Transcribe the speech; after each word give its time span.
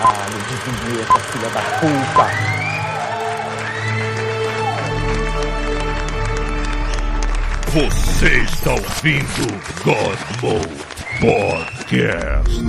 Caralho, 0.00 0.38
desvia 0.48 1.02
essa 1.02 1.18
filha 1.20 1.48
da 1.50 1.60
puta. 1.60 2.24
Você 7.72 8.28
está 8.38 8.70
ouvindo 8.72 9.46
God 9.84 10.18
Mode 10.40 10.90
Podcast. 11.20 12.64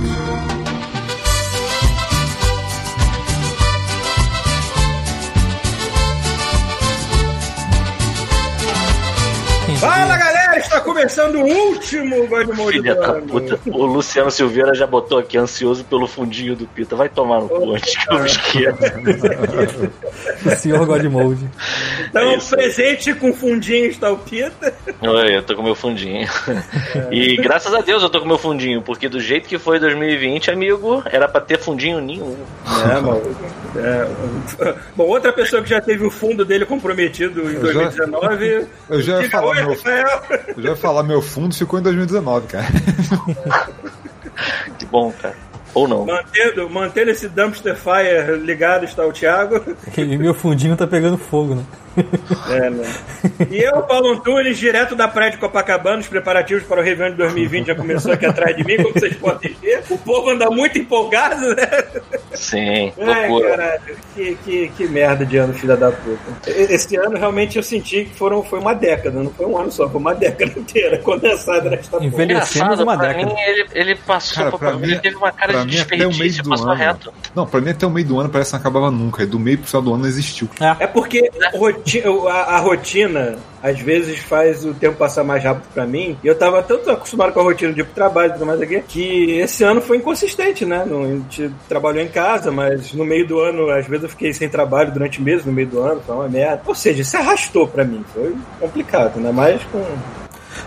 Fala 9.80 10.16
galera, 10.16 10.31
está 10.72 10.80
começando 10.80 11.34
o 11.36 11.44
último 11.46 12.26
God 12.26 12.48
Mode 12.56 12.78
Filha 12.78 12.94
da 12.94 13.12
puta. 13.14 13.60
O 13.66 13.84
Luciano 13.84 14.30
Silveira 14.30 14.74
já 14.74 14.86
botou 14.86 15.18
aqui 15.18 15.36
ansioso 15.36 15.84
pelo 15.84 16.06
fundinho 16.06 16.56
do 16.56 16.66
Pita. 16.66 16.96
Vai 16.96 17.08
tomar 17.10 17.40
no 17.42 17.48
cu 17.48 17.74
antes 17.74 17.94
que 17.96 18.10
eu 18.12 18.18
me 18.20 18.26
esqueça. 18.26 18.94
O 20.46 20.50
senhor 20.56 20.86
Godmode. 20.86 21.46
Então, 22.08 22.36
Isso. 22.36 22.50
presente 22.56 23.14
com 23.14 23.32
fundinho 23.34 23.86
está 23.86 24.10
o 24.10 24.16
Pita. 24.18 24.72
Oi, 25.02 25.36
eu 25.36 25.42
tô 25.42 25.54
com 25.54 25.62
meu 25.62 25.74
fundinho. 25.74 26.26
E 27.10 27.36
graças 27.36 27.72
a 27.74 27.80
Deus 27.80 28.02
eu 28.02 28.08
tô 28.08 28.20
com 28.20 28.26
meu 28.26 28.38
fundinho, 28.38 28.80
porque 28.80 29.08
do 29.08 29.20
jeito 29.20 29.48
que 29.48 29.58
foi 29.58 29.78
2020, 29.78 30.50
amigo, 30.50 31.02
era 31.06 31.28
pra 31.28 31.40
ter 31.40 31.58
fundinho 31.58 32.00
nenhum. 32.00 32.36
É, 32.90 33.00
mano. 33.00 33.36
É, 33.74 34.06
bom, 34.94 35.04
outra 35.04 35.32
pessoa 35.32 35.62
que 35.62 35.70
já 35.70 35.80
teve 35.80 36.04
o 36.04 36.10
fundo 36.10 36.44
dele 36.44 36.64
comprometido 36.66 37.40
em 37.50 37.54
Eu 37.54 37.72
já- 37.72 37.80
2019. 37.90 38.66
Eu 38.90 39.00
já 39.02 39.22
ia 39.22 39.30
falar 39.30 39.54
meu, 39.56 39.68
Rafael. 39.70 40.22
Eu 40.62 40.66
já 40.66 40.70
ia 40.70 40.76
falar 40.76 41.02
meu 41.02 41.20
fundo 41.20 41.54
ficou 41.54 41.78
em 41.78 41.82
2019, 41.82 42.46
cara. 42.46 42.66
Que 44.78 44.86
bom, 44.86 45.12
cara. 45.20 45.36
Ou 45.74 45.88
não. 45.88 46.06
Mantendo, 46.06 46.70
mantendo 46.70 47.10
esse 47.10 47.28
dumpster 47.28 47.76
fire 47.76 48.36
ligado 48.36 48.84
está 48.84 49.04
o 49.04 49.12
Thiago. 49.12 49.62
E 49.96 50.18
meu 50.18 50.34
fundinho 50.34 50.76
tá 50.76 50.86
pegando 50.86 51.18
fogo, 51.18 51.54
né? 51.54 51.64
É, 52.50 52.70
né? 52.70 52.94
E 53.50 53.58
eu, 53.62 53.82
Paulo 53.82 54.12
Antunes, 54.12 54.58
direto 54.58 54.94
da 54.96 55.06
praia 55.08 55.30
de 55.30 55.36
Copacabana, 55.38 55.98
os 55.98 56.08
preparativos 56.08 56.62
para 56.64 56.80
o 56.80 56.84
Réveillon 56.84 57.12
de 57.12 57.16
2020 57.18 57.66
já 57.66 57.74
começou 57.74 58.12
aqui 58.12 58.26
atrás 58.26 58.56
de 58.56 58.64
mim, 58.64 58.76
como 58.76 58.92
vocês 58.92 59.14
podem 59.16 59.54
ver. 59.60 59.82
O 59.90 59.98
povo 59.98 60.30
anda 60.30 60.50
muito 60.50 60.78
empolgado, 60.78 61.54
né? 61.54 61.66
Sim, 62.34 62.92
Ai, 63.00 63.28
loucura. 63.28 63.50
caralho, 63.56 63.96
que, 64.14 64.34
que, 64.44 64.68
que 64.76 64.88
merda 64.88 65.24
de 65.24 65.36
ano, 65.36 65.52
filha 65.54 65.76
da 65.76 65.90
puta. 65.92 66.50
Esse 66.50 66.96
ano 66.96 67.16
realmente 67.18 67.56
eu 67.56 67.62
senti 67.62 68.04
que 68.06 68.14
foram, 68.16 68.42
foi 68.42 68.58
uma 68.58 68.74
década, 68.74 69.22
não 69.22 69.30
foi 69.30 69.46
um 69.46 69.58
ano 69.58 69.70
só, 69.70 69.88
foi 69.88 70.00
uma 70.00 70.14
década 70.14 70.52
inteira 70.58 70.98
condensada 70.98 71.68
nesta 71.70 71.90
porra. 71.98 72.06
Envelhecemos 72.06 72.80
uma 72.80 72.96
pra 72.96 73.08
década. 73.08 73.26
mim 73.26 73.40
ele, 73.40 73.66
ele 73.74 73.94
passou, 73.96 74.44
Cara, 74.44 74.58
pra, 74.58 74.70
ele 74.70 74.86
mim- 74.94 74.98
teve 75.00 75.16
uma 75.16 75.30
cara 75.32 75.64
de 75.64 75.66
mim 75.74 75.80
até 75.80 75.94
o 75.94 75.98
meio 75.98 76.08
desperdício, 76.10 76.42
do 76.42 76.50
passou 76.50 76.68
ano. 76.70 76.74
reto. 76.78 77.12
Não, 77.34 77.46
pra 77.46 77.60
mim 77.60 77.70
até 77.70 77.86
o 77.86 77.90
meio 77.90 78.06
do 78.06 78.18
ano 78.20 78.28
parece 78.28 78.50
que 78.50 78.54
não 78.54 78.60
acabava 78.60 78.90
nunca. 78.90 79.26
Do 79.26 79.38
meio 79.38 79.58
pro 79.58 79.66
final 79.66 79.82
do 79.82 79.90
ano 79.94 80.02
não 80.02 80.08
existiu. 80.08 80.48
É 80.80 80.86
porque 80.86 81.30
a, 82.28 82.56
a 82.56 82.58
rotina, 82.58 83.36
às 83.62 83.78
vezes, 83.80 84.18
faz 84.18 84.64
o 84.64 84.74
tempo 84.74 84.96
passar 84.96 85.24
mais 85.24 85.42
rápido 85.42 85.64
pra 85.72 85.86
mim. 85.86 86.16
E 86.22 86.26
eu 86.26 86.34
tava 86.36 86.62
tanto 86.62 86.90
acostumado 86.90 87.32
com 87.32 87.40
a 87.40 87.44
rotina 87.44 87.72
de 87.72 87.80
ir 87.80 87.84
pro 87.84 87.94
trabalho 87.94 88.30
e 88.30 88.32
tudo 88.34 88.46
mais 88.46 88.60
aqui, 88.60 88.80
que 88.86 89.32
esse 89.38 89.64
ano 89.64 89.80
foi 89.80 89.98
inconsistente, 89.98 90.64
né? 90.64 90.84
Não, 90.86 91.02
a 91.02 91.08
gente 91.08 91.50
trabalhou 91.68 92.02
em 92.02 92.08
casa, 92.08 92.50
mas 92.50 92.92
no 92.92 93.04
meio 93.04 93.26
do 93.26 93.40
ano, 93.40 93.70
às 93.70 93.86
vezes 93.86 94.04
eu 94.04 94.10
fiquei 94.10 94.32
sem 94.32 94.48
trabalho 94.48 94.92
durante 94.92 95.20
meses 95.22 95.44
no 95.44 95.52
meio 95.52 95.68
do 95.68 95.80
ano, 95.80 96.00
foi 96.06 96.14
uma 96.14 96.28
merda. 96.28 96.62
Ou 96.66 96.74
seja, 96.74 97.04
se 97.04 97.16
arrastou 97.16 97.66
pra 97.66 97.84
mim, 97.84 98.04
foi 98.12 98.34
complicado, 98.60 99.18
né? 99.20 99.30
Mas 99.32 99.62
com. 99.64 99.82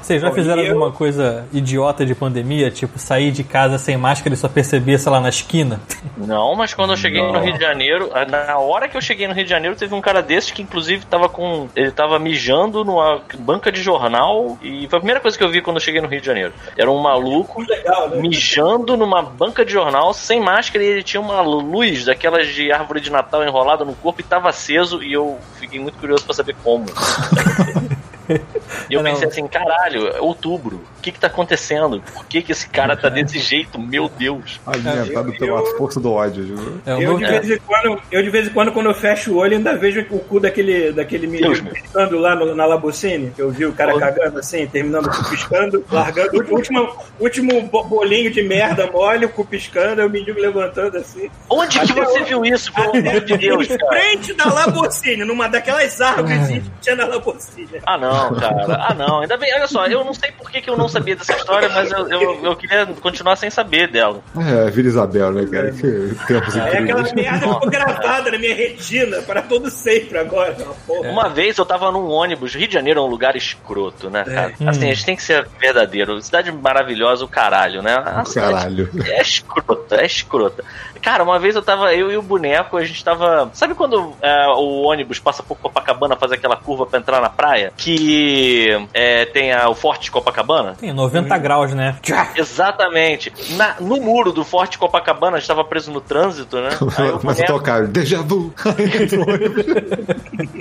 Vocês 0.02 0.22
já 0.22 0.30
Bom, 0.30 0.36
fizeram 0.36 0.62
eu- 0.62 0.74
alguma 0.74 0.92
coisa 0.92 1.46
idiota 1.54 2.06
de 2.06 2.14
pandemia? 2.16 2.70
Tipo, 2.72 2.98
sair 3.00 3.32
de 3.32 3.44
casa 3.44 3.78
sem 3.78 3.98
máscara 3.98 4.34
e 4.34 4.38
só 4.38 4.48
perceber, 4.48 4.98
sei 4.98 5.12
lá, 5.12 5.20
na 5.20 5.30
esquina? 5.30 5.80
Não, 6.18 6.56
mas 6.56 6.74
quando 6.74 6.92
eu 6.94 6.98
cheguei 6.98 7.22
Não. 7.22 7.34
no 7.34 7.40
Rio 7.40 7.54
de 7.54 7.60
Janeiro, 7.60 8.10
na 8.30 8.58
hora 8.58 8.88
que 8.88 8.96
eu 8.98 9.02
cheguei 9.02 9.28
no 9.28 9.34
Rio 9.34 9.44
de 9.44 9.50
Janeiro, 9.50 9.76
teve 9.76 9.94
um 9.96 10.02
cara 10.02 10.22
desse 10.22 10.54
que 10.54 10.62
inclusive 10.62 11.06
tava 11.06 11.28
com. 11.30 11.68
Ele 11.76 11.92
tava 11.92 12.18
mijando 12.20 12.84
numa 12.84 13.22
banca 13.40 13.72
de 13.72 13.82
jornal. 13.82 14.58
E 14.62 14.88
foi 14.88 14.98
a 14.98 15.00
primeira 15.00 15.20
coisa 15.20 15.38
que 15.38 15.44
eu 15.44 15.50
vi 15.50 15.62
quando 15.62 15.78
eu 15.78 15.82
cheguei 15.82 16.02
no 16.02 16.08
Rio 16.08 16.20
de 16.20 16.26
Janeiro. 16.26 16.54
Era 16.78 16.92
um 16.92 17.00
maluco 17.02 17.62
Legal, 17.62 18.10
né? 18.10 18.18
mijando 18.22 18.96
numa 18.98 19.22
banca 19.22 19.66
de 19.66 19.72
jornal 19.72 20.14
sem 20.14 20.40
máscara 20.40 20.84
e 20.84 20.88
ele 20.88 21.04
tinha 21.04 21.22
uma 21.22 21.42
luz 21.42 22.06
daquelas 22.06 22.48
de 22.48 22.72
árvore 22.72 23.02
de 23.02 23.12
Natal 23.12 23.44
enrolada 23.44 23.84
no 23.86 23.94
corpo 23.96 24.22
e 24.22 24.24
tava 24.24 24.50
aceso 24.50 25.04
e 25.04 25.14
eu 25.14 25.38
fiquei 25.60 25.80
muito 25.80 25.98
curioso 25.98 26.24
pra 26.26 26.34
saber 26.34 26.56
como. 26.64 26.86
E 28.90 28.94
eu 28.94 29.04
não. 29.04 29.12
pensei 29.12 29.28
assim, 29.28 29.48
caralho, 29.48 30.08
é 30.08 30.20
outubro, 30.22 30.82
que 31.06 31.12
que 31.12 31.20
tá 31.20 31.28
acontecendo? 31.28 32.02
Por 32.14 32.26
que 32.26 32.42
que 32.42 32.52
esse 32.52 32.68
cara 32.68 32.98
tá 32.98 33.10
desse 33.10 33.38
jeito? 33.40 33.78
Meu 33.80 34.10
Deus. 34.10 34.60
Alimentado 34.66 35.32
eu- 35.32 35.38
pela 35.38 35.60
eu- 35.60 35.78
força 35.78 36.00
do 36.00 36.12
ódio. 36.12 36.44
viu? 36.46 36.82
É, 36.86 36.94
Eu 36.94 36.98
meu- 36.98 37.18
de, 37.20 37.26
vez 37.26 37.50
em 37.52 37.58
quando, 37.60 38.02
eu 38.12 38.24
de 38.24 38.30
vez 38.30 38.48
em 38.48 38.50
quando, 38.50 38.72
quando 38.72 38.88
eu 38.88 38.94
fecho 38.96 39.34
o 39.34 39.38
olho, 39.38 39.56
ainda 39.58 39.76
vejo 39.78 40.02
o 40.10 40.20
cu 40.20 40.40
daquele, 40.40 40.92
daquele 40.92 41.28
menino 41.28 41.64
piscando 41.72 42.18
lá 42.18 42.36
no- 42.36 42.56
na 42.56 42.66
Labucine, 42.66 43.32
que 43.36 43.42
eu 43.42 43.52
vi 43.52 43.66
o 43.66 43.74
cara 43.74 43.96
Oh. 43.96 44.00
cagando 44.00 44.40
assim, 44.40 44.66
terminando 44.68 45.06
o 45.06 45.12
cu 45.12 45.30
piscando, 45.30 45.86
largando 45.92 46.42
o 46.44 46.54
último, 46.56 46.96
último 47.20 47.62
bo- 47.64 47.84
bolinho 47.84 48.32
de 48.32 48.42
merda 48.42 48.90
mole, 48.92 49.26
o 49.26 49.30
cu 49.30 49.46
piscando, 49.46 50.02
aí 50.02 50.08
o 50.08 50.10
menino 50.10 50.40
levantando 50.40 50.98
assim. 50.98 51.30
Onde 51.50 51.80
que 51.80 51.92
Até 51.92 52.04
você 52.04 52.20
hoje- 52.20 52.24
viu 52.30 52.46
isso, 52.46 52.74
pelo 52.74 52.90
amor 52.98 53.22
de 53.22 53.38
Deus, 53.38 53.70
Em 53.70 53.78
cara? 53.78 53.92
frente 53.92 54.34
da 54.34 54.46
Labucine, 54.52 55.24
numa 55.24 55.48
daquelas 55.48 56.02
árvores 56.02 56.48
que 56.48 56.64
tinha 56.82 56.96
na 56.96 57.06
Labucine. 57.06 57.68
Ah 57.86 57.98
não, 57.98 58.34
cara. 58.36 58.66
Ah 58.90 58.94
não. 58.94 59.22
Ainda 59.22 59.38
bem, 59.38 59.54
olha 59.54 59.68
só, 59.68 59.86
eu 59.88 60.04
não 60.04 60.14
sei 60.14 60.32
por 60.32 60.50
que, 60.50 60.62
que 60.62 60.70
eu 60.70 60.78
não 60.78 60.88
sabia 60.96 61.16
dessa 61.16 61.34
história, 61.34 61.70
mas 61.70 61.92
eu, 61.92 62.08
eu, 62.10 62.46
eu 62.46 62.56
queria 62.56 62.86
continuar 63.02 63.36
sem 63.36 63.50
saber 63.50 63.92
dela. 63.92 64.22
É, 64.38 64.70
Vila 64.72 64.88
Isabel, 64.88 65.32
né, 65.32 65.46
cara? 65.46 65.72
Que 65.72 66.16
tempos 66.28 66.56
aquela 66.56 67.02
incríveis. 67.02 67.14
merda 67.14 67.54
ficou 67.54 67.70
gravada 67.70 68.32
na 68.32 68.38
minha 68.38 68.56
retina 68.56 69.22
para 69.22 69.42
todo 69.42 69.70
sempre 69.70 70.18
agora. 70.18 70.56
Uma 70.58 70.74
porra. 70.88 71.10
Uma 71.10 71.30
vez 71.30 71.58
eu 71.58 71.66
tava 71.66 71.92
num 71.92 72.08
ônibus, 72.10 72.56
Rio 72.56 72.68
de 72.68 72.74
Janeiro 72.74 73.00
é 73.00 73.04
um 73.04 73.08
lugar 73.08 73.36
escroto, 73.36 74.10
né, 74.10 74.24
cara? 74.24 74.54
Assim, 74.68 74.90
a 74.90 74.94
gente 74.94 75.06
tem 75.06 75.16
que 75.16 75.24
ser 75.24 75.48
verdadeiro. 75.60 76.22
Cidade 76.22 76.52
maravilhosa, 76.52 77.26
o 77.26 77.28
caralho, 77.28 77.82
né? 77.82 77.96
A 77.96 78.24
cidade 78.26 78.46
Caralho. 78.54 78.90
É 79.06 79.22
escrota, 79.22 79.96
é 79.96 80.06
escrota. 80.06 80.64
Cara, 81.06 81.24
uma 81.24 81.38
vez 81.38 81.56
eu 81.56 81.62
tava, 81.62 81.94
eu 81.94 82.12
e 82.12 82.18
o 82.18 82.22
boneco, 82.24 82.78
a 82.78 82.84
gente 82.84 83.04
tava. 83.06 83.48
Sabe 83.54 83.76
quando 83.76 84.14
é, 84.24 84.48
o 84.48 84.82
ônibus 84.88 85.20
passa 85.20 85.44
por 85.44 85.56
Copacabana, 85.56 86.16
faz 86.16 86.32
aquela 86.32 86.56
curva 86.56 86.88
pra 86.88 86.98
entrar 87.00 87.22
na 87.22 87.30
praia? 87.30 87.72
Que 87.78 88.70
é, 88.92 89.24
tem 89.26 89.54
a- 89.54 89.70
o 89.70 89.76
Forte 89.76 90.06
de 90.06 90.12
Copacabana? 90.12 90.74
Tem 90.80 90.92
90 90.92 91.38
graus, 91.38 91.76
né? 91.76 91.96
Exatamente. 92.36 93.32
Na- 93.56 93.76
no 93.80 93.98
muro 94.02 94.32
do 94.32 94.44
Forte 94.44 94.80
Copacabana, 94.80 95.38
a 95.38 95.40
gente 95.40 95.48
tava 95.48 95.64
preso 95.64 95.92
no 95.92 96.02
trânsito, 96.02 96.58
né? 96.60 96.70
Aí 96.98 97.12
o 97.12 97.20
boneco- 97.20 97.46
tocar 97.54 97.86
Deja 97.86 98.24
Vu. 98.24 98.52
Aí 98.66 99.16
o 99.16 99.30
ônibus. 99.30 99.66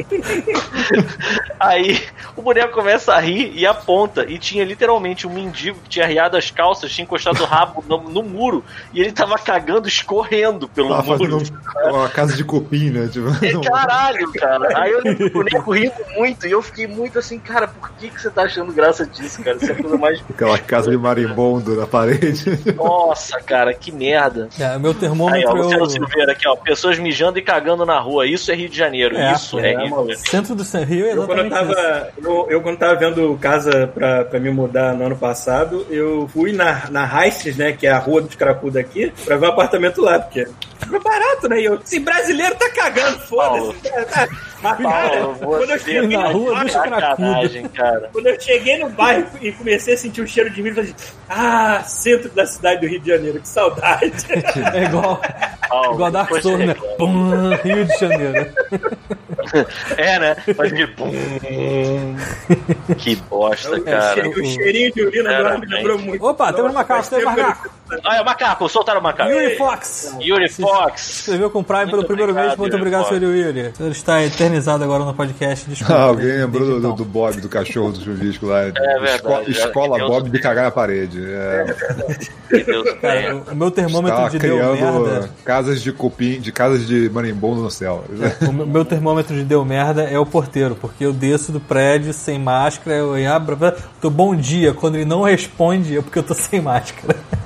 Aí 1.59 2.03
o 2.37 2.43
boneco 2.43 2.75
começa 2.75 3.15
a 3.15 3.19
rir 3.19 3.51
e 3.55 3.67
aponta. 3.67 4.27
E 4.31 4.39
tinha 4.39 4.63
literalmente 4.63 5.27
um 5.27 5.31
mendigo 5.33 5.79
que 5.85 5.89
tinha 5.89 6.07
riado 6.07 6.37
as 6.37 6.51
calças, 6.51 6.93
tinha 6.93 7.05
encostado 7.05 7.41
o 7.43 7.47
rabo 7.47 7.83
no, 7.89 7.97
no 8.11 8.23
muro. 8.23 8.63
E 8.93 9.01
ele 9.01 9.11
tava 9.11 9.39
cagando, 9.39 9.89
escorrendo 9.89 10.34
pelo 10.69 10.89
Tava 10.91 11.03
muro. 11.03 11.19
fazendo 11.19 11.55
um- 11.87 11.91
uma 11.97 12.09
casa 12.09 12.35
de 12.37 12.45
cupim, 12.45 12.91
né? 12.91 13.09
Tipo, 13.11 13.29
É, 13.45 13.69
Caralho, 13.71 14.33
cara. 14.33 14.69
Aí 14.79 14.91
eu 14.93 15.03
do 15.03 15.31
boneco 15.31 15.73
rindo 15.73 15.93
muito. 16.17 16.47
E 16.47 16.51
eu 16.51 16.63
fiquei 16.63 16.87
muito 16.87 17.19
assim, 17.19 17.39
cara, 17.39 17.69
por 17.69 17.91
que, 17.93 18.09
que 18.09 18.21
você 18.21 18.31
tá 18.31 18.43
achando 18.43 18.73
graça 18.73 19.07
disso, 19.07 19.43
cara? 19.43 19.57
Isso 19.57 19.71
é 19.71 19.73
a 19.73 19.77
coisa 19.77 19.97
mais. 19.97 20.21
aquela 20.31 20.59
casa 20.59 20.91
de 20.91 20.97
marimbondo 20.97 21.75
na 21.77 21.87
parede. 21.87 22.45
Nossa, 22.77 23.39
cara, 23.41 23.73
que 23.75 23.93
merda. 23.93 24.49
É, 24.59 24.77
o 24.77 24.81
meu 24.81 24.91
Aí, 24.91 24.97
ó, 24.97 25.01
termômetro. 25.01 25.55
Luciano 25.57 25.85
eu- 25.85 25.91
Silveira 25.91 26.33
aqui, 26.33 26.49
ó. 26.49 26.57
Pessoas 26.57 26.99
mijando 26.99 27.39
e 27.39 27.43
cagando 27.43 27.85
na 27.87 27.99
rua. 28.01 28.27
Isso 28.27 28.51
é 28.51 28.55
Rio 28.55 28.69
de 28.69 28.77
Janeiro. 28.77 29.17
É, 29.17 29.33
Isso 29.33 29.59
é, 29.59 29.73
é, 29.73 29.77
Rio 29.79 29.91
mano. 29.91 30.07
de 30.07 30.13
Janeiro. 30.15 30.31
Centro 30.31 30.55
do 30.55 30.65
San 30.65 30.85
Rio 30.85 31.07
é 31.07 31.13
Eu 31.13 31.27
quando 31.27 31.39
eu 31.41 31.51
tava, 31.51 32.09
eu, 32.23 32.47
eu 32.51 32.61
quando 32.61 32.79
tava 32.79 32.95
vendo 32.97 33.37
casa 33.41 33.87
pra, 33.95 34.25
pra 34.25 34.41
me 34.41 34.51
mudar 34.51 34.95
no 34.95 35.07
ano 35.07 35.17
passado, 35.17 35.87
eu 35.91 36.29
fui 36.33 36.53
na, 36.53 36.89
na 36.91 37.25
Heises, 37.25 37.57
né, 37.57 37.73
que 37.73 37.87
é 37.87 37.91
a 37.91 37.99
rua 37.99 38.23
dos 38.23 38.35
Cracuda 38.35 38.81
aqui, 38.81 39.13
pra 39.25 39.37
ver 39.37 39.47
um 39.47 39.51
apartamento 39.51 40.01
lá, 40.01 40.19
porque 40.25 40.47
foi 40.87 41.01
barato, 41.01 41.49
né? 41.49 41.61
E 41.61 41.65
eu, 41.65 41.75
esse 41.75 41.99
brasileiro 42.01 42.55
tá 42.57 42.71
cagando, 42.71 43.19
foda-se. 43.21 43.91
Cara, 43.91 44.29
Paulo, 44.83 45.37
quando 45.39 45.71
eu 45.71 45.79
cheguei 45.79 46.17
na 46.17 46.29
no 46.31 46.39
rua. 46.39 46.69
Sacanagem, 46.69 47.69
cara. 47.69 48.09
quando 48.13 48.27
eu 48.27 48.41
cheguei 48.41 48.79
no 48.79 48.89
bairro 48.91 49.27
e 49.41 49.53
comecei 49.53 49.95
a 49.95 49.97
sentir 49.97 50.23
o 50.23 50.27
cheiro 50.27 50.51
de 50.51 50.63
milho, 50.63 50.73
eu 50.73 50.85
falei, 50.85 50.95
ah, 51.29 51.83
centro 51.85 52.31
da 52.31 52.47
cidade 52.47 52.81
do 52.81 52.87
Rio 52.87 53.01
de 53.01 53.09
Janeiro, 53.09 53.41
que 53.41 53.49
saudade. 53.49 54.13
É 54.75 54.85
igual, 54.85 55.21
Paulo, 55.69 55.95
igual 55.95 56.11
Dark 56.11 56.41
Souls, 56.41 56.59
né? 56.59 56.75
Pum, 56.97 57.51
Rio 57.63 57.85
de 57.85 57.99
Janeiro. 57.99 58.53
É, 59.97 60.19
né? 60.19 60.35
Faz 60.35 60.73
aquele 60.73 60.87
pum. 60.89 61.11
Que 62.99 63.17
bosta, 63.17 63.77
É, 63.77 63.79
o, 63.79 63.85
cara. 63.85 64.29
o 64.29 64.45
cheirinho 64.45 64.93
de 64.93 65.03
urina 65.03 65.37
agora 65.39 65.59
me 65.59 65.67
lembrou 65.67 65.99
muito. 65.99 66.25
Opa, 66.25 66.53
temos 66.53 66.73
Nossa, 66.73 66.89
macaco, 66.95 67.11
temos 67.11 67.25
macaco. 67.25 67.71
Ah, 68.05 68.17
é 68.17 68.21
o 68.23 68.25
macaco, 68.25 68.69
soltaram 68.69 69.01
o 69.01 69.03
macaco. 69.03 69.31
Yuri 69.31 69.57
Fox! 69.57 70.17
Yuri 70.21 70.49
Se 70.49 70.63
Fox. 70.63 71.11
inscreveu 71.21 71.51
com 71.51 71.61
o 71.61 71.65
Prime 71.65 71.85
pelo 71.85 71.97
Muito 71.99 72.07
primeiro 72.09 72.33
obrigado, 72.33 72.49
mês. 72.49 72.59
Muito 72.59 72.73
Yuri 72.73 72.83
obrigado, 72.83 73.09
senhor 73.09 73.23
Yuri. 73.37 73.73
Ele 73.79 73.91
está 73.91 74.23
eternizado 74.23 74.83
agora 74.83 75.05
no 75.05 75.15
podcast. 75.15 75.69
Desculpa. 75.69 75.95
Ah, 75.95 76.03
alguém 76.05 76.27
lembrou 76.39 76.81
do, 76.81 76.93
do 76.95 77.05
Bob, 77.05 77.41
do 77.41 77.49
cachorro 77.49 77.93
do 77.93 78.03
chuvisco 78.03 78.47
lá. 78.47 78.63
É 78.63 78.73
verdade, 78.73 79.15
Esco- 79.15 79.53
já- 79.53 79.67
escola 79.67 79.99
Deus 79.99 80.11
Bob 80.11 80.31
de 80.31 80.39
cagar 80.41 80.65
na 80.65 80.71
parede. 80.71 81.23
É, 81.25 81.75
Que 82.49 82.65
Deus 82.65 82.91
Cara, 83.01 83.37
o- 83.37 83.53
o 83.53 83.55
meu 83.57 83.71
termômetro 83.71 84.17
tava 84.17 84.31
de 84.31 84.39
deu 84.39 84.57
criando 84.57 85.01
merda. 85.05 85.31
casas 85.45 85.83
de 85.83 85.93
cupim, 85.93 86.41
de 86.41 86.51
casas 86.51 86.87
de 86.87 87.09
marimbondo 87.11 87.61
no 87.61 87.71
céu. 87.71 88.05
O 88.49 88.53
meu- 88.53 88.67
meu 88.67 88.85
termômetro 88.85 89.34
de 89.35 89.45
deu 89.45 89.65
merda 89.65 90.03
é 90.03 90.19
o 90.19 90.27
porteiro, 90.27 90.77
porque 90.81 91.05
eu 91.05 91.13
desço 91.13 91.53
do 91.53 91.61
prédio 91.61 92.13
sem 92.13 92.39
máscara, 92.39 92.97
eu 92.97 93.33
abro, 93.33 93.57
tô 94.01 94.09
bom 94.11 94.35
dia. 94.35 94.73
Quando 94.73 94.97
ele 94.97 95.05
não 95.05 95.23
responde, 95.23 95.97
é 95.97 96.03
porque 96.03 96.19
eu 96.19 96.23
tô 96.23 96.35
sem 96.35 96.61
máscara. 96.61 97.17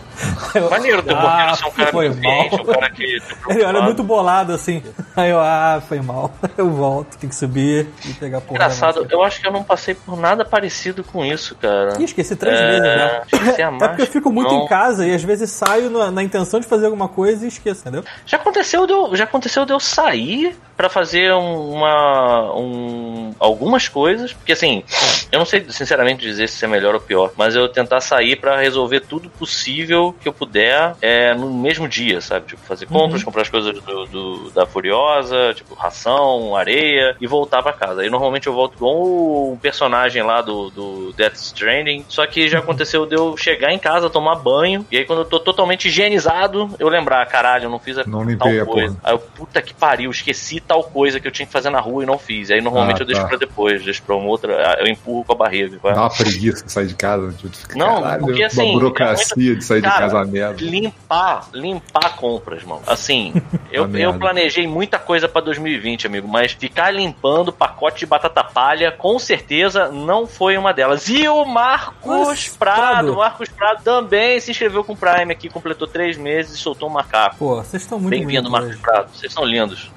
Maneiro 0.70 1.03
teu 1.03 1.17
Ah, 1.17 1.55
ser 1.55 1.67
um 1.67 1.70
cara 1.70 1.93
foi 1.93 2.09
mal. 2.11 2.44
um 2.47 2.65
cara 2.65 2.91
que. 2.91 3.05
Ele 3.49 3.65
olha 3.65 3.82
muito 3.82 4.03
bolado 4.03 4.53
assim. 4.53 4.82
Aí 5.17 5.31
eu, 5.31 5.38
ah, 5.41 5.82
foi 5.87 6.00
mal. 6.00 6.31
Eu 6.56 6.70
volto, 6.70 7.17
tem 7.19 7.29
que 7.29 7.35
subir 7.37 7.87
e 8.05 8.12
pegar 8.15 8.41
porra. 8.41 8.55
Engraçado, 8.56 9.06
eu 9.11 9.23
acho 9.23 9.41
que 9.41 9.47
eu 9.47 9.53
não 9.53 9.62
passei 9.62 9.94
por 9.94 10.17
nada 10.17 10.44
parecido 10.44 11.05
com 11.05 11.25
isso, 11.25 11.55
cara. 11.56 11.94
Ih, 12.00 12.05
esqueci 12.05 12.35
três 12.37 12.59
É, 12.59 12.67
vezes 12.67 12.85
já. 12.94 13.23
esqueci 13.32 13.62
a 13.62 13.69
É 13.81 13.88
porque 13.88 14.03
eu 14.03 14.06
fico 14.06 14.31
muito 14.32 14.50
não. 14.53 14.65
em 14.65 14.69
casa 14.69 15.06
e 15.06 15.15
às 15.15 15.23
vezes 15.23 15.50
saio 15.50 15.88
na, 15.91 16.11
na 16.11 16.23
intenção 16.23 16.59
de 16.59 16.67
fazer 16.67 16.87
alguma 16.87 17.09
coisa 17.09 17.44
e 17.44 17.49
esqueço, 17.49 17.81
entendeu? 17.82 18.03
Já 18.26 18.37
aconteceu 18.38 18.87
de 18.87 18.93
eu, 18.93 19.15
já 19.15 19.25
aconteceu 19.25 19.65
de 19.65 19.73
eu 19.73 19.79
sair 19.81 20.56
pra 20.76 20.88
fazer 20.88 21.32
um- 21.35 21.70
uma 21.75 22.53
um, 22.56 23.32
algumas 23.38 23.88
coisas, 23.88 24.32
porque 24.32 24.53
assim, 24.53 24.82
eu 25.31 25.38
não 25.38 25.47
sei 25.47 25.65
sinceramente 25.70 26.23
dizer 26.23 26.49
se 26.49 26.65
é 26.65 26.69
melhor 26.69 26.94
ou 26.94 27.00
pior, 27.00 27.31
mas 27.37 27.55
eu 27.55 27.69
tentar 27.69 28.00
sair 28.00 28.37
pra 28.37 28.59
resolver 28.59 29.00
tudo 29.00 29.29
possível 29.31 30.07
que 30.12 30.28
eu 30.28 30.32
puder 30.32 30.94
é, 31.00 31.34
no 31.34 31.52
mesmo 31.52 31.88
dia, 31.88 32.20
sabe? 32.20 32.46
Tipo, 32.46 32.62
fazer 32.62 32.87
compras, 32.87 33.22
comprar 33.22 33.43
as 33.43 33.49
coisas 33.49 33.75
do, 33.82 34.06
do- 34.06 34.50
da 34.50 34.66
Furiosa, 34.66 35.52
tipo, 35.55 35.75
ração, 35.75 36.55
areia 36.56 37.16
e 37.20 37.26
voltar 37.26 37.62
pra 37.62 37.72
casa. 37.72 38.02
Aí 38.02 38.10
normalmente 38.10 38.46
eu 38.46 38.52
volto 38.55 38.78
com 38.78 39.52
o 39.52 39.58
personagem 39.60 40.22
lá 40.22 40.40
do, 40.40 40.70
do 40.70 41.12
Death 41.16 41.34
Stranding, 41.37 42.05
só 42.08 42.26
que 42.26 42.49
já 42.49 42.58
aconteceu 42.58 43.06
de 43.06 43.14
eu 43.16 43.37
chegar 43.37 43.72
em 43.72 43.78
casa, 43.78 44.08
tomar 44.10 44.37
banho, 44.37 44.84
e 44.90 44.96
aí 44.99 45.05
quando 45.05 45.20
eu 45.20 45.25
tô 45.25 45.38
totalmente 45.40 45.88
higienizado, 45.88 46.70
eu 46.78 46.88
lembrar, 46.88 47.25
caralho, 47.26 47.64
eu 47.64 47.70
não 47.70 47.78
fiz 47.78 47.99
a 47.99 48.05
Não 48.05 48.20
tal 48.20 48.28
limpei 48.28 48.60
a 48.60 48.64
coisa. 48.66 48.96
Aí 49.05 49.12
eu, 49.14 49.19
puta 49.19 49.60
que 49.62 49.75
pariu, 49.75 50.10
esqueci 50.10 50.60
tal 50.60 50.82
coisa 50.84 51.20
que 51.20 51.26
eu 51.26 51.32
tinha 51.32 51.46
que 51.46 51.52
fazer 51.52 51.70
na 51.70 51.81
rua 51.81 52.02
e 52.02 52.06
não 52.06 52.19
fiz. 52.19 52.50
Aí 52.50 52.60
normalmente 52.60 52.99
Ah, 52.99 53.02
eu 53.02 53.06
deixo 53.06 53.22
tá. 53.22 53.28
pra 53.28 53.37
depois, 53.37 53.84
deixo 53.84 54.02
pra 54.02 54.16
uma 54.16 54.26
outra, 54.28 54.76
eu 54.81 54.87
empurro 54.87 55.25
com 55.25 55.32
a 55.32 55.37
barriga. 55.37 55.78
Dá 55.82 56.02
uma 56.02 56.10
preguiça 56.10 56.69
sair 56.69 56.87
de 56.87 56.94
casa. 56.94 57.32
Tipo, 57.32 57.56
fica, 57.56 57.78
Não, 57.78 58.02
caralho, 58.02 58.20
porque, 58.20 58.43
assim, 58.43 58.62
uma 58.62 58.72
burocracia 58.72 59.56
de 59.56 59.64
sair 59.64 59.81
de 59.82 59.88
casa 59.99 60.17
uma 60.17 60.25
merda. 60.25 60.62
Limpar, 60.62 61.49
limpar 61.53 62.17
compras, 62.17 62.62
mano. 62.65 62.83
Assim, 62.87 63.33
eu, 63.71 63.83
eu 63.85 63.89
merda. 63.89 64.19
planejei 64.19 64.67
muita 64.67 64.99
coisa 64.99 65.29
pra 65.29 65.41
2020, 65.41 66.06
amigo, 66.06 66.27
mas 66.29 66.53
ficar 66.53 66.91
limpando 66.91 67.53
pacote 67.53 68.00
de 68.00 68.06
batata 68.06 68.43
palha, 68.45 68.91
com 68.93 69.19
certeza 69.19 69.89
não 69.89 70.27
foi 70.27 70.56
uma 70.56 70.73
delas. 70.73 71.09
E 71.09 71.29
o 71.29 71.45
Marcos 71.45 72.29
Mas, 72.29 72.49
Prado, 72.49 72.79
Prado. 72.81 73.17
Marcos 73.17 73.49
Prado 73.49 73.83
também 73.83 74.39
se 74.41 74.50
inscreveu 74.50 74.83
com 74.85 74.93
o 74.93 74.97
Prime 74.97 75.33
aqui, 75.33 75.49
completou 75.49 75.87
três 75.89 76.17
meses 76.17 76.55
e 76.55 76.59
soltou 76.59 76.89
um 76.89 76.93
macaco. 76.93 77.37
Pô, 77.39 77.56
vocês 77.56 77.83
estão 77.83 77.99
muito 77.99 78.11
Bem-vindo, 78.11 78.51
Marcos 78.51 78.71
hoje. 78.71 78.79
Prado. 78.81 79.11
Vocês 79.15 79.33
são 79.33 79.44
lindos. 79.44 79.91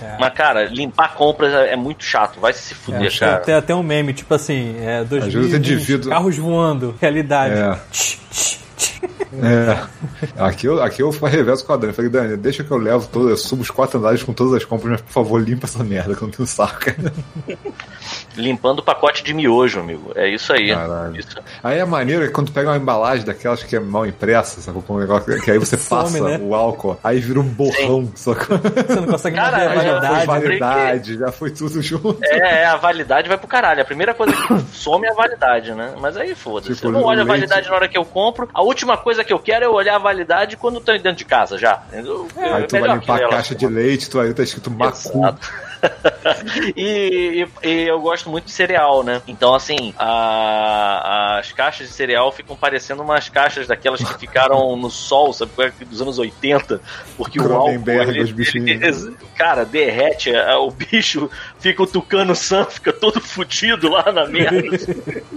É. 0.00 0.16
Mas, 0.20 0.32
cara, 0.34 0.64
limpar 0.66 1.14
compras 1.14 1.52
é 1.52 1.68
é 1.72 1.76
muito 1.76 2.04
chato. 2.04 2.38
Vai 2.40 2.52
se 2.52 2.72
fuder, 2.74 3.12
É, 3.12 3.18
cara. 3.18 3.36
tem 3.40 3.54
até 3.54 3.74
um 3.74 3.82
meme, 3.82 4.14
tipo 4.14 4.32
assim, 4.32 4.76
é, 4.80 5.02
2020, 5.04 5.54
indivíduo- 5.58 6.08
carros 6.10 6.36
voando, 6.38 6.94
realidade. 7.00 7.54
É. 7.60 7.78
Tch, 7.90 8.16
tch, 8.30 8.58
tch. 8.76 8.97
É. 9.42 9.78
Aqui 10.36 10.66
eu, 10.66 10.82
aqui 10.82 11.02
eu 11.02 11.10
reverso 11.10 11.64
com 11.64 11.72
a 11.72 11.76
Dani. 11.76 11.92
Falei, 11.92 12.10
Dani, 12.10 12.36
deixa 12.36 12.64
que 12.64 12.70
eu 12.70 12.78
levo 12.78 13.06
todas, 13.08 13.30
eu 13.30 13.36
subo 13.36 13.62
os 13.62 13.70
quatro 13.70 13.98
andares 13.98 14.22
com 14.22 14.32
todas 14.32 14.54
as 14.54 14.64
compras, 14.64 14.92
mas 14.92 15.00
por 15.00 15.12
favor, 15.12 15.40
limpa 15.40 15.66
essa 15.66 15.84
merda 15.84 16.14
que 16.14 16.22
eu 16.22 16.26
não 16.28 16.34
tenho 16.34 16.46
saco. 16.46 16.86
Limpando 18.36 18.78
o 18.78 18.82
pacote 18.82 19.22
de 19.22 19.34
miojo, 19.34 19.80
amigo. 19.80 20.12
É 20.14 20.28
isso 20.28 20.52
aí. 20.52 20.72
Caralho. 20.72 21.16
Isso. 21.16 21.36
Aí 21.62 21.80
a 21.80 21.86
maneira 21.86 22.24
é 22.24 22.26
que 22.28 22.32
quando 22.32 22.48
tu 22.48 22.52
pega 22.52 22.70
uma 22.70 22.76
embalagem 22.76 23.24
daquelas 23.24 23.62
que 23.62 23.76
é 23.76 23.80
mal 23.80 24.06
impressa, 24.06 24.60
sabe? 24.60 24.80
Com 24.82 24.94
um 24.94 24.98
negócio, 24.98 25.40
que 25.42 25.50
aí 25.50 25.58
você 25.58 25.76
Some, 25.76 26.02
passa 26.02 26.20
né? 26.20 26.38
o 26.40 26.54
álcool, 26.54 26.98
aí 27.02 27.18
vira 27.18 27.40
um 27.40 27.42
borrão, 27.42 28.10
só 28.14 28.34
que 28.34 28.46
Você 28.46 29.00
não 29.00 29.06
consegue 29.06 29.36
Cara, 29.36 29.58
ver 29.58 29.66
a 29.66 29.74
mas 29.74 29.84
já 29.84 30.00
foi 30.00 30.26
validade. 30.26 30.26
validade, 30.26 31.18
já 31.18 31.32
foi 31.32 31.50
tudo 31.50 31.82
junto. 31.82 32.18
É, 32.22 32.62
é, 32.62 32.66
a 32.66 32.76
validade 32.76 33.28
vai 33.28 33.36
pro 33.36 33.48
caralho. 33.48 33.82
A 33.82 33.84
primeira 33.84 34.14
coisa 34.14 34.32
que 34.32 34.76
some 34.76 35.06
é 35.06 35.10
a 35.10 35.14
validade, 35.14 35.72
né? 35.74 35.94
Mas 36.00 36.16
aí 36.16 36.34
foda-se. 36.34 36.74
Tipo, 36.74 36.88
eu 36.88 36.92
não 36.92 37.02
olho 37.02 37.22
a 37.22 37.24
validade 37.24 37.68
na 37.68 37.74
hora 37.74 37.88
que 37.88 37.98
eu 37.98 38.04
compro. 38.04 38.48
A 38.54 38.62
última 38.62 38.87
coisa 38.96 39.22
que 39.24 39.32
eu 39.32 39.38
quero 39.38 39.64
é 39.64 39.68
olhar 39.68 39.96
a 39.96 39.98
validade 39.98 40.56
quando 40.56 40.76
eu 40.76 40.80
tô 40.80 40.92
dentro 40.92 41.12
de 41.14 41.24
casa 41.24 41.58
já. 41.58 41.82
entendeu? 41.88 42.26
É 42.36 42.52
Aí 42.52 42.62
tu 42.66 42.72
vai 42.72 42.80
melhor 42.82 42.98
limpar 42.98 43.22
a 43.24 43.28
caixa 43.28 43.54
de 43.54 43.66
leite, 43.66 44.08
tu 44.08 44.18
aí 44.20 44.32
tá 44.32 44.42
escrito 44.42 44.70
macu. 44.70 45.20
E, 46.76 47.46
e- 47.62 47.68
e 47.68 47.82
eu 47.88 48.00
gosto 48.00 48.28
muito 48.28 48.46
de 48.46 48.50
cereal, 48.50 49.04
né? 49.04 49.22
Então, 49.28 49.54
assim, 49.54 49.94
a- 49.96 51.38
as 51.38 51.52
caixas 51.52 51.86
de 51.88 51.92
cereal 51.94 52.32
ficam 52.32 52.56
parecendo 52.56 53.02
umas 53.02 53.28
caixas 53.28 53.66
daquelas 53.68 54.02
que 54.02 54.18
ficaram 54.18 54.76
no 54.76 54.90
sol, 54.90 55.32
sabe? 55.32 55.52
é? 55.58 55.70
Dos 55.84 56.02
anos 56.02 56.18
80. 56.18 56.80
Porque 57.16 57.40
o 57.40 57.52
álcool. 57.52 57.88
Ele- 57.90 58.22
os 58.22 58.32
bichinhos. 58.32 59.04
ele- 59.04 59.16
cara, 59.36 59.64
derrete. 59.64 60.34
é, 60.34 60.56
O 60.56 60.70
bicho 60.70 61.30
fica 61.60 61.82
o 61.82 61.86
tucano 61.86 62.34
Sam, 62.34 62.64
fica 62.66 62.92
todo 62.92 63.20
fudido 63.20 63.88
lá 63.90 64.10
na 64.12 64.26
merda. 64.26 64.58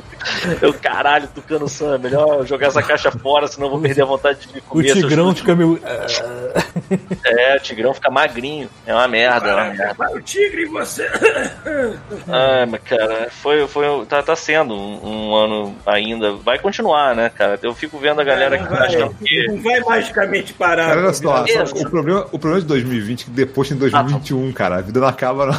Eu, 0.61 0.71
caralho, 0.73 1.27
tucano 1.33 1.67
Sam, 1.67 1.95
é 1.95 1.97
melhor 1.97 2.45
jogar 2.45 2.67
essa 2.67 2.83
caixa 2.83 3.09
fora, 3.11 3.47
senão 3.47 3.65
eu 3.65 3.71
vou 3.71 3.81
perder 3.81 4.03
a 4.03 4.05
vontade 4.05 4.47
de 4.47 4.59
O 4.59 4.61
comer. 4.61 4.89
seus 4.89 4.99
tigrão 4.99 5.33
fica 5.35 5.55
meio. 5.55 5.79
É, 7.25 7.55
o 7.57 7.59
tigrão 7.59 7.91
fica 7.93 8.11
magrinho. 8.11 8.69
É 8.85 8.93
uma 8.93 9.07
merda, 9.07 9.49
é 9.49 9.53
uma 9.55 9.63
merda. 9.65 9.93
Vai 9.97 10.13
o 10.13 10.21
tigre 10.21 10.63
e 10.63 10.65
você. 10.65 11.09
Ah, 12.27 12.65
mas 12.69 12.81
cara, 12.83 13.29
foi, 13.31 13.67
foi, 13.67 14.05
tá, 14.05 14.21
tá 14.21 14.35
sendo 14.35 14.73
um, 14.75 15.29
um 15.29 15.35
ano 15.35 15.75
ainda. 15.85 16.33
Vai 16.33 16.59
continuar, 16.59 17.15
né, 17.15 17.29
cara? 17.29 17.57
Eu 17.61 17.73
fico 17.73 17.97
vendo 17.97 18.21
a 18.21 18.23
galera 18.23 18.57
que 18.57 18.63
não, 18.63 18.71
tá 18.71 18.77
vai, 18.77 18.87
achando 18.87 19.15
que. 19.15 19.47
não 19.47 19.61
vai 19.61 19.79
magicamente 19.79 20.53
parar. 20.53 20.87
Cara, 20.89 21.01
olha 21.01 21.13
só, 21.13 21.45
Exato. 21.45 21.69
só- 21.79 21.85
o, 21.85 21.89
problema, 21.89 22.27
o 22.31 22.39
problema 22.39 22.61
de 22.61 22.67
2020 22.67 23.21
é 23.21 23.25
que 23.25 23.29
depois 23.31 23.67
tem 23.69 23.77
2021, 23.77 24.51
cara. 24.53 24.77
A 24.77 24.81
vida 24.81 24.99
não 24.99 25.07
acaba, 25.07 25.47
não. 25.47 25.53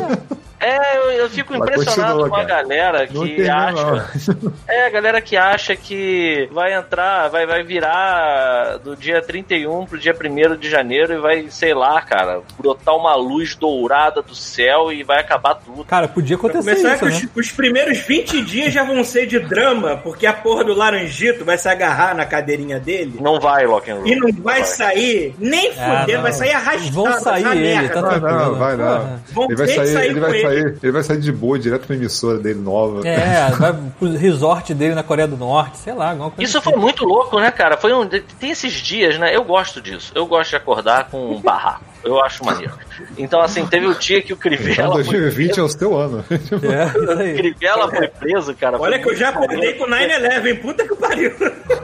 É, 0.62 0.98
eu, 0.98 1.10
eu 1.12 1.30
fico 1.30 1.54
Mas 1.58 1.62
impressionado 1.70 2.18
continua, 2.18 2.28
com 2.28 2.34
a 2.36 2.44
cara. 2.44 2.62
galera 2.62 3.08
Não 3.10 3.24
que 3.26 3.48
acha. 3.48 4.10
É, 4.68 4.86
a 4.86 4.90
galera 4.90 5.20
que 5.22 5.36
acha 5.36 5.74
que 5.74 6.48
vai 6.52 6.74
entrar, 6.74 7.28
vai, 7.28 7.46
vai 7.46 7.62
virar 7.62 8.76
do 8.84 8.94
dia 8.94 9.22
31 9.22 9.86
pro 9.86 9.98
dia 9.98 10.14
1 10.14 10.56
de 10.56 10.68
janeiro 10.68 11.14
e 11.14 11.18
vai, 11.18 11.46
sei 11.48 11.72
lá, 11.72 12.00
cara, 12.02 12.42
brotar 12.58 12.94
uma 12.94 13.14
luz 13.14 13.54
dourada 13.56 14.20
do 14.20 14.34
céu 14.34 14.92
e 14.92 15.02
vai 15.02 15.18
acabar 15.20 15.54
tudo. 15.54 15.82
Cara, 15.84 16.06
podia 16.06 16.36
acontecer 16.36 16.76
começar 16.76 16.94
isso, 16.94 16.98
que 17.06 17.10
né? 17.26 17.30
os, 17.34 17.46
os 17.46 17.52
primeiros 17.52 17.98
20 17.98 18.42
dias 18.42 18.72
já 18.72 18.84
vão 18.84 19.02
ser 19.02 19.26
de 19.26 19.38
drama, 19.40 19.96
porque 19.96 20.26
a 20.26 20.32
porra 20.34 20.62
do 20.62 20.74
laranjito 20.74 21.42
vai 21.42 21.56
se 21.56 21.68
agarrar 21.70 22.14
na 22.14 22.26
cadeirinha 22.26 22.78
dele 22.78 23.16
Não 23.18 23.40
vai, 23.40 23.64
Lock 23.66 23.90
and 23.90 23.94
Roll. 23.96 24.06
e 24.06 24.14
não 24.14 24.30
vai 24.42 24.62
sair 24.64 25.34
nem 25.38 25.72
fudendo, 25.72 26.12
não. 26.12 26.22
vai 26.22 26.32
sair 26.34 26.52
arrastado. 26.52 26.92
Vão 26.92 27.12
sair 27.14 27.46
ele, 27.46 27.60
merda. 27.60 27.94
tá 27.94 28.00
Vai 28.02 28.20
tranquilo. 28.20 28.38
não, 28.44 28.54
vai 28.56 28.76
não. 28.76 29.20
Vão 29.32 29.44
Ele 29.46 29.56
vai 29.56 29.68
sair, 29.68 29.89
sair 29.92 30.04
ele 30.06 30.14
com 30.14 30.20
vai 30.20 30.30
ele. 30.30 30.42
sair, 30.42 30.78
ele 30.82 30.92
vai 30.92 31.02
sair 31.02 31.18
de 31.20 31.32
boa 31.32 31.58
direto 31.58 31.86
pra 31.86 31.96
emissora 31.96 32.38
dele 32.38 32.60
nova. 32.60 33.06
É, 33.06 33.50
vai 33.50 33.72
pro 33.98 34.10
resort 34.16 34.72
dele 34.74 34.94
na 34.94 35.02
Coreia 35.02 35.28
do 35.28 35.36
Norte, 35.36 35.78
sei 35.78 35.92
lá, 35.94 36.10
alguma 36.10 36.30
coisa 36.30 36.42
Isso 36.48 36.58
assim. 36.58 36.70
foi 36.70 36.78
muito 36.78 37.04
louco, 37.04 37.38
né, 37.38 37.50
cara? 37.50 37.76
Foi 37.76 37.92
um, 37.92 38.06
tem 38.08 38.50
esses 38.50 38.72
dias, 38.72 39.18
né? 39.18 39.34
Eu 39.34 39.44
gosto 39.44 39.80
disso. 39.80 40.12
Eu 40.14 40.26
gosto 40.26 40.50
de 40.50 40.56
acordar 40.56 41.08
com 41.10 41.32
um 41.36 41.40
barraco. 41.40 41.84
Eu 42.02 42.22
acho 42.24 42.44
maneiro. 42.44 42.72
Então, 43.18 43.40
assim, 43.40 43.66
teve 43.66 43.86
o 43.86 43.94
dia 43.94 44.22
que 44.22 44.32
o 44.32 44.36
Então 44.36 44.50
Crivella 44.56 44.92
foi 45.04 45.04
2020 45.04 45.58
é 45.58 45.62
o 45.62 45.68
seu 45.68 45.96
ano. 45.98 46.24
É, 46.30 47.14
O 47.14 47.18
aí. 47.18 47.34
Crivella 47.34 47.90
foi 47.90 48.08
preso, 48.08 48.54
cara. 48.54 48.78
Olha 48.80 48.98
que 48.98 49.08
eu 49.08 49.16
já 49.16 49.28
acordei 49.30 49.74
com 49.74 49.84
9-11, 49.86 50.60
puta 50.60 50.86
que 50.88 50.94
pariu. 50.96 51.32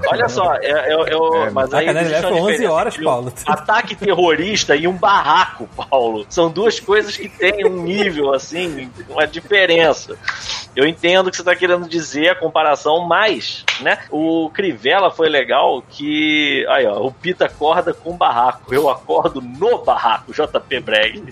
Olha 0.09 0.29
só, 0.29 0.55
eu, 0.57 0.77
eu, 0.79 1.07
eu- 1.07 1.35
É, 1.45 1.51
mas 1.51 1.73
a 1.75 1.79
aí 1.79 1.87
canela 1.87 2.07
existe 2.07 2.27
uma 2.27 2.31
foi 2.33 2.41
11 2.41 2.53
diferença 2.53 2.73
horas, 2.73 2.99
um 2.99 3.05
Paulo. 3.05 3.33
Ataque 3.47 3.95
terrorista 3.95 4.77
e 4.77 4.87
um 4.89 4.93
barraco, 4.97 5.69
Paulo. 5.77 6.27
São 6.29 6.51
duas 6.51 6.81
coisas 6.81 7.17
que 7.17 7.29
têm 7.29 7.67
um 7.67 7.83
nível, 7.83 8.33
assim, 8.33 8.91
uma 9.09 9.27
diferença. 9.27 10.17
Eu 10.75 10.87
entendo 10.87 11.27
o 11.29 11.31
que 11.31 11.37
você 11.37 11.43
está 11.43 11.57
querendo 11.57 11.89
dizer, 11.89 12.29
a 12.31 12.35
comparação, 12.35 13.07
mas, 13.07 13.65
né, 13.81 13.99
o 14.11 14.51
Crivella 14.53 15.11
foi 15.11 15.29
legal 15.29 15.83
que, 15.89 16.67
aí 16.69 16.87
ó, 16.87 17.01
o 17.01 17.11
Pita 17.11 17.47
acorda 17.47 17.95
com 17.95 18.11
o 18.11 18.15
barraco, 18.17 18.75
eu 18.75 18.89
acordo 18.91 19.41
no 19.41 19.79
barraco, 19.79 20.06
JP 20.29 20.81
Breg. 20.81 21.23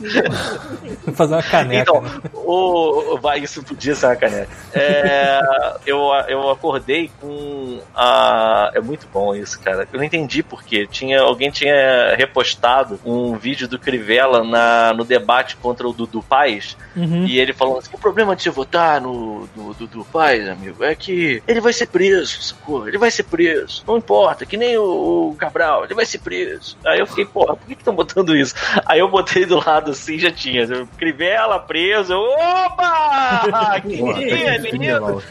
Fazer 1.14 1.34
uma 1.34 1.42
caneca. 1.42 1.82
Então, 1.90 2.02
né? 2.02 2.20
o, 2.34 3.18
vai, 3.20 3.40
isso 3.40 3.62
podia 3.62 3.94
ser 3.94 4.06
uma 4.06 4.16
caneca. 4.16 4.48
É, 4.72 5.40
eu, 5.86 6.00
eu 6.28 6.50
acordei 6.50 7.10
com 7.20 7.80
a. 7.94 8.70
É 8.74 8.80
muito 8.80 9.06
bom 9.12 9.34
isso, 9.34 9.60
cara. 9.60 9.88
Eu 9.92 9.98
não 9.98 10.04
entendi 10.04 10.42
porque 10.42 10.86
tinha 10.86 11.20
alguém 11.20 11.50
tinha 11.50 12.14
repostado 12.16 12.98
um 13.04 13.36
vídeo 13.36 13.68
do 13.68 13.78
Crivella 13.78 14.42
na, 14.44 14.92
no 14.92 15.04
debate 15.04 15.56
contra 15.56 15.88
o 15.88 15.92
Dudu 15.92 16.22
Paz 16.22 16.76
Uhum. 16.96 17.26
e 17.26 17.38
ele 17.38 17.52
falando 17.52 17.78
assim: 17.78 17.90
o 17.92 17.98
problema 17.98 18.36
de 18.36 18.42
você 18.42 18.50
votar 18.50 19.00
no 19.00 19.48
do, 19.54 19.86
do 19.86 20.04
pai, 20.04 20.48
amigo, 20.48 20.82
é 20.84 20.94
que 20.94 21.42
ele 21.46 21.60
vai 21.60 21.72
ser 21.72 21.86
preso, 21.86 22.40
sacou? 22.42 22.86
Ele 22.86 22.98
vai 22.98 23.10
ser 23.10 23.24
preso. 23.24 23.82
Não 23.86 23.98
importa, 23.98 24.46
que 24.46 24.56
nem 24.56 24.76
o, 24.76 25.30
o 25.30 25.36
Cabral, 25.36 25.84
ele 25.84 25.94
vai 25.94 26.06
ser 26.06 26.18
preso. 26.18 26.76
Aí 26.84 27.00
eu 27.00 27.06
fiquei, 27.06 27.24
porra, 27.24 27.56
por 27.56 27.66
que 27.66 27.72
estão 27.72 27.94
botando 27.94 28.36
isso? 28.36 28.54
Aí 28.86 28.98
eu 29.00 29.08
botei 29.08 29.44
do 29.44 29.64
lado 29.64 29.90
assim, 29.90 30.18
já 30.18 30.30
tinha. 30.30 30.66
Crivella 30.96 31.58
preso. 31.58 32.14
Opa! 32.16 33.80
Que 33.82 33.96
dia, 34.14 34.56
lindo! 34.58 35.22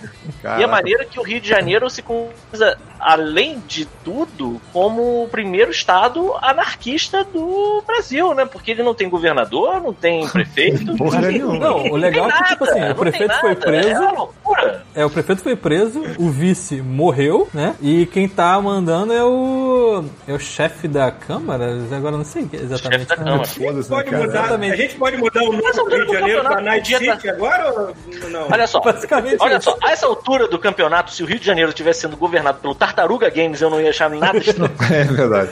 E 0.43 0.63
a 0.63 0.67
maneira 0.67 1.05
que 1.05 1.19
o 1.19 1.23
Rio 1.23 1.39
de 1.39 1.47
Janeiro 1.47 1.89
se 1.89 2.01
coisa, 2.01 2.77
além 3.03 3.61
de 3.67 3.85
tudo, 4.03 4.61
como 4.71 5.23
o 5.23 5.27
primeiro 5.27 5.71
estado 5.71 6.33
anarquista 6.41 7.23
do 7.23 7.83
Brasil, 7.85 8.33
né? 8.33 8.45
Porque 8.45 8.71
ele 8.71 8.83
não 8.83 8.93
tem 8.93 9.09
governador, 9.09 9.81
não 9.81 9.93
tem 9.93 10.27
prefeito. 10.29 10.95
Porra 10.95 11.21
nenhuma. 11.21 11.59
Não, 11.59 11.85
o 11.91 11.95
legal 11.95 12.29
é 12.29 12.33
que, 12.33 12.43
tipo 12.45 12.63
assim, 12.63 12.89
o 12.89 12.95
prefeito 12.95 13.33
foi 13.39 13.49
nada, 13.49 13.65
preso. 13.65 13.89
É 13.89 13.99
uma 13.99 14.11
loucura. 14.11 14.85
É, 14.95 15.05
o 15.05 15.09
prefeito 15.09 15.41
foi 15.41 15.55
preso, 15.55 16.01
o 16.19 16.29
vice 16.29 16.81
morreu, 16.81 17.47
né? 17.53 17.75
E 17.81 18.05
quem 18.07 18.27
tá 18.27 18.59
mandando 18.61 19.13
é 19.13 19.23
o. 19.23 20.05
É 20.27 20.33
o 20.33 20.39
chefe 20.39 20.87
da 20.87 21.11
Câmara? 21.11 21.77
Agora 21.91 22.17
não 22.17 22.25
sei 22.25 22.47
exatamente. 22.51 22.99
Chefe 22.99 23.05
da 23.05 23.15
Câmara. 23.17 23.45
Foda-se, 23.45 23.89
né, 23.89 23.97
Pode 23.97 24.09
cara? 24.09 24.23
mudar, 24.25 24.39
Exatamente. 24.39 24.73
a 24.73 24.75
gente 24.75 24.95
pode 24.95 25.17
mudar 25.17 25.43
o 25.43 25.51
nome 25.51 25.61
do 25.61 25.89
Rio 25.89 26.05
de 26.05 26.13
Janeiro 26.13 26.41
pra 26.41 26.61
Night 26.61 26.97
City 26.97 27.29
agora 27.29 27.73
ou 27.73 28.29
não? 28.29 28.47
Olha 28.51 28.67
só, 28.67 28.79
Basicamente 28.79 29.37
olha 29.39 29.59
só, 29.61 29.77
a 29.81 29.91
essa 29.91 30.05
altura 30.05 30.47
do 30.47 30.59
campeonato, 30.59 31.11
se 31.11 31.23
o 31.23 31.25
Rio 31.25 31.39
de 31.39 31.45
Janeiro 31.45 31.69
estivesse 31.69 32.01
sendo 32.01 32.17
governado 32.17 32.59
pelo 32.59 32.75
Tartaruga 32.93 33.29
Games, 33.29 33.61
eu 33.61 33.69
não 33.69 33.81
ia 33.81 33.89
achar 33.89 34.09
nada 34.09 34.37
estranho. 34.37 34.71
É 34.91 35.03
verdade. 35.03 35.49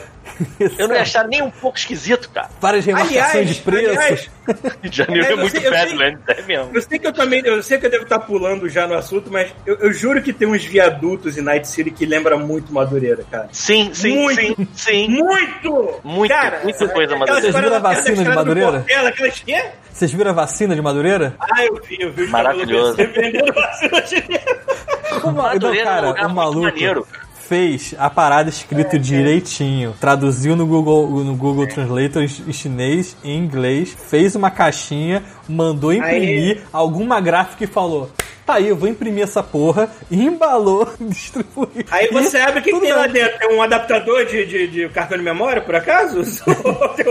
Eu 0.78 0.88
não 0.88 0.94
ia 0.94 1.02
achar 1.02 1.26
nem 1.26 1.42
um 1.42 1.50
pouco 1.50 1.76
esquisito, 1.76 2.30
cara. 2.30 2.48
Várias 2.60 2.84
remarcações 2.86 3.18
Aliás, 3.34 3.54
de 3.56 3.60
preço. 3.62 3.90
aliás, 3.90 4.30
Rio 4.82 4.90
de 4.90 4.96
Janeiro 4.96 5.26
é 5.26 5.32
eu 5.32 5.36
muito 5.38 5.60
sei- 5.60 5.70
Badlands, 5.70 6.20
é 6.28 6.42
mesmo. 6.42 6.70
Eu 6.74 6.82
sei 6.82 6.98
que 6.98 7.06
eu 7.06 7.12
também, 7.12 7.42
eu 7.44 7.62
sei 7.62 7.78
que 7.78 7.86
eu 7.86 7.90
devo 7.90 8.04
estar 8.04 8.20
pulando 8.20 8.68
já 8.68 8.86
no 8.86 8.94
assunto, 8.94 9.30
mas 9.30 9.52
eu, 9.66 9.76
eu 9.78 9.92
juro 9.92 10.22
que 10.22 10.32
tem 10.32 10.48
uns 10.48 10.64
viadutos 10.64 11.36
em 11.36 11.42
Night 11.42 11.68
City 11.68 11.90
que 11.90 12.06
lembra 12.06 12.36
muito 12.38 12.72
Madureira, 12.72 13.24
cara. 13.30 13.48
Sim, 13.52 13.90
sim, 13.92 14.16
Muito. 14.16 14.40
sim, 14.40 14.68
sim. 14.74 15.08
Muito! 15.08 16.00
Muito, 16.04 16.30
cara, 16.32 16.60
muita 16.62 16.88
coisa 16.88 17.16
Madureira. 17.16 17.40
Vocês 17.52 17.54
viram 17.64 17.76
a 17.76 17.78
vacina 17.80 18.04
de 18.04 18.12
estrada 18.12 18.30
do 18.30 18.36
Madureira? 18.46 18.72
Portela, 18.78 19.08
aquelas 19.08 19.40
quê? 19.40 19.64
Vocês 19.92 20.12
viram 20.12 20.30
a 20.30 20.34
vacina 20.34 20.74
de 20.74 20.80
Madureira? 20.82 21.34
Ah, 21.38 21.64
eu 21.64 21.80
vi, 21.84 21.96
eu 22.00 22.12
vi 22.12 22.22
os 22.22 22.30
Maravilhoso. 22.30 22.96
vendendo 22.96 23.52
vacina 23.52 24.00
de 24.02 25.30
Madureira 25.30 25.60
não, 25.60 25.74
é 25.74 25.82
um 25.82 25.84
cara, 25.84 26.06
lugar 26.08 26.20
o 26.20 26.24
muito 26.24 26.34
maluco 26.36 26.60
maneiro. 26.62 27.06
Fez 27.48 27.94
a 27.98 28.08
parada 28.08 28.48
escrito 28.48 28.98
direitinho, 28.98 29.94
traduziu 30.00 30.56
no 30.56 30.66
Google, 30.66 31.08
no 31.24 31.34
Google 31.34 31.66
Translator 31.66 32.22
em 32.22 32.52
chinês, 32.52 33.16
em 33.24 33.38
inglês, 33.38 33.96
fez 34.08 34.34
uma 34.34 34.50
caixinha, 34.50 35.22
mandou 35.48 35.92
imprimir 35.92 36.62
alguma 36.72 37.20
gráfica 37.20 37.64
e 37.64 37.66
falou. 37.66 38.10
Tá 38.44 38.54
aí, 38.54 38.68
eu 38.68 38.76
vou 38.76 38.88
imprimir 38.88 39.22
essa 39.24 39.42
porra, 39.42 39.88
e 40.10 40.20
embalou, 40.24 40.88
distribuiu. 41.00 41.70
Aí 41.90 42.08
você 42.08 42.38
abre 42.38 42.60
o 42.60 42.62
que, 42.62 42.72
que 42.72 42.80
tem 42.80 42.92
lá 42.92 43.06
dentro? 43.06 43.38
Tem 43.38 43.54
um 43.56 43.62
adaptador 43.62 44.24
de, 44.26 44.44
de, 44.46 44.66
de 44.66 44.88
cartão 44.88 45.16
de 45.16 45.22
memória, 45.24 45.62
por 45.62 45.74
acaso? 45.74 46.22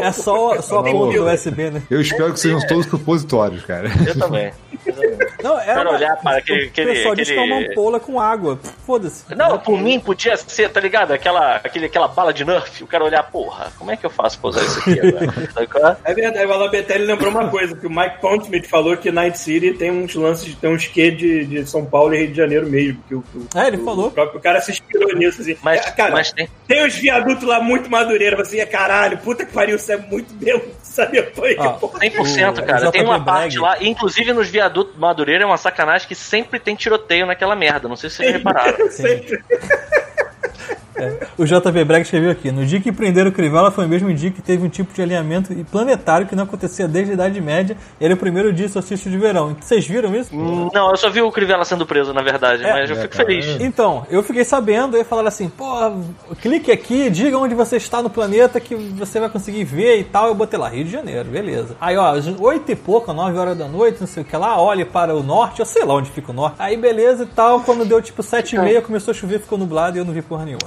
É 0.02 0.12
só, 0.12 0.60
só 0.62 0.80
a 0.80 0.84
porra 0.84 1.14
do. 1.14 1.26
USB, 1.26 1.70
né? 1.72 1.82
Eu 1.90 2.02
espero 2.02 2.34
que 2.34 2.40
sejam 2.40 2.60
todos 2.68 2.86
supositórios, 2.86 3.64
cara. 3.66 3.88
Eu 4.08 4.18
também. 4.18 4.52
Não, 5.44 5.60
é 5.60 5.66
Quero 5.66 5.82
uma- 5.82 5.92
olhar 5.98 6.16
para 6.18 6.38
aquele- 6.38 6.66
O 6.68 6.72
pessoal 6.72 7.14
aquele- 7.14 7.16
diz 7.16 7.30
que 7.30 7.38
é 7.38 7.42
uma 7.42 7.60
ampola 7.60 8.00
com 8.00 8.20
água. 8.20 8.60
Foda-se. 8.86 9.24
Não, 9.36 9.58
por 9.60 9.78
mim 9.80 10.00
podia 10.00 10.36
ser, 10.38 10.70
tá 10.70 10.80
ligado? 10.80 11.12
Aquela, 11.14 11.56
aquele, 11.58 11.86
aquela 11.86 12.08
bala 12.08 12.34
de 12.34 12.44
Nerf. 12.46 12.84
O 12.84 12.88
cara 12.88 13.04
olhar, 13.04 13.24
porra, 13.24 13.72
como 13.78 13.92
é 13.92 13.98
que 13.98 14.06
eu 14.06 14.10
faço 14.10 14.40
pra 14.40 14.50
usar 14.50 14.62
isso 14.64 14.80
aqui 14.80 15.00
agora? 15.00 15.98
É? 16.06 16.14
Verdade, 16.14 16.46
o 16.46 16.54
Alabetelli 16.54 17.06
lembrou 17.06 17.30
uma 17.32 17.48
coisa, 17.48 17.76
que 17.76 17.86
o 17.86 17.90
Mike 17.90 18.20
Pondsmith 18.20 18.68
falou 18.68 18.96
que 18.98 19.12
Night 19.12 19.38
City 19.40 19.74
tem 19.74 19.92
uns 19.92 20.16
lances, 20.16 20.56
tem 20.56 20.70
uns 20.74 20.88
quê 20.88 21.12
de, 21.12 21.31
de 21.46 21.66
São 21.66 21.86
Paulo 21.86 22.14
e 22.14 22.20
Rio 22.20 22.28
de 22.30 22.38
Janeiro 22.38 22.68
mesmo, 22.70 23.04
que 23.08 23.16
o, 23.16 23.20
o- 23.36 23.48
É, 23.60 23.68
ele 23.68 23.78
o 23.78 23.86
falou. 23.86 24.12
próprio 24.12 24.40
cara 24.42 24.60
se 24.62 24.72
inspirou 24.72 25.16
nisso, 25.16 25.42
assim. 25.42 25.56
Mas, 25.64 25.86
É, 25.86 25.92
cara, 25.92 26.12
mas 26.12 26.32
tem. 26.32 26.48
tem 26.68 26.86
uns 26.86 26.96
viadutos 26.96 27.44
lá 27.48 27.62
muito 27.62 27.90
madureiros, 27.90 28.40
assim, 28.40 28.60
é 28.60 28.66
caralho, 28.66 29.18
puta 29.20 29.46
que 29.46 29.52
pariu, 29.52 29.76
isso 29.76 29.92
é 29.92 29.98
muito 29.98 30.34
mesmo, 30.36 30.64
sabia? 30.84 31.32
Foi, 31.34 31.56
Ó, 31.58 31.70
porra. 31.74 32.00
100%, 32.00 32.60
O- 32.62 32.66
cara. 32.66 32.88
o 32.90 32.92
Tem 32.92 33.04
uma 33.04 33.24
parte 33.24 33.58
lá, 33.60 33.78
inclusive 33.82 34.34
nos 34.34 34.48
viadutos 34.50 34.96
Madureira, 34.98 35.44
é 35.44 35.48
uma 35.48 35.58
sacanagem 35.58 36.08
que 36.08 36.16
sempre 36.16 36.60
tem 36.60 36.76
tiroteio 36.76 37.26
naquela 37.26 37.56
merda. 37.56 37.88
Não 37.88 37.96
sei 37.96 38.10
se 38.10 38.18
vocês 38.18 38.32
repararam. 38.34 38.90
Sempre. 38.92 39.44
O 41.38 41.46
JV 41.46 41.84
Bragg 41.86 42.02
escreveu 42.04 42.32
aqui: 42.32 42.52
No 42.52 42.66
dia 42.66 42.80
que 42.80 42.92
prenderam 42.92 43.30
o 43.30 43.34
Crivella 43.34 43.72
foi 43.72 43.86
o 43.86 43.90
mesmo 43.90 44.14
dia 44.14 44.32
que 44.32 44.42
teve 44.42 44.66
um 44.66 44.70
tipo 44.70 44.94
de 44.94 45.02
alinhamento 45.02 45.54
planetário 45.72 46.28
que 46.28 46.36
não 46.36 46.44
acontecia 46.44 46.88
desde 46.88 47.12
a 47.12 47.14
Idade 47.16 47.42
Média. 47.42 47.76
Ele 48.00 48.14
é 48.14 48.16
o 48.16 48.20
primeiro 48.20 48.52
dia 48.54 48.68
solstício 48.70 49.10
de 49.10 49.18
verão. 49.18 49.56
Vocês 49.60 49.86
viram 49.88 50.16
isso? 50.16 50.36
Hum, 50.36 50.70
Não, 50.74 50.90
eu 50.92 50.98
só 50.98 51.10
vi 51.10 51.22
o 51.22 51.32
Crivella 51.32 51.66
sendo 51.66 51.86
preso, 51.86 52.14
na 52.14 52.22
verdade, 52.22 52.64
É, 52.64 52.72
mas 52.74 52.90
eu 52.90 52.96
é, 52.98 53.02
fico 53.02 53.16
feliz. 53.16 53.46
é. 53.46 53.64
Então, 53.64 54.06
eu 54.10 54.22
fiquei 54.24 54.44
sabendo 54.44 54.98
e 54.98 55.04
falaram 55.04 55.28
assim: 55.28 55.50
pô, 55.50 55.66
clique 56.42 56.72
aqui, 56.72 57.10
diga 57.10 57.38
onde 57.38 57.56
você 57.56 57.78
está 57.78 58.02
no 58.02 58.10
planeta 58.10 58.60
que 58.60 58.76
você 58.76 59.20
vai 59.20 59.30
conseguir 59.30 59.64
ver 59.64 60.00
e 60.00 60.04
tal. 60.04 60.28
Eu 60.28 60.36
botei 60.36 60.60
lá, 60.60 60.70
Rio 60.70 60.84
de 60.86 60.92
Janeiro, 60.92 61.30
beleza. 61.30 61.76
Aí, 61.80 61.98
ó, 61.98 62.12
às 62.16 62.28
oito 62.28 62.72
e 62.72 62.76
pouco, 62.76 63.12
nove 63.14 63.38
horas 63.38 63.58
da 63.58 63.68
noite, 63.68 63.98
não 64.00 64.08
sei 64.08 64.24
o 64.24 64.26
que 64.26 64.36
lá, 64.36 64.60
olhe 64.62 64.86
para 64.86 65.16
o 65.16 65.24
norte, 65.24 65.60
eu 65.60 65.66
sei 65.66 65.84
lá 65.86 65.94
onde 65.96 66.10
fica 66.12 66.32
o 66.32 66.34
norte. 66.36 66.56
Aí, 66.60 66.78
beleza 66.78 67.24
e 67.24 67.28
tal. 67.28 67.62
Quando 67.62 67.86
deu 67.86 68.02
tipo 68.02 68.22
sete 68.24 68.56
e 68.56 68.60
meia, 68.60 68.82
começou 68.82 69.12
a 69.12 69.16
chover, 69.16 69.40
ficou 69.40 69.58
nublado 69.58 69.98
e 69.98 70.00
eu 70.00 70.06
não 70.06 70.14
vi 70.14 70.22
porra 70.22 70.46
nenhuma. 70.46 70.62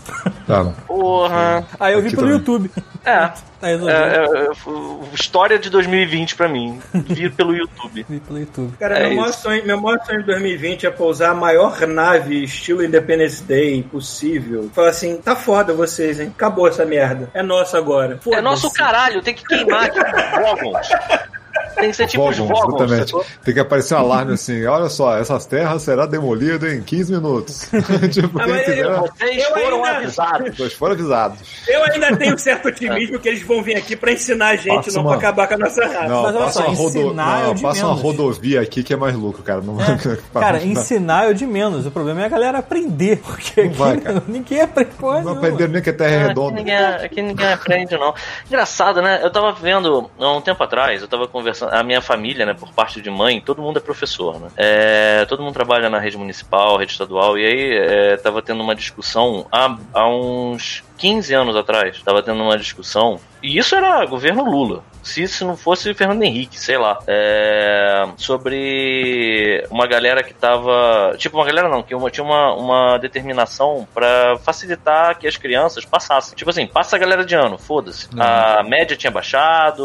Tá. 0.46 0.64
Porra. 0.86 1.66
Aí 1.78 1.94
eu 1.94 2.00
vi 2.00 2.08
Aqui 2.08 2.16
pelo 2.16 2.28
também. 2.28 2.38
YouTube. 2.38 2.70
É. 3.04 3.30
Tá. 3.64 3.70
É, 3.70 3.72
é, 3.72 4.46
é, 4.46 5.14
história 5.14 5.58
de 5.58 5.70
2020 5.70 6.36
pra 6.36 6.46
mim. 6.46 6.78
Vi 6.92 7.30
pelo 7.32 7.56
YouTube. 7.56 8.04
Vi 8.06 8.20
pelo 8.20 8.38
YouTube. 8.38 8.76
Cara, 8.78 8.98
É 8.98 9.08
meu, 9.08 9.16
maior 9.16 9.32
sonho, 9.32 9.66
meu 9.66 9.80
maior 9.80 9.98
sonho 10.04 10.20
de 10.20 10.26
2020 10.26 10.86
é 10.86 10.90
pousar 10.90 11.30
a 11.30 11.34
maior 11.34 11.80
nave 11.86 12.44
estilo 12.44 12.84
Independence 12.84 13.42
Day 13.42 13.82
possível. 13.82 14.70
Falar 14.74 14.90
assim, 14.90 15.16
tá 15.16 15.34
foda 15.34 15.72
vocês, 15.72 16.20
hein? 16.20 16.30
Acabou 16.34 16.68
essa 16.68 16.84
merda. 16.84 17.30
É 17.32 17.42
nosso 17.42 17.74
agora. 17.74 18.20
É 18.32 18.40
nosso 18.42 18.70
caralho, 18.70 19.22
tem 19.22 19.32
que 19.34 19.44
queimar 19.44 19.84
aqui. 19.84 19.98
Tem 21.74 21.90
que 21.90 21.96
ser 21.96 22.06
tipo 22.06 22.28
os 22.28 22.36
Vogons, 22.38 22.60
Vogons. 22.60 22.74
exatamente. 22.82 23.10
sacou? 23.10 23.26
Tem 23.44 23.54
que 23.54 23.60
aparecer 23.60 23.94
um 23.94 23.98
alarme 23.98 24.32
assim, 24.34 24.64
olha 24.66 24.88
só, 24.88 25.16
essas 25.18 25.46
terras 25.46 25.82
será 25.82 26.06
demolida 26.06 26.72
em 26.72 26.82
15 26.82 27.12
minutos. 27.12 27.68
tipo, 28.12 28.38
Ah, 28.40 28.46
mas 28.46 28.68
eu-. 28.68 29.00
Vocês 29.00 29.42
Eu 29.44 29.50
foram 29.50 29.84
ainda- 29.84 29.98
avisados. 29.98 30.58
Nós 30.58 30.72
foram 30.72 30.92
avisados. 30.94 31.38
Eu 31.68 31.82
ainda 31.84 32.16
tenho 32.16 32.38
certo 32.38 32.68
otimismo 32.68 33.18
que 33.18 33.28
eles 33.28 33.42
vão 33.42 33.62
vir 33.62 33.76
aqui 33.76 33.96
pra 33.96 34.12
ensinar 34.12 34.48
a 34.50 34.56
gente, 34.56 34.74
Passa 34.86 34.92
não 34.92 35.02
uma- 35.02 35.10
pra 35.10 35.18
acabar 35.18 35.48
com 35.48 35.54
a 35.54 35.58
nossa 35.58 35.84
raça. 35.84 36.08
Não, 36.08 36.22
Mas 36.22 36.34
olha 36.36 36.44
passa, 36.44 36.62
só, 36.62 36.68
uma, 36.68 36.76
rodo... 36.76 36.98
ensinar 36.98 37.40
é 37.40 37.46
não, 37.46 37.54
passa 37.58 37.80
uma 37.86 37.88
menos. 37.96 38.02
rodovia 38.02 38.60
aqui 38.60 38.82
que 38.82 38.92
é 38.92 38.96
mais 38.96 39.14
lucro, 39.14 39.42
cara. 39.42 39.60
Não... 39.60 39.76
Cara, 40.34 40.62
ensinar 40.64 41.26
é 41.26 41.30
o 41.30 41.34
de 41.34 41.46
menos. 41.46 41.86
O 41.86 41.90
problema 41.90 42.22
é 42.22 42.26
a 42.26 42.28
galera 42.28 42.58
aprender. 42.58 43.20
Porque 43.24 43.60
aqui 43.62 43.68
vai, 43.76 43.96
cara. 43.98 44.22
ninguém 44.26 44.60
aprende 44.60 44.90
porra 44.98 45.22
Não 45.22 45.32
aprenderam 45.32 45.72
nem 45.72 45.82
que 45.82 45.90
a 45.90 45.92
terra 45.92 46.10
é 46.10 46.14
Ah, 46.14 46.18
Aqui 46.20 46.28
redonda. 46.28 46.54
ninguém, 46.56 46.76
aqui 46.76 47.22
ninguém 47.22 47.52
aprende, 47.52 47.96
não. 47.96 48.14
Engraçado, 48.46 49.00
né? 49.02 49.20
Eu 49.22 49.30
tava 49.30 49.52
vendo, 49.52 50.10
há 50.18 50.32
um 50.36 50.40
tempo 50.40 50.62
atrás, 50.62 51.00
eu 51.02 51.08
tava 51.08 51.26
conversando, 51.28 51.63
a 51.70 51.82
minha 51.82 52.00
família, 52.00 52.46
né, 52.46 52.54
por 52.54 52.72
parte 52.72 53.00
de 53.00 53.10
mãe, 53.10 53.40
todo 53.40 53.62
mundo 53.62 53.78
é 53.78 53.80
professor, 53.80 54.40
né? 54.40 54.48
É, 54.56 55.24
todo 55.26 55.42
mundo 55.42 55.54
trabalha 55.54 55.88
na 55.90 55.98
rede 55.98 56.16
municipal, 56.16 56.76
rede 56.76 56.92
estadual, 56.92 57.38
e 57.38 57.44
aí 57.44 57.76
é, 57.76 58.16
tava 58.16 58.42
tendo 58.42 58.62
uma 58.62 58.74
discussão 58.74 59.46
há, 59.50 59.76
há 59.92 60.08
uns 60.08 60.82
15 60.98 61.34
anos 61.34 61.56
atrás, 61.56 62.00
tava 62.02 62.22
tendo 62.22 62.42
uma 62.42 62.56
discussão, 62.56 63.18
e 63.42 63.58
isso 63.58 63.74
era 63.74 64.04
governo 64.06 64.44
Lula. 64.44 64.82
Se 65.02 65.22
isso 65.22 65.46
não 65.46 65.54
fosse 65.54 65.92
Fernando 65.92 66.22
Henrique, 66.22 66.58
sei 66.58 66.78
lá. 66.78 66.98
É, 67.06 68.04
sobre 68.16 69.62
uma 69.70 69.86
galera 69.86 70.22
que 70.22 70.32
tava. 70.32 71.14
Tipo, 71.18 71.36
uma 71.36 71.44
galera 71.44 71.68
não, 71.68 71.82
que 71.82 71.94
uma, 71.94 72.10
tinha 72.10 72.24
uma, 72.24 72.54
uma 72.54 72.98
determinação 72.98 73.86
pra 73.92 74.38
facilitar 74.38 75.18
que 75.18 75.26
as 75.26 75.36
crianças 75.36 75.84
passassem. 75.84 76.34
Tipo 76.34 76.48
assim, 76.48 76.66
passa 76.66 76.96
a 76.96 76.98
galera 76.98 77.22
de 77.22 77.34
ano, 77.34 77.58
foda-se. 77.58 78.08
A 78.18 78.62
média 78.62 78.96
tinha 78.96 79.10
baixado, 79.10 79.84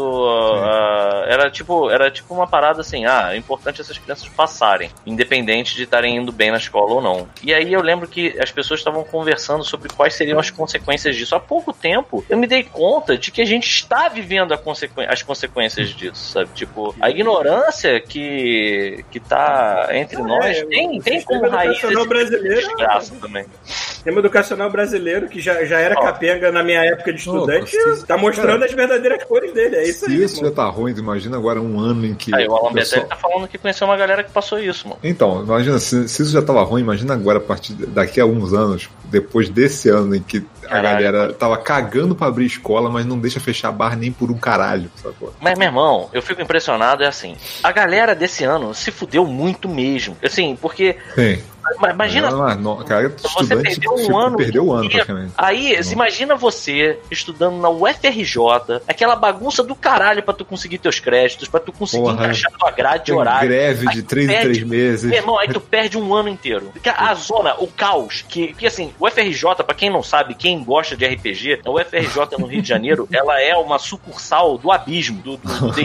a- 0.64 1.24
era 1.28 1.50
tipo 1.50 1.90
era 1.90 2.10
tipo 2.10 2.32
uma 2.34 2.46
parada 2.46 2.80
assim, 2.80 3.04
ah, 3.04 3.28
é 3.34 3.36
importante 3.36 3.80
essas 3.80 3.98
crianças 3.98 4.26
passarem, 4.28 4.90
independente 5.04 5.74
de 5.76 5.82
estarem 5.82 6.16
indo 6.16 6.32
bem 6.32 6.50
na 6.50 6.56
escola 6.56 6.94
ou 6.94 7.02
não. 7.02 7.28
E 7.42 7.52
aí 7.52 7.70
eu 7.72 7.82
lembro 7.82 8.08
que 8.08 8.38
as 8.40 8.50
pessoas 8.50 8.80
estavam 8.80 9.04
conversando 9.04 9.64
sobre 9.64 9.88
quais 9.92 10.14
seriam 10.14 10.38
as 10.38 10.50
consequências 10.50 10.99
disso. 11.16 11.34
Há 11.34 11.40
pouco 11.40 11.72
tempo 11.72 12.24
eu 12.28 12.36
me 12.36 12.46
dei 12.46 12.62
conta 12.62 13.16
de 13.16 13.30
que 13.30 13.40
a 13.40 13.44
gente 13.44 13.66
está 13.68 14.08
vivendo 14.08 14.52
a 14.52 14.58
consequ... 14.58 15.00
as 15.08 15.22
consequências 15.22 15.88
disso, 15.90 16.32
sabe? 16.32 16.50
Tipo, 16.54 16.94
a 17.00 17.08
ignorância 17.10 18.00
que, 18.00 19.04
que 19.10 19.18
tá 19.20 19.88
entre 19.92 20.20
nós 20.22 20.58
é, 20.58 20.64
tem, 20.66 20.98
o 20.98 21.02
tem 21.02 21.18
sistema 21.18 21.40
como 21.40 21.50
raiz 21.52 21.82
esse 21.82 22.06
brasileiro- 22.08 22.56
desgraça 22.68 23.14
também. 23.20 23.44
Sistema 23.64 24.18
educacional 24.20 24.70
brasileiro, 24.70 25.28
que 25.28 25.40
já, 25.40 25.64
já 25.64 25.78
era 25.78 25.94
Ó. 25.98 26.02
capenga 26.02 26.50
na 26.50 26.62
minha 26.62 26.82
época 26.84 27.12
de 27.12 27.18
estudante, 27.20 27.70
se- 27.70 28.06
tá 28.06 28.16
mostrando 28.16 28.60
cara, 28.60 28.64
as 28.66 28.72
verdadeiras 28.72 29.22
cores 29.24 29.52
dele. 29.52 29.76
É 29.76 29.88
isso 29.88 30.06
Se 30.06 30.10
aí. 30.10 30.22
isso 30.22 30.36
já 30.36 30.40
irmão. 30.48 30.54
tá 30.54 30.64
ruim, 30.70 30.94
imagina 30.96 31.36
agora 31.36 31.60
um 31.60 31.78
ano 31.78 32.06
em 32.06 32.14
que. 32.14 32.34
Aí 32.34 32.46
o 32.48 32.54
Alan 32.56 32.72
pessoal- 32.72 33.04
tá 33.06 33.16
falando 33.16 33.46
que 33.46 33.58
conheceu 33.58 33.86
uma 33.86 33.96
galera 33.96 34.24
que 34.24 34.30
passou 34.30 34.58
isso, 34.58 34.88
mano. 34.88 34.98
Então, 35.04 35.42
imagina, 35.44 35.78
se, 35.78 36.08
se 36.08 36.22
isso 36.22 36.32
já 36.32 36.42
tava 36.42 36.62
ruim, 36.62 36.80
imagina 36.80 37.12
agora, 37.14 37.38
a 37.38 37.42
partir 37.42 37.74
daqui 37.74 38.20
a 38.20 38.24
alguns 38.24 38.52
anos, 38.54 38.88
depois 39.04 39.48
desse 39.48 39.88
ano 39.90 40.14
em 40.16 40.22
que 40.22 40.42
a 40.70 40.80
galera 40.80 41.32
tava 41.32 41.56
cagando 41.58 42.14
pra 42.14 42.28
abrir 42.28 42.46
escola, 42.46 42.88
mas 42.90 43.04
não 43.04 43.18
deixa 43.18 43.40
fechar 43.40 43.72
bar 43.72 43.96
nem 43.96 44.12
por 44.12 44.30
um 44.30 44.38
caralho, 44.38 44.90
sacou? 44.96 45.34
Mas, 45.40 45.58
meu 45.58 45.68
irmão, 45.68 46.08
eu 46.12 46.22
fico 46.22 46.40
impressionado, 46.40 47.02
é 47.02 47.06
assim, 47.06 47.36
a 47.62 47.72
galera 47.72 48.14
desse 48.14 48.44
ano 48.44 48.74
se 48.74 48.90
fudeu 48.90 49.26
muito 49.26 49.68
mesmo. 49.68 50.16
Assim, 50.22 50.56
porque 50.60 50.96
Sim. 51.14 51.42
Ma- 51.78 51.90
imagina 51.90 52.30
Não, 52.30 52.54
não, 52.56 52.76
cara, 52.84 53.08
Você 53.16 53.56
perdeu 53.56 53.92
um 53.92 53.98
ficou- 53.98 54.18
ano. 54.18 54.36
perdeu 54.36 54.66
o 54.66 54.72
ano 54.72 54.88
praticamente. 54.90 55.32
Aí, 55.36 55.78
imagina 55.92 56.34
você 56.36 56.98
estudando 57.10 57.56
na 57.58 57.68
UFRJ, 57.68 58.80
aquela 58.88 59.16
bagunça 59.16 59.62
do 59.62 59.74
caralho 59.74 60.22
pra 60.22 60.34
tu 60.34 60.44
conseguir 60.44 60.78
teus 60.78 61.00
créditos, 61.00 61.48
pra 61.48 61.60
tu 61.60 61.72
conseguir 61.72 62.02
Porra. 62.04 62.14
encaixar 62.14 62.52
tua 62.52 62.70
grade 62.70 63.04
de 63.06 63.12
horário. 63.12 63.48
greve 63.48 63.88
de 63.88 64.02
tu 64.02 64.08
3 64.08 64.26
em 64.28 64.32
perde- 64.32 64.44
3 64.44 64.62
meses. 64.62 65.10
Meu 65.10 65.18
irmão, 65.18 65.38
aí 65.38 65.48
tu 65.48 65.60
perde 65.60 65.98
um 65.98 66.14
ano 66.14 66.28
inteiro. 66.28 66.72
A 66.96 67.14
zona, 67.14 67.54
o 67.58 67.66
caos, 67.66 68.24
que, 68.28 68.52
que 68.54 68.66
assim, 68.66 68.92
o 68.98 69.06
FRJ, 69.08 69.62
pra 69.64 69.74
quem 69.74 69.90
não 69.90 70.02
sabe, 70.02 70.34
quem 70.34 70.62
gosta 70.62 70.96
de 70.96 71.04
RPG, 71.06 71.60
a 71.64 71.70
UFRJ 71.70 72.36
no 72.38 72.46
Rio 72.46 72.62
de 72.62 72.68
Janeiro, 72.68 73.08
ela 73.12 73.40
é 73.40 73.54
uma 73.56 73.78
sucursal 73.78 74.56
do 74.58 74.70
abismo 74.70 75.20
do 75.22 75.36
do- 75.36 75.72
do? 75.72 75.80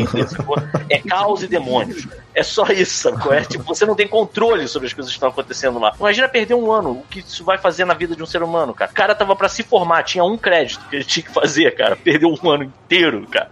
É 0.89 0.99
caos 0.99 1.43
e 1.43 1.47
demônios. 1.47 2.07
É 2.33 2.43
só 2.43 2.65
isso, 2.67 3.09
sacou? 3.09 3.33
É 3.33 3.41
tipo, 3.41 3.63
você 3.63 3.85
não 3.85 3.95
tem 3.95 4.07
controle 4.07 4.67
sobre 4.67 4.87
as 4.87 4.93
coisas 4.93 5.11
que 5.11 5.15
estão 5.15 5.29
acontecendo 5.29 5.64
lá. 5.69 5.93
Imagina 5.99 6.27
perder 6.27 6.53
um 6.55 6.71
ano, 6.71 6.91
o 6.91 7.03
que 7.09 7.19
isso 7.19 7.43
vai 7.43 7.57
fazer 7.57 7.85
na 7.85 7.93
vida 7.93 8.15
de 8.15 8.23
um 8.23 8.25
ser 8.25 8.41
humano, 8.43 8.73
cara. 8.73 8.91
O 8.91 8.93
cara 8.93 9.15
tava 9.15 9.35
pra 9.35 9.49
se 9.49 9.63
formar, 9.63 10.03
tinha 10.03 10.23
um 10.23 10.37
crédito 10.37 10.83
que 10.89 10.95
ele 10.97 11.03
tinha 11.05 11.23
que 11.25 11.31
fazer, 11.33 11.71
cara. 11.75 11.95
Perdeu 11.95 12.33
um 12.41 12.49
ano 12.49 12.63
inteiro, 12.63 13.25
cara. 13.29 13.49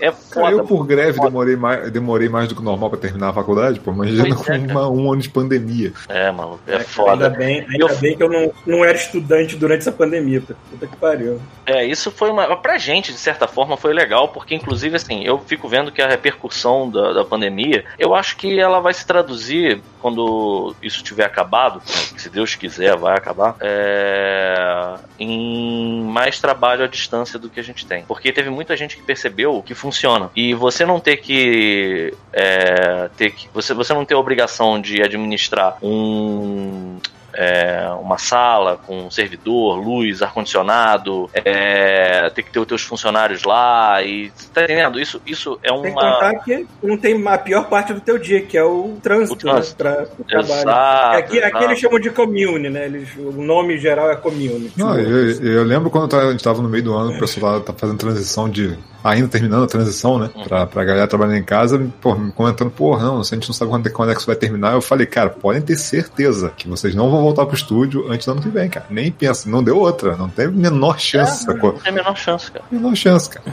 É 0.00 0.06
Cara, 0.10 0.16
foda. 0.50 0.50
eu 0.56 0.64
por 0.66 0.84
greve 0.84 1.12
foda. 1.14 1.28
demorei 1.28 1.54
mais, 1.54 1.90
demorei 1.92 2.28
mais 2.28 2.48
do 2.48 2.56
que 2.56 2.60
o 2.60 2.64
normal 2.64 2.90
pra 2.90 2.98
terminar 2.98 3.28
a 3.28 3.32
faculdade, 3.32 3.78
pô, 3.78 3.92
imagina 3.92 4.24
Pois 4.24 4.34
com 4.44 4.52
é, 4.52 4.58
uma- 4.58 4.90
um 4.90 5.12
ano 5.12 5.22
de 5.22 5.28
pandemia. 5.28 5.92
É, 6.08 6.32
maluco, 6.32 6.60
é 6.66 6.72
Ainda 6.72 6.84
foda. 6.84 7.30
bem, 7.30 7.60
ainda 7.60 7.76
Eu- 7.86 7.96
bem 7.98 8.16
que 8.16 8.22
eu 8.22 8.28
não, 8.28 8.52
não 8.66 8.84
era 8.84 8.96
estudante 8.98 9.54
durante 9.54 9.78
essa 9.82 9.92
pandemia. 9.92 10.40
Puta 10.42 10.86
que 10.88 10.96
pariu. 10.96 11.40
É, 11.64 11.86
isso 11.86 12.10
foi 12.10 12.28
uma. 12.28 12.56
Pra 12.56 12.76
gente, 12.76 13.12
de 13.12 13.18
certa 13.18 13.46
forma, 13.46 13.76
foi 13.76 13.94
legal, 13.94 14.28
porque, 14.28 14.52
inclusive, 14.56 14.96
assim, 14.96 15.22
eu 15.24 15.38
fico 15.38 15.68
vendo 15.68 15.92
que 15.92 16.02
a 16.02 16.08
repercussão 16.08 16.90
da, 16.90 17.12
da 17.12 17.24
pandemia, 17.24 17.84
eu 17.96 18.16
acho 18.16 18.36
que 18.36 18.58
ela 18.58 18.80
vai 18.80 18.92
se 18.92 19.06
traduzir 19.06 19.80
quando 20.04 20.76
isso 20.82 21.02
tiver 21.02 21.24
acabado, 21.24 21.80
se 21.86 22.28
Deus 22.28 22.54
quiser, 22.54 22.94
vai 22.94 23.16
acabar, 23.16 23.56
é, 23.58 24.96
em 25.18 26.02
mais 26.02 26.38
trabalho 26.38 26.84
à 26.84 26.86
distância 26.86 27.38
do 27.38 27.48
que 27.48 27.58
a 27.58 27.62
gente 27.62 27.86
tem. 27.86 28.04
Porque 28.04 28.30
teve 28.30 28.50
muita 28.50 28.76
gente 28.76 28.98
que 28.98 29.02
percebeu 29.02 29.62
que 29.62 29.74
funciona. 29.74 30.30
E 30.36 30.52
você 30.52 30.84
não 30.84 31.00
ter 31.00 31.16
que. 31.16 32.12
é, 32.34 33.08
ter 33.16 33.30
que 33.30 33.48
você, 33.54 33.72
você 33.72 33.94
não 33.94 34.04
ter 34.04 34.12
a 34.12 34.18
obrigação 34.18 34.78
de 34.78 35.02
administrar 35.02 35.78
um 35.82 36.98
é, 37.34 37.88
uma 38.00 38.18
sala 38.18 38.78
com 38.86 39.06
um 39.06 39.10
servidor, 39.10 39.76
luz, 39.76 40.22
ar-condicionado, 40.22 41.28
é, 41.34 42.30
ter 42.30 42.42
que 42.42 42.50
ter 42.50 42.58
os 42.60 42.66
teus 42.66 42.82
funcionários 42.82 43.42
lá 43.44 44.02
e 44.02 44.30
tá 44.52 44.62
entendendo? 44.64 45.00
Isso, 45.00 45.20
isso 45.26 45.58
é 45.62 45.68
Tem 45.72 45.82
que 45.82 45.88
uma. 45.90 46.12
contar 46.12 46.34
que 46.44 46.66
não 46.82 46.96
tem 46.96 47.26
a 47.28 47.38
pior 47.38 47.68
parte 47.68 47.92
do 47.92 48.00
teu 48.00 48.18
dia, 48.18 48.42
que 48.42 48.56
é 48.56 48.64
o 48.64 48.96
trânsito, 49.02 49.34
O 49.34 49.50
trânsito. 49.50 49.84
né? 49.84 49.90
Pra, 49.94 50.06
pro 50.06 50.24
trabalho. 50.24 50.52
Exato, 50.60 51.16
aqui, 51.18 51.38
aqui 51.38 51.48
exato. 51.48 51.64
eles 51.64 51.78
chamam 51.78 52.00
de 52.00 52.10
commune, 52.10 52.70
né? 52.70 52.86
Eles, 52.86 53.08
o 53.16 53.32
nome 53.32 53.78
geral 53.78 54.10
é 54.10 54.16
commune. 54.16 54.72
Não, 54.76 54.98
eu, 54.98 55.30
eu 55.42 55.64
lembro 55.64 55.90
quando 55.90 56.14
a 56.16 56.30
gente 56.30 56.42
tava 56.44 56.62
no 56.62 56.68
meio 56.68 56.84
do 56.84 56.94
ano, 56.94 57.16
o 57.16 57.18
pessoal 57.18 57.60
tá 57.60 57.72
fazendo 57.72 57.98
transição 57.98 58.48
de. 58.48 58.76
Ainda 59.04 59.28
terminando 59.28 59.64
a 59.64 59.66
transição, 59.66 60.18
né? 60.18 60.30
Uhum. 60.34 60.44
Pra, 60.44 60.66
pra 60.66 60.82
galera 60.82 61.06
trabalhando 61.06 61.36
em 61.36 61.44
casa, 61.44 61.78
pô, 62.00 62.14
me 62.14 62.32
comentando, 62.32 62.70
pô, 62.70 62.96
não, 62.98 63.22
se 63.22 63.34
a 63.34 63.36
gente 63.38 63.46
não 63.48 63.54
sabe 63.54 63.70
quando, 63.70 63.86
é- 63.86 63.90
quando 63.90 64.10
é 64.10 64.14
que 64.14 64.18
isso 64.20 64.26
vai 64.26 64.34
terminar, 64.36 64.72
eu 64.72 64.80
falei, 64.80 65.06
cara, 65.06 65.28
podem 65.28 65.60
ter 65.60 65.76
certeza 65.76 66.50
que 66.56 66.66
vocês 66.66 66.94
não 66.94 67.10
vão 67.10 67.20
voltar 67.22 67.44
pro 67.44 67.54
estúdio 67.54 68.10
antes 68.10 68.26
do 68.26 68.32
ano 68.32 68.40
que 68.42 68.48
vem, 68.48 68.68
cara. 68.70 68.86
Nem 68.88 69.12
pensa, 69.12 69.48
não 69.50 69.62
deu 69.62 69.76
outra, 69.78 70.16
não 70.16 70.28
tem 70.30 70.46
a 70.46 70.50
menor 70.50 70.98
chance, 70.98 71.44
sacou? 71.44 71.74
Não 71.74 71.80
tem 71.80 71.92
a 71.92 71.94
menor 71.96 72.16
chance, 72.16 72.50
cara. 72.50 72.64
Menor 72.70 72.96
chance, 72.96 73.28
cara. 73.28 73.44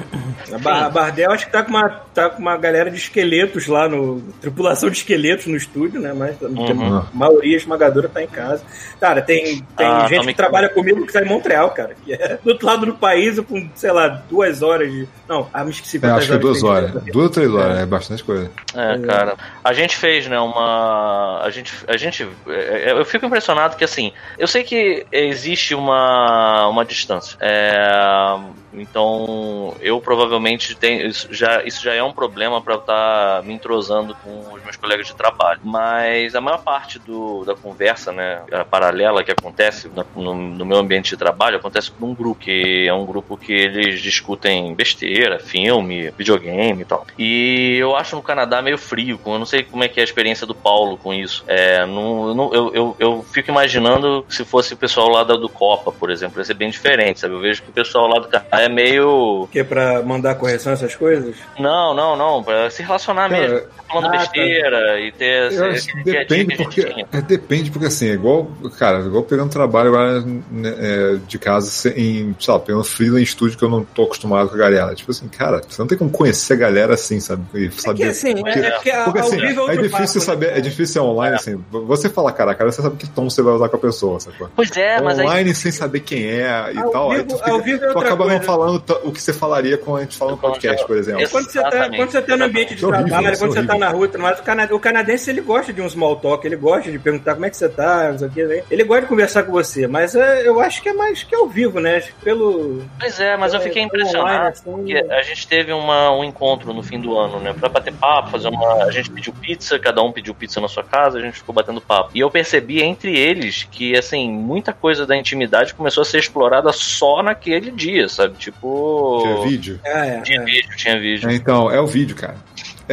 a, 0.53 0.58
Bar- 0.58 0.84
a 0.86 0.89
Bardel 0.89 1.31
acho 1.31 1.46
que 1.48 1.51
tá 1.51 1.63
com, 1.63 1.72
uma, 1.72 1.89
tá 2.13 2.29
com 2.29 2.41
uma 2.41 2.55
galera 2.58 2.89
de 2.89 2.98
esqueletos 2.98 3.67
lá 3.67 3.89
no. 3.89 4.22
Tripulação 4.39 4.89
de 4.89 4.98
esqueletos 4.98 5.48
no 5.48 5.58
estúdio, 5.58 6.00
né? 6.00 6.13
Mas 6.13 6.39
Uhum. 6.41 6.98
a 6.98 7.05
maioria 7.13 7.58
esmagadora 7.58 8.08
tá 8.08 8.24
em 8.24 8.27
casa. 8.27 8.63
Cara, 9.00 9.22
tem, 9.22 9.62
tem 9.75 9.86
Ah, 9.88 10.08
gente 10.08 10.27
que 10.27 10.34
trabalha 10.34 10.70
comigo 10.70 11.05
que 11.05 11.12
tá 11.13 11.22
em 11.22 11.27
Montreal, 11.27 11.72
cara. 11.72 11.96
Que 12.05 12.13
é 12.13 12.38
do 12.43 12.51
outro 12.51 12.65
lado 12.65 12.86
do 12.86 12.93
país, 12.93 13.38
com, 13.41 13.70
sei 13.75 13.91
lá, 13.91 14.08
duas 14.29 14.62
horas 14.62 14.91
de. 14.91 15.08
Não, 15.27 15.41
ah, 15.54 15.64
me 15.64 15.72
esqueci 15.72 16.00
É, 16.02 16.10
acho 16.10 16.28
que 16.28 16.34
é 16.34 16.38
duas 16.38 16.64
horas. 16.64 16.92
Duas 16.92 17.26
ou 17.26 17.30
três 17.30 17.54
horas, 17.54 17.80
é 17.80 17.86
bastante 17.86 18.24
coisa. 18.24 18.52
É, 18.76 18.98
cara. 19.00 19.36
A 19.64 19.74
gente 19.74 19.96
fez, 19.98 20.28
né, 20.28 20.40
uma. 20.40 21.42
A 21.42 21.50
gente. 21.50 21.74
A 21.88 21.98
gente. 21.98 22.28
é, 22.48 22.92
Eu 22.92 23.06
fico 23.06 23.26
impressionado 23.26 23.76
que, 23.76 23.84
assim. 23.84 24.12
Eu 24.38 24.48
sei 24.48 24.64
que 24.64 25.06
existe 25.12 25.76
uma, 25.76 26.68
uma 26.68 26.86
distância. 26.86 27.38
É, 27.40 28.40
então, 28.74 29.75
eu 29.82 30.00
provavelmente 30.01 30.75
tenho. 30.75 31.08
Isso 31.08 31.28
já, 31.32 31.63
isso 31.63 31.84
já 31.84 31.94
é 31.94 32.01
um 32.04 32.13
problema 32.13 32.62
eu 32.66 32.77
estar 32.77 33.44
me 33.44 33.53
entrosando 33.53 34.16
com 34.24 34.53
os 34.53 34.64
meus 34.64 34.77
colegas 34.77 35.07
de 35.07 35.16
trabalho. 35.16 35.60
Mas 35.64 36.36
a 36.36 36.42
maior 36.42 36.60
parte 36.64 37.00
do, 37.00 37.44
da 37.46 37.55
conversa, 37.55 38.12
né, 38.12 38.42
paralela 38.70 39.24
que 39.24 39.31
acontece 39.31 39.90
no, 40.16 40.34
no 40.34 40.66
meu 40.66 40.77
ambiente 40.77 41.10
de 41.12 41.18
trabalho 41.18 41.57
acontece 41.57 41.92
com 41.92 42.07
um 42.07 42.16
grupo, 42.16 42.40
que 42.42 42.88
é 42.88 42.94
um 42.94 43.05
grupo 43.05 43.38
que 43.38 43.51
eles 43.53 44.01
discutem 44.01 44.74
besteira, 44.74 45.40
filme, 45.40 46.12
videogame 46.18 46.81
e 46.81 46.86
tal. 46.86 47.05
E 47.18 47.77
eu 47.79 47.96
acho 47.96 48.16
no 48.16 48.22
Canadá 48.24 48.62
meio 48.62 48.77
frio, 48.77 49.20
eu 49.25 49.40
não 49.40 49.46
sei 49.46 49.64
como 49.64 49.84
é 49.84 49.88
que 49.88 50.00
é 50.00 50.03
a 50.03 50.05
experiência 50.05 50.48
do 50.48 50.55
Paulo 50.55 50.98
com 50.98 51.14
isso. 51.14 51.44
É, 51.48 51.86
não, 51.86 52.34
não- 52.34 52.53
eu, 52.53 52.74
eu, 52.74 52.96
eu 53.00 53.25
fico 53.34 53.50
imaginando 53.51 54.25
se 54.29 54.46
fosse 54.46 54.74
o 54.74 54.77
pessoal 54.77 55.10
lá 55.10 55.24
do 55.24 55.50
Copa, 55.50 55.92
por 55.92 56.10
exemplo, 56.10 56.40
ia 56.40 56.46
ser 56.46 56.53
bem 56.53 56.70
diferente, 56.70 57.20
sabe? 57.20 57.34
Eu 57.34 57.40
vejo 57.42 57.64
que 57.64 57.70
o 57.70 57.74
pessoal 57.74 58.07
lá 58.07 58.20
do 58.20 58.27
Canadá 58.27 58.61
é 58.62 58.70
meio. 58.70 59.44
O 59.44 59.48
quê? 59.48 59.64
Pra 59.64 60.02
mandar 60.02 60.36
correção, 60.36 60.74
essas 60.74 60.96
coisas? 60.96 61.36
Não, 61.60 61.94
não, 61.94 62.16
não, 62.16 62.44
pra 62.44 62.70
se 62.70 62.82
relacionar 62.84 63.30
Cara, 63.30 63.42
mesmo. 63.50 63.68
Falando 63.88 64.06
ah, 64.08 64.12
tá. 64.12 64.18
besteira 64.20 65.00
e 65.02 65.12
ter 65.12 65.48
esse, 65.52 65.58
Eu 65.58 65.66
acho 65.66 65.76
esse 65.76 65.92
que 65.92 66.04
dia 66.04 66.22
a 66.22 66.24
dia 66.24 66.38
depende 66.46 66.56
que 66.56 66.64
porque 66.64 67.06
é, 67.12 67.22
depende 67.22 67.72
porque 67.72 67.88
assim, 67.88 68.10
é 68.10 68.14
igual, 68.14 68.48
cara, 68.80 69.00
é 69.00 69.02
igual 69.02 69.24
pegando 69.24 69.50
trabalho 69.52 69.90
agora 69.90 70.22
né, 70.22 70.74
é, 70.80 71.16
de 71.28 71.38
casa 71.38 71.90
em, 71.90 72.34
sei 72.40 72.54
lá, 72.54 72.60
pegando 72.60 72.84
freela 72.86 73.20
em 73.20 73.24
estúdio 73.24 73.58
que 73.58 73.64
eu 73.66 73.70
não 73.70 73.84
tô 73.84 74.04
acostumado 74.04 74.48
com 74.50 74.56
a 74.56 74.60
galera. 74.60 74.96
Tipo 74.96 75.12
assim, 75.12 75.28
cara, 75.28 75.62
você 75.68 75.82
não 75.82 75.88
tem 75.88 75.98
como 75.98 76.10
conhecer 76.10 76.54
a 76.54 76.58
galera 76.58 76.94
assim, 76.94 77.20
sabe? 77.20 77.44
E 77.54 77.66
É 77.66 77.72
saber 77.72 77.98
que 77.98 78.04
assim, 78.06 78.36
porque, 78.36 78.60
é, 78.60 78.72
porque 78.72 78.92
porque, 78.92 79.20
assim, 79.20 79.42
é 79.42 79.46
é 79.46 79.78
difícil 79.78 80.22
papo, 80.22 80.22
saber, 80.22 80.52
né? 80.52 80.58
é 80.58 80.62
difícil 80.62 80.86
ser 80.94 81.00
online 81.02 81.36
assim. 81.36 81.66
Você 81.72 82.10
fala 82.10 82.32
cara, 82.32 82.56
cara, 82.56 82.72
você 82.72 82.82
sabe 82.82 82.96
que 82.96 83.10
tom 83.10 83.30
você 83.30 83.42
vai 83.42 83.54
usar 83.54 83.68
com 83.68 83.76
a 83.76 83.80
pessoa, 83.80 84.20
sacou? 84.22 84.50
Pois 84.56 84.72
é, 84.78 85.02
mas 85.02 85.20
aí. 85.20 85.26
online 85.26 85.54
sem 85.54 85.72
saber 85.72 86.00
quem 86.00 86.24
é 86.26 86.72
e 86.74 86.78
Ao 86.78 86.90
tal, 86.92 87.12
aí 87.12 87.18
vivo- 87.18 87.28
tu, 87.30 87.38
fica- 87.38 87.52
ao 87.52 87.60
vivo 87.62 87.84
é 87.86 87.92
tu 87.92 88.00
acaba 88.00 88.24
não 88.26 88.32
coisa. 88.38 88.46
Falando 88.57 88.83
o 89.03 89.11
que 89.11 89.22
você 89.22 89.33
falaria 89.33 89.77
quando 89.77 89.98
a 89.98 90.01
gente 90.01 90.18
fala 90.18 90.31
no 90.31 90.37
podcast, 90.37 90.85
por 90.85 90.98
exemplo. 90.98 91.27
Quando 91.29 91.50
você, 91.50 91.61
tá, 91.61 91.90
quando 91.90 92.11
você 92.11 92.22
tá 92.22 92.37
no 92.37 92.46
ambiente 92.46 92.75
de 92.75 92.85
horrível, 92.85 93.07
trabalho, 93.07 93.27
é 93.33 93.37
quando 93.37 93.53
você 93.53 93.64
tá 93.66 93.74
horrível. 93.74 93.79
na 93.79 93.90
rua 93.90 94.09
mais, 94.20 94.40
o, 94.40 94.44
cana- 94.44 94.70
o 94.72 94.79
canadense 94.79 95.29
ele 95.29 95.42
gosta 95.42 95.72
de 95.74 95.81
um 95.81 95.90
small 95.90 96.16
talk, 96.18 96.46
ele 96.46 96.55
gosta 96.55 96.92
de 96.92 97.00
perguntar 97.00 97.33
como 97.33 97.46
é 97.46 97.50
que 97.50 97.57
você 97.57 97.70
tá, 97.70 98.11
não 98.11 98.20
sei 98.20 98.27
o 98.27 98.31
que, 98.31 98.44
né? 98.44 98.64
ele 98.70 98.83
gosta 98.83 99.01
de 99.03 99.07
conversar 99.07 99.44
com 99.44 99.51
você, 99.51 99.87
mas 99.87 100.16
é, 100.16 100.48
eu 100.48 100.59
acho 100.59 100.81
que 100.81 100.90
é 100.90 100.94
mais 100.94 101.24
que 101.24 101.35
ao 101.35 101.48
vivo, 101.48 101.79
né? 101.79 101.98
Acho 101.98 102.07
que 102.14 102.22
Pelo. 102.22 102.83
Pois 103.00 103.20
é, 103.20 103.35
mas 103.37 103.53
eu 103.53 103.59
É, 103.59 103.64
fiquei 103.64 103.83
online, 103.83 104.00
impressionado 104.01 104.48
assim. 104.50 104.64
porque 104.64 104.94
a 105.09 105.22
gente 105.24 105.48
teve 105.48 105.74
uma, 105.74 106.11
um 106.16 106.24
encontro 106.24 106.74
no 106.74 106.83
fim 106.83 107.00
do 107.00 107.18
ano, 107.18 107.40
né? 107.40 107.53
Pra 107.53 107.68
bater 107.70 107.94
papo, 107.94 108.29
fazer 108.29 108.48
uma. 108.50 108.83
A 108.83 108.92
gente 108.92 109.09
pediu 109.09 109.33
pizza, 109.33 109.77
cada 109.79 110.01
um 110.01 110.11
pediu 110.11 110.33
pizza 110.33 110.61
na 110.61 110.68
sua 110.68 110.83
casa, 110.83 111.18
a 111.18 111.22
gente 111.22 111.35
ficou 111.40 111.53
batendo 111.53 111.81
papo. 111.81 112.11
E 112.14 112.20
eu 112.20 112.29
percebi 112.29 112.81
entre 112.81 113.18
eles 113.18 113.68
que, 113.70 113.98
assim, 113.98 114.29
muita 114.31 114.72
coisa 114.74 115.05
da 115.05 115.16
intimidade 115.18 115.74
começou 115.74 116.01
a 116.01 116.05
ser 116.05 116.20
explorada 116.20 116.72
só 116.72 117.22
naquele 117.24 117.72
dia, 117.72 118.07
sabe? 118.07 118.35
Tipo. 118.42 119.20
Tinha 119.22 119.42
vídeo. 119.44 119.80
Ah, 119.86 120.06
é, 120.06 120.22
Tinha 120.22 120.42
é. 120.42 120.44
vídeo, 120.46 120.75
tinha 120.75 121.00
vídeo. 121.00 121.30
É, 121.30 121.34
então, 121.36 121.70
é 121.70 121.80
o 121.80 121.86
vídeo, 121.86 122.16
cara. 122.16 122.36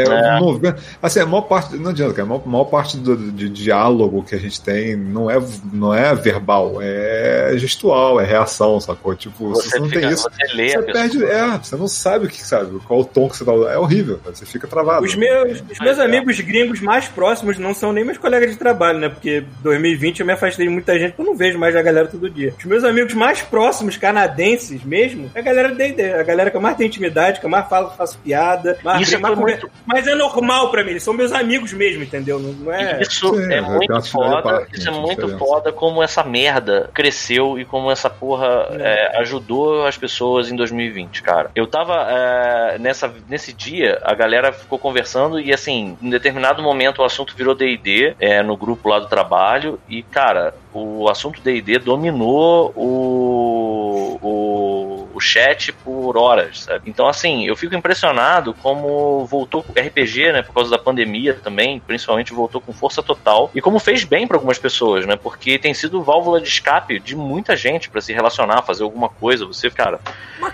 É, 0.02 0.68
É. 0.68 0.74
assim, 1.02 1.20
a 1.20 1.26
maior 1.26 1.42
parte, 1.42 1.76
não 1.76 1.90
adianta, 1.90 2.12
cara, 2.14 2.24
a 2.24 2.28
maior, 2.28 2.46
maior 2.46 2.64
parte 2.64 2.96
do, 2.96 3.16
de 3.32 3.48
diálogo 3.48 4.22
que 4.22 4.34
a 4.34 4.38
gente 4.38 4.60
tem 4.60 4.96
não 4.96 5.30
é, 5.30 5.38
não 5.72 5.94
é 5.94 6.14
verbal, 6.14 6.76
é 6.80 7.52
gestual, 7.56 8.20
é 8.20 8.24
reação, 8.24 8.80
sacou? 8.80 9.14
Tipo, 9.14 9.50
Você, 9.50 9.70
você 9.70 9.78
não 9.78 9.88
fica, 9.88 10.00
tem 10.00 10.10
isso, 10.10 10.28
você 10.30 10.54
lê 10.54 10.68
você 10.70 10.82
perde, 10.92 11.24
é, 11.24 11.58
você 11.62 11.76
não 11.76 11.88
sabe 11.88 12.26
o 12.26 12.28
que 12.28 12.42
sabe, 12.42 12.78
qual 12.86 13.00
o 13.00 13.04
tom 13.04 13.28
que 13.28 13.36
você 13.36 13.44
tá 13.44 13.52
usando, 13.52 13.68
é 13.70 13.78
horrível, 13.78 14.18
cara, 14.22 14.34
você 14.34 14.46
fica 14.46 14.66
travado. 14.66 15.04
Os 15.04 15.14
meus, 15.14 15.60
os 15.70 15.78
meus 15.80 15.98
é. 15.98 16.02
amigos 16.04 16.38
gringos 16.40 16.80
mais 16.80 17.08
próximos 17.08 17.58
não 17.58 17.74
são 17.74 17.92
nem 17.92 18.04
meus 18.04 18.18
colegas 18.18 18.50
de 18.50 18.56
trabalho, 18.56 18.98
né? 18.98 19.08
Porque 19.08 19.44
2020 19.62 20.20
eu 20.20 20.26
me 20.26 20.32
afastei 20.32 20.66
de 20.66 20.72
muita 20.72 20.98
gente 20.98 21.12
que 21.14 21.20
eu 21.20 21.24
não 21.24 21.36
vejo 21.36 21.58
mais 21.58 21.74
a 21.76 21.82
galera 21.82 22.06
todo 22.08 22.28
dia. 22.30 22.54
Os 22.58 22.64
meus 22.64 22.84
amigos 22.84 23.14
mais 23.14 23.42
próximos, 23.42 23.96
canadenses 23.96 24.82
mesmo, 24.84 25.30
é 25.34 25.40
a 25.40 25.42
galera 25.42 25.74
D&D, 25.74 26.12
a 26.12 26.22
galera 26.22 26.50
que 26.50 26.56
eu 26.56 26.60
mais 26.60 26.76
tenho 26.76 26.88
intimidade, 26.88 27.40
que 27.40 27.46
eu 27.46 27.50
mais 27.50 27.68
falo, 27.68 27.90
faço 27.96 28.18
piada, 28.18 28.78
mais 28.84 29.02
Isso 29.08 29.18
foi 29.18 29.36
muito- 29.36 29.70
Mas 29.88 30.06
é 30.06 30.14
normal 30.14 30.70
pra 30.70 30.84
mim, 30.84 30.90
eles 30.90 31.02
são 31.02 31.14
meus 31.14 31.32
amigos 31.32 31.72
mesmo, 31.72 32.02
entendeu? 32.02 32.38
Não, 32.38 32.72
é... 32.72 33.00
Isso 33.00 33.34
Sim, 33.34 33.52
é 33.52 33.58
é, 33.58 33.60
muito 33.60 34.02
foda, 34.02 34.42
parte, 34.42 34.78
isso 34.78 34.88
é 34.88 34.92
muito 34.92 35.22
diferença. 35.22 35.38
foda 35.38 35.72
como 35.72 36.02
essa 36.02 36.22
merda 36.22 36.90
cresceu 36.92 37.58
e 37.58 37.64
como 37.64 37.90
essa 37.90 38.10
porra 38.10 38.68
é, 38.72 39.18
ajudou 39.20 39.86
as 39.86 39.96
pessoas 39.96 40.50
em 40.50 40.56
2020, 40.56 41.22
cara. 41.22 41.50
Eu 41.54 41.66
tava 41.66 42.06
é, 42.10 42.78
nessa, 42.78 43.12
nesse 43.28 43.52
dia, 43.52 43.98
a 44.02 44.14
galera 44.14 44.52
ficou 44.52 44.78
conversando 44.78 45.40
e 45.40 45.52
assim, 45.52 45.96
em 46.00 46.10
determinado 46.10 46.62
momento 46.62 47.00
o 47.00 47.04
assunto 47.04 47.34
virou 47.34 47.54
D&D 47.54 48.14
é, 48.20 48.42
no 48.42 48.56
grupo 48.56 48.88
lá 48.88 48.98
do 48.98 49.06
trabalho 49.06 49.80
e, 49.88 50.02
cara, 50.02 50.54
o 50.72 51.08
assunto 51.08 51.40
D&D 51.40 51.78
dominou 51.78 52.72
o 52.76 54.18
o, 54.22 55.08
o 55.14 55.20
chat 55.20 55.72
por 55.72 56.16
horas, 56.16 56.64
sabe? 56.64 56.88
Então, 56.90 57.08
assim, 57.08 57.46
eu 57.46 57.56
fico 57.56 57.74
impressionado 57.74 58.54
como 58.54 59.24
voltou 59.26 59.64
o 59.68 59.80
RPG, 59.80 60.32
né, 60.32 60.42
por 60.42 60.54
causa 60.54 60.70
da 60.70 60.78
pandemia 60.78 61.34
também, 61.34 61.80
principalmente 61.80 62.32
voltou 62.32 62.60
com 62.60 62.72
força 62.72 63.02
total, 63.02 63.50
e 63.54 63.60
como 63.60 63.78
fez 63.78 64.04
bem 64.04 64.26
para 64.26 64.36
algumas 64.36 64.58
pessoas, 64.58 65.06
né, 65.06 65.16
porque 65.16 65.58
tem 65.58 65.74
sido 65.74 66.02
válvula 66.02 66.40
de 66.40 66.48
escape 66.48 66.98
de 66.98 67.16
muita 67.16 67.56
gente 67.56 67.88
para 67.88 68.00
se 68.00 68.12
relacionar, 68.12 68.62
fazer 68.62 68.82
alguma 68.82 69.08
coisa, 69.08 69.46
você, 69.46 69.70
cara. 69.70 70.00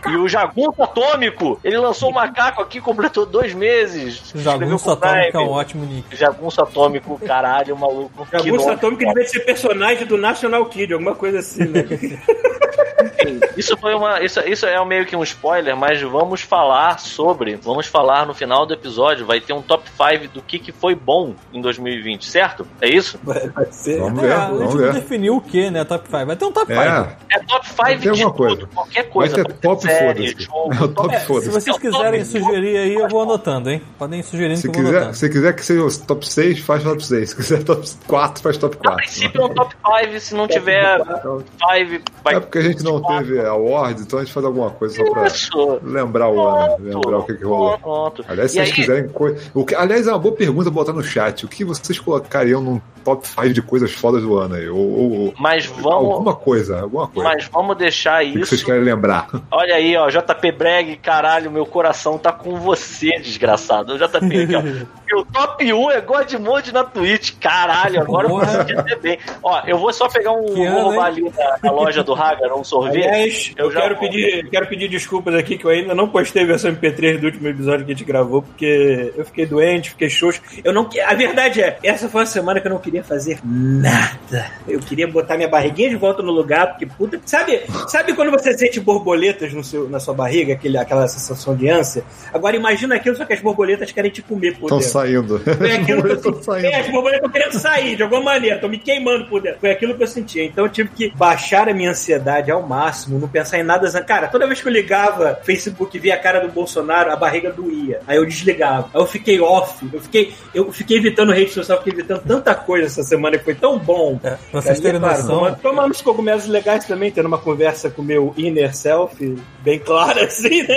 E 0.06 0.16
o 0.16 0.28
Jagunço 0.28 0.82
Atômico, 0.82 1.60
ele 1.62 1.76
lançou 1.78 2.10
o 2.10 2.14
macaco 2.14 2.60
aqui, 2.62 2.80
completou 2.80 3.26
dois 3.26 3.54
meses. 3.54 4.32
Jagunço 4.34 4.90
Atômico 4.90 5.36
é 5.36 5.40
um 5.40 5.50
ótimo 5.50 5.84
nick. 5.84 6.16
Jagunço 6.16 6.62
Atômico, 6.62 7.18
caralho, 7.18 7.76
maluco. 7.76 8.26
Jagunço. 8.30 8.70
Atômico 8.70 9.04
devia 9.04 9.28
ser 9.28 9.40
personagem 9.40 10.03
do 10.04 10.16
National 10.16 10.66
Kid, 10.66 10.92
alguma 10.92 11.14
coisa 11.14 11.38
assim, 11.38 11.64
né? 11.64 11.84
Isso 13.56 13.76
foi 13.76 13.94
uma. 13.94 14.20
Isso, 14.22 14.40
isso 14.40 14.66
é 14.66 14.84
meio 14.84 15.06
que 15.06 15.14
um 15.16 15.22
spoiler, 15.22 15.76
mas 15.76 16.00
vamos 16.02 16.40
falar 16.40 16.98
sobre. 16.98 17.56
Vamos 17.56 17.86
falar 17.86 18.26
no 18.26 18.34
final 18.34 18.66
do 18.66 18.74
episódio. 18.74 19.24
Vai 19.26 19.40
ter 19.40 19.52
um 19.52 19.62
top 19.62 19.84
5 19.90 20.32
do 20.32 20.42
que, 20.42 20.58
que 20.58 20.72
foi 20.72 20.94
bom 20.94 21.34
em 21.52 21.60
2020, 21.60 22.24
certo? 22.26 22.66
É 22.80 22.88
isso? 22.88 23.18
Vai 23.22 23.48
vai 23.48 23.66
ser. 23.70 24.00
Vamos 24.00 24.18
É, 24.22 24.26
ver, 24.26 24.32
a 24.32 24.46
vamos 24.48 24.60
gente 24.62 24.70
não 24.74 24.78
ver. 24.78 24.92
definiu 24.94 25.36
o 25.36 25.40
que, 25.40 25.70
né? 25.70 25.84
Top 25.84 26.04
5. 26.08 26.26
Vai 26.26 26.36
ter 26.36 26.44
um 26.44 26.52
top 26.52 26.66
5. 26.66 26.80
É, 26.82 27.16
É 27.30 27.38
top 27.40 27.66
5 27.68 27.76
Vai 27.76 27.94
ter 27.98 28.00
de 28.00 28.08
alguma 28.08 28.30
tudo, 28.30 28.36
coisa. 28.36 28.66
qualquer 28.74 29.02
vai 29.02 29.10
coisa. 29.12 29.34
ter 29.36 29.42
pode 29.44 29.60
top 29.60 29.82
série, 29.82 30.06
foda-se. 30.28 30.44
jogo, 30.44 30.74
É 30.74 30.82
o 30.84 30.88
top 30.88 31.14
É, 31.14 31.18
se 31.20 31.26
foda-se. 31.26 31.48
vocês 31.50 31.78
quiserem 31.78 32.24
sugerir 32.24 32.76
aí, 32.78 32.94
eu 32.94 33.08
vou 33.08 33.22
anotando, 33.22 33.70
hein? 33.70 33.82
Podem 33.98 34.22
sugerir 34.22 34.56
Se 34.56 34.62
que 34.62 34.68
eu 34.68 34.72
vou 34.72 34.82
quiser, 34.84 34.96
anotando. 34.96 35.16
se 35.16 35.28
quiser 35.30 35.52
que 35.54 35.64
seja 35.64 35.82
o 35.84 36.06
top 36.06 36.28
6, 36.28 36.58
faz 36.60 36.82
top 36.82 37.04
6. 37.04 37.30
Se 37.30 37.36
quiser 37.36 37.62
top 37.62 37.88
4, 38.06 38.42
faz 38.42 38.56
top 38.56 38.76
A 38.80 38.82
4. 38.88 38.96
princípio 38.96 39.40
é 39.40 39.44
um 39.44 39.48
top 39.54 39.74
5, 40.02 40.20
se 40.20 40.34
não 40.34 40.48
tiver 40.48 40.98
top 41.22 41.44
5, 41.44 42.02
vai 42.22 42.34
É 42.36 42.40
porque 42.40 42.58
a 42.58 42.62
gente 42.62 42.82
não 42.82 43.00
teve 43.06 43.40
awards, 43.46 44.02
então 44.04 44.18
a 44.18 44.24
gente 44.24 44.32
faz 44.34 44.46
alguma 44.46 44.70
coisa 44.70 44.96
só 44.96 45.10
pra 45.12 45.26
Isso. 45.26 45.80
lembrar 45.82 46.28
o 46.28 46.40
ano, 46.46 46.66
Pronto. 46.76 46.82
lembrar 46.82 47.18
o 47.18 47.22
que, 47.24 47.34
que 47.34 47.44
rolou. 47.44 47.78
Pronto. 47.78 48.24
Aliás, 48.28 48.50
se 48.52 48.58
E 48.58 48.64
vocês 48.66 48.68
aí- 48.70 48.74
quiserem. 48.84 49.08
coi- 49.10 49.36
O 49.54 49.64
que... 49.64 49.74
Aliás, 49.74 50.06
é 50.06 50.10
uma 50.12 50.18
boa 50.18 50.34
pergunta 50.34 50.70
botar 50.70 50.92
no 50.92 51.02
chat. 51.02 51.44
O 51.44 51.48
que 51.48 51.64
vocês 51.64 51.98
colocariam 51.98 52.60
num 52.60 52.80
top 53.04 53.26
5 53.26 53.52
de 53.52 53.62
coisas 53.62 53.92
fodas 53.92 54.22
do 54.22 54.36
ano 54.38 54.54
aí? 54.54 54.68
Ou, 54.68 54.78
ou- 54.78 55.34
Mas 55.38 55.66
vamos, 55.66 55.86
alguma 56.12 56.34
coisa, 56.34 56.80
alguma 56.82 57.06
coisa. 57.08 57.28
mas 57.28 57.44
vamos 57.46 57.76
deixar 57.76 58.22
O 58.24 58.26
que 58.26 58.32
vocês 58.38 58.52
isso. 58.52 58.64
querem 58.66 58.82
lembrar? 58.82 59.28
Olha 59.50 59.74
aí, 59.74 59.96
ó, 59.96 60.08
JP 60.08 60.52
Breg, 60.52 60.96
caralho, 60.96 61.50
meu 61.50 61.66
coração 61.66 62.16
tá 62.18 62.32
com 62.32 62.56
você, 62.56 63.10
desgraçado. 63.20 63.94
O 63.94 63.98
JP 63.98 64.16
aqui, 64.42 64.54
ó. 64.56 64.62
Meu 65.14 65.24
top 65.26 65.72
1 65.72 65.90
é 65.92 66.00
God 66.00 66.32
Mode 66.40 66.72
na 66.72 66.82
Twitch. 66.82 67.34
Caralho, 67.38 68.00
agora 68.00 68.26
eu 68.28 68.40
dizer 68.64 68.98
bem. 69.00 69.18
Ó, 69.44 69.60
eu 69.64 69.78
vou 69.78 69.92
só 69.92 70.08
pegar 70.08 70.32
um. 70.32 70.42
Vou 70.54 70.82
roubar 70.82 71.04
ali 71.06 71.22
na, 71.30 71.58
na 71.62 71.70
loja 71.70 72.02
do 72.02 72.14
Hagar 72.14 72.52
um 72.52 72.64
sorvete. 72.64 72.93
Aliás, 72.94 73.52
eu, 73.56 73.66
Eu 73.66 73.70
quero, 73.70 73.96
pedir, 73.98 74.48
quero 74.50 74.66
pedir 74.66 74.88
desculpas 74.88 75.34
aqui 75.34 75.56
que 75.58 75.64
eu 75.64 75.70
ainda 75.70 75.94
não 75.94 76.08
postei 76.08 76.42
a 76.42 76.46
versão 76.46 76.72
MP3 76.74 77.18
do 77.18 77.26
último 77.26 77.48
episódio 77.48 77.84
que 77.84 77.92
a 77.92 77.94
gente 77.94 78.04
gravou, 78.06 78.42
porque 78.42 79.12
eu 79.16 79.24
fiquei 79.24 79.46
doente, 79.46 79.90
fiquei 79.90 80.08
xoxo. 80.10 80.40
Eu 80.62 80.72
não 80.72 80.88
A 81.06 81.14
verdade 81.14 81.60
é, 81.60 81.78
essa 81.82 82.08
foi 82.08 82.20
uma 82.20 82.26
semana 82.26 82.60
que 82.60 82.66
eu 82.66 82.70
não 82.70 82.78
queria 82.78 83.02
fazer 83.02 83.38
nada. 83.44 84.50
Eu 84.66 84.80
queria 84.80 85.06
botar 85.06 85.36
minha 85.36 85.48
barriguinha 85.48 85.90
de 85.90 85.96
volta 85.96 86.22
no 86.22 86.32
lugar, 86.32 86.68
porque 86.68 86.86
puta. 86.86 87.20
Sabe, 87.24 87.62
sabe 87.88 88.12
quando 88.14 88.30
você 88.30 88.56
sente 88.56 88.80
borboletas 88.80 89.52
no 89.52 89.62
seu, 89.64 89.88
na 89.88 89.98
sua 90.00 90.14
barriga, 90.14 90.54
aquele, 90.54 90.76
aquela 90.78 91.06
sensação 91.08 91.56
de 91.56 91.68
ânsia? 91.68 92.04
Agora 92.32 92.56
imagina 92.56 92.94
aquilo, 92.96 93.16
só 93.16 93.24
que 93.24 93.32
as 93.32 93.40
borboletas 93.40 93.90
querem 93.92 94.10
te 94.10 94.22
comer 94.22 94.56
por 94.56 94.66
Estão 94.66 94.80
saindo. 94.80 95.38
Foi 95.40 95.70
aquilo 95.72 96.02
que 96.02 96.08
eu 96.10 96.14
Estão 96.16 96.32
senti. 96.32 96.44
saindo. 96.44 96.66
É, 96.66 96.80
as 96.80 96.86
borboletas 96.86 97.18
estão 97.26 97.30
querendo 97.30 97.58
sair 97.58 97.96
de 97.96 98.02
alguma 98.02 98.22
maneira, 98.22 98.56
estão 98.56 98.68
me 98.70 98.78
queimando 98.78 99.26
por 99.26 99.40
dentro. 99.40 99.60
Foi 99.60 99.70
aquilo 99.70 99.94
que 99.94 100.02
eu 100.02 100.06
sentia. 100.06 100.44
Então 100.44 100.64
eu 100.64 100.70
tive 100.70 100.88
que 100.90 101.12
baixar 101.16 101.68
a 101.68 101.74
minha 101.74 101.90
ansiedade 101.90 102.50
ao 102.50 102.62
máximo, 102.62 102.83
não 103.08 103.28
pensar 103.28 103.58
em 103.58 103.62
nada. 103.62 103.90
Cara, 104.02 104.28
toda 104.28 104.46
vez 104.46 104.60
que 104.60 104.68
eu 104.68 104.72
ligava 104.72 105.38
Facebook 105.42 105.96
e 105.96 106.00
via 106.00 106.14
a 106.14 106.18
cara 106.18 106.40
do 106.40 106.48
Bolsonaro, 106.52 107.10
a 107.12 107.16
barriga 107.16 107.50
doía. 107.52 108.00
Aí 108.06 108.16
eu 108.16 108.24
desligava. 108.24 108.88
Aí 108.92 109.00
eu 109.00 109.06
fiquei 109.06 109.40
off. 109.40 109.88
Eu 109.92 110.00
fiquei, 110.00 110.34
eu 110.54 110.72
fiquei 110.72 110.96
evitando 110.96 111.32
rede 111.32 111.52
social, 111.52 111.78
fiquei 111.78 111.92
evitando 111.94 112.22
tanta 112.26 112.54
coisa 112.54 112.86
essa 112.86 113.02
semana 113.02 113.38
que 113.38 113.44
foi 113.44 113.54
tão 113.54 113.78
bom. 113.78 114.18
É, 114.22 114.36
pra 114.50 114.60
vocês 114.60 114.80
terem 114.80 115.00
Cara, 115.00 115.18
noção. 115.18 115.54
tomando, 115.62 115.94
cogumelos 116.02 116.46
legais 116.46 116.84
também, 116.84 117.10
tendo 117.10 117.26
uma 117.26 117.38
conversa 117.38 117.90
com 117.90 118.02
o 118.02 118.04
meu 118.04 118.34
inner 118.36 118.74
self, 118.74 119.36
bem 119.62 119.78
clara, 119.78 120.24
assim, 120.26 120.62
né? 120.62 120.76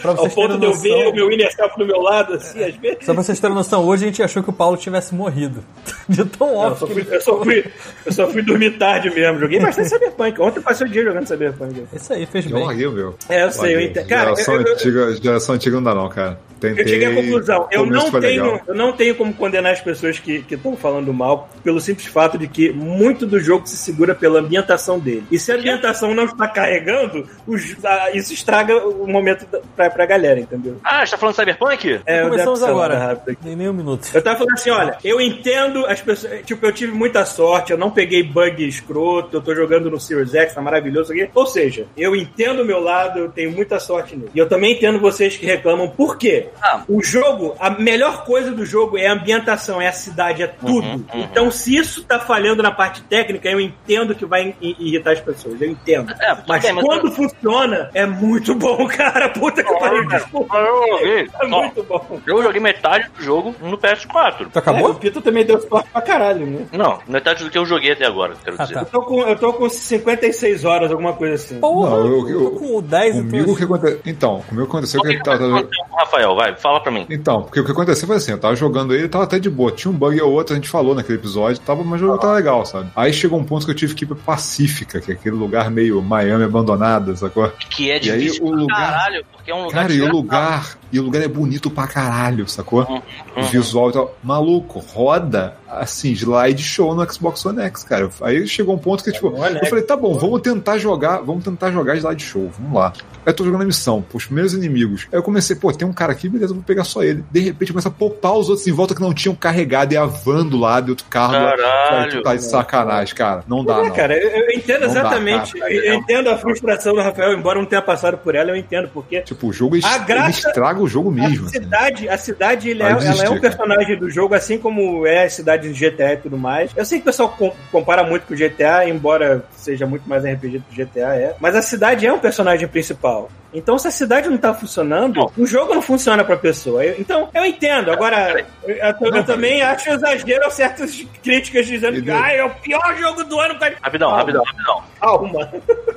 Pra 0.00 0.12
Ao 0.12 0.16
vocês 0.16 0.34
ponto 0.34 0.58
terem 0.58 0.60
de 0.60 0.66
eu 0.66 0.74
ver 0.74 1.08
o 1.08 1.14
meu 1.14 1.32
inner 1.32 1.52
self 1.52 1.76
do 1.76 1.84
meu 1.84 2.00
lado, 2.00 2.34
assim, 2.34 2.62
às 2.62 2.74
vezes. 2.76 3.04
Só 3.04 3.12
pra 3.12 3.22
vocês 3.22 3.40
terem 3.40 3.56
noção, 3.56 3.84
hoje 3.84 4.04
a 4.04 4.06
gente 4.06 4.22
achou 4.22 4.42
que 4.42 4.50
o 4.50 4.52
Paulo 4.52 4.76
tivesse 4.76 5.14
morrido. 5.14 5.64
De 6.08 6.24
tão 6.24 6.48
Eu 6.48 6.56
óbvio 6.56 6.98
ele... 6.98 7.14
eu, 7.14 7.20
só 7.20 7.42
fui, 7.42 7.64
eu 8.04 8.12
só 8.12 8.28
fui 8.28 8.42
dormir 8.42 8.78
tarde 8.78 9.10
mesmo. 9.10 9.38
Joguei 9.38 9.60
bastante 9.60 9.88
Cyberpunk. 9.90 10.40
Ontem 10.40 10.58
eu 10.58 10.62
passei 10.62 10.79
o 10.86 10.88
dia 10.88 11.04
jogando 11.04 11.26
Cyberpunk. 11.26 11.84
Isso 11.94 12.12
aí, 12.12 12.26
fez 12.26 12.46
Eu 12.46 12.52
bem. 12.52 12.64
o 12.86 12.92
meu. 12.92 13.14
É, 13.28 13.44
eu 13.44 13.50
sei, 13.50 13.76
eu. 13.76 14.04
Cara, 14.04 14.30
geração, 14.30 14.54
eu- 14.56 14.62
eu- 14.62 14.72
antiga, 14.74 15.12
geração 15.16 15.54
antiga 15.54 15.76
não 15.76 15.82
dá, 15.82 15.94
não, 15.94 16.08
cara. 16.08 16.38
Tentei. 16.60 16.84
Eu 16.84 16.88
cheguei 16.88 17.06
à 17.08 17.14
conclusão. 17.14 17.68
Eu 17.70 17.86
não, 17.86 18.10
tenho, 18.10 18.44
legal. 18.44 18.60
eu 18.66 18.74
não 18.74 18.92
tenho 18.92 19.14
como 19.14 19.32
condenar 19.32 19.72
as 19.72 19.80
pessoas 19.80 20.18
que 20.18 20.44
estão 20.48 20.76
falando 20.76 21.12
mal 21.12 21.48
pelo 21.64 21.80
simples 21.80 22.06
fato 22.06 22.36
de 22.36 22.46
que 22.46 22.70
muito 22.72 23.26
do 23.26 23.40
jogo 23.40 23.66
se 23.66 23.76
segura 23.76 24.14
pela 24.14 24.40
ambientação 24.40 24.98
dele. 24.98 25.24
E 25.30 25.38
se 25.38 25.50
a 25.50 25.54
ambientação 25.56 26.14
não 26.14 26.24
está 26.24 26.46
carregando, 26.46 27.26
o 27.46 27.56
jo- 27.56 27.76
ah, 27.84 28.10
isso 28.12 28.32
estraga 28.32 28.76
o 28.86 29.06
momento 29.06 29.46
da- 29.50 29.60
pra, 29.74 29.90
pra 29.90 30.06
galera, 30.06 30.38
entendeu? 30.40 30.76
Ah, 30.84 31.04
você 31.04 31.12
tá 31.12 31.18
falando 31.18 31.34
de 31.34 31.40
Cyberpunk? 31.40 32.00
É, 32.06 32.20
eu 32.22 32.28
Começamos 32.28 32.62
agora. 32.62 32.98
rápida 32.98 33.32
aqui. 33.32 33.40
Nem 33.44 33.56
nem 33.56 33.68
um 33.68 33.72
minuto. 33.72 34.08
Eu 34.12 34.22
tava 34.22 34.36
falando 34.38 34.54
assim, 34.54 34.70
olha, 34.70 34.98
eu 35.02 35.20
entendo 35.20 35.86
as 35.86 36.00
pessoas. 36.00 36.40
Tipo, 36.44 36.66
eu 36.66 36.72
tive 36.72 36.92
muita 36.92 37.24
sorte, 37.24 37.72
eu 37.72 37.78
não 37.78 37.90
peguei 37.90 38.22
bug 38.22 38.66
escroto, 38.66 39.36
eu 39.36 39.40
tô 39.40 39.54
jogando 39.54 39.90
no 39.90 39.98
Series 39.98 40.34
X, 40.34 40.54
tá 40.54 40.60
maravilhoso 40.60 41.12
aqui. 41.12 41.28
Ou 41.34 41.46
seja, 41.46 41.86
eu 41.96 42.14
entendo 42.14 42.62
o 42.62 42.64
meu 42.64 42.80
lado, 42.80 43.18
eu 43.18 43.30
tenho 43.30 43.50
muita 43.50 43.78
sorte 43.78 44.14
nele. 44.16 44.30
E 44.34 44.38
eu 44.38 44.48
também 44.48 44.72
entendo 44.74 44.98
vocês 45.00 45.36
que 45.36 45.46
reclamam. 45.46 45.88
Por 45.88 46.18
quê? 46.18 46.48
Ah. 46.62 46.82
O 46.88 47.02
jogo, 47.02 47.54
a 47.58 47.70
melhor 47.70 48.24
coisa 48.24 48.50
do 48.52 48.64
jogo 48.64 48.96
é 48.98 49.06
a 49.06 49.12
ambientação, 49.12 49.80
é 49.80 49.88
a 49.88 49.92
cidade, 49.92 50.42
é 50.42 50.46
tudo. 50.46 50.86
Uhum, 50.86 51.04
uhum. 51.14 51.20
Então, 51.22 51.50
se 51.50 51.76
isso 51.76 52.02
tá 52.04 52.18
falhando 52.18 52.62
na 52.62 52.70
parte 52.70 53.02
técnica, 53.02 53.48
eu 53.48 53.60
entendo 53.60 54.14
que 54.14 54.24
vai 54.26 54.54
i- 54.60 54.76
irritar 54.78 55.12
as 55.12 55.20
pessoas. 55.20 55.60
Eu 55.60 55.68
entendo. 55.70 56.12
É, 56.20 56.36
Mas 56.46 56.62
bem, 56.62 56.72
mas 56.72 56.84
quando 56.84 57.10
funciona, 57.12 57.90
é 57.94 58.06
muito 58.06 58.54
bom, 58.54 58.86
cara. 58.88 59.28
Puta 59.30 59.62
que 59.62 59.72
pariu. 59.78 60.02
Eu 60.10 60.98
joguei. 60.98 61.28
É 61.40 61.46
muito 61.46 61.82
bom. 61.82 62.20
eu 62.26 62.42
joguei 62.42 62.60
metade 62.60 63.08
do 63.16 63.22
jogo 63.22 63.54
no 63.60 63.78
PS4. 63.78 64.48
Tu 64.52 64.58
acabou? 64.58 64.88
É, 64.88 64.90
o 64.90 64.94
Pito 64.94 65.20
também 65.20 65.44
deu 65.44 65.60
sorte 65.60 65.88
pra 65.90 66.02
caralho, 66.02 66.46
né? 66.46 66.66
Não, 66.72 66.98
metade 67.06 67.44
do 67.44 67.50
que 67.50 67.58
eu 67.58 67.64
joguei 67.66 67.92
até 67.92 68.06
agora, 68.06 68.34
quero 68.42 68.56
Ah, 68.58 68.62
dizer. 68.64 68.74
tá. 68.74 68.80
Eu 68.80 68.86
tô, 68.86 69.02
com, 69.02 69.20
eu 69.22 69.36
tô 69.36 69.52
com 69.52 69.68
56 69.68 70.64
horas, 70.64 70.90
alguma 70.90 71.12
coisa 71.12 71.34
assim. 71.34 71.60
Porra, 71.60 71.90
Não, 71.90 72.06
eu- 72.06 72.28
eu, 72.28 72.28
eu- 72.30 72.50
tô 72.50 72.56
com 72.58 72.76
o 72.76 72.82
10 72.82 73.16
e 73.16 73.18
Comigo 73.20 73.52
o 73.52 73.56
que 73.56 73.66
tô... 73.66 73.74
aconteceu. 73.74 74.00
Então, 74.06 74.42
comigo 74.48 74.66
aconteceu 74.66 75.00
O 75.00 75.04
que 75.04 75.16
que 75.16 75.22
tava. 75.22 75.36
aconteceu 75.46 75.84
com 75.88 75.94
o 75.94 75.98
Rafael? 75.98 76.34
Vai, 76.40 76.56
fala 76.56 76.80
pra 76.80 76.90
mim. 76.90 77.04
Então, 77.10 77.42
porque 77.42 77.60
o 77.60 77.64
que 77.66 77.70
aconteceu 77.70 78.06
foi 78.06 78.16
assim, 78.16 78.32
eu 78.32 78.38
tava 78.38 78.56
jogando 78.56 78.94
ele, 78.94 79.06
tava 79.10 79.24
até 79.24 79.38
de 79.38 79.50
boa. 79.50 79.70
Tinha 79.70 79.90
um 79.92 79.94
bug 79.94 80.18
ou 80.22 80.32
outro, 80.32 80.54
a 80.54 80.56
gente 80.56 80.70
falou 80.70 80.94
naquele 80.94 81.18
episódio, 81.18 81.60
tava, 81.60 81.84
mas 81.84 82.00
o 82.00 82.06
jogo 82.06 82.16
tava 82.18 82.32
legal, 82.32 82.64
sabe? 82.64 82.90
Aí 82.96 83.12
chegou 83.12 83.38
um 83.38 83.44
ponto 83.44 83.66
que 83.66 83.72
eu 83.72 83.76
tive 83.76 83.94
que 83.94 84.04
ir 84.04 84.06
pra 84.06 84.16
Pacífica, 84.16 85.00
que 85.02 85.10
é 85.10 85.14
aquele 85.14 85.36
lugar 85.36 85.70
meio 85.70 86.00
Miami 86.00 86.44
abandonada, 86.44 87.14
sacou? 87.14 87.46
Que 87.68 87.90
é 87.90 88.02
E 88.02 88.10
aí, 88.10 88.18
difícil 88.22 88.46
o 88.46 88.54
lugar- 88.54 88.90
caralho, 88.90 89.24
porque 89.30 89.50
é 89.50 89.54
um 89.54 89.64
lugar 89.64 89.82
Cara, 89.82 89.92
e 89.92 90.00
o 90.00 90.10
lugar, 90.10 90.78
e 90.92 90.98
o 90.98 91.02
lugar 91.02 91.22
é 91.22 91.28
bonito 91.28 91.70
pra 91.70 91.86
caralho, 91.86 92.48
sacou? 92.48 92.82
Uhum, 92.88 93.00
O 93.36 93.42
visual 93.44 93.90
e 93.90 93.92
tal. 93.92 94.16
Maluco, 94.22 94.78
roda 94.78 95.54
assim, 95.68 96.10
slide 96.12 96.62
show 96.62 96.94
no 96.94 97.12
Xbox 97.12 97.44
One 97.46 97.60
X, 97.62 97.84
cara. 97.84 98.08
Aí 98.22 98.46
chegou 98.46 98.74
um 98.74 98.78
ponto 98.78 99.04
que, 99.04 99.12
tipo, 99.12 99.28
eu 99.28 99.66
falei, 99.68 99.84
tá 99.84 99.96
bom, 99.96 100.14
vamos 100.14 100.40
tentar 100.40 100.78
jogar, 100.78 101.18
vamos 101.18 101.44
tentar 101.44 101.70
jogar 101.70 101.96
slide 101.96 102.24
show, 102.24 102.50
vamos 102.58 102.76
lá. 102.76 102.92
Aí 103.24 103.26
eu 103.26 103.34
tô 103.34 103.44
jogando 103.44 103.62
a 103.62 103.66
missão, 103.66 104.02
pros 104.02 104.24
primeiros 104.24 104.52
inimigos. 104.52 105.06
Aí 105.12 105.18
eu 105.18 105.22
comecei, 105.22 105.54
pô, 105.54 105.72
tem 105.72 105.86
um 105.86 105.92
cara 105.92 106.10
aqui, 106.12 106.28
beleza, 106.28 106.50
eu 106.50 106.56
vou 106.56 106.64
pegar 106.64 106.82
só 106.84 107.04
ele. 107.04 107.24
De 107.30 107.38
repente 107.40 107.70
começa 107.72 107.88
a 107.88 107.92
popar 107.92 108.32
os 108.34 108.48
outros 108.48 108.66
em 108.66 108.72
volta 108.72 108.94
que 108.96 109.00
não 109.00 109.14
tinham 109.14 109.34
carregado 109.34 109.92
e 109.92 109.96
a 109.96 110.06
van 110.06 110.44
do 110.44 110.58
lado 110.58 110.88
e 110.88 110.90
outro 110.90 111.06
carro 111.08 111.34
lado. 111.34 111.56
Caralho. 111.56 112.10
Tu 112.12 112.22
tá 112.22 112.34
de 112.34 112.44
sacanagem, 112.44 113.14
cara. 113.14 113.44
Não 113.46 113.64
dá, 113.64 113.78
É, 113.78 113.82
não. 113.88 113.94
cara, 113.94 114.14
eu, 114.18 114.28
eu 114.28 114.50
entendo 114.58 114.80
Não 114.86 114.94
dá, 114.94 115.00
exatamente. 115.00 115.52
cara. 115.58 115.72
eu, 115.72 115.82
eu 115.84 115.94
entendo 115.94 116.30
a 116.30 116.36
frustração 116.38 116.94
do 116.94 117.00
Rafael, 117.00 117.32
embora 117.38 117.58
não 117.60 117.66
tenha 117.66 117.82
passado 117.82 118.18
por 118.18 118.34
ela, 118.34 118.50
eu 118.50 118.56
entendo, 118.56 118.88
porque 118.92 119.20
Tipo, 119.20 119.48
o 119.48 119.52
jogo 119.52 119.76
est- 119.76 119.86
A 119.86 119.98
graça- 119.98 120.48
ele 120.48 120.54
estraga 120.80 120.82
o 120.82 120.88
jogo 120.88 121.10
mesmo. 121.10 121.44
a 121.44 121.48
assim. 121.48 121.58
cidade, 121.60 122.08
a 122.08 122.18
cidade 122.18 122.70
ele 122.70 122.82
é, 122.82 122.86
ela 122.90 123.24
é 123.24 123.30
um 123.30 123.40
personagem 123.40 123.98
do 123.98 124.10
jogo, 124.10 124.34
assim 124.34 124.58
como 124.58 125.06
é 125.06 125.24
a 125.24 125.30
cidade 125.30 125.72
de 125.72 125.90
GTA 125.90 126.14
e 126.14 126.16
tudo 126.16 126.38
mais. 126.38 126.70
Eu 126.76 126.84
sei 126.84 126.98
que 126.98 127.02
o 127.02 127.06
pessoal 127.06 127.28
com- 127.30 127.52
compara 127.70 128.02
muito 128.02 128.26
com 128.26 128.34
o 128.34 128.36
GTA, 128.36 128.88
embora 128.88 129.44
seja 129.56 129.86
muito 129.86 130.08
mais 130.08 130.24
RPG 130.24 130.58
do 130.58 130.64
que 130.64 130.82
o 130.82 130.86
GTA 130.86 131.14
é. 131.16 131.34
Mas 131.40 131.54
a 131.54 131.62
cidade 131.62 132.06
é 132.06 132.12
um 132.12 132.18
personagem 132.18 132.66
principal. 132.68 133.30
Então, 133.52 133.78
se 133.78 133.88
a 133.88 133.90
cidade 133.90 134.28
não 134.28 134.38
tá 134.38 134.54
funcionando, 134.54 135.30
o 135.36 135.46
jogo 135.46 135.74
não 135.74 135.82
funciona 135.82 136.22
pra 136.24 136.36
pessoa. 136.36 136.84
Eu- 136.84 136.96
então, 136.98 137.28
eu 137.34 137.44
entendo. 137.44 137.90
Agora, 137.90 138.44
eu, 138.64 138.76
eu- 138.76 139.14
eu 139.14 139.24
também 139.24 139.60
acho 139.62 139.90
exagero 139.90 140.50
certas 140.50 141.04
críticas 141.22 141.66
dizendo 141.66 142.00
que 142.02 142.10
ah, 142.10 142.32
é 142.32 142.44
o 142.44 142.50
pior 142.50 142.96
jogo 142.96 143.24
do 143.24 143.38
ano. 143.40 143.58
Pra... 143.58 143.72
Rapidão, 143.82 144.10
rapidão, 144.10 144.44
rapidão. 144.44 144.82
Calma. 145.00 145.48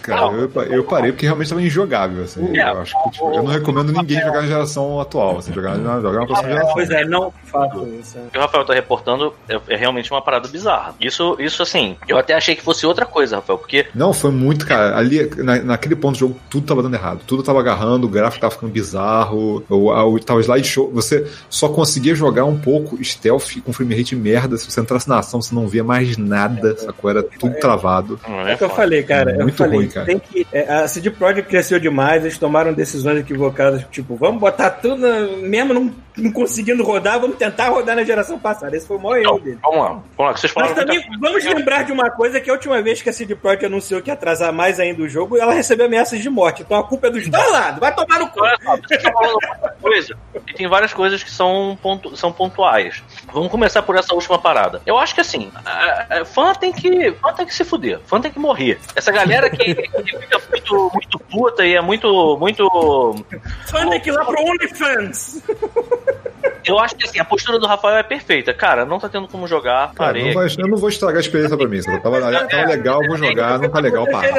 Cara, 0.01 0.31
eu, 0.33 0.51
eu 0.71 0.83
parei 0.83 1.11
porque 1.11 1.25
realmente 1.25 1.49
tava 1.49 1.61
injogável, 1.61 2.23
assim. 2.23 2.57
É, 2.57 2.69
eu 2.69 2.81
acho 2.81 3.03
que, 3.03 3.09
tipo, 3.11 3.33
eu 3.33 3.43
não 3.43 3.51
recomendo 3.51 3.91
ninguém 3.91 4.19
jogar 4.21 4.41
na 4.41 4.47
geração 4.47 4.99
atual, 4.99 5.37
assim, 5.37 5.53
jogar, 5.53 5.75
jogar 5.75 6.19
na 6.19 6.25
próxima 6.25 6.49
geração. 6.49 6.73
Pois 6.73 6.89
é, 6.89 7.05
não 7.05 7.33
faço 7.45 7.87
isso. 7.99 8.17
O 8.17 8.29
que 8.31 8.37
o 8.37 8.41
Rafael 8.41 8.65
tá 8.65 8.73
reportando 8.73 9.33
é, 9.47 9.59
é 9.69 9.75
realmente 9.75 10.11
uma 10.11 10.21
parada 10.21 10.47
bizarra. 10.47 10.95
Isso, 10.99 11.35
isso 11.39 11.61
assim, 11.61 11.95
eu 12.07 12.17
até 12.17 12.33
achei 12.33 12.55
que 12.55 12.61
fosse 12.61 12.85
outra 12.85 13.05
coisa, 13.05 13.35
Rafael, 13.37 13.57
porque 13.57 13.87
Não, 13.93 14.11
foi 14.13 14.31
muito, 14.31 14.65
cara. 14.65 14.97
Ali, 14.97 15.29
na- 15.37 15.61
naquele 15.61 15.95
ponto 15.95 16.13
do 16.15 16.19
jogo, 16.19 16.39
tudo 16.49 16.65
tava 16.65 16.81
dando 16.81 16.95
errado. 16.95 17.21
Tudo 17.25 17.42
tava 17.43 17.59
agarrando, 17.59 18.07
o 18.07 18.09
gráfico 18.09 18.41
tava 18.41 18.53
ficando 18.53 18.71
bizarro, 18.71 19.63
o, 19.69 19.91
a- 19.91 20.05
o, 20.05 20.19
tava 20.19 20.39
slideshow. 20.41 20.89
Você 20.93 21.27
só 21.49 21.69
conseguia 21.69 22.15
jogar 22.15 22.45
um 22.45 22.57
pouco 22.57 23.03
stealth 23.03 23.61
com 23.63 23.73
frame 23.73 23.95
rate 23.95 24.15
merda. 24.15 24.57
Se 24.57 24.69
você 24.71 24.81
entrasse 24.81 25.07
na 25.07 25.19
ação, 25.19 25.41
você 25.41 25.53
não 25.53 25.67
via 25.67 25.83
mais 25.83 26.17
nada, 26.17 26.75
sacou? 26.77 27.09
Era 27.09 27.21
tudo 27.23 27.55
travado. 27.59 28.19
não 28.27 28.47
É 28.47 28.55
o 28.55 28.57
que 28.57 28.63
eu 28.63 28.69
falei, 28.69 29.03
cara. 29.03 29.31
eu 29.35 29.41
Muito 29.43 29.57
falei, 29.57 29.79
ruim, 29.79 29.87
cara. 29.87 30.05
Tem 30.05 30.19
que, 30.19 30.47
é, 30.51 30.73
a 30.73 30.87
CD 30.87 31.09
Projekt 31.11 31.49
cresceu 31.49 31.79
demais, 31.79 32.23
eles 32.23 32.37
tomaram 32.37 32.73
decisões 32.73 33.19
equivocadas, 33.19 33.83
tipo, 33.91 34.15
vamos 34.15 34.39
botar 34.39 34.69
tudo, 34.69 34.97
na- 34.97 35.27
mesmo 35.37 35.73
não, 35.73 35.91
não 36.17 36.31
conseguindo 36.31 36.83
rodar, 36.83 37.19
vamos 37.19 37.37
tentar 37.37 37.69
rodar 37.69 37.95
na 37.95 38.03
geração 38.03 38.37
passada. 38.39 38.75
Esse 38.75 38.87
foi 38.87 38.97
o 38.97 38.99
maior 38.99 39.17
erro 39.17 39.35
Então, 39.35 39.43
dele. 39.45 39.59
vamos 39.63 39.79
lá. 39.79 39.87
Vamos 39.89 40.03
lá, 40.19 40.33
que 40.33 40.39
vocês 40.39 40.53
Mas 40.55 40.67
falaram. 40.69 40.87
também 40.87 41.07
muita- 41.09 41.27
vamos 41.27 41.43
lembrar 41.45 41.83
de 41.83 41.91
uma 41.91 42.09
coisa 42.11 42.39
que 42.39 42.49
a 42.49 42.53
última 42.53 42.81
vez 42.81 43.01
que 43.01 43.09
a 43.09 43.13
CD 43.13 43.35
Projekt 43.35 43.65
anunciou 43.65 44.01
que 44.01 44.09
ia 44.09 44.13
atrasar 44.13 44.53
mais 44.53 44.79
ainda 44.79 45.01
o 45.01 45.07
jogo, 45.09 45.37
ela 45.37 45.53
recebeu 45.53 45.85
ameaças 45.87 46.19
de 46.19 46.29
morte. 46.29 46.61
Então 46.61 46.77
a 46.77 46.83
culpa 46.83 47.07
é 47.07 47.09
dos 47.09 47.27
dois 47.27 47.51
lados. 47.51 47.79
Vai 47.79 47.93
tomar 47.95 48.19
no 48.19 48.29
cu. 48.29 48.39
Coisa. 49.81 50.15
E 50.47 50.53
tem 50.53 50.67
várias 50.67 50.93
coisas 50.93 51.23
que 51.23 51.31
são, 51.31 51.77
pontu- 51.81 52.15
são 52.15 52.31
pontuais. 52.31 53.03
Vamos 53.31 53.49
começar 53.49 53.81
por 53.81 53.95
essa 53.95 54.13
última 54.13 54.39
parada. 54.39 54.81
Eu 54.85 54.97
acho 54.97 55.13
que 55.15 55.21
assim, 55.21 55.51
a- 55.65 56.05
a- 56.21 56.25
fã 56.25 56.53
tem 56.53 56.71
que. 56.71 57.11
Fã 57.13 57.33
tem 57.33 57.45
que 57.45 57.53
se 57.53 57.63
fuder. 57.63 57.99
Fã 58.05 58.19
tem 58.21 58.31
que 58.31 58.39
morrer. 58.39 58.79
Essa 58.95 59.11
galera 59.11 59.49
que, 59.49 59.75
que 59.75 60.19
fica 60.19 60.41
muito, 60.49 60.91
muito 60.93 61.19
puta 61.19 61.65
e 61.65 61.73
é 61.75 61.81
muito. 61.81 62.37
muito. 62.39 62.67
Fã 63.67 63.89
tem 63.89 63.99
que 63.99 64.09
ir 64.09 64.13
lá 64.13 64.25
pro 64.25 64.41
OnlyFans. 64.41 65.43
Eu 66.65 66.79
acho 66.79 66.95
que 66.95 67.05
assim, 67.05 67.19
a 67.19 67.25
postura 67.25 67.59
do 67.59 67.67
Rafael 67.67 67.97
é 67.97 68.03
perfeita. 68.03 68.53
Cara, 68.53 68.85
não 68.85 68.99
tá 68.99 69.09
tendo 69.09 69.27
como 69.27 69.47
jogar. 69.47 69.87
Cara, 69.93 70.13
Parei. 70.13 70.25
não 70.27 70.33
vai- 70.33 70.47
eu 70.57 70.67
não 70.67 70.77
vou 70.77 70.89
estragar 70.89 71.17
a 71.17 71.19
experiência 71.21 71.57
pra 71.57 71.67
mim. 71.67 71.81
Tava, 71.81 72.21
tava 72.47 72.65
legal, 72.67 72.99
vou 73.07 73.17
jogar. 73.17 73.59
Não 73.59 73.69
tá 73.69 73.79
legal, 73.79 74.05
para. 74.07 74.29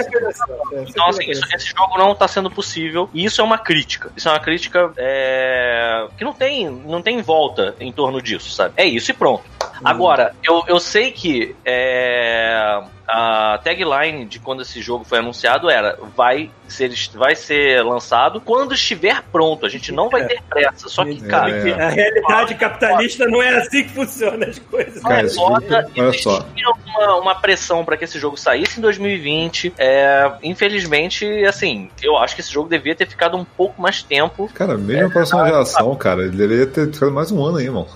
Então, 0.88 1.08
assim, 1.08 1.30
isso- 1.30 1.42
esse 1.54 1.72
jogo 1.76 1.98
não 1.98 2.14
tá 2.14 2.26
sendo 2.28 2.50
possível. 2.50 3.08
E 3.12 3.24
isso 3.24 3.40
é 3.40 3.44
uma 3.44 3.58
crítica. 3.58 4.10
Isso 4.16 4.28
é 4.28 4.32
uma 4.32 4.40
crítica 4.40 4.92
é, 4.96 6.06
que 6.16 6.24
não 6.24 6.32
tem, 6.32 6.68
não 6.70 7.02
tem 7.02 7.20
volta 7.22 7.74
em 7.80 7.92
torno 7.92 8.20
disso, 8.22 8.50
sabe? 8.50 8.74
É 8.76 8.84
isso 8.84 9.10
e 9.10 9.14
pronto. 9.14 9.42
Agora, 9.84 10.34
eu, 10.42 10.64
eu 10.66 10.78
sei 10.80 11.10
que 11.10 11.54
é, 11.64 12.80
a 13.06 13.60
tagline 13.62 14.24
de 14.24 14.38
quando 14.38 14.62
esse 14.62 14.80
jogo 14.80 15.04
foi 15.04 15.18
anunciado 15.18 15.68
era 15.68 15.98
vai 16.16 16.50
ser, 16.66 16.90
vai 17.14 17.36
ser 17.36 17.82
lançado 17.84 18.40
quando 18.40 18.74
estiver 18.74 19.22
pronto. 19.30 19.66
A 19.66 19.68
gente 19.68 19.92
não 19.92 20.08
vai 20.08 20.26
ter 20.26 20.42
pressa. 20.48 20.88
Só 20.88 21.04
que, 21.04 21.20
cara, 21.22 21.50
É. 21.50 21.72
A 21.74 21.88
realidade 21.90 22.54
capitalista 22.54 23.26
não 23.26 23.42
é 23.42 23.58
assim 23.58 23.84
que 23.84 23.90
funciona 23.90 24.46
as 24.46 24.58
coisas. 24.58 25.02
não 25.02 25.10
é 25.10 25.16
Cara, 25.16 25.30
foda. 25.30 25.90
olha 25.96 26.12
só. 26.14 26.38
Existia 26.38 26.70
uma, 26.86 27.16
uma 27.16 27.34
pressão 27.34 27.84
para 27.84 27.96
que 27.96 28.04
esse 28.04 28.18
jogo 28.18 28.36
saísse 28.36 28.78
em 28.78 28.82
2020. 28.82 29.74
É, 29.78 30.32
infelizmente, 30.42 31.26
assim, 31.44 31.90
eu 32.02 32.16
acho 32.16 32.34
que 32.34 32.40
esse 32.40 32.52
jogo 32.52 32.68
devia 32.68 32.94
ter 32.94 33.06
ficado 33.06 33.36
um 33.36 33.44
pouco 33.44 33.80
mais 33.80 34.02
tempo. 34.02 34.50
Cara, 34.54 34.76
mesmo 34.78 35.08
a 35.08 35.10
próxima 35.10 35.44
geração, 35.44 35.94
cara, 35.96 36.22
ele 36.22 36.36
deveria 36.36 36.66
ter 36.66 36.92
ficado 36.92 37.12
mais 37.12 37.30
um 37.30 37.44
ano 37.44 37.58
aí, 37.58 37.64
irmão. 37.64 37.86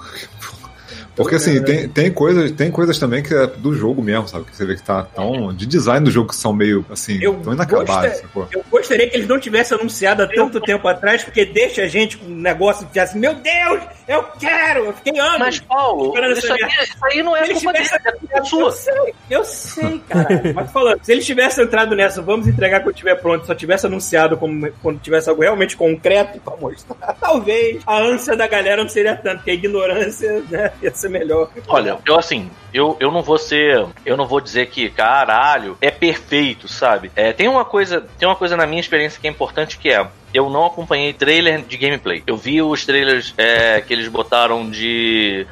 Porque 1.18 1.35
assim, 1.35 1.61
tem, 1.62 1.88
tem, 1.88 2.11
coisas, 2.12 2.52
tem 2.52 2.70
coisas 2.70 2.96
também 2.96 3.22
que 3.22 3.35
é 3.35 3.46
do 3.46 3.74
jogo 3.74 4.00
mesmo, 4.00 4.28
sabe? 4.28 4.44
Que 4.44 4.57
você 4.57 4.64
vê 4.64 4.76
que 4.76 4.83
tá 4.83 5.02
tão. 5.02 5.52
De 5.52 5.66
design 5.66 6.04
do 6.04 6.11
jogo 6.11 6.28
que 6.28 6.37
são 6.37 6.52
meio 6.52 6.87
assim, 6.90 7.18
Eu 7.20 7.35
tão 7.35 7.52
inacabados, 7.52 8.18
sacou? 8.18 8.46
Eu 8.52 8.64
gostaria 8.70 9.09
que 9.11 9.16
eles 9.16 9.26
não 9.26 9.40
tivessem 9.40 9.76
anunciado 9.76 10.22
há 10.22 10.28
tanto 10.28 10.61
tempo 10.61 10.87
atrás, 10.87 11.24
porque 11.24 11.44
deixa 11.44 11.83
a 11.83 11.88
gente 11.88 12.16
com 12.16 12.26
um 12.26 12.37
negócio 12.37 12.87
de 12.92 13.00
assim, 13.00 13.18
meu 13.18 13.35
Deus, 13.35 13.83
eu 14.08 14.22
quero, 14.38 14.86
eu 14.86 14.92
fiquei 14.94 15.20
anos. 15.20 15.38
Mas, 15.38 15.60
Paulo, 15.60 16.14
isso 16.32 16.50
aí, 16.50 16.60
isso 16.82 17.04
aí 17.04 17.22
não 17.22 17.36
é 17.36 17.44
Se 17.44 17.52
culpa 17.52 17.72
dele, 17.74 17.88
é 17.92 18.12
culpa 18.12 18.38
Eu 18.38 18.44
sua. 18.46 18.72
sei, 18.72 19.14
eu 19.28 19.44
sei, 19.44 19.98
cara. 20.08 20.28
Mas 20.54 20.72
falando, 20.72 21.04
se 21.04 21.12
eles 21.12 21.26
tivessem 21.26 21.62
entrado 21.62 21.94
nessa, 21.94 22.22
vamos 22.22 22.46
entregar 22.48 22.80
quando 22.80 22.94
estiver 22.94 23.16
pronto, 23.16 23.46
só 23.46 23.54
tivesse 23.54 23.86
anunciado 23.86 24.38
como, 24.38 24.72
quando 24.82 24.98
tivesse 25.00 25.28
algo 25.28 25.42
realmente 25.42 25.76
concreto 25.76 26.40
pra 26.44 26.56
mostrar, 26.56 27.14
talvez 27.20 27.82
a 27.86 27.98
ânsia 27.98 28.34
da 28.34 28.46
galera 28.46 28.82
não 28.82 28.88
seria 28.88 29.14
tanto, 29.14 29.36
porque 29.36 29.50
a 29.50 29.54
ignorância 29.54 30.42
né, 30.48 30.72
ia 30.82 30.94
ser 30.94 31.10
melhor. 31.10 31.50
Olha, 31.68 31.98
eu 32.06 32.18
assim, 32.18 32.50
eu, 32.72 32.96
eu 33.00 33.10
não 33.10 33.22
vou 33.22 33.38
ser. 33.38 33.86
Eu 34.04 34.16
não 34.16 34.26
vou 34.26 34.40
dizer 34.40 34.68
que, 34.68 34.88
caralho, 34.90 35.76
é 35.80 35.90
perfeito, 35.90 36.68
sabe? 36.68 37.10
É, 37.14 37.32
tem 37.32 37.48
uma 37.48 37.64
coisa, 37.64 38.06
tem 38.18 38.28
uma 38.28 38.36
coisa 38.36 38.56
na 38.56 38.66
minha 38.66 38.80
experiência 38.80 39.20
que 39.20 39.26
é 39.26 39.30
importante 39.30 39.78
que 39.78 39.90
é. 39.90 40.06
Eu 40.32 40.50
não 40.50 40.66
acompanhei 40.66 41.12
trailer 41.12 41.62
de 41.62 41.76
gameplay. 41.76 42.22
Eu 42.26 42.36
vi 42.36 42.60
os 42.60 42.84
trailers 42.84 43.34
é, 43.36 43.80
que 43.80 43.92
eles 43.92 44.08
botaram 44.08 44.70
de 44.70 45.46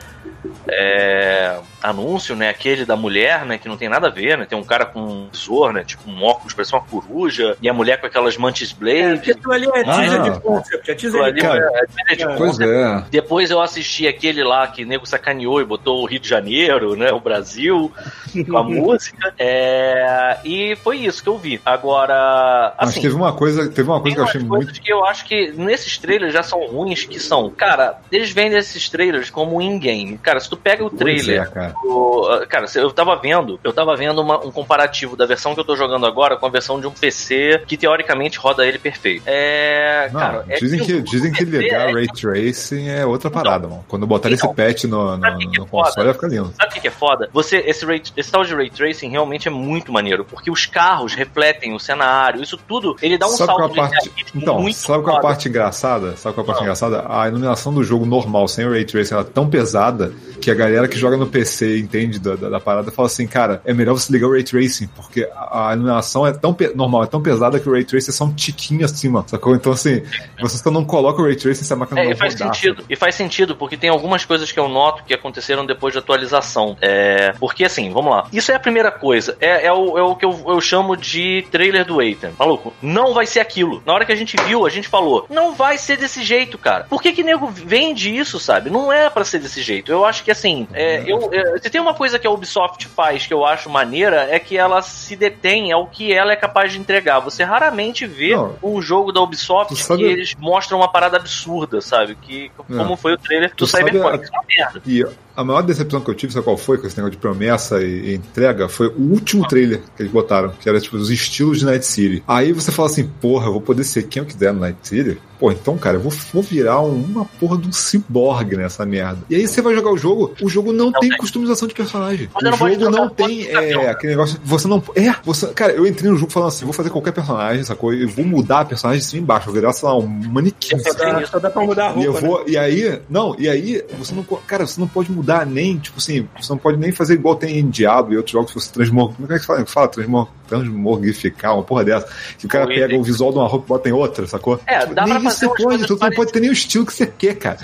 é, 0.68 1.56
anúncio, 1.82 2.34
né? 2.36 2.48
Aquele 2.48 2.84
da 2.84 2.96
mulher, 2.96 3.44
né? 3.44 3.58
Que 3.58 3.68
não 3.68 3.76
tem 3.76 3.88
nada 3.88 4.08
a 4.08 4.10
ver, 4.10 4.36
né? 4.38 4.44
Tem 4.44 4.58
um 4.58 4.64
cara 4.64 4.84
com 4.86 5.00
um 5.00 5.28
visor, 5.30 5.72
né? 5.72 5.84
Tipo 5.84 6.10
um 6.10 6.22
óculos, 6.24 6.52
parece 6.54 6.72
uma 6.72 6.80
coruja. 6.82 7.56
E 7.62 7.68
a 7.68 7.72
mulher 7.74 8.00
com 8.00 8.06
aquelas 8.06 8.36
mantis 8.36 8.72
É, 8.72 8.74
blade. 8.74 9.16
porque 9.16 9.30
aquilo 9.32 9.52
ali 9.52 9.66
é 9.66 9.80
Ah, 9.80 9.94
teaser 10.00 10.18
não. 10.18 10.30
de 10.32 10.40
concept, 10.40 10.90
é 10.90 10.94
teaser 10.94 11.32
de 11.32 11.46
é- 11.46 11.70
é 12.08 12.14
de 12.16 12.22
é, 12.24 12.36
Pois 12.36 12.60
é. 12.60 13.04
depois 13.10 13.50
eu 13.50 13.60
assisti 13.60 14.06
aquele 14.08 14.42
lá 14.42 14.66
que 14.66 14.84
o 14.84 14.86
nego 14.86 15.06
sacaneou 15.06 15.60
e 15.60 15.64
botou 15.64 16.02
o 16.02 16.06
Rio 16.06 16.20
de 16.20 16.28
Janeiro, 16.28 16.96
né? 16.96 17.12
O 17.12 17.20
Brasil, 17.20 17.92
com 18.50 18.56
a 18.58 18.62
música. 18.62 19.32
É, 19.38 20.38
e 20.44 20.76
foi 20.76 20.98
isso 20.98 21.22
que 21.22 21.28
eu 21.28 21.38
vi. 21.38 21.60
Agora, 21.64 22.74
Mas 22.78 22.90
assim. 22.90 23.00
teve 23.02 23.14
uma 23.14 23.32
coisa, 23.32 23.68
teve 23.70 23.88
uma 23.88 24.00
coisa 24.00 24.14
que 24.16 24.20
eu 24.20 24.24
achei 24.26 24.40
muito. 24.40 24.80
que 24.80 24.92
eu 24.92 25.04
acho 25.06 25.24
que 25.24 25.52
nesses 25.52 25.98
trailers 25.98 26.32
já 26.32 26.42
são 26.42 26.60
ruins, 26.66 27.04
que 27.04 27.18
são, 27.20 27.50
cara, 27.50 27.98
eles 28.10 28.30
vendem 28.30 28.58
esses 28.58 28.88
trailers 28.88 29.30
como 29.30 29.60
in-game. 29.60 30.18
Cara, 30.18 30.35
se 30.40 30.48
tu 30.48 30.56
pega 30.56 30.84
o 30.84 30.90
trailer 30.90 31.42
é, 31.42 31.46
cara. 31.46 31.74
o- 31.84 32.26
Cara, 32.48 32.66
eu 32.76 32.90
tava 32.92 33.16
vendo, 33.16 33.58
eu 33.62 33.72
tava 33.72 33.94
vendo 33.96 34.20
uma- 34.20 34.44
um 34.44 34.50
comparativo 34.50 35.16
da 35.16 35.26
versão 35.26 35.54
que 35.54 35.60
eu 35.60 35.64
tô 35.64 35.76
jogando 35.76 36.06
agora 36.06 36.36
com 36.36 36.46
a 36.46 36.50
versão 36.50 36.80
de 36.80 36.86
um 36.86 36.90
PC 36.90 37.62
que 37.66 37.76
teoricamente 37.76 38.38
roda 38.38 38.66
ele 38.66 38.78
perfeito. 38.78 39.22
É. 39.26 40.08
Não, 40.12 40.20
cara, 40.20 40.44
é 40.48 40.58
dizem, 40.58 40.80
que, 40.80 40.94
o 40.94 41.02
dizem 41.02 41.32
que 41.32 41.44
ligar 41.44 41.88
é- 41.88 41.92
Ray 41.92 42.06
Tracing 42.06 42.88
é 42.88 43.04
outra 43.06 43.30
parada, 43.30 43.66
mano. 43.68 43.84
Quando 43.88 44.06
botar 44.06 44.30
Então, 44.30 44.48
esse 44.50 44.56
patch 44.56 44.84
no, 44.84 45.16
no, 45.16 45.38
que 45.38 45.46
que 45.48 45.56
é 45.56 45.60
no 45.60 45.66
console, 45.66 46.04
vai 46.06 46.14
ficar 46.14 46.28
lindo. 46.28 46.52
Sabe 46.56 46.70
o 46.70 46.74
que 46.74 46.80
que 46.80 46.88
é 46.88 46.90
foda? 46.90 47.28
Você, 47.32 47.58
esse, 47.58 47.84
ray, 47.84 48.02
esse 48.16 48.30
tal 48.30 48.44
de 48.44 48.54
Ray 48.54 48.70
Tracing 48.70 49.08
realmente 49.08 49.48
é 49.48 49.50
muito 49.50 49.92
maneiro, 49.92 50.24
porque 50.24 50.50
os 50.50 50.66
carros 50.66 51.14
refletem 51.14 51.74
o 51.74 51.78
cenário, 51.78 52.42
isso 52.42 52.58
tudo, 52.68 52.96
ele 53.02 53.16
dá 53.18 53.26
um 53.26 53.30
sabe 53.30 53.46
salto 53.52 53.62
é 53.62 53.64
a 53.64 53.88
parte, 53.88 54.12
então, 54.34 54.60
muito 54.60 54.76
sabe 54.76 55.02
qual 55.02 55.16
é 55.16 55.18
a 55.18 55.22
parte 55.22 55.48
engraçada? 55.48 56.16
Sabe 56.16 56.34
qual 56.34 56.42
é 56.42 56.44
a 56.44 56.46
parte 56.46 56.58
Não. 56.58 56.64
engraçada? 56.64 57.04
A 57.08 57.28
iluminação 57.28 57.72
do 57.72 57.82
jogo 57.82 58.04
normal, 58.06 58.48
sem 58.48 58.66
o 58.66 58.70
Ray 58.70 58.84
Tracing, 58.84 59.14
ela 59.14 59.22
é 59.22 59.26
tão 59.26 59.48
pesada 59.48 60.12
que 60.40 60.50
a 60.50 60.54
galera 60.54 60.88
que 60.88 60.98
joga 60.98 61.16
no 61.16 61.26
PC 61.26 61.78
entende 61.78 62.18
da, 62.18 62.36
da, 62.36 62.48
da 62.48 62.60
parada 62.60 62.90
fala 62.90 63.06
assim, 63.06 63.26
cara, 63.26 63.60
é 63.64 63.72
melhor 63.72 63.94
você 63.94 64.12
ligar 64.12 64.28
o 64.28 64.32
Ray 64.32 64.42
Tracing, 64.42 64.88
porque 64.88 65.28
a, 65.34 65.70
a 65.70 65.72
iluminação 65.74 66.26
é 66.26 66.32
tão 66.32 66.56
normal, 66.74 67.04
é 67.04 67.06
tão 67.06 67.22
pesada 67.22 67.58
que 67.58 67.68
o 67.68 67.72
Ray 67.72 67.84
Tracing 67.84 68.10
é 68.10 68.12
só 68.12 68.24
um 68.24 68.32
tiquinho 68.32 68.84
acima, 68.84 69.24
sacou? 69.26 69.54
Então, 69.54 69.72
assim, 69.72 70.02
você 70.40 70.58
só 70.58 70.70
não 70.70 70.84
coloca 70.84 71.20
o 71.20 71.24
Ray 71.24 71.36
Tracing 71.36 71.64
se 71.64 71.72
a 71.72 71.76
máquina 71.76 72.00
É, 72.00 72.04
não 72.04 72.12
e 72.12 72.16
faz 72.16 72.34
rodar, 72.34 72.54
sentido. 72.54 72.84
E 72.88 72.96
faz 72.96 73.14
sentido, 73.14 73.56
porque 73.56 73.76
tem 73.76 73.90
algumas 73.90 74.24
coisas 74.24 74.50
que 74.50 74.58
eu 74.58 74.68
noto 74.68 75.04
que 75.04 75.14
aconteceram 75.14 75.66
depois 75.66 75.92
de 75.92 75.98
atualização. 75.98 76.76
É, 76.80 77.32
porque 77.38 77.64
assim, 77.64 77.90
vamos 77.92 78.10
lá. 78.10 78.28
Isso 78.32 78.52
é 78.52 78.54
a 78.54 78.60
primeira 78.60 78.90
coisa. 78.90 79.36
É, 79.40 79.66
é 79.66 79.72
o, 79.72 79.98
é 79.98 80.02
o 80.02 80.14
que 80.14 80.24
eu, 80.24 80.44
eu 80.46 80.60
chamo 80.60 80.96
de 80.96 81.46
trailer 81.50 81.84
do 81.84 82.00
Ethan. 82.00 82.32
Maluco, 82.38 82.72
não 82.80 83.12
vai 83.12 83.26
ser 83.26 83.40
aquilo. 83.40 83.82
Na 83.84 83.92
hora 83.92 84.04
que 84.04 84.12
a 84.12 84.16
gente 84.16 84.36
viu, 84.44 84.66
a 84.66 84.70
gente 84.70 84.88
falou, 84.88 85.26
não 85.28 85.54
vai 85.54 85.78
ser 85.78 85.96
desse 85.96 86.22
jeito, 86.22 86.56
cara. 86.56 86.84
Por 86.84 87.02
que 87.02 87.12
que 87.12 87.22
nego 87.22 87.46
vende 87.48 88.14
isso, 88.14 88.38
sabe? 88.38 88.70
Não 88.70 88.92
é 88.92 89.10
pra 89.10 89.24
ser 89.24 89.38
desse 89.38 89.62
jeito. 89.62 89.90
Eu 89.90 90.04
acho 90.06 90.24
que 90.24 90.30
assim, 90.30 90.66
é, 90.72 91.02
eu, 91.06 91.28
é, 91.32 91.58
se 91.58 91.68
tem 91.68 91.80
uma 91.80 91.94
coisa 91.94 92.18
que 92.18 92.26
a 92.26 92.30
Ubisoft 92.30 92.86
faz 92.88 93.26
que 93.26 93.34
eu 93.34 93.44
acho 93.44 93.68
maneira, 93.68 94.28
é 94.30 94.38
que 94.38 94.56
ela 94.56 94.80
se 94.82 95.14
detém 95.16 95.72
ao 95.72 95.86
que 95.86 96.12
ela 96.12 96.32
é 96.32 96.36
capaz 96.36 96.72
de 96.72 96.78
entregar. 96.78 97.20
Você 97.20 97.42
raramente 97.44 98.06
vê 98.06 98.34
Não. 98.34 98.56
um 98.62 98.80
jogo 98.80 99.12
da 99.12 99.20
Ubisoft 99.20 99.74
Tu 99.74 99.76
sabe- 99.80 100.02
que 100.02 100.08
eles 100.08 100.34
mostram 100.38 100.78
uma 100.78 100.88
parada 100.90 101.16
absurda, 101.16 101.80
sabe? 101.80 102.14
Que, 102.20 102.50
como 102.66 102.96
foi 102.96 103.14
o 103.14 103.18
trailer 103.18 103.52
do 103.56 103.66
sabe 103.66 103.90
Cyberpunk. 103.90 104.14
a- 104.18 104.22
Isso 104.22 104.32
é 104.32 104.38
uma 104.38 104.44
merda. 104.48 104.82
E 104.86 105.06
a 105.36 105.44
maior 105.44 105.62
decepção 105.62 106.00
que 106.00 106.10
eu 106.10 106.14
tive, 106.14 106.32
sabe 106.32 106.44
qual 106.44 106.56
foi? 106.56 106.78
Com 106.78 106.86
esse 106.86 106.96
negócio 106.96 107.12
de 107.12 107.18
promessa 107.18 107.82
e, 107.82 108.10
e 108.10 108.14
entrega, 108.14 108.68
foi 108.68 108.86
o 108.88 109.00
último 109.12 109.46
trailer 109.46 109.80
que 109.96 110.02
eles 110.02 110.12
botaram, 110.12 110.50
que 110.60 110.68
era 110.68 110.80
tipo 110.80 110.96
os 110.96 111.10
estilos 111.10 111.58
de 111.58 111.66
Night 111.66 111.84
City. 111.84 112.22
Aí 112.26 112.52
você 112.52 112.72
fala 112.72 112.88
assim, 112.88 113.06
porra, 113.20 113.46
eu 113.48 113.52
vou 113.52 113.60
poder 113.60 113.84
ser 113.84 114.04
quem 114.04 114.22
eu 114.22 114.26
quiser 114.26 114.52
no 114.52 114.60
Night 114.60 114.78
City? 114.82 115.20
Pô, 115.38 115.52
então, 115.52 115.76
cara, 115.76 115.96
eu 115.96 116.00
vou, 116.00 116.12
vou 116.32 116.42
virar 116.42 116.80
um- 116.80 116.94
uma 117.02 117.24
porra 117.24 117.58
de 117.58 117.68
um 117.68 117.72
ciborgue 117.72 118.56
nessa 118.56 118.84
merda. 118.86 119.18
E 119.28 119.34
aí 119.36 119.46
você 119.46 119.60
vai 119.60 119.74
jogar 119.74 119.90
o 119.92 119.96
jogo, 119.98 120.34
o 120.40 120.48
jogo 120.48 120.72
não, 120.72 120.90
tem, 120.92 121.10
tem. 121.10 121.18
customização 121.18 121.68
de 121.68 121.74
personagem. 121.74 122.28
Você 122.32 122.46
o 122.46 122.50
não 122.50 122.56
jogo 122.56 122.90
não 122.90 123.08
tem 123.08 123.46
é, 123.48 123.88
aquele 123.90 124.12
negócio. 124.14 124.38
Você 124.44 124.66
não. 124.68 124.82
É, 124.94 125.14
você. 125.24 125.46
Cara, 125.48 125.72
eu 125.72 125.86
entrei 125.86 126.10
no 126.10 126.16
jogo 126.16 126.32
falando 126.32 126.48
assim: 126.48 126.64
vou 126.64 126.72
fazer 126.72 126.90
qualquer 126.90 127.12
personagem, 127.12 127.62
sacou? 127.64 127.92
Eu 127.92 128.08
vou 128.08 128.24
mudar 128.24 128.60
a 128.60 128.64
personagem 128.64 129.00
de 129.00 129.06
cima 129.06 129.20
e 129.20 129.22
embaixo, 129.22 129.46
vou 129.46 129.54
virar, 129.54 129.72
sei 129.72 129.88
lá, 129.88 129.96
um 129.96 130.06
manequim. 130.06 130.78
Só 130.78 130.92
dá, 130.94 131.26
só 131.26 131.38
dá 131.38 131.50
pra 131.50 131.62
mudar 131.64 131.90
a 131.92 131.96
E 131.98 132.04
eu 132.04 132.12
roupa, 132.12 132.20
né? 132.20 132.28
vou, 132.28 132.44
e 132.48 132.56
aí, 132.56 133.00
não, 133.08 133.34
e 133.38 133.48
aí, 133.48 133.84
você 133.98 134.14
não, 134.14 134.22
cara, 134.46 134.66
você 134.66 134.80
não 134.80 134.88
pode 134.88 135.10
mudar 135.12 135.44
nem, 135.46 135.76
tipo 135.78 135.98
assim, 135.98 136.28
você 136.40 136.50
não 136.52 136.58
pode 136.58 136.78
nem 136.78 136.92
fazer 136.92 137.14
igual 137.14 137.36
tem 137.36 137.58
em 137.58 137.68
Diablo 137.68 138.14
e 138.14 138.16
outros 138.16 138.32
jogos 138.32 138.52
que 138.52 138.60
você 138.60 138.72
transmor, 138.72 139.12
como 139.14 139.32
é 139.32 139.38
que 139.38 139.44
fala? 139.46 139.66
Fala 139.66 139.88
transmor, 139.88 140.28
transmorgificar, 140.48 141.54
uma 141.54 141.62
porra 141.62 141.84
dessa, 141.84 142.08
que 142.38 142.46
o 142.46 142.48
cara 142.48 142.66
pega 142.66 142.88
tem- 142.88 142.98
o 143.00 143.02
visual 143.02 143.32
de 143.32 143.38
uma 143.38 143.48
roupa 143.48 143.64
e 143.64 143.68
bota 143.68 143.88
em 143.88 143.92
outra, 143.92 144.26
sacou? 144.26 144.60
É, 144.66 144.80
Tipo, 144.80 144.94
dá 144.94 145.04
pra 145.04 145.20
isso 145.28 145.40
fazer 145.40 145.46
você 145.46 145.46
umas 145.46 145.56
pode, 145.56 145.64
coisas 145.64 145.88
você 145.88 146.04
não 146.04 146.16
pode 146.16 146.32
ter 146.32 146.40
nem 146.40 146.50
o 146.50 146.52
estilo 146.52 146.86
que 146.86 146.92
você 146.92 147.06
quer, 147.06 147.34
cara. 147.36 147.58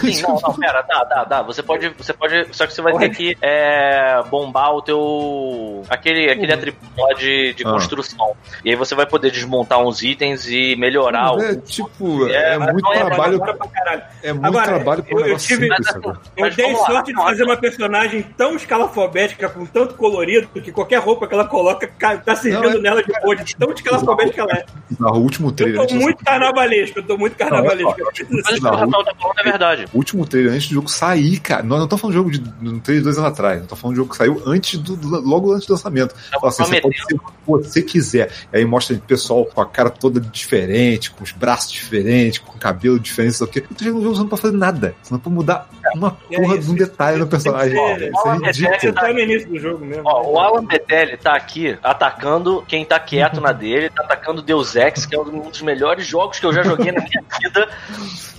Sim, 0.00 0.22
não, 0.22 0.38
não, 0.40 0.54
pera, 0.54 0.80
dá, 0.82 1.02
dá, 1.02 1.24
dá. 1.24 1.42
Você 1.42 1.60
pode, 1.60 1.88
você 1.98 2.12
pode, 2.12 2.46
só 2.52 2.68
que 2.68 2.72
você 2.72 2.80
vai 2.80 2.96
ter 2.98 3.08
que 3.10 3.36
é, 3.42 4.22
bombar 4.30 4.72
o 4.76 4.80
teu, 4.80 5.82
aquele, 5.90 6.30
aquele 6.30 6.52
atributo 6.52 6.86
lá 6.96 7.12
de, 7.14 7.52
de 7.54 7.66
Ah. 7.66 7.72
construção. 7.72 8.36
E 8.64 8.70
aí 8.70 8.76
você 8.76 8.94
vai 8.94 9.06
poder 9.06 9.32
desmontar 9.32 9.80
uns 9.80 10.00
itens 10.02 10.46
e 10.48 10.76
melhorar 10.76 11.32
Mas 11.34 11.42
é 11.44 11.50
o... 11.52 11.60
tipo, 11.62 12.28
É, 12.28 12.54
é, 12.54 12.58
mas 12.58 12.72
muito 12.74 12.92
é 12.92 13.04
trabalho, 13.04 13.40
pra 13.40 13.54
caralho. 13.56 14.02
é 14.22 14.32
muito 14.32 14.46
Agora, 14.46 14.64
trabalho 14.66 15.02
pra 15.02 15.12
eu- 15.20 15.26
eu 15.26 15.36
tive- 15.36 15.64
simples, 15.64 15.68
mas, 15.70 15.88
assim, 15.88 16.06
Eu 16.06 16.16
Mas 16.38 16.54
dei 16.56 16.64
vamos 16.66 16.80
lá, 16.80 16.86
sorte 16.86 17.06
de 17.12 17.14
fazer 17.22 17.42
uma 17.42 17.56
personagem 17.56 18.22
tão 18.36 18.54
escalafobética, 18.54 19.48
com 19.48 19.66
tanto 19.66 19.94
colorido, 19.94 20.46
que 20.60 20.70
qualquer 20.70 20.98
roupa 21.00 21.26
que 21.26 21.34
ela 21.34 21.46
coloca 21.48 21.88
ca- 21.88 22.18
tá 22.18 22.36
servindo 22.36 22.62
Não, 22.70 22.78
é- 22.78 22.80
nela 22.80 23.02
de 23.02 23.12
boa, 23.20 23.34
de 23.34 23.56
tão 23.56 23.72
escalafobética 23.72 24.34
que 24.34 24.40
ela 24.40 24.60
é. 24.60 24.64
O 25.10 25.18
último 25.18 25.50
trailer. 25.50 25.80
Eu 25.80 25.86
tô 25.88 25.94
muito 25.96 26.24
carnavalesco, 26.24 26.91
eu 26.96 27.02
tô 27.02 27.16
muito 27.18 27.36
carnavalesco. 27.36 27.94
Mas 28.04 28.18
isso 28.18 28.54
que 28.54 28.60
Não, 28.60 28.70
o 28.74 29.04
tá 29.04 29.14
falando 29.20 29.38
é 29.38 29.42
verdade. 29.42 29.84
O 29.92 29.98
último 29.98 30.26
trailer 30.26 30.52
antes 30.52 30.68
do 30.68 30.74
jogo 30.74 30.88
sair, 30.90 31.38
cara. 31.40 31.62
Nós 31.62 31.78
não 31.78 31.84
estamos 31.84 32.00
falando 32.00 32.30
de 32.30 32.36
jogo 32.38 32.52
de 32.60 32.68
um 32.68 32.78
trailer 32.80 33.00
de 33.02 33.04
dois 33.04 33.18
anos 33.18 33.30
atrás. 33.30 33.54
Nós 33.56 33.62
estamos 33.64 33.80
falando 33.80 33.94
de 33.94 34.00
jogo 34.00 34.10
que 34.10 34.16
saiu 34.16 34.42
antes 34.46 34.78
do, 34.78 34.96
do- 34.96 35.20
logo 35.20 35.52
antes 35.52 35.66
do 35.66 35.72
lançamento. 35.72 36.14
Fala 36.30 36.48
assim, 36.48 36.64
você 36.64 36.80
pode 36.80 36.96
ser 36.96 37.14
o 37.14 37.18
que 37.18 37.24
você 37.46 37.82
quiser. 37.82 38.30
E 38.52 38.56
aí 38.58 38.64
mostra 38.64 38.96
o 38.96 39.00
pessoal 39.00 39.44
com 39.44 39.60
a 39.60 39.66
cara 39.66 39.90
toda 39.90 40.20
diferente, 40.20 41.10
com 41.10 41.22
os 41.24 41.32
braços 41.32 41.70
diferentes, 41.72 42.38
com 42.38 42.52
o 42.56 42.58
cabelo 42.58 42.98
diferente, 42.98 43.34
sei 43.34 43.46
lá 43.46 43.50
o 43.50 43.52
quê. 43.52 43.60
Tu 43.60 43.84
chega 43.84 43.94
no 43.96 44.02
jogo, 44.02 44.14
você 44.16 44.20
não 44.22 44.28
pode 44.28 44.42
fazer 44.42 44.56
nada. 44.56 44.94
Você 45.02 45.12
não 45.14 45.20
pode 45.20 45.36
mudar 45.36 45.68
uma 45.94 46.16
É 46.30 46.36
porra 46.40 46.54
isso, 46.56 46.66
de 46.66 46.70
um 46.72 46.74
detalhe 46.74 47.18
no 47.18 47.24
que 47.24 47.30
personagem. 47.30 47.72
ser- 47.76 48.08
Isso 48.10 48.28
é 48.28 48.30
Ó, 48.30 48.34
ridículo. 48.34 48.92
Tá 48.94 49.12
no 49.12 49.18
início 49.20 49.48
do 49.48 49.58
jogo 49.58 49.84
mesmo. 49.84 50.02
Ó, 50.06 50.30
o 50.32 50.38
Alan 50.38 50.64
Betelli 50.64 51.16
tá 51.16 51.34
aqui 51.34 51.76
atacando 51.82 52.64
quem 52.66 52.84
tá 52.84 52.98
quieto 52.98 53.40
na 53.40 53.52
dele, 53.52 53.90
tá 53.90 54.02
atacando 54.02 54.42
Deus 54.42 54.74
Ex, 54.76 55.06
que 55.06 55.14
é 55.14 55.20
um 55.20 55.48
dos 55.48 55.62
melhores 55.62 56.06
jogos 56.06 56.38
que 56.40 56.46
eu 56.46 56.52
já 56.52 56.62
joguei 56.62 56.81
na 56.90 57.00
minha 57.00 57.22
vida. 57.40 57.68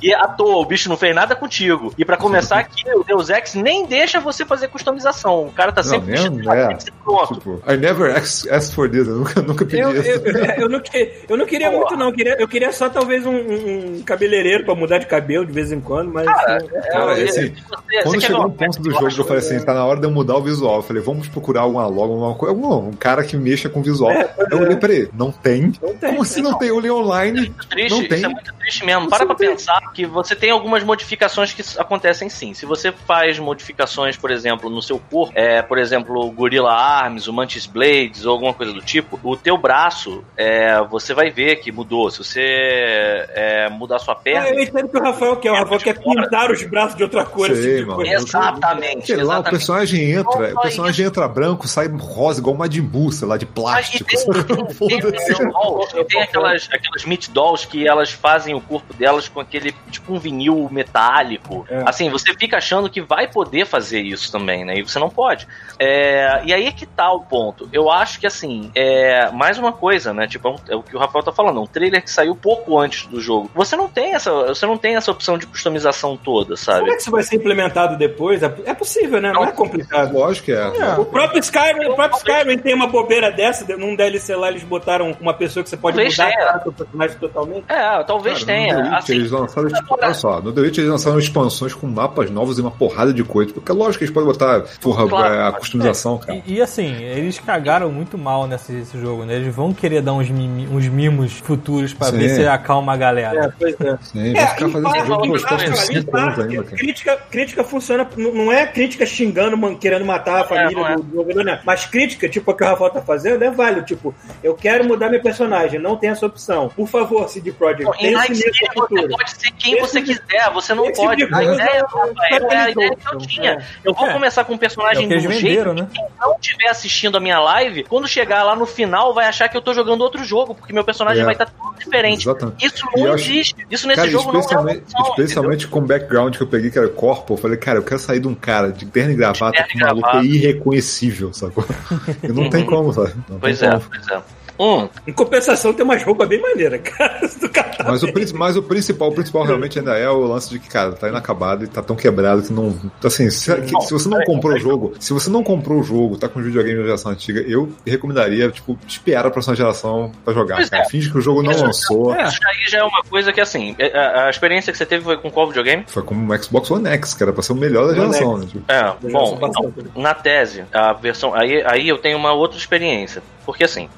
E 0.02 0.14
à 0.14 0.28
toa, 0.28 0.58
o 0.58 0.66
bicho 0.66 0.90
não 0.90 0.98
fez 0.98 1.16
nada 1.16 1.34
contigo. 1.34 1.94
E 1.98 2.04
pra 2.04 2.18
começar 2.18 2.60
aqui, 2.60 2.84
o 2.94 3.06
Deus 3.06 3.30
Ex 3.30 3.54
nem 3.54 3.86
deixa 3.86 4.20
você 4.20 4.44
fazer 4.46 4.68
customização. 4.68 5.46
O 5.46 5.52
cara 5.54 5.72
tá 5.72 5.82
Não, 5.82 5.90
sempre 5.90 6.12
mesmo? 6.12 6.38
puxando, 6.40 6.54
É. 6.54 6.68
tem 6.68 6.76
que 6.78 6.84
ser 6.84 6.92
pronto. 7.04 7.34
Tipo, 7.36 7.64
I 7.72 7.78
never 7.78 8.18
asked, 8.18 8.50
asked 8.52 8.76
for 8.76 8.90
this. 8.90 9.08
Eu 9.08 9.16
nunca, 9.20 9.42
nunca 9.42 9.66
pedi 9.66 9.82
Eu, 9.82 9.96
isso. 10.02 10.10
eu, 10.10 10.36
eu 10.64 10.70
não, 10.70 10.80
que- 10.82 11.14
eu 11.30 11.38
não 11.38 11.46
queria 11.46 11.72
muito, 11.72 11.96
não. 11.96 12.08
Eu 12.08 12.14
queria, 12.14 12.36
eu 12.38 12.48
queria 12.50 12.72
só 12.74 12.90
talvez 12.90 13.26
um, 13.26 13.34
um 13.34 14.04
cabeleireiro 14.06 14.66
pra 14.66 14.76
mudar 14.76 14.98
de 14.98 15.06
cabelo 15.06 15.46
de 15.46 15.54
vez 15.54 15.72
em 15.72 15.80
quando, 15.80 16.12
mas. 16.12 16.26
Cara, 16.26 17.18
É, 17.18 17.24
assim, 17.24 17.32
você- 17.32 17.54
você 17.54 18.04
Quando 18.04 18.20
quer 18.20 18.28
chegou 18.28 18.46
um 18.46 18.52
ponto 18.52 18.82
do 18.82 18.92
jogo, 18.92 19.08
eu 19.08 19.24
falei 19.24 19.38
assim, 19.38 19.60
tá 19.64 19.74
na 19.74 19.86
hora 19.86 20.00
de 20.02 20.06
eu 20.06 20.12
mudar 20.12 20.36
o 20.36 20.42
visual. 20.42 20.78
Eu 20.78 20.84
falei, 20.84 21.02
vamos 21.02 21.30
procurar 21.30 21.62
alguma 21.62 21.88
logo, 21.88 22.14
alguma 22.14 22.36
coisa. 22.36 22.54
Algum, 22.54 22.90
um 22.90 22.94
cara 22.94 23.24
que 23.24 23.38
mexa 23.38 23.70
com 23.70 23.82
visual. 23.82 24.12
É, 24.12 24.30
eu 24.52 24.58
é. 24.58 24.62
olhei, 24.64 24.76
peraí, 24.76 25.08
não 25.14 25.32
tem? 25.32 25.72
Não 25.82 25.94
tem. 25.96 26.10
Como 26.10 26.22
assim 26.24 26.42
não 26.42 26.58
tem? 26.58 26.68
Eu 26.68 26.76
olhei 26.76 26.92
online, 26.92 27.54
triste, 27.70 27.90
não 28.02 28.08
tem. 28.08 28.33
É 28.34 28.36
muito 28.36 28.54
triste 28.56 28.86
mesmo. 28.86 29.10
Para 29.10 29.26
pra 29.26 29.36
pensar 29.36 29.92
que 29.94 30.06
você 30.06 30.36
tem 30.36 30.52
algumas 30.52 30.84
modificações 30.84 31.54
que 31.54 31.64
acontecem 31.80 32.30
sim. 32.30 32.54
Se 32.54 32.66
você 32.66 32.92
faz 32.92 33.40
modificações, 33.40 34.18
por 34.18 34.32
exemplo, 34.32 34.70
no 34.70 34.82
seu 34.82 35.00
corpo, 35.00 35.32
é, 35.36 35.62
por 35.62 35.78
exemplo, 35.78 36.20
o 36.20 36.32
Gorilla 36.32 36.74
Arms, 36.74 37.28
o 37.28 37.34
Mantis 37.34 37.66
Blades 37.66 38.26
ou 38.26 38.34
alguma 38.34 38.54
coisa 38.54 38.74
do 38.74 38.82
tipo, 38.82 39.20
o 39.24 39.38
teu 39.38 39.58
braço, 39.58 40.24
é, 40.36 40.82
você 40.84 41.14
vai 41.14 41.30
ver 41.30 41.58
que 41.58 41.72
mudou. 41.72 42.10
Se 42.10 42.24
você 42.24 42.42
é, 42.42 43.70
mudar 43.70 44.00
sua 44.00 44.16
perna. 44.16 44.50
Eu 44.50 44.62
entendo 44.62 44.90
que 44.90 44.98
o 44.98 45.04
Rafael 45.04 45.36
quer. 45.38 45.52
O 45.52 45.56
Rafael 45.56 45.80
quer 45.80 46.00
pintar 46.00 46.52
os 46.52 46.64
braços 46.64 46.96
de 46.96 47.04
outra 47.04 47.26
cor. 47.26 47.48
Sei, 47.48 47.56
assim, 47.60 47.76
de 47.76 47.86
mano. 47.86 47.96
coisa. 47.96 48.14
Exatamente, 48.14 49.06
Sei 49.08 49.16
lá, 49.18 49.22
o 49.22 49.26
exatamente. 49.26 49.50
personagem 49.50 50.12
entra, 50.12 50.54
o 50.54 50.62
personagem 50.62 51.06
entra 51.06 51.28
branco, 51.28 51.68
sai 51.68 51.88
rosa, 51.88 52.40
igual 52.40 52.56
uma 52.56 52.64
Majin 52.64 52.90
sei 53.12 53.28
lá, 53.28 53.38
de 53.38 53.46
Mas 53.46 53.94
e 53.94 54.04
plástico. 54.04 54.10
tem, 54.10 55.00
tem, 55.02 56.06
tem 56.06 56.22
aquelas, 56.22 56.70
aquelas 56.72 57.06
meat 57.06 57.30
dolls 57.32 57.68
que 57.68 57.88
elas 57.88 58.12
fazem 58.24 58.56
o 58.56 58.62
corpo 58.62 58.94
delas 58.94 59.28
com 59.28 59.42
aquele 59.42 59.74
tipo 59.92 60.14
um 60.14 60.18
vinil 60.18 60.70
metálico. 60.72 61.66
É. 61.70 61.84
Assim, 61.86 62.10
você 62.10 62.34
fica 62.34 62.56
achando 62.58 62.90
que 62.90 63.02
vai 63.02 63.28
poder 63.28 63.66
fazer 63.66 64.00
isso 64.02 64.32
também, 64.32 64.64
né? 64.64 64.76
E 64.78 64.82
você 64.82 64.98
não 64.98 65.10
pode. 65.10 65.46
É, 65.78 66.42
e 66.46 66.54
aí 66.54 66.66
é 66.68 66.72
que 66.72 66.86
tá 66.86 67.12
o 67.12 67.20
ponto. 67.20 67.68
Eu 67.74 67.92
acho 67.92 68.20
que 68.22 68.26
assim, 68.26 68.72
é 68.74 69.30
mais 69.32 69.58
uma 69.60 69.74
coisa, 69.74 70.14
né? 70.14 70.26
Tipo, 70.26 70.48
é, 70.48 70.52
um- 70.52 70.58
é 70.70 70.76
o 70.78 70.82
que 70.84 70.96
o 70.96 71.00
Rafael 71.00 71.24
tá 71.24 71.34
falando, 71.34 71.60
é 71.60 71.64
um 71.64 71.68
trailer 71.68 72.02
que 72.02 72.10
saiu 72.10 72.34
pouco 72.36 72.80
antes 72.80 73.06
do 73.08 73.20
jogo. 73.20 73.52
Você 73.54 73.76
não 73.76 73.90
tem 73.90 74.14
essa, 74.16 74.32
você 74.32 74.66
não 74.66 74.78
tem 74.78 74.96
essa 74.96 75.12
opção 75.12 75.38
de 75.38 75.46
customização 75.46 76.16
toda, 76.16 76.56
sabe? 76.56 76.80
Como 76.80 76.92
é 76.92 76.96
que 76.96 77.02
isso 77.02 77.12
vai 77.12 77.24
ser 77.24 77.36
implementado 77.36 77.98
depois? 77.98 78.42
É 78.42 78.54
é 78.66 78.74
possível, 78.74 79.20
né? 79.20 79.34
Não 79.34 79.44
é 79.44 79.52
complicado. 79.52 80.14
Lógico 80.14 80.46
que 80.46 80.52
é. 80.54 80.66
O 80.98 81.06
próprio 81.06 81.40
Skyrim, 81.40 81.88
o 81.90 81.96
próprio 81.96 82.18
Skyrim 82.18 82.58
tem 82.60 82.74
uma 82.74 82.88
bobeira 82.88 83.30
dessa, 83.32 83.66
de- 83.66 83.76
num 83.76 83.96
DLC 83.96 84.34
lá 84.36 84.48
eles 84.50 84.64
botaram 84.64 85.16
uma 85.20 85.34
pessoa 85.34 85.64
que 85.64 85.70
você 85.70 85.76
pode 85.76 85.98
Talvez 85.98 86.18
mudar 86.18 86.32
cara 86.34 86.58
do 86.60 86.72
personagem 86.72 87.18
totalmente. 87.18 87.66
É, 87.68 88.04
talvez 88.14 88.44
Cara, 88.44 88.58
tenha. 88.58 88.74
No 88.76 88.82
The 88.84 88.90
Witch, 88.90 89.00
Assim, 89.04 89.14
eles 89.14 89.32
lançaram, 89.32 89.68
tipo, 89.70 89.98
olha 90.00 90.14
só, 90.14 90.42
no 90.42 90.52
The 90.54 90.62
Witch 90.62 90.78
eles 90.78 90.90
lançaram 90.90 91.20
expansões 91.20 91.74
com 91.74 91.88
mapas 91.88 92.30
novos 92.30 92.58
e 92.58 92.62
uma 92.62 92.72
porrada 92.72 93.14
de 93.14 93.24
coisa. 93.24 93.54
Porque 93.54 93.72
lógico 93.72 94.00
que 94.00 94.04
eles 94.06 94.14
podem 94.14 94.28
botar 94.30 94.64
porra, 94.82 95.08
Claro. 95.08 95.34
é, 95.34 95.48
a 95.48 95.52
customização, 95.52 96.18
cara. 96.18 96.42
E, 96.46 96.56
e, 96.56 96.62
assim, 96.62 96.94
eles 97.04 97.40
cagaram 97.40 97.92
muito 97.92 98.18
mal 98.18 98.48
nesse, 98.48 98.72
nesse 98.72 99.00
jogo, 99.00 99.26
né? 99.26 99.36
Eles 99.36 99.54
vão 99.54 99.74
querer 99.74 100.02
dar 100.02 100.14
uns, 100.14 100.30
mimi- 100.30 100.68
uns 100.68 100.88
mimos 100.88 101.34
futuros 101.40 101.94
pra 101.94 102.08
Sim. 102.08 102.18
ver 102.18 102.30
se 102.30 102.46
acalma 102.48 102.94
a 102.94 102.98
galera. 102.98 103.46
É, 103.46 103.52
pois 103.58 103.76
é. 103.82 103.98
Sim, 104.02 104.34
vai 104.34 104.48
ficar 104.48 104.70
fazendo 104.70 104.96
esse 104.96 105.08
jogo 105.08 105.42
próximos 105.42 105.90
em 105.90 105.96
5 106.02 106.18
anos 106.18 106.40
ainda, 106.40 106.64
cara. 106.64 106.78
Crítica, 106.78 107.18
crítica 107.32 107.64
funciona, 107.64 108.08
não 108.18 108.52
é 108.52 108.66
crítica 108.68 109.06
xingando, 109.06 109.58
man- 109.58 109.76
querendo 109.76 110.06
matar 110.06 110.42
a 110.42 110.44
família 110.44 110.72
não 110.72 110.88
é. 110.88 110.96
do 110.96 111.04
desenvolvedor, 111.04 111.44
né? 111.46 111.60
Mas 111.66 111.86
crítica, 111.86 112.28
tipo 112.30 112.52
a 112.52 112.56
que 112.56 112.64
o 112.64 112.68
Rafael 112.68 112.92
tá 112.92 113.02
fazendo, 113.02 113.44
é 113.44 113.50
válido. 113.52 113.86
Tipo, 113.86 114.14
eu 114.44 114.54
quero 114.56 114.84
mudar 114.86 115.10
meu 115.10 115.22
personagem, 115.22 115.80
não 115.80 115.96
tem 115.96 116.10
essa 116.10 116.26
opção. 116.26 116.70
Por 116.76 116.88
favor, 116.88 117.28
CD 117.30 117.52
Projekt, 117.52 117.86
Em 118.04 118.12
pense 118.12 118.16
Night 118.16 118.32
nisso 118.32 118.44
City 118.44 118.60
no 118.64 118.74
você 118.74 118.80
futuro. 118.96 119.08
pode 119.18 119.32
ser 119.32 119.52
quem 119.52 119.74
Esse 119.74 119.82
você 119.82 120.02
quiser, 120.02 120.52
você 120.54 120.74
não 120.74 120.86
esse 120.86 121.02
pode. 121.02 121.26
de 121.28 121.34
A 121.36 121.44
ideia, 121.44 121.82
Rafael, 121.84 122.08
eu 122.08 122.14
quero 122.16 122.46
é 122.54 122.58
a 122.58 122.66
que 122.66 122.72
ideia 122.72 122.96
que 122.96 123.16
eu 123.16 123.18
tinha. 123.20 123.52
é. 123.52 123.66
Eu 123.84 123.94
vou 123.94 124.08
É. 124.08 124.14
começar 124.14 124.44
com 124.44 124.54
um 124.54 124.56
É 124.56 124.60
personagem 124.60 125.08
que 125.08 125.14
eles 125.14 125.24
do 125.24 125.30
venderam, 125.30 125.76
jeito 125.76 125.82
né? 125.84 125.88
que 125.92 125.98
quem 126.00 126.08
não 126.20 126.36
estiver 126.36 126.70
assistindo 126.70 127.18
a 127.18 127.20
minha 127.20 127.40
live, 127.40 127.84
quando 127.84 128.08
chegar 128.08 128.44
lá 128.44 128.56
no 128.56 128.66
final, 128.66 129.14
vai 129.14 129.26
achar 129.26 129.48
que 129.50 129.56
eu 129.58 129.62
tô 129.62 129.74
jogando 129.74 130.02
outro 130.02 130.24
jogo, 130.24 130.54
porque 130.56 130.74
meu 130.74 130.84
personagem 130.84 131.22
É. 131.22 131.26
vai 131.26 131.34
estar 131.34 131.46
todo 131.46 131.76
diferente. 131.80 132.24
Exatamente. 132.24 132.66
Isso 132.66 132.86
não 132.96 133.06
eu 133.08 133.14
acho- 133.14 133.24
existe. 133.24 133.68
Isso 133.70 133.88
nesse 133.88 134.00
Cara, 134.00 134.12
jogo 134.12 134.24
não 134.26 134.30
é 134.32 134.34
uma 134.34 134.40
especialmente, 134.42 134.84
especialmente 135.10 135.68
com 135.68 135.80
o 135.80 135.82
background 135.82 136.36
que 136.36 136.42
eu 136.44 136.48
peguei, 136.48 136.70
que 136.72 136.78
era 136.78 136.88
corpo, 136.90 137.34
eu 137.34 137.38
falei, 137.38 137.58
cara, 137.58 137.80
eu 137.80 137.84
quero 137.84 138.00
sair 138.00 138.20
de 138.20 138.28
um 138.28 138.36
cara 138.36 138.72
de 138.72 138.86
terno 138.86 139.12
e 139.12 139.16
gravata 139.16 139.52
terno 139.52 139.68
com 139.72 139.78
e 139.78 139.82
um 139.82 139.86
maluco 139.86 140.02
gravata. 140.08 140.26
irreconhecível, 140.26 141.34
sacou? 141.34 141.66
Não 142.24 142.50
tem 142.50 142.66
como, 142.66 142.92
sabe? 142.94 143.14
Não 143.30 143.40
Pois 143.40 143.60
tem 143.60 143.70
é, 143.70 143.72
como. 143.72 143.86
pois 143.90 144.08
é. 144.10 144.22
Um, 144.60 144.88
Em 145.08 145.12
compensação, 145.14 145.74
tem 145.74 145.84
umas 145.84 146.04
roupas 146.04 146.28
bem 146.28 146.40
maneiras, 146.42 146.82
cara. 146.86 147.20
Do 147.42 147.50
catálogo. 147.50 147.92
Mas 147.92 148.04
o, 148.04 148.38
mas 148.38 148.58
o 148.58 148.64
principal, 148.64 149.10
o 149.10 149.14
principal 149.14 149.44
realmente 149.44 149.80
ainda 149.80 149.98
é 149.98 150.10
o 150.10 150.20
lance 150.26 150.50
de 150.50 150.60
que, 150.60 150.70
cara, 150.70 150.94
tá 150.94 151.08
inacabado 151.10 151.64
e 151.64 151.68
tá 151.68 151.82
tão 151.82 151.96
quebrado 151.96 152.42
que 152.44 152.54
não. 152.54 152.76
Assim, 153.04 153.30
se, 153.30 153.54
que- 153.62 153.82
se 153.82 153.92
você 153.94 154.08
não 154.08 154.24
comprou 154.24 154.54
o 154.54 154.60
jogo, 154.60 154.94
se 155.00 155.12
você 155.14 155.30
não 155.30 155.44
comprou 155.44 155.80
o 155.80 155.84
jogo, 155.84 156.18
tá 156.18 156.30
com 156.30 156.40
o 156.40 156.44
videogame 156.44 156.78
da 156.78 156.84
geração 156.86 157.12
antiga, 157.12 157.42
eu 157.42 157.72
recomendaria, 157.86 158.50
tipo, 158.52 158.78
espera 158.88 159.28
a 159.28 159.32
próxima 159.32 159.56
geração 159.56 160.12
pra 160.24 160.34
jogar, 160.34 160.56
Pois 160.58 160.70
cara. 160.70 160.84
é. 160.84 160.90
Finge 160.90 161.10
que 161.12 161.18
o 161.18 161.22
jogo 161.22 161.42
não 161.42 161.52
Isso- 161.52 161.64
lançou. 161.66 162.14
É. 162.16 162.24
isso 162.28 162.40
aí 162.48 162.70
já 162.70 162.80
é 162.80 162.84
uma 162.84 163.04
coisa 163.10 163.34
que, 163.34 163.42
assim, 163.42 163.76
é- 163.80 163.98
a, 163.98 164.26
a 164.28 164.30
experiência 164.30 164.72
que 164.72 164.78
você 164.78 164.86
teve 164.86 165.04
foi 165.04 165.18
com 165.18 165.30
qual 165.32 165.48
videogame? 165.48 165.84
Foi 165.88 166.04
como 166.04 166.32
o 166.32 166.44
Xbox 166.44 166.70
One 166.72 166.88
X, 166.90 167.14
que 167.14 167.24
era 167.24 167.34
pra 167.34 167.42
ser 167.42 167.54
o 167.54 167.56
melhor 167.56 167.88
da 167.88 167.94
geração, 167.96 168.38
né? 168.38 168.46
Tipo, 168.46 168.64
É, 168.72 168.94
bom, 169.12 169.40
então, 169.42 169.74
na 169.96 170.14
tese, 170.14 170.64
a 170.72 170.94
versão. 170.94 171.34
Aí, 171.34 171.64
aí 171.66 171.88
eu 171.90 171.98
tenho 171.98 172.18
uma 172.18 172.34
outra 172.34 172.58
experiência. 172.58 173.22
Porque 173.46 173.64
assim, 173.64 173.90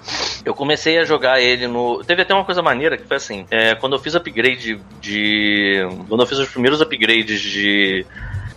eu 0.44 0.54
comecei 0.54 0.98
a 0.98 1.06
jogar 1.06 1.42
ele 1.42 1.68
no. 1.68 2.04
Teve 2.04 2.22
até 2.22 2.34
uma 2.34 2.46
coisa 2.46 2.62
maneira 2.62 2.98
que 2.98 3.06
foi 3.06 3.18
assim: 3.18 3.46
é, 3.52 3.76
quando 3.76 3.94
eu 3.94 4.00
fiz 4.00 4.16
upgrade 4.16 4.80
de. 5.00 5.88
Quando 6.08 6.22
eu 6.22 6.28
fiz 6.28 6.40
os 6.40 6.50
primeiros 6.50 6.82
upgrades 6.82 7.40
de. 7.42 8.06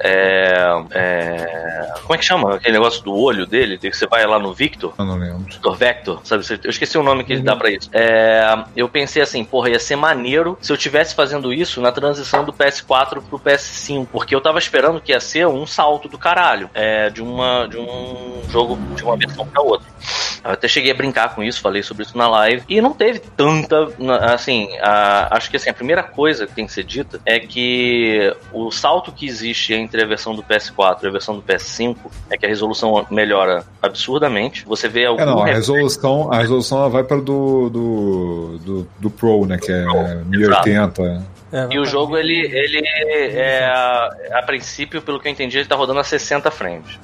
É, 0.00 0.64
é, 0.92 1.92
como 2.02 2.14
é 2.14 2.18
que 2.18 2.24
chama 2.24 2.54
aquele 2.54 2.74
negócio 2.74 3.02
do 3.02 3.14
olho 3.14 3.46
dele? 3.46 3.78
Que 3.78 3.92
você 3.92 4.06
vai 4.06 4.26
lá 4.26 4.38
no 4.38 4.52
Victor? 4.52 4.94
Eu 4.98 5.04
não 5.04 5.16
lembro. 5.18 5.38
Victor 5.38 5.76
Vector, 5.76 6.20
sabe? 6.24 6.44
Eu 6.64 6.70
esqueci 6.70 6.96
o 6.98 7.02
nome 7.02 7.24
que 7.24 7.32
ele 7.32 7.42
dá 7.42 7.56
pra 7.56 7.70
isso. 7.70 7.88
É, 7.92 8.42
eu 8.76 8.88
pensei 8.88 9.22
assim, 9.22 9.44
porra, 9.44 9.70
ia 9.70 9.78
ser 9.78 9.96
maneiro 9.96 10.58
se 10.60 10.72
eu 10.72 10.76
tivesse 10.76 11.14
fazendo 11.14 11.52
isso 11.52 11.80
na 11.80 11.92
transição 11.92 12.44
do 12.44 12.52
PS4 12.52 13.22
pro 13.28 13.38
PS5, 13.38 14.06
porque 14.10 14.34
eu 14.34 14.40
tava 14.40 14.58
esperando 14.58 15.00
que 15.00 15.12
ia 15.12 15.20
ser 15.20 15.46
um 15.46 15.66
salto 15.66 16.08
do 16.08 16.18
caralho, 16.18 16.70
é, 16.74 17.10
de 17.10 17.22
uma 17.22 17.66
de 17.68 17.76
um 17.78 18.42
jogo 18.48 18.76
de 18.94 19.02
uma 19.02 19.16
versão 19.16 19.46
pra 19.46 19.62
outra. 19.62 19.86
Eu 20.44 20.52
até 20.52 20.68
cheguei 20.68 20.92
a 20.92 20.94
brincar 20.94 21.34
com 21.34 21.42
isso, 21.42 21.60
falei 21.60 21.82
sobre 21.82 22.04
isso 22.04 22.16
na 22.16 22.28
live. 22.28 22.62
E 22.68 22.80
não 22.80 22.92
teve 22.92 23.18
tanta. 23.18 23.88
Assim, 24.32 24.68
a- 24.80 25.28
acho 25.36 25.50
que 25.50 25.56
assim, 25.56 25.68
a 25.68 25.74
primeira 25.74 26.02
coisa 26.02 26.46
que 26.46 26.52
tem 26.54 26.66
que 26.66 26.72
ser 26.72 26.84
dita 26.84 27.20
é 27.26 27.40
que 27.40 28.32
o 28.52 28.70
salto 28.70 29.10
que 29.12 29.26
existe 29.26 29.74
entre 29.74 29.87
a 29.96 30.06
versão 30.06 30.34
do 30.34 30.42
PS4 30.42 31.04
e 31.04 31.06
a 31.06 31.10
versão 31.10 31.36
do 31.36 31.42
PS5 31.42 31.96
é 32.30 32.36
que 32.36 32.46
a 32.46 32.48
resolução 32.48 33.06
melhora 33.10 33.64
absurdamente. 33.82 34.64
Você 34.66 34.88
vê 34.88 35.06
algum 35.06 35.22
É, 35.22 35.26
não, 35.26 35.42
a 35.42 35.46
resolução, 35.46 36.32
a 36.32 36.38
resolução 36.38 36.88
vai 36.90 37.04
para 37.04 37.18
do, 37.20 37.70
do, 37.70 38.58
do, 38.58 38.88
do 38.98 39.10
Pro, 39.10 39.46
né? 39.46 39.58
Que 39.58 39.72
é 39.72 39.84
1080. 40.26 41.37
É, 41.52 41.68
E 41.70 41.78
o 41.78 41.84
jogo, 41.84 42.16
ele, 42.16 42.40
ele 42.40 42.80
é, 42.84 43.64
a 44.32 44.42
princípio, 44.42 45.00
pelo 45.02 45.18
que 45.20 45.28
eu 45.28 45.32
entendi, 45.32 45.58
ele 45.58 45.68
tá 45.68 45.76
rodando 45.76 46.00
a 46.00 46.04
60 46.04 46.50
frames. 46.50 46.98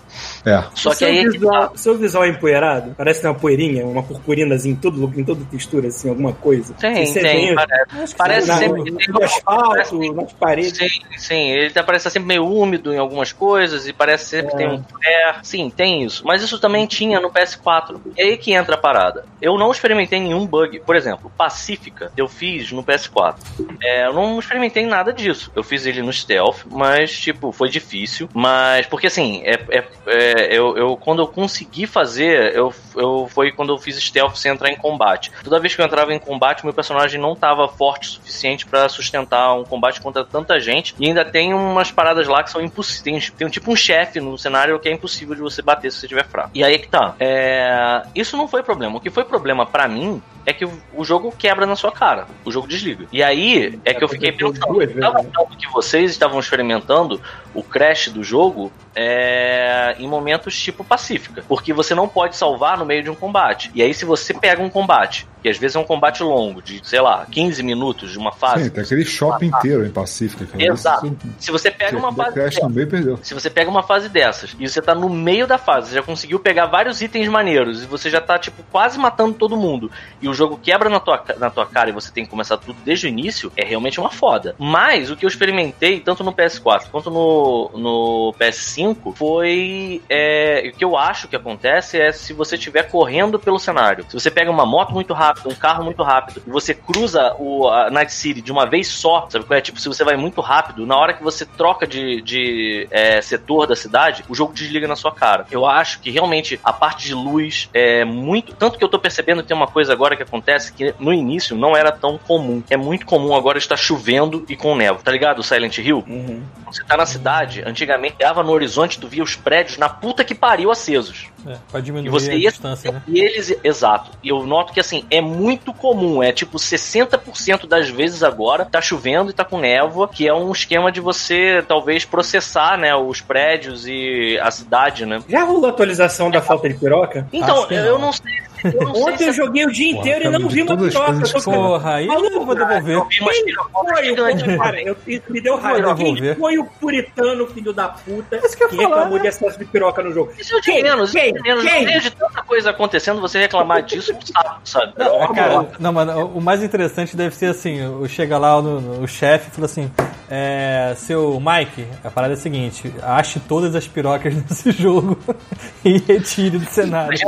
É. 0.44 0.62
Só 0.74 0.90
o 0.90 0.92
que 0.92 0.98
seu 0.98 1.08
aí 1.08 1.18
é 1.18 1.22
que 1.22 1.30
visual, 1.30 1.72
seu 1.74 1.96
visual 1.96 2.24
é 2.24 2.28
empoeirado? 2.28 2.94
Parece 2.96 3.26
uma 3.26 3.34
poeirinha, 3.34 3.86
uma 3.86 4.02
purpurinazinha 4.02 4.74
em, 4.74 4.76
todo, 4.76 5.12
em 5.18 5.24
toda 5.24 5.44
textura, 5.46 5.88
assim, 5.88 6.08
alguma 6.08 6.32
coisa. 6.32 6.74
tem, 6.74 7.12
tem, 7.12 7.48
vê 7.48 7.54
parece, 7.54 8.14
parece 8.14 8.48
na, 8.48 8.58
sempre 8.58 8.90
no, 8.90 8.96
tem 8.96 9.08
no 9.08 9.24
asfalto, 9.24 10.14
nas 10.14 10.32
paredes. 10.34 10.76
Sim, 10.76 11.00
sim, 11.16 11.50
ele 11.50 11.70
tá, 11.70 11.82
parece 11.82 12.02
estar 12.02 12.10
sempre 12.10 12.28
meio 12.28 12.46
úmido 12.46 12.92
em 12.92 12.98
algumas 12.98 13.32
coisas 13.32 13.86
e 13.86 13.92
parece 13.92 14.26
sempre 14.26 14.52
que 14.52 14.56
tem 14.58 14.68
um 14.68 14.82
flare. 14.82 15.38
Sim, 15.42 15.70
tem 15.74 16.04
isso. 16.04 16.24
Mas 16.26 16.42
isso 16.42 16.58
também 16.58 16.86
tinha 16.86 17.20
no 17.20 17.30
PS4. 17.30 17.98
E 18.16 18.22
aí 18.22 18.36
que 18.36 18.52
entra 18.52 18.74
a 18.74 18.78
parada. 18.78 19.24
Eu 19.40 19.58
não 19.58 19.70
experimentei 19.70 20.20
nenhum 20.20 20.46
bug. 20.46 20.80
Por 20.80 20.96
exemplo, 20.96 21.32
Pacífica 21.36 22.12
eu 22.16 22.28
fiz 22.28 22.70
no 22.70 22.82
PS4. 22.84 23.36
É, 23.82 24.06
eu 24.06 24.12
não 24.12 24.33
experimentei 24.38 24.84
nada 24.86 25.12
disso. 25.12 25.50
Eu 25.54 25.62
fiz 25.62 25.86
ele 25.86 26.02
no 26.02 26.12
stealth, 26.12 26.64
mas, 26.70 27.12
tipo, 27.18 27.52
foi 27.52 27.68
difícil. 27.68 28.28
Mas, 28.34 28.86
porque 28.86 29.06
assim, 29.06 29.42
é, 29.44 29.54
é- 29.70 29.84
é, 30.06 30.56
eu, 30.56 30.76
eu- 30.76 30.96
quando 30.96 31.22
eu 31.22 31.26
consegui 31.26 31.86
fazer, 31.86 32.54
eu, 32.54 32.72
eu 32.96 33.28
foi 33.30 33.52
quando 33.52 33.72
eu 33.72 33.78
fiz 33.78 33.96
stealth 34.02 34.36
sem 34.36 34.52
entrar 34.52 34.70
em 34.70 34.76
combate. 34.76 35.30
Toda 35.42 35.58
vez 35.60 35.74
que 35.74 35.80
eu 35.80 35.86
entrava 35.86 36.12
em 36.12 36.18
combate, 36.18 36.64
meu 36.64 36.74
personagem 36.74 37.20
não 37.20 37.34
tava 37.34 37.66
forte 37.68 38.08
o 38.08 38.10
suficiente 38.12 38.66
pra 38.66 38.88
sustentar 38.88 39.54
um 39.54 39.64
combate 39.64 40.00
contra 40.00 40.24
tanta 40.24 40.58
gente. 40.60 40.94
E 40.98 41.06
ainda 41.06 41.24
tem 41.24 41.52
umas 41.54 41.90
paradas 41.90 42.26
lá 42.28 42.42
que 42.42 42.50
são 42.50 42.60
impossíveis. 42.60 43.02
Tem, 43.02 43.18
tem 43.36 43.48
tipo 43.48 43.72
um 43.72 43.76
chefe 43.76 44.20
no 44.20 44.36
cenário 44.38 44.78
que 44.78 44.88
é 44.88 44.92
impossível 44.92 45.34
de 45.34 45.40
você 45.40 45.62
bater 45.62 45.90
se 45.90 45.98
você 45.98 46.06
estiver 46.06 46.24
fraco. 46.26 46.50
E 46.54 46.62
aí 46.62 46.78
que 46.78 46.88
tá. 46.88 47.14
É, 47.18 48.02
Isso 48.14 48.36
não 48.36 48.46
foi 48.48 48.62
problema. 48.62 48.96
O 48.96 49.00
que 49.00 49.10
foi 49.10 49.24
problema 49.24 49.64
pra 49.66 49.88
mim 49.88 50.22
é 50.46 50.52
que 50.52 50.64
o 50.64 51.04
jogo 51.04 51.32
quebra 51.36 51.64
na 51.66 51.74
sua 51.76 51.90
cara. 51.90 52.26
O 52.44 52.52
jogo 52.52 52.66
desliga. 52.68 53.06
E 53.10 53.22
aí 53.22 53.78
é 53.84 53.94
que 53.94 54.04
eu 54.04 54.08
fiquei 54.08 54.23
aconteceu 54.28 54.52
pensando. 54.52 54.72
duas 54.74 54.86
vezes, 54.86 55.00
Tava 55.00 55.22
né? 55.22 55.56
que 55.58 55.72
vocês 55.72 56.10
estavam 56.10 56.40
experimentando 56.40 57.20
o 57.54 57.62
crash 57.62 58.08
do 58.08 58.22
jogo 58.22 58.72
é, 58.94 59.96
em 59.98 60.06
momentos 60.08 60.58
tipo 60.58 60.84
Pacífica. 60.84 61.44
Porque 61.48 61.72
você 61.72 61.94
não 61.94 62.08
pode 62.08 62.36
salvar 62.36 62.78
no 62.78 62.84
meio 62.84 63.02
de 63.02 63.10
um 63.10 63.14
combate. 63.14 63.70
E 63.74 63.82
aí, 63.82 63.92
se 63.94 64.04
você 64.04 64.32
pega 64.34 64.62
um 64.62 64.70
combate, 64.70 65.26
que 65.42 65.48
às 65.48 65.58
vezes 65.58 65.76
é 65.76 65.78
um 65.78 65.84
combate 65.84 66.22
longo, 66.22 66.62
de, 66.62 66.80
sei 66.86 67.00
lá, 67.00 67.26
15 67.30 67.62
minutos 67.62 68.12
de 68.12 68.18
uma 68.18 68.32
fase. 68.32 68.64
Sim, 68.64 68.70
tem 68.70 68.82
aquele 68.84 69.04
shopping 69.04 69.46
inteiro 69.46 69.84
em 69.84 69.90
Pacífica. 69.90 70.46
Cara. 70.46 70.64
Exato. 70.64 71.06
Isso- 71.06 71.34
Se 71.38 71.50
você 71.50 71.70
pega 71.70 71.96
uma 71.98 72.12
fase. 72.12 72.34
dessa- 72.34 72.68
meio 72.68 72.88
perdeu. 72.88 73.18
se 73.22 73.34
você 73.34 73.50
pega 73.50 73.70
uma 73.70 73.82
fase 73.82 74.08
dessas 74.08 74.56
e 74.58 74.66
você 74.68 74.80
tá 74.80 74.94
no 74.94 75.08
meio 75.10 75.46
da 75.46 75.58
fase, 75.58 75.88
você 75.90 75.94
já 75.96 76.02
conseguiu 76.02 76.38
pegar 76.40 76.66
vários 76.66 77.02
itens 77.02 77.28
maneiros 77.28 77.82
e 77.82 77.86
você 77.86 78.08
já 78.08 78.20
tá, 78.20 78.38
tipo, 78.38 78.62
quase 78.72 78.98
matando 78.98 79.34
todo 79.34 79.56
mundo 79.56 79.90
e 80.20 80.28
o 80.28 80.34
jogo 80.34 80.58
quebra 80.62 80.88
na 80.88 80.98
tua, 81.00 81.22
na 81.38 81.50
tua 81.50 81.66
cara 81.66 81.90
e 81.90 81.92
você 81.92 82.10
tem 82.10 82.24
que 82.24 82.30
começar 82.30 82.56
tudo 82.56 82.76
desde 82.84 83.06
o 83.06 83.08
início, 83.08 83.52
é 83.56 83.64
realmente 83.64 84.00
uma 84.00 84.10
foda. 84.10 84.54
Mas 84.58 85.10
o 85.10 85.16
que 85.16 85.24
eu 85.24 85.28
experimentei, 85.28 86.00
tanto 86.00 86.24
no 86.24 86.32
PS4 86.32 86.88
quanto 86.90 87.10
no, 87.10 87.70
no 87.74 88.34
PS5, 88.38 88.83
foi. 88.92 90.02
É, 90.08 90.70
o 90.74 90.76
que 90.76 90.84
eu 90.84 90.96
acho 90.96 91.28
que 91.28 91.36
acontece 91.36 92.00
é 92.00 92.10
se 92.10 92.32
você 92.32 92.56
estiver 92.56 92.82
correndo 92.90 93.38
pelo 93.38 93.58
cenário. 93.58 94.04
Se 94.08 94.14
você 94.14 94.30
pega 94.30 94.50
uma 94.50 94.66
moto 94.66 94.92
muito 94.92 95.14
rápida, 95.14 95.48
um 95.48 95.54
carro 95.54 95.84
muito 95.84 96.02
rápido, 96.02 96.42
e 96.44 96.50
você 96.50 96.74
cruza 96.74 97.34
o 97.38 97.68
a 97.68 97.88
Night 97.90 98.12
City 98.12 98.40
de 98.40 98.50
uma 98.50 98.66
vez 98.66 98.88
só, 98.88 99.26
sabe 99.30 99.44
qual 99.44 99.56
é? 99.56 99.60
Tipo, 99.60 99.78
se 99.78 99.86
você 99.86 100.02
vai 100.02 100.16
muito 100.16 100.40
rápido, 100.40 100.84
na 100.84 100.96
hora 100.96 101.14
que 101.14 101.22
você 101.22 101.46
troca 101.46 101.86
de, 101.86 102.20
de 102.22 102.88
é, 102.90 103.20
setor 103.20 103.66
da 103.66 103.76
cidade, 103.76 104.24
o 104.28 104.34
jogo 104.34 104.52
desliga 104.52 104.88
na 104.88 104.96
sua 104.96 105.12
cara. 105.12 105.46
Eu 105.50 105.64
acho 105.64 106.00
que 106.00 106.10
realmente 106.10 106.58
a 106.64 106.72
parte 106.72 107.06
de 107.06 107.14
luz 107.14 107.68
é 107.72 108.04
muito. 108.04 108.54
Tanto 108.54 108.76
que 108.76 108.84
eu 108.84 108.88
tô 108.88 108.98
percebendo 108.98 109.42
que 109.42 109.48
tem 109.48 109.56
uma 109.56 109.66
coisa 109.66 109.92
agora 109.92 110.16
que 110.16 110.22
acontece 110.22 110.72
que 110.72 110.94
no 110.98 111.12
início 111.12 111.56
não 111.56 111.76
era 111.76 111.92
tão 111.92 112.18
comum. 112.18 112.62
É 112.68 112.76
muito 112.76 113.06
comum 113.06 113.34
agora 113.34 113.58
estar 113.58 113.76
chovendo 113.76 114.44
e 114.48 114.56
com 114.56 114.74
névoa. 114.74 115.02
Tá 115.02 115.12
ligado? 115.12 115.42
Silent 115.42 115.78
Hill? 115.78 116.04
Uhum. 116.06 116.42
Você 116.66 116.82
tá 116.82 116.96
na 116.96 117.06
cidade, 117.06 117.62
antigamente 117.64 118.16
dava 118.18 118.42
no 118.42 118.50
horizonte, 118.50 118.73
tu 118.98 119.08
via 119.08 119.22
os 119.22 119.36
prédios 119.36 119.78
na 119.78 119.88
puta 119.88 120.24
que 120.24 120.34
pariu 120.34 120.70
acesos. 120.70 121.26
É, 121.46 121.56
pra 121.70 121.80
diminuir 121.80 122.06
E 122.08 122.10
você 122.10 122.30
a 122.30 122.34
ia. 122.34 122.50
distância, 122.50 122.92
né? 122.92 123.02
E 123.06 123.20
eles. 123.20 123.54
Exato. 123.62 124.10
E 124.22 124.28
eu 124.30 124.44
noto 124.46 124.72
que 124.72 124.80
assim, 124.80 125.04
é 125.10 125.20
muito 125.20 125.72
comum. 125.72 126.22
É 126.22 126.32
tipo 126.32 126.56
60% 126.58 127.66
das 127.66 127.88
vezes 127.88 128.22
agora 128.22 128.64
tá 128.64 128.80
chovendo 128.80 129.30
e 129.30 129.32
tá 129.34 129.44
com 129.44 129.58
névoa, 129.58 130.08
que 130.08 130.26
é 130.26 130.34
um 130.34 130.50
esquema 130.52 130.90
de 130.90 131.00
você 131.00 131.62
talvez 131.66 132.04
processar, 132.04 132.78
né, 132.78 132.94
os 132.94 133.20
prédios 133.20 133.86
e 133.86 134.38
a 134.42 134.50
cidade, 134.50 135.04
né? 135.06 135.22
Já 135.28 135.44
rolou 135.44 135.66
a 135.66 135.70
atualização 135.70 136.30
da 136.30 136.40
falta 136.40 136.68
de 136.68 136.74
piroca? 136.74 137.28
Então, 137.32 137.66
eu 137.70 137.92
não. 137.98 138.06
não 138.06 138.12
sei. 138.12 138.32
Eu 138.64 138.80
não 138.84 138.92
Ontem 139.02 139.26
eu 139.28 139.32
joguei 139.32 139.64
o 139.66 139.70
dia 139.72 139.90
Porra, 139.94 140.00
inteiro 140.00 140.20
e 140.20 140.24
cara, 140.24 140.38
não 140.38 140.48
vi 140.48 140.62
uma 140.62 140.76
piroca. 140.76 141.40
Porra, 141.44 141.94
aí 141.96 142.06
eu 142.06 142.30
não 142.30 142.46
vou 142.46 142.54
devolver. 142.54 142.96
eu 142.96 143.06
Quem 143.06 143.18
foi 143.20 144.54
o 144.54 144.58
cara? 144.58 144.82
Eu, 144.82 144.96
isso 145.06 145.22
me 145.28 145.40
deu 145.40 145.56
raiva. 145.56 145.94
Quem 145.94 146.14
devolver. 146.14 146.38
foi 146.38 146.58
o 146.58 146.64
puritano, 146.64 147.46
filho 147.48 147.72
da 147.72 147.88
puta, 147.88 148.36
Isso 148.44 148.56
que 148.56 148.66
que 148.68 148.76
falar, 148.76 148.88
reclamou 148.88 149.16
né? 149.16 149.22
de 149.22 149.28
excesso 149.28 149.58
de 149.58 149.64
piroca 149.66 150.02
no 150.02 150.12
jogo? 150.12 150.32
Isso 150.38 150.54
eu 150.54 150.60
de 150.60 150.66
Quem? 150.72 150.82
menos, 150.82 151.14
eu 151.14 151.20
Quem? 151.20 151.32
de 151.34 151.42
menos. 151.42 151.64
Quem? 151.64 151.84
Meio 151.84 152.00
de 152.00 152.10
tanta 152.10 152.42
coisa 152.42 152.70
acontecendo, 152.70 153.20
você 153.20 153.38
reclamar 153.40 153.82
disso 153.82 154.12
é 154.12 154.14
um 154.14 154.20
saco, 154.22 154.60
sabe? 154.64 154.92
É, 154.98 155.26
cara, 155.34 155.68
não, 155.78 155.92
mano, 155.92 156.26
o 156.34 156.40
mais 156.40 156.62
interessante 156.62 157.16
deve 157.16 157.34
ser 157.34 157.46
assim: 157.46 157.84
o- 157.86 158.08
chega 158.08 158.38
lá 158.38 158.60
no, 158.62 158.80
no- 158.80 159.02
o 159.02 159.08
chefe 159.08 159.48
e 159.48 159.54
fala 159.54 159.66
assim: 159.66 159.90
é, 160.30 160.94
seu 160.96 161.38
Mike, 161.40 161.86
a 162.02 162.10
parada 162.10 162.32
é 162.32 162.36
a 162.36 162.38
seguinte: 162.38 162.92
ache 163.02 163.40
todas 163.40 163.74
as 163.74 163.86
pirocas 163.86 164.34
desse 164.42 164.72
jogo 164.72 165.18
e 165.84 165.98
retire 165.98 166.58
do 166.58 166.66
cenário. 166.70 167.18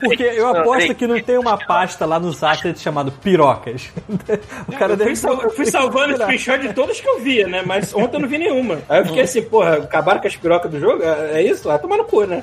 Porque 0.00 0.22
eu 0.22 0.48
aposto 0.48 0.79
Andrei- 0.82 0.94
que 0.94 1.06
não 1.06 1.20
tem 1.20 1.38
uma 1.38 1.56
pasta 1.58 2.04
lá 2.06 2.18
nos 2.18 2.42
assets 2.42 2.80
chamado 2.82 3.10
pirocas. 3.12 3.90
O 4.68 4.72
cara 4.76 4.92
Eu 4.94 4.98
fui, 4.98 5.16
sal- 5.16 5.42
eu 5.42 5.50
fui 5.50 5.66
salvando 5.70 6.16
screenshot 6.16 6.58
de 6.58 6.72
todas 6.72 7.00
que 7.00 7.08
eu 7.08 7.20
via, 7.20 7.46
né? 7.46 7.62
Mas 7.64 7.94
ontem 7.94 8.16
eu 8.16 8.20
não 8.20 8.28
vi 8.28 8.38
nenhuma. 8.38 8.78
Aí 8.88 9.00
eu 9.00 9.06
fiquei 9.06 9.22
assim, 9.22 9.42
porra, 9.42 9.74
acabaram 9.76 10.20
com 10.20 10.26
as 10.26 10.36
pirocas 10.36 10.70
do 10.70 10.78
jogo? 10.80 11.02
É 11.02 11.40
é 11.40 11.42
isso? 11.42 11.68
Ah, 11.70 11.78
tomar 11.78 11.96
no 11.96 12.04
cu, 12.04 12.24
né? 12.24 12.42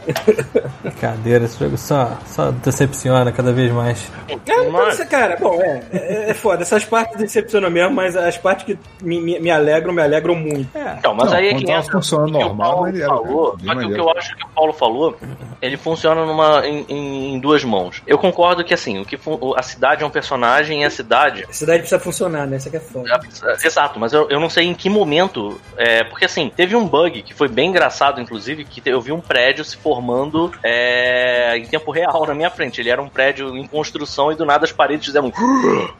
Brincadeira, 0.83 1.45
esse 1.45 1.59
jogo 1.59 1.77
só, 1.77 2.17
só 2.25 2.51
decepciona 2.51 3.31
cada 3.31 3.51
vez 3.51 3.71
mais. 3.71 4.11
É, 4.27 4.69
Mas- 4.69 4.97
cara. 5.05 5.37
Bom, 5.39 5.61
é, 5.61 5.81
é, 5.91 6.29
é 6.29 6.33
foda. 6.33 6.61
Essas 6.63 6.83
partes 6.85 7.17
decepcionam 7.17 7.69
mesmo, 7.69 7.93
mas 7.95 8.15
as 8.15 8.37
partes 8.37 8.65
que 8.65 8.77
me, 9.03 9.19
me, 9.21 9.39
me 9.39 9.51
alegram, 9.51 9.93
me 9.93 10.01
alegram 10.01 10.35
muito. 10.35 10.75
É. 10.77 10.95
Então, 10.99 11.13
mas 11.13 11.29
Não, 11.31 11.37
aí 11.37 11.47
é 11.49 11.53
que 11.55 11.65
tava 11.65 11.79
entra. 11.79 11.97
o 11.97 12.17
o 12.17 12.27
normal, 12.27 12.71
Paulo 12.73 12.87
ele 12.87 13.01
era, 13.01 13.07
falou, 13.09 13.57
só 13.63 13.75
que 13.75 13.85
o 13.85 13.93
que 13.93 13.99
eu 13.99 14.09
acho 14.11 14.35
que 14.35 14.43
o 14.43 14.47
Paulo 14.49 14.73
falou, 14.73 15.17
ele 15.61 15.77
funciona 15.77 16.25
numa, 16.25 16.65
em, 16.67 16.85
em- 16.89 17.33
em 17.35 17.39
duas 17.39 17.63
mãos. 17.63 18.01
Eu 18.07 18.16
concordo 18.17 18.63
que 18.63 18.73
assim, 18.73 18.99
o 18.99 19.05
que 19.05 19.17
a 19.55 19.63
cidade 19.63 20.03
é 20.03 20.05
um 20.05 20.09
personagem 20.09 20.81
e 20.81 20.85
a 20.85 20.89
cidade 20.89 21.45
A 21.47 21.53
cidade 21.53 21.79
precisa 21.79 21.99
funcionar, 21.99 22.47
né? 22.47 22.57
Isso 22.57 22.67
aqui 22.67 22.77
é 22.77 22.79
foda. 22.79 23.19
Exato, 23.63 23.99
mas 23.99 24.13
eu, 24.13 24.27
eu 24.29 24.39
não 24.39 24.49
sei 24.49 24.65
em 24.65 24.73
que 24.73 24.89
momento. 24.89 25.59
É, 25.77 26.03
porque 26.03 26.25
assim, 26.25 26.51
teve 26.55 26.75
um 26.75 26.87
bug 26.87 27.21
que 27.21 27.33
foi 27.33 27.47
bem 27.47 27.69
engraçado, 27.69 28.21
inclusive, 28.21 28.65
que 28.65 28.81
eu 28.89 29.01
vi 29.01 29.11
um 29.11 29.21
prédio 29.21 29.63
se 29.63 29.77
formando 29.77 30.51
é, 30.63 31.57
em 31.57 31.65
tempo 31.65 31.91
real 31.91 32.25
na 32.25 32.33
minha 32.33 32.49
frente. 32.49 32.81
Ele 32.81 32.89
era 32.89 33.01
um 33.01 33.09
prédio 33.09 33.55
em 33.55 33.67
construção 33.67 34.31
e 34.31 34.35
do 34.35 34.45
nada 34.45 34.65
as 34.65 34.71
paredes 34.71 35.05
fizeram. 35.07 35.31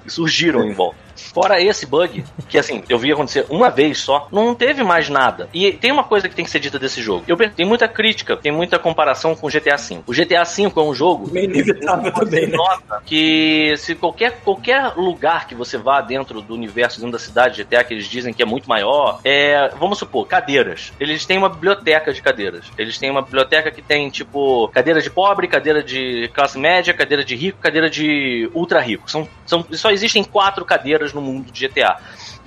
e 0.06 0.10
surgiram 0.10 0.64
em 0.64 0.74
volta. 0.74 1.08
Fora 1.34 1.62
esse 1.62 1.86
bug, 1.86 2.24
que 2.48 2.58
assim, 2.58 2.84
eu 2.88 2.98
vi 2.98 3.12
acontecer 3.12 3.46
uma 3.50 3.70
vez 3.70 4.00
só, 4.00 4.28
não 4.32 4.54
teve 4.54 4.84
mais 4.84 5.10
nada. 5.10 5.50
E 5.54 5.72
tem 5.72 5.92
uma 5.92 6.04
coisa 6.04 6.30
que 6.30 6.36
tem 6.36 6.46
que 6.46 6.52
ser 6.52 6.60
dita 6.60 6.78
desse 6.78 7.02
jogo. 7.02 7.24
Eu, 7.28 7.38
tem 7.50 7.66
muita 7.66 7.88
crítica, 7.88 8.38
tem 8.38 8.52
muita 8.52 8.78
comparação 8.78 9.36
com 9.36 9.48
o 9.48 9.50
GTA 9.50 9.78
V. 9.78 10.00
O 10.06 10.14
GTA 10.14 10.44
V 10.44 10.72
é 10.76 10.80
um 10.80 10.94
jogo 10.94 11.36
inevitável 11.38 12.07
também, 12.12 12.48
né? 12.48 12.58
nota 12.58 13.02
que 13.06 13.74
se 13.78 13.96
qualquer, 13.96 14.40
qualquer 14.42 14.94
lugar 14.96 15.48
que 15.48 15.56
você 15.56 15.78
vá 15.78 16.02
dentro 16.02 16.42
do 16.42 16.54
universo, 16.54 17.00
dentro 17.00 17.14
da 17.14 17.20
cidade 17.20 17.56
de 17.56 17.64
GTA, 17.64 17.84
que 17.84 17.94
eles 17.94 18.08
dizem 18.08 18.34
que 18.34 18.42
é 18.42 18.46
muito 18.46 18.68
maior, 18.68 19.20
é, 19.24 19.70
vamos 19.80 19.98
supor, 19.98 20.28
cadeiras. 20.28 20.94
Eles 21.00 21.26
têm 21.26 21.38
uma 21.38 21.50
biblioteca 21.50 22.14
de 22.14 22.22
cadeiras. 22.22 22.66
Eles 22.78 22.98
têm 22.98 23.10
uma 23.10 23.22
biblioteca 23.22 23.72
que 23.72 23.82
tem, 23.82 24.10
tipo, 24.10 24.68
cadeira 24.70 25.02
de 25.02 25.10
pobre, 25.10 25.48
cadeira 25.48 25.84
de 25.84 26.30
classe 26.34 26.58
média, 26.58 26.94
cadeira 26.94 27.24
de 27.24 27.36
rico, 27.36 27.60
cadeira 27.60 27.90
de 27.90 28.50
ultra 28.54 28.80
rico. 28.80 29.10
São, 29.10 29.28
são, 29.46 29.66
só 29.72 29.92
existem 29.92 30.24
quatro 30.24 30.66
cadeiras 30.66 31.14
no 31.14 31.22
mundo 31.22 31.52
de 31.52 31.68
GTA. 31.68 31.98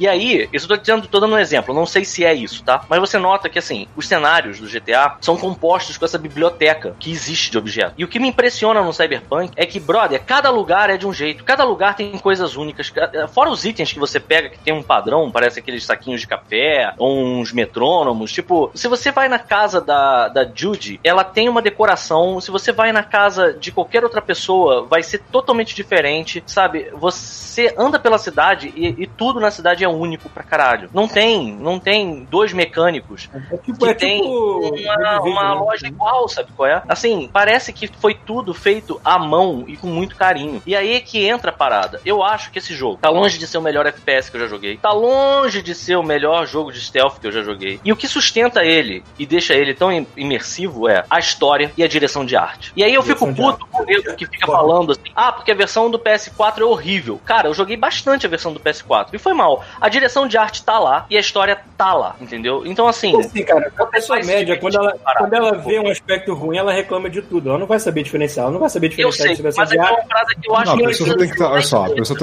E 0.00 0.08
aí, 0.08 0.48
isso 0.50 0.64
eu 0.64 0.68
tô 0.70 0.76
dizendo, 0.78 1.06
tô 1.06 1.20
dando 1.20 1.34
um 1.34 1.38
exemplo, 1.38 1.74
não 1.74 1.84
sei 1.84 2.06
se 2.06 2.24
é 2.24 2.32
isso, 2.32 2.64
tá? 2.64 2.86
Mas 2.88 2.98
você 2.98 3.18
nota 3.18 3.50
que, 3.50 3.58
assim, 3.58 3.86
os 3.94 4.08
cenários 4.08 4.58
do 4.58 4.66
GTA 4.66 5.16
são 5.20 5.36
compostos 5.36 5.98
com 5.98 6.06
essa 6.06 6.16
biblioteca 6.16 6.96
que 6.98 7.10
existe 7.10 7.50
de 7.50 7.58
objetos. 7.58 7.92
E 7.98 8.02
o 8.02 8.08
que 8.08 8.18
me 8.18 8.28
impressiona 8.28 8.80
no 8.80 8.94
Cyberpunk 8.94 9.52
é 9.56 9.66
que, 9.66 9.78
brother, 9.78 10.22
cada 10.24 10.48
lugar 10.48 10.88
é 10.88 10.96
de 10.96 11.06
um 11.06 11.12
jeito, 11.12 11.44
cada 11.44 11.64
lugar 11.64 11.94
tem 11.94 12.16
coisas 12.16 12.56
únicas. 12.56 12.90
Fora 13.34 13.50
os 13.50 13.66
itens 13.66 13.92
que 13.92 13.98
você 13.98 14.18
pega 14.18 14.48
que 14.48 14.58
tem 14.58 14.72
um 14.72 14.82
padrão, 14.82 15.30
parece 15.30 15.58
aqueles 15.58 15.84
saquinhos 15.84 16.22
de 16.22 16.26
café, 16.26 16.94
ou 16.96 17.22
uns 17.22 17.52
metrônomos. 17.52 18.32
Tipo, 18.32 18.70
se 18.74 18.88
você 18.88 19.12
vai 19.12 19.28
na 19.28 19.38
casa 19.38 19.82
da, 19.82 20.28
da 20.28 20.50
Judy, 20.54 20.98
ela 21.04 21.24
tem 21.24 21.46
uma 21.46 21.60
decoração. 21.60 22.40
Se 22.40 22.50
você 22.50 22.72
vai 22.72 22.90
na 22.90 23.02
casa 23.02 23.52
de 23.52 23.70
qualquer 23.70 24.02
outra 24.02 24.22
pessoa, 24.22 24.86
vai 24.86 25.02
ser 25.02 25.18
totalmente 25.30 25.74
diferente, 25.74 26.42
sabe? 26.46 26.90
Você 26.94 27.74
anda 27.76 27.98
pela 27.98 28.16
cidade 28.16 28.72
e, 28.74 29.02
e 29.02 29.06
tudo 29.06 29.38
na 29.38 29.50
cidade 29.50 29.84
é 29.84 29.89
único 29.90 30.28
pra 30.28 30.42
caralho. 30.42 30.88
Não 30.94 31.06
tem, 31.08 31.52
não 31.52 31.78
tem 31.78 32.26
dois 32.30 32.52
mecânicos 32.52 33.28
É 33.52 33.56
tipo, 33.58 33.78
que 33.78 33.90
é 33.90 33.94
tem 33.94 34.22
tipo 34.22 34.74
uma, 34.82 35.20
uma 35.22 35.54
né? 35.54 35.60
loja 35.60 35.86
igual, 35.86 36.28
sabe 36.28 36.50
qual 36.56 36.68
é? 36.68 36.82
Assim, 36.88 37.28
parece 37.32 37.72
que 37.72 37.88
foi 37.88 38.14
tudo 38.14 38.52
feito 38.54 39.00
à 39.04 39.18
mão 39.18 39.64
e 39.66 39.76
com 39.76 39.86
muito 39.86 40.16
carinho. 40.16 40.62
E 40.66 40.74
aí 40.76 40.94
é 40.96 41.00
que 41.00 41.24
entra 41.26 41.50
a 41.50 41.54
parada. 41.54 42.00
Eu 42.04 42.22
acho 42.22 42.50
que 42.50 42.58
esse 42.58 42.74
jogo 42.74 42.98
tá 43.00 43.08
longe 43.10 43.38
de 43.38 43.46
ser 43.46 43.58
o 43.58 43.62
melhor 43.62 43.86
FPS 43.86 44.30
que 44.30 44.36
eu 44.36 44.40
já 44.40 44.46
joguei. 44.46 44.76
Tá 44.76 44.92
longe 44.92 45.62
de 45.62 45.74
ser 45.74 45.96
o 45.96 46.02
melhor 46.02 46.46
jogo 46.46 46.72
de 46.72 46.80
stealth 46.80 47.18
que 47.20 47.26
eu 47.26 47.32
já 47.32 47.42
joguei. 47.42 47.80
E 47.84 47.92
o 47.92 47.96
que 47.96 48.06
sustenta 48.08 48.64
ele 48.64 49.02
e 49.18 49.26
deixa 49.26 49.54
ele 49.54 49.74
tão 49.74 49.92
im- 49.92 50.06
imersivo 50.16 50.88
é 50.88 51.04
a 51.10 51.18
história 51.18 51.72
e 51.76 51.82
a 51.82 51.88
direção 51.88 52.24
de 52.24 52.36
arte. 52.36 52.72
E 52.76 52.82
aí 52.84 52.94
eu 52.94 53.02
fico 53.02 53.26
puto 53.34 53.66
com 53.66 53.82
o 53.82 53.86
que 53.86 54.26
fica 54.26 54.46
falando 54.46 54.92
assim: 54.92 55.10
ah, 55.14 55.32
porque 55.32 55.50
a 55.50 55.54
versão 55.54 55.90
do 55.90 55.98
PS4 55.98 56.60
é 56.60 56.64
horrível. 56.64 57.20
Cara, 57.24 57.48
eu 57.48 57.54
joguei 57.54 57.76
bastante 57.76 58.26
a 58.26 58.28
versão 58.28 58.52
do 58.52 58.60
PS4 58.60 59.08
e 59.12 59.18
foi 59.18 59.32
mal. 59.34 59.64
A 59.80 59.88
direção 59.88 60.26
de 60.26 60.36
arte 60.36 60.62
tá 60.62 60.78
lá 60.78 61.06
e 61.08 61.16
a 61.16 61.20
história 61.20 61.58
tá 61.76 61.94
lá, 61.94 62.16
entendeu? 62.20 62.62
Então, 62.66 62.86
assim. 62.86 63.18
Assim, 63.18 63.42
cara, 63.44 63.72
a 63.78 63.86
pessoa 63.86 64.18
média, 64.18 64.56
divertir 64.56 64.60
quando 64.60 64.76
ela, 64.76 64.96
a 65.04 65.18
quando 65.18 65.34
ela 65.34 65.52
vê 65.52 65.78
um 65.78 65.90
aspecto 65.90 66.34
ruim, 66.34 66.58
ela 66.58 66.72
reclama 66.72 67.08
de 67.08 67.22
tudo. 67.22 67.50
Ela 67.50 67.58
não 67.58 67.66
vai 67.66 67.78
saber 67.78 68.02
diferenciar, 68.02 68.44
ela 68.44 68.52
não 68.52 68.60
vai 68.60 68.70
saber 68.70 68.86
Eu 68.86 69.10
diferenciar 69.10 69.28
sei, 69.28 69.36
se 69.36 69.42
vai 69.42 69.52
ser 69.52 69.60
mas 69.60 69.68
de 69.70 69.78
é 69.78 69.80
uma 69.80 70.02
frase 70.02 70.36
que 70.36 70.50
eu 70.50 70.56
acho 70.56 70.66
Não, 70.66 70.74
a 70.74 70.78
que 70.78 70.86
pessoa 70.86 71.16
tem 71.16 71.26
que 71.26 71.34
estar. 71.34 71.50
Olha 71.50 71.62
só, 71.62 71.86
a 71.86 71.90
pessoa 71.90 72.18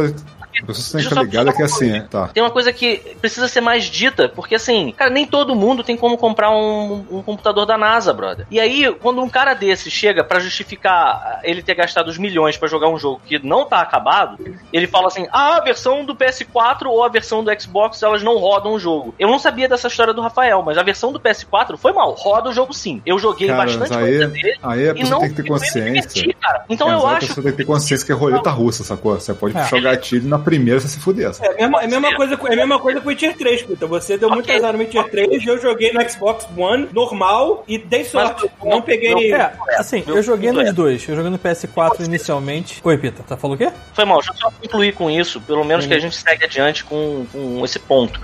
a 0.61 0.65
pessoa 0.65 0.91
tem 0.91 1.01
que 1.01 1.07
estar 1.07 1.15
só 1.15 1.21
ligada 1.21 1.53
que 1.53 1.61
é 1.61 1.65
assim, 1.65 1.89
coisa. 1.91 2.07
tá. 2.07 2.27
Tem 2.29 2.43
uma 2.43 2.51
coisa 2.51 2.73
que 2.73 2.97
precisa 3.21 3.47
ser 3.47 3.61
mais 3.61 3.85
dita, 3.85 4.29
porque 4.29 4.55
assim, 4.55 4.91
cara, 4.91 5.09
nem 5.09 5.25
todo 5.25 5.55
mundo 5.55 5.83
tem 5.83 5.95
como 5.95 6.17
comprar 6.17 6.49
um, 6.49 7.05
um 7.11 7.21
computador 7.21 7.65
da 7.65 7.77
NASA, 7.77 8.13
brother. 8.13 8.45
E 8.49 8.59
aí, 8.59 8.91
quando 9.01 9.21
um 9.21 9.29
cara 9.29 9.53
desse 9.53 9.91
chega 9.91 10.23
pra 10.23 10.39
justificar 10.39 11.41
ele 11.43 11.61
ter 11.61 11.75
gastado 11.75 12.07
os 12.07 12.17
milhões 12.17 12.57
pra 12.57 12.67
jogar 12.67 12.89
um 12.89 12.97
jogo 12.97 13.21
que 13.25 13.39
não 13.45 13.65
tá 13.65 13.81
acabado, 13.81 14.37
ele 14.73 14.87
fala 14.87 15.07
assim: 15.07 15.27
ah, 15.31 15.57
a 15.57 15.61
versão 15.61 16.03
do 16.03 16.15
PS4 16.15 16.87
ou 16.87 17.03
a 17.03 17.09
versão 17.09 17.43
do 17.43 17.46
Xbox 17.59 18.01
elas 18.03 18.23
não 18.23 18.37
rodam 18.37 18.73
o 18.73 18.79
jogo. 18.79 19.13
Eu 19.19 19.27
não 19.27 19.39
sabia 19.39 19.67
dessa 19.67 19.87
história 19.87 20.13
do 20.13 20.21
Rafael, 20.21 20.61
mas 20.63 20.77
a 20.77 20.83
versão 20.83 21.11
do 21.11 21.19
PS4 21.19 21.77
foi 21.77 21.91
mal, 21.93 22.13
roda 22.13 22.49
o 22.49 22.53
jogo 22.53 22.73
sim. 22.73 23.01
Eu 23.05 23.17
joguei 23.19 23.47
Cara, 23.47 23.63
bastante 23.63 23.79
mas 23.79 23.89
coisa 23.89 24.25
aí, 24.25 24.27
dele. 24.27 24.57
aí 24.63 24.89
a 24.89 24.91
E 24.91 24.95
pessoa 24.95 25.09
não 25.11 25.19
tem 25.19 25.29
que 25.29 25.35
ter 25.41 25.47
consciência. 25.47 25.83
diverti, 26.23 26.33
cara. 26.41 26.65
Então 26.69 26.89
eu 26.89 26.99
aí 27.07 27.13
a 27.13 27.17
acho 27.17 27.27
pessoa 27.27 27.43
tem 27.43 27.51
que 27.51 27.57
ter 27.57 27.65
consciência 27.65 28.05
que 28.05 28.11
é 28.11 28.15
roleta 28.15 28.49
russa, 28.49 28.83
sacou? 28.83 29.13
Você 29.19 29.33
pode 29.33 29.57
É. 29.57 29.61
puxar 29.61 29.77
o 29.77 29.81
gatilho 29.81 30.27
na 30.27 30.39
primeira 30.39 30.79
você 30.79 30.87
se 30.87 30.99
fuder. 30.99 31.31
É 31.41 31.47
a 31.47 31.53
mesma, 31.67 31.81
é 31.81 31.85
a 31.85 31.87
mesma 31.87 32.15
coisa, 32.15 32.37
com- 32.37 32.47
é 32.47 32.53
a 32.53 32.55
mesma 32.57 32.79
coisa 32.79 32.99
com 33.01 33.07
o 33.07 33.09
Witcher 33.09 33.35
3, 33.37 33.63
puta. 33.63 33.85
Você 33.87 34.17
deu 34.17 34.29
muito 34.29 34.45
Ok. 34.45 34.55
azar 34.55 34.73
no 34.73 34.79
Witcher 34.79 35.09
3 35.09 35.43
e 35.43 35.47
eu 35.47 35.59
joguei 35.61 35.91
no 35.91 36.09
Xbox 36.09 36.47
One 36.57 36.87
normal 36.93 37.63
e 37.67 37.77
dei 37.77 38.03
sorte. 38.03 38.49
Mas- 38.61 38.69
não 38.73 38.81
peguei. 38.81 39.33
É, 39.33 39.51
assim, 39.77 40.03
eu 40.07 40.21
joguei 40.21 40.51
nos 40.51 40.71
dois. 40.73 41.07
Eu 41.07 41.15
joguei 41.15 41.31
no 41.31 41.37
PS4 41.39 42.03
inicialmente. 42.05 42.81
Oi, 42.83 42.97
Pita, 42.97 43.23
tá 43.23 43.37
falando 43.37 43.55
o 43.55 43.57
quê? 43.57 43.71
Foi 43.93 44.05
mal, 44.05 44.17
deixa 44.17 44.31
eu 44.31 44.37
só 44.37 44.51
concluir 44.51 44.93
com 44.93 45.09
isso, 45.09 45.39
pelo 45.41 45.63
menos 45.63 45.85
Uhum. 45.85 45.89
que 45.91 45.95
a 45.95 45.99
gente 45.99 46.15
segue 46.15 46.45
adiante 46.45 46.83
com, 46.83 47.25
com 47.32 47.63
esse 47.63 47.80
ponto. 47.80 48.19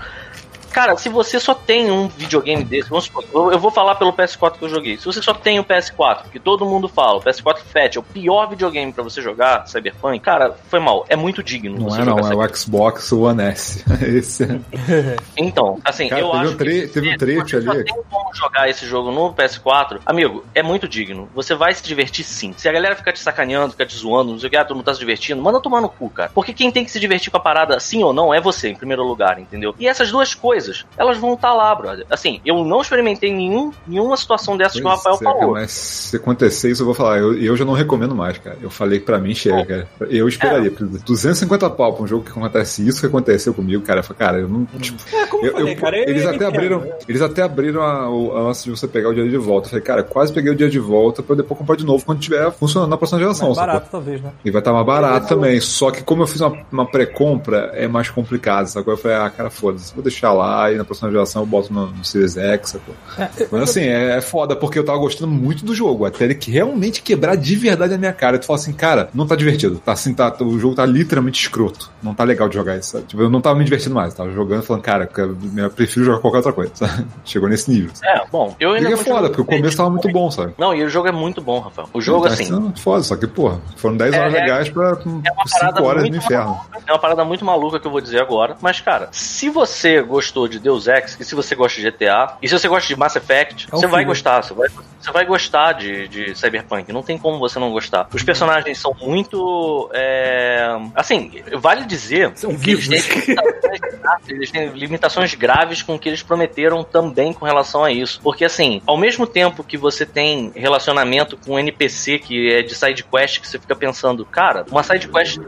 Cara, 0.74 0.96
se 0.96 1.08
você 1.08 1.38
só 1.38 1.54
tem 1.54 1.88
um 1.88 2.08
videogame 2.08 2.64
desse, 2.64 2.88
vamos 2.90 3.04
supor, 3.04 3.24
eu, 3.32 3.58
vou 3.60 3.70
falar 3.70 3.94
pelo 3.94 4.12
PS4 4.12 4.58
que 4.58 4.64
eu 4.64 4.68
joguei. 4.68 4.96
Se 4.98 5.04
você 5.06 5.22
só 5.22 5.32
tem 5.32 5.60
o 5.60 5.64
PS4, 5.64 6.24
que 6.32 6.40
todo 6.40 6.66
mundo 6.66 6.88
fala, 6.88 7.18
o 7.18 7.22
PS4 7.22 7.58
Fat 7.72 7.94
é 7.94 7.98
o 8.00 8.02
pior 8.02 8.48
videogame 8.48 8.92
pra 8.92 9.04
você 9.04 9.22
jogar 9.22 9.68
Cyberpunk, 9.68 10.18
cara, 10.18 10.56
foi 10.68 10.80
mal. 10.80 11.06
É 11.08 11.14
muito 11.14 11.44
digno 11.44 11.78
Não 11.78 11.94
é 11.96 12.04
não, 12.04 12.18
é 12.18 12.34
o 12.34 12.56
Xbox 12.56 13.12
One 13.12 13.40
S. 13.42 13.84
Esse 14.04 14.42
é- 14.42 15.16
Então, 15.36 15.78
assim, 15.84 16.08
Cara, 16.08 16.22
eu 16.22 16.30
teve 16.32 16.42
acho 16.42 16.52
um 16.52 16.56
tre- 16.56 16.80
que 16.82 16.88
teve 16.88 17.08
um 17.08 17.12
se 17.12 17.18
trecho 17.18 17.48
você 17.48 17.62
só 17.62 17.70
ali. 17.70 17.84
tem 17.84 17.94
como 18.10 18.34
jogar 18.34 18.68
esse 18.68 18.84
jogo 18.86 19.12
no 19.12 19.32
PS4, 19.32 20.00
amigo, 20.04 20.44
é 20.54 20.62
muito 20.62 20.88
digno. 20.88 21.28
Você 21.36 21.54
vai 21.54 21.72
se 21.72 21.84
divertir 21.84 22.24
sim. 22.24 22.52
Se 22.56 22.68
a 22.68 22.72
galera 22.72 22.96
ficar 22.96 23.12
te 23.12 23.20
sacaneando, 23.20 23.70
ficar 23.70 23.86
te 23.86 23.94
zoando, 23.96 24.32
não 24.32 24.40
sei 24.40 24.48
o 24.48 24.50
que, 24.50 24.56
ah, 24.56 24.64
tu 24.64 24.74
não 24.74 24.82
tá 24.82 24.92
se 24.92 24.98
divertindo, 24.98 25.40
manda 25.40 25.60
tomar 25.60 25.80
no 25.80 25.88
cu, 25.88 26.10
cara. 26.10 26.32
Porque 26.34 26.52
quem 26.52 26.72
tem 26.72 26.84
que 26.84 26.90
se 26.90 26.98
divertir 26.98 27.30
com 27.30 27.36
a 27.36 27.40
parada, 27.40 27.78
sim 27.78 28.02
ou 28.02 28.12
não, 28.12 28.34
é 28.34 28.40
você, 28.40 28.70
em 28.70 28.74
primeiro 28.74 29.04
lugar, 29.04 29.38
entendeu? 29.38 29.72
E 29.78 29.86
essas 29.86 30.10
duas 30.10 30.34
coisas, 30.34 30.63
elas 30.96 31.18
vão 31.18 31.34
estar 31.34 31.52
lá, 31.54 31.74
brother. 31.74 32.06
Assim, 32.10 32.40
eu 32.44 32.64
não 32.64 32.80
experimentei 32.80 33.32
nenhum, 33.32 33.72
nenhuma 33.86 34.16
situação 34.16 34.56
dessas 34.56 34.80
que 34.80 34.86
o 34.86 34.88
Rafael 34.88 35.16
Pois 35.18 35.30
é, 35.36 35.38
falou. 35.38 35.54
mas 35.54 35.70
se 35.70 36.16
acontecer 36.16 36.70
isso, 36.70 36.82
eu 36.82 36.86
vou 36.86 36.94
falar. 36.94 37.18
Eu, 37.18 37.36
eu 37.38 37.56
já 37.56 37.64
não 37.64 37.72
recomendo 37.72 38.14
mais, 38.14 38.38
cara. 38.38 38.56
Eu 38.60 38.70
falei 38.70 38.98
que 39.00 39.06
pra 39.06 39.18
mim 39.18 39.34
chega, 39.34 39.64
cara. 39.64 39.88
Eu 40.10 40.28
esperaria. 40.28 40.70
porque 40.70 40.84
250 41.04 41.70
pau 41.70 41.92
pra 41.94 42.04
um 42.04 42.06
jogo 42.06 42.24
que 42.24 42.30
acontece 42.30 42.86
isso 42.86 43.00
que 43.00 43.06
aconteceu 43.06 43.52
comigo, 43.54 43.82
cara. 43.82 44.00
Eu 44.00 44.04
falei, 44.04 44.18
cara, 44.18 44.38
eu 44.38 44.48
não. 44.48 44.64
Tipo, 44.78 44.98
É, 45.12 45.26
como 45.26 45.44
eu, 45.46 45.52
falei, 45.52 45.72
eu- 45.72 45.76
cara. 45.80 45.96
eu- 45.98 46.08
eles 46.08 46.26
até 46.26 46.44
abriram, 46.46 46.82
eles 47.08 47.22
até 47.22 47.42
abriram 47.42 47.82
a, 47.82 48.08
o 48.10 48.36
a 48.36 48.40
lance 48.42 48.64
de 48.64 48.70
você 48.70 48.86
pegar 48.88 49.08
o 49.10 49.14
dia 49.14 49.28
de 49.28 49.36
volta. 49.36 49.66
Eu 49.66 49.70
falei, 49.70 49.84
cara, 49.84 50.02
quase 50.02 50.32
peguei 50.32 50.52
o 50.52 50.56
dia 50.56 50.68
de 50.68 50.78
volta 50.78 51.22
pra 51.22 51.36
depois 51.36 51.58
comprar 51.58 51.76
de 51.76 51.84
novo 51.84 52.04
quando 52.04 52.18
tiver 52.20 52.50
funcionando 52.52 52.90
na 52.90 52.96
próxima 52.96 53.20
geração. 53.20 53.48
Mais 53.48 53.56
sacou? 53.58 53.72
barato, 53.72 53.88
talvez, 53.90 54.20
né? 54.20 54.30
E 54.44 54.50
vai 54.50 54.60
estar 54.60 54.72
mais 54.72 54.86
barato 54.86 55.28
também. 55.28 55.60
Só 55.60 55.90
que 55.90 56.02
como 56.02 56.22
eu 56.22 56.26
fiz 56.26 56.40
uma, 56.40 56.56
uma 56.70 56.86
pré-compra, 56.86 57.70
é 57.74 57.86
mais 57.88 58.10
complicado, 58.10 58.66
sacou? 58.66 58.92
Eu 58.94 58.98
falei, 58.98 59.16
ah, 59.16 59.30
cara, 59.30 59.50
foda-se, 59.50 59.94
vou 59.94 60.02
deixar 60.02 60.32
lá 60.32 60.53
e 60.72 60.76
na 60.76 60.84
próxima 60.84 61.10
geração 61.10 61.42
eu 61.42 61.46
boto 61.46 61.72
no, 61.72 61.86
no 61.86 62.04
Series 62.04 62.36
X? 62.36 62.76
É, 63.18 63.28
Mas 63.50 63.62
assim, 63.62 63.80
é, 63.82 64.16
é 64.16 64.20
foda, 64.20 64.54
porque 64.56 64.78
eu 64.78 64.84
tava 64.84 64.98
gostando 64.98 65.30
muito 65.32 65.64
do 65.64 65.74
jogo. 65.74 66.04
Até 66.04 66.24
ele 66.24 66.34
que 66.34 66.50
realmente 66.50 67.02
quebrar 67.02 67.36
de 67.36 67.56
verdade 67.56 67.94
a 67.94 67.98
minha 67.98 68.12
cara. 68.12 68.38
Tu 68.38 68.46
fala 68.46 68.58
assim, 68.58 68.72
cara, 68.72 69.08
não 69.14 69.26
tá 69.26 69.34
divertido. 69.36 69.78
Tá 69.84 69.92
assim, 69.92 70.14
tá, 70.14 70.34
o 70.40 70.58
jogo 70.58 70.74
tá 70.74 70.84
literalmente 70.86 71.40
escroto. 71.40 71.90
Não 72.02 72.14
tá 72.14 72.24
legal 72.24 72.48
de 72.48 72.54
jogar 72.54 72.76
isso, 72.76 72.90
sabe? 72.92 73.04
Tipo, 73.06 73.22
eu 73.22 73.30
não 73.30 73.40
tava 73.40 73.58
me 73.58 73.64
divertindo 73.64 73.94
mais. 73.94 74.14
Tava 74.14 74.30
jogando 74.30 74.62
e 74.62 74.66
falando, 74.66 74.82
cara, 74.82 75.08
eu 75.56 75.70
prefiro 75.70 76.04
jogar 76.06 76.18
qualquer 76.20 76.38
outra 76.38 76.52
coisa, 76.52 76.72
sabe? 76.74 77.06
Chegou 77.24 77.48
nesse 77.48 77.70
nível. 77.70 77.90
É, 78.04 78.24
bom, 78.30 78.54
eu 78.60 78.72
E 78.74 78.76
ainda 78.78 78.88
é 78.88 78.92
continuo- 78.96 79.16
foda, 79.16 79.28
porque 79.28 79.42
o 79.42 79.44
começo 79.44 79.76
tava 79.76 79.90
muito 79.90 80.08
bom, 80.10 80.30
sabe? 80.30 80.54
Não, 80.58 80.74
e 80.74 80.82
o 80.84 80.88
jogo 80.88 81.08
é 81.08 81.12
muito 81.12 81.40
bom, 81.40 81.60
Rafael. 81.60 81.88
O 81.92 82.00
jogo, 82.00 82.26
Tá 82.26 82.34
assim, 82.34 82.44
sendo 82.44 82.72
foda, 82.78 83.02
só 83.02 83.16
que, 83.16 83.26
porra, 83.26 83.60
foram 83.76 83.96
10 83.96 84.14
É, 84.14 84.20
horas 84.20 84.34
é- 84.34 84.40
legais 84.40 84.68
pra 84.68 84.88
É 84.90 84.92
uma 84.92 85.22
5 85.46 85.60
parada 85.60 85.82
horas 85.82 86.08
no 86.10 86.16
inferno. 86.16 86.44
maluca. 86.46 86.78
É 86.86 86.92
uma 86.92 86.98
parada 86.98 87.24
muito 87.24 87.44
maluca 87.44 87.80
que 87.80 87.86
eu 87.86 87.90
vou 87.90 88.00
dizer 88.00 88.20
agora. 88.20 88.56
Mas, 88.60 88.80
cara, 88.80 89.08
se 89.12 89.48
você 89.50 90.02
gostou 90.02 90.43
de 90.48 90.58
Deus 90.58 90.86
Ex, 90.86 91.16
e 91.18 91.24
se 91.24 91.34
você 91.34 91.54
gosta 91.54 91.80
de 91.80 91.90
GTA, 91.90 92.36
e 92.42 92.48
se 92.48 92.58
você 92.58 92.68
gosta 92.68 92.86
de 92.88 92.96
Mass 92.96 93.16
Effect, 93.16 93.68
É 93.70 93.74
um 93.76 93.78
você 93.80 93.86
vai 93.86 94.00
filme. 94.00 94.04
gostar. 94.06 94.42
Você 94.42 94.54
vai, 94.54 94.68
você 95.00 95.12
vai 95.12 95.24
gostar 95.26 95.72
de, 95.72 96.08
de 96.08 96.34
Cyberpunk. 96.38 96.92
Não 96.92 97.02
tem 97.02 97.16
como 97.18 97.38
você 97.38 97.58
não 97.58 97.70
gostar. 97.70 98.08
Os 98.12 98.22
personagens 98.22 98.78
são 98.78 98.94
muito. 99.00 99.90
é, 99.94 100.66
Assim, 100.94 101.42
vale 101.58 101.84
dizer. 101.84 102.32
São 102.36 102.54
que 102.56 102.70
eles 102.70 102.86
vivos. 102.86 102.88
têm 102.88 103.20
limitações 103.34 103.80
graves, 104.00 104.28
Eles 104.28 104.50
têm 104.50 104.68
limitações 104.68 105.34
graves 105.34 105.82
com 105.82 105.94
o 105.94 105.98
que 105.98 106.08
eles 106.08 106.22
prometeram 106.22 106.82
também 106.84 107.32
com 107.32 107.44
relação 107.44 107.84
a 107.84 107.90
isso. 107.90 108.20
Porque, 108.22 108.44
assim, 108.44 108.80
ao 108.86 108.96
mesmo 108.96 109.26
tempo 109.26 109.62
que 109.64 109.76
você 109.76 110.04
tem 110.06 110.52
relacionamento 110.54 111.36
com 111.36 111.54
um 111.54 111.58
NPC 111.58 112.18
que 112.18 112.52
é 112.52 112.62
de 112.62 112.74
side 112.74 113.02
quest, 113.04 113.40
que 113.40 113.48
você 113.48 113.58
fica 113.58 113.74
pensando, 113.74 114.24
cara, 114.24 114.64
uma 114.70 114.82
side 114.82 115.08
quest 115.08 115.38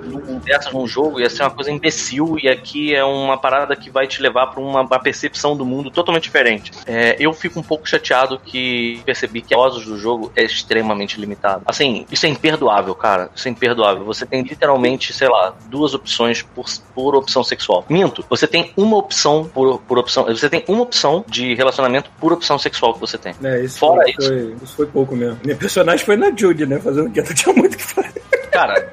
dessas 0.45 0.73
num 0.73 0.87
jogo 0.87 1.21
ia 1.21 1.29
ser 1.31 1.43
uma 1.43 1.51
coisa 1.51 1.71
imbecil 1.71 2.39
e 2.43 2.49
aqui 2.49 2.95
é 2.95 3.05
uma 3.05 3.37
parada 3.39 3.75
que 3.77 3.91
vai 3.91 4.07
te 4.07 4.21
levar 4.23 4.49
pra 4.49 4.61
uma, 4.61 4.86
uma 4.87 4.99
percepção 4.99 5.57
do 5.57 5.64
mundo 5.64 5.91
totalmente 5.91 6.24
diferente. 6.24 6.72
É, 6.87 7.16
eu 7.18 7.32
fico 7.32 7.61
um 7.61 7.62
pouco 7.62 7.89
chateado 7.89 8.39
que 8.39 9.03
percebi 9.05 9.43
que 9.43 9.55
a 9.55 9.66
doses 9.66 9.84
do 9.84 9.99
jogo 9.99 10.32
é 10.37 10.45
extremamente 10.45 11.20
limitado. 11.20 11.62
Assim, 11.66 12.07
isso 12.11 12.24
é 12.26 12.28
imperdoável, 12.28 12.95
cara. 12.95 13.30
Isso 13.34 13.49
é 13.49 13.51
imperdoável. 13.51 14.05
Você 14.05 14.24
tem 14.24 14.43
literalmente, 14.43 15.12
sei 15.12 15.28
lá, 15.28 15.55
duas 15.68 15.95
opções 15.95 16.43
por, 16.43 16.66
por 16.95 17.16
opção 17.16 17.43
sexual. 17.43 17.84
Minto, 17.89 18.24
você 18.28 18.47
tem 18.47 18.72
uma 18.76 18.97
opção 18.97 19.51
por, 19.53 19.80
por 19.80 19.99
opção. 19.99 20.24
Você 20.24 20.49
tem 20.49 20.64
uma 20.68 20.82
opção 20.82 21.24
de 21.26 21.55
relacionamento 21.55 22.11
por 22.20 22.32
opção 22.32 22.59
sexual 22.59 22.95
que 22.95 23.01
você 23.01 23.18
tem. 23.18 23.34
É, 23.43 23.64
isso, 23.64 23.78
Fora 23.78 24.03
foi, 24.03 24.11
isso. 24.11 24.28
Foi, 24.28 24.57
isso 24.62 24.76
foi 24.76 24.87
pouco 24.87 25.16
mesmo. 25.16 25.39
Minha 25.45 25.57
personagem 25.57 26.05
foi 26.05 26.16
na 26.16 26.30
Judy, 26.34 26.66
né? 26.66 26.78
Fazendo 26.78 27.09
o 27.09 27.11
que? 27.11 27.20
Não 27.20 27.34
tinha 27.34 27.55
muito 27.55 27.76
que 27.76 27.82
fazer. 27.82 28.22
Cara, 28.57 28.93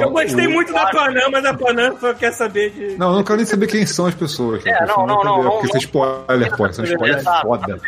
Eu 0.00 0.10
gostei 0.10 0.48
muito 0.48 0.72
da 0.72 0.86
Panam, 0.90 1.30
mas 1.30 1.44
a 1.44 1.54
Panam 1.54 1.96
só 1.98 2.12
quer 2.14 2.32
saber 2.32 2.70
de. 2.70 2.96
Não, 2.96 3.10
eu 3.10 3.16
não 3.16 3.24
quero 3.24 3.36
nem 3.36 3.46
saber 3.46 3.66
quem 3.66 3.86
são 3.86 4.06
as 4.06 4.14
pessoas. 4.14 4.62
cara. 4.64 4.84
É, 4.84 4.86
não, 4.86 5.06
não, 5.06 5.22
não, 5.22 5.42
não, 5.42 5.50
Porque 5.52 5.58
não. 5.58 5.64
isso 5.64 5.76
é 5.76 5.80
spoiler, 5.80 6.56
pô. 6.56 6.66
Isso 6.66 6.82
é 6.82 6.84
spoiler 6.84 7.22
foda. 7.42 7.80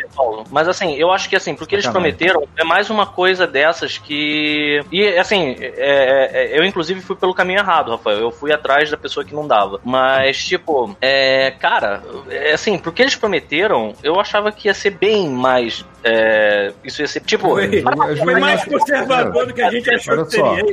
Mas 0.49 0.67
assim, 0.67 0.95
eu 0.95 1.11
acho 1.11 1.29
que 1.29 1.35
assim, 1.35 1.55
porque 1.55 1.75
eles 1.75 1.87
prometeram, 1.87 2.47
é 2.57 2.63
mais 2.63 2.89
uma 2.89 3.05
coisa 3.05 3.45
dessas 3.45 3.97
que. 3.97 4.81
E 4.91 5.07
assim, 5.17 5.55
é, 5.59 6.53
é, 6.55 6.59
eu 6.59 6.63
inclusive 6.63 7.01
fui 7.01 7.15
pelo 7.15 7.33
caminho 7.33 7.59
errado, 7.59 7.91
Rafael. 7.91 8.19
Eu 8.19 8.31
fui 8.31 8.51
atrás 8.51 8.89
da 8.89 8.97
pessoa 8.97 9.25
que 9.25 9.33
não 9.33 9.47
dava. 9.47 9.79
Mas, 9.83 10.43
tipo, 10.43 10.95
é, 11.01 11.51
cara, 11.59 12.01
é, 12.29 12.53
assim, 12.53 12.77
porque 12.77 13.01
eles 13.01 13.15
prometeram, 13.15 13.93
eu 14.03 14.19
achava 14.19 14.51
que 14.51 14.67
ia 14.67 14.73
ser 14.73 14.91
bem 14.91 15.29
mais. 15.29 15.85
é, 16.03 16.71
isso 16.83 17.01
ia 17.01 17.07
ser, 17.07 17.21
tipo. 17.21 17.49
Foi, 17.49 18.39
mais 18.39 18.63
conservador 18.63 19.45
do 19.45 19.53
que 19.53 19.61
a 19.61 19.71
gente 19.71 19.93
achou 19.93 20.13
Olha 20.13 20.25
que 20.25 20.31
seria. 20.31 20.68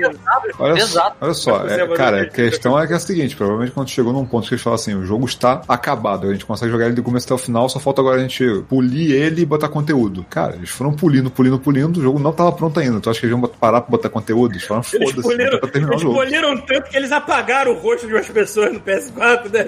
Olha, 0.59 0.79
Exato. 0.81 1.17
olha 1.21 1.35
só, 1.35 1.67
é, 1.67 1.87
vai 1.87 1.97
cara, 1.97 2.23
a 2.23 2.27
questão 2.29 2.79
é 2.79 2.87
que 2.87 2.93
é 2.93 2.97
a 2.97 3.01
seguinte, 3.01 3.37
provavelmente 3.37 3.73
quando 3.73 3.89
chegou 3.89 4.13
num 4.13 4.25
ponto 4.27 4.47
que 4.49 4.55
eles 4.55 4.63
falam 4.63 4.75
assim, 4.75 4.95
o 4.95 5.05
jogo 5.05 5.25
está 5.27 5.63
acabado, 5.69 6.29
a 6.29 6.33
gente 6.33 6.45
consegue 6.45 6.71
jogar 6.73 6.87
ele 6.87 6.95
do 6.95 7.03
começo 7.03 7.27
até 7.27 7.35
o 7.35 7.39
final, 7.39 7.69
só 7.69 7.79
falta 7.79 8.01
agora 8.01 8.17
a 8.17 8.21
gente 8.23 8.45
polir 8.69 9.13
ele 9.13 9.43
e 9.43 9.47
botar 9.47 9.69
conteúdo. 9.69 10.25
Cara, 10.29 10.55
eles 10.57 10.71
foram 10.71 10.93
pulindo, 10.93 11.31
pulindo, 11.31 11.59
pulindo, 11.59 12.01
o 12.01 12.03
jogo 12.03 12.19
não 12.19 12.33
tava 12.33 12.53
pronto 12.53 12.79
ainda. 12.81 13.01
Tu 13.01 13.11
acha 13.11 13.21
que 13.21 13.27
eles 13.27 13.39
vão 13.39 13.49
parar 13.49 13.81
pra 13.83 13.91
botar 13.91 14.09
conteúdo? 14.09 14.53
Eles 14.53 14.65
falaram, 14.65 14.87
Eles 14.93 15.11
foda-se, 15.11 15.29
poliram, 15.29 15.59
pra 15.61 15.69
terminar 15.69 15.91
o 15.91 15.95
eles 15.95 16.03
jogo. 16.03 16.15
poliram 16.15 16.57
tanto 16.59 16.91
que 16.91 16.97
eles 16.97 17.13
apagaram 17.13 17.73
o 17.73 17.79
rosto 17.79 18.07
de 18.07 18.13
umas 18.15 18.29
pessoas 18.29 18.73
no 18.73 18.81
PS4, 18.81 19.53
né? 19.53 19.67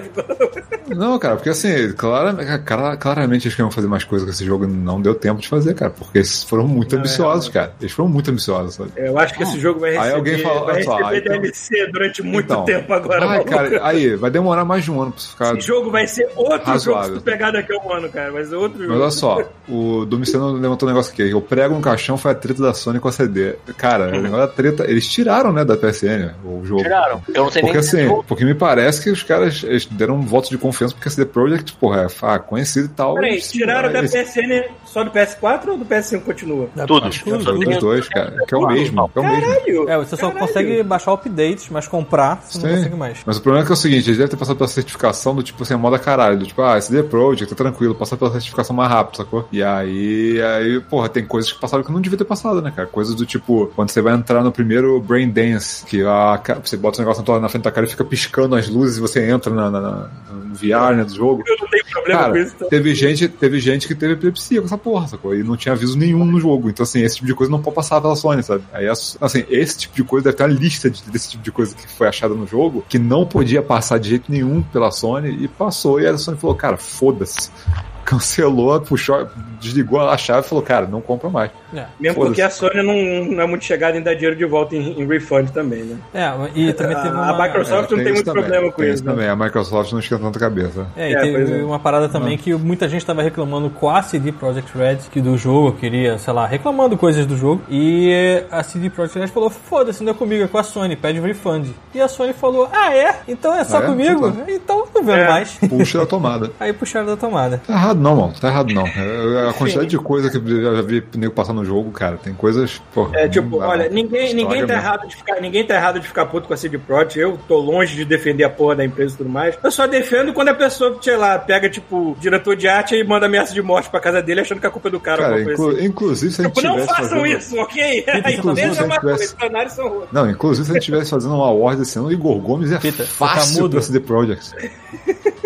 Não, 0.95 1.17
cara, 1.19 1.35
porque 1.35 1.49
assim, 1.49 1.91
clara- 1.93 2.59
cara- 2.59 2.97
claramente 2.97 3.43
eles 3.47 3.55
queriam 3.55 3.71
fazer 3.71 3.87
mais 3.87 4.03
coisas 4.03 4.25
com 4.27 4.31
esse 4.33 4.45
jogo 4.45 4.65
e 4.65 4.67
não 4.67 5.01
deu 5.01 5.13
tempo 5.15 5.39
de 5.41 5.47
fazer, 5.47 5.73
cara, 5.75 5.91
porque 5.91 6.17
eles 6.19 6.43
foram 6.43 6.67
muito 6.67 6.91
Não, 6.93 6.97
é 6.97 6.99
ambiciosos, 7.01 7.49
cara. 7.49 7.73
Eles 7.79 7.91
foram 7.91 8.09
muito 8.09 8.29
ambiciosos, 8.31 8.75
sabe? 8.75 8.91
Eu 8.95 9.17
acho 9.17 9.33
que 9.33 9.43
esse 9.43 9.59
jogo 9.59 9.79
vai 9.79 9.91
receber, 9.91 10.08
Aí 10.09 10.15
alguém 10.15 10.37
fala, 10.39 10.65
vai 10.65 10.75
olha 10.75 10.83
só, 10.83 10.91
receber 10.97 11.09
aí 11.13 11.19
então- 11.19 11.33
DLC 11.41 11.87
durante 11.91 12.21
muito 12.23 12.45
Então, 12.45 12.65
tempo 12.65 12.93
agora. 12.93 13.19
Vai, 13.19 13.29
maluco. 13.29 13.49
cara, 13.49 13.79
aí, 13.83 14.15
vai 14.15 14.29
demorar 14.31 14.65
mais 14.65 14.83
de 14.83 14.91
um 14.91 15.01
ano 15.01 15.11
pra 15.11 15.19
isso 15.19 15.29
ficar 15.31 15.57
Esse 15.57 15.67
jogo 15.67 15.91
vai 15.91 16.07
ser 16.07 16.29
outro 16.35 16.65
Razoável. 16.65 17.03
jogo 17.03 17.15
se 17.17 17.21
tu 17.21 17.23
pegar 17.23 17.51
daqui 17.51 17.73
a 17.73 17.77
um 17.77 17.93
ano, 17.93 18.09
cara. 18.09 18.31
Vai 18.31 18.43
ser 18.45 18.55
outro 18.55 18.77
jogo. 18.79 18.91
Mas 18.93 19.01
olha 19.01 19.11
só, 19.11 19.43
o 19.67 20.05
Domiciano 20.05 20.51
levantou 20.53 20.87
um 20.87 20.91
negócio 20.91 21.11
aqui. 21.13 21.29
Eu 21.29 21.41
prego 21.41 21.75
no 21.75 21.81
caixão 21.81 22.17
foi 22.17 22.31
a 22.31 22.35
treta 22.35 22.61
da 22.61 22.73
Sony 22.73 22.99
com 22.99 23.07
a 23.07 23.11
CD. 23.11 23.55
Cara, 23.77 24.07
o 24.07 24.21
negócio 24.21 24.37
da 24.37 24.47
treta. 24.47 24.85
Eles 24.89 25.07
tiraram, 25.07 25.51
né, 25.53 25.63
da 25.65 25.75
PSN 25.77 26.31
o 26.43 26.65
jogo. 26.65 26.81
Tiraram. 26.83 27.21
Eu 27.33 27.43
não 27.43 27.51
sei 27.51 27.61
Porque 27.61 27.77
nem 27.77 27.87
assim, 27.87 28.23
porque 28.27 28.45
me 28.45 28.55
parece 28.55 29.01
que 29.03 29.09
os 29.09 29.23
caras 29.23 29.63
eles 29.63 29.85
deram 29.85 30.15
um 30.15 30.21
voto 30.21 30.49
de 30.49 30.57
confiança 30.57 30.93
porque 30.93 31.07
a 31.07 31.11
CD 31.11 31.25
Projekt, 31.25 31.73
porra, 31.73 32.01
é 32.03 32.07
ah, 32.21 32.39
conhecido 32.39 32.85
e 32.85 32.89
tal. 32.89 33.15
Peraí, 33.15 33.31
eles- 33.33 33.51
tiraram 33.51 33.91
da 33.91 34.01
PSN 34.01 34.63
só 34.85 35.03
do 35.03 35.11
PS4 35.11 35.69
ou 35.69 35.77
do 35.77 35.85
PS5 35.85 36.21
continua? 36.21 36.67
Tudo. 36.87 37.07
Acho 37.07 37.23
que 37.23 37.31
os 37.31 37.43
Tudo. 37.43 37.57
dois. 37.59 37.69
Os 37.75 37.79
dois, 37.81 38.07
cara. 38.09 38.33
Que 38.47 38.53
é 38.55 38.57
o 38.57 38.67
mesmo. 38.67 39.11
É 39.15 39.19
o 39.19 39.23
mesmo. 39.23 39.41
Caralho! 39.47 39.89
É, 39.89 39.98
você 40.05 40.15
só 40.15 40.29
Caralho. 40.31 40.47
consegue 40.47 40.83
baixar 40.83 41.13
updates, 41.13 41.67
mas 41.69 41.87
comprar 41.87 42.41
você 42.43 42.57
não 42.59 42.69
Sim. 42.69 42.75
consegue 42.77 42.95
mais. 42.95 43.19
Mas 43.25 43.37
o 43.37 43.41
problema 43.41 43.63
é 43.63 43.65
que 43.65 43.71
é 43.71 43.75
o 43.75 43.77
seguinte, 43.77 44.05
eles 44.07 44.17
devem 44.17 44.29
ter 44.31 44.37
passado 44.37 44.55
pela 44.57 44.67
certificação 44.67 45.35
do 45.35 45.43
tipo 45.43 45.61
assim, 45.63 45.73
a 45.73 45.77
moda 45.77 45.97
caralho, 45.99 46.37
do 46.39 46.45
tipo, 46.45 46.61
ah, 46.61 46.79
CD 46.79 47.03
Projekt, 47.03 47.49
tá 47.53 47.55
tranquilo, 47.63 47.95
passar 47.95 48.17
pela 48.17 48.31
certificação 48.31 48.75
mais 48.75 48.89
rápido, 48.91 49.17
sacou? 49.17 49.47
E 49.51 49.61
aí, 49.63 50.41
aí, 50.41 50.79
porra, 50.81 51.09
tem 51.09 51.25
coisas 51.25 51.51
que 51.51 51.59
passaram 51.59 51.83
que 51.83 51.91
não 51.91 52.01
devia 52.01 52.17
ter 52.17 52.25
passado, 52.25 52.61
né, 52.61 52.71
cara? 52.75 52.87
Coisas 52.87 53.15
do 53.15 53.25
tipo, 53.25 53.71
quando 53.75 53.89
você 53.89 54.01
vai 54.01 54.13
entrar 54.15 54.43
no 54.43 54.51
primeiro 54.51 54.99
Brain 54.99 55.29
Dance, 55.29 55.85
que 55.85 56.03
a, 56.03 56.41
você 56.63 56.77
bota 56.77 56.97
o 56.97 57.01
negócio 57.01 57.21
na 57.21 57.25
tua- 57.25 57.39
na 57.39 57.49
frente 57.49 57.63
da 57.63 57.71
cara 57.71 57.85
e 57.85 57.89
fica 57.89 58.03
piscando 58.05 58.55
as 58.55 58.67
luzes 58.67 58.97
e 58.97 59.01
você 59.01 59.29
entra 59.29 59.53
na, 59.53 59.69
na- 59.69 59.81
na- 59.81 60.09
no 60.45 60.55
VR, 60.55 60.95
né, 60.95 61.03
do 61.03 61.13
jogo. 61.15 61.43
Eu 61.45 61.57
não 61.59 61.67
tenho 61.69 61.83
problema 61.99 62.21
Cara, 62.21 62.31
com 62.33 62.39
isso. 62.39 62.53
Então. 62.55 62.69
teve 62.69 62.95
gente, 62.95 63.27
teve 63.27 63.59
gente 63.59 63.87
que 63.87 63.95
teve 63.95 64.13
epilepsia 64.13 64.59
com 64.61 64.65
essa 64.67 64.77
porra, 64.77 65.07
sacou? 65.07 65.35
E 65.35 65.43
não 65.43 65.55
tinha 65.57 65.73
aviso 65.73 65.97
nenhum 65.97 66.25
no 66.25 66.39
jogo. 66.39 66.69
Então, 66.69 66.83
assim, 66.83 67.01
esse 67.01 67.15
tipo 67.15 67.27
de 67.27 67.33
coisa 67.35 67.51
não 67.51 67.61
pode 67.61 67.75
passar 67.75 67.99
pela 68.01 68.15
Sony, 68.15 68.41
sabe? 68.43 68.63
Aí, 68.73 68.87
assim, 68.87 69.45
esse 69.49 69.77
tipo 69.77 69.95
de 69.95 70.03
coisa 70.03 70.25
deve 70.25 70.37
ter 70.37 70.43
uma 70.43 70.49
lista 70.49 70.89
de- 70.89 71.01
desse 71.09 71.31
tipo 71.31 71.43
de 71.43 71.51
coisa 71.51 71.75
que 71.75 71.87
foi 71.87 72.07
achada 72.07 72.33
no 72.33 72.45
jogo, 72.47 72.83
que 72.89 72.97
não 72.99 73.25
podia 73.25 73.61
passar 73.61 73.97
de 73.99 74.09
jeito 74.09 74.31
nenhum 74.31 74.61
pela 74.61 74.91
Sony, 74.91 75.29
e 75.43 75.47
passou. 75.47 75.99
E 75.99 76.07
a 76.07 76.17
Sony 76.17 76.37
falou, 76.37 76.55
cara, 76.55 76.77
foda-se. 76.77 77.49
Cancelou, 78.05 78.79
puxou, 78.81 79.27
desligou 79.59 79.99
a 80.01 80.17
chave 80.17 80.45
e 80.45 80.49
falou, 80.49 80.63
cara, 80.63 80.87
não 80.87 80.99
compra 81.01 81.29
mais. 81.29 81.51
É. 81.73 81.85
Mesmo 81.99 82.23
porque 82.25 82.41
a 82.41 82.49
Sony 82.49 82.81
não, 82.83 83.35
não 83.35 83.43
é 83.43 83.47
muito 83.47 83.63
chegada 83.65 83.97
em 83.97 84.01
dar 84.01 84.13
dinheiro 84.15 84.35
de 84.35 84.45
volta 84.45 84.75
em, 84.75 84.99
em 85.01 85.05
refund 85.07 85.49
também, 85.51 85.83
né? 85.83 85.97
É, 86.13 86.31
e 86.55 86.73
também 86.73 86.95
teve 86.97 87.09
A- 87.09 87.11
uma. 87.11 87.29
a 87.31 87.47
Microsoft- 87.47 87.91
não 87.91 87.97
tem 87.97 88.05
isso 88.07 88.13
muito 88.15 88.25
também, 88.25 88.43
problema 88.43 88.71
com 88.71 88.81
tem 88.81 88.91
isso, 88.93 89.05
né? 89.05 89.11
também. 89.11 89.27
A 89.29 89.35
Microsoft 89.35 89.91
não 89.91 89.99
esquenta 89.99 90.23
tanta 90.23 90.39
cabeça. 90.39 90.87
É, 90.97 91.11
e 91.11 91.13
É, 91.15 91.21
teve 91.21 91.59
é. 91.59 91.63
uma 91.63 91.79
parada 91.79 92.09
também 92.09 92.37
que 92.37 92.53
muita 92.55 92.87
gente 92.89 93.05
tava 93.05 93.21
reclamando 93.21 93.69
com 93.69 93.89
a 93.89 94.01
CD 94.01 94.31
Projekt 94.31 94.75
Red, 94.77 94.97
que 95.11 95.21
do 95.21 95.37
jogo 95.37 95.73
queria, 95.73 96.17
sei 96.17 96.33
lá, 96.33 96.45
reclamando 96.45 96.97
coisas 96.97 97.25
do 97.25 97.37
jogo. 97.37 97.61
E 97.69 98.43
a 98.51 98.63
CD 98.63 98.89
Projekt 98.89 99.19
Red 99.19 99.27
falou: 99.27 99.49
foda-se, 99.49 100.03
não 100.03 100.11
é 100.11 100.15
comigo, 100.15 100.43
é 100.43 100.47
com 100.47 100.57
a 100.57 100.63
Sony, 100.63 100.95
pede 100.95 101.19
um 101.19 101.23
refund. 101.23 101.69
E 101.93 102.01
a 102.01 102.07
Sony 102.07 102.33
falou: 102.33 102.67
ah, 102.71 102.93
é? 102.95 103.19
Então 103.27 103.53
é 103.53 103.63
só 103.63 103.77
Ah, 103.79 103.83
é? 103.83 103.85
comigo? 103.85 104.27
Então 104.47 104.69
Então 104.69 104.87
não 104.93 105.03
vendo 105.03 105.19
É. 105.21 105.27
mais. 105.29 105.53
Puxa 105.69 105.99
da 105.99 106.05
tomada. 106.05 106.51
Aí 106.59 106.71
puxaram 106.73 107.05
da 107.07 107.17
tomada. 107.17 107.61
Tá 107.65 107.73
errado 107.73 107.99
não, 107.99 108.15
mano. 108.15 108.33
Tá 108.39 108.47
errado 108.49 108.73
não. 108.73 108.85
É, 108.85 109.49
A 109.49 109.53
quantidade 109.53 109.87
de 109.87 109.97
coisa 109.97 110.29
que 110.29 110.37
eu 110.37 110.75
já 110.75 110.81
vi 110.81 111.03
nego 111.15 111.33
passar 111.33 111.53
no 111.59 111.65
jogo, 111.65 111.91
cara, 111.91 112.17
tem 112.17 112.33
coisas. 112.33 112.81
Porra, 112.93 113.19
É 113.19 113.27
tipo, 113.27 113.59
olha, 113.61 113.89
ninguém, 113.89 114.33
ninguém, 114.33 114.61
tá 114.61 114.67
mesmo. 114.67 114.81
errado 114.81 115.07
de 115.07 115.15
ficar, 115.15 115.39
ninguém 115.41 115.65
tá 115.65 115.75
errado 115.75 115.99
de 115.99 116.07
ficar 116.07 116.25
puto 116.25 116.47
com 116.47 116.53
a 116.53 116.57
CD 116.57 116.77
Projekt. 116.77 117.19
Eu 117.19 117.37
tô 117.47 117.57
longe 117.57 117.95
de 117.95 118.05
defender 118.05 118.43
a 118.43 118.49
porra 118.49 118.75
da 118.77 118.85
empresa 118.85 119.13
e 119.13 119.17
tudo 119.17 119.29
mais. 119.29 119.57
Eu 119.63 119.71
só 119.71 119.85
defendo 119.87 120.33
quando 120.33 120.49
a 120.49 120.53
pessoa, 120.55 120.97
sei 121.01 121.17
lá, 121.17 121.37
pega, 121.37 121.69
tipo, 121.69 122.15
diretor 122.19 122.55
de 122.55 122.67
arte 122.67 122.95
e 122.95 123.03
manda 123.03 123.25
ameaça 123.25 123.53
de 123.53 123.61
morte 123.61 123.89
pra 123.89 123.99
casa 123.99 124.21
dele 124.21 124.41
achando 124.41 124.59
que 124.59 124.67
a 124.67 124.71
culpa 124.71 124.87
é 124.87 124.91
do 124.91 124.99
cara. 124.99 125.21
Cara, 125.21 125.33
coisa 125.35 125.51
inclu- 125.53 125.69
assim. 125.71 125.85
inclusive 125.85 126.31
se 126.33 126.41
a 126.41 126.43
gente 126.45 126.53
Tipo, 126.55 126.67
não 126.67 126.73
tivesse 126.75 126.89
façam 126.95 127.09
fazendo... 127.19 127.25
isso, 127.37 127.57
ok? 127.59 128.05
A 128.07 128.31
Inclusive, 128.31 128.73
se 128.73 128.79
é 128.79 128.81
a 128.81 128.85
uma 128.85 128.93
gente 128.93 129.01
coisa, 129.01 129.15
tivesse- 129.17 129.23
os 129.35 129.39
cenários 129.41 129.73
são 129.73 129.85
outros. 129.85 130.11
Não, 130.11 130.29
inclusive 130.29 130.65
se 130.65 130.71
a 130.71 130.73
gente 130.73 130.81
estivesse 130.81 131.09
fazendo 131.11 131.35
uma 131.35 131.47
award 131.47 131.81
esse 131.81 131.97
ano, 131.99 132.07
o 132.07 132.11
Igor 132.11 132.37
Gomes 132.39 132.71
é 132.71 132.77
Pita, 132.77 133.03
tá 133.03 133.09
fácil 133.09 133.61
mudo? 133.63 133.71
pra 133.73 133.81
CD 133.81 133.99
Projekt. 133.99 134.51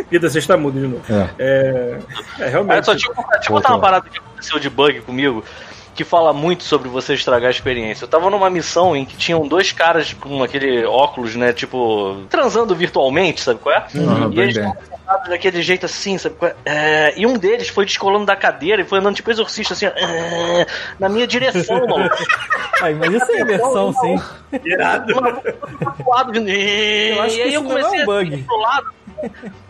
Vida, 0.10 0.30
você 0.30 0.40
está 0.40 0.56
mudo 0.58 0.80
de 0.80 0.88
novo. 0.88 1.02
É. 1.10 1.30
É, 1.40 2.00
é 2.40 2.50
realmente. 2.50 2.74
Olha 2.76 2.84
só, 2.84 2.92
deixa 2.94 3.08
eu, 3.10 3.16
deixa 3.16 3.50
eu 3.50 3.56
contar 3.56 3.70
uma 3.70 3.80
parada 3.80 4.10
que 4.10 4.18
aconteceu 4.18 4.60
de 4.60 4.70
bug 4.70 5.02
comigo. 5.02 5.44
Que 5.96 6.04
fala 6.04 6.34
muito 6.34 6.64
sobre 6.64 6.90
você 6.90 7.14
estragar 7.14 7.48
a 7.50 7.52
experiência. 7.52 8.06
Eu 8.06 8.08
tava 8.10 8.30
numa 8.30 8.50
missão 8.50 8.96
em 8.96 9.06
que 9.06 9.16
tinham 9.16 9.48
dois 9.48 9.72
caras 9.72 10.12
com 10.14 10.42
aquele 10.44 10.84
óculos, 10.86 11.36
né? 11.36 11.54
Tipo, 11.54 12.24
transando 12.30 12.74
virtualmente, 12.76 13.42
sabe 13.42 13.60
qual 13.60 13.76
é? 13.76 13.86
E 14.32 14.40
eles 14.40 14.56
estavam 14.58 14.76
sentados 14.82 15.30
daquele 15.30 15.62
jeito 15.62 15.86
assim, 15.86 16.18
sabe 16.18 16.36
qual 16.36 16.52
é? 16.52 16.56
É, 16.66 17.14
E 17.16 17.28
um 17.28 17.38
deles 17.38 17.68
foi 17.70 17.86
descolando 17.86 18.26
da 18.26 18.36
cadeira 18.36 18.82
e 18.82 18.86
foi 18.86 19.00
andando 19.00 19.16
tipo 19.16 19.30
exorcista, 19.30 19.74
assim, 19.74 19.86
é, 19.86 20.66
na 21.00 21.10
minha 21.10 21.28
direção, 21.28 21.86
maluco. 21.88 22.16
Aí, 22.82 22.96
mas 22.96 23.14
isso 23.14 23.32
é 23.32 23.42
imersão, 23.42 23.94
sim. 23.94 24.20
Irado. 24.66 25.14
E 26.50 27.14
Eu 27.18 27.22
acho 27.24 27.36
que 27.36 27.42
aí 27.42 27.54
eu 27.54 27.62
isso 27.62 27.70
não 27.70 27.78
é 27.78 27.82
comecei 27.84 28.00
um 28.00 28.02
a 28.02 28.06
bug. 28.06 28.34
ir 28.36 28.44
pro 28.44 28.58
lado. 28.58 28.86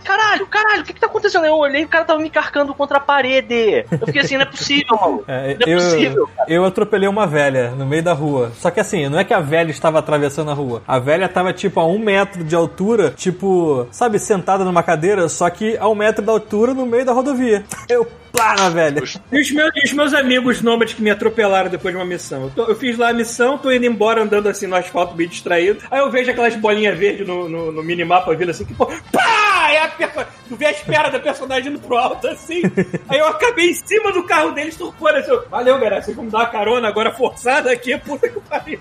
Caralho, 0.03 0.47
caralho, 0.47 0.81
o 0.81 0.85
que 0.85 0.93
que 0.93 0.99
tá 0.99 1.07
acontecendo? 1.07 1.45
Eu 1.45 1.55
olhei 1.55 1.81
e 1.81 1.85
o 1.85 1.87
cara 1.87 2.05
tava 2.05 2.19
me 2.19 2.29
carcando 2.29 2.73
contra 2.73 2.97
a 2.97 3.01
parede. 3.01 3.85
Eu 3.91 4.07
fiquei 4.07 4.21
assim, 4.21 4.35
não 4.35 4.43
é 4.43 4.45
possível, 4.45 4.97
maluco. 4.99 5.25
É, 5.27 5.57
não 5.59 5.73
é 5.73 5.75
possível. 5.75 6.29
eu, 6.47 6.55
eu 6.55 6.65
atropelei 6.65 7.07
uma 7.07 7.25
velha 7.25 7.71
no 7.71 7.85
meio 7.85 8.03
da 8.03 8.13
rua. 8.13 8.51
Só 8.55 8.69
que 8.69 8.79
assim, 8.79 9.07
não 9.09 9.19
é 9.19 9.23
que 9.23 9.33
a 9.33 9.39
velha 9.39 9.71
estava 9.71 9.99
atravessando 9.99 10.51
a 10.51 10.53
rua. 10.53 10.81
A 10.87 10.99
velha 10.99 11.29
tava 11.29 11.53
tipo 11.53 11.79
a 11.79 11.85
um 11.85 11.99
metro 11.99 12.43
de 12.43 12.55
altura, 12.55 13.11
tipo, 13.11 13.87
sabe, 13.91 14.19
sentada 14.19 14.63
numa 14.63 14.83
cadeira, 14.83 15.29
só 15.29 15.49
que 15.49 15.77
a 15.77 15.87
um 15.87 15.95
metro 15.95 16.23
da 16.23 16.31
altura 16.31 16.73
no 16.73 16.85
meio 16.85 17.05
da 17.05 17.13
rodovia. 17.13 17.63
Eu 17.89 18.07
plá 18.33 18.55
na 18.55 18.69
velha. 18.69 19.01
E 19.31 19.39
os 19.41 19.51
meus, 19.51 19.71
e 19.75 19.85
os 19.85 19.93
meus 19.93 20.13
amigos 20.13 20.61
nômades 20.61 20.95
que 20.95 21.01
me 21.01 21.09
atropelaram 21.11 21.69
depois 21.69 21.93
de 21.93 21.97
uma 21.99 22.05
missão. 22.05 22.43
Eu, 22.43 22.49
tô- 22.49 22.65
eu 22.71 22.75
fiz 22.75 22.97
lá 22.97 23.09
a 23.09 23.13
missão, 23.13 23.57
tô 23.57 23.71
indo 23.71 23.85
embora 23.85 24.21
andando 24.21 24.49
assim 24.49 24.67
no 24.67 24.75
asfalto, 24.75 25.15
meio 25.15 25.29
distraído. 25.29 25.79
Aí 25.89 25.99
eu 25.99 26.09
vejo 26.11 26.29
aquelas 26.31 26.55
bolinhas 26.55 26.97
verdes 26.97 27.25
no, 27.25 27.47
no, 27.47 27.71
no 27.71 27.83
minimapa 27.83 28.35
vindo 28.35 28.49
assim, 28.49 28.65
que 28.65 28.73
pô, 28.73 28.87
pá! 29.11 29.69
É 29.71 29.79
a 29.83 29.87
perso- 29.87 30.25
tu 30.49 30.55
vê 30.55 30.65
a 30.65 30.71
espera 30.71 31.09
da 31.09 31.19
personagem 31.19 31.71
indo 31.71 31.79
pro 31.79 31.95
alto 31.95 32.27
assim. 32.27 32.61
Aí 33.07 33.17
eu 33.19 33.27
acabei 33.27 33.69
em 33.69 33.73
cima 33.73 34.11
do 34.11 34.23
carro 34.23 34.51
deles, 34.51 34.75
turpando 34.75 35.17
assim. 35.19 35.31
eu, 35.31 35.47
Valeu, 35.49 35.75
galera, 35.79 36.01
vocês 36.01 36.15
vão 36.15 36.25
me 36.25 36.31
dar 36.31 36.39
uma 36.39 36.45
carona 36.47 36.87
agora 36.87 37.11
forçada 37.13 37.71
aqui, 37.71 37.97
puta 37.97 38.27
que 38.27 38.39
pariu. 38.41 38.79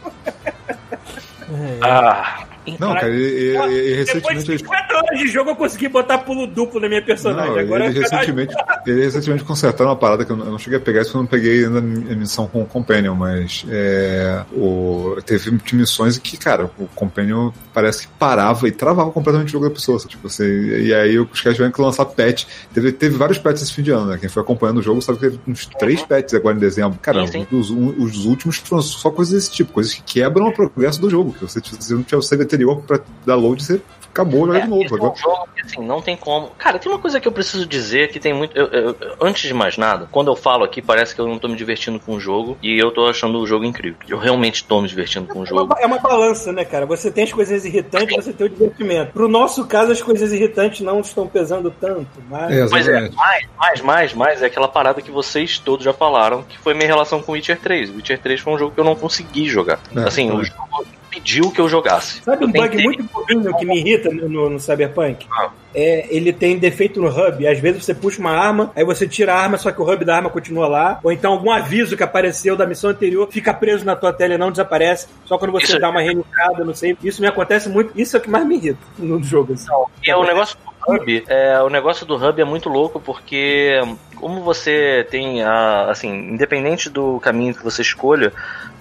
Ah, 1.82 2.44
Não, 2.78 2.94
cara, 2.94 3.08
e, 3.10 3.20
e- 3.54 3.56
Ó, 3.56 3.66
e- 3.66 3.72
e 3.72 4.04
Depois 4.04 4.06
recentemente 4.06 4.44
de 4.44 4.50
eles 4.52 4.60
50 4.60 4.96
horas 4.96 5.18
de 5.18 5.26
jogo 5.28 5.50
eu 5.50 5.56
consegui 5.56 5.88
botar 5.88 6.18
pulo 6.18 6.46
duplo 6.46 6.78
na 6.80 6.88
minha 6.88 7.02
personagem. 7.02 7.50
Não, 7.50 7.58
agora 7.58 7.86
eles 7.86 7.98
recentemente, 7.98 8.54
eles 8.86 9.04
recentemente 9.06 9.42
consertaram 9.42 9.90
uma 9.90 9.96
parada 9.96 10.24
que 10.24 10.30
eu 10.30 10.36
não, 10.36 10.44
eu 10.44 10.52
não 10.52 10.58
cheguei 10.60 10.78
a 10.78 10.80
pegar, 10.80 11.00
isso 11.00 11.10
porque 11.10 11.18
eu 11.18 11.22
não 11.22 11.26
peguei 11.26 11.64
ainda 11.64 11.78
a 11.80 12.16
missão 12.16 12.46
com 12.46 12.62
o 12.62 12.66
Companion, 12.66 13.16
mas 13.16 13.66
é, 13.68 14.44
o, 14.52 15.16
teve 15.26 15.58
missões 15.72 16.18
que, 16.18 16.36
cara, 16.36 16.70
o 16.78 16.86
Companion 16.94 17.50
parece 17.74 18.06
que 18.06 18.12
parava 18.16 18.68
e 18.68 18.70
travava 18.70 19.10
completamente 19.10 19.48
o 19.48 19.52
jogo 19.52 19.64
da 19.68 19.74
pessoa. 19.74 19.98
Tipo, 19.98 20.28
você, 20.28 20.82
e 20.84 20.94
aí 20.94 21.18
os 21.18 21.40
caras 21.40 21.56
tiveram 21.56 21.72
que 21.72 21.80
lançar 21.82 22.04
patch. 22.04 22.44
Teve, 22.72 22.92
teve 22.92 23.16
vários 23.16 23.38
patches 23.38 23.62
esse 23.62 23.72
fim 23.74 23.82
de 23.82 23.90
ano, 23.90 24.06
né? 24.06 24.18
Quem 24.20 24.28
foi 24.28 24.40
acompanhando 24.40 24.78
o 24.78 24.82
jogo 24.82 25.02
sabe 25.02 25.18
que 25.18 25.24
teve 25.28 25.40
uns 25.48 25.66
três 25.66 26.00
patches 26.02 26.32
agora 26.34 26.56
em 26.56 26.60
dezembro. 26.60 26.96
Cara, 27.02 27.26
Sim, 27.26 27.44
sim. 27.50 27.56
Os, 27.56 27.70
os 27.70 28.24
últimos 28.24 28.56
foram 28.58 28.82
só 28.82 29.10
coisas 29.10 29.34
desse 29.34 29.50
tipo, 29.50 29.72
coisas 29.72 29.92
que 29.94 30.02
quebram 30.20 30.46
o 30.46 30.52
progresso 30.52 31.00
do 31.00 31.10
jogo. 31.10 31.34
Que 31.46 31.52
você, 31.52 31.60
você 31.60 31.94
não 31.94 32.02
tinha 32.02 32.18
o 32.18 32.22
save 32.22 32.44
anterior 32.44 32.82
pra 32.82 33.00
dar 33.26 33.34
load, 33.36 33.62
você 33.62 33.80
acabou 34.10 34.46
jogar 34.46 34.58
É, 34.58 34.62
de 34.62 34.68
novo. 34.68 34.82
esse 34.84 34.92
é 34.92 34.96
agora. 34.96 35.12
um 35.12 35.16
jogo 35.16 35.48
que, 35.54 35.60
assim, 35.62 35.82
não 35.86 36.02
tem 36.02 36.16
como. 36.16 36.50
Cara, 36.58 36.78
tem 36.78 36.92
uma 36.92 36.98
coisa 36.98 37.18
que 37.18 37.26
eu 37.26 37.32
preciso 37.32 37.64
dizer 37.66 38.10
que 38.10 38.20
tem 38.20 38.34
muito. 38.34 38.54
eu- 38.56 38.66
eu- 38.68 38.96
antes 39.20 39.42
de 39.42 39.54
mais 39.54 39.78
nada, 39.78 40.06
quando 40.12 40.30
eu 40.30 40.36
falo 40.36 40.64
aqui, 40.64 40.82
parece 40.82 41.14
que 41.14 41.20
eu 41.20 41.26
não 41.26 41.38
tô 41.38 41.48
me 41.48 41.56
divertindo 41.56 41.98
com 41.98 42.14
o 42.14 42.20
jogo 42.20 42.58
e 42.62 42.78
eu 42.78 42.90
tô 42.90 43.06
achando 43.06 43.38
o 43.38 43.46
jogo 43.46 43.64
incrível. 43.64 43.98
Eu 44.08 44.18
realmente 44.18 44.64
tô 44.64 44.80
me 44.82 44.88
divertindo 44.88 45.26
com 45.28 45.40
o 45.40 45.42
É 45.44 45.46
jogo. 45.46 45.64
uma, 45.64 45.80
é 45.80 45.86
uma 45.86 45.98
balança, 45.98 46.52
né, 46.52 46.64
cara? 46.64 46.84
Você 46.86 47.10
tem 47.10 47.24
as 47.24 47.32
coisas 47.32 47.64
irritantes, 47.64 48.14
você 48.14 48.32
tem 48.34 48.46
o 48.46 48.50
divertimento. 48.50 49.12
Pro 49.12 49.28
nosso 49.28 49.64
caso, 49.66 49.90
as 49.92 50.02
coisas 50.02 50.30
irritantes 50.32 50.80
não 50.82 51.00
estão 51.00 51.26
pesando 51.26 51.70
tanto, 51.70 52.06
mas... 52.28 52.52
É, 52.52 52.66
Pois 52.68 52.86
é, 52.88 53.08
mais, 53.10 53.46
mais, 53.58 53.80
mais, 53.80 54.14
mais 54.14 54.42
é 54.42 54.46
aquela 54.46 54.68
parada 54.68 55.00
que 55.00 55.10
vocês 55.10 55.58
todos 55.58 55.84
já 55.84 55.92
falaram, 55.94 56.42
que 56.42 56.58
foi 56.58 56.74
minha 56.74 56.86
relação 56.86 57.22
com 57.22 57.32
Witcher 57.32 57.58
3. 57.58 57.88
Witcher 57.90 58.18
3 58.20 58.40
foi 58.40 58.52
um 58.52 58.58
jogo 58.58 58.74
que 58.74 58.80
eu 58.80 58.84
não 58.84 58.94
consegui 58.94 59.48
jogar. 59.48 59.78
É, 59.96 60.00
assim, 60.00 60.28
o 60.28 60.32
também. 60.32 60.44
jogo 60.46 60.86
impediu 61.16 61.50
que 61.50 61.60
eu 61.60 61.68
jogasse. 61.68 62.22
Sabe 62.22 62.44
Eu 62.44 62.48
um 62.48 62.52
bug 62.52 62.68
tentei- 62.70 62.84
muito 62.84 63.02
bobinho 63.04 63.56
que 63.56 63.64
me 63.66 63.78
irrita 63.78 64.10
no, 64.10 64.28
no- 64.28 64.50
no 64.50 64.60
Cyberpunk? 64.60 65.26
Ah. 65.30 65.50
É, 65.74 66.06
ele 66.14 66.32
tem 66.34 66.58
defeito 66.58 67.00
no 67.00 67.08
hub. 67.08 67.46
Às 67.46 67.58
vezes 67.58 67.84
você 67.84 67.94
puxa 67.94 68.20
uma 68.20 68.30
arma, 68.32 68.70
aí 68.76 68.84
você 68.84 69.08
tira 69.08 69.32
a 69.34 69.38
arma, 69.38 69.56
só 69.56 69.72
que 69.72 69.80
o 69.80 69.90
hub 69.90 70.04
da 70.04 70.16
arma 70.16 70.28
continua 70.28 70.68
lá. 70.68 71.00
Ou 71.02 71.10
então 71.10 71.32
algum 71.32 71.50
aviso 71.50 71.96
que 71.96 72.02
apareceu 72.02 72.56
da 72.56 72.66
missão 72.66 72.90
anterior 72.90 73.26
fica 73.30 73.54
preso 73.54 73.84
na 73.84 73.96
tua 73.96 74.12
tela 74.12 74.34
e 74.34 74.38
não 74.38 74.50
desaparece. 74.50 75.06
Só 75.24 75.38
quando 75.38 75.52
você 75.52 75.64
Isso- 75.64 75.78
dá 75.78 75.88
uma 75.88 76.00
reiniciada, 76.02 76.62
não 76.64 76.74
sei. 76.74 76.96
Isso 77.02 77.22
me 77.22 77.26
acontece 77.28 77.68
muito. 77.70 77.98
Isso 77.98 78.16
é 78.16 78.20
o 78.20 78.22
que 78.22 78.28
mais 78.30 78.44
me 78.46 78.56
irrita 78.56 78.80
no 78.98 79.22
jogo. 79.22 79.54
Assim. 79.54 79.66
E 80.06 80.10
é 80.10 80.16
o 80.16 80.24
negócio 80.24 80.56
do 80.86 80.92
hub, 80.94 81.24
é, 81.26 81.62
o 81.62 81.70
negócio 81.70 82.04
do 82.04 82.16
hub 82.16 82.40
é 82.40 82.44
muito 82.44 82.68
louco 82.68 83.00
porque 83.00 83.80
como 84.16 84.42
você 84.42 85.06
tem 85.10 85.42
a, 85.42 85.90
assim, 85.90 86.08
independente 86.34 86.90
do 86.90 87.18
caminho 87.20 87.54
que 87.54 87.64
você 87.64 87.80
escolha, 87.82 88.32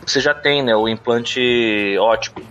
você 0.05 0.19
já 0.19 0.33
tem, 0.33 0.63
né, 0.63 0.75
o 0.75 0.87
implante 0.87 1.97
ótico. 1.99 2.41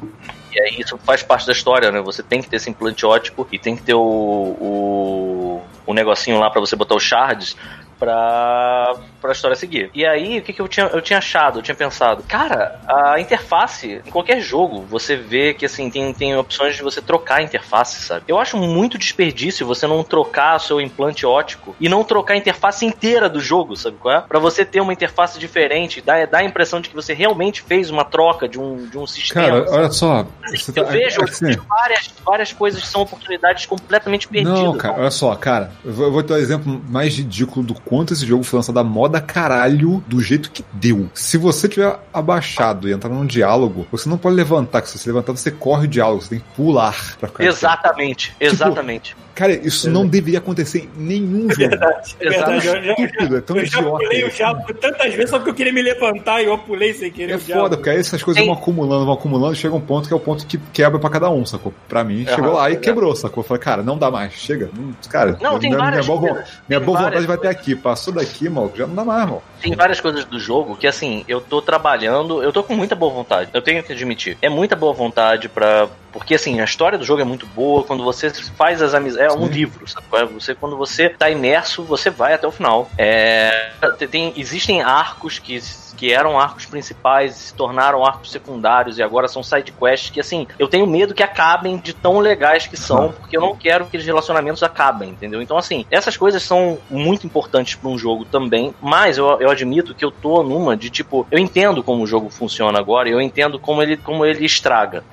E 0.52 0.60
aí 0.60 0.80
isso 0.80 0.98
faz 0.98 1.22
parte 1.22 1.46
da 1.46 1.52
história, 1.52 1.92
né? 1.92 2.00
Você 2.00 2.22
tem 2.22 2.42
que 2.42 2.48
ter 2.48 2.56
esse 2.56 2.68
implante 2.68 3.06
ótico 3.06 3.46
e 3.52 3.58
tem 3.58 3.76
que 3.76 3.82
ter 3.82 3.94
o, 3.94 4.00
o, 4.00 5.62
o 5.86 5.94
negocinho 5.94 6.40
lá 6.40 6.50
pra 6.50 6.60
você 6.60 6.74
botar 6.74 6.96
os 6.96 7.02
shards 7.02 7.56
pra, 8.00 8.94
pra 9.20 9.32
história 9.32 9.54
seguir. 9.54 9.90
E 9.94 10.06
aí, 10.06 10.38
o 10.38 10.42
que, 10.42 10.54
que 10.54 10.60
eu, 10.60 10.66
tinha, 10.66 10.86
eu 10.86 11.02
tinha 11.02 11.18
achado? 11.18 11.58
Eu 11.58 11.62
tinha 11.62 11.74
pensado, 11.74 12.24
cara, 12.26 12.80
a 12.88 13.20
interface, 13.20 14.00
em 14.04 14.10
qualquer 14.10 14.40
jogo, 14.40 14.80
você 14.88 15.14
vê 15.14 15.52
que 15.52 15.66
assim, 15.66 15.90
tem, 15.90 16.12
tem 16.14 16.34
opções 16.34 16.74
de 16.74 16.82
você 16.82 17.02
trocar 17.02 17.36
a 17.36 17.42
interface, 17.42 18.00
sabe? 18.00 18.24
Eu 18.26 18.38
acho 18.38 18.56
muito 18.56 18.96
desperdício 18.96 19.66
você 19.66 19.86
não 19.86 20.02
trocar 20.02 20.56
o 20.56 20.60
seu 20.60 20.80
implante 20.80 21.26
ótico 21.26 21.76
e 21.78 21.88
não 21.88 22.02
trocar 22.02 22.34
a 22.34 22.36
interface 22.38 22.86
inteira 22.86 23.28
do 23.28 23.38
jogo, 23.38 23.76
sabe 23.76 23.98
qual 23.98 24.14
é? 24.14 24.20
Pra 24.22 24.38
você 24.38 24.64
ter 24.64 24.80
uma 24.80 24.92
interface 24.92 25.38
diferente, 25.38 26.00
dá, 26.00 26.24
dá 26.24 26.38
a 26.38 26.44
impressão 26.44 26.80
de 26.80 26.88
que 26.88 26.94
você 26.94 27.12
realmente 27.12 27.60
fez 27.60 27.90
uma 27.90 28.04
troca 28.04 28.48
de 28.48 28.58
um, 28.58 28.86
de 28.86 28.96
um 28.96 29.06
sistema. 29.06 29.46
Cara, 29.46 29.66
sabe? 29.66 29.78
olha 29.78 29.90
só. 29.90 30.26
Você 30.48 30.70
eu 30.70 30.84
tá, 30.84 30.90
vejo 30.90 31.22
assim, 31.22 31.56
várias, 31.68 32.10
várias 32.24 32.52
coisas 32.52 32.80
que 32.80 32.88
são 32.88 33.02
oportunidades 33.02 33.66
completamente 33.66 34.26
perdidas. 34.26 34.58
Não, 34.58 34.76
cara, 34.76 35.00
olha 35.00 35.10
só, 35.10 35.34
cara. 35.34 35.72
Eu 35.84 35.92
vou, 35.92 36.06
eu 36.06 36.12
vou 36.12 36.22
ter 36.22 36.32
um 36.32 36.36
exemplo 36.36 36.80
mais 36.88 37.16
ridículo 37.16 37.66
do 37.66 37.74
quanto 37.90 38.12
esse 38.12 38.24
jogo 38.24 38.44
foi 38.44 38.58
lançado 38.58 38.76
da 38.76 38.84
moda 38.84 39.20
caralho 39.20 40.02
do 40.06 40.20
jeito 40.20 40.52
que 40.52 40.64
deu. 40.72 41.10
Se 41.12 41.36
você 41.36 41.68
tiver 41.68 41.98
abaixado 42.14 42.88
e 42.88 42.92
entrar 42.92 43.10
num 43.10 43.26
diálogo, 43.26 43.84
você 43.90 44.08
não 44.08 44.16
pode 44.16 44.36
levantar, 44.36 44.80
que 44.80 44.88
se 44.88 44.96
você 44.96 45.08
levantar, 45.08 45.32
você 45.32 45.50
corre 45.50 45.86
o 45.86 45.88
diálogo, 45.88 46.22
você 46.22 46.28
tem 46.28 46.38
que 46.38 46.54
pular 46.54 47.16
pra 47.18 47.28
ficar. 47.28 47.44
Exatamente, 47.44 48.32
exatamente. 48.38 49.16
Cara, 49.40 49.54
isso 49.54 49.90
não 49.90 50.06
deveria 50.06 50.38
acontecer 50.38 50.80
em 50.98 51.02
nenhum 51.02 51.48
jogo. 51.48 51.70
Verdade, 51.70 52.14
é 52.20 52.28
verdade. 52.28 52.66
Eu, 52.66 52.82
já- 52.82 52.92
Estúpido, 52.92 53.36
é 53.36 53.40
tão 53.40 53.56
eu 53.56 53.64
idiota. 53.64 53.88
pulei 54.04 54.24
o 54.24 54.30
diabo 54.30 54.74
tantas 54.74 55.14
vezes 55.14 55.30
só 55.30 55.38
porque 55.38 55.50
eu 55.50 55.54
queria 55.54 55.72
me 55.72 55.80
levantar 55.80 56.42
e 56.42 56.44
eu 56.44 56.58
pulei 56.58 56.92
sem 56.92 57.10
querer 57.10 57.32
É 57.32 57.38
foda, 57.38 57.76
porque 57.78 57.88
aí 57.88 57.96
essas 57.98 58.22
coisas 58.22 58.44
vão 58.44 58.52
acumulando, 58.52 59.06
vão 59.06 59.14
acumulando, 59.14 59.54
chega 59.54 59.74
um 59.74 59.80
ponto 59.80 60.06
que 60.06 60.12
é 60.12 60.16
o 60.16 60.20
ponto 60.20 60.46
que 60.46 60.58
quebra 60.74 60.98
pra 60.98 61.08
cada 61.08 61.30
um, 61.30 61.46
sacou? 61.46 61.72
Pra 61.88 62.04
mim, 62.04 62.26
chegou 62.26 62.52
lá 62.52 62.68
e 62.70 62.74
é. 62.74 62.76
quebrou, 62.76 63.16
sacou? 63.16 63.42
Eu 63.42 63.48
falei, 63.48 63.62
cara, 63.62 63.82
não 63.82 63.96
dá 63.96 64.10
mais, 64.10 64.34
chega. 64.34 64.68
Hum, 64.78 64.92
Cara, 65.08 65.38
Não, 65.40 65.58
tem 65.58 65.70
minha, 65.70 65.82
várias 65.82 66.06
minha 66.06 66.18
boa, 66.18 66.30
coisas, 66.34 66.50
minha 66.68 66.80
boa 66.80 66.98
vontade 67.00 67.26
vai 67.26 67.36
até 67.36 67.48
aqui. 67.48 67.74
Passou 67.74 68.12
daqui, 68.12 68.46
maluco, 68.48 68.76
já 68.76 68.86
não 68.86 68.94
dá 68.94 69.04
mais, 69.06 69.24
mano. 69.24 69.42
Tem 69.62 69.74
várias 69.74 70.00
coisas 70.00 70.24
do 70.26 70.38
jogo 70.38 70.76
que, 70.76 70.86
assim, 70.86 71.24
eu 71.26 71.40
tô 71.40 71.62
trabalhando, 71.62 72.42
eu 72.42 72.52
tô 72.52 72.62
com 72.62 72.74
muita 72.74 72.94
boa 72.94 73.12
vontade, 73.12 73.50
eu 73.54 73.62
tenho 73.62 73.82
que 73.82 73.92
admitir. 73.92 74.36
É 74.42 74.48
muita 74.50 74.76
boa 74.76 74.92
vontade 74.92 75.48
pra. 75.48 75.88
Porque, 76.12 76.34
assim, 76.34 76.60
a 76.60 76.64
história 76.64 76.98
do 76.98 77.04
jogo 77.04 77.20
é 77.20 77.24
muito 77.24 77.46
boa, 77.46 77.84
quando 77.84 78.02
você 78.02 78.30
faz 78.30 78.82
as 78.82 78.94
amizades. 78.94 79.29
É 79.30 79.32
um 79.32 79.46
Sim. 79.46 79.52
livro, 79.52 79.86
sabe? 79.88 80.06
é? 80.12 80.24
Você, 80.26 80.54
quando 80.54 80.76
você 80.76 81.08
tá 81.08 81.30
imerso, 81.30 81.82
você 81.84 82.10
vai 82.10 82.34
até 82.34 82.46
o 82.46 82.50
final. 82.50 82.90
É, 82.98 83.70
tem, 84.10 84.32
existem 84.36 84.82
arcos 84.82 85.38
que. 85.38 85.60
Que 86.00 86.10
eram 86.10 86.40
arcos 86.40 86.64
principais, 86.64 87.34
se 87.34 87.52
tornaram 87.52 88.06
arcos 88.06 88.30
secundários 88.30 88.96
e 88.96 89.02
agora 89.02 89.28
são 89.28 89.42
side 89.42 89.70
quests 89.70 90.08
que, 90.08 90.18
assim, 90.18 90.46
eu 90.58 90.66
tenho 90.66 90.86
medo 90.86 91.12
que 91.12 91.22
acabem 91.22 91.76
de 91.76 91.92
tão 91.92 92.20
legais 92.20 92.66
que 92.66 92.74
são, 92.74 93.12
porque 93.12 93.36
eu 93.36 93.40
não 93.42 93.54
quero 93.54 93.84
que 93.84 93.98
os 93.98 94.04
relacionamentos 94.06 94.62
acabem, 94.62 95.10
entendeu? 95.10 95.42
Então, 95.42 95.58
assim, 95.58 95.84
essas 95.90 96.16
coisas 96.16 96.42
são 96.42 96.78
muito 96.88 97.26
importantes 97.26 97.74
para 97.74 97.90
um 97.90 97.98
jogo 97.98 98.24
também, 98.24 98.74
mas 98.80 99.18
eu, 99.18 99.38
eu 99.40 99.50
admito 99.50 99.94
que 99.94 100.02
eu 100.02 100.10
tô 100.10 100.42
numa 100.42 100.74
de 100.74 100.88
tipo, 100.88 101.26
eu 101.30 101.38
entendo 101.38 101.82
como 101.82 102.02
o 102.02 102.06
jogo 102.06 102.30
funciona 102.30 102.78
agora, 102.78 103.10
e 103.10 103.12
eu 103.12 103.20
entendo 103.20 103.58
como 103.58 103.82
ele, 103.82 103.98
como 103.98 104.24
ele 104.24 104.46
estraga. 104.46 105.04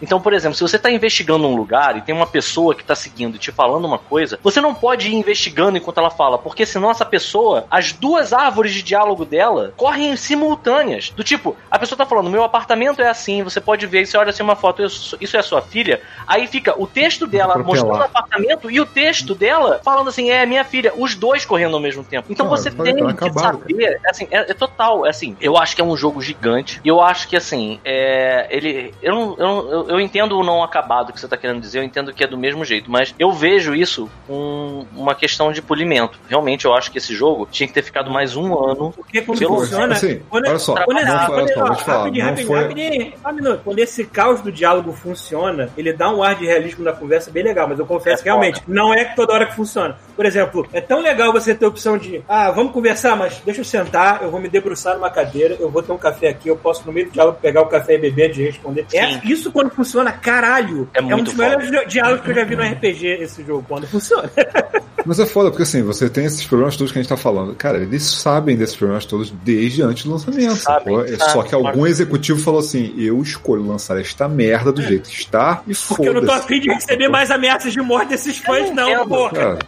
Então, 0.00 0.20
por 0.20 0.32
exemplo, 0.32 0.56
se 0.56 0.62
você 0.62 0.76
está 0.76 0.90
investigando 0.90 1.46
um 1.46 1.56
lugar 1.56 1.96
e 1.96 2.02
tem 2.02 2.14
uma 2.14 2.26
pessoa 2.26 2.74
que 2.74 2.82
está 2.82 2.94
seguindo 2.94 3.36
e 3.36 3.38
te 3.38 3.50
falando 3.50 3.86
uma 3.86 3.98
coisa, 3.98 4.38
você 4.42 4.60
não 4.60 4.74
pode 4.74 5.08
ir 5.08 5.14
investigando 5.14 5.78
enquanto 5.78 5.98
ela 5.98 6.10
fala, 6.10 6.38
porque 6.38 6.66
senão 6.66 6.90
essa 6.90 7.04
pessoa, 7.04 7.64
as 7.70 7.92
duas 7.92 8.32
árvores 8.32 8.72
de 8.72 8.82
diálogo 8.82 9.24
dela 9.24 9.72
correm 9.76 10.12
simultâneas. 10.36 11.10
Do 11.16 11.24
tipo, 11.24 11.56
a 11.70 11.78
pessoa 11.78 11.96
tá 11.96 12.04
falando, 12.06 12.28
meu 12.30 12.44
apartamento 12.44 13.00
é 13.00 13.08
assim, 13.08 13.42
você 13.42 13.60
pode 13.60 13.86
ver, 13.86 14.06
você 14.06 14.16
olha 14.16 14.30
assim 14.30 14.42
uma 14.42 14.54
foto, 14.56 14.82
isso 14.84 15.36
é 15.36 15.42
sua 15.42 15.62
filha, 15.62 16.00
aí 16.26 16.46
fica 16.46 16.74
o 16.80 16.86
texto 16.86 17.26
dela 17.26 17.54
Atropelar. 17.54 17.82
mostrando 17.84 18.00
o 18.00 18.04
apartamento 18.04 18.70
e 18.70 18.80
o 18.80 18.86
texto 18.86 19.34
dela 19.34 19.80
falando 19.84 20.08
assim, 20.08 20.30
é 20.30 20.44
minha 20.46 20.64
filha, 20.64 20.92
os 20.96 21.14
dois 21.14 21.44
correndo 21.44 21.74
ao 21.74 21.80
mesmo 21.80 22.04
tempo. 22.04 22.26
Então 22.30 22.46
Cara, 22.48 22.56
você 22.58 22.70
tem 22.70 22.94
que 23.14 23.32
saber, 23.32 24.00
assim, 24.08 24.28
é, 24.30 24.50
é 24.50 24.54
total, 24.54 25.06
é 25.06 25.10
assim, 25.10 25.36
eu 25.40 25.56
acho 25.56 25.74
que 25.74 25.80
é 25.80 25.84
um 25.84 25.96
jogo 25.96 26.20
gigante, 26.20 26.80
e 26.84 26.88
eu 26.88 27.00
acho 27.00 27.28
que 27.28 27.36
assim, 27.36 27.80
é, 27.84 28.46
ele, 28.50 28.94
eu, 29.02 29.14
não- 29.14 29.36
eu, 29.38 29.46
não- 29.46 29.70
eu, 29.70 29.88
eu 29.90 30.00
entendo 30.00 30.38
o 30.38 30.44
não 30.44 30.62
acabado 30.62 31.12
que 31.12 31.20
você 31.20 31.26
tá 31.28 31.36
querendo 31.36 31.60
dizer, 31.60 31.78
eu 31.78 31.84
entendo 31.84 32.12
que 32.12 32.22
é 32.22 32.26
do 32.26 32.36
mesmo 32.38 32.64
jeito, 32.64 32.90
mas 32.90 33.14
eu 33.18 33.32
vejo 33.32 33.74
isso 33.74 34.10
com 34.26 34.86
uma 34.94 35.14
questão 35.14 35.52
de 35.52 35.62
polimento. 35.62 36.18
Realmente 36.28 36.64
eu 36.64 36.74
acho 36.74 36.90
que 36.90 36.98
esse 36.98 37.14
jogo 37.14 37.46
tinha 37.50 37.66
que 37.66 37.72
ter 37.72 37.82
ficado 37.82 38.10
mais 38.10 38.36
um 38.36 38.58
ano. 38.58 38.92
Porque 38.96 39.22
quando 39.22 39.38
Pelo- 39.38 39.56
funciona. 39.60 39.94
assim, 39.94 40.22
quando, 40.30 40.46
olha 40.48 40.58
só, 40.58 40.74
quando, 40.84 40.96
não 40.98 41.02
esse- 41.16 41.26
foi- 41.26 41.26
quando, 41.26 41.38
olha 41.38 41.54
só, 41.54 41.60
ó, 41.62 41.66
vou 41.66 41.76
te 41.76 41.84
falar, 41.84 41.98
rapidinho, 41.98 42.24
não 42.24 42.30
rapidinho, 42.30 42.46
foi- 42.48 42.62
rapidinho, 42.62 43.12
só 43.22 43.28
um 43.28 43.32
minuto. 43.32 43.60
Quando 43.64 43.78
esse 43.78 44.04
caos 44.04 44.40
do 44.40 44.52
diálogo 44.52 44.92
funciona, 44.92 45.68
ele 45.76 45.92
dá 45.92 46.10
um 46.10 46.22
ar 46.22 46.34
de 46.34 46.44
realismo 46.46 46.84
na 46.84 46.92
conversa 46.92 47.30
bem 47.30 47.42
legal, 47.44 47.68
mas 47.68 47.78
eu 47.78 47.86
confesso 47.86 48.20
É 48.20 48.22
que 48.22 48.28
realmente 48.28 48.62
não 48.66 48.92
é 48.92 49.04
toda 49.04 49.32
hora 49.32 49.46
que 49.46 49.54
funciona. 49.54 49.96
Por 50.16 50.24
exemplo, 50.24 50.66
é 50.72 50.80
tão 50.80 51.00
legal 51.02 51.30
você 51.32 51.54
ter 51.54 51.66
a 51.66 51.68
opção 51.68 51.98
de, 51.98 52.22
ah, 52.26 52.50
vamos 52.50 52.72
conversar, 52.72 53.14
mas 53.14 53.40
deixa 53.44 53.60
eu 53.60 53.64
sentar, 53.64 54.22
eu 54.22 54.30
vou 54.30 54.40
me 54.40 54.48
debruçar 54.48 54.94
numa 54.94 55.10
cadeira, 55.10 55.56
eu 55.60 55.70
vou 55.70 55.82
ter 55.82 55.92
um 55.92 55.98
café 55.98 56.28
aqui, 56.28 56.48
eu 56.48 56.56
posso 56.56 56.82
no 56.86 56.92
meio 56.92 57.06
do 57.06 57.12
diálogo 57.12 57.38
pegar 57.40 57.60
o 57.62 57.66
café 57.66 57.94
e 57.94 57.98
beber 57.98 58.32
de 58.32 58.42
responder. 58.42 58.86
É, 58.92 59.06
Sim. 59.08 59.20
isso 59.24 59.52
quando 59.52 59.70
funciona, 59.70 60.10
caralho. 60.12 60.88
É 60.94 61.02
um 61.02 61.08
muito 61.08 61.24
dos 61.26 61.34
melhores 61.34 61.70
di- 61.70 61.86
diálogos 61.86 62.24
que 62.24 62.30
eu 62.30 62.34
já 62.34 62.44
vi 62.44 62.56
no 62.56 62.62
RPG 62.62 63.06
esse 63.20 63.44
jogo, 63.44 63.64
quando 63.68 63.86
funciona. 63.86 64.30
Mas 65.04 65.20
é 65.20 65.26
foda, 65.26 65.50
porque 65.50 65.62
assim, 65.62 65.82
você 65.84 66.10
tem 66.10 66.24
esses 66.24 66.44
problemas 66.44 66.76
todos 66.76 66.90
que 66.92 66.98
a 66.98 67.02
gente 67.02 67.08
tá 67.08 67.16
falando. 67.16 67.54
Cara, 67.54 67.78
eles 67.78 68.02
sabem 68.02 68.56
desses 68.56 68.74
problemas 68.74 69.04
todos 69.04 69.30
desde 69.30 69.80
antes 69.82 70.04
do 70.04 70.10
lançamento. 70.10 70.56
Sabem? 70.56 70.96
É 71.02 71.16
sabem, 71.16 71.32
Só 71.32 71.42
que 71.44 71.54
algum 71.54 71.86
executivo 71.86 72.40
falou 72.40 72.58
assim: 72.58 72.92
eu 72.98 73.22
escolho 73.22 73.64
lançar 73.64 74.00
esta 74.00 74.26
merda 74.28 74.72
do 74.72 74.82
jeito 74.82 75.08
que 75.08 75.14
está 75.16 75.62
e 75.64 75.72
Porque 75.74 76.08
eu 76.08 76.14
não 76.14 76.22
tô 76.22 76.26
foda-se. 76.26 76.44
afim 76.46 76.60
de 76.60 76.70
receber 76.72 77.08
mais 77.08 77.30
ameaças 77.30 77.72
de 77.72 77.80
morte 77.80 78.08
desses 78.08 78.38
fãs, 78.38 78.74
não, 78.74 78.88
entendo, 78.90 79.08
porra. 79.08 79.32
Cara, 79.32 79.58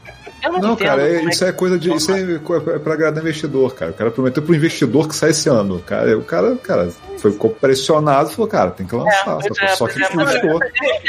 Eu 0.42 0.52
não, 0.52 0.60
não, 0.60 0.76
cara, 0.76 1.02
é- 1.06 1.16
é 1.16 1.24
isso 1.24 1.44
é 1.44 1.52
coisa 1.52 1.78
de. 1.78 1.92
Isso 1.92 2.12
é 2.12 2.20
é 2.20 2.78
pra 2.78 2.94
agradar 2.94 3.22
investidor, 3.22 3.74
cara. 3.74 3.90
O 3.90 3.94
cara 3.94 4.10
prometeu 4.10 4.42
pro 4.42 4.54
investidor 4.54 5.08
que 5.08 5.14
sai 5.16 5.30
esse 5.30 5.48
ano. 5.48 5.80
Cara, 5.80 6.16
o 6.16 6.22
cara, 6.22 6.54
cara, 6.56 6.88
foi 7.18 7.32
ficou 7.32 7.50
pressionado 7.50 8.30
e 8.30 8.34
falou, 8.34 8.48
cara, 8.48 8.70
tem 8.70 8.86
que 8.86 8.94
lançar. 8.94 9.38
pois 9.38 9.56
só, 9.58 9.64
é, 9.64 9.68
só 9.68 9.86
que 9.88 10.02
é, 10.02 10.08
custou. 10.08 10.60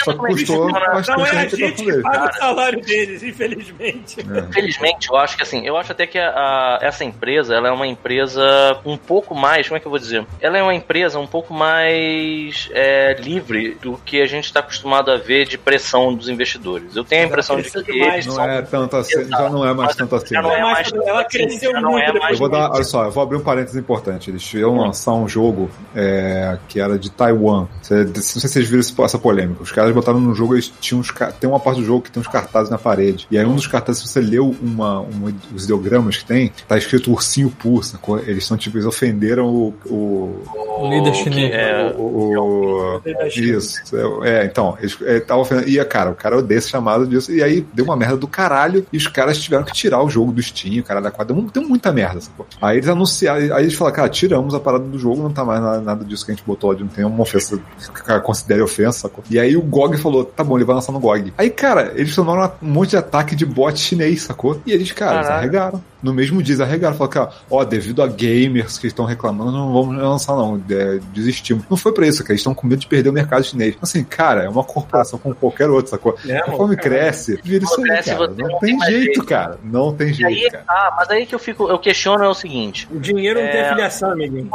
Só 0.04 0.12
que 0.12 0.18
como 0.18 0.28
é 0.28 0.34
que 0.34 0.36
custou 0.46 0.72
bastante 0.72 1.18
Não 1.18 1.26
é 1.26 1.30
a 1.30 1.34
gente 1.46 1.56
que 1.76 1.86
dele. 1.86 2.02
paga 2.02 2.30
o 2.30 2.34
salário 2.34 2.82
deles, 2.82 3.24
infelizmente. 3.24 4.18
Infelizmente, 4.50 5.08
eu 5.10 5.18
acho 5.18 5.38
que 5.38 5.44
assim, 5.44 5.66
eu 5.66 5.78
acho 5.78 5.92
até 5.92 6.08
que 6.08 6.18
a- 6.18 6.30
a- 6.32 6.80
essa 6.82 7.04
empresa, 7.04 7.54
ela 7.56 7.68
é 7.68 7.72
uma 7.72 7.88
empresa 7.88 8.42
um 8.86 8.98
pouco 8.98 9.36
mais, 9.36 9.68
como 9.68 9.78
é 9.78 9.80
que 9.80 9.86
eu 9.86 9.92
vou 9.92 10.00
dizer? 10.00 10.26
Ela 10.42 10.58
é 10.58 10.64
uma 10.64 10.74
empresa 10.74 11.20
um 11.20 11.28
pouco 11.28 11.54
mais 11.54 12.70
é, 12.74 13.16
livre 13.20 13.78
do 13.82 13.98
que 14.06 14.22
a 14.22 14.26
gente 14.26 14.46
está 14.46 14.60
acostumado 14.60 15.12
a 15.12 15.18
ver 15.18 15.46
de 15.46 15.58
pressão 15.58 16.14
dos 16.14 16.30
investidores. 16.30 16.96
Eu 16.96 17.04
tenho 17.04 17.24
a 17.24 17.26
impressão 17.28 17.58
de 17.62 17.70
que 17.70 17.84
demais, 17.84 18.14
eles 18.14 18.26
Não 18.28 18.34
são 18.36 18.44
é 18.50 18.62
tanto 18.62 18.96
assim, 18.98 19.19
já 19.28 19.50
não 19.50 19.66
é 19.66 19.74
mais 19.74 19.96
tanto 19.96 20.16
assim. 20.16 20.34
já 20.36 20.42
não 20.42 20.52
é 20.52 20.62
mais 20.62 20.92
ela 20.94 21.22
assim, 21.22 21.30
cresceu 21.30 21.72
já 21.72 21.82
não 21.82 21.92
muito 21.92 22.04
é 22.04 22.06
depois 22.08 22.22
mais 22.24 22.34
Eu 22.34 22.40
vou 22.40 22.50
dar, 22.50 22.72
olha 22.72 22.84
só, 22.84 23.06
eu 23.06 23.12
vou 23.12 23.24
abrir 23.24 23.38
um 23.38 23.42
parênteses 23.42 23.76
importante. 23.78 24.30
Eles 24.30 24.54
iam 24.54 24.78
lançar 24.78 25.14
um 25.14 25.28
jogo 25.28 25.70
é, 25.96 26.58
que 26.68 26.80
era 26.80 26.98
de 26.98 27.10
Taiwan. 27.12 27.62
Não 27.62 27.68
sei 27.84 28.08
se 28.22 28.40
vocês 28.42 28.68
viram 28.68 28.84
essa 29.04 29.18
polêmica. 29.20 29.64
Os 29.64 29.72
caras 29.72 29.94
botaram 29.94 30.20
no 30.20 30.34
jogo, 30.34 30.56
eles 30.56 30.72
tinham 30.80 31.00
uns, 31.02 31.12
tem 31.40 31.50
uma 31.50 31.60
parte 31.60 31.80
do 31.80 31.86
jogo 31.86 32.02
que 32.04 32.12
tem 32.12 32.22
uns 32.22 32.28
cartazes 32.28 32.70
na 32.70 32.78
parede. 32.78 33.28
E 33.32 33.38
aí 33.38 33.46
um 33.46 33.56
dos 33.56 33.68
cartazes, 33.68 34.02
se 34.02 34.08
você 34.08 34.22
leu 34.22 34.56
uma, 34.62 35.02
um, 35.02 35.34
os 35.54 35.66
ideogramas 35.66 36.18
que 36.18 36.26
tem, 36.26 36.52
tá 36.68 36.78
escrito 36.78 37.12
ursinho 37.12 37.50
pur, 37.50 37.84
sacou? 37.84 38.20
Eles 38.20 38.46
são 38.46 38.58
tipo, 38.58 38.78
eles 38.78 38.86
ofenderam 38.86 39.48
o. 39.48 39.74
o, 39.86 40.44
O 40.80 40.90
líder 40.90 41.14
chinês. 41.16 41.52
é- 41.54 41.94
o- 41.98 42.02
o- 42.02 43.02
isso, 43.36 43.80
é, 44.24 44.46
então, 44.46 44.78
eles 44.80 44.98
é, 45.04 45.20
tava 45.20 45.42
ofendendo. 45.42 45.68
E, 45.70 45.84
cara, 45.86 46.12
o 46.12 46.16
cara 46.16 46.38
odeia 46.38 46.58
esse 46.60 46.70
chamado 46.70 47.06
disso. 47.08 47.32
E 47.32 47.42
aí 47.44 47.66
deu 47.74 47.86
uma 47.86 47.96
merda 47.96 48.18
do 48.18 48.28
caralho. 48.28 48.86
E 48.92 48.98
os 48.98 49.08
caras 49.10 49.38
tiveram 49.38 49.64
que 49.64 49.74
tirar 49.74 50.04
o 50.04 50.10
jogo 50.10 50.32
do 50.32 50.42
Steam, 50.42 50.80
o 50.80 50.84
cara 50.84 51.02
da 51.02 51.12
quadra. 51.12 51.36
Deu 51.54 51.68
muita 51.68 51.92
merda, 51.92 52.22
sacou? 52.22 52.46
Aí 52.62 52.78
eles 52.78 52.88
anunciaram, 52.88 53.56
aí 53.56 53.64
eles 53.64 53.76
falaram, 53.76 53.96
cara, 53.96 54.10
tiramos 54.10 54.54
a 54.54 54.60
parada 54.60 54.86
do 54.86 54.98
jogo, 54.98 55.22
não 55.22 55.32
tá 55.32 55.44
mais 55.44 55.62
nada, 55.62 55.82
nada 55.82 56.06
disso 56.06 56.26
que 56.26 56.32
a 56.32 56.36
gente 56.36 56.46
botou 56.46 56.72
ali, 56.72 56.82
não 56.82 56.88
tem 56.88 57.06
uma 57.06 57.22
ofensa 57.22 57.58
que 57.58 58.02
o 58.02 58.04
cara 58.04 58.20
considere 58.20 58.62
ofensa, 58.62 59.00
sacou? 59.00 59.24
E 59.30 59.40
aí 59.40 59.56
o 59.56 59.62
GOG 59.62 59.98
falou, 59.98 60.24
tá 60.26 60.44
bom, 60.44 60.58
ele 60.58 60.66
vai 60.66 60.76
lançar 60.76 60.92
no 60.92 61.00
GOG. 61.00 61.34
Aí, 61.38 61.50
cara, 61.50 61.94
eles 61.96 62.14
tomaram 62.16 62.52
um 62.62 62.68
monte 62.68 62.92
de 62.92 62.98
ataque 62.98 63.36
de 63.36 63.46
bot 63.46 63.78
chinês, 63.80 64.24
sacou? 64.24 64.62
E 64.66 64.72
eles, 64.72 64.92
cara, 64.92 65.18
eles 65.18 65.30
arregaram. 65.30 65.84
No 66.02 66.14
mesmo 66.14 66.42
dia, 66.42 66.64
arregaram. 66.64 66.96
Falaram, 66.96 67.14
cara, 67.14 67.32
ó, 67.50 67.64
devido 67.64 68.02
a 68.02 68.08
gamers 68.08 68.78
que 68.78 68.88
estão 68.88 69.06
reclamando, 69.06 69.52
não 69.52 69.72
vamos 69.74 69.98
lançar, 69.98 70.36
não. 70.36 70.62
É, 70.70 71.00
desistimos. 71.14 71.66
Não 71.70 71.78
foi 71.78 71.92
pra 71.94 72.08
isso, 72.08 72.22
cara. 72.24 72.34
Eles 72.34 72.42
estão 72.42 72.54
com 72.54 72.68
medo 72.68 72.80
de 72.80 72.88
perder 72.88 73.10
o 73.10 73.14
mercado 73.14 73.44
chinês. 73.44 73.76
Assim, 73.82 74.04
cara, 74.04 74.44
é 74.44 74.50
uma 74.50 74.64
corporação 74.64 75.20
como 75.20 75.36
qualquer 75.36 75.70
outra, 75.70 75.92
sacou? 75.92 76.18
É, 76.28 76.40
Conforme 76.42 76.76
cresce, 76.78 77.40
vira 77.44 77.64
isso 77.64 77.82
aí, 77.82 78.04
cara. 78.04 78.28
Não 78.28 78.48
não 78.50 78.60
tem 78.60 78.78
tem 78.78 78.88
jeito, 78.90 79.04
jeito. 79.06 79.26
cara. 79.26 79.60
Não 79.64 79.94
tem 79.94 80.08
E 80.12 80.26
aí, 80.26 80.36
jeito, 80.36 80.52
cara. 80.52 80.64
ah, 80.68 80.94
mas 80.98 81.10
aí 81.10 81.26
que 81.26 81.36
eu 81.36 81.40
fico, 81.40 81.68
eu 81.70 81.78
questiono 81.80 82.24
é 82.24 82.28
o 82.30 82.34
seguinte: 82.34 82.88
O 82.92 83.00
dinheiro 83.00 83.42
não 83.42 83.48
tem 83.50 83.60
É. 83.60 83.66
afiliação, 83.70 84.12
amiguinho. 84.12 84.50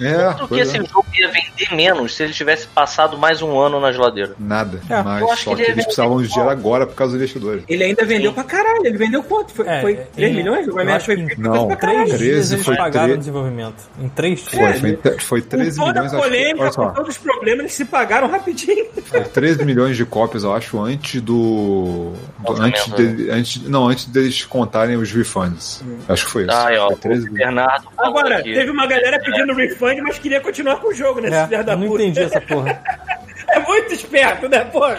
É, 0.00 0.32
quanto 0.34 0.48
que 0.48 0.60
esse 0.60 0.76
é. 0.78 0.84
jogo 0.84 1.06
ia 1.14 1.28
vender 1.28 1.74
menos 1.74 2.14
se 2.14 2.22
ele 2.22 2.32
tivesse 2.32 2.66
passado 2.66 3.18
mais 3.18 3.42
um 3.42 3.58
ano 3.58 3.80
na 3.80 3.92
geladeira? 3.92 4.34
Nada. 4.38 4.80
É, 4.88 5.02
mas 5.02 5.20
eu 5.22 5.30
acho 5.32 5.44
só 5.44 5.50
que 5.50 5.56
que, 5.56 5.62
ele 5.62 5.70
eles 5.72 5.82
é 5.82 5.86
precisavam 5.86 6.20
de 6.22 6.28
dinheiro 6.28 6.50
agora 6.50 6.86
por 6.86 6.94
causa 6.94 7.12
dos 7.12 7.20
investidores. 7.20 7.64
Ele 7.68 7.84
ainda 7.84 8.04
vendeu 8.04 8.32
pra 8.32 8.44
caralho. 8.44 8.84
Ele 8.86 8.96
vendeu 8.98 9.22
quanto? 9.22 9.52
Foi, 9.52 9.66
É, 9.66 9.80
foi 9.80 9.92
é, 9.94 9.96
3 10.14 10.32
em- 10.32 10.36
milhões? 10.36 10.66
Acho 10.96 11.06
foi 11.06 11.16
que 11.16 11.26
feito 11.26 11.40
não, 11.40 11.66
pra 11.68 11.76
Três 11.76 11.94
caralho. 11.96 12.08
13 12.18 12.24
dias 12.24 12.52
eles 12.52 12.64
foi 12.64 12.76
pagaram 12.76 13.06
tre- 13.06 13.14
o 13.14 13.18
desenvolvimento. 13.18 13.90
Em 14.00 14.08
três 14.08 14.40
Foi, 14.42 14.58
dias. 14.58 14.80
foi, 14.80 15.18
foi 15.18 15.42
Com 15.42 15.48
13 15.48 15.76
toda 15.78 15.92
milhões, 15.92 16.12
a 16.14 16.16
acho 16.16 16.24
que, 16.24 16.30
polêmica, 16.30 16.72
só, 16.72 16.86
com 16.88 16.94
todos 16.94 17.10
os 17.10 17.18
problemas, 17.18 17.60
eles 17.60 17.72
se 17.74 17.84
pagaram 17.84 18.28
rapidinho. 18.28 18.86
foi 19.04 19.20
13 19.22 19.64
milhões 19.64 19.96
de 19.96 20.04
cópias, 20.04 20.44
eu 20.44 20.54
acho, 20.54 20.80
antes 20.80 21.20
do, 21.20 22.12
do 22.44 22.62
antes, 22.62 22.84
de, 22.94 23.30
antes 23.30 23.62
não, 23.68 23.88
antes 23.88 24.06
deles 24.06 24.44
contarem 24.44 24.96
os 24.96 25.10
refunds. 25.12 25.82
Acho 26.08 26.24
que 26.26 26.30
foi 26.30 26.42
isso. 26.42 26.52
Ai, 26.52 26.76
ó, 26.78 26.86
Foi 26.88 26.94
o 26.96 26.98
13 26.98 27.20
milhões. 27.30 27.38
Bernardo. 27.38 27.88
Agora, 27.98 28.42
teve 28.42 28.70
uma 28.70 28.86
galera 28.86 29.18
pedindo 29.20 29.52
refund, 29.54 30.00
mas 30.02 30.18
queria 30.18 30.40
continuar 30.40 30.76
com 30.76 30.88
o 30.88 30.94
jogo, 30.94 31.20
né? 31.20 31.48
É, 31.50 31.62
não 31.76 31.86
puta. 31.88 32.02
entendi 32.02 32.20
essa 32.20 32.40
porra. 32.40 32.80
É 33.52 33.60
muito 33.60 33.92
esperto, 33.92 34.48
né, 34.48 34.64
porra? 34.64 34.96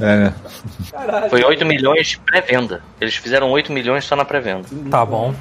É? 0.00 0.32
Caralho. 0.90 1.30
Foi 1.30 1.44
8 1.44 1.64
milhões 1.64 2.08
de 2.08 2.18
pré-venda. 2.18 2.82
Eles 3.00 3.16
fizeram 3.16 3.50
8 3.50 3.72
milhões 3.72 4.04
só 4.04 4.16
na 4.16 4.24
pré-venda. 4.24 4.68
Tá 4.90 5.04
bom. 5.04 5.34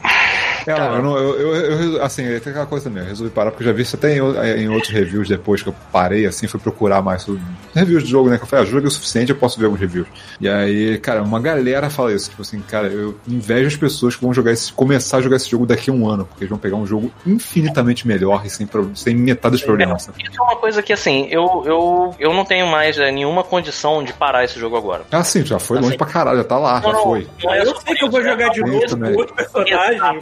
É, 0.68 0.74
não, 0.80 0.95
eu, 0.95 1.01
não- 1.03 1.18
eu, 1.18 1.55
eu, 1.55 1.82
eu- 1.93 2.03
assim, 2.03 2.24
tem 2.24 2.51
aquela 2.51 2.66
coisa 2.66 2.86
também, 2.89 3.03
eu 3.03 3.09
resolvi 3.09 3.32
parar 3.32 3.51
porque 3.51 3.64
eu 3.64 3.68
já 3.68 3.74
vi 3.74 3.82
isso 3.82 3.95
até 3.95 4.16
em, 4.16 4.22
o- 4.22 4.43
em 4.43 4.70
outros 4.70 4.91
reviews 4.91 5.28
depois 5.28 5.61
que 5.61 5.70
eu 5.70 5.76
parei, 5.91 6.26
assim, 6.26 6.47
fui 6.47 6.59
procurar 6.59 7.01
mais 7.01 7.22
sobre 7.24 7.41
reviews 7.76 8.03
de 8.03 8.09
jogo, 8.09 8.30
né? 8.30 8.38
Que 8.38 8.43
eu 8.43 8.47
falei, 8.47 8.66
ah, 8.66 8.68
jogo 8.70 8.86
é 8.86 8.88
o 8.88 8.91
suficiente, 8.91 9.32
eu 9.32 9.36
posso 9.38 9.59
ver 9.59 9.66
alguns 9.66 9.80
reviews. 9.80 10.07
E 10.39 10.47
aí, 10.47 10.97
cara, 10.99 11.22
uma 11.24 11.39
galera 11.39 11.89
fala 11.89 12.14
isso, 12.14 12.30
tipo 12.30 12.41
assim, 12.41 12.59
cara, 12.61 12.88
eu 12.88 13.18
invejo 13.28 13.68
as 13.68 13.76
pessoas 13.76 14.16
que 14.16 14.22
vão 14.24 14.34
jogar 14.34 14.51
esse, 14.51 14.72
começar 14.74 15.18
a 15.18 15.22
jogar 15.22 15.36
esse 15.38 15.49
jogo 15.49 15.66
daqui 15.66 15.89
a 15.89 15.93
um 15.93 16.07
ano, 16.09 16.26
porque 16.26 16.43
eles 16.43 16.49
vão 16.49 16.59
pegar 16.59 16.76
um 16.78 16.86
jogo 16.86 17.11
infinitamente 17.26 18.07
melhor 18.07 18.41
e 18.45 18.49
sem, 18.49 18.68
sem 18.95 19.16
metade 19.16 19.53
dos 19.53 19.64
problemas. 19.64 20.03
sabe? 20.03 20.24
Isso 20.24 20.39
é 20.39 20.43
uma 20.43 20.55
coisa 20.55 20.82
que, 20.82 20.93
assim, 20.93 21.28
eu, 21.30 21.64
eu, 21.66 22.16
eu 22.20 22.34
não 22.34 22.45
tenho 22.45 22.68
mais 22.68 22.97
é, 22.97 23.11
nenhuma 23.11 23.43
condição 23.43 24.03
de 24.03 24.14
parar 24.14 24.43
esse 24.43 24.59
jogo 24.59 24.76
agora. 24.78 25.03
Ah, 25.11 25.24
sim, 25.24 25.45
já 25.45 25.59
foi 25.59 25.78
longe 25.78 25.89
Assim, 25.89 25.97
pra 25.97 26.07
caralho, 26.07 26.38
já 26.38 26.43
tá 26.43 26.57
lá, 26.57 26.82
já 26.82 26.93
foi. 26.95 27.28
não 27.43 27.53
é 27.53 27.61
Eu 27.61 27.66
só 27.68 27.76
sei 27.82 27.95
que 27.95 28.03
eu 28.05 28.09
vou 28.11 28.24
jogar 28.24 28.49
de 28.49 28.59
Eu 28.61 28.68
novo 28.68 28.86
também. 28.88 29.14
com 29.14 29.20
outro 29.20 29.36
personagem, 29.36 29.95
Exato, 29.95 30.20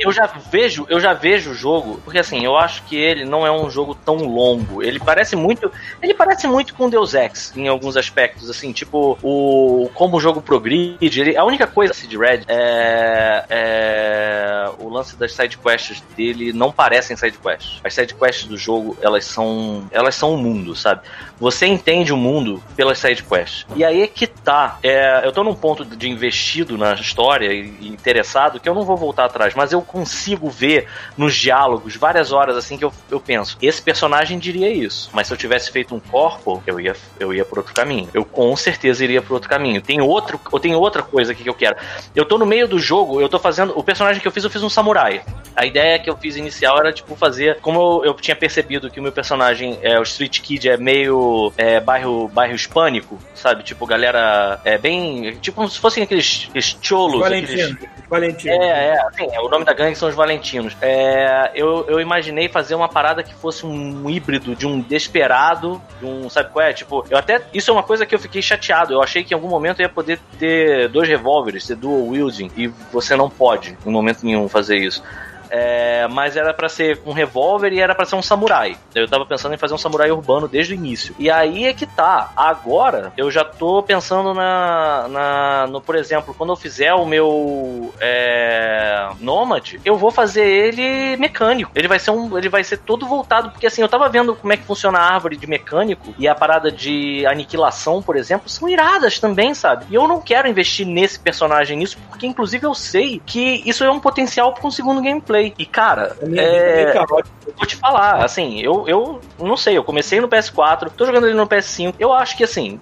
Eu 0.00 0.12
já 0.12 0.26
vejo, 0.26 0.86
eu 0.88 1.00
já 1.00 1.12
vejo 1.12 1.50
o 1.50 1.54
jogo, 1.54 2.00
porque 2.04 2.18
assim, 2.18 2.44
eu 2.44 2.56
acho 2.56 2.82
que 2.84 2.96
ele 2.96 3.24
não 3.24 3.46
é 3.46 3.50
um 3.50 3.70
jogo 3.70 3.94
tão 3.94 4.16
longo. 4.16 4.82
Ele 4.82 4.98
parece 4.98 5.36
muito, 5.36 5.70
ele 6.02 6.14
parece 6.14 6.46
muito 6.46 6.74
com 6.74 6.88
Deus 6.88 7.14
Ex 7.14 7.52
em 7.56 7.68
alguns 7.68 7.96
aspectos, 7.96 8.50
assim, 8.50 8.72
tipo 8.72 9.18
o 9.22 9.90
como 9.94 10.16
o 10.16 10.20
jogo 10.20 10.40
progride. 10.40 11.20
Ele, 11.20 11.36
a 11.36 11.44
única 11.44 11.66
coisa 11.66 11.92
assim, 11.92 12.08
de 12.08 12.16
Red 12.16 12.42
é, 12.48 13.44
é 13.48 14.70
o 14.78 14.88
lance 14.88 15.16
das 15.16 15.32
side 15.32 15.58
quests 15.58 16.02
dele 16.16 16.52
não 16.52 16.72
parecem 16.72 17.16
side 17.16 17.38
quests. 17.38 17.80
As 17.84 17.94
side 17.94 18.14
quests 18.14 18.46
do 18.46 18.56
jogo, 18.56 18.96
elas 19.00 19.24
são, 19.24 19.86
elas 19.90 20.14
são 20.14 20.34
o 20.34 20.38
mundo, 20.38 20.74
sabe? 20.74 21.02
Você 21.38 21.66
entende 21.66 22.12
o 22.12 22.16
mundo 22.16 22.62
pelas 22.74 22.98
side 22.98 23.22
quests. 23.22 23.66
E 23.74 23.84
aí 23.84 24.02
é 24.02 24.06
que 24.06 24.26
tá. 24.26 24.78
É, 24.82 25.22
eu 25.24 25.32
tô 25.32 25.44
num 25.44 25.54
ponto 25.54 25.84
de 25.84 26.08
investido 26.08 26.78
na 26.78 26.94
história 26.94 27.52
e 27.52 27.88
interessado 27.88 28.60
que 28.60 28.68
eu 28.68 28.74
não 28.74 28.82
vou 28.82 28.96
voltar 28.96 29.28
mas 29.54 29.72
eu 29.72 29.82
consigo 29.82 30.48
ver 30.48 30.86
nos 31.16 31.34
diálogos 31.34 31.96
várias 31.96 32.32
horas 32.32 32.56
assim 32.56 32.76
que 32.78 32.84
eu, 32.84 32.92
eu 33.10 33.20
penso, 33.20 33.56
esse 33.60 33.80
personagem 33.82 34.38
diria 34.38 34.70
isso, 34.70 35.10
mas 35.12 35.26
se 35.26 35.32
eu 35.32 35.36
tivesse 35.36 35.70
feito 35.70 35.94
um 35.94 36.00
corpo, 36.00 36.62
eu 36.66 36.80
ia, 36.80 36.94
eu 37.18 37.32
ia 37.34 37.44
por 37.44 37.58
outro 37.58 37.74
caminho. 37.74 38.08
Eu 38.14 38.24
com 38.24 38.54
certeza 38.56 39.02
iria 39.04 39.20
por 39.22 39.34
outro 39.34 39.48
caminho. 39.48 39.80
Tem 39.80 40.00
outro, 40.00 40.40
eu 40.52 40.58
tenho 40.58 40.78
outra 40.78 41.02
coisa 41.02 41.32
aqui 41.32 41.42
que 41.42 41.48
eu 41.48 41.54
quero. 41.54 41.76
Eu 42.14 42.24
tô 42.24 42.38
no 42.38 42.46
meio 42.46 42.66
do 42.68 42.78
jogo, 42.78 43.20
eu 43.20 43.28
tô 43.28 43.38
fazendo. 43.38 43.72
O 43.78 43.82
personagem 43.82 44.20
que 44.20 44.28
eu 44.28 44.32
fiz, 44.32 44.44
eu 44.44 44.50
fiz 44.50 44.62
um 44.62 44.68
samurai. 44.68 45.22
A 45.54 45.64
ideia 45.64 45.98
que 45.98 46.08
eu 46.08 46.16
fiz 46.16 46.36
inicial 46.36 46.78
era, 46.78 46.92
tipo, 46.92 47.16
fazer. 47.16 47.58
Como 47.60 47.80
eu, 48.02 48.04
eu 48.06 48.14
tinha 48.14 48.36
percebido 48.36 48.90
que 48.90 49.00
o 49.00 49.02
meu 49.02 49.12
personagem, 49.12 49.78
é, 49.82 49.98
o 49.98 50.02
Street 50.02 50.40
Kid, 50.40 50.68
é 50.68 50.76
meio 50.76 51.52
é, 51.56 51.80
bairro, 51.80 52.28
bairro 52.28 52.54
hispânico, 52.54 53.18
sabe? 53.34 53.62
Tipo, 53.62 53.86
galera 53.86 54.60
é 54.64 54.76
bem. 54.78 55.36
Tipo, 55.40 55.56
como 55.56 55.68
se 55.68 55.78
fossem 55.78 56.02
aqueles, 56.02 56.46
aqueles 56.48 56.76
cholos. 56.80 57.22
aqueles- 57.22 57.50
Valentino. 57.50 57.88
Valentino. 58.08 58.52
é, 58.62 58.66
é, 58.88 59.00
assim, 59.06 59.25
é, 59.32 59.40
o 59.40 59.48
nome 59.48 59.64
da 59.64 59.72
gangue 59.72 59.96
são 59.96 60.08
os 60.08 60.14
Valentinos. 60.14 60.76
É, 60.80 61.50
eu, 61.54 61.84
eu 61.88 62.00
imaginei 62.00 62.48
fazer 62.48 62.74
uma 62.74 62.88
parada 62.88 63.22
que 63.22 63.34
fosse 63.34 63.66
um 63.66 64.08
híbrido 64.08 64.54
de 64.54 64.66
um 64.66 64.80
desesperado, 64.80 65.80
de 66.00 66.06
um, 66.06 66.28
sabe 66.28 66.50
qual 66.50 66.64
é? 66.64 66.72
Tipo, 66.72 67.04
eu 67.10 67.18
até. 67.18 67.42
Isso 67.52 67.70
é 67.70 67.74
uma 67.74 67.82
coisa 67.82 68.06
que 68.06 68.14
eu 68.14 68.18
fiquei 68.18 68.42
chateado. 68.42 68.92
Eu 68.92 69.02
achei 69.02 69.24
que 69.24 69.32
em 69.32 69.36
algum 69.36 69.48
momento 69.48 69.80
eu 69.80 69.84
ia 69.84 69.88
poder 69.88 70.18
ter 70.38 70.88
dois 70.88 71.08
revólveres, 71.08 71.66
ter 71.66 71.76
dual 71.76 72.08
wielding, 72.08 72.50
e 72.56 72.68
você 72.92 73.16
não 73.16 73.28
pode, 73.30 73.76
em 73.84 73.90
momento 73.90 74.24
nenhum, 74.24 74.48
fazer 74.48 74.76
isso. 74.76 75.02
É, 75.50 76.06
mas 76.08 76.36
era 76.36 76.52
pra 76.52 76.68
ser 76.68 77.00
um 77.04 77.12
revólver 77.12 77.72
e 77.72 77.80
era 77.80 77.94
pra 77.94 78.04
ser 78.04 78.16
um 78.16 78.22
samurai. 78.22 78.76
Eu 78.94 79.08
tava 79.08 79.26
pensando 79.26 79.54
em 79.54 79.58
fazer 79.58 79.74
um 79.74 79.78
samurai 79.78 80.10
urbano 80.10 80.48
desde 80.48 80.74
o 80.74 80.76
início. 80.76 81.14
E 81.18 81.30
aí 81.30 81.66
é 81.66 81.72
que 81.72 81.86
tá. 81.86 82.32
Agora 82.36 83.12
eu 83.16 83.30
já 83.30 83.44
tô 83.44 83.82
pensando 83.82 84.34
na, 84.34 85.08
na 85.08 85.66
no, 85.66 85.80
por 85.80 85.96
exemplo, 85.96 86.34
quando 86.36 86.50
eu 86.50 86.56
fizer 86.56 86.92
o 86.94 87.04
meu 87.04 87.92
é, 88.00 89.08
Nomad, 89.20 89.74
eu 89.84 89.96
vou 89.96 90.10
fazer 90.10 90.46
ele 90.46 91.16
mecânico. 91.16 91.70
Ele 91.74 91.88
vai 91.88 91.98
ser 91.98 92.10
um, 92.10 92.36
ele 92.36 92.48
vai 92.48 92.64
ser 92.64 92.78
todo 92.78 93.06
voltado 93.06 93.50
porque 93.50 93.66
assim 93.66 93.82
eu 93.82 93.88
tava 93.88 94.08
vendo 94.08 94.34
como 94.34 94.52
é 94.52 94.56
que 94.56 94.64
funciona 94.64 94.98
a 94.98 95.14
árvore 95.14 95.36
de 95.36 95.46
mecânico 95.46 96.14
e 96.18 96.28
a 96.28 96.34
parada 96.34 96.70
de 96.70 97.24
aniquilação, 97.26 98.02
por 98.02 98.16
exemplo, 98.16 98.48
são 98.48 98.68
iradas 98.68 99.18
também, 99.18 99.54
sabe? 99.54 99.86
E 99.90 99.94
eu 99.94 100.06
não 100.06 100.20
quero 100.20 100.48
investir 100.48 100.86
nesse 100.86 101.18
personagem 101.18 101.76
nisso 101.76 101.98
porque 102.08 102.26
inclusive 102.26 102.66
eu 102.66 102.74
sei 102.74 103.20
que 103.24 103.62
isso 103.64 103.84
é 103.84 103.90
um 103.90 104.00
potencial 104.00 104.52
para 104.52 104.66
um 104.66 104.70
segundo 104.70 105.02
gameplay. 105.02 105.35
E 105.40 105.66
cara, 105.66 106.16
é 106.34 106.82
é, 106.82 107.04
vou 107.06 107.66
te 107.66 107.76
falar, 107.76 108.24
assim, 108.24 108.60
eu, 108.60 108.86
eu 108.86 109.20
não 109.38 109.56
sei, 109.56 109.76
eu 109.76 109.84
comecei 109.84 110.20
no 110.20 110.28
PS4, 110.28 110.90
tô 110.90 111.06
jogando 111.06 111.26
ele 111.26 111.36
no 111.36 111.46
PS5. 111.46 111.94
Eu 111.98 112.12
acho 112.12 112.36
que 112.36 112.44
assim, 112.44 112.80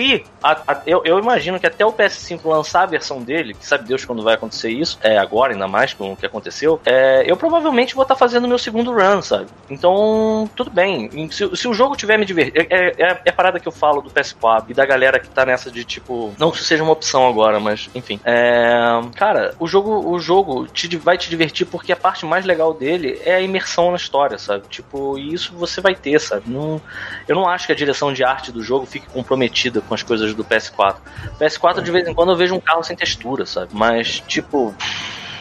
se. 0.00 0.24
a- 0.42 0.62
a- 0.66 0.82
eu, 0.86 1.02
eu 1.04 1.18
imagino 1.18 1.58
que 1.60 1.66
até 1.66 1.84
o 1.84 1.92
PS5 1.92 2.40
lançar 2.48 2.82
a 2.82 2.86
versão 2.86 3.20
dele, 3.22 3.54
que 3.54 3.66
sabe 3.66 3.84
Deus 3.86 4.04
quando 4.04 4.22
vai 4.22 4.34
acontecer 4.34 4.70
isso, 4.70 4.98
é 5.02 5.18
agora 5.18 5.52
ainda 5.52 5.68
mais 5.68 5.92
com 5.94 6.12
o 6.12 6.16
que 6.16 6.26
aconteceu, 6.26 6.80
é, 6.84 7.22
eu 7.26 7.36
provavelmente 7.36 7.94
vou 7.94 8.02
estar 8.02 8.16
fazendo 8.16 8.48
meu 8.48 8.58
segundo 8.58 8.92
run, 8.92 9.22
sabe? 9.22 9.46
Então, 9.68 10.48
tudo 10.56 10.70
bem. 10.70 11.10
Se, 11.30 11.56
se 11.56 11.68
o 11.68 11.74
jogo 11.74 11.96
tiver 11.96 12.16
me 12.18 12.24
divertido. 12.24 12.66
É, 12.70 12.88
é, 12.98 13.20
é 13.24 13.30
a 13.30 13.32
parada 13.32 13.60
que 13.60 13.68
eu 13.68 13.72
falo 13.72 14.00
do 14.00 14.10
PS4 14.10 14.64
e 14.68 14.74
da 14.74 14.84
galera 14.86 15.18
que 15.18 15.28
tá 15.28 15.44
nessa 15.44 15.70
de 15.70 15.84
tipo. 15.84 16.34
Não 16.38 16.50
que 16.50 16.56
isso 16.56 16.66
seja 16.66 16.82
uma 16.82 16.92
opção 16.92 17.26
agora, 17.28 17.58
mas 17.60 17.88
enfim. 17.94 18.20
É, 18.24 18.72
cara, 19.16 19.54
o 19.58 19.66
jogo, 19.66 20.08
o 20.10 20.18
jogo 20.18 20.66
te, 20.66 20.96
vai 20.96 21.16
te 21.18 21.28
divertir 21.30 21.66
porque 21.66 21.92
a 21.92 21.96
parte 21.96 22.24
mais 22.26 22.44
legal 22.44 22.72
dele 22.74 23.20
é 23.24 23.34
a 23.34 23.40
imersão 23.40 23.90
na 23.90 23.96
história, 23.96 24.38
sabe? 24.38 24.64
Tipo, 24.68 25.18
e 25.18 25.32
isso 25.34 25.54
você 25.54 25.80
vai 25.80 25.94
ter, 25.94 26.18
sabe? 26.20 26.44
Não, 26.46 26.80
eu 27.28 27.34
não 27.34 27.48
acho 27.48 27.66
que 27.66 27.72
a 27.72 27.76
direção 27.76 28.12
de 28.12 28.24
arte 28.24 28.50
do 28.52 28.62
jogo 28.62 28.86
fique 28.86 29.06
comprometida 29.08 29.80
com 29.90 29.94
as 29.94 30.04
coisas 30.04 30.32
do 30.34 30.44
PS4. 30.44 30.96
PS4, 31.40 31.82
de 31.82 31.90
vez 31.90 32.06
em 32.06 32.14
quando, 32.14 32.30
eu 32.30 32.36
vejo 32.36 32.54
um 32.54 32.60
carro 32.60 32.84
sem 32.84 32.96
textura, 32.96 33.44
sabe? 33.44 33.72
Mas, 33.74 34.20
tipo. 34.20 34.72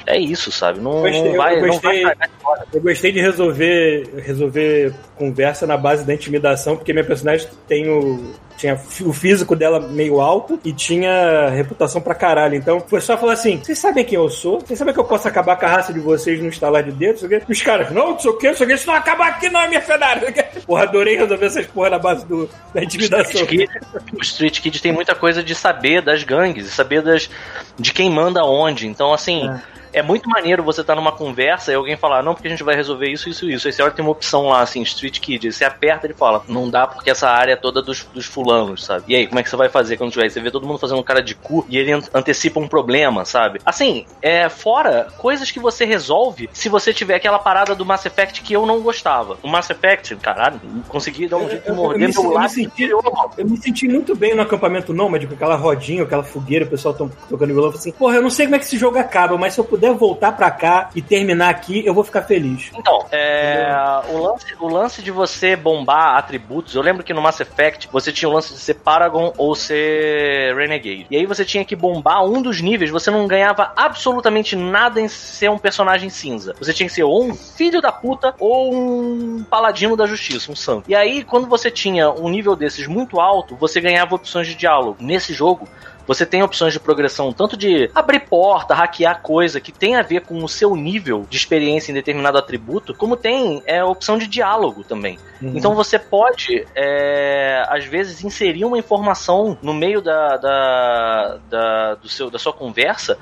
É 0.09 0.17
isso, 0.17 0.51
sabe? 0.51 0.79
Não, 0.79 1.01
Gostei, 1.01 1.21
não 1.21 1.27
eu 1.27 1.37
vai, 1.37 1.61
não 1.61 1.67
gostei. 1.67 2.01
vai 2.01 2.15
a 2.19 2.25
história. 2.25 2.65
Eu 2.73 2.81
gostei 2.81 3.11
de 3.11 3.21
resolver, 3.21 4.09
resolver 4.25 4.91
conversa 5.15 5.67
na 5.67 5.77
base 5.77 6.03
da 6.03 6.11
intimidação, 6.11 6.75
porque 6.75 6.91
minha 6.91 7.05
personagem 7.05 7.47
tem 7.67 7.87
o, 7.87 8.33
tinha 8.57 8.73
o 9.05 9.13
físico 9.13 9.55
dela 9.55 9.79
meio 9.79 10.19
alto 10.19 10.59
e 10.65 10.73
tinha 10.73 11.49
reputação 11.49 12.01
pra 12.01 12.15
caralho. 12.15 12.55
Então 12.55 12.79
foi 12.79 12.99
só 13.01 13.15
falar 13.19 13.33
assim: 13.33 13.57
vocês 13.57 13.77
sabem 13.77 14.03
quem 14.03 14.15
eu 14.15 14.27
sou? 14.29 14.61
Vocês 14.61 14.79
sabem 14.79 14.95
que 14.95 14.99
eu 14.99 15.03
posso 15.03 15.27
acabar 15.27 15.55
com 15.57 15.65
a 15.67 15.69
raça 15.69 15.93
de 15.93 15.99
vocês 15.99 16.41
no 16.41 16.49
estalar 16.49 16.81
de 16.81 16.91
dedos? 16.91 17.21
Não 17.21 17.29
sei 17.29 17.37
o 17.37 17.41
quê?" 17.41 17.45
E 17.47 17.51
os 17.51 17.61
caras, 17.61 17.91
não, 17.91 18.13
não 18.13 18.19
sei 18.19 18.31
o 18.31 18.37
que, 18.37 18.47
não 18.47 18.55
sei 18.55 18.65
o 18.65 18.69
que, 18.69 18.75
isso 18.75 18.87
não 18.87 18.93
vai 18.93 19.01
acabar 19.01 19.27
aqui, 19.27 19.47
não 19.47 19.61
é 19.61 19.67
mercenário. 19.67 20.23
não. 20.23 20.61
Porra, 20.65 20.83
adorei 20.83 21.17
resolver 21.17 21.45
essas 21.45 21.67
porra 21.67 21.91
na 21.91 21.99
base 21.99 22.25
do, 22.25 22.49
da 22.73 22.83
intimidação. 22.83 23.43
Street 23.43 23.47
Kid, 23.47 23.69
o 24.17 24.21
Street 24.23 24.59
Kid 24.59 24.81
tem 24.81 24.91
muita 24.91 25.13
coisa 25.13 25.43
de 25.43 25.53
saber 25.53 26.01
das 26.01 26.23
gangues, 26.23 26.65
e 26.65 26.71
saber 26.71 27.03
das, 27.03 27.29
de 27.77 27.93
quem 27.93 28.09
manda 28.09 28.43
onde. 28.43 28.87
Então, 28.87 29.13
assim, 29.13 29.47
é 29.47 29.78
muito 30.01 30.29
maneiro 30.29 30.63
você 30.63 30.81
estar 30.81 30.95
numa 30.95 31.11
conversa 31.11 31.71
e 31.71 31.75
alguém 31.75 31.97
falar, 31.97 32.21
não, 32.23 32.33
porque 32.33 32.47
a 32.47 32.51
gente 32.51 32.63
vai 32.63 32.75
resolver 32.75 33.09
isso, 33.09 33.29
isso, 33.29 33.49
isso. 33.49 33.67
Aí 33.67 33.73
você 33.73 33.81
olha, 33.81 33.91
tem 33.91 34.03
uma 34.03 34.11
opção 34.11 34.47
lá, 34.47 34.61
assim, 34.61 34.81
Street 34.81 35.19
Kid. 35.19 35.51
Você 35.51 35.63
aperta 35.65 36.07
e 36.07 36.13
fala, 36.13 36.43
não 36.47 36.69
dá 36.69 36.85
porque 36.87 37.09
essa 37.09 37.29
área 37.29 37.53
é 37.53 37.55
toda 37.55 37.81
dos, 37.81 38.03
dos 38.13 38.25
fulanos, 38.25 38.83
sabe? 38.85 39.05
E 39.07 39.15
aí, 39.15 39.27
como 39.27 39.39
é 39.39 39.43
que 39.43 39.49
você 39.49 39.55
vai 39.55 39.69
fazer 39.69 39.97
quando 39.97 40.11
tiver? 40.11 40.29
Você 40.29 40.39
vê 40.39 40.51
todo 40.51 40.65
mundo 40.67 40.79
fazendo 40.79 40.99
um 40.99 41.03
cara 41.03 41.21
de 41.21 41.35
cu 41.35 41.65
e 41.69 41.77
ele 41.77 41.91
an- 41.91 42.01
antecipa 42.13 42.59
um 42.59 42.67
problema, 42.67 43.25
sabe? 43.25 43.59
Assim, 43.65 44.05
é 44.21 44.47
fora 44.49 45.07
coisas 45.17 45.49
que 45.51 45.59
você 45.59 45.85
resolve 45.85 46.49
se 46.53 46.69
você 46.69 46.93
tiver 46.93 47.15
aquela 47.15 47.39
parada 47.39 47.73
do 47.75 47.85
Mass 47.85 48.05
Effect 48.05 48.41
que 48.41 48.53
eu 48.53 48.65
não 48.65 48.81
gostava. 48.81 49.37
O 49.41 49.47
Mass 49.47 49.69
Effect, 49.69 50.15
caralho, 50.17 50.59
consegui 50.87 51.27
dar 51.27 51.37
um 51.37 51.49
jeito 51.49 51.63
de 51.63 51.69
Eu- 51.69 51.75
eu 51.75 51.81
morder 51.81 52.07
me- 52.07 52.13
meu 52.13 52.23
eu 52.23 52.29
me 52.29 52.35
lábio 52.35 52.49
senti- 52.49 52.87
mano. 52.89 53.31
Eu 53.37 53.45
me 53.45 53.57
senti 53.57 53.87
muito 53.87 54.15
bem 54.15 54.35
no 54.35 54.41
acampamento 54.41 54.93
nômade, 54.93 55.25
com 55.27 55.33
aquela 55.33 55.55
rodinha, 55.55 56.03
aquela 56.03 56.23
fogueira, 56.23 56.65
o 56.65 56.69
pessoal 56.69 56.93
tão, 56.93 57.09
tocando 57.29 57.53
violão. 57.53 57.69
Eu 57.71 57.75
assim, 57.77 57.91
porra, 57.91 58.15
eu 58.15 58.21
não 58.21 58.29
sei 58.29 58.45
como 58.45 58.55
é 58.55 58.59
que 58.59 58.65
esse 58.65 58.77
jogo 58.77 58.97
acaba, 58.97 59.37
mas 59.37 59.53
se 59.53 59.59
eu 59.59 59.63
puder 59.63 59.78
voltar 59.93 60.33
pra 60.33 60.51
cá 60.51 60.89
e 60.95 61.01
terminar 61.01 61.49
aqui, 61.49 61.85
eu 61.85 61.93
vou 61.93 62.03
ficar 62.03 62.23
feliz. 62.23 62.71
Então, 62.75 63.05
é, 63.11 63.67
o, 64.09 64.17
lance, 64.17 64.45
o 64.59 64.67
lance 64.67 65.01
de 65.01 65.11
você 65.11 65.55
bombar 65.55 66.17
atributos, 66.17 66.75
eu 66.75 66.81
lembro 66.81 67.03
que 67.03 67.13
no 67.13 67.21
Mass 67.21 67.39
Effect 67.39 67.89
você 67.91 68.11
tinha 68.11 68.29
o 68.29 68.33
lance 68.33 68.53
de 68.53 68.59
ser 68.59 68.75
Paragon 68.75 69.33
ou 69.37 69.55
ser 69.55 70.55
Renegade. 70.55 71.07
E 71.09 71.17
aí 71.17 71.25
você 71.25 71.45
tinha 71.45 71.63
que 71.63 71.75
bombar 71.75 72.23
um 72.23 72.41
dos 72.41 72.61
níveis, 72.61 72.91
você 72.91 73.09
não 73.09 73.27
ganhava 73.27 73.71
absolutamente 73.75 74.55
nada 74.55 74.99
em 74.99 75.07
ser 75.07 75.49
um 75.49 75.57
personagem 75.57 76.09
cinza. 76.09 76.55
Você 76.59 76.73
tinha 76.73 76.87
que 76.87 76.93
ser 76.93 77.03
ou 77.03 77.23
um 77.23 77.35
filho 77.35 77.81
da 77.81 77.91
puta 77.91 78.33
ou 78.39 78.73
um 78.73 79.43
paladino 79.43 79.95
da 79.95 80.05
justiça, 80.05 80.51
um 80.51 80.55
santo. 80.55 80.89
E 80.89 80.95
aí, 80.95 81.23
quando 81.23 81.47
você 81.47 81.71
tinha 81.71 82.09
um 82.11 82.29
nível 82.29 82.55
desses 82.55 82.87
muito 82.87 83.19
alto, 83.19 83.55
você 83.55 83.79
ganhava 83.79 84.15
opções 84.15 84.47
de 84.47 84.55
diálogo. 84.55 84.97
Nesse 84.99 85.33
jogo, 85.33 85.67
você 86.09 86.25
tem 86.25 86.41
opções 86.41 86.73
de 86.73 86.79
progressão, 86.79 87.31
tanto 87.31 87.55
de 87.55 87.87
abrir 87.93 88.21
porta, 88.21 88.73
hackear 88.73 89.21
coisa 89.21 89.61
que 89.61 89.71
tem 89.71 89.95
a 89.95 90.01
ver 90.01 90.21
com 90.21 90.43
o 90.43 90.49
seu 90.49 90.75
nível 90.75 91.23
de 91.29 91.37
experiência 91.37 91.91
em 91.91 91.93
determinado 91.93 92.35
atributo, 92.35 92.95
como 92.95 93.15
tem 93.15 93.61
é, 93.67 93.83
opção 93.83 94.17
de 94.17 94.25
diálogo 94.25 94.83
também. 94.83 95.19
Então 95.41 95.75
você 95.75 95.99
pode, 95.99 96.65
é, 96.75 97.63
às 97.69 97.85
vezes, 97.85 98.23
inserir 98.23 98.65
uma 98.65 98.77
informação 98.77 99.55
no 99.61 99.73
meio 99.73 100.01
da, 100.01 100.35
da, 100.37 101.39
da, 101.47 101.95
do 101.95 102.09
seu, 102.09 102.29
da 102.31 102.39
sua 102.39 102.53
conversa 102.53 103.17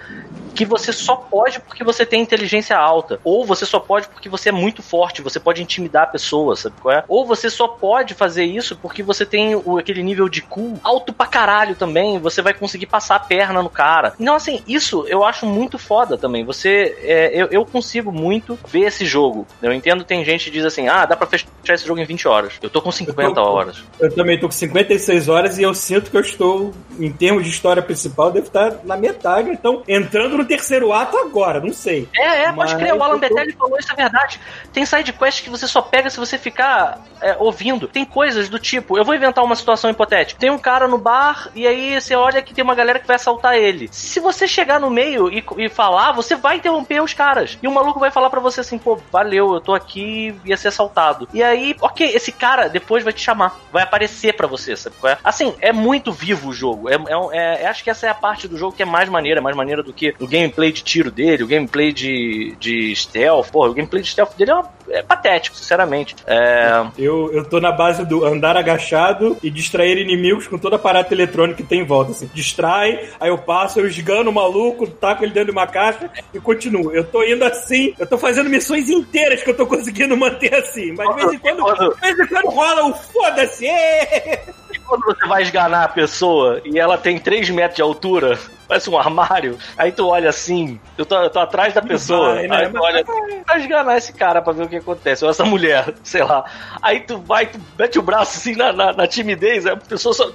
que 0.56 0.66
você 0.66 0.92
só 0.92 1.16
pode 1.16 1.60
porque 1.60 1.84
você 1.84 2.04
tem 2.04 2.22
inteligência 2.22 2.76
alta. 2.76 3.20
Ou 3.24 3.46
você 3.46 3.66
só 3.66 3.80
pode 3.80 4.08
porque 4.08 4.28
você 4.28 4.50
é 4.50 4.52
muito 4.52 4.82
forte, 4.82 5.22
você 5.22 5.40
pode 5.40 5.62
intimidar 5.62 6.04
a 6.04 6.08
pessoa, 6.08 6.56
sabe 6.56 6.76
qual 6.82 6.96
é? 6.96 7.04
Ou 7.08 7.26
você 7.26 7.50
só 7.50 7.68
pode 7.68 8.16
fazer 8.16 8.44
isso 8.44 8.76
porque 8.76 9.04
você 9.04 9.26
tem 9.26 9.56
o, 9.56 9.78
aquele 9.78 10.02
nível 10.02 10.28
de 10.28 10.42
cool 10.42 10.80
alto 10.84 11.14
pra 11.14 11.28
caralho 11.28 11.76
também, 11.76 12.18
você 12.18 12.42
vai 12.42 12.54
conseguir 12.54 12.77
passar 12.86 13.16
a 13.16 13.20
perna 13.20 13.64
no 13.64 13.70
cara. 13.70 14.14
Então, 14.20 14.36
assim, 14.36 14.62
isso 14.68 15.06
eu 15.08 15.24
acho 15.24 15.46
muito 15.46 15.78
foda 15.80 16.18
também. 16.18 16.44
Você, 16.46 16.96
é, 17.02 17.32
eu, 17.34 17.48
eu 17.52 17.66
consigo 17.66 18.12
muito 18.12 18.60
ver 18.68 18.82
esse 18.82 19.06
jogo. 19.06 19.48
Eu 19.62 19.74
entendo, 19.74 20.04
tem 20.04 20.24
gente 20.24 20.46
que 20.46 20.52
diz 20.52 20.66
assim, 20.66 20.88
ah, 20.88 21.06
dá 21.06 21.16
pra 21.16 21.28
fechar 21.28 21.48
esse 21.70 21.86
jogo 21.86 22.00
em 22.00 22.06
20 22.06 22.28
horas. 22.28 22.54
Eu 22.62 22.70
tô 22.70 22.82
com 22.82 22.92
50 22.92 23.22
Eu 23.22 23.34
tô- 23.34 23.42
horas. 23.42 23.84
Eu 24.00 24.14
também 24.14 24.40
tô 24.40 24.48
com 24.48 24.52
56 24.52 25.30
horas 25.30 25.58
e 25.58 25.64
eu 25.64 25.74
sinto 25.74 26.12
que 26.12 26.18
eu 26.18 26.22
estou, 26.22 26.74
em 27.00 27.12
termos 27.12 27.44
de 27.44 27.50
história 27.50 27.82
principal, 27.82 28.32
devo 28.32 28.48
estar 28.48 28.78
na 28.84 28.96
metade, 28.98 29.50
então 29.50 29.82
entrando 29.88 30.38
no 30.38 30.46
terceiro 30.46 30.92
ato 30.94 31.18
agora, 31.18 31.60
não 31.60 31.74
sei. 31.74 32.08
É, 32.16 32.44
é, 32.44 32.52
pode 32.52 32.72
Mas 32.72 32.74
crer, 32.76 32.94
o 32.94 33.04
Alan 33.04 33.14
tô- 33.16 33.20
Betelli 33.20 33.52
falou 33.54 33.78
isso, 33.80 33.92
é 33.92 33.96
verdade. 33.96 34.40
Tem 34.74 34.86
side 34.86 35.14
quest 35.14 35.44
que 35.44 35.50
você 35.50 35.68
só 35.68 35.82
pega 35.82 36.10
se 36.10 36.18
você 36.18 36.38
ficar 36.38 37.02
é, 37.22 37.36
ouvindo. 37.40 37.88
Tem 37.88 38.06
coisas 38.06 38.50
do 38.50 38.60
tipo, 38.60 38.98
eu 38.98 39.04
vou 39.06 39.16
inventar 39.16 39.44
uma 39.44 39.56
situação 39.56 39.90
hipotética. 39.90 40.40
Tem 40.40 40.50
um 40.50 40.58
cara 40.58 40.88
no 40.88 40.98
bar 40.98 41.50
e 41.56 41.66
aí 41.68 42.00
você 42.00 42.16
olha 42.16 42.42
que 42.42 42.54
tem 42.58 42.64
uma 42.64 42.74
galera 42.74 42.98
que 43.00 43.06
vai 43.06 43.16
assaltar 43.18 43.56
ele. 43.56 43.88
Se 43.92 44.20
você 44.20 44.48
chegar 44.48 44.80
no 44.80 44.90
meio 44.90 45.32
e, 45.32 45.44
e 45.58 45.70
falar, 45.70 46.12
você 46.12 46.36
vai 46.36 46.58
interromper 46.58 47.02
os 47.04 47.14
caras. 47.14 47.56
E 47.62 47.68
o 47.68 47.72
maluco 47.72 48.00
vai 48.00 48.10
falar 48.10 48.32
pra 48.32 48.40
você 48.40 48.62
assim, 48.62 48.80
pô, 48.80 49.00
valeu, 49.12 49.54
eu 49.54 49.62
tô 49.62 49.76
aqui 49.76 50.36
e 50.44 50.50
ia 50.50 50.58
ser 50.58 50.70
assaltado. 50.70 51.28
E 51.32 51.44
aí, 51.44 51.76
ok, 51.80 52.08
esse 52.16 52.32
cara 52.32 52.68
depois 52.68 53.04
vai 53.04 53.14
te 53.14 53.22
chamar, 53.22 53.56
vai 53.72 53.84
aparecer 53.84 54.34
pra 54.34 54.48
você, 54.48 54.76
sabe 54.76 54.96
qual 55.00 55.14
é? 55.14 55.18
Assim, 55.24 55.54
é 55.62 55.72
muito 55.72 56.12
vivo 56.12 56.50
o 56.50 56.54
jogo. 56.54 56.90
É, 56.90 56.96
é, 57.10 57.16
um- 57.18 57.32
é- 57.32 57.68
acho 57.68 57.84
que 57.84 57.92
essa 57.92 58.08
é 58.08 58.10
a 58.10 58.16
parte 58.16 58.48
do 58.48 58.58
jogo 58.58 58.76
que 58.76 58.82
é 58.82 58.86
mais 58.86 59.08
maneira, 59.08 59.40
mais 59.40 59.56
maneira 59.56 59.84
do 59.84 59.94
que 59.94 60.16
o 60.20 60.26
gameplay 60.28 60.72
de 60.72 60.82
tiro 60.84 61.12
dele, 61.12 61.44
o 61.44 61.48
gameplay 61.48 61.94
de, 61.94 62.56
de 62.60 62.96
stealth. 62.96 63.52
Porra, 63.52 63.70
o 63.70 63.74
gameplay 63.76 64.02
de 64.02 64.10
stealth 64.10 64.36
dele 64.36 64.50
é, 64.50 64.56
uma- 64.56 64.77
é 64.90 65.02
patético, 65.02 65.56
sinceramente. 65.56 66.16
É, 66.26 66.86
Eu, 66.98 67.32
eu 67.34 67.46
tô 67.46 67.60
na 67.60 67.72
base 67.72 68.06
do 68.06 68.26
andar 68.26 68.58
agachado 68.58 69.38
e 69.44 69.50
distrair 69.50 69.98
inimigos 69.98 70.48
com 70.48 70.58
toda 70.58 70.76
a 70.76 70.80
parada 70.80 71.14
eletrônica 71.14 71.62
que 71.62 71.68
tem 71.68 71.82
em 71.82 71.86
volta. 71.86 72.12
Assim. 72.12 72.30
Distrai, 72.34 73.10
aí 73.20 73.30
eu 73.30 73.38
passo, 73.38 73.80
eu 73.80 73.88
esgano 73.88 74.30
o 74.30 74.34
maluco, 74.34 74.88
taco 74.88 75.24
ele 75.24 75.34
dentro 75.34 75.52
de 75.52 75.58
uma 75.58 75.68
caixa 75.68 76.10
e 76.34 76.40
continuo. 76.40 76.92
Eu 76.92 77.04
tô 77.04 77.24
indo 77.24 77.44
assim, 77.44 77.94
eu 78.00 78.08
tô 78.08 78.18
fazendo 78.18 78.50
missões 78.50 78.90
inteiras 78.90 79.44
que 79.44 79.50
eu 79.50 79.58
tô 79.58 79.66
conseguindo 79.66 80.16
manter 80.16 80.54
assim. 80.54 80.94
Mas 80.94 81.10
de 81.10 81.16
vez 81.16 81.34
em 81.34 81.40
quando, 81.40 81.64
de 81.96 82.02
vez 82.02 82.20
em 82.20 82.28
quando 82.28 82.50
rola 82.50 82.86
o 82.88 82.94
foda-se! 82.94 83.68
quando 84.88 85.06
você 85.06 85.28
vai 85.28 85.42
esganar 85.42 85.84
a 85.84 85.90
pessoa 85.90 86.62
e 86.64 86.80
ela 86.80 86.98
tem 86.98 87.20
3 87.20 87.50
metros 87.50 87.76
de 87.76 87.82
altura, 87.82 88.40
parece 88.68 88.90
um 88.90 88.98
armário, 88.98 89.58
aí 89.78 89.92
tu 89.92 90.08
olha 90.08 90.30
assim, 90.30 90.80
eu 90.98 91.06
tô, 91.06 91.16
eu 91.22 91.30
tô 91.30 91.40
atrás 91.40 91.74
da 91.74 91.82
pessoa, 91.82 92.36
vai, 92.36 92.48
né? 92.48 92.58
aí 92.58 92.70
tu 92.70 92.80
olha, 92.82 93.06
vai 93.46 93.60
esganar 93.60 93.98
esse 93.98 94.14
cara 94.14 94.42
pra 94.42 94.54
ver 94.54 94.64
o 94.64 94.70
que 94.70 94.78
acontece, 94.78 95.24
ou 95.24 95.30
essa 95.30 95.46
mulher, 95.46 95.94
sei 96.04 96.24
lá. 96.24 96.46
Aí 96.82 97.02
tu 97.02 97.20
vai, 97.20 97.46
tu 97.46 97.60
mete 97.78 98.00
o 98.00 98.02
braço 98.02 98.38
assim 98.38 98.56
na, 98.56 98.72
na, 98.72 98.94
na 98.94 99.08
timidez, 99.08 99.66
aí 99.66 99.74
a 99.74 99.78
pessoa 99.78 100.14
só 100.14 100.32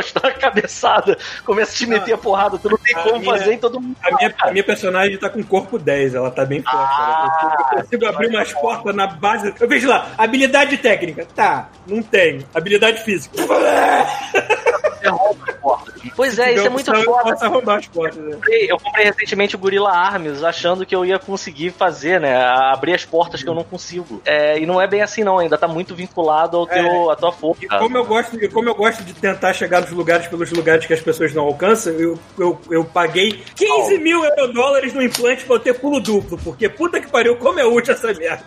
está 0.00 0.30
cabeçada, 0.32 1.16
começa 1.44 1.72
a 1.72 1.74
te 1.74 1.86
meter 1.86 2.12
a 2.12 2.18
porrada, 2.18 2.58
tu 2.58 2.68
não 2.70 2.78
tem 2.78 2.94
como 2.94 3.18
minha- 3.18 3.32
fazer, 3.32 3.54
e 3.54 3.58
todo 3.58 3.80
mundo. 3.80 3.96
A 4.02 4.14
minha, 4.16 4.34
a 4.40 4.50
minha 4.50 4.64
personagem 4.64 5.16
tá 5.18 5.28
com 5.28 5.42
corpo 5.42 5.78
10, 5.78 6.14
ela 6.14 6.30
tá 6.30 6.44
bem 6.44 6.62
forte. 6.62 6.76
Ah, 6.76 7.56
eu, 7.72 7.78
consigo 7.82 8.06
abrir 8.06 8.28
umas 8.28 8.52
portas 8.52 8.94
na 8.94 9.06
base. 9.06 9.54
Eu 9.60 9.68
vejo 9.68 9.88
lá, 9.88 10.08
habilidade 10.18 10.76
técnica. 10.78 11.26
Tá, 11.34 11.68
não 11.86 12.02
tem. 12.02 12.44
Habilidade 12.54 13.02
física. 13.02 13.36
Você 13.36 15.08
rouba 15.08 15.44
as 15.48 15.54
portas. 15.56 15.94
Pois 16.16 16.38
é, 16.38 16.52
isso 16.54 16.66
é 16.66 16.68
muito 16.70 16.90
Eu 16.94 17.02
foda. 17.02 17.22
portas. 17.22 17.42
Né? 17.42 18.28
comprei- 18.32 18.70
eu 18.70 18.78
comprei 18.78 19.04
recentemente 19.06 19.56
o 19.56 19.58
Gorilla 19.58 19.90
Arms, 19.90 20.44
achando 20.44 20.86
que 20.86 20.94
eu 20.94 21.04
ia 21.04 21.18
conseguir 21.18 21.70
fazer, 21.70 22.20
né? 22.20 22.36
Abrir 22.44 22.94
as 22.94 23.04
portas 23.04 23.42
que 23.42 23.48
eu 23.48 23.54
não 23.54 23.64
consigo. 23.64 24.22
É, 24.24 24.58
e 24.58 24.66
não 24.66 24.80
é 24.80 24.86
bem 24.86 25.02
assim, 25.02 25.24
não. 25.24 25.38
Ainda 25.38 25.58
tá 25.58 25.66
muito 25.66 25.94
vinculado 25.94 26.56
ao 26.56 26.66
teu, 26.66 27.10
à 27.10 27.16
tua 27.16 27.32
força. 27.32 27.64
E 27.64 27.68
como 27.68 27.96
eu, 27.96 28.04
gosto, 28.04 28.50
como 28.50 28.68
eu 28.68 28.74
gosto 28.74 29.02
de 29.02 29.12
tentar 29.14 29.52
chegar 29.64 29.80
nos 29.80 29.90
lugares 29.90 30.26
pelos 30.26 30.50
lugares 30.52 30.86
que 30.86 30.92
as 30.92 31.00
pessoas 31.00 31.32
não 31.32 31.44
alcançam, 31.44 31.92
eu, 31.94 32.18
eu, 32.38 32.60
eu 32.70 32.84
paguei 32.84 33.42
15 33.56 33.98
mil 33.98 34.20
dólares 34.52 34.92
no 34.92 35.02
implante 35.02 35.44
pra 35.44 35.56
eu 35.56 35.60
ter 35.60 35.74
pulo 35.74 36.00
duplo, 36.00 36.38
porque 36.38 36.68
puta 36.68 37.00
que 37.00 37.10
pariu, 37.10 37.36
como 37.36 37.58
é 37.58 37.64
útil 37.64 37.94
essa 37.94 38.12
merda. 38.12 38.44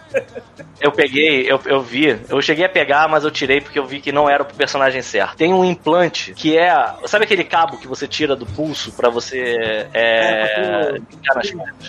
Eu 0.80 0.91
peguei, 0.91 1.51
eu, 1.51 1.59
eu 1.65 1.82
vi, 1.82 2.20
eu 2.30 2.41
cheguei 2.41 2.65
a 2.65 2.70
pegar, 2.70 3.07
mas 3.07 3.24
eu 3.24 3.32
tirei 3.32 3.59
porque 3.59 3.80
eu 3.80 3.86
vi 3.86 3.99
que 3.99 4.11
não 4.11 4.30
era 4.30 4.45
pro 4.45 4.55
personagem 4.55 5.01
certo. 5.01 5.36
Tem 5.36 5.53
um 5.53 5.65
implante 5.65 6.34
que 6.34 6.55
é. 6.57 6.72
Sabe 7.05 7.26
aquele 7.26 7.43
cabo 7.43 7.78
que 7.78 7.88
você 7.88 8.07
tira 8.07 8.36
do 8.36 8.45
pulso 8.45 8.91
pra 8.91 9.09
você. 9.09 9.88
É. 9.93 10.97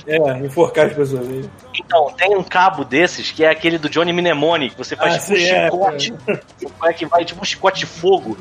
É? 0.06 0.16
É, 0.16 0.38
enforcar 0.38 0.86
as 0.86 0.94
pessoas 0.94 1.28
aí. 1.28 1.48
Então, 1.74 2.12
tem 2.16 2.34
um 2.34 2.42
cabo 2.42 2.84
desses 2.84 3.30
que 3.30 3.44
é 3.44 3.50
aquele 3.50 3.78
do 3.78 3.88
Johnny 3.90 4.12
Mnemonic, 4.12 4.74
que 4.74 4.78
você 4.78 4.96
faz 4.96 5.14
Ah, 5.14 5.18
tipo 5.18 5.32
um 5.32 5.36
sim, 5.36 5.48
é, 5.48 5.64
chicote. 5.64 6.14
É 6.84 6.92
que 6.92 7.06
vai? 7.06 7.24
Tipo 7.24 7.42
um 7.42 7.44
chicote 7.44 7.80
de 7.80 7.86
fogo. 7.86 8.36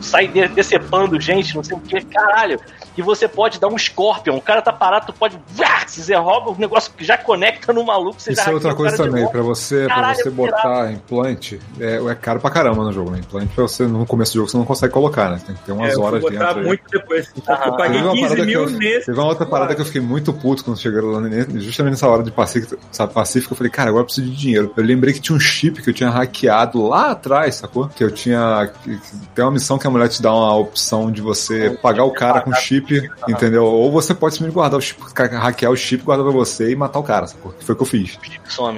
Sai 0.00 0.28
de- 0.28 0.48
decepando 0.48 1.20
gente, 1.20 1.54
não 1.54 1.62
sei 1.64 1.76
o 1.76 1.80
que, 1.80 2.00
caralho. 2.06 2.58
E 2.96 3.02
você 3.02 3.28
pode 3.28 3.58
dar 3.60 3.68
um 3.68 3.78
Scorpion. 3.78 4.36
O 4.36 4.40
cara 4.42 4.60
tá 4.62 4.72
parado, 4.72 5.06
tu 5.06 5.12
pode. 5.12 5.38
Você 5.86 6.14
rouba 6.14 6.50
o 6.50 6.56
negócio 6.58 6.92
que 6.96 7.04
já 7.04 7.16
conecta 7.18 7.72
no 7.72 7.84
maluco. 7.84 8.20
Você 8.20 8.32
Isso 8.32 8.44
já 8.44 8.50
é 8.50 8.54
outra 8.54 8.74
coisa 8.74 8.96
cara 8.96 9.08
também, 9.10 9.28
pra 9.28 9.42
você, 9.42 9.84
pra 9.86 9.94
Caralho, 9.96 10.16
você 10.16 10.28
é 10.28 10.30
botar 10.30 10.92
implante, 10.92 11.60
é, 11.80 11.96
é 11.96 12.14
caro 12.14 12.40
pra 12.40 12.50
caramba 12.50 12.84
no 12.84 12.92
jogo, 12.92 13.10
né? 13.10 13.18
Implante 13.18 13.48
pra 13.54 13.62
você, 13.62 13.86
no 13.86 14.04
começo 14.06 14.32
do 14.32 14.36
jogo, 14.36 14.48
você 14.50 14.56
não 14.56 14.64
consegue 14.64 14.92
colocar, 14.92 15.30
né? 15.30 15.40
Tem 15.44 15.54
que 15.54 15.62
ter 15.62 15.72
umas 15.72 15.90
É, 15.92 15.94
eu 15.94 16.02
horas 16.02 16.20
fui 16.22 16.30
botar 16.32 16.44
dentro. 16.46 16.60
aí. 16.60 16.66
muito 16.66 16.82
depois. 16.90 17.32
Aham. 17.48 17.64
eu 17.66 17.72
paguei 17.76 17.92
Teve 17.96 18.04
uma 18.04 18.12
15 18.14 18.22
parada 18.28 18.40
que 18.40 18.46
mil 18.46 18.60
eu, 18.62 18.70
nesse. 18.70 19.06
teve 19.06 19.18
uma 19.18 19.26
outra 19.28 19.46
parada 19.46 19.74
que 19.74 19.80
eu 19.80 19.84
fiquei 19.84 20.00
muito 20.00 20.32
puto 20.32 20.64
quando 20.64 20.78
chegaram 20.78 21.08
lá, 21.10 21.20
ne- 21.20 21.60
justamente 21.60 21.92
nessa 21.92 22.08
hora 22.08 22.22
de 22.22 22.30
Pacífico, 22.30 22.76
sabe, 22.92 23.12
Pacífico, 23.12 23.52
eu 23.54 23.56
falei, 23.56 23.70
cara, 23.70 23.88
agora 23.90 24.02
eu 24.02 24.06
preciso 24.06 24.28
de 24.30 24.36
dinheiro. 24.36 24.72
Eu 24.76 24.84
lembrei 24.84 25.12
que 25.14 25.20
tinha 25.20 25.36
um 25.36 25.40
chip 25.40 25.82
que 25.82 25.90
eu 25.90 25.94
tinha 25.94 26.10
hackeado 26.10 26.86
lá 26.86 27.10
atrás, 27.12 27.56
sacou? 27.56 27.88
Que 27.88 28.04
eu 28.04 28.10
tinha. 28.10 28.70
que- 28.84 28.96
que 28.96 29.16
tem 29.34 29.44
uma 29.44 29.50
missão 29.52 29.78
que 29.78 29.86
a 29.90 29.92
mulher 29.92 30.08
te 30.08 30.22
dá 30.22 30.32
uma 30.32 30.54
opção 30.56 31.10
de 31.10 31.20
você 31.20 31.70
pagar 31.82 32.04
o 32.04 32.10
cara 32.10 32.40
com 32.40 32.52
chip, 32.54 33.10
entendeu? 33.28 33.64
Ou 33.64 33.90
você 33.90 34.14
pode 34.14 34.34
simplesmente 34.34 34.54
guardar 34.54 34.78
o 34.78 34.82
chip, 34.82 35.00
hackear 35.14 35.72
o 35.72 35.76
chip, 35.76 36.04
guardar 36.04 36.24
pra 36.24 36.34
você 36.34 36.70
e 36.70 36.76
matar 36.76 36.98
o 36.98 37.02
cara, 37.02 37.26
sacou? 37.26 37.54
Foi 37.60 37.74
o 37.74 37.76
que 37.76 37.82
eu 37.82 37.86
fiz. 37.86 38.18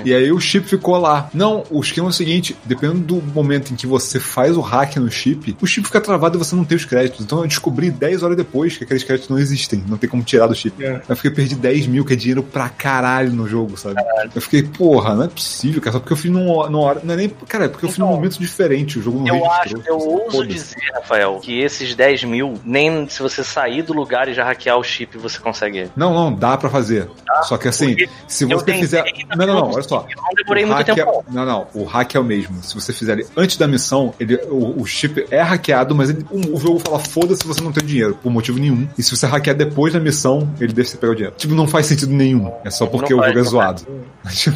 E 0.05 0.15
aí 0.15 0.33
o 0.33 0.41
chip 0.41 0.67
ficou 0.67 0.97
lá. 0.99 1.31
Não, 1.33 1.65
o 1.71 1.81
esquema 1.81 2.09
é 2.09 2.11
o 2.11 2.13
seguinte: 2.13 2.57
dependendo 2.65 3.01
do 3.01 3.23
momento 3.33 3.73
em 3.73 3.77
que 3.77 3.87
você 3.87 4.19
faz 4.19 4.57
o 4.57 4.61
hack 4.61 4.97
no 4.97 5.11
chip, 5.11 5.57
o 5.61 5.67
chip 5.67 5.87
fica 5.87 6.01
travado 6.01 6.37
e 6.37 6.39
você 6.39 6.55
não 6.55 6.65
tem 6.65 6.77
os 6.77 6.85
créditos. 6.85 7.21
Então 7.21 7.41
eu 7.41 7.47
descobri 7.47 7.91
10 7.91 8.23
horas 8.23 8.37
depois 8.37 8.77
que 8.77 8.85
aqueles 8.85 9.05
créditos 9.05 9.29
não 9.29 9.39
existem, 9.39 9.83
não 9.87 9.97
tem 9.97 10.09
como 10.09 10.23
tirar 10.23 10.47
do 10.47 10.55
chip. 10.55 10.83
É. 10.83 11.03
Eu 11.09 11.17
fiquei 11.17 11.31
perdi 11.31 11.55
10 11.55 11.87
mil, 11.87 12.05
que 12.05 12.13
é 12.13 12.17
dinheiro 12.17 12.43
pra 12.43 12.69
caralho 12.69 13.33
no 13.33 13.47
jogo, 13.47 13.77
sabe? 13.77 13.97
Eu 14.35 14.41
fiquei, 14.41 14.63
porra, 14.63 15.15
não 15.15 15.25
é 15.25 15.29
possível, 15.29 15.81
cara. 15.81 15.93
Só 15.93 16.01
porque 16.01 16.13
eu 16.13 16.17
fiz 16.17 16.31
numa, 16.31 16.69
numa 16.69 16.85
hora. 16.85 17.01
Não 17.03 17.15
é 17.15 17.17
nem. 17.17 17.29
Cara, 17.29 17.67
é 17.67 17.69
porque 17.69 17.85
eu 17.85 17.89
fiz 17.89 17.99
num 17.99 18.07
Então, 18.07 18.17
momento 18.17 18.39
diferente. 18.39 18.99
O 18.99 19.03
jogo 19.03 19.19
não 19.21 19.27
Eu 19.29 19.51
acho, 19.51 19.77
eu 19.87 19.99
ouso 19.99 20.47
dizer, 20.47 20.77
Rafael, 21.03 21.39
que 21.43 21.61
esses 21.61 21.95
10 21.95 22.25
mil, 22.25 22.55
nem 22.65 23.09
se 23.09 23.21
você 23.23 23.43
sair 23.45 23.83
do 23.83 23.93
lugar 23.93 24.29
e 24.29 24.35
já 24.35 24.45
hackear 24.45 24.77
o 24.79 24.83
chip, 24.85 25.19
você 25.19 25.39
consegue. 25.39 25.91
Não, 25.97 26.15
não, 26.15 26.33
dá 26.33 26.57
pra 26.57 26.71
fazer. 26.71 27.09
Só 27.43 27.57
que 27.59 27.69
assim, 27.69 27.89
Porque 27.97 28.09
se 28.29 28.45
você 28.45 28.73
fizer. 28.75 29.05
Não, 29.37 29.47
não, 29.47 29.55
não, 29.55 29.71
olha 29.73 29.83
só. 29.83 30.07
eu 30.09 30.17
não 30.23 30.31
demorei 30.37 30.65
muito 30.65 30.77
hack 30.79 30.87
tempo, 30.95 31.25
É... 31.29 31.33
Não, 31.33 31.45
não, 31.45 31.67
o 31.75 31.85
hack 31.85 32.15
é 32.15 32.21
o 32.21 32.25
mesmo. 32.25 32.63
Se 32.63 32.75
você 32.75 32.93
fizer 32.93 33.13
ele 33.15 33.27
antes 33.37 33.57
da 33.57 33.67
missão, 33.67 34.15
ele, 34.19 34.37
o, 34.49 34.81
o 34.81 34.87
chip 34.87 35.27
é 35.31 35.41
hackeado, 35.41 35.95
mas 35.95 36.11
ele- 36.11 36.25
o, 36.31 36.57
o 36.57 36.61
jogo 36.61 36.79
fala 36.79 36.99
foda-se 36.99 37.47
você 37.47 37.61
não 37.61 37.73
tem 37.73 37.85
dinheiro, 37.85 38.19
por 38.23 38.31
motivo 38.31 38.59
nenhum. 38.59 38.89
E 38.97 39.03
se 39.03 39.15
você 39.15 39.27
hackear 39.27 39.57
depois 39.57 39.93
da 39.93 40.01
missão, 40.01 40.49
ele 40.61 40.73
deixa 40.73 40.93
você 40.93 40.97
pegar 40.99 41.13
o 41.13 41.17
dinheiro. 41.17 41.35
Tipo, 41.37 41.55
não 41.55 41.67
faz 41.67 41.87
sentido 41.87 42.13
nenhum. 42.13 42.53
É 42.65 42.71
só 42.71 42.87
porque 42.87 43.13
Não 43.13 43.21
o 43.21 43.23
faz, 43.23 43.35
jogo 43.35 43.47
é 43.47 43.51
zoado. 43.51 43.83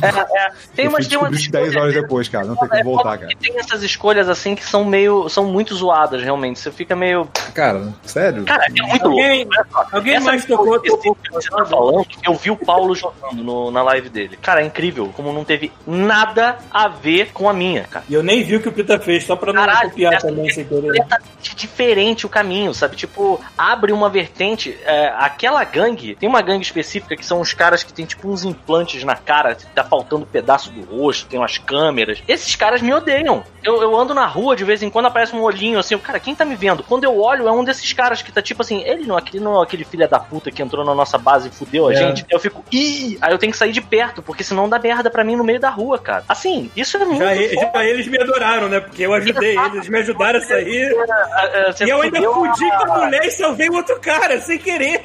É, 0.03 0.07
é, 0.07 0.51
tem 0.75 0.89
umas, 0.89 1.07
tem 1.07 1.19
umas 1.19 1.31
descobrir 1.31 1.37
isso 1.39 1.51
10 1.51 1.77
horas 1.77 1.95
depois, 1.95 2.29
cara. 2.29 2.47
Não 2.47 2.57
tem 2.57 2.69
É, 2.71 2.83
como 2.83 2.95
voltar, 2.95 3.19
cara. 3.19 3.33
Tem 3.41 3.59
essas 3.59 3.83
escolhas 3.83 4.29
assim 4.29 4.55
que 4.55 4.65
são 4.65 4.85
meio. 4.85 5.29
são 5.29 5.45
muito 5.45 5.75
zoadas, 5.75 6.23
realmente. 6.23 6.36
Você 6.55 6.71
fica 6.71 6.95
meio. 6.97 7.29
Cara, 7.55 7.93
sério? 8.05 8.45
Cara, 8.45 8.67
é 8.67 8.83
muito 8.83 9.07
Alguém- 9.07 9.45
louco. 9.45 9.71
Só, 9.73 9.87
alguém 9.93 10.15
essa 10.17 10.27
mais 10.27 10.45
tocou- 10.45 10.81
que 10.81 10.91
você 10.91 11.49
tá 11.51 11.65
falando, 11.65 12.07
eu 12.25 12.35
vi 12.35 12.51
o 12.51 12.57
Paulo 12.57 12.95
jogando 12.95 13.43
no- 13.43 13.71
na 13.71 13.83
live 13.83 14.09
dele. 14.09 14.37
Cara, 14.41 14.63
é 14.63 14.67
incrível 14.67 15.13
como 15.17 15.33
não 15.33 15.45
teve 15.45 15.73
nada 15.87 16.59
a 16.71 16.89
ver 16.89 17.33
com 17.33 17.49
a 17.49 17.53
minha, 17.53 17.85
cara. 17.85 18.05
E 18.09 18.15
eu 18.15 18.23
nem 18.23 18.43
vi 18.43 18.57
o 18.57 18.61
que 18.61 18.69
o 18.69 18.73
Pita 18.73 18.99
fez, 18.99 19.25
só 19.25 19.35
pra 19.37 19.53
não 19.53 19.65
Caralho, 19.65 19.91
copiar 19.91 20.15
essa 20.15 20.29
também 20.29 20.49
é 20.49 20.53
sem 20.53 20.65
querer. 20.65 20.83
completamente 20.89 21.57
diferente 21.57 22.27
o 22.27 22.29
caminho, 22.29 22.75
sabe? 22.75 22.97
Tipo, 22.97 23.41
abre 23.57 23.93
uma 23.93 24.09
vertente. 24.11 24.77
é, 24.85 25.13
aquela 25.19 25.63
gangue, 25.65 26.15
tem 26.15 26.29
uma 26.29 26.41
gangue 26.43 26.63
específica 26.63 27.17
que 27.17 27.25
são 27.25 27.41
os 27.41 27.53
caras 27.53 27.83
que 27.83 27.93
tem 27.93 28.05
tipo 28.05 28.29
uns 28.29 28.45
implantes 28.45 29.03
na 29.05 29.17
cara, 29.17 29.57
tá 29.75 29.83
faltando 29.85 30.27
pedaço 30.27 30.71
do 30.71 30.83
rosto, 30.85 31.27
tem 31.27 31.39
umas 31.39 31.59
câmeras. 31.59 32.23
Esses 32.29 32.55
caras 32.57 32.81
me 32.83 32.93
odeiam. 32.93 33.43
Eu, 33.63 33.83
eu 33.83 33.97
ando 33.97 34.15
na 34.15 34.27
rua, 34.27 34.55
de 34.55 34.65
vez 34.65 34.83
em 34.83 34.91
quando 34.91 35.07
aparece 35.07 35.35
um 35.35 35.41
olhinho 35.43 35.79
assim, 35.79 35.95
o 35.95 35.99
cara, 35.99 36.21
quem 36.27 36.35
tá 36.35 36.45
me 36.45 36.57
vendo? 36.57 36.83
Quando 36.83 37.05
eu 37.05 37.17
olho, 37.21 37.47
é 37.47 37.53
um 37.53 37.63
desses 37.63 37.93
caras 37.93 38.21
que 38.21 38.33
tá 38.33 38.43
tipo 38.43 38.61
assim, 38.61 38.83
ele 38.83 39.07
não, 39.07 39.17
aquele 39.17 39.43
não 39.43 39.61
é 39.61 39.63
aquele 39.63 39.85
filho 39.85 40.09
da 40.09 40.19
puta 40.19 40.51
que 40.51 40.61
entrou 40.61 40.85
na 40.85 40.93
nossa 40.93 41.17
base 41.17 41.49
e 41.49 41.53
fudeu 41.53 41.87
a 41.87 41.93
É. 41.93 41.95
gente. 41.97 42.27
Eu 42.29 42.41
fico, 42.41 42.65
ih! 42.73 43.17
Aí 43.21 43.33
eu 43.33 43.39
tenho 43.39 43.53
que 43.53 43.59
sair 43.59 43.71
de 43.71 43.81
perto, 43.81 44.21
porque 44.23 44.43
senão 44.43 44.69
dá 44.69 44.77
merda 44.77 45.09
pra 45.09 45.23
mim 45.23 45.37
no 45.37 45.45
meio 45.45 45.61
da 45.61 45.71
rua, 45.71 46.01
cara. 46.01 46.25
Assim, 46.29 46.69
isso 46.77 46.97
é 46.97 47.05
muito. 47.05 47.21
Já, 47.23 47.33
já 47.73 47.85
eles 47.85 48.09
me 48.09 48.21
adoraram, 48.21 48.69
né? 48.69 48.81
Porque 48.81 49.03
eu 49.07 49.15
ajudei 49.15 49.57
eles, 49.57 49.89
me 49.89 49.99
ajudaram 50.01 50.41
a 50.41 50.43
sair. 50.43 50.93
Ah, 51.09 51.43
ah, 51.69 51.73
você 51.73 51.85
E 51.85 51.91
eu 51.91 52.03
ainda 52.03 52.21
fudi 52.21 52.65
a- 52.73 52.77
com 52.79 52.93
a 52.93 53.05
mulher 53.05 53.25
e 53.25 53.31
salvei 53.31 53.69
o 53.69 53.75
outro 53.75 54.01
cara, 54.01 54.41
sem 54.41 54.59
querer. 54.59 55.03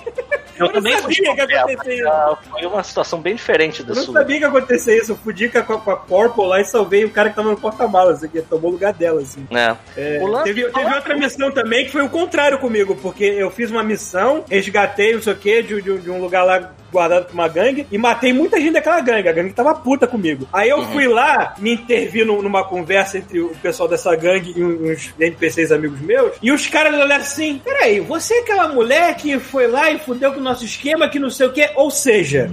Eu, 0.57 0.65
não 0.67 0.73
também 0.73 0.97
sabia 0.97 1.15
que 1.15 1.23
ia 1.23 1.35
com 1.35 1.41
ela, 1.51 1.61
acontecer 1.71 1.95
isso. 1.95 2.07
ah, 2.07 2.37
Foi 2.49 2.65
uma 2.65 2.83
situação 2.83 3.19
bem 3.19 3.35
diferente 3.35 3.83
da 3.83 3.91
Eu 3.91 3.95
não 3.97 4.03
sua. 4.05 4.13
sabia 4.15 4.37
que 4.37 4.41
ia 4.43 4.47
acontecer 4.47 4.97
isso. 4.97 5.11
Eu 5.11 5.15
fudi 5.17 5.49
com 5.49 5.57
a, 5.59 5.63
com 5.63 5.91
a 5.91 5.97
Corpo 5.97 6.43
lá 6.43 6.59
e 6.59 6.65
salvei 6.65 7.05
o 7.05 7.09
cara 7.11 7.29
que 7.29 7.35
tava 7.35 7.49
no 7.49 7.57
porta-malas, 7.57 8.17
assim, 8.17 8.27
que 8.27 8.41
tomou 8.41 8.69
o 8.69 8.73
lugar 8.73 8.93
dela, 8.93 9.21
assim. 9.21 9.45
né? 9.51 9.77
É, 9.97 10.19
lance- 10.23 10.43
teve, 10.45 10.63
teve 10.69 10.85
outra 10.93 11.00
missão 11.09 11.51
também 11.51 11.85
que 11.85 11.91
foi 11.91 12.01
o 12.01 12.09
contrário 12.09 12.57
comigo, 12.59 12.95
porque 13.01 13.23
eu 13.23 13.49
fiz 13.51 13.69
uma 13.71 13.83
missão, 13.83 14.43
resgatei, 14.49 15.13
não 15.13 15.21
sei 15.21 15.33
o 15.33 15.35
que, 15.37 15.61
de, 15.63 15.81
de- 15.81 15.97
de 15.99 16.09
um 16.09 16.19
lugar 16.21 16.43
lá 16.43 16.71
guardado 16.91 17.25
por 17.25 17.33
uma 17.33 17.47
gangue 17.47 17.87
e 17.89 17.97
matei 17.97 18.33
muita 18.33 18.59
gente 18.59 18.73
daquela 18.73 18.99
gangue. 18.99 19.29
A 19.29 19.31
gangue 19.31 19.53
tava 19.53 19.73
puta 19.73 20.05
comigo. 20.05 20.45
Aí 20.51 20.69
eu 20.69 20.83
fui 20.87 21.07
lá, 21.07 21.55
me 21.57 21.73
intervi 21.73 22.23
num- 22.25 22.41
numa 22.41 22.63
conversa 22.65 23.17
entre 23.17 23.39
o 23.39 23.49
pessoal 23.61 23.87
dessa 23.87 24.13
gangue 24.15 24.53
e 24.55 24.63
uns 24.63 25.13
NPCs 25.19 25.71
amigos 25.71 26.01
meus, 26.01 26.33
e 26.41 26.51
os 26.51 26.67
caras 26.67 26.93
olharam 26.93 27.15
assim: 27.23 27.61
peraí, 27.63 27.99
você 28.01 28.33
é 28.35 28.39
aquela 28.41 28.67
mulher 28.67 29.15
que 29.15 29.39
foi 29.39 29.67
lá 29.67 29.89
e 29.89 29.99
fudeu 29.99 30.33
com 30.33 30.39
o 30.39 30.43
nosso 30.43 30.65
esquema, 30.65 31.07
que 31.07 31.17
não 31.19 31.29
sei 31.29 31.47
o 31.47 31.51
que, 31.53 31.69
ou 31.75 31.89
seja. 31.89 32.49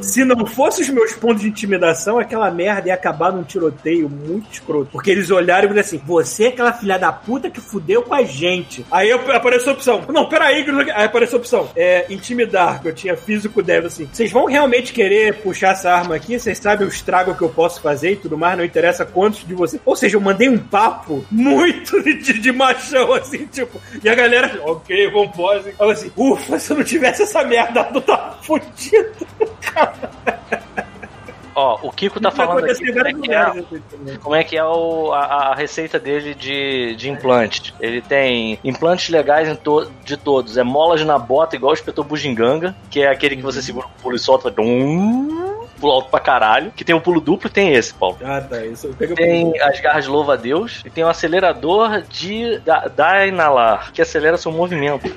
Se 0.00 0.24
não 0.24 0.46
fosse 0.46 0.82
os 0.82 0.88
meus 0.88 1.12
pontos 1.14 1.42
de 1.42 1.48
intimidação, 1.48 2.18
aquela 2.18 2.50
merda 2.50 2.88
ia 2.88 2.94
acabar 2.94 3.32
num 3.32 3.42
tiroteio 3.42 4.08
muito 4.08 4.50
escroto. 4.52 4.90
Porque 4.92 5.10
eles 5.10 5.30
olharam 5.30 5.64
e 5.64 5.68
falaram 5.68 5.80
assim: 5.80 6.00
Você 6.06 6.44
é 6.44 6.48
aquela 6.48 6.72
filha 6.72 6.98
da 6.98 7.12
puta 7.12 7.50
que 7.50 7.60
fudeu 7.60 8.02
com 8.02 8.14
a 8.14 8.22
gente. 8.22 8.84
Aí 8.90 9.08
eu- 9.10 9.18
apareceu 9.32 9.70
a 9.72 9.74
opção: 9.74 10.02
Não, 10.08 10.28
peraí. 10.28 10.64
Aí 10.94 11.04
apareceu 11.04 11.38
a 11.38 11.40
opção: 11.40 11.68
é, 11.76 12.06
Intimidar, 12.10 12.80
que 12.80 12.88
eu 12.88 12.94
tinha 12.94 13.16
físico 13.16 13.62
deve 13.62 13.86
assim. 13.88 14.08
Vocês 14.12 14.30
vão 14.30 14.46
realmente 14.46 14.92
querer 14.92 15.34
puxar 15.42 15.72
essa 15.72 15.90
arma 15.92 16.14
aqui? 16.16 16.38
Vocês 16.38 16.58
sabem 16.58 16.86
o 16.86 16.90
estrago 16.90 17.34
que 17.34 17.42
eu 17.42 17.48
posso 17.48 17.80
fazer 17.80 18.12
e 18.12 18.16
tudo 18.16 18.36
mais? 18.38 18.56
Não 18.56 18.64
interessa 18.64 19.04
quantos 19.04 19.46
de 19.46 19.54
vocês. 19.54 19.80
Ou 19.84 19.96
seja, 19.96 20.16
eu 20.16 20.20
mandei 20.20 20.48
um 20.48 20.58
papo 20.58 21.24
muito 21.30 22.00
de, 22.02 22.38
de 22.38 22.52
machão, 22.52 23.12
assim, 23.14 23.46
tipo. 23.46 23.80
E 24.02 24.08
a 24.08 24.14
galera, 24.14 24.60
ok, 24.64 25.10
vambora. 25.10 25.58
Assim, 25.60 25.72
assim: 25.78 26.12
Ufa, 26.16 26.58
se 26.58 26.70
eu 26.72 26.76
não 26.76 26.84
tivesse 26.84 27.22
essa 27.22 27.42
merda, 27.44 27.88
eu 27.94 28.00
tava 28.00 28.38
fudido. 28.42 29.26
Ó, 31.54 31.76
o 31.82 31.90
Kiko 31.90 32.20
tá 32.20 32.30
falando 32.30 32.64
aqui 32.64 32.92
como 32.92 33.08
é 33.08 33.12
que 33.14 33.32
é, 33.32 33.36
assim, 33.36 34.18
como 34.22 34.34
é, 34.36 34.44
que 34.44 34.56
é 34.56 34.64
o, 34.64 35.12
a, 35.12 35.24
a 35.50 35.54
receita 35.56 35.98
dele 35.98 36.32
de, 36.32 36.94
de 36.94 37.10
implante. 37.10 37.74
Ele 37.80 38.00
tem 38.00 38.60
implantes 38.62 39.08
legais 39.08 39.48
em 39.48 39.56
to- 39.56 39.90
de 40.04 40.16
todos. 40.16 40.56
É 40.56 40.62
molas 40.62 41.04
na 41.04 41.18
bota, 41.18 41.56
igual 41.56 41.72
o 41.72 41.74
espetor 41.74 42.04
bugiganga, 42.04 42.76
que 42.88 43.00
é 43.00 43.08
aquele 43.10 43.34
que 43.34 43.42
você 43.42 43.60
segura 43.60 43.86
o 43.86 44.02
pulo 44.02 44.14
e 44.14 44.20
solta. 44.20 44.52
Dum, 44.52 45.57
pulo 45.78 45.92
alto 45.92 46.10
pra 46.10 46.20
caralho. 46.20 46.72
Que 46.74 46.84
tem 46.84 46.94
o 46.94 47.00
pulo 47.00 47.20
duplo, 47.20 47.48
tem 47.50 47.74
esse, 47.74 47.92
Paulo. 47.94 48.18
Ah, 48.22 48.40
tá. 48.40 48.64
Isso 48.64 48.88
Tem 49.14 49.52
as 49.60 49.80
garras 49.80 50.04
de 50.04 50.10
louva-a-Deus 50.10 50.82
e 50.84 50.90
tem 50.90 51.04
o 51.04 51.08
acelerador 51.08 52.02
de 52.08 52.58
da, 52.58 52.88
Dynalar, 52.88 53.92
que 53.92 54.02
acelera 54.02 54.36
seu 54.36 54.50
movimento. 54.52 55.10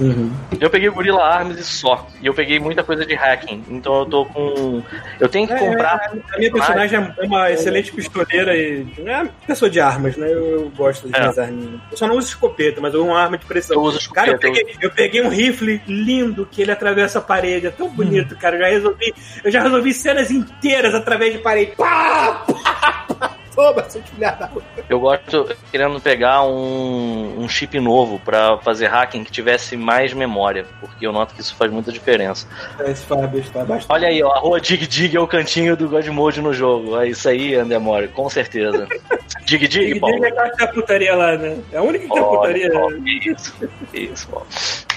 Uhum. 0.00 0.32
Eu 0.60 0.70
peguei 0.70 0.88
o 0.88 0.92
Gorilla 0.92 1.22
Arms 1.22 1.58
e 1.58 1.64
só. 1.64 2.06
E 2.20 2.26
eu 2.26 2.34
peguei 2.34 2.58
muita 2.58 2.82
coisa 2.82 3.04
de 3.04 3.14
hacking. 3.14 3.64
Então 3.68 4.00
eu 4.00 4.06
tô 4.06 4.24
com. 4.26 4.82
Eu 5.20 5.28
tenho 5.28 5.46
que 5.46 5.52
É, 5.52 5.58
comprar. 5.58 6.12
A 6.34 6.38
minha 6.38 6.52
personagem 6.52 6.98
é 6.98 7.24
uma 7.24 7.50
excelente 7.50 7.92
pistoleira 7.92 8.56
e. 8.56 8.86
É 9.06 9.28
pessoa 9.46 9.70
de 9.70 9.80
armas, 9.80 10.16
né? 10.16 10.26
Eu, 10.32 10.62
eu 10.62 10.70
gosto 10.70 11.08
de 11.08 11.16
É. 11.16 11.20
minhas 11.20 11.38
arminhas. 11.38 11.80
Eu 11.90 11.96
só 11.96 12.06
não 12.06 12.16
uso 12.16 12.28
escopeta, 12.28 12.80
mas 12.80 12.94
eu 12.94 13.00
uso 13.00 13.10
uma 13.10 13.20
arma 13.20 13.36
de 13.38 13.44
pressão. 13.44 13.76
Eu 13.76 13.82
uso 13.82 13.98
escopeta, 13.98 14.26
Cara, 14.26 14.36
eu 14.36 14.40
peguei, 14.40 14.76
eu 14.80 14.90
peguei 14.90 15.22
um 15.22 15.28
rifle 15.28 15.80
lindo 15.86 16.46
que 16.50 16.62
ele 16.62 16.72
atravessa 16.72 17.18
a 17.18 17.22
parede. 17.22 17.66
É 17.66 17.70
tão 17.70 17.88
bonito, 17.88 18.36
cara. 18.36 18.56
Eu 18.56 18.60
já 18.60 18.68
resolvi. 18.68 19.14
Eu 19.44 19.50
já 19.50 19.62
resolvi 19.62 19.94
cenas 20.02 20.30
inteiras 20.30 20.94
através 20.94 21.32
de 21.32 21.38
parede. 21.38 21.72
Pá! 21.76 22.44
Pá! 22.46 23.06
Pá! 23.18 23.36
Toma, 23.54 23.84
seu 23.88 24.02
da 24.18 24.32
puta. 24.48 24.66
Eu 24.88 24.98
gosto 24.98 25.46
querendo 25.70 26.00
pegar 26.00 26.42
um, 26.42 27.34
um 27.38 27.46
chip 27.48 27.78
novo 27.78 28.18
pra 28.18 28.56
fazer 28.58 28.86
hacking 28.86 29.24
que 29.24 29.30
tivesse 29.30 29.76
mais 29.76 30.14
memória, 30.14 30.64
porque 30.80 31.06
eu 31.06 31.12
noto 31.12 31.34
que 31.34 31.42
isso 31.42 31.54
faz 31.54 31.70
muita 31.70 31.92
diferença. 31.92 32.46
Está 32.86 33.14
bastante. 33.64 33.86
Olha 33.90 34.08
aí, 34.08 34.22
ó, 34.22 34.32
a 34.32 34.38
rua 34.38 34.58
Dig 34.60 34.86
Dig 34.86 35.14
é 35.14 35.20
o 35.20 35.26
cantinho 35.26 35.76
do 35.76 35.86
God 35.88 36.06
Mode 36.08 36.40
no 36.40 36.54
jogo. 36.54 36.98
É 36.98 37.08
isso 37.08 37.28
aí, 37.28 37.54
Andemore, 37.54 38.08
com 38.08 38.28
certeza. 38.30 38.88
Dig 39.44 39.68
Dig, 39.68 40.00
Paulo. 40.00 40.18
que 40.20 40.30
tem 40.32 40.66
a 40.66 40.68
putaria 40.72 41.14
lá, 41.14 41.36
né? 41.36 41.58
É 41.72 41.76
a 41.76 41.82
única 41.82 42.06
que 42.06 42.10
tem 42.10 42.22
a 42.22 42.26
Olha, 42.26 42.38
putaria. 42.38 42.72
Paulo, 42.72 42.96
Isso, 43.06 43.54
isso, 43.92 44.28
Paulo. 44.28 44.46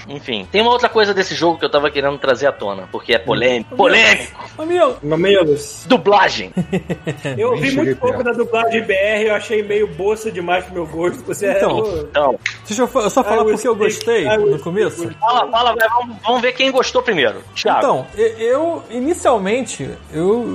Enfim, 0.08 0.46
tem 0.50 0.62
uma 0.62 0.70
outra 0.70 0.88
coisa 0.88 1.12
desse 1.12 1.34
jogo 1.34 1.58
que 1.58 1.64
eu 1.64 1.70
tava 1.70 1.90
querendo 1.90 2.18
trazer 2.18 2.46
à 2.46 2.52
tona, 2.52 2.88
porque 2.90 3.14
é 3.14 3.18
polêmico. 3.18 3.76
Polêmico! 3.76 4.44
Amigo, 4.58 4.96
Mamilos. 5.02 5.84
Dublagem! 5.86 6.52
Eu 7.36 7.50
ouvi 7.50 7.70
muito 7.72 7.96
pouco 7.96 8.22
da 8.22 8.32
dublagem 8.32 8.82
BR, 8.82 9.26
eu 9.26 9.34
achei 9.34 9.62
meio 9.62 9.86
boça 9.86 10.30
demais 10.30 10.64
pro 10.64 10.74
meu 10.74 10.86
gosto. 10.86 11.22
Você 11.24 11.46
é. 11.46 11.56
Então. 11.56 12.06
Então, 12.10 12.38
deixa 12.66 12.82
eu, 12.82 13.10
só 13.10 13.22
falar 13.22 13.42
I 13.42 13.52
porque 13.52 13.68
eu 13.68 13.74
gostei 13.74 14.26
I 14.26 14.36
no 14.38 14.58
começo. 14.58 15.10
fala, 15.18 15.50
fala, 15.50 15.74
vamos, 15.74 16.16
vamos 16.22 16.40
ver 16.40 16.52
quem 16.52 16.70
gostou 16.70 17.02
primeiro. 17.02 17.42
Thiago. 17.54 17.78
Então, 17.78 18.06
eu, 18.38 18.82
inicialmente, 18.90 19.88
eu 20.12 20.46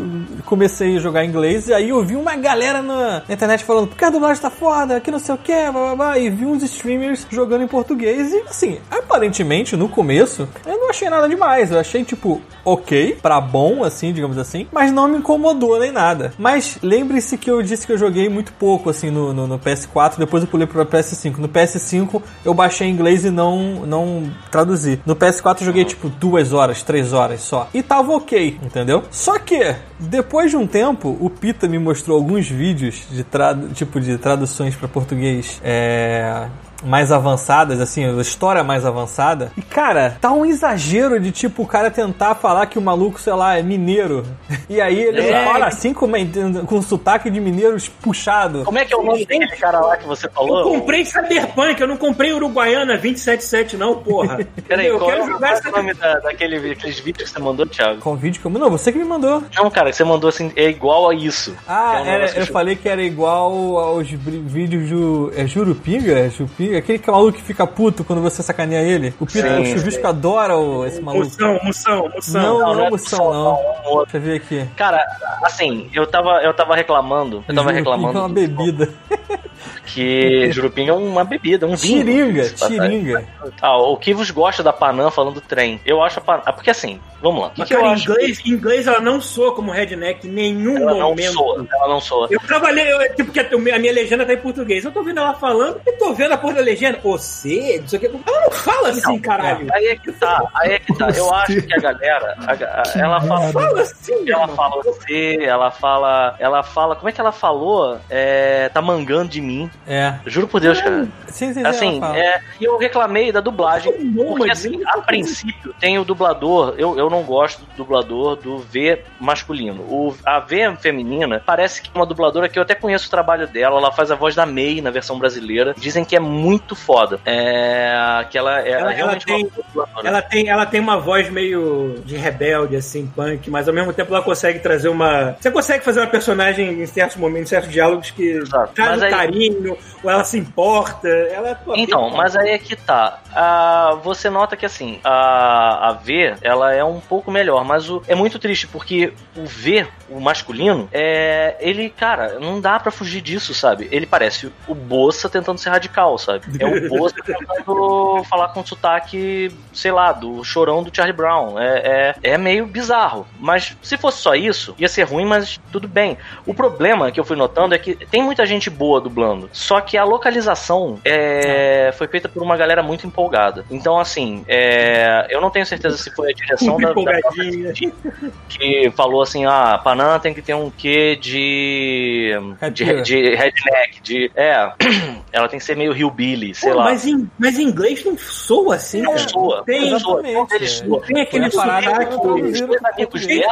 comecei 0.45 0.97
a 0.97 0.99
jogar 0.99 1.25
inglês 1.25 1.67
e 1.67 1.73
aí 1.73 1.89
eu 1.89 2.03
vi 2.03 2.15
uma 2.15 2.35
galera 2.35 2.81
na 2.81 3.21
na 3.27 3.33
internet 3.33 3.63
falando 3.63 3.87
porque 3.87 4.03
a 4.03 4.09
dublagem 4.09 4.41
tá 4.41 4.49
foda, 4.49 4.99
que 4.99 5.11
não 5.11 5.19
sei 5.19 5.35
o 5.35 5.37
que, 5.37 5.53
blá, 5.53 5.71
blá, 5.71 5.95
blá, 5.95 6.19
e 6.19 6.29
vi 6.29 6.45
uns 6.45 6.63
streamers 6.63 7.25
jogando 7.29 7.63
em 7.63 7.67
português 7.67 8.33
e, 8.33 8.41
assim, 8.47 8.79
aparentemente, 8.89 9.40
no 9.77 9.89
começo, 9.89 10.47
eu 10.65 10.77
não 10.77 10.89
achei 10.89 11.09
nada 11.09 11.27
demais, 11.27 11.71
eu 11.71 11.79
achei, 11.79 12.03
tipo, 12.03 12.41
ok, 12.63 13.17
pra 13.21 13.39
bom, 13.41 13.83
assim, 13.83 14.13
digamos 14.13 14.37
assim, 14.37 14.67
mas 14.71 14.91
não 14.91 15.07
me 15.07 15.17
incomodou 15.17 15.79
nem 15.79 15.91
nada. 15.91 16.33
Mas 16.37 16.77
lembre-se 16.81 17.37
que 17.37 17.49
eu 17.49 17.61
disse 17.61 17.85
que 17.85 17.93
eu 17.93 17.97
joguei 17.97 18.29
muito 18.29 18.53
pouco, 18.53 18.89
assim, 18.89 19.09
no, 19.09 19.33
no, 19.33 19.47
no 19.47 19.59
PS4, 19.59 20.17
depois 20.17 20.43
eu 20.43 20.49
pulei 20.49 20.67
pro 20.67 20.85
PS5. 20.85 21.37
No 21.37 21.49
PS5 21.49 22.21
eu 22.45 22.53
baixei 22.53 22.87
em 22.87 22.91
inglês 22.91 23.25
e 23.25 23.29
não, 23.29 23.85
não 23.85 24.31
traduzi. 24.49 24.99
No 25.05 25.15
PS4 25.15 25.61
eu 25.61 25.65
joguei, 25.65 25.85
tipo, 25.85 26.09
duas 26.09 26.53
horas, 26.53 26.83
três 26.83 27.13
horas 27.13 27.41
só. 27.41 27.69
E 27.73 27.81
tava 27.81 28.13
ok, 28.13 28.59
entendeu? 28.63 29.03
Só 29.11 29.39
que, 29.39 29.75
depois 29.99 30.51
de 30.51 30.57
um 30.57 30.67
tempo, 30.67 31.17
o 31.19 31.29
Pita 31.29 31.67
me 31.67 31.79
mostrou 31.79 32.17
alguns 32.17 32.47
vídeos 32.47 33.03
de, 33.09 33.23
tra 33.23 33.57
tipo, 33.73 33.99
de 33.99 34.17
traduções 34.17 34.75
pra 34.75 34.87
português, 34.87 35.59
é 35.63 36.47
mais 36.83 37.11
avançadas, 37.11 37.79
assim, 37.79 38.05
a 38.05 38.21
história 38.21 38.63
mais 38.63 38.85
avançada. 38.85 39.51
E, 39.57 39.61
cara, 39.61 40.17
tá 40.19 40.31
um 40.31 40.45
exagero 40.45 41.19
de, 41.19 41.31
tipo, 41.31 41.63
o 41.63 41.67
cara 41.67 41.89
tentar 41.91 42.35
falar 42.35 42.65
que 42.65 42.77
o 42.79 42.81
maluco, 42.81 43.19
sei 43.19 43.33
lá, 43.33 43.57
é 43.57 43.61
mineiro. 43.61 44.23
E 44.69 44.79
aí 44.81 44.99
ele 44.99 45.21
É. 45.21 45.45
fala 45.45 45.67
assim 45.67 45.93
com, 45.93 46.05
uma, 46.05 46.17
com 46.65 46.81
sotaque 46.81 47.29
de 47.29 47.39
mineiro 47.39 47.77
puxado. 48.01 48.63
Como 48.65 48.77
é 48.77 48.85
que 48.85 48.93
é 48.93 48.97
o 48.97 49.03
nome 49.03 49.25
daquele 49.25 49.47
cara 49.57 49.79
lá 49.79 49.97
que 49.97 50.07
você 50.07 50.27
falou? 50.29 50.59
Eu 50.59 50.79
comprei 50.79 51.05
Cyberpunk, 51.05 51.79
eu 51.81 51.87
não 51.87 51.97
comprei 51.97 52.33
Uruguaiana 52.33 52.93
277, 52.97 53.77
não, 53.77 53.95
porra. 53.95 54.39
Peraí, 54.67 54.87
eu 54.87 54.97
qual 54.97 55.11
é, 55.11 55.13
quero 55.13 55.25
o- 55.25 55.31
jogar 55.31 55.39
qual 55.39 55.51
é 55.51 55.53
essa. 55.57 55.69
o 55.69 55.71
nome 55.71 55.93
da, 55.93 56.19
daquele, 56.19 56.59
daqueles 56.69 56.99
vídeos 56.99 57.29
que 57.29 57.37
você 57.37 57.43
mandou, 57.43 57.65
Thiago? 57.67 57.99
Com 58.01 58.15
vídeo 58.15 58.39
que 58.41 58.45
eu. 58.47 58.51
Não, 58.51 58.69
você 58.69 58.91
que 58.91 58.97
me 58.97 59.05
mandou. 59.05 59.43
Não, 59.55 59.69
cara, 59.69 59.89
que 59.89 59.95
você 59.95 60.03
mandou 60.03 60.29
assim, 60.29 60.51
é 60.55 60.69
igual 60.69 61.09
a 61.09 61.13
isso. 61.15 61.55
Ah, 61.67 62.01
é 62.05 62.09
era- 62.09 62.31
eu 62.39 62.45
falei 62.47 62.75
que 62.75 62.87
era 62.89 63.01
igual 63.01 63.51
aos 63.77 64.07
vídeos 64.09 64.89
do. 64.89 65.31
É 65.35 65.45
Jurupinga? 65.45 66.17
É 66.17 66.29
Jupi? 66.29 66.70
Aquele, 66.71 66.77
aquele 66.79 66.99
que 66.99 67.09
é 67.09 67.13
maluco 67.13 67.37
que 67.37 67.43
fica 67.43 67.65
puto 67.67 68.03
quando 68.03 68.21
você 68.21 68.41
sacaneia 68.41 68.81
ele. 68.81 69.13
O, 69.19 69.25
Peter, 69.25 69.51
Sim, 69.57 69.61
o 69.61 69.65
Chuvisco 69.77 70.07
adora 70.07 70.57
o- 70.57 70.85
esse 70.85 71.01
maluco. 71.01 71.25
Moção, 71.25 71.59
moção, 71.63 72.09
moção. 72.13 72.41
Não, 72.41 72.59
não, 72.59 72.73
não 72.75 72.85
é 72.85 72.89
moção, 72.89 73.33
não. 73.33 73.43
não, 73.83 74.01
é. 74.01 74.03
Deixa 74.03 74.17
eu 74.17 74.21
ver 74.21 74.35
aqui. 74.37 74.65
Cara, 74.75 75.05
assim, 75.43 75.89
eu 75.93 76.07
tava, 76.07 76.41
eu 76.43 76.53
tava 76.53 76.75
reclamando. 76.75 77.43
Eu 77.47 77.55
tava 77.55 77.71
Jurupinga 77.73 77.77
reclamando. 77.79 78.17
É 78.17 78.21
uma 78.21 78.29
bebida. 78.29 78.89
Que 79.85 80.51
Jurupim 80.51 80.87
é 80.87 80.93
uma 80.93 81.23
bebida, 81.23 81.65
um 81.67 81.75
vinho. 81.75 82.05
Tiringa, 82.05 82.49
tiringa. 82.49 83.27
Ah, 83.61 83.77
o 83.77 83.97
que 83.97 84.13
vos 84.13 84.31
gosta 84.31 84.63
da 84.63 84.71
Panam 84.71 85.11
falando 85.11 85.35
do 85.35 85.41
trem? 85.41 85.81
Eu 85.85 86.01
acho 86.01 86.19
a 86.19 86.21
Panam. 86.21 86.43
Porque 86.53 86.69
assim, 86.69 86.99
vamos 87.21 87.41
lá. 87.41 87.49
Que, 87.49 87.59
Mas, 87.59 87.67
que 87.67 87.73
eu 87.75 87.79
cara, 87.79 87.91
em 87.91 87.93
acho? 87.95 88.11
inglês, 88.11 88.39
em 88.45 88.49
inglês 88.51 88.87
ela 88.87 89.01
não 89.01 89.19
soa 89.19 89.53
como 89.53 89.71
redneck 89.71 90.27
em 90.27 90.31
nenhum 90.31 90.77
Ela 90.77 90.93
não 90.93 91.09
momento. 91.09 91.33
soa, 91.33 91.65
ela 91.73 91.87
não 91.87 91.99
soa. 91.99 92.27
Eu 92.31 92.39
trabalhei, 92.41 92.89
eu, 92.91 93.15
tipo, 93.15 93.31
que 93.31 93.39
a 93.39 93.57
minha 93.57 93.75
a 93.75 93.93
legenda 93.93 94.25
tá 94.25 94.33
em 94.33 94.37
português. 94.37 94.85
Eu 94.85 94.91
tô 94.91 95.03
vendo 95.03 95.19
ela 95.19 95.33
falando 95.33 95.81
e 95.85 95.91
tô 95.93 96.13
vendo 96.13 96.33
a 96.33 96.37
porra 96.37 96.55
da 96.55 96.61
legenda. 96.61 96.99
Você, 97.03 97.79
não 97.81 97.87
sei 97.87 97.97
o 97.97 97.99
que. 98.01 98.05
Ela 98.07 98.41
não 98.41 98.51
fala 98.51 98.89
assim, 98.89 99.19
caralho. 99.19 99.67
Aí 99.73 99.87
é 99.87 99.95
que 99.95 100.11
tá, 100.13 100.41
aí 100.55 100.71
é 100.73 100.79
que 100.79 100.93
tá. 100.97 101.09
Eu 101.09 101.33
acho 101.33 101.61
que 101.61 101.73
a 101.73 101.77
galera, 101.79 102.37
a 102.47 102.55
ga- 102.55 102.83
ela 102.95 103.19
fala. 103.21 103.51
Fala 103.51 103.81
assim, 103.81 104.13
Ela 104.13 104.43
irmão. 104.43 104.55
fala 104.55 104.83
você, 104.83 105.37
ela 105.41 105.71
fala. 105.71 106.35
Ela 106.39 106.63
fala. 106.63 106.95
Como 106.95 107.09
é 107.09 107.11
que 107.11 107.19
ela 107.19 107.31
falou? 107.31 107.99
É, 108.09 108.69
tá 108.69 108.81
mangando 108.81 109.29
de 109.29 109.41
mim. 109.41 109.50
É. 109.87 110.15
Juro 110.25 110.47
por 110.47 110.59
Deus, 110.61 110.81
cara. 110.81 111.07
Sim, 111.27 111.53
sim, 111.53 111.53
sim. 111.53 111.65
Assim, 111.65 111.97
ela 111.97 112.17
é, 112.17 112.41
e 112.59 112.63
eu 112.63 112.77
reclamei 112.77 113.31
da 113.31 113.39
dublagem. 113.39 113.91
Porque 114.13 114.51
assim, 114.51 114.79
a 114.85 114.99
princípio 115.01 115.73
tem 115.79 115.97
o 115.99 116.03
dublador, 116.03 116.75
eu, 116.77 116.97
eu 116.97 117.09
não 117.09 117.23
gosto 117.23 117.59
do 117.61 117.75
dublador 117.77 118.35
do 118.35 118.57
V 118.59 119.01
masculino. 119.19 119.81
O, 119.83 120.15
a 120.25 120.39
V 120.39 120.75
feminina 120.79 121.41
parece 121.45 121.81
que 121.81 121.89
é 121.93 121.97
uma 121.97 122.05
dubladora 122.05 122.47
que 122.49 122.57
eu 122.59 122.63
até 122.63 122.75
conheço 122.75 123.07
o 123.07 123.11
trabalho 123.11 123.47
dela, 123.47 123.77
ela 123.77 123.91
faz 123.91 124.11
a 124.11 124.15
voz 124.15 124.35
da 124.35 124.45
May 124.45 124.81
na 124.81 124.91
versão 124.91 125.17
brasileira. 125.17 125.73
Dizem 125.77 126.03
que 126.05 126.15
é 126.15 126.19
muito 126.19 126.75
foda. 126.75 127.19
É, 127.25 128.25
que 128.29 128.37
ela, 128.37 128.59
é 128.61 128.71
Ela- 128.71 128.81
ela 128.81 128.91
realmente 128.91 129.25
tem- 129.25 129.43
uma 129.43 129.49
boa 129.49 129.65
dubladora. 129.67 130.07
Ela 130.07 130.21
tem, 130.21 130.49
ela 130.49 130.65
tem 130.65 130.79
uma 130.79 130.97
voz 130.97 131.29
meio 131.29 132.01
de 132.05 132.15
rebelde, 132.15 132.75
assim, 132.75 133.05
punk, 133.07 133.49
mas 133.49 133.67
ao 133.67 133.73
mesmo 133.73 133.93
tempo 133.93 134.13
ela 134.13 134.23
consegue 134.23 134.59
trazer 134.59 134.89
uma. 134.89 135.35
Você 135.39 135.49
consegue 135.51 135.83
fazer 135.83 135.99
uma 136.01 136.07
personagem 136.07 136.81
em 136.81 136.85
certos 136.85 137.17
momentos, 137.17 137.51
em 137.51 137.55
certos 137.55 137.71
diálogos 137.71 138.11
que 138.11 138.23
Exato. 138.31 138.73
traz 138.73 138.91
Mas 138.91 139.01
um 139.01 139.05
aí- 139.05 139.11
carinho, 139.49 139.77
ou 140.03 140.09
ela 140.09 140.23
se 140.23 140.37
importa. 140.37 141.07
Ela 141.07 141.55
pô, 141.55 141.73
Então, 141.75 142.09
mas 142.09 142.35
aí 142.35 142.49
é 142.49 142.57
que 142.57 142.75
tá. 142.75 143.19
Ah, 143.33 143.97
você 144.03 144.29
nota 144.29 144.55
que 144.55 144.65
assim, 144.65 144.99
a, 145.03 145.89
a 145.89 145.93
V, 145.93 146.35
ela 146.41 146.73
é 146.73 146.83
um 146.83 146.99
pouco 146.99 147.31
melhor, 147.31 147.63
mas 147.63 147.89
o, 147.89 148.01
é 148.07 148.15
muito 148.15 148.37
triste 148.37 148.67
porque 148.67 149.13
o 149.35 149.45
V, 149.45 149.87
o 150.09 150.19
masculino, 150.19 150.89
é, 150.91 151.55
ele, 151.59 151.89
cara, 151.89 152.39
não 152.39 152.59
dá 152.59 152.79
pra 152.79 152.91
fugir 152.91 153.21
disso, 153.21 153.53
sabe? 153.53 153.87
Ele 153.91 154.05
parece 154.05 154.51
o 154.67 154.75
Bossa 154.75 155.29
tentando 155.29 155.57
ser 155.57 155.69
radical, 155.69 156.17
sabe? 156.17 156.45
É 156.59 156.65
o 156.65 156.89
Bossa 156.89 157.15
tentando 157.23 158.23
falar 158.25 158.49
com 158.49 158.65
sotaque, 158.65 159.51
sei 159.73 159.91
lá, 159.91 160.11
do 160.11 160.43
chorão 160.43 160.83
do 160.83 160.95
Charlie 160.95 161.15
Brown. 161.15 161.59
É, 161.59 162.15
é, 162.23 162.31
é 162.33 162.37
meio 162.37 162.65
bizarro. 162.65 163.25
Mas 163.39 163.77
se 163.81 163.97
fosse 163.97 164.21
só 164.21 164.35
isso, 164.35 164.75
ia 164.77 164.89
ser 164.89 165.03
ruim, 165.03 165.25
mas 165.25 165.59
tudo 165.71 165.87
bem. 165.87 166.17
O 166.45 166.53
problema 166.53 167.11
que 167.11 167.19
eu 167.19 167.23
fui 167.23 167.37
notando 167.37 167.73
é 167.73 167.77
que 167.77 167.95
tem 167.95 168.21
muita 168.21 168.45
gente 168.45 168.69
boa 168.69 168.99
dublando, 168.99 169.21
só 169.51 169.81
que 169.81 169.97
a 169.97 170.03
localização 170.03 170.99
é, 171.05 171.91
foi 171.97 172.07
feita 172.07 172.27
por 172.29 172.41
uma 172.43 172.55
galera 172.57 172.81
muito 172.83 173.05
empolgada. 173.07 173.65
Então, 173.69 173.99
assim, 173.99 174.43
é, 174.47 175.27
eu 175.29 175.39
não 175.41 175.49
tenho 175.49 175.65
certeza 175.65 175.97
se 175.97 176.11
foi 176.15 176.31
a 176.31 176.33
direção 176.35 176.77
da, 176.77 176.93
da 176.93 176.93
que 178.49 178.91
falou 178.95 179.21
assim: 179.21 179.45
ah, 179.45 179.79
Panam 179.83 180.19
tem 180.19 180.33
que 180.33 180.41
ter 180.41 180.53
um 180.53 180.69
quê 180.69 181.15
de. 181.15 182.31
de, 182.73 183.01
de 183.01 183.35
redneck, 183.35 184.01
de. 184.01 184.31
É, 184.35 184.71
ela 185.31 185.47
tem 185.47 185.59
que 185.59 185.65
ser 185.65 185.75
meio 185.75 185.93
hillbilly, 185.93 186.53
sei 186.55 186.71
Pô, 186.71 186.77
lá. 186.77 186.83
mas, 186.85 187.05
em, 187.05 187.29
mas 187.39 187.57
em 187.59 187.63
inglês 187.63 188.03
não 188.05 188.17
soa 188.17 188.75
assim, 188.75 189.01
Não 189.01 189.13
cara. 189.13 189.29
soa, 189.29 189.63
Tem, 189.65 189.89
não 189.91 189.99
soa, 189.99 190.21
é. 190.27 190.65
soa. 190.67 191.01
tem 191.01 191.21
aquele 191.21 191.49
sotaque. 191.51 191.87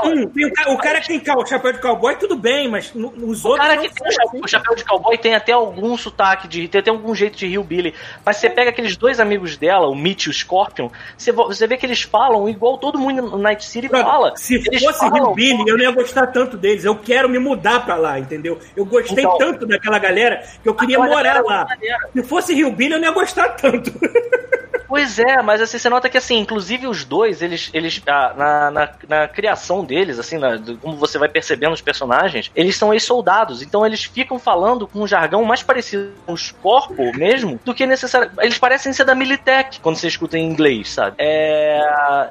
um, 0.03 0.23
o, 0.23 0.53
ca- 0.53 0.71
o 0.71 0.77
cara 0.77 1.01
que 1.01 1.07
tem 1.07 1.19
cal- 1.19 1.45
chapéu 1.45 1.73
de 1.73 1.79
cowboy, 1.79 2.15
tudo 2.15 2.35
bem, 2.37 2.67
mas 2.67 2.93
no- 2.93 3.11
nos 3.11 3.43
O 3.45 3.49
outros. 3.49 3.67
cara 3.67 3.75
não 3.81 3.83
que 3.87 3.93
tem 3.93 4.39
o 4.39 4.43
o 4.43 4.47
chapéu 4.47 4.75
de 4.75 4.83
cowboy 4.85 5.17
tem 5.17 5.35
até 5.35 5.55
algum 5.69 5.97
sotaque, 5.97 6.47
de, 6.47 6.67
tem 6.67 6.83
algum 6.87 7.13
jeito 7.15 7.37
de 7.37 7.45
hillbilly. 7.47 7.93
Mas 8.25 8.37
você 8.37 8.49
pega 8.49 8.69
aqueles 8.69 8.95
dois 8.97 9.19
amigos 9.19 9.57
dela, 9.57 9.87
o 9.87 9.95
Mitch 9.95 10.25
e 10.25 10.29
o 10.29 10.33
Scorpion, 10.33 10.89
você, 11.17 11.31
vo- 11.31 11.47
você 11.47 11.65
vê 11.67 11.77
que 11.77 11.85
eles 11.85 12.01
falam 12.01 12.47
igual 12.49 12.77
todo 12.77 12.97
mundo 12.99 13.21
no 13.21 13.37
Night 13.37 13.63
City 13.65 13.87
fala. 13.87 14.35
Se 14.35 14.55
Eles 14.55 14.83
fosse 14.83 14.99
falam- 14.99 15.17
Hillbilly, 15.27 15.67
eu 15.67 15.77
não 15.77 15.83
ia 15.83 15.91
gostar 15.91 16.27
tanto 16.27 16.57
deles. 16.57 16.83
Eu 16.85 16.95
quero 16.95 17.29
me 17.29 17.39
mudar 17.39 17.85
pra 17.85 17.95
lá, 17.95 18.19
entendeu? 18.19 18.59
Eu 18.75 18.85
gostei 18.85 19.23
Então- 19.23 19.37
tanto 19.37 19.65
daquela 19.65 19.99
galera 19.99 20.43
que 20.61 20.67
eu 20.67 20.73
queria 20.75 20.97
morar 20.99 21.41
lá. 21.43 21.65
maneira. 21.65 21.97
Se 22.13 22.23
fosse 22.23 22.53
Hillbilly, 22.53 22.93
eu 22.93 22.99
não 22.99 23.07
ia 23.07 23.13
gostar 23.13 23.49
tanto. 23.49 23.91
Pois 24.89 25.19
é, 25.19 25.39
mas 25.43 25.61
assim, 25.61 25.77
você 25.77 25.87
nota 25.87 26.09
que 26.09 26.17
assim, 26.17 26.39
inclusive 26.39 26.87
os 26.87 27.05
dois, 27.05 27.43
eles, 27.43 27.69
eles 27.75 28.01
ah, 28.07 28.33
na, 28.35 28.71
na, 28.71 28.89
na 29.07 29.27
criação 29.27 29.85
deles, 29.85 30.17
assim, 30.17 30.39
na- 30.39 30.57
como 30.81 30.97
você 30.97 31.19
vai 31.19 31.29
percebendo 31.29 31.73
os 31.73 31.81
personagens, 31.81 32.49
eles 32.55 32.75
são 32.75 32.91
ex-soldados, 32.91 33.61
então 33.61 33.85
eles 33.85 34.03
ficam 34.03 34.39
falando 34.39 34.87
com 34.87 35.01
um 35.01 35.07
jargão 35.07 35.43
mais 35.45 35.61
parecido 35.61 36.15
com 36.25 36.33
os 36.33 36.49
corpos 36.51 37.15
mesmo, 37.15 37.59
do 37.63 37.75
que 37.75 37.85
necessário. 37.85 38.31
Eles 38.39 38.57
parecem 38.57 38.91
ser 38.91 39.05
da 39.05 39.13
Militech 39.13 39.79
quando 39.79 39.95
você 39.95 40.07
escuta 40.07 40.39
em 40.39 40.45
inglês, 40.49 40.89
sabe? 40.89 41.15
É, 41.19 41.79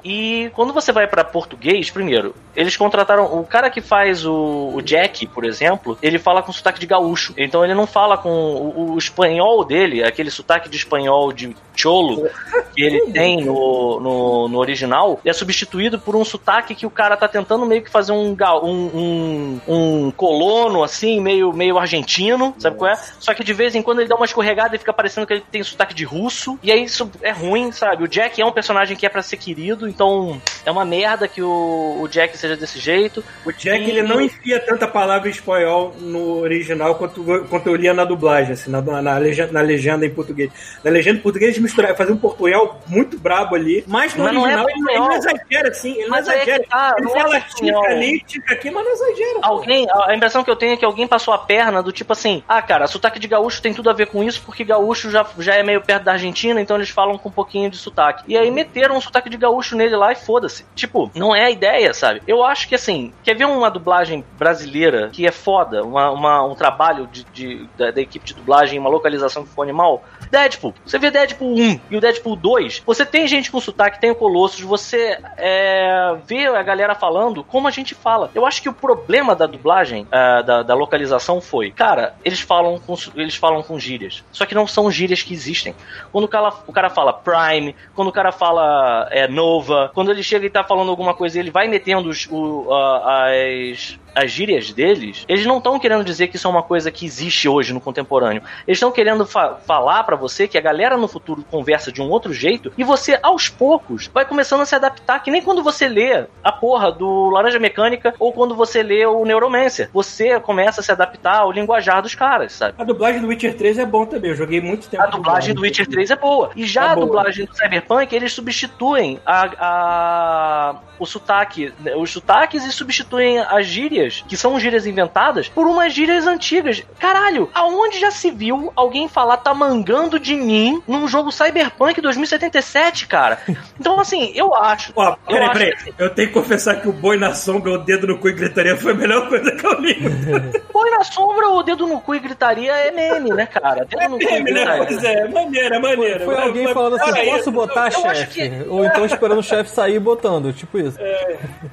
e 0.02 0.50
quando 0.52 0.72
você 0.72 0.90
vai 0.90 1.06
pra 1.06 1.22
português, 1.22 1.90
primeiro, 1.92 2.34
eles 2.58 2.76
contrataram 2.76 3.38
o 3.38 3.44
cara 3.44 3.70
que 3.70 3.80
faz 3.80 4.26
o, 4.26 4.72
o 4.74 4.82
Jack, 4.82 5.28
por 5.28 5.44
exemplo, 5.44 5.96
ele 6.02 6.18
fala 6.18 6.42
com 6.42 6.52
sotaque 6.52 6.80
de 6.80 6.86
gaúcho, 6.86 7.32
então 7.36 7.64
ele 7.64 7.72
não 7.72 7.86
fala 7.86 8.18
com 8.18 8.30
o, 8.30 8.94
o 8.94 8.98
espanhol 8.98 9.64
dele, 9.64 10.02
aquele 10.02 10.28
sotaque 10.28 10.68
de 10.68 10.76
espanhol 10.76 11.32
de 11.32 11.56
cholo 11.76 12.28
que 12.74 12.82
ele 12.82 13.12
tem 13.12 13.44
no, 13.44 14.00
no, 14.00 14.48
no 14.48 14.58
original 14.58 15.20
é 15.24 15.32
substituído 15.32 16.00
por 16.00 16.16
um 16.16 16.24
sotaque 16.24 16.74
que 16.74 16.84
o 16.84 16.90
cara 16.90 17.16
tá 17.16 17.28
tentando 17.28 17.64
meio 17.64 17.82
que 17.82 17.90
fazer 17.90 18.10
um, 18.10 18.36
um, 18.36 18.70
um, 18.72 19.60
um 19.68 20.10
colono, 20.10 20.82
assim, 20.82 21.20
meio, 21.20 21.52
meio 21.52 21.78
argentino, 21.78 22.52
sabe 22.58 22.76
qual 22.76 22.90
é? 22.90 22.96
Só 23.20 23.32
que 23.34 23.44
de 23.44 23.52
vez 23.52 23.76
em 23.76 23.82
quando 23.82 24.00
ele 24.00 24.08
dá 24.08 24.16
uma 24.16 24.24
escorregada 24.24 24.74
e 24.74 24.78
fica 24.80 24.92
parecendo 24.92 25.28
que 25.28 25.34
ele 25.34 25.44
tem 25.48 25.62
sotaque 25.62 25.94
de 25.94 26.04
russo, 26.04 26.58
e 26.60 26.72
aí 26.72 26.82
isso 26.82 27.08
é 27.22 27.30
ruim, 27.30 27.70
sabe? 27.70 28.02
O 28.02 28.08
Jack 28.08 28.40
é 28.40 28.44
um 28.44 28.50
personagem 28.50 28.96
que 28.96 29.06
é 29.06 29.08
pra 29.08 29.22
ser 29.22 29.36
querido, 29.36 29.88
então 29.88 30.40
é 30.66 30.72
uma 30.72 30.84
merda 30.84 31.28
que 31.28 31.40
o, 31.40 31.98
o 32.00 32.08
Jack 32.08 32.36
seja 32.36 32.47
desse 32.56 32.78
jeito. 32.78 33.24
O 33.46 33.52
Jack, 33.52 33.88
ele 33.88 34.02
não 34.02 34.20
enfia 34.20 34.58
tanta 34.60 34.86
palavra 34.88 35.28
em 35.28 35.30
espanhol 35.30 35.94
no 36.00 36.40
original 36.40 36.96
quanto, 36.96 37.22
quanto 37.48 37.68
eu 37.68 37.76
lia 37.76 37.94
na 37.94 38.04
dublagem, 38.04 38.52
assim, 38.52 38.70
na, 38.70 38.80
na, 38.80 39.18
legenda, 39.18 39.52
na 39.52 39.60
legenda 39.60 40.04
em 40.04 40.10
português. 40.10 40.50
Na 40.82 40.90
legenda 40.90 41.18
em 41.18 41.22
português, 41.22 41.52
eles 41.52 41.62
misturaram, 41.62 41.96
faziam 41.96 42.16
um 42.16 42.20
portunhol 42.20 42.80
muito 42.86 43.18
brabo 43.18 43.54
ali, 43.54 43.84
mas 43.86 44.14
no 44.14 44.24
Mas 44.24 44.34
não 44.34 44.46
é 44.46 44.56
original 44.56 44.70
ele, 44.70 44.90
ele 44.90 44.98
não 44.98 45.12
exagera, 45.12 45.68
assim, 45.68 45.92
ele 45.92 46.08
Mas 46.08 46.26
não 46.26 46.32
é 46.32 46.36
exagera. 46.36 46.64
tá, 46.68 46.94
ele 46.96 47.06
não 47.06 47.16
é 47.16 47.20
fala 47.20 47.40
portunhol. 47.40 47.82
tica 47.82 47.94
ali, 47.94 48.20
tica 48.26 48.54
aqui, 48.54 48.70
mas 48.70 48.84
não 48.84 48.92
exagera. 48.92 49.38
Alguém, 49.42 49.86
a 49.90 50.08
a 50.08 50.14
impressão 50.14 50.42
que 50.42 50.50
eu 50.50 50.56
tenho 50.56 50.72
é 50.72 50.76
que 50.76 50.84
alguém 50.84 51.06
passou 51.06 51.34
a 51.34 51.38
perna 51.38 51.82
do 51.82 51.92
tipo 51.92 52.12
assim, 52.12 52.42
ah, 52.48 52.62
cara, 52.62 52.86
sotaque 52.86 53.18
de 53.18 53.28
gaúcho 53.28 53.60
tem 53.60 53.74
tudo 53.74 53.90
a 53.90 53.92
ver 53.92 54.06
com 54.06 54.24
isso, 54.24 54.42
porque 54.44 54.64
gaúcho 54.64 55.10
já, 55.10 55.26
já 55.38 55.54
é 55.54 55.62
meio 55.62 55.82
perto 55.82 56.04
da 56.04 56.12
Argentina, 56.12 56.60
então 56.60 56.76
eles 56.76 56.88
falam 56.88 57.18
com 57.18 57.28
um 57.28 57.32
pouquinho 57.32 57.70
de 57.70 57.76
sotaque. 57.76 58.24
E 58.26 58.36
aí 58.36 58.50
meteram 58.50 58.96
um 58.96 59.00
sotaque 59.00 59.28
de 59.28 59.36
gaúcho 59.36 59.76
nele 59.76 59.96
lá 59.96 60.12
e 60.12 60.16
foda-se. 60.16 60.64
Tipo, 60.74 61.10
não 61.14 61.34
é 61.34 61.44
a 61.44 61.50
ideia, 61.50 61.92
sabe? 61.92 62.22
Eu 62.26 62.37
acho 62.44 62.68
que 62.68 62.74
assim, 62.74 63.12
quer 63.22 63.34
ver 63.34 63.44
uma 63.46 63.70
dublagem 63.70 64.24
brasileira 64.38 65.10
que 65.12 65.26
é 65.26 65.32
foda, 65.32 65.82
uma, 65.84 66.10
uma- 66.10 66.44
um 66.44 66.54
trabalho 66.54 67.06
de, 67.06 67.24
de- 67.24 67.68
da, 67.76 67.90
da 67.90 68.00
equipe 68.00 68.24
de 68.26 68.34
dublagem, 68.34 68.78
uma 68.78 68.90
localização 68.90 69.42
que 69.42 69.50
ficou 69.50 69.62
animal? 69.64 70.04
Deadpool. 70.30 70.74
Você 70.84 70.98
vê 70.98 71.10
Deadpool 71.10 71.54
1 71.56 71.80
e 71.90 71.96
o 71.96 72.00
Deadpool 72.00 72.36
2, 72.36 72.82
você 72.84 73.04
tem 73.06 73.26
gente 73.26 73.50
com 73.50 73.60
sotaque, 73.60 74.00
tem 74.00 74.10
o 74.10 74.14
Colossus, 74.14 74.60
você 74.60 75.18
é, 75.36 76.16
vê 76.26 76.46
a 76.46 76.62
galera 76.62 76.94
falando 76.94 77.42
como 77.42 77.66
a 77.66 77.70
gente 77.70 77.94
fala. 77.94 78.30
Eu 78.34 78.44
acho 78.44 78.60
que 78.60 78.68
o 78.68 78.72
problema 78.72 79.34
da 79.34 79.46
dublagem, 79.46 80.06
ah, 80.12 80.42
da, 80.42 80.62
da 80.62 80.74
localização 80.74 81.40
foi, 81.40 81.70
cara, 81.70 82.14
eles 82.24 82.40
falam, 82.40 82.78
com, 82.78 82.94
eles 83.14 83.34
falam 83.36 83.62
com 83.62 83.78
gírias. 83.78 84.22
Só 84.32 84.44
que 84.44 84.54
não 84.54 84.66
são 84.66 84.90
gírias 84.90 85.22
que 85.22 85.32
existem. 85.32 85.74
Quando 86.12 86.24
o 86.24 86.28
cara, 86.28 86.52
o 86.66 86.72
cara 86.72 86.90
fala 86.90 87.12
Prime, 87.12 87.74
quando 87.94 88.08
o 88.08 88.12
cara 88.12 88.30
fala 88.32 89.08
é, 89.10 89.26
Nova, 89.28 89.90
quando 89.94 90.10
ele 90.10 90.22
chega 90.22 90.44
e 90.46 90.50
tá 90.50 90.62
falando 90.64 90.90
alguma 90.90 91.14
coisa 91.14 91.38
ele 91.38 91.50
vai 91.50 91.68
metendo 91.68 92.12
os, 92.26 92.26
o, 92.30 92.72
a- 92.72 93.26
as, 93.28 93.98
as 94.14 94.30
gírias 94.30 94.72
deles, 94.72 95.24
eles 95.28 95.46
não 95.46 95.58
estão 95.58 95.78
querendo 95.78 96.04
dizer 96.04 96.28
que 96.28 96.36
isso 96.36 96.46
é 96.46 96.50
uma 96.50 96.62
coisa 96.62 96.90
que 96.90 97.04
existe 97.06 97.48
hoje 97.48 97.72
no 97.72 97.80
contemporâneo. 97.80 98.42
Eles 98.66 98.78
estão 98.78 98.90
querendo 98.90 99.24
fa- 99.26 99.54
falar 99.66 100.02
pra 100.04 100.16
você 100.16 100.48
que 100.48 100.58
a 100.58 100.60
galera 100.60 100.96
no 100.96 101.06
futuro 101.08 101.44
conversa 101.50 101.92
de 101.92 102.02
um 102.02 102.08
outro 102.10 102.32
jeito 102.32 102.72
e 102.76 102.84
você, 102.84 103.18
aos 103.22 103.48
poucos, 103.48 104.10
vai 104.12 104.24
começando 104.24 104.60
a 104.62 104.64
se 104.66 104.74
adaptar. 104.74 105.22
Que 105.22 105.30
nem 105.30 105.42
quando 105.42 105.62
você 105.62 105.88
lê 105.88 106.26
a 106.42 106.52
porra 106.52 106.90
do 106.90 107.30
Laranja 107.30 107.58
Mecânica 107.58 108.14
ou 108.18 108.32
quando 108.32 108.54
você 108.54 108.82
lê 108.82 109.04
o 109.06 109.24
Neuromancer. 109.24 109.88
Você 109.92 110.38
começa 110.40 110.80
a 110.80 110.84
se 110.84 110.90
adaptar 110.92 111.40
ao 111.40 111.52
linguajar 111.52 112.02
dos 112.02 112.14
caras, 112.14 112.52
sabe? 112.52 112.74
A 112.78 112.84
dublagem 112.84 113.20
do 113.20 113.28
Witcher 113.28 113.56
3 113.56 113.78
é 113.78 113.86
bom 113.86 114.04
também, 114.06 114.30
eu 114.30 114.36
joguei 114.36 114.60
muito 114.60 114.88
tempo. 114.88 115.02
A 115.02 115.06
dublagem 115.06 115.54
do 115.54 115.60
Witcher 115.62 115.86
3 115.86 116.10
é 116.10 116.16
boa. 116.16 116.50
E 116.56 116.64
já 116.66 116.86
É 116.86 116.88
a 116.90 116.94
boa. 116.94 117.06
dublagem 117.06 117.46
do 117.46 117.54
Cyberpunk, 117.54 118.14
eles 118.14 118.32
substituem 118.32 119.20
a, 119.24 119.48
a- 119.92 120.74
o 120.98 121.06
sotaque, 121.06 121.72
né, 121.80 121.94
os 121.96 122.10
sotaques 122.10 122.64
e 122.64 122.72
substituem 122.72 123.38
as 123.38 123.66
gírias 123.66 123.97
gírias 123.98 124.24
que 124.28 124.36
são 124.36 124.58
gírias 124.60 124.86
inventadas 124.86 125.48
por 125.48 125.66
umas 125.66 125.92
gírias 125.92 126.26
antigas. 126.26 126.82
Caralho, 126.98 127.50
aonde 127.54 127.98
já 127.98 128.10
se 128.10 128.30
viu 128.30 128.72
alguém 128.76 129.08
falar 129.08 129.38
tá 129.38 129.52
mangando 129.52 130.18
de 130.18 130.34
mim 130.36 130.82
num 130.86 131.08
jogo 131.08 131.30
Cyberpunk 131.32 132.00
2077, 132.00 133.06
cara? 133.06 133.38
Então, 133.78 133.98
assim, 134.00 134.32
eu 134.34 134.54
acho. 134.54 134.92
Ó, 134.94 135.10
eu 135.10 135.16
peraí, 135.26 135.50
peraí. 135.52 135.70
que, 135.70 135.76
assim, 135.76 135.92
Eu 135.98 136.10
tenho 136.10 136.28
que 136.28 136.34
confessar 136.34 136.80
que 136.80 136.88
o 136.88 136.92
boi 136.92 137.16
na 137.18 137.34
sombra, 137.34 137.72
o 137.72 137.78
dedo 137.78 138.06
no 138.06 138.18
cu 138.18 138.28
e 138.28 138.32
gritaria 138.32 138.76
foi 138.76 138.92
a 138.92 138.94
melhor 138.94 139.28
coisa 139.28 139.50
que 139.52 139.66
eu 139.66 139.74
li. 139.80 139.96
Põe 140.72 140.90
na 140.90 141.04
sombra 141.04 141.48
o 141.48 141.62
dedo 141.62 141.86
no 141.86 142.00
cu 142.00 142.14
e 142.14 142.18
gritaria 142.18 142.72
é 142.72 142.90
meme, 142.90 143.30
né, 143.30 143.46
cara? 143.46 143.84
Dedo 143.84 144.08
no 144.10 144.18
cu 144.18 144.22
e 144.22 144.26
Meme, 144.26 144.52
né? 144.52 144.60
gritaria. 144.64 144.86
Pois 144.86 145.04
é, 145.04 145.28
maneira, 145.28 145.80
maneira. 145.80 146.24
Foi 146.24 146.34
Mas- 146.34 146.44
alguém 146.44 146.64
mas- 146.64 146.72
falando 146.74 146.96
assim, 146.96 147.24
posso 147.30 147.50
botar, 147.52 147.92
eu 147.92 148.06
acho 148.06 148.16
chefe? 148.16 148.64
Ou 148.68 148.84
então 148.84 149.04
esperando 149.04 149.38
o 149.38 149.42
chefe 149.42 149.70
sair 149.70 149.94
e 149.96 149.98
botando, 149.98 150.52
tipo 150.52 150.78
isso. 150.78 150.98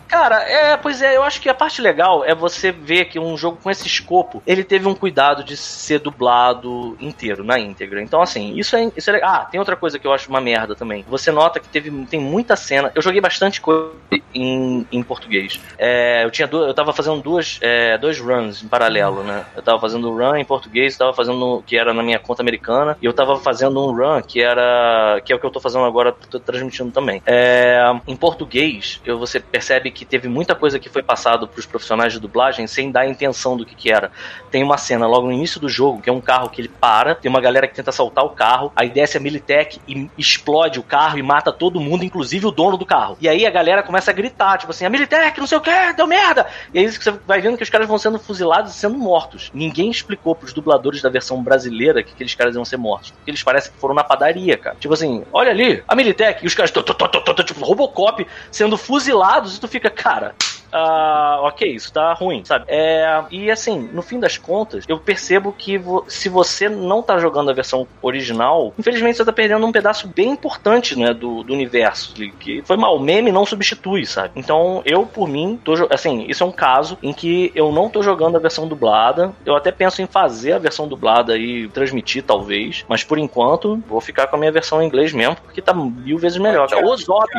Cara, 0.08 0.42
é, 0.44 0.78
pois 0.78 1.02
é, 1.02 1.16
eu 1.18 1.24
acho 1.24 1.42
que 1.42 1.50
a 1.50 1.54
parte 1.54 1.82
legal 1.82 2.15
é 2.24 2.34
você 2.34 2.72
ver 2.72 3.06
que 3.06 3.20
um 3.20 3.38
jogo 3.38 3.58
com 3.62 3.70
esse 3.70 3.88
escopo, 3.88 4.42
ele 4.46 4.64
teve 4.64 4.88
um 4.88 4.96
cuidado 4.96 5.44
de 5.44 5.58
ser 5.58 6.00
dublado 6.00 6.96
inteiro, 7.00 7.44
na 7.44 7.60
íntegra. 7.60 8.02
Então, 8.02 8.22
assim, 8.22 8.58
isso 8.58 8.76
é, 8.76 8.92
isso 8.96 9.10
é 9.10 9.14
legal. 9.14 9.30
Ah, 9.30 9.46
tem 9.46 9.60
outra 9.60 9.76
coisa 9.76 10.00
que 10.00 10.08
eu 10.08 10.14
acho 10.14 10.30
uma 10.30 10.42
merda 10.42 10.76
também. 10.76 11.04
Você 11.08 11.32
nota 11.32 11.60
que 11.60 11.68
teve, 11.68 11.92
tem 12.06 12.20
muita 12.20 12.56
cena. 12.56 12.92
Eu 12.96 13.02
joguei 13.02 13.20
bastante 13.20 13.60
coisa 13.60 13.94
em, 14.34 14.86
em 14.92 15.04
português. 15.04 15.60
É, 15.78 16.24
eu 16.24 16.32
tinha 16.32 16.48
eu 16.52 16.74
tava 16.74 16.94
fazendo 16.94 17.22
duas, 17.22 17.60
é, 17.62 17.98
dois 17.98 18.20
runs 18.20 18.64
em 18.64 18.68
paralelo, 18.68 19.24
né? 19.24 19.46
Eu 19.56 19.62
tava 19.62 19.80
fazendo 19.80 20.10
um 20.10 20.16
run 20.16 20.36
em 20.36 20.46
português, 20.46 20.98
tava 20.98 21.14
fazendo 21.14 21.64
que 21.66 21.78
era 21.78 21.94
na 21.94 22.04
minha 22.04 22.20
conta 22.20 22.42
americana, 22.42 22.98
e 23.02 23.06
eu 23.06 23.14
tava 23.14 23.38
fazendo 23.38 23.80
um 23.84 23.92
run 23.92 24.22
que 24.22 24.42
era 24.42 25.22
que 25.24 25.34
é 25.34 25.36
o 25.36 25.40
que 25.40 25.46
eu 25.46 25.52
tô 25.52 25.60
fazendo 25.60 25.86
agora, 25.86 26.12
tô 26.12 26.40
transmitindo 26.40 26.92
também. 26.92 27.22
É, 27.26 27.82
em 28.08 28.16
português, 28.16 29.02
eu, 29.06 29.18
você 29.18 29.40
percebe 29.40 29.92
que 29.92 30.06
teve 30.06 30.28
muita 30.28 30.56
coisa 30.56 30.80
que 30.80 30.90
foi 30.90 31.02
passado 31.02 31.48
pros 31.48 31.66
profissionais 31.66 32.05
de 32.14 32.20
dublagem 32.20 32.68
sem 32.68 32.92
dar 32.92 33.02
a 33.02 33.08
intenção 33.08 33.56
do 33.58 33.66
que 33.66 33.76
que 33.76 33.92
era. 33.92 34.12
Tem 34.52 34.64
uma 34.64 34.78
cena 34.78 35.08
logo 35.08 35.28
no 35.28 35.34
início 35.34 35.60
do 35.60 35.68
jogo, 35.68 36.02
que 36.02 36.10
é 36.10 36.14
um 36.14 36.22
carro 36.22 36.50
que 36.50 36.62
ele 36.62 36.70
para, 36.70 37.16
tem 37.16 37.30
uma 37.30 37.42
galera 37.42 37.68
que 37.68 37.76
tenta 37.76 37.90
assaltar 37.90 38.26
o 38.26 38.30
carro, 38.30 38.72
aí 38.76 38.90
desce 38.90 39.18
a 39.18 39.20
Militech 39.20 39.80
e 39.88 40.10
explode 40.18 40.80
o 40.80 40.84
carro 40.84 41.18
e 41.18 41.24
mata 41.24 41.52
todo 41.52 41.80
mundo, 41.80 42.04
inclusive 42.04 42.46
o 42.46 42.52
dono 42.52 42.78
do 42.78 42.86
carro. 42.86 43.18
E 43.20 43.28
aí 43.28 43.46
a 43.46 43.52
galera 43.52 43.84
começa 43.84 44.12
a 44.12 44.14
gritar, 44.14 44.58
tipo 44.58 44.72
assim, 44.72 44.86
a 44.86 44.90
Militech, 44.90 45.40
não 45.40 45.48
sei 45.48 45.58
o 45.58 45.62
que, 45.62 45.94
deu 45.96 46.08
merda! 46.08 46.48
E 46.74 46.80
aí 46.80 46.92
você 46.92 47.12
vai 47.26 47.42
vendo 47.42 47.58
que 47.58 47.64
os 47.64 47.70
caras 47.70 47.88
vão 47.88 47.98
sendo 47.98 48.20
fuzilados 48.20 48.76
e 48.76 48.78
sendo 48.78 48.98
mortos. 48.98 49.52
Ninguém 49.54 49.90
explicou 49.90 50.36
pros 50.36 50.54
dubladores 50.54 51.02
da 51.02 51.10
versão 51.10 51.42
brasileira 51.42 52.04
que 52.04 52.14
aqueles 52.14 52.36
caras 52.36 52.56
iam 52.56 52.66
ser 52.66 52.78
mortos. 52.78 53.12
Porque 53.12 53.32
eles 53.32 53.44
parecem 53.44 53.72
que 53.72 53.80
foram 53.80 53.96
na 53.96 54.04
padaria, 54.04 54.58
cara. 54.58 54.76
Tipo 54.80 54.94
assim, 54.94 55.24
olha 55.32 55.52
ali, 55.52 55.84
a 55.88 55.96
Militech, 55.96 56.44
e 56.44 56.48
os 56.48 56.54
caras, 56.54 56.72
tipo, 56.72 57.66
Robocop, 57.66 58.26
sendo 58.52 58.78
fuzilados, 58.78 59.58
e 59.58 59.60
tu 59.60 59.68
fica, 59.68 59.90
cara, 59.90 60.36
ah, 60.72 61.40
ok, 61.44 61.68
isso 61.76 61.92
tá 61.92 62.14
ruim, 62.14 62.44
sabe? 62.46 62.66
É, 62.68 63.24
e 63.32 63.50
assim, 63.52 63.90
no 63.94 64.02
fim 64.02 64.20
das 64.20 64.38
contas, 64.38 64.84
eu 64.88 64.98
percebo 65.00 65.54
que 65.58 65.78
vo- 65.78 66.04
se 66.08 66.30
você 66.30 66.68
não 66.70 67.02
tá 67.02 67.18
jogando 67.18 67.50
a 67.52 67.54
versão 67.54 67.88
original, 68.02 68.74
infelizmente 68.78 69.18
você 69.18 69.26
tá 69.26 69.32
perdendo 69.34 69.66
um 69.66 69.72
pedaço 69.72 70.08
bem 70.16 70.30
importante, 70.32 70.98
né, 70.98 71.14
do, 71.14 71.44
do 71.44 71.54
universo. 71.54 72.14
Que 72.40 72.62
foi 72.64 72.78
mal, 72.78 72.96
o 72.96 73.00
meme 73.00 73.32
não 73.32 73.46
substitui, 73.46 74.06
sabe? 74.06 74.32
Então, 74.36 74.82
eu, 74.86 75.06
por 75.06 75.28
mim, 75.28 75.60
tô, 75.64 75.74
assim, 75.90 76.26
isso 76.28 76.44
é 76.44 76.46
um 76.48 76.52
caso 76.52 76.98
em 77.02 77.14
que 77.14 77.52
eu 77.56 77.72
não 77.72 77.90
tô 77.90 78.02
jogando 78.02 78.36
a 78.36 78.40
versão 78.40 78.68
dublada. 78.68 79.34
Eu 79.46 79.56
até 79.56 79.72
penso 79.72 80.02
em 80.02 80.08
fazer 80.08 80.54
a 80.54 80.60
versão 80.60 80.88
dublada 80.88 81.38
e 81.38 81.68
transmitir, 81.70 82.24
talvez, 82.24 82.84
mas 82.88 83.04
por 83.04 83.18
enquanto, 83.18 83.82
vou 83.88 84.02
ficar 84.02 84.28
com 84.28 84.36
a 84.36 84.40
minha 84.40 84.52
versão 84.52 84.82
em 84.82 84.86
inglês 84.88 85.14
mesmo, 85.14 85.36
porque 85.36 85.62
tá 85.62 85.74
mil 85.74 86.18
vezes 86.18 86.38
melhor. 86.38 86.68
O 86.84 86.98
Zop 86.98 87.30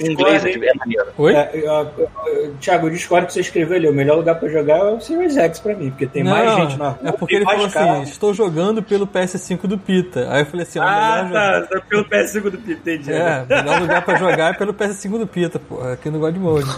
em 0.00 0.12
inglês 0.12 0.44
é 0.44 0.50
é 0.50 0.72
maneiro. 0.74 1.06
Oi? 1.18 1.34
É, 1.34 1.50
eu- 1.54 1.90
eu- 1.98 2.54
Thiago, 2.86 2.88
o 2.88 2.90
Discord 2.90 3.26
que 3.26 3.32
você 3.32 3.40
escreveu 3.40 3.76
ali, 3.76 3.88
o 3.88 3.92
melhor 3.92 4.16
lugar 4.16 4.36
pra 4.36 4.48
jogar 4.48 4.78
é 4.78 4.90
o 4.92 5.00
Series 5.00 5.36
X 5.36 5.58
pra 5.58 5.74
mim, 5.74 5.90
porque 5.90 6.06
tem 6.06 6.24
mais 6.24 6.46
Não, 6.46 6.56
gente 6.62 6.78
na 6.78 6.88
rua. 6.90 6.98
É 7.04 7.12
porque 7.12 7.36
ele 7.36 7.44
mais 7.44 7.58
falou 7.58 7.72
carro. 7.72 8.02
assim: 8.02 8.10
estou 8.10 8.34
jogando 8.34 8.82
pelo 8.82 9.06
PS5 9.06 9.66
do 9.66 9.78
Pita. 9.78 10.26
Aí 10.30 10.42
eu 10.42 10.46
falei 10.46 10.62
assim: 10.66 10.78
Ah, 10.78 11.28
tá, 11.32 11.60
tá 11.62 11.80
pelo 11.88 12.04
PS5 12.04 12.42
do 12.50 12.58
Pito, 12.58 12.72
entendi. 12.72 13.12
É, 13.12 13.44
melhor 13.48 13.80
lugar 13.80 14.04
pra 14.04 14.16
jogar 14.16 14.54
é 14.54 14.56
pelo 14.56 14.72
PS5 14.72 15.18
do 15.18 15.26
Pita, 15.26 15.58
porra, 15.58 15.92
aqui 15.92 16.10
no 16.10 16.18
God 16.18 16.36
Mode. 16.36 16.66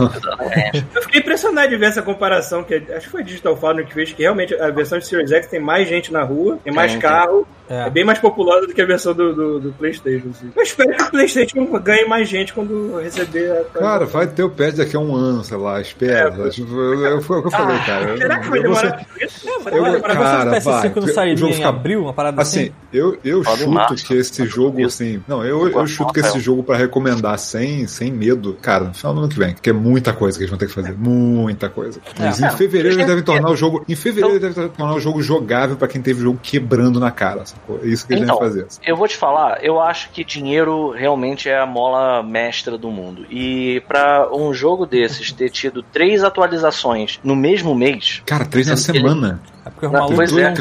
Eu 0.94 1.02
fiquei 1.02 1.20
impressionado 1.20 1.68
de 1.68 1.76
ver 1.76 1.86
essa 1.86 2.02
comparação, 2.02 2.62
que 2.64 2.74
acho 2.74 3.06
que 3.06 3.10
foi 3.10 3.22
Digital 3.22 3.56
Foundry 3.56 3.84
que 3.84 3.94
fez, 3.94 4.12
que 4.12 4.22
realmente 4.22 4.54
a 4.54 4.70
versão 4.70 4.98
de 4.98 5.06
Series 5.06 5.30
X 5.30 5.46
tem 5.46 5.60
mais 5.60 5.88
gente 5.88 6.12
na 6.12 6.22
rua, 6.22 6.58
tem 6.62 6.72
mais 6.72 6.92
Tem, 6.92 7.00
carro, 7.00 7.46
É. 7.68 7.86
é. 7.86 7.90
bem 7.90 8.04
mais 8.04 8.18
populosa 8.18 8.66
do 8.66 8.74
que 8.74 8.80
a 8.80 8.86
versão 8.86 9.12
do, 9.14 9.34
do, 9.34 9.60
do 9.60 9.72
PlayStation. 9.72 10.28
assim. 10.30 10.50
Eu 10.56 10.62
espero 10.62 10.96
que 10.96 11.02
o 11.02 11.10
PlayStation 11.10 11.64
ganhe 11.80 12.06
mais 12.06 12.28
gente 12.28 12.52
quando 12.52 12.98
receber 13.00 13.50
a. 13.52 13.78
Cara, 13.78 14.06
vai 14.06 14.26
ter 14.26 14.42
o 14.42 14.50
pad 14.50 14.76
daqui 14.76 14.96
a 14.96 15.00
um 15.00 15.14
ano, 15.14 15.42
sei 15.44 15.56
lá, 15.56 15.80
espera. 15.80 16.48
Tipo, 16.50 16.72
eu- 16.74 17.04
eu- 17.06 17.22
foi 17.22 17.38
o 17.38 17.42
que 17.42 17.48
eu 17.48 17.52
falei, 17.52 17.78
cara. 17.80 18.10
Eu- 18.10 18.18
Será 18.18 18.38
que 18.38 18.48
vai 18.48 18.58
eu 18.58 18.62
demorar 18.62 18.92
tudo 18.92 19.24
isso? 19.24 19.48
Eu, 19.48 19.82
versão 19.84 20.00
cara, 20.02 20.44
do 20.44 20.50
PS5 20.56 20.64
vai. 20.64 20.92
não 20.94 21.02
O 21.04 21.08
sairia 21.14 21.36
jogo 21.36 21.54
em 21.54 21.64
abril, 21.64 22.02
uma 22.02 22.12
parada 22.12 22.40
assim? 22.42 22.60
Assim, 22.64 22.72
eu, 22.92 23.18
eu 23.24 23.44
chuto 23.44 23.94
que 24.06 24.14
esse 24.14 24.46
jogo, 24.46 24.84
assim. 24.86 25.22
Não, 25.28 25.44
eu, 25.44 25.68
eu 25.68 25.86
chuto 25.86 26.12
que 26.12 26.20
esse 26.20 26.40
jogo, 26.40 26.62
pra 26.62 26.76
recomendar 26.76 27.38
sem, 27.38 27.86
sem 27.86 28.10
medo, 28.12 28.56
cara, 28.60 28.84
no 28.84 28.94
final 28.94 29.12
do 29.14 29.20
ano 29.20 29.28
que 29.28 29.38
vem, 29.38 29.54
que 29.60 29.70
é 29.70 29.72
muita 29.72 30.12
coisa 30.12 30.36
que 30.38 30.44
eles 30.44 30.50
vão 30.50 30.58
ter 30.58 30.66
que 30.66 30.72
fazer. 30.72 30.94
Muita 30.96 31.68
coisa. 31.68 32.00
Mas 32.18 32.40
É. 32.42 32.46
em 32.48 32.50
fevereiro 32.56 32.96
eles 32.96 33.06
devem 33.06 33.22
tornar 33.22 33.50
o 33.50 33.56
jogo. 33.56 33.84
Em 33.88 33.94
fevereiro 33.94 34.36
Então- 34.36 34.46
eles 34.48 34.56
devem 34.56 34.70
tornar 34.70 34.94
o 34.94 35.00
jogo 35.00 35.22
jogável 35.22 35.76
pra 35.76 35.86
quem 35.88 36.00
teve 36.00 36.20
o 36.20 36.22
jogo 36.24 36.38
quebrando 36.42 36.98
na 36.98 37.10
cara. 37.10 37.44
Sacou? 37.44 37.57
É 37.82 37.86
isso 37.86 38.06
que 38.06 38.14
Então, 38.14 38.38
devem 38.38 38.64
fazer. 38.64 38.66
eu 38.86 38.96
vou 38.96 39.06
te 39.08 39.16
falar, 39.16 39.62
eu 39.64 39.80
acho 39.80 40.10
que 40.10 40.24
dinheiro 40.24 40.90
realmente 40.90 41.48
é 41.48 41.58
a 41.58 41.66
mola 41.66 42.22
mestra 42.22 42.76
do 42.78 42.90
mundo. 42.90 43.26
E 43.30 43.82
pra 43.86 44.28
um 44.34 44.52
jogo 44.52 44.86
desses 44.86 45.32
ter 45.32 45.50
tido 45.50 45.82
três 45.82 46.24
atualizações 46.24 47.18
no 47.22 47.36
mesmo 47.36 47.74
mês, 47.74 48.22
Cara, 48.26 48.44
três 48.44 48.66
na 48.66 48.76
semana. 48.76 49.40
É 49.64 49.70
porque 49.70 49.86
os 49.86 49.92
Não, 49.92 50.06
pois 50.08 50.36
é, 50.36 50.54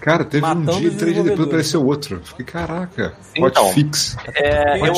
cara. 0.00 0.16
Cara, 0.16 0.24
teve 0.24 0.40
Matando 0.42 0.72
um 0.72 0.78
dia 0.80 0.88
e 0.88 0.94
três 0.94 1.12
dias 1.14 1.24
depois 1.26 1.46
apareceu 1.48 1.84
outro. 1.84 2.20
Fiquei, 2.24 2.44
caraca. 2.44 3.14
Então, 3.34 3.66
Hotfix. 3.66 4.16
é, 4.34 4.78
eu 4.78 4.92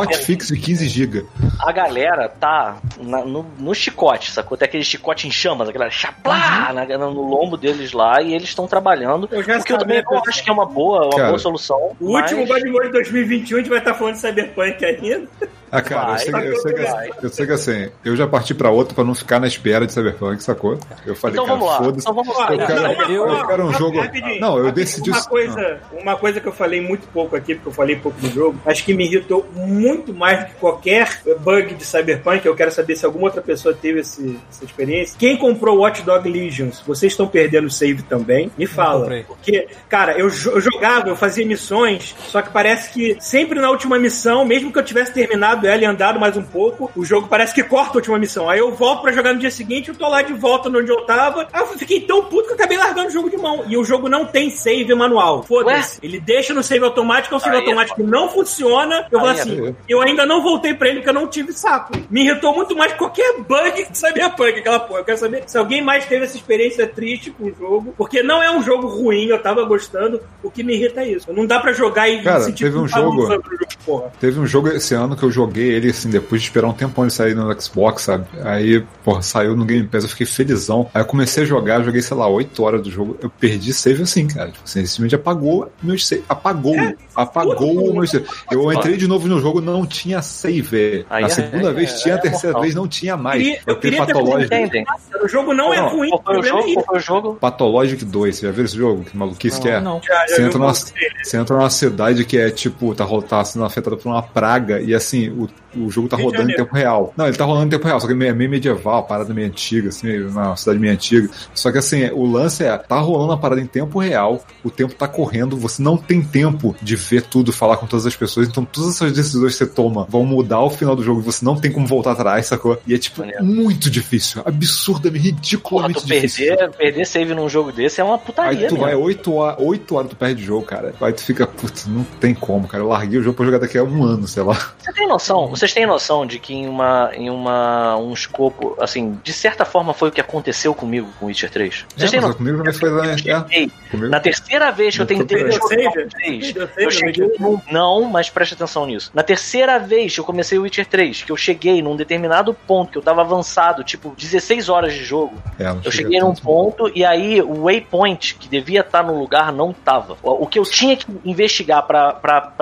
Hotfix 0.00 0.46
acho 0.46 0.54
de 0.54 0.60
15 0.60 0.88
GB. 0.88 1.26
a 1.60 1.70
galera 1.72 2.28
tá 2.28 2.76
na- 2.98 3.24
no, 3.24 3.44
no 3.58 3.74
chicote, 3.74 4.30
sacou? 4.30 4.56
Tem 4.58 4.66
aquele 4.66 4.84
chicote 4.84 5.28
em 5.28 5.30
chamas, 5.30 5.68
aquela 5.68 5.88
chaplá 5.90 6.72
na- 6.72 6.84
no 6.98 7.22
lombo 7.22 7.56
deles 7.56 7.92
lá, 7.92 8.20
e 8.22 8.34
eles 8.34 8.48
estão 8.48 8.66
trabalhando. 8.66 9.28
Eu 9.30 9.42
já 9.42 9.58
O 9.58 9.62
que 9.64 9.72
eu 9.72 9.78
também 9.78 10.02
que- 10.02 10.28
acho 10.28 10.42
que 10.42 10.50
é 10.50 10.52
uma 10.52 10.66
boa, 10.66 11.04
uma 11.04 11.10
Cara, 11.10 11.28
boa 11.28 11.38
solução. 11.38 11.94
O 12.00 12.12
mas- 12.12 12.32
último 12.32 12.46
God 12.46 12.62
Mode 12.72 12.90
2021 12.90 13.56
a 13.56 13.60
gente 13.60 13.68
vai 13.70 13.78
estar 13.78 13.94
falando 13.94 14.14
de 14.14 14.20
Cyberpunk 14.20 14.84
ainda. 14.84 15.28
Ah, 15.72 15.82
cara, 15.82 16.04
Vai, 16.06 16.14
eu, 16.14 16.18
sei, 16.20 16.30
vai, 16.30 16.48
eu, 16.48 16.56
sei 16.60 16.72
que, 16.72 16.82
vai. 16.82 17.10
eu 17.20 17.28
sei 17.30 17.46
que 17.46 17.52
assim, 17.52 17.88
eu 18.04 18.14
já 18.14 18.28
parti 18.28 18.54
pra 18.54 18.70
outro 18.70 18.94
pra 18.94 19.02
não 19.02 19.12
ficar 19.12 19.40
na 19.40 19.48
espera 19.48 19.84
de 19.84 19.92
Cyberpunk, 19.92 20.40
sacou? 20.40 20.78
Eu 21.04 21.16
falei, 21.16 21.34
Então 21.36 21.58
cara, 21.58 21.78
foda-se. 21.78 22.06
Então. 22.08 23.08
Eu 23.08 23.26
eu- 23.26 23.28
eu 23.38 23.46
quero 23.48 23.64
um 23.66 23.72
jogo- 23.72 23.98
rapidinho, 24.06 24.40
Não, 24.40 24.58
eu 24.58 24.72
decidi- 24.72 25.10
Uma 25.10 25.24
coisa, 25.24 25.80
uma 25.92 26.16
coisa 26.16 26.40
que 26.40 26.46
eu 26.48 26.52
falei 26.52 26.80
muito 26.80 27.06
pouco 27.08 27.36
aqui, 27.36 27.54
porque 27.54 27.68
eu 27.68 27.72
falei 27.72 27.96
pouco 27.96 28.20
do 28.20 28.28
jogo, 28.30 28.58
mas 28.64 28.80
que 28.80 28.94
me 28.94 29.04
irritou 29.04 29.46
muito 29.54 30.12
mais 30.12 30.40
do 30.40 30.46
que 30.46 30.54
qualquer 30.54 31.20
bug 31.40 31.74
de 31.74 31.84
Cyberpunk. 31.84 32.44
Eu 32.46 32.54
quero 32.54 32.70
saber 32.70 32.96
se 32.96 33.04
alguma 33.04 33.26
outra 33.26 33.42
pessoa 33.42 33.74
teve 33.74 34.00
esse- 34.00 34.38
essa 34.50 34.64
experiência. 34.64 35.16
Quem 35.18 35.36
comprou 35.36 35.78
Watch 35.78 36.02
Dog 36.02 36.28
Legions, 36.28 36.82
vocês 36.86 37.12
estão 37.12 37.26
perdendo 37.26 37.66
o 37.66 37.70
save 37.70 38.02
também? 38.02 38.50
Me 38.56 38.66
fala. 38.66 39.06
Porque, 39.26 39.68
cara, 39.88 40.12
eu, 40.12 40.26
eu 40.28 40.60
jogava, 40.60 41.08
eu 41.08 41.16
fazia 41.16 41.46
missões, 41.46 42.14
só 42.28 42.42
que 42.42 42.50
parece 42.50 42.92
que 42.92 43.16
sempre 43.20 43.60
na 43.60 43.70
última 43.70 43.98
missão, 43.98 44.44
mesmo 44.44 44.72
que 44.72 44.78
eu 44.78 44.82
tivesse 44.84 45.12
terminado 45.12 45.66
ela 45.66 45.82
e 45.82 45.84
andado 45.84 46.18
mais 46.18 46.36
um 46.36 46.42
pouco, 46.42 46.90
o 46.96 47.04
jogo 47.04 47.28
parece 47.28 47.54
que 47.54 47.62
corta 47.62 47.92
a 47.92 47.96
última 47.96 48.18
missão. 48.18 48.48
Aí 48.50 48.58
eu 48.58 48.72
volto 48.74 49.02
pra 49.02 49.12
jogar 49.12 49.32
no 49.32 49.38
dia 49.38 49.50
seguinte, 49.50 49.88
eu 49.88 49.94
tô 49.94 50.08
lá 50.08 50.22
de 50.22 50.32
volta 50.32 50.68
onde 50.68 50.90
eu 50.90 51.02
tava. 51.02 51.46
Aí 51.52 51.60
eu 51.60 51.66
fiquei 51.78 52.00
tão 52.00 52.24
puto 52.24 52.44
que 52.46 52.50
eu 52.52 52.54
acabei 52.56 52.76
largando 52.76 53.08
o 53.08 53.10
jogo 53.12 53.30
de 53.30 53.36
mão. 53.36 53.64
E 53.68 53.76
o 53.76 53.84
jogo 53.84 53.93
não 54.08 54.26
tem 54.26 54.50
save 54.50 54.94
manual. 54.94 55.42
Foda-se. 55.42 55.98
Ele 56.02 56.18
deixa 56.20 56.52
no 56.54 56.62
save 56.62 56.84
automático, 56.84 57.34
é 57.34 57.36
um 57.36 57.40
save 57.40 57.56
Aí 57.56 57.62
é 57.62 57.64
automático 57.64 57.96
que 57.96 58.02
não 58.02 58.28
funciona. 58.28 59.06
Eu 59.10 59.18
falo 59.18 59.30
Aí 59.30 59.36
é 59.38 59.40
assim, 59.40 59.56
foda. 59.58 59.76
eu 59.88 60.00
ainda 60.02 60.26
não 60.26 60.42
voltei 60.42 60.74
pra 60.74 60.88
ele 60.88 60.96
porque 60.98 61.10
eu 61.10 61.14
não 61.14 61.26
tive 61.28 61.52
saco. 61.52 61.92
Me 62.10 62.22
irritou 62.24 62.54
muito 62.54 62.76
mais 62.76 62.92
que 62.92 62.98
qualquer 62.98 63.38
bug 63.40 63.88
de 63.90 63.96
Cyberpunk, 63.98 64.58
aquela 64.58 64.80
porra. 64.80 65.00
Eu 65.00 65.04
quero 65.04 65.18
saber 65.18 65.44
se 65.46 65.56
alguém 65.58 65.82
mais 65.82 66.04
teve 66.06 66.24
essa 66.24 66.36
experiência 66.36 66.86
triste 66.86 67.30
com 67.30 67.44
o 67.44 67.54
jogo, 67.54 67.94
porque 67.96 68.22
não 68.22 68.42
é 68.42 68.50
um 68.50 68.62
jogo 68.62 68.86
ruim, 68.88 69.26
eu 69.26 69.40
tava 69.40 69.64
gostando. 69.64 70.20
O 70.42 70.50
que 70.50 70.62
me 70.62 70.74
irrita 70.74 71.00
é 71.02 71.08
isso. 71.10 71.32
Não 71.32 71.46
dá 71.46 71.58
pra 71.60 71.72
jogar 71.72 72.08
e 72.08 72.22
Cara, 72.22 72.40
sentir 72.40 72.64
teve 72.64 72.76
um 72.76 72.82
culpa 72.86 72.98
jogo- 73.00 73.22
o 73.24 73.26
jogo, 73.28 73.44
porra. 73.84 74.12
Teve 74.20 74.40
um 74.40 74.46
jogo 74.46 74.68
esse 74.68 74.94
ano 74.94 75.16
que 75.16 75.22
eu 75.22 75.30
joguei 75.30 75.68
ele, 75.72 75.90
assim, 75.90 76.10
depois 76.10 76.40
de 76.42 76.48
esperar 76.48 76.66
um 76.68 76.72
tempão 76.72 77.04
ele 77.04 77.10
sair 77.10 77.34
no 77.34 77.52
Xbox, 77.60 78.02
sabe? 78.02 78.26
Aí, 78.42 78.82
porra, 79.04 79.22
saiu 79.22 79.56
no 79.56 79.64
Game 79.64 79.86
Pass, 79.86 80.04
eu 80.04 80.10
fiquei 80.10 80.26
felizão. 80.26 80.90
Aí 80.94 81.02
eu 81.02 81.06
comecei 81.06 81.42
a 81.42 81.46
jogar, 81.46 81.82
joguei, 81.82 82.02
sei 82.02 82.16
lá, 82.16 82.26
8 82.28 82.62
horas 82.62 82.82
do 82.82 82.90
jogo. 82.90 83.16
Eu 83.22 83.30
perdi 83.30 83.72
save 83.84 84.02
assim, 84.02 84.26
cara. 84.26 84.50
Tipo 84.50 84.64
assim, 84.64 84.78
ele 84.80 84.88
simplesmente 84.88 85.14
apagou 85.14 85.70
meu 85.82 85.98
save. 85.98 86.24
Apagou. 86.28 86.74
É, 86.76 86.94
apagou 87.14 87.90
o 87.90 87.92
meu 87.94 88.06
save. 88.06 88.24
Eu 88.50 88.72
entrei 88.72 88.96
de 88.96 89.06
novo 89.06 89.28
no 89.28 89.40
jogo, 89.40 89.60
não 89.60 89.84
tinha 89.86 90.22
save. 90.22 91.04
Aí 91.10 91.22
Na 91.22 91.28
é- 91.28 91.30
segunda 91.30 91.68
é- 91.70 91.72
vez 91.72 92.00
tinha, 92.00 92.14
a 92.14 92.18
é 92.18 92.20
terceira 92.20 92.46
mortal. 92.54 92.62
vez 92.62 92.74
não 92.74 92.88
tinha 92.88 93.16
mais. 93.16 93.42
Queria- 93.42 93.60
eu 93.66 93.76
queria. 93.76 94.02
Entendem? 94.44 94.84
O 95.22 95.28
jogo 95.28 95.52
não, 95.52 95.72
é 95.72 95.76
Não, 95.78 95.88
ruim, 95.88 96.08
o 96.08 96.10
Qual 96.18 96.22
foi 96.24 96.38
o 96.38 96.40
problema 96.42 96.58
é 96.58 96.62
jogo? 96.62 96.62
Qual 96.62 96.78
isso. 96.78 96.86
foi 96.86 96.96
o 96.96 97.00
jogo? 97.00 97.34
Pathologic 97.40 98.04
2, 98.04 98.36
você 98.36 98.46
já 98.46 98.52
viu 98.52 98.64
esse 98.64 98.76
jogo? 98.76 99.04
Que 99.04 99.16
maluquice 99.16 99.60
que 99.60 99.68
é? 99.68 99.80
Não, 99.80 99.94
não. 99.94 100.02
Já- 100.02 100.26
Você 100.26 100.42
entra, 100.42 100.58
numa, 100.58 100.74
você 100.74 101.36
entra 101.36 101.56
numa 101.56 101.70
cidade 101.70 102.24
que 102.24 102.38
é 102.38 102.50
tipo, 102.50 102.94
tá, 102.94 103.06
tá 103.28 103.44
sendo 103.44 103.64
afetada 103.64 103.96
por 103.96 104.08
uma 104.08 104.22
praga, 104.22 104.80
e 104.80 104.94
assim, 104.94 105.28
o 105.30 105.48
o 105.76 105.90
jogo 105.90 106.08
tá 106.08 106.16
rodando 106.16 106.50
em 106.50 106.56
tempo 106.56 106.74
real. 106.74 107.12
Não, 107.16 107.26
ele 107.26 107.36
tá 107.36 107.44
rolando 107.44 107.66
em 107.66 107.70
tempo 107.70 107.86
real, 107.86 108.00
só 108.00 108.06
que 108.06 108.12
é 108.12 108.16
meio, 108.16 108.34
medieval, 108.50 109.04
parada 109.04 109.32
meio 109.34 109.46
antiga, 109.48 109.88
assim, 109.88 110.20
uma 110.22 110.56
cidade 110.56 110.78
meio 110.78 110.92
antiga. 110.92 111.28
Só 111.54 111.70
que 111.72 111.78
assim, 111.78 112.06
o 112.10 112.24
lance 112.26 112.64
é, 112.64 112.76
tá 112.76 112.98
rolando 112.98 113.32
a 113.32 113.36
parada 113.36 113.60
em 113.60 113.66
tempo 113.66 113.98
real, 113.98 114.44
o 114.62 114.70
tempo 114.70 114.94
tá 114.94 115.06
correndo, 115.08 115.56
você 115.56 115.82
não 115.82 115.96
tem 115.96 116.22
tempo 116.22 116.74
de 116.82 116.96
ver 116.96 117.22
tudo, 117.22 117.52
falar 117.52 117.76
com 117.76 117.86
todas 117.86 118.06
as 118.06 118.16
pessoas, 118.16 118.48
então 118.48 118.64
todas 118.64 118.90
essas 118.94 119.12
decisões 119.12 119.52
que 119.52 119.58
você 119.58 119.66
toma 119.66 120.06
vão 120.08 120.24
mudar 120.24 120.60
o 120.60 120.70
final 120.70 120.94
do 120.96 121.02
jogo 121.02 121.20
e 121.20 121.24
você 121.24 121.44
não 121.44 121.56
tem 121.56 121.70
como 121.70 121.86
voltar 121.86 122.12
atrás, 122.12 122.46
sacou? 122.46 122.78
E 122.86 122.94
é 122.94 122.98
tipo 122.98 123.20
Maneiro. 123.20 123.44
muito 123.44 123.90
difícil, 123.90 124.42
absurdamente, 124.44 125.14
Porra, 125.14 125.34
ridiculamente 125.34 126.00
tu 126.00 126.06
difícil. 126.06 126.46
perder, 126.46 126.70
perder 126.76 127.06
save 127.06 127.34
num 127.34 127.48
jogo 127.48 127.72
desse 127.72 128.00
é 128.00 128.04
uma 128.04 128.14
Aí 128.14 128.20
putaria, 128.20 128.68
tu 128.68 128.74
né? 128.74 128.80
vai 128.80 128.94
8 128.94 129.32
horas, 129.34 129.56
8 129.60 129.94
horas 129.94 130.10
tu 130.10 130.16
perde 130.16 130.42
o 130.42 130.46
jogo, 130.46 130.66
cara. 130.66 130.94
Aí 131.00 131.12
tu 131.12 131.22
fica, 131.22 131.46
putz, 131.46 131.86
não 131.86 132.04
tem 132.20 132.34
como, 132.34 132.66
cara. 132.66 132.82
Eu 132.82 132.88
larguei 132.88 133.18
o 133.18 133.22
jogo 133.22 133.36
pra 133.36 133.44
jogar 133.46 133.58
daqui 133.58 133.78
a 133.78 133.84
um 133.84 134.02
ano, 134.02 134.26
sei 134.26 134.42
lá. 134.42 134.54
Você 134.78 134.92
tem 134.92 135.06
noção? 135.08 135.48
Vocês 135.64 135.72
têm 135.72 135.86
noção 135.86 136.26
de 136.26 136.38
que 136.38 136.52
em 136.52 136.68
uma 136.68 137.10
em 137.14 137.30
uma 137.30 137.96
um 137.96 138.12
escopo, 138.12 138.76
assim, 138.78 139.18
de 139.24 139.32
certa 139.32 139.64
forma 139.64 139.94
foi 139.94 140.10
o 140.10 140.12
que 140.12 140.20
aconteceu 140.20 140.74
comigo 140.74 141.08
com 141.18 141.24
Witcher 141.26 141.50
3? 141.50 141.86
Vocês 141.96 142.08
É, 142.08 142.10
têm 142.12 142.20
noção? 142.20 142.36
comigo 142.36 142.58
também 142.58 142.72
foi 142.74 142.90
lá. 142.90 143.06
É, 143.06 143.66
comigo. 143.90 144.08
Na 144.10 144.20
terceira 144.20 144.70
vez 144.70 144.94
que 144.94 145.00
eu 145.00 145.04
Eu 145.04 145.08
tentei 145.08 145.38
perdendo. 145.38 145.54
jogar 145.54 145.76
Deu 145.76 145.86
Witcher 145.86 146.08
save? 146.10 146.10
3, 146.10 146.52
Deu 146.52 146.68
save 146.68 146.80
eu 146.82 146.84
no 146.84 146.90
cheguei 146.90 147.30
num... 147.40 147.60
Não, 147.70 148.02
mas 148.04 148.28
preste 148.28 148.52
atenção 148.52 148.84
nisso. 148.84 149.10
Na 149.14 149.22
terceira 149.22 149.78
vez 149.78 150.12
que 150.14 150.20
eu 150.20 150.24
comecei 150.24 150.58
o 150.58 150.62
Witcher 150.62 150.84
3, 150.86 151.22
que 151.22 151.32
eu 151.32 151.36
cheguei 151.36 151.80
num 151.80 151.96
determinado 151.96 152.52
ponto 152.66 152.92
que 152.92 152.98
eu 152.98 153.02
tava 153.02 153.22
avançado, 153.22 153.82
tipo 153.82 154.14
16 154.18 154.68
horas 154.68 154.92
de 154.92 155.02
jogo, 155.02 155.34
É, 155.58 155.74
eu 155.82 155.90
cheguei 155.90 156.20
num 156.20 156.34
ponto 156.34 156.90
e 156.94 157.02
aí 157.06 157.40
o 157.40 157.62
waypoint 157.64 158.34
que 158.34 158.48
devia 158.48 158.80
estar 158.80 159.02
no 159.02 159.18
lugar 159.18 159.50
não 159.50 159.72
tava. 159.72 160.18
O 160.22 160.46
que 160.46 160.58
eu 160.58 160.64
tinha 160.64 160.94
que 160.94 161.06
investigar 161.24 161.84
pra, 161.86 162.12
pra 162.12 162.52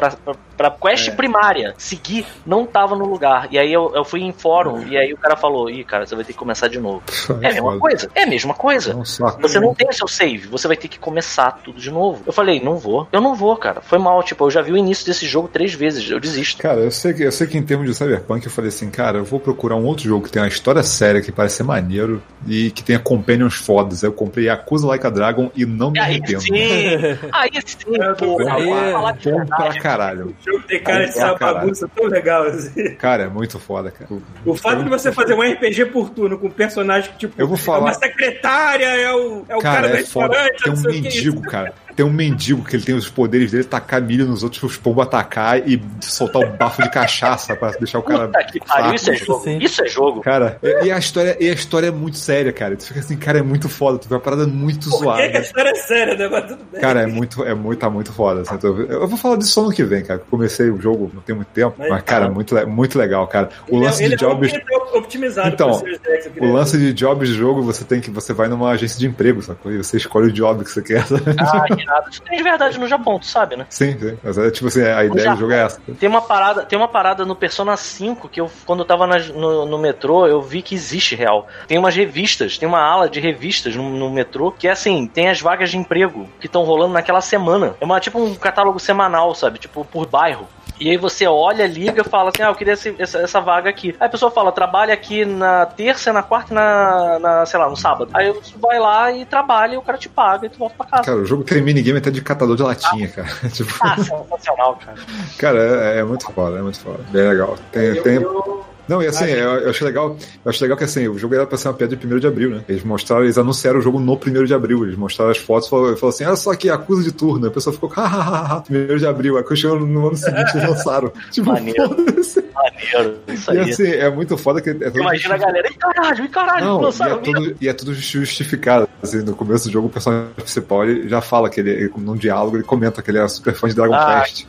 quest 0.80 1.08
É. 1.08 1.10
primária 1.10 1.74
seguir 1.76 2.24
não 2.46 2.64
tava 2.64 2.91
no 2.96 3.04
lugar. 3.06 3.48
E 3.50 3.58
aí 3.58 3.72
eu, 3.72 3.92
eu 3.94 4.04
fui 4.04 4.22
em 4.22 4.32
fórum 4.32 4.86
e 4.86 4.96
aí 4.96 5.12
o 5.12 5.16
cara 5.16 5.36
falou: 5.36 5.68
Ih, 5.70 5.84
cara, 5.84 6.06
você 6.06 6.14
vai 6.14 6.24
ter 6.24 6.32
que 6.32 6.38
começar 6.38 6.68
de 6.68 6.78
novo. 6.80 7.02
É 7.40 7.48
a 7.48 7.52
mesma 7.52 7.78
coisa. 7.78 8.10
É 8.14 8.22
a 8.22 8.26
mesma 8.26 8.54
coisa. 8.54 8.98
É 9.00 9.04
saco. 9.04 9.40
Você 9.42 9.58
não 9.60 9.74
tem 9.74 9.88
o 9.88 9.92
seu 9.92 10.08
save, 10.08 10.46
você 10.48 10.66
vai 10.68 10.76
ter 10.76 10.88
que 10.88 10.98
começar 10.98 11.50
tudo 11.64 11.80
de 11.80 11.90
novo. 11.90 12.22
Eu 12.26 12.32
falei, 12.32 12.60
não 12.60 12.76
vou. 12.76 13.06
Eu 13.12 13.20
não 13.20 13.34
vou, 13.34 13.56
cara. 13.56 13.80
Foi 13.80 13.98
mal, 13.98 14.22
tipo, 14.22 14.44
eu 14.44 14.50
já 14.50 14.62
vi 14.62 14.72
o 14.72 14.76
início 14.76 15.06
desse 15.06 15.26
jogo 15.26 15.48
três 15.48 15.72
vezes, 15.74 16.08
eu 16.10 16.20
desisto. 16.20 16.60
Cara, 16.62 16.80
eu 16.80 16.90
sei, 16.90 17.12
que, 17.14 17.22
eu 17.22 17.32
sei 17.32 17.46
que 17.46 17.56
em 17.58 17.62
termos 17.62 17.86
de 17.86 17.94
Cyberpunk 17.94 18.44
eu 18.44 18.50
falei 18.52 18.68
assim, 18.68 18.90
cara, 18.90 19.18
eu 19.18 19.24
vou 19.24 19.40
procurar 19.40 19.76
um 19.76 19.84
outro 19.84 20.04
jogo 20.04 20.24
que 20.26 20.30
tenha 20.32 20.44
uma 20.44 20.48
história 20.48 20.82
séria, 20.82 21.20
que 21.20 21.32
parece 21.32 21.56
ser 21.56 21.62
maneiro 21.64 22.22
e 22.46 22.70
que 22.70 22.82
tenha 22.82 22.98
companions 22.98 23.54
fodas. 23.54 24.02
Aí 24.04 24.08
eu 24.08 24.12
comprei 24.12 24.46
Yakuza 24.46 24.86
Like 24.86 25.06
a 25.06 25.10
Dragon 25.10 25.50
e 25.54 25.64
não 25.66 25.90
me 25.90 25.98
Aí 25.98 26.12
arrependo. 26.16 26.40
sim, 26.40 26.52
aí 27.32 27.50
sim, 27.64 27.78
pô. 28.18 28.38
Aí- 28.48 28.62
Vamos 28.72 28.92
falar 28.92 29.12
de 29.12 29.30
Bom 29.32 29.46
pra 29.46 29.80
caralho. 29.80 30.26
O 30.46 30.50
jogo 30.52 30.64
tem 30.66 30.82
cara 30.82 31.06
de 31.06 31.12
ser 31.14 31.24
uma 31.24 31.34
bagunça 31.36 31.88
tão 31.94 32.06
legal 32.06 32.44
assim. 32.44 32.81
Cara, 32.90 33.24
é 33.24 33.28
muito 33.28 33.58
foda, 33.58 33.90
cara. 33.90 34.08
O 34.44 34.54
fato 34.54 34.82
de 34.84 34.88
você 34.90 35.10
fazer 35.12 35.34
um 35.34 35.42
RPG 35.42 35.86
por 35.86 36.10
turno 36.10 36.38
com 36.38 36.46
um 36.46 36.50
personagem 36.50 37.10
que, 37.12 37.18
tipo, 37.18 37.34
Eu 37.40 37.46
vou 37.48 37.56
falar- 37.56 37.78
é 37.78 37.80
uma 37.82 37.94
secretária, 37.94 38.84
é 38.86 39.14
o, 39.14 39.44
é 39.48 39.56
o 39.56 39.60
cara, 39.60 39.76
Cara, 39.76 39.88
do 39.88 39.94
é 39.94 39.96
restaurante, 39.98 40.68
um 40.68 40.70
é 40.70 40.74
isso. 40.74 40.88
mendigo, 40.88 41.42
cara. 41.42 41.74
Tem 41.96 42.04
um 42.06 42.12
mendigo 42.12 42.64
que 42.64 42.76
ele 42.76 42.82
tem 42.84 42.94
os 42.94 43.08
poderes 43.08 43.50
dele, 43.50 43.64
tacar 43.64 44.00
milho 44.00 44.26
nos 44.26 44.42
outros, 44.42 44.62
os 44.62 44.76
pombos 44.76 45.04
atacar 45.04 45.58
e 45.68 45.82
soltar 46.00 46.42
o 46.42 46.52
bafo 46.56 46.82
de 46.82 46.90
cachaça 46.90 47.54
pra 47.56 47.70
deixar 47.72 47.98
o 47.98 48.02
cara. 48.02 48.26
Puta 48.28 48.44
que 48.44 48.60
pariu, 48.60 48.94
isso 48.94 49.10
é 49.10 49.14
jogo. 49.16 49.44
Sim. 49.44 49.58
Isso 49.58 49.82
é 49.82 49.86
jogo. 49.88 50.20
Cara, 50.22 50.58
e, 50.62 50.86
e 50.86 50.90
a 50.92 50.98
história, 50.98 51.36
e 51.40 51.48
a 51.50 51.52
história 51.52 51.86
é 51.88 51.90
muito 51.90 52.16
séria, 52.18 52.52
cara. 52.52 52.76
Tu 52.76 52.86
fica 52.86 53.00
assim, 53.00 53.16
cara, 53.16 53.38
é 53.38 53.42
muito 53.42 53.68
foda. 53.68 53.98
Tu 53.98 54.08
vê 54.08 54.14
uma 54.14 54.20
parada 54.20 54.46
muito 54.46 54.88
Por 54.90 54.98
que, 54.98 55.04
zoada. 55.04 55.28
que 55.28 55.36
a 55.36 55.40
história 55.40 55.70
é 55.70 55.74
séria, 55.74 56.14
né? 56.16 56.28
Mas 56.28 56.44
tudo 56.46 56.64
bem. 56.70 56.80
Cara, 56.80 57.02
é 57.02 57.06
muito, 57.06 57.44
é 57.44 57.54
muito, 57.54 57.78
tá 57.78 57.90
muito 57.90 58.12
foda. 58.12 58.40
assim, 58.42 58.58
eu 58.62 59.06
vou 59.06 59.18
falar 59.18 59.36
disso 59.36 59.52
só 59.52 59.62
no 59.62 59.72
que 59.72 59.84
vem, 59.84 60.02
cara. 60.04 60.20
Comecei 60.30 60.70
o 60.70 60.80
jogo 60.80 61.10
não 61.14 61.20
tem 61.22 61.34
muito 61.34 61.48
tempo, 61.48 61.74
Mas 61.78 61.88
mas, 61.90 62.02
cara, 62.02 62.26
tá. 62.26 62.30
muito, 62.32 62.68
muito 62.68 62.98
legal, 62.98 63.26
cara. 63.26 63.50
O 63.68 63.76
Ele 63.76 63.84
é- 63.84 63.86
lance 63.88 64.04
ele 64.04 64.16
de 64.16 64.24
é 64.24 64.26
um 64.26 64.30
jobs. 64.30 64.52
que 64.52 64.56
é 64.74 64.76
optimizado 64.96 65.48
Então, 65.48 65.74
X, 65.74 66.00
O 66.40 66.46
lance 66.52 66.78
de 66.78 66.92
jobs 66.92 67.28
de 67.28 67.34
jogo, 67.34 67.62
você 67.62 67.84
tem 67.84 68.00
que. 68.00 68.10
Você 68.10 68.32
vai 68.32 68.48
numa 68.48 68.70
agência 68.70 68.98
de 68.98 69.06
emprego, 69.06 69.42
sacou? 69.42 69.70
E 69.72 69.78
você 69.78 69.96
escolhe 69.96 70.28
o 70.28 70.32
job 70.32 70.64
que 70.64 70.70
você 70.70 70.82
quer. 70.82 71.04
Ah, 71.38 71.64
irado. 71.82 72.08
Isso 72.10 72.22
tem 72.24 72.36
de 72.38 72.42
verdade 72.42 72.78
no 72.78 72.86
Japão, 72.86 73.18
tu 73.18 73.26
sabe, 73.26 73.56
né? 73.56 73.66
sim, 73.70 73.98
sim. 73.98 74.16
Mas 74.22 74.38
é 74.38 74.50
tipo 74.50 74.68
assim, 74.68 74.82
a 74.82 75.04
ideia 75.04 75.30
do 75.34 75.40
jogo 75.40 75.52
é 75.52 75.62
essa. 75.64 75.80
Tem 75.98 76.08
uma 76.08 76.22
parada, 76.22 76.64
tem 76.64 76.78
uma 76.78 76.88
parada 76.88 77.24
no 77.24 77.34
Persona 77.36 77.76
5 77.76 78.28
que 78.28 78.40
eu, 78.40 78.50
quando 78.64 78.80
eu 78.80 78.84
tava 78.86 79.06
nas- 79.06 79.28
no, 79.28 79.66
no 79.66 79.78
metrô, 79.78 80.26
eu 80.26 80.40
vi 80.40 80.62
que 80.62 80.74
existe 80.74 81.14
real. 81.14 81.46
Tem 81.66 81.78
umas 81.78 81.94
revistas, 81.94 82.58
tem 82.58 82.68
uma 82.68 82.80
ala 82.80 83.08
de 83.08 83.20
revistas 83.20 83.74
no, 83.76 83.88
no 83.90 84.10
metrô 84.10 84.50
que 84.52 84.68
é 84.68 84.70
assim, 84.72 85.06
tem 85.06 85.28
as 85.28 85.40
vagas 85.40 85.70
de 85.70 85.76
emprego 85.78 86.28
que 86.40 86.46
estão 86.46 86.62
rolando 86.62 86.92
naquela 86.94 87.20
semana. 87.20 87.74
É 87.80 87.84
uma 87.84 88.00
tipo 88.00 88.18
um 88.22 88.34
catálogo 88.34 88.78
semanal, 88.78 89.34
sabe? 89.34 89.58
Tipo 89.58 89.84
por 89.84 90.06
bairro. 90.06 90.48
E 90.80 90.90
aí 90.90 90.96
você 90.96 91.26
olha, 91.26 91.66
liga 91.66 92.00
e 92.02 92.04
fala 92.08 92.30
assim, 92.30 92.42
ah, 92.42 92.48
eu 92.48 92.54
queria 92.54 92.72
esse- 92.74 92.94
essa, 92.98 93.18
essa 93.18 93.40
vaga 93.40 93.70
aqui. 93.70 93.94
Aí 94.00 94.06
a 94.06 94.10
pessoa 94.10 94.30
fala, 94.30 94.50
trabalha 94.50 94.92
aqui 94.92 95.24
na 95.24 95.64
terça, 95.66 96.12
na 96.12 96.22
quarta 96.22 96.52
e 96.52 96.54
na, 96.54 97.18
na, 97.18 97.46
sei 97.46 97.58
lá, 97.60 97.68
no 97.68 97.76
sábado. 97.76 98.10
Aí 98.14 98.32
você 98.32 98.54
vai 98.58 98.78
lá 98.78 99.12
e 99.12 99.24
trabalha 99.24 99.74
e 99.74 99.76
o 99.76 99.82
cara 99.82 99.96
te 99.98 100.08
paga 100.08 100.46
e 100.46 100.48
tu 100.48 100.58
volta 100.58 100.74
pra 100.76 100.86
casa. 100.86 101.02
Cara, 101.04 101.18
o 101.18 101.24
jogo 101.24 101.44
tem 101.44 101.62
minigame 101.62 101.98
até 101.98 102.10
de 102.10 102.20
catador 102.20 102.56
de 102.56 102.62
latinha, 102.62 103.08
cara. 103.08 103.28
tipo, 103.52 103.72
Ah, 103.80 103.96
sensacional, 103.96 104.76
cara. 104.84 104.98
cara, 105.38 105.58
é, 105.94 105.98
é 106.00 106.04
muito 106.04 106.30
foda, 106.32 106.58
é 106.58 106.62
muito 106.62 106.80
foda. 106.80 107.00
Bem 107.10 107.28
legal. 107.28 107.56
Tem, 107.70 107.82
Eu- 107.84 108.02
tem, 108.02 108.14
eu- 108.16 108.64
Não, 108.92 109.02
e 109.02 109.06
assim, 109.06 109.24
eu, 109.24 109.50
eu 109.60 109.70
acho 109.70 109.84
legal. 109.84 110.16
Eu 110.44 110.50
acho 110.50 110.62
legal 110.62 110.76
que 110.76 110.84
assim, 110.84 111.08
o 111.08 111.18
jogo 111.18 111.34
era 111.34 111.46
pra 111.46 111.56
ser 111.56 111.68
uma 111.68 111.74
piada 111.74 111.96
de 111.96 112.06
1 112.06 112.18
de 112.18 112.26
abril, 112.26 112.50
né? 112.50 112.64
Eles 112.68 112.84
mostraram, 112.84 113.24
eles 113.24 113.38
anunciaram 113.38 113.78
o 113.78 113.82
jogo 113.82 113.98
no 113.98 114.12
1 114.14 114.44
de 114.44 114.52
abril. 114.52 114.84
Eles 114.84 114.96
mostraram 114.96 115.30
as 115.30 115.38
fotos 115.38 115.66
e 115.66 115.70
falaram, 115.70 115.96
falaram 115.96 116.08
assim: 116.14 116.24
olha 116.24 116.36
só 116.36 116.50
aqui, 116.50 116.68
acusa 116.68 117.02
de 117.02 117.12
turno. 117.12 117.46
A 117.46 117.50
pessoa 117.50 117.72
ficou, 117.72 117.88
hahaha, 117.88 118.62
1 118.70 118.96
de 118.96 119.06
abril. 119.06 119.38
Aí 119.38 119.56
chegou 119.56 119.80
no 119.80 120.08
ano 120.08 120.16
seguinte, 120.16 120.56
eles 120.56 120.68
lançaram. 120.68 121.10
Tipo, 121.30 121.52
Maneiro. 121.52 121.88
Maneiro. 121.88 123.18
Isso 123.28 123.52
E 123.52 123.58
aí. 123.58 123.70
assim, 123.70 123.86
é 123.90 124.10
muito 124.10 124.36
foda 124.36 124.60
que. 124.60 124.70
É 124.70 124.92
Imagina 124.94 125.34
a 125.34 125.38
galera, 125.38 125.68
ih 125.68 125.74
caralho, 125.74 126.24
ih 126.24 126.28
caralho, 126.28 126.64
Não, 126.64 126.80
e 126.80 126.84
lançaram 126.84 127.16
é, 127.16 127.20
tudo, 127.20 127.56
e 127.60 127.68
é 127.68 127.72
tudo 127.72 127.94
justificado. 127.94 128.88
Assim, 129.02 129.18
no 129.22 129.34
começo 129.34 129.66
do 129.68 129.72
jogo, 129.72 129.86
o 129.88 129.90
personagem 129.90 130.28
principal 130.36 130.84
ele 130.84 131.08
já 131.08 131.20
fala 131.20 131.48
que 131.48 131.60
ele, 131.60 131.70
ele, 131.70 131.92
num 131.96 132.16
diálogo, 132.16 132.56
ele 132.56 132.64
comenta 132.64 133.02
que 133.02 133.10
ele 133.10 133.18
é 133.18 133.26
super 133.26 133.54
fã 133.54 133.68
de 133.68 133.74
Dragon 133.74 133.94
Ah, 133.94 134.20
Quest. 134.22 134.46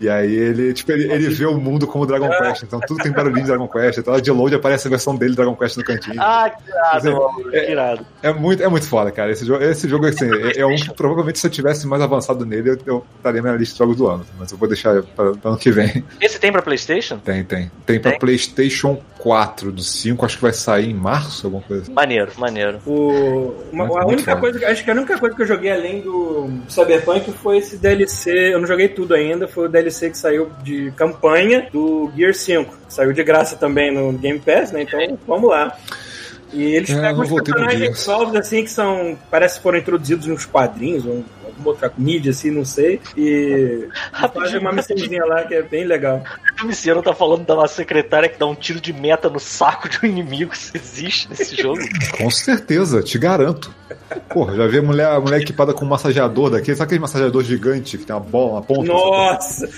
E 0.00 0.08
aí 0.08 0.34
ele, 0.34 0.72
tipo, 0.74 0.92
ele, 0.92 1.10
ele 1.10 1.28
vê 1.28 1.46
o 1.46 1.58
mundo 1.58 1.86
como 1.86 2.06
Dragon 2.06 2.28
Quest. 2.28 2.62
Então 2.62 2.80
tudo 2.86 3.02
tem 3.02 3.12
barulhinho 3.12 3.42
de 3.42 3.46
Dragon 3.46 3.68
Quest. 3.68 3.85
Então 3.98 4.20
de 4.20 4.30
load 4.30 4.54
aparece 4.54 4.86
a 4.86 4.90
versão 4.90 5.14
dele 5.16 5.34
Dragon 5.34 5.54
Quest 5.56 5.76
no 5.76 5.84
cantinho. 5.84 6.16
Ah, 6.20 6.50
que 6.50 6.68
irado, 6.70 6.96
dizer, 6.96 7.10
mano, 7.12 7.50
que 7.50 7.56
é- 7.56 7.70
irado. 7.70 8.06
É 8.22 8.32
muito, 8.32 8.62
é 8.62 8.68
muito 8.68 8.86
foda, 8.86 9.10
cara. 9.10 9.30
Esse 9.32 9.44
jogo, 9.46 9.62
esse 9.62 9.88
jogo 9.88 10.06
assim, 10.06 10.28
é, 10.32 10.60
é 10.60 10.66
um 10.66 10.74
que 10.76 10.92
provavelmente 10.94 11.38
se 11.38 11.46
eu 11.46 11.50
tivesse 11.50 11.86
mais 11.86 12.02
avançado 12.02 12.44
nele, 12.46 12.70
eu, 12.70 12.78
eu 12.86 13.04
estaria 13.16 13.40
na 13.42 13.48
minha 13.50 13.58
lista 13.58 13.74
de 13.74 13.78
jogos 13.78 13.96
do 13.96 14.06
ano. 14.08 14.24
Mas 14.38 14.50
eu 14.52 14.58
vou 14.58 14.68
deixar 14.68 15.02
para 15.02 15.32
o 15.32 15.38
ano 15.44 15.56
que 15.58 15.70
vem. 15.70 16.04
Esse 16.20 16.38
tem 16.38 16.50
pra 16.52 16.62
Playstation? 16.62 17.18
Tem, 17.18 17.44
tem. 17.44 17.70
Tem 17.84 18.00
pra 18.00 18.12
Tem? 18.12 18.20
PlayStation 18.20 18.98
4 19.18 19.72
do 19.72 19.82
5, 19.82 20.24
acho 20.24 20.36
que 20.36 20.42
vai 20.42 20.52
sair 20.52 20.90
em 20.90 20.94
março, 20.94 21.46
alguma 21.46 21.62
coisa 21.62 21.82
assim. 21.82 21.92
Maneiro, 21.92 22.30
maneiro. 22.38 22.78
O, 22.86 23.54
uma- 23.72 23.84
Muito- 23.86 23.98
a 23.98 24.02
muito 24.04 24.12
única 24.20 24.36
foda. 24.36 24.40
coisa, 24.52 24.66
acho 24.68 24.84
que 24.84 24.90
a 24.90 24.94
única 24.94 25.18
coisa 25.18 25.34
que 25.36 25.42
eu 25.42 25.46
joguei 25.46 25.72
além 25.72 26.00
do 26.00 26.48
Cyberpunk 26.68 27.32
foi 27.32 27.58
esse 27.58 27.76
DLC. 27.76 28.54
Eu 28.54 28.60
não 28.60 28.66
joguei 28.66 28.88
tudo 28.88 29.14
ainda, 29.14 29.48
foi 29.48 29.66
o 29.66 29.68
DLC 29.68 30.10
que 30.10 30.18
saiu 30.18 30.50
de 30.62 30.92
campanha 30.96 31.68
do 31.72 32.10
Gear 32.16 32.34
5. 32.34 32.74
Saiu 32.88 33.12
de 33.12 33.22
graça 33.24 33.56
também 33.56 33.65
no 33.68 34.12
Game 34.12 34.38
Pass, 34.38 34.72
né? 34.72 34.82
Então 34.82 35.18
vamos 35.26 35.50
lá. 35.50 35.76
E 36.52 36.62
eles 36.62 36.90
É, 36.90 37.00
pegam 37.00 37.22
os 37.22 37.28
personagens 37.30 38.06
novos 38.06 38.36
assim 38.36 38.62
que 38.62 38.70
são. 38.70 39.18
Parece 39.30 39.56
que 39.56 39.62
foram 39.62 39.78
introduzidos 39.78 40.26
nos 40.26 40.44
quadrinhos, 40.46 41.04
ou 41.04 41.24
alguma 41.44 41.68
outra 41.70 41.92
mídia 41.98 42.30
assim, 42.30 42.50
não 42.50 42.64
sei. 42.64 43.00
E 43.16 43.88
fazem 44.32 44.60
uma 44.60 44.72
missãozinha 44.72 45.24
lá 45.24 45.42
que 45.44 45.54
é 45.54 45.62
bem 45.62 45.84
legal. 45.84 46.22
O 46.62 46.66
Miciano 46.66 47.02
tá 47.02 47.14
falando 47.14 47.44
da 47.44 47.54
nossa 47.54 47.74
secretária 47.74 48.28
que 48.28 48.38
dá 48.38 48.46
um 48.46 48.54
tiro 48.54 48.80
de 48.80 48.92
meta 48.92 49.28
no 49.28 49.40
saco 49.40 49.88
de 49.88 49.98
um 50.02 50.06
inimigo. 50.06 50.52
Isso 50.52 50.72
existe 50.74 51.28
nesse 51.28 51.56
jogo? 51.56 51.80
Com 52.16 52.30
certeza, 52.30 53.02
te 53.02 53.18
garanto. 53.18 53.74
Porra, 54.28 54.54
já 54.54 54.66
vi 54.66 54.78
a 54.78 54.82
mulher, 54.82 55.06
a 55.06 55.20
mulher 55.20 55.40
equipada 55.40 55.72
com 55.72 55.84
um 55.84 55.88
massageador 55.88 56.50
daquele. 56.50 56.76
Sabe 56.76 56.86
aquele 56.86 57.00
massageador 57.00 57.42
gigante 57.42 57.98
que 57.98 58.04
tem 58.04 58.14
uma 58.14 58.22
bola, 58.22 58.52
uma 58.52 58.62
ponta? 58.62 58.84
Nossa! 58.92 59.68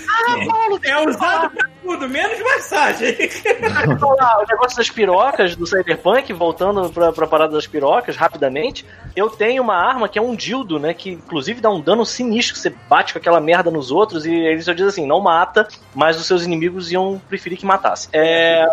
é 0.85 1.09
usado 1.09 1.51
pra 1.51 1.69
tudo, 1.89 2.09
menos 2.09 2.39
massagem. 2.41 3.17
O 3.17 4.47
negócio 4.47 4.77
das 4.77 4.91
pirocas 4.91 5.57
do 5.57 5.67
Cyberpunk, 5.67 6.33
voltando 6.33 6.91
pra, 6.91 7.13
pra 7.13 7.27
parada 7.27 7.53
das 7.55 7.67
pirocas, 7.67 8.17
rapidamente, 8.17 8.85
eu 9.17 9.31
tenho 9.31 9.63
uma 9.63 9.75
arma 9.77 10.09
que 10.09 10.19
é 10.19 10.23
um 10.23 10.35
dildo, 10.35 10.79
né? 10.79 10.93
Que 10.93 11.11
inclusive 11.11 11.61
dá 11.61 11.71
um 11.71 11.81
dano 11.81 12.05
sinistro, 12.05 12.55
que 12.55 12.61
você 12.61 12.71
bate 12.89 13.13
com 13.13 13.19
aquela 13.19 13.41
merda 13.41 13.71
nos 13.71 13.91
outros 13.91 14.27
e 14.27 14.33
ele 14.35 14.61
só 14.63 14.73
diz 14.73 14.87
assim, 14.87 15.07
não 15.07 15.21
mata, 15.21 15.67
mas 15.95 16.19
os 16.21 16.27
seus 16.27 16.45
inimigos 16.45 16.93
iam 16.93 17.21
preferir 17.29 17.59
que 17.59 17.65
matasse. 17.67 18.09
É, 18.13 18.67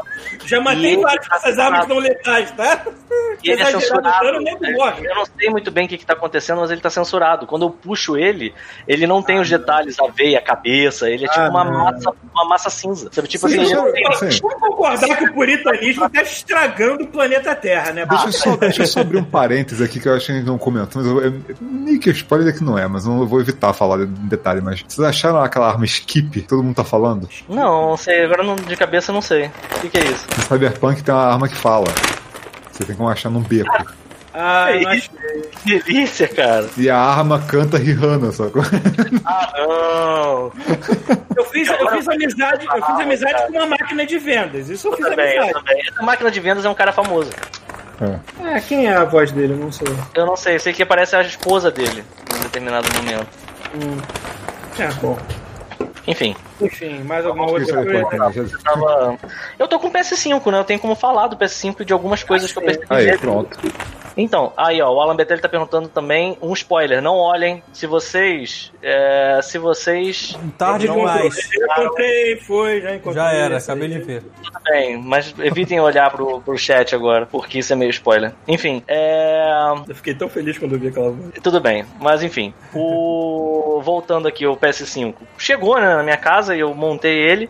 Já 0.45 0.59
matei 0.59 0.93
E- 0.95 1.01
vários 1.01 1.27
com 1.27 1.35
essas 1.35 1.57
armas 1.57 1.87
não 1.87 1.97
letais, 1.99 2.51
tá? 2.51 2.85
E 3.43 3.49
ele 3.51 3.61
é 3.61 3.65
censurado. 3.65 4.25
dano, 4.25 4.41
morre. 4.77 5.07
Eu 5.07 5.15
não 5.15 5.25
sei 5.25 5.49
muito 5.49 5.71
bem 5.71 5.85
o 5.85 5.89
que, 5.89 5.97
que 5.97 6.05
tá 6.05 6.13
acontecendo, 6.13 6.59
mas 6.61 6.71
ele 6.71 6.81
tá 6.81 6.89
censurado. 6.89 7.45
Quando 7.47 7.65
eu 7.65 7.69
puxo 7.69 8.17
ele, 8.17 8.53
ele 8.87 9.05
não 9.07 9.21
tem 9.21 9.39
os 9.39 9.49
detalhes, 9.49 9.97
a 9.99 10.07
veia, 10.07 10.39
a 10.39 10.41
cabeça, 10.41 11.09
ele 11.09 11.25
é 11.25 11.27
tipo 11.27 11.39
Ah, 11.41 11.49
uma 11.49 11.63
não. 11.63 11.71
massa, 11.85 12.11
uma 12.35 12.49
massa 12.49 12.69
cinza. 12.69 13.09
Sabe, 13.11 13.27
tipo 13.27 13.47
Sim, 13.47 13.61
assim, 13.61 13.73
eu-. 13.73 13.93
Vamos 14.41 14.59
concordar 14.59 15.17
que 15.17 15.23
o 15.25 15.33
puritanismo 15.33 16.09
tá 16.09 16.21
estragando 16.21 17.03
o 17.03 17.07
planeta 17.07 17.55
Terra, 17.55 17.91
né? 17.93 18.05
Deixa 18.05 18.27
eu, 18.27 18.31
só, 18.31 18.55
deixa 18.57 18.81
eu 18.83 18.87
só 18.87 18.99
abrir 19.01 19.17
um 19.17 19.23
parênteses 19.23 19.81
aqui 19.81 19.99
que 19.99 20.07
eu 20.07 20.15
acho 20.15 20.25
que 20.27 20.31
a 20.33 20.35
gente 20.35 20.45
não 20.45 20.57
comentou, 20.57 21.01
mas 21.01 21.11
eu, 21.11 21.21
eu, 21.21 21.41
meio 21.61 21.99
que 21.99 22.09
spoiler 22.11 22.53
que 22.55 22.63
não 22.63 22.77
é, 22.77 22.87
mas 22.87 23.05
eu 23.05 23.11
não 23.13 23.25
vou 23.25 23.39
evitar 23.39 23.73
falar 23.73 24.01
em 24.01 24.07
detalhe, 24.27 24.61
mas 24.61 24.83
vocês 24.87 25.05
acharam 25.07 25.41
aquela 25.41 25.67
arma 25.69 25.85
skip 25.85 26.29
que 26.29 26.47
todo 26.47 26.63
mundo 26.63 26.75
tá 26.75 26.83
falando? 26.83 27.27
Não, 27.47 27.89
não 27.89 27.97
sei, 27.97 28.25
agora 28.25 28.43
não- 28.43 28.55
de 28.55 28.75
cabeça 28.75 29.11
eu 29.11 29.13
não 29.15 29.21
sei. 29.21 29.45
O 29.77 29.79
que, 29.81 29.89
que 29.89 29.97
é 29.97 30.03
isso? 30.03 30.25
No 30.37 30.43
Cyberpunk 30.43 31.03
tem 31.03 31.13
uma 31.13 31.23
arma 31.25 31.47
que 31.47 31.55
fala. 31.55 31.85
Você 32.71 32.83
tem 32.83 32.95
como 32.95 33.07
achar 33.09 33.29
num 33.29 33.41
beco. 33.41 33.71
Ah, 34.37 34.67
eu 34.71 34.89
É 34.89 34.99
Que 34.99 35.79
delícia, 35.79 36.27
cara. 36.27 36.67
E 36.77 36.89
a 36.89 36.97
arma 36.97 37.39
canta 37.47 37.77
Rihanna, 37.77 38.31
sacou? 38.31 38.61
Ah, 39.25 39.53
não. 39.57 40.51
Eu 41.35 41.45
fiz, 41.45 41.67
eu 41.69 41.89
fiz 41.89 42.07
amizade, 42.07 42.65
eu 42.65 42.85
fiz 42.85 42.99
amizade 42.99 43.43
com 43.47 43.53
uma 43.57 43.65
máquina 43.65 44.05
de 44.05 44.17
vendas. 44.19 44.69
Isso 44.69 44.87
eu 44.87 44.91
Eu 44.91 44.97
fiz 44.97 45.07
também, 45.07 45.35
eu 45.35 45.43
amizade. 45.43 45.65
também. 45.65 45.81
Essa 45.87 46.03
máquina 46.03 46.31
de 46.31 46.39
vendas 46.41 46.65
é 46.65 46.69
um 46.69 46.73
cara 46.75 46.91
famoso. 46.91 47.29
É. 48.01 48.57
É, 48.57 48.59
quem 48.59 48.87
é 48.87 48.93
a 48.95 49.05
voz 49.05 49.31
dele? 49.31 49.53
Eu 49.53 49.57
não 49.57 49.71
sei. 49.71 49.87
Eu 50.13 50.25
não 50.25 50.35
sei, 50.35 50.55
eu 50.55 50.59
sei 50.59 50.73
que 50.73 50.83
aparece 50.83 51.15
a 51.15 51.21
esposa 51.21 51.71
dele 51.71 52.03
em 52.37 52.41
determinado 52.43 52.87
momento. 52.93 53.27
É, 54.77 54.87
bom. 55.01 55.17
Enfim, 56.07 56.35
Enfim, 56.61 56.99
mais 57.03 57.25
alguma 57.25 57.45
Acho 57.45 57.65
que 57.65 57.75
outra 57.75 58.01
coisa? 58.03 58.43
né? 58.43 58.49
eu 58.53 58.63
tava. 58.63 59.17
Eu 59.59 59.67
tô 59.67 59.79
com 59.79 59.87
o 59.87 59.91
PS5, 59.91 60.51
né? 60.51 60.59
Eu 60.59 60.63
tenho 60.63 60.79
como 60.79 60.95
falar 60.95 61.27
do 61.27 61.35
PS5 61.37 61.81
e 61.81 61.85
de 61.85 61.93
algumas 61.93 62.23
coisas 62.23 62.51
que 62.51 62.57
eu 62.57 62.63
percebi. 62.63 62.87
Aí, 62.89 63.17
pronto. 63.17 63.57
Então, 64.17 64.53
aí 64.55 64.81
ó, 64.81 64.91
o 64.93 65.01
Alan 65.01 65.15
Betelli 65.15 65.41
tá 65.41 65.49
perguntando 65.49 65.89
também 65.89 66.37
um 66.41 66.53
spoiler. 66.53 67.01
Não 67.01 67.17
olhem 67.17 67.61
se 67.73 67.85
vocês. 67.85 68.71
é, 68.81 69.39
se 69.41 69.57
vocês. 69.57 70.37
Tarde 70.57 70.87
demais. 70.87 71.37
Eu 71.53 71.83
encontrei, 71.83 72.35
foi, 72.37 72.81
já 72.81 72.95
encontrei. 72.95 73.23
Já 73.23 73.31
era, 73.33 73.57
acabei 73.57 73.89
de 73.89 73.99
ver. 73.99 74.23
Tudo 74.41 74.59
bem, 74.63 74.97
mas 74.97 75.33
evitem 75.39 75.79
olhar 75.79 76.09
pro, 76.11 76.41
pro 76.41 76.57
chat 76.57 76.95
agora, 76.95 77.25
porque 77.25 77.59
isso 77.59 77.73
é 77.73 77.75
meio 77.75 77.89
spoiler. 77.89 78.31
Enfim, 78.47 78.81
é. 78.87 79.73
Eu 79.87 79.95
fiquei 79.95 80.13
tão 80.13 80.29
feliz 80.29 80.57
quando 80.57 80.73
eu 80.73 80.79
vi 80.79 80.87
aquela 80.87 81.11
voz. 81.11 81.33
Tudo 81.43 81.59
bem, 81.59 81.85
mas 81.99 82.23
enfim. 82.23 82.53
O. 82.73 83.81
Voltando 83.83 84.27
aqui 84.27 84.45
ao 84.45 84.55
PS5. 84.55 85.13
Chegou 85.37 85.75
né, 85.79 85.95
na 85.95 86.03
minha 86.03 86.17
casa 86.17 86.44
e 86.53 86.59
eu 86.59 86.73
montei 86.75 87.17
ele. 87.17 87.49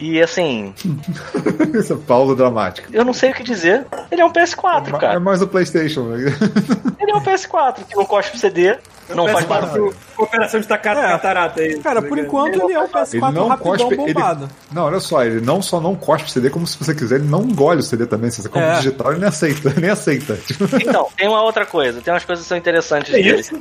E 0.00 0.20
assim, 0.20 0.74
Essa 1.78 1.94
pausa 1.94 2.34
dramática. 2.34 2.88
eu 2.92 3.04
não 3.04 3.12
sei 3.12 3.30
o 3.30 3.34
que 3.34 3.44
dizer. 3.44 3.86
Ele 4.10 4.20
é 4.20 4.24
um 4.24 4.32
PS4, 4.32 4.88
É 4.88 4.98
cara. 4.98 5.20
mais 5.20 5.40
o 5.40 5.46
PlayStation. 5.46 6.02
né? 6.08 6.32
Ele 6.98 7.10
é 7.12 7.14
um 7.14 7.20
PS4 7.20 7.84
que 7.88 7.94
não 7.96 8.04
cospe 8.04 8.38
CD, 8.38 8.76
não 9.14 9.28
faz 9.28 9.44
barulho. 9.44 9.90
que 9.92 10.14
Cooperação 10.16 10.60
de 10.60 10.66
taca- 10.66 10.90
É. 10.92 10.94
catarata 10.94 11.60
aí. 11.60 11.78
Cara, 11.80 12.00
por 12.02 12.16
enquanto 12.18 12.54
ele 12.54 12.72
é 12.74 12.78
Ele 12.78 12.86
PS4 12.88 13.32
não 13.32 13.48
rapidão 13.48 13.72
cospe. 13.76 13.94
Ele... 13.94 13.96
bombado. 14.14 14.48
Não, 14.72 14.84
olha 14.84 15.00
só, 15.00 15.24
ele 15.24 15.40
não 15.40 15.60
só 15.60 15.80
não 15.80 15.94
cospe 15.96 16.28
o 16.28 16.30
CD, 16.32 16.48
como 16.50 16.66
se 16.66 16.78
você 16.78 16.94
quiser, 16.94 17.16
ele 17.16 17.28
não 17.28 17.42
engole 17.42 17.80
o 17.80 17.82
CD 17.82 18.06
também. 18.06 18.30
Se 18.30 18.40
você 18.42 18.48
compra 18.48 18.74
É. 18.74 18.76
digital, 18.76 19.10
ele 19.12 19.20
nem 19.20 19.28
aceita. 19.28 19.74
Nem 19.80 19.90
aceita. 19.90 20.38
Então, 20.80 21.08
tem 21.16 21.28
uma 21.28 21.42
outra 21.42 21.66
coisa, 21.66 22.00
tem 22.00 22.12
umas 22.12 22.24
coisas 22.24 22.44
que 22.44 22.48
são 22.48 22.56
interessantes 22.58 23.12
É 23.12 23.16
dele. 23.16 23.40
isso? 23.40 23.58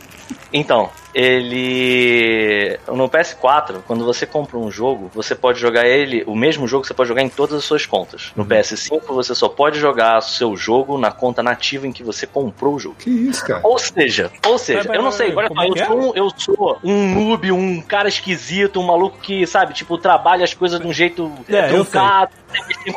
Então, 0.54 0.90
ele. 1.14 2.80
No 2.88 3.10
PS4, 3.10 3.82
quando 3.86 4.06
você 4.06 4.26
compra 4.26 4.58
um 4.58 4.72
jogo, 4.72 5.10
você 5.14 5.36
pode 5.36 5.60
jogar 5.60 5.86
ele, 5.86 6.24
o 6.26 6.36
mesmo 6.36 6.68
jogo 6.68 6.86
você 6.86 6.94
pode 6.94 7.08
jogar 7.10 7.22
em 7.22 7.30
todas 7.30 7.58
as 7.58 7.64
suas 7.64 7.86
contas. 7.86 8.32
No 8.36 8.46
PS5, 8.46 9.02
você 9.08 9.34
só 9.36 9.50
pode 9.50 9.80
jogar 9.80 10.22
seu 10.22 10.56
jogo 10.56 10.98
na 10.98 11.12
conta 11.12 11.42
nativa 11.44 11.88
em 11.88 11.92
que 11.92 12.04
você 12.04 12.26
comprou 12.26 12.76
o 12.76 12.80
jogo. 12.80 12.96
que 13.00 13.10
isso, 13.10 13.46
cara? 13.46 13.62
Ou 13.64 13.78
seja, 13.78 14.32
ou 14.46 14.58
seja, 14.58 14.80
Vai, 14.80 14.88
vai, 14.88 14.98
eu 14.98 15.02
não 15.02 15.12
sei, 15.12 15.32
vai, 15.32 15.48
olha 15.50 15.56
só, 15.56 15.64
é 15.64 15.68
eu 15.68 15.84
é? 15.84 15.86
sou, 15.86 16.00
um, 16.00 16.16
eu 16.16 16.30
sou 16.36 16.80
um 16.84 17.14
noob, 17.16 17.52
um 17.52 17.82
cara 17.82 18.08
esquisito, 18.08 18.80
um 18.80 18.84
maluco 18.84 19.18
que, 19.20 19.46
sabe, 19.46 19.74
tipo, 19.74 19.98
trabalha 19.98 20.44
as 20.44 20.54
coisas 20.54 20.80
de 20.80 20.88
um 20.88 20.94
jeito 20.94 21.32
É, 21.48 21.68
truncado. 21.68 22.32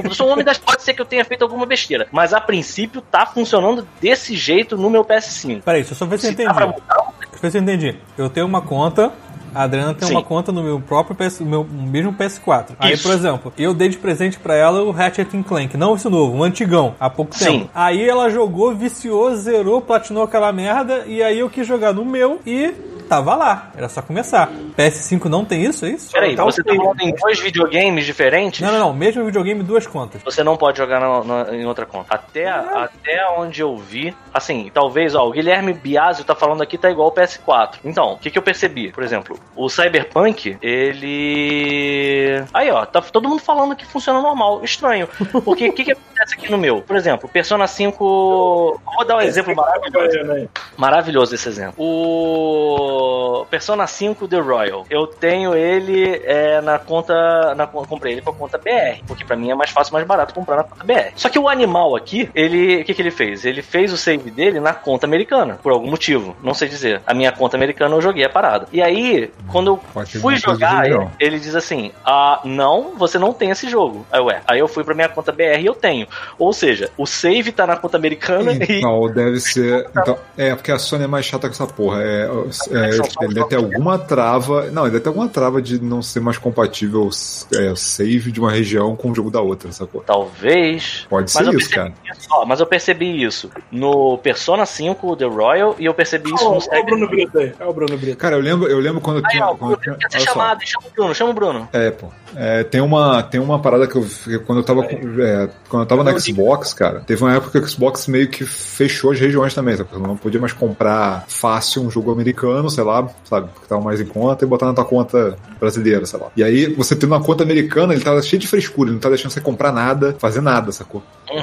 Eu 0.05 0.13
sou 0.15 0.27
um 0.29 0.33
homem 0.33 0.45
das. 0.45 0.59
Pode 0.59 0.83
ser 0.83 0.95
que 0.95 1.01
eu 1.01 1.05
tenha 1.07 1.25
feito 1.25 1.43
alguma 1.43 1.65
besteira, 1.65 2.09
mas 2.11 2.33
a 2.33 2.41
princípio 2.41 3.01
tá 3.01 3.25
funcionando 3.25 3.87
desse 4.01 4.35
jeito 4.37 4.77
no 4.77 4.91
meu 4.91 5.05
PS5. 5.05 5.63
Peraí, 5.63 5.81
deixa 5.81 5.93
eu 5.93 5.97
só 5.97 6.07
ver 6.07 6.19
se 6.19 6.27
eu 6.27 6.33
entendi. 6.33 6.53
dá 6.53 7.05
ver 7.45 7.51
se 7.51 7.59
eu 7.59 7.63
entendi. 7.63 7.95
Eu 8.17 8.29
tenho 8.29 8.47
uma 8.47 8.61
conta, 8.61 9.13
a 9.55 9.63
Adriana 9.63 9.95
tem 9.95 10.09
Sim. 10.09 10.15
uma 10.15 10.23
conta 10.23 10.51
no 10.51 10.63
meu 10.63 10.81
próprio 10.81 11.15
PS, 11.15 11.41
meu 11.41 11.65
mesmo 11.65 12.13
PS4. 12.13 12.71
Aí, 12.79 12.95
Isso. 12.95 13.05
por 13.05 13.15
exemplo, 13.15 13.53
eu 13.57 13.73
dei 13.73 13.89
de 13.89 13.97
presente 13.97 14.39
pra 14.39 14.55
ela 14.55 14.83
o 14.83 14.91
Ratchet 14.91 15.31
Clank, 15.45 15.77
não 15.77 15.95
esse 15.95 16.09
novo, 16.09 16.39
o 16.39 16.43
antigão, 16.43 16.95
há 16.99 17.09
pouco 17.09 17.37
Sim. 17.37 17.45
tempo. 17.45 17.71
Aí 17.75 18.07
ela 18.07 18.29
jogou, 18.29 18.75
viciou, 18.75 19.35
zerou, 19.37 19.81
platinou 19.81 20.25
aquela 20.25 20.53
merda, 20.53 21.05
e 21.07 21.23
aí 21.23 21.39
eu 21.39 21.49
quis 21.49 21.67
jogar 21.67 21.93
no 21.93 22.05
meu 22.05 22.41
e 22.45 22.75
tava 23.09 23.35
lá. 23.35 23.71
Era 23.77 23.89
só 23.89 24.03
começar. 24.03 24.51
PS5 24.77 25.25
não 25.27 25.45
tem 25.45 25.63
isso, 25.65 25.85
é 25.87 25.91
isso? 25.91 26.11
Peraí, 26.13 26.35
Tá 26.37 26.45
você 26.45 26.63
tá 26.63 26.75
falando 26.75 27.01
em 27.01 27.15
dois 27.15 27.39
videogames 27.41 28.05
diferentes? 28.05 28.61
Não, 28.61 28.73
não, 28.73 28.79
não. 28.79 28.93
Mesmo 28.95 29.25
videogame, 29.25 29.63
duas 29.63 29.87
contas. 29.87 30.23
Você 30.23 30.43
não 30.43 30.57
pode 30.57 30.79
jogar 30.79 31.01
na- 31.01 31.25
na- 31.25 31.55
em 31.57 31.65
outra 31.67 31.87
conta. 31.87 32.15
Até, 32.15 32.49
até 32.49 33.27
onde 33.39 33.61
eu 33.61 33.77
vi, 33.77 34.15
assim, 34.33 34.71
talvez, 34.73 35.15
ó, 35.15 35.27
o 35.27 35.31
Guilherme 35.31 35.73
Biasio 35.73 36.25
tá 36.25 36.35
falando 36.35 36.63
aqui 36.63 36.77
tá 36.79 36.91
igual 36.91 37.09
o 37.09 37.13
PS4. 37.13 37.77
Então, 37.85 38.13
o 38.15 38.19
que, 38.19 38.31
que 38.31 38.39
eu 38.39 38.43
percebi? 38.43 38.91
Por 38.93 39.03
exemplo, 39.03 39.39
o 39.57 39.69
Cyberpunk, 39.69 40.57
ele. 40.63 42.45
Aí, 42.53 42.71
ó, 42.71 42.85
tá 42.87 43.01
todo 43.01 43.29
mundo 43.29 43.41
falando 43.41 43.77
que 43.77 43.87
funciona 43.87 44.21
normal. 44.21 44.63
Estranho. 44.65 45.09
Porque 45.45 45.69
o 45.69 45.73
que, 45.73 45.85
que 45.85 45.97
acontece 46.25 46.35
aqui 46.35 46.51
no 46.51 46.59
meu? 46.59 46.81
Por 46.81 46.97
exemplo, 46.97 47.29
Persona 47.29 47.67
5. 47.67 48.81
Vou 48.97 49.05
dar 49.07 49.17
um 49.17 49.21
exemplo 49.21 49.55
maravilhoso. 49.55 50.49
Maravilhoso 50.77 51.35
esse 51.35 51.49
exemplo. 51.49 51.75
O 51.79 53.47
Persona 53.51 53.87
5 53.87 54.27
The 54.27 54.39
Royal. 54.39 54.87
Eu 54.89 55.07
tenho 55.07 55.55
ele 55.55 56.23
é, 56.25 56.61
na 56.61 56.79
conta. 56.79 57.55
Na, 57.55 57.67
comprei 57.67 58.15
ele 58.15 58.23
com 58.23 58.31
a 58.31 58.35
conta 58.35 58.59
BR. 58.59 59.03
Porque 59.07 59.25
pra 59.25 59.37
mim 59.37 59.51
é 59.51 59.55
mais 59.55 59.71
fácil, 59.71 59.93
mais 59.93 60.07
barato 60.07 60.35
comprar 60.35 60.57
na 60.57 60.65
conta 60.65 60.85
BR. 60.85 61.13
Só 61.15 61.29
que 61.29 61.39
o 61.39 61.49
animal 61.49 61.95
aqui, 61.95 62.29
ele. 62.35 62.81
O 62.81 62.85
que, 62.85 62.95
que 62.95 63.03
ele 63.03 63.11
fez? 63.11 63.45
Ele 63.45 63.63
fez 63.63 63.93
o 63.93 63.97
save 63.97 64.31
dele 64.31 64.59
na 64.59 64.73
conta 64.73 65.07
americana. 65.07 65.59
Por 65.63 65.73
algum 65.73 65.91
motivo. 65.91 66.37
Não 66.43 66.55
sei 66.55 66.69
dizer. 66.69 67.03
A 67.07 67.15
minha 67.15 67.31
conta 67.31 67.57
americana 67.57 67.95
eu 67.95 68.01
joguei 68.01 68.25
a 68.25 68.31
parada. 68.31 68.67
E 68.73 68.83
aí, 68.83 69.31
quando 69.53 69.69
eu 69.69 69.77
Pode 69.93 70.19
fui 70.19 70.37
jogar, 70.37 70.87
ele, 70.87 71.09
ele 71.21 71.39
diz 71.39 71.55
assim: 71.55 71.93
Ah, 72.05 72.41
não, 72.45 72.97
você 72.97 73.19
não 73.19 73.33
tem 73.33 73.51
esse 73.51 73.69
jogo. 73.69 74.07
Aí, 74.11 74.21
ué. 74.21 74.41
Aí 74.47 74.59
eu 74.59 74.69
fui 74.69 74.85
pra 74.85 74.95
minha 74.95 75.09
conta 75.09 75.33
BR 75.33 75.61
e 75.61 75.67
eu 75.67 75.75
tenho. 75.75 76.07
Ou 76.39 76.53
seja, 76.53 76.91
o 76.97 77.07
save 77.07 77.53
tá 77.53 77.67
na 77.67 77.77
conta 77.77 77.97
americana 77.97 78.53
e. 78.53 78.79
Então, 78.79 79.07
deve 79.13 79.39
ser. 79.41 79.87
Então, 79.97 80.17
é, 80.37 80.55
porque 80.55 80.73
a 80.73 80.79
Sony 80.79 81.05
é 81.05 81.07
mais 81.07 81.25
chata 81.27 81.49
com 81.49 81.55
essa 81.55 81.67
porra. 81.67 82.03
É, 82.03 82.29
é, 82.71 82.89
ele 83.25 83.35
deve 83.35 83.49
ter 83.49 83.57
alguma 83.57 83.99
trava. 83.99 84.71
Não, 84.71 84.83
ele 84.83 84.93
deve 84.93 85.03
ter 85.03 85.09
alguma 85.09 85.29
trava 85.29 85.61
de 85.63 85.81
não 85.83 86.03
ser 86.03 86.21
mais 86.21 86.39
compatível 86.39 87.09
é, 87.55 87.71
o 87.71 87.77
save 87.77 88.31
de 88.33 88.41
uma 88.41 88.51
região 88.51 88.95
com 88.97 89.11
o 89.11 89.15
jogo 89.15 89.31
da 89.31 89.41
outra, 89.41 89.71
sacou? 89.73 90.03
Talvez. 90.03 91.07
Pode 91.09 91.31
ser 91.31 91.53
isso, 91.55 91.71
cara. 91.71 91.93
isso, 92.17 92.29
ó, 92.31 92.45
mas 92.45 92.61
eu 92.61 92.67
percebi 92.67 93.23
isso 93.23 93.51
no 93.71 94.19
Persona 94.19 94.67
5 94.67 95.17
The 95.17 95.25
Royal 95.27 95.77
e 95.79 95.85
eu 95.85 95.95
percebi 95.95 96.33
isso 96.35 96.45
Ó, 96.47 96.55
no 96.55 96.59
ó 96.59 96.81
o 96.81 96.85
Bruno. 96.85 97.09
Brito 97.09 97.39
aí. 97.39 97.53
É 97.59 97.65
o 97.65 97.73
Bruno 97.73 97.97
Brito. 97.97 98.17
Cara, 98.17 98.37
eu 98.37 98.41
lembro, 98.41 98.69
eu 98.69 98.79
lembro 98.79 99.01
quando 99.01 99.19
eu 99.19 99.25
Aí, 99.27 99.31
tinha. 99.33 99.47
ó, 99.47 99.55
quando 99.55 99.77
tinha- 99.81 99.95
ser 99.95 100.17
olha 100.19 100.27
só. 100.27 100.33
chamado, 100.33 100.61
chama 100.67 100.87
o 100.87 100.91
Bruno, 100.95 101.15
chama 101.15 101.31
o 101.31 101.35
Bruno. 101.35 101.69
É, 101.73 101.91
pô. 101.91 102.09
É, 102.37 102.65
tem, 102.65 102.81
uma, 102.81 103.23
tem 103.23 103.41
uma 103.41 103.61
parada 103.61 103.87
que 103.87 103.97
eu. 103.97 104.05
Quando 104.45 104.59
eu 104.59 104.65
tava. 104.65 104.85
é, 104.85 105.49
quando 105.69 105.83
eu 105.83 105.87
tava 105.87 105.94
no 106.03 106.21
Xbox, 106.21 106.73
cara, 106.75 107.01
teve 107.01 107.23
uma 107.23 107.35
época 107.35 107.61
que 107.61 107.67
o 107.67 107.69
Xbox 107.69 108.07
meio 108.07 108.29
que 108.29 108.45
fechou 108.45 109.13
as 109.13 109.21
regiões 109.21 109.55
também, 109.55 109.77
sabe? 109.77 109.91
Você 109.93 109.99
não 110.01 110.17
podia 110.17 110.41
mais 110.41 110.53
comprar 110.53 111.25
fácil 111.29 111.83
um 111.83 111.91
jogo 111.91 112.11
americano, 112.11 112.69
sei 112.71 112.83
lá, 112.83 113.09
sabe? 113.25 113.49
Que 113.61 113.69
tava 113.69 113.83
mais 113.83 114.01
em 114.01 114.07
conta 114.07 114.45
e 114.45 114.49
botar 114.49 114.67
na 114.67 114.75
tua 114.75 114.85
conta 114.85 115.37
brasileira, 115.61 116.05
sei 116.07 116.19
lá. 116.19 116.29
E 116.37 116.43
aí, 116.43 116.75
você 116.75 116.97
tendo 116.97 117.13
uma 117.13 117.23
conta 117.23 117.43
americana, 117.43 117.95
ele 117.95 118.03
tava 118.03 118.21
cheio 118.23 118.41
de 118.41 118.49
frescura, 118.49 118.89
ele 118.89 118.95
não 118.95 119.01
tá 119.01 119.09
deixando 119.09 119.31
você 119.31 119.41
comprar 119.41 119.73
nada, 119.73 120.17
fazer 120.19 120.41
nada, 120.41 120.73
sacou? 120.73 121.03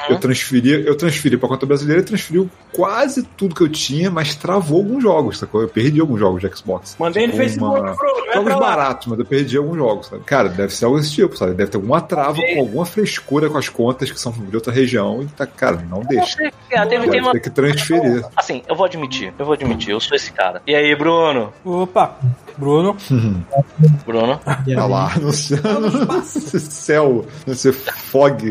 Eu 0.10 0.20
transferi, 0.20 0.86
eu 0.86 0.96
transferi 0.96 1.38
pra 1.38 1.50
conta 1.50 1.66
brasileira 1.66 2.02
e 2.02 2.06
transferiu 2.06 2.50
quase 2.74 3.24
tudo 3.24 3.56
que 3.56 3.62
eu 3.62 3.70
tinha, 3.70 4.10
mas 4.10 4.36
travou 4.36 4.78
alguns 4.78 5.04
jogos, 5.04 5.40
sacou? 5.40 5.62
Eu 5.62 5.68
perdi 5.68 6.00
alguns 6.00 6.20
jogos 6.20 6.42
de 6.42 6.56
Xbox. 6.56 6.96
Mandei 7.00 7.28
no 7.28 7.32
Tipo, 7.32 7.44
Facebook, 7.44 7.80
uma-. 7.80 7.94
Vai 7.94 8.36
Jogos 8.36 8.54
baratos, 8.56 9.08
mas 9.08 9.20
eu 9.20 9.26
perdi 9.26 9.58
alguns 9.58 9.78
jogos, 9.78 10.08
sabe? 10.08 10.24
Cara, 10.24 10.50
deve 10.50 10.74
ser 10.74 10.86
algo 10.86 10.98
desse 10.98 11.12
tipo, 11.12 11.38
sabe? 11.38 11.54
Deve 11.54 11.70
ter 11.70 11.78
alguma 11.78 12.00
trava 12.02 12.38
com 12.38 12.60
alguma 12.60 12.86
frescura 12.86 13.50
com 13.50 13.58
as 13.58 13.70
contas 13.70 14.12
que 14.12 14.20
são 14.20 14.32
de 14.46 14.56
outra 14.56 14.72
região 14.72 15.24
e 15.24 15.28
tá, 15.28 15.46
cara, 15.46 15.78
não 15.90 16.02
deixa. 16.02 16.38
teve, 16.38 16.52
Vai 16.72 17.10
tem 17.10 17.22
uma... 17.22 17.32
ter 17.32 17.40
que 17.40 17.50
transferir. 17.50 18.26
Assim, 18.36 18.64
eu 18.68 18.76
vou 18.76 18.86
admitir, 18.86 19.34
eu 19.38 19.46
vou 19.46 19.54
admitir, 19.54 19.92
eu 19.92 20.00
sou 20.00 20.16
esse 20.16 20.32
cara. 20.32 20.62
E 20.66 20.76
aí, 20.76 20.96
Bruno? 20.96 21.54
Opa! 21.64 22.18
Bruno. 22.58 22.96
Bruno. 24.06 24.40
E 24.68 24.76
Tá 24.76 24.84
aí, 24.84 24.90
lá, 24.90 25.12
no 25.20 25.32
céu, 25.34 27.26
nesse 27.48 27.72
fog. 27.72 28.44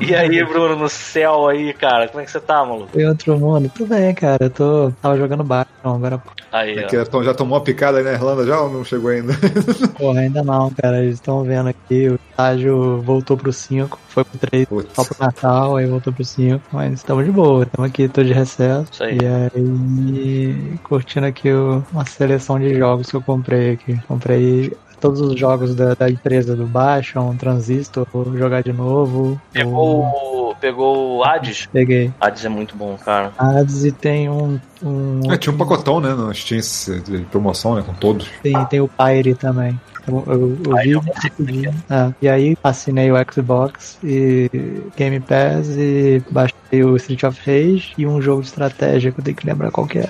E 0.00 0.14
aí, 0.14 0.44
Bruno, 0.44 0.76
no 0.76 0.88
céu 0.88 1.48
aí, 1.48 1.72
cara, 1.74 2.08
como 2.08 2.20
é 2.20 2.24
que 2.24 2.30
você 2.30 2.40
tá, 2.40 2.64
maluco? 2.64 2.98
Em 2.98 3.06
outro 3.06 3.38
mundo, 3.38 3.70
tudo 3.74 3.88
bem, 3.94 4.14
cara. 4.14 4.44
Eu 4.44 4.50
tô. 4.50 4.92
Tava 5.02 5.16
jogando 5.16 5.44
baixo, 5.44 5.70
agora, 5.84 6.22
Aí, 6.52 6.82
ó. 6.84 6.88
Que 6.88 6.96
então, 6.96 7.22
já 7.22 7.32
tomou 7.34 7.56
uma 7.58 7.64
picada 7.64 7.98
aí 7.98 8.04
na 8.04 8.12
Irlanda 8.12 8.44
já 8.44 8.60
ou 8.60 8.70
não 8.72 8.84
chegou 8.84 9.10
ainda? 9.10 9.32
porra, 9.96 10.20
ainda 10.20 10.42
não, 10.42 10.70
cara. 10.70 11.02
Eles 11.02 11.14
estão 11.14 11.44
vendo 11.44 11.68
aqui, 11.68 12.08
o 12.08 12.18
estágio 12.30 13.00
voltou 13.02 13.36
pro 13.36 13.52
5, 13.52 13.98
foi 14.08 14.24
pro 14.24 14.38
3 14.38 14.66
Putz. 14.66 14.88
só 14.94 15.04
pro 15.04 15.16
Natal, 15.20 15.76
aí 15.76 15.86
voltou 15.86 16.12
pro 16.12 16.24
5, 16.24 16.60
mas 16.72 16.94
estamos 16.94 17.24
de 17.24 17.30
boa, 17.30 17.62
estamos 17.64 17.88
aqui, 17.88 18.08
tô 18.08 18.22
de 18.24 18.32
recesso. 18.32 18.86
Isso 18.92 19.04
aí. 19.04 19.18
E 19.20 19.26
aí, 19.26 20.78
curtindo 20.82 21.26
aqui 21.26 21.52
o- 21.52 21.84
uma 21.92 22.04
seleção 22.10 22.58
de 22.58 22.74
jogos 22.74 23.10
que 23.10 23.16
eu 23.16 23.22
comprei 23.22 23.72
aqui. 23.72 23.96
Comprei 24.06 24.72
todos 25.00 25.20
os 25.22 25.38
jogos 25.38 25.74
da, 25.74 25.94
da 25.94 26.10
empresa 26.10 26.54
do 26.54 26.66
Baixa, 26.66 27.20
um 27.20 27.34
Transistor, 27.34 28.06
vou 28.12 28.36
jogar 28.36 28.62
de 28.62 28.72
novo. 28.72 29.40
Pegou, 29.52 30.04
o- 30.04 30.54
pegou 30.60 31.16
o 31.18 31.24
Hades? 31.24 31.66
Peguei. 31.72 32.12
Hades 32.20 32.44
é 32.44 32.48
muito 32.50 32.76
bom, 32.76 32.96
cara. 33.02 33.32
Hades 33.38 33.82
e 33.84 33.92
tem 33.92 34.28
um. 34.28 34.60
um 34.82 35.20
É, 35.32 35.38
tinha 35.38 35.54
um 35.54 35.58
pacotão, 35.58 36.00
né? 36.00 36.12
No 36.12 36.34
Steam 36.34 36.60
de 37.02 37.20
promoção, 37.30 37.74
né? 37.76 37.82
Com 37.82 37.94
todos. 37.94 38.28
Tem, 38.42 38.62
tem 38.66 38.80
o 38.82 38.88
Pyre 38.88 39.34
também. 39.34 39.78
Eu, 40.06 40.24
eu, 40.26 40.58
eu 40.66 40.76
vi, 40.82 41.00
decidi. 41.38 41.70
Ah, 41.88 42.10
e 42.20 42.28
aí 42.28 42.56
assinei 42.64 43.10
o 43.12 43.14
Xbox 43.32 43.98
e 44.02 44.50
Game 44.96 45.20
Pass 45.20 45.68
e 45.78 46.22
baixei 46.30 46.84
o 46.84 46.96
Street 46.96 47.22
of 47.24 47.38
Rage 47.46 47.92
e 47.96 48.06
um 48.06 48.20
jogo 48.20 48.40
de 48.42 48.48
estratégia 48.48 49.12
que 49.12 49.20
eu 49.20 49.24
tenho 49.24 49.36
que 49.36 49.46
lembrar 49.46 49.70
qual 49.70 49.86
que 49.86 49.98
é. 49.98 50.08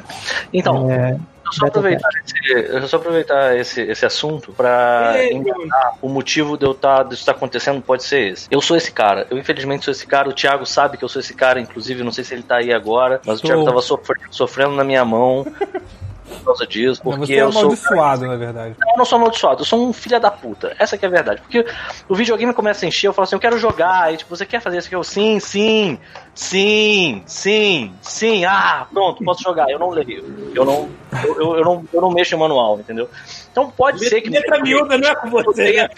Então, 0.53 0.91
É, 0.91 1.17
só 1.51 1.67
aproveitar 1.67 2.09
esse, 2.25 2.53
eu 2.53 2.89
só 2.89 2.97
aproveitar 2.97 3.57
esse, 3.57 3.81
esse 3.83 4.07
assunto 4.07 4.53
pra 4.53 5.15
enganar 5.31 5.95
o 6.01 6.09
motivo 6.09 6.57
de 6.57 6.65
eu 6.65 6.75
tá, 6.75 7.03
disso 7.03 7.23
estar 7.23 7.33
acontecendo 7.33 7.81
pode 7.81 8.05
ser 8.05 8.33
esse. 8.33 8.49
Eu 8.51 8.61
sou 8.61 8.77
esse 8.77 8.93
cara. 8.93 9.27
Eu 9.31 9.39
infelizmente 9.39 9.85
sou 9.85 9.93
esse 9.93 10.07
cara. 10.07 10.29
O 10.29 10.33
Thiago 10.33 10.67
sabe 10.67 10.97
que 10.97 11.05
eu 11.05 11.09
sou 11.09 11.21
esse 11.21 11.35
cara, 11.35 11.61
inclusive, 11.61 12.03
não 12.03 12.13
sei 12.13 12.25
se 12.25 12.35
ele 12.35 12.43
tá 12.43 12.57
aí 12.57 12.73
agora, 12.73 13.21
mas 13.25 13.41
Sou. 13.41 13.51
o 13.51 13.53
Thiago 13.53 13.65
tava 13.65 13.83
sofrendo, 13.83 14.27
sofrendo 14.31 14.75
na 14.75 14.85
minha 14.85 15.05
mão 15.05 15.47
por 16.39 16.45
causa 16.47 16.67
disso, 16.67 17.01
Não, 17.05 17.13
porque 17.13 17.27
você 17.27 17.35
é 17.35 17.43
eu 17.43 17.53
sou 17.53 17.63
amaldiçoado, 17.63 18.27
na 18.27 18.37
verdade. 18.37 18.77
Não, 18.79 18.93
eu 18.93 18.99
não 18.99 19.05
sou 19.05 19.17
amaldiçoado, 19.17 19.61
eu 19.61 19.65
sou 19.65 19.89
um 19.89 19.93
filho 19.93 20.21
da 20.21 20.31
puta. 20.31 20.75
Essa 20.79 20.97
que 20.97 21.05
é 21.05 21.09
a 21.09 21.11
verdade. 21.11 21.41
Porque 21.41 21.65
o 22.09 22.15
videogame 22.15 22.53
começa 22.53 22.85
a 22.85 22.89
encher, 22.89 23.09
eu 23.09 23.13
falo 23.13 23.25
assim, 23.25 23.37
eu 23.37 23.41
quero 23.41 23.59
jogar. 23.59 24.05
Aí, 24.05 24.17
tipo, 24.17 24.35
você 24.35 24.47
quer 24.47 24.61
fazer 24.61 24.79
isso 24.79 24.87
aqui? 24.87 24.97
Eu, 24.97 25.05
sim, 25.05 25.41
sim, 25.41 25.99
sim, 26.35 27.23
sim, 27.27 27.95
sim. 28.01 28.45
Ah, 28.45 28.87
pronto, 28.93 29.25
posso 29.25 29.43
jogar. 29.43 29.71
Eu 29.71 29.79
não 29.79 29.91
leio. 29.91 30.51
Eu 30.55 30.65
não, 30.65 30.89
eu, 31.25 31.41
eu, 31.41 31.57
eu 31.59 31.65
não, 31.65 31.85
eu 31.93 32.01
não 32.01 32.11
mexo 32.11 32.35
em 32.35 32.39
manual, 32.39 32.79
entendeu? 32.81 33.09
Então 33.53 33.69
pode 33.71 34.09
ser 34.09 34.21
que. 34.21 34.31
Letra 34.31 34.61
miúda 34.61 34.97
não 34.97 35.09
é 35.09 35.15
com 35.15 35.29
você, 35.29 35.73
né? 35.73 35.89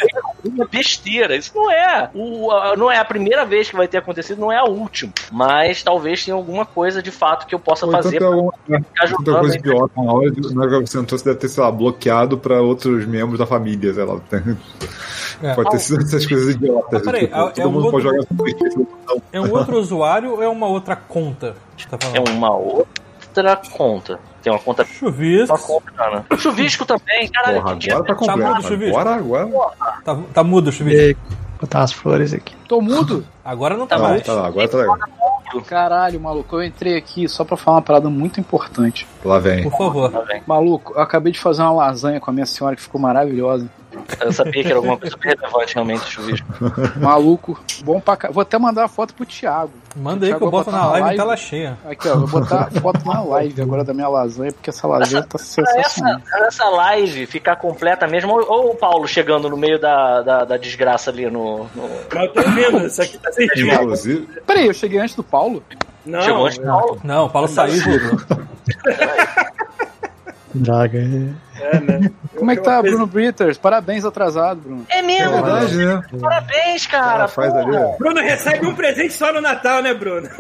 uma 0.44 0.66
besteira. 0.66 1.36
Isso 1.36 1.52
não 1.54 1.70
é. 1.70 2.08
O, 2.14 2.50
a- 2.50 2.76
não 2.76 2.90
é 2.90 2.96
a 2.98 3.04
primeira 3.04 3.44
vez 3.44 3.68
que 3.68 3.76
vai 3.76 3.86
ter 3.86 3.98
acontecido, 3.98 4.40
não 4.40 4.50
é 4.50 4.56
a 4.56 4.64
última. 4.64 5.12
Mas 5.30 5.82
talvez 5.82 6.24
tenha 6.24 6.34
alguma 6.34 6.64
coisa 6.64 7.02
de 7.02 7.10
fato 7.10 7.46
que 7.46 7.54
eu 7.54 7.58
possa 7.60 7.84
Ou 7.86 7.92
fazer 7.92 8.16
então 8.16 8.30
tem 8.30 8.34
alguma, 8.38 8.52
pra 8.66 8.78
tanta 8.80 9.06
jogando. 9.08 9.40
coisa 9.40 9.56
idiota 9.58 9.92
na 10.02 10.12
hora 10.12 10.30
de 10.30 10.54
na 10.54 10.62
hora 10.62 10.82
que 10.82 10.86
você 10.90 10.98
entrou, 10.98 11.18
você 11.18 11.24
deve 11.26 11.38
ter, 11.38 11.48
sei 11.48 11.62
lá, 11.62 11.70
bloqueado 11.70 12.38
pra 12.38 12.60
outros 12.62 13.04
membros 13.06 13.38
da 13.38 13.46
família, 13.46 13.92
sei 13.92 14.04
lá. 14.04 14.18
É. 15.42 15.54
Pode 15.54 15.70
ter 15.70 15.78
sido 15.78 16.02
essas 16.02 16.24
coisas 16.26 16.54
idiotas. 16.54 17.00
Ah, 17.02 17.04
peraí, 17.04 17.26
tipo, 17.26 17.36
é- 17.36 17.50
todo 17.50 17.60
é 17.60 17.66
um 17.66 17.70
mundo 17.72 17.84
outro- 17.86 17.90
pode 18.02 18.04
jogar 18.04 18.26
PlayStation. 18.36 18.86
É 19.32 19.40
um 19.40 19.50
outro 19.52 19.78
usuário 19.78 20.32
ou 20.32 20.42
é 20.42 20.48
uma 20.48 20.66
outra 20.68 20.96
conta? 20.96 21.54
que 21.76 21.86
Tá 21.88 21.96
É 22.00 22.06
falando? 22.06 22.28
uma 22.30 22.50
outra 22.56 23.56
conta. 23.72 24.20
Tem 24.42 24.52
uma 24.52 24.58
conta 24.58 24.84
Chuvisco. 24.84 25.54
Uma 25.54 25.58
conta. 25.62 26.24
O 26.30 26.36
chuvisco 26.36 26.84
também, 26.84 27.28
caralho. 27.28 27.62
Porra, 27.62 27.72
que 27.74 27.78
dia- 27.80 27.94
agora 27.96 28.14
tá 28.14 28.14
mudo, 28.36 28.42
completo. 28.44 28.68
Chuvisco? 28.68 28.98
Agora, 28.98 29.16
agora. 29.16 29.70
Tá, 30.04 30.18
tá 30.34 30.44
mudo 30.44 30.68
o 30.68 30.72
chuvisco. 30.72 31.20
botar 31.60 31.78
umas 31.80 31.92
flores 31.92 32.34
aqui. 32.34 32.54
Tô 32.68 32.80
mudo? 32.80 33.24
Agora 33.44 33.76
não 33.76 33.86
tá, 33.88 33.96
Tá 33.96 34.02
Tá, 34.02 34.08
mais. 34.08 34.22
tá 34.22 34.32
lá, 34.34 34.46
agora 34.46 34.68
tá 34.68 34.78
legal. 34.78 34.98
Caralho, 35.66 36.18
maluco, 36.20 36.56
eu 36.56 36.62
entrei 36.64 36.96
aqui 36.96 37.28
só 37.28 37.44
pra 37.44 37.56
falar 37.56 37.76
uma 37.78 37.82
parada 37.82 38.08
muito 38.08 38.40
importante. 38.40 39.06
Lá 39.24 39.38
vem. 39.38 39.62
Por 39.68 39.76
favor. 39.76 40.10
Tá. 40.10 40.24
Maluco, 40.46 40.94
eu 40.94 41.00
acabei 41.02 41.32
de 41.32 41.38
fazer 41.40 41.60
uma 41.62 41.72
lasanha 41.72 42.18
com 42.20 42.30
a 42.30 42.32
minha 42.32 42.46
senhora 42.46 42.74
que 42.76 42.80
ficou 42.82 43.00
maravilhosa. 43.00 43.68
Eu 44.20 44.32
sabia 44.32 44.62
que 44.62 44.68
era 44.68 44.76
alguma 44.76 44.96
coisa 44.96 45.16
relevante 45.20 45.74
realmente 45.74 46.04
chuvisco. 46.10 46.46
Maluco, 47.00 47.58
bom 47.84 48.00
pra 48.00 48.16
cá. 48.16 48.30
Vou 48.30 48.40
até 48.42 48.58
mandar 48.58 48.84
a 48.84 48.88
foto 48.88 49.14
pro 49.14 49.26
Thiago. 49.26 49.72
Manda 49.96 50.26
aí 50.26 50.34
que 50.34 50.42
eu 50.42 50.50
boto 50.50 50.70
na 50.70 50.86
live 50.86 51.04
live. 51.06 51.16
tela 51.18 51.36
cheia. 51.36 51.78
Aqui, 51.88 52.08
ó, 52.08 52.16
vou 52.16 52.28
botar 52.40 52.70
foto 52.80 53.04
na 53.06 53.20
live 53.22 53.60
agora 53.60 53.84
da 53.84 53.92
minha 53.92 54.08
lasanha, 54.08 54.52
porque 54.52 54.70
essa 54.70 54.86
lasanha 54.86 55.22
tá 55.22 55.28
Pra 55.36 55.38
sensacional. 55.38 56.20
essa, 56.24 56.46
essa 56.46 56.64
live 56.70 57.26
ficar 57.26 57.56
completa 57.56 58.06
mesmo, 58.06 58.32
ou, 58.32 58.50
ou 58.50 58.70
o 58.70 58.74
Paulo 58.74 59.06
chegando 59.06 59.50
no 59.50 59.56
meio 59.56 59.78
da, 59.78 60.22
da, 60.22 60.44
da 60.44 60.56
desgraça 60.56 61.10
ali 61.10 61.28
no. 61.30 61.64
no- 61.74 61.90
eu 62.14 62.32
tô 62.32 62.42
vendo, 62.50 62.86
isso 62.86 63.02
aqui 63.02 63.18
tá 63.18 63.30
sem. 63.32 63.46
Inclusive, 63.56 64.26
Peraí, 64.46 64.66
eu 64.66 64.74
cheguei 64.74 64.98
antes 65.00 65.14
do 65.14 65.22
Paulo? 65.22 65.62
Não, 66.06 66.22
Chegou 66.22 66.46
antes 66.46 66.58
do 66.58 66.64
Paulo. 66.64 67.00
Não, 67.04 67.26
o 67.26 67.30
Paulo 67.30 67.48
saiu 67.48 67.74
e 67.76 67.82
Droga. 70.54 70.98
é. 70.98 71.76
é, 71.76 71.80
né? 71.80 72.10
Como 72.36 72.50
é 72.50 72.56
que 72.56 72.62
tá, 72.62 72.80
Bruno 72.82 73.06
Britters? 73.06 73.58
Parabéns 73.58 74.04
atrasado, 74.04 74.60
Bruno. 74.60 74.86
É 74.88 74.98
é 74.98 75.02
mesmo, 75.02 75.32
verdade, 75.32 75.76
né? 75.76 76.02
parabéns, 76.20 76.86
cara. 76.86 77.28
Faz 77.28 77.54
ali, 77.54 77.76
ó. 77.76 77.96
Bruno 77.98 78.20
recebe 78.20 78.66
um 78.66 78.74
presente 78.74 79.12
só 79.12 79.32
no 79.32 79.40
Natal, 79.40 79.82
né, 79.82 79.92
Bruno? 79.94 80.28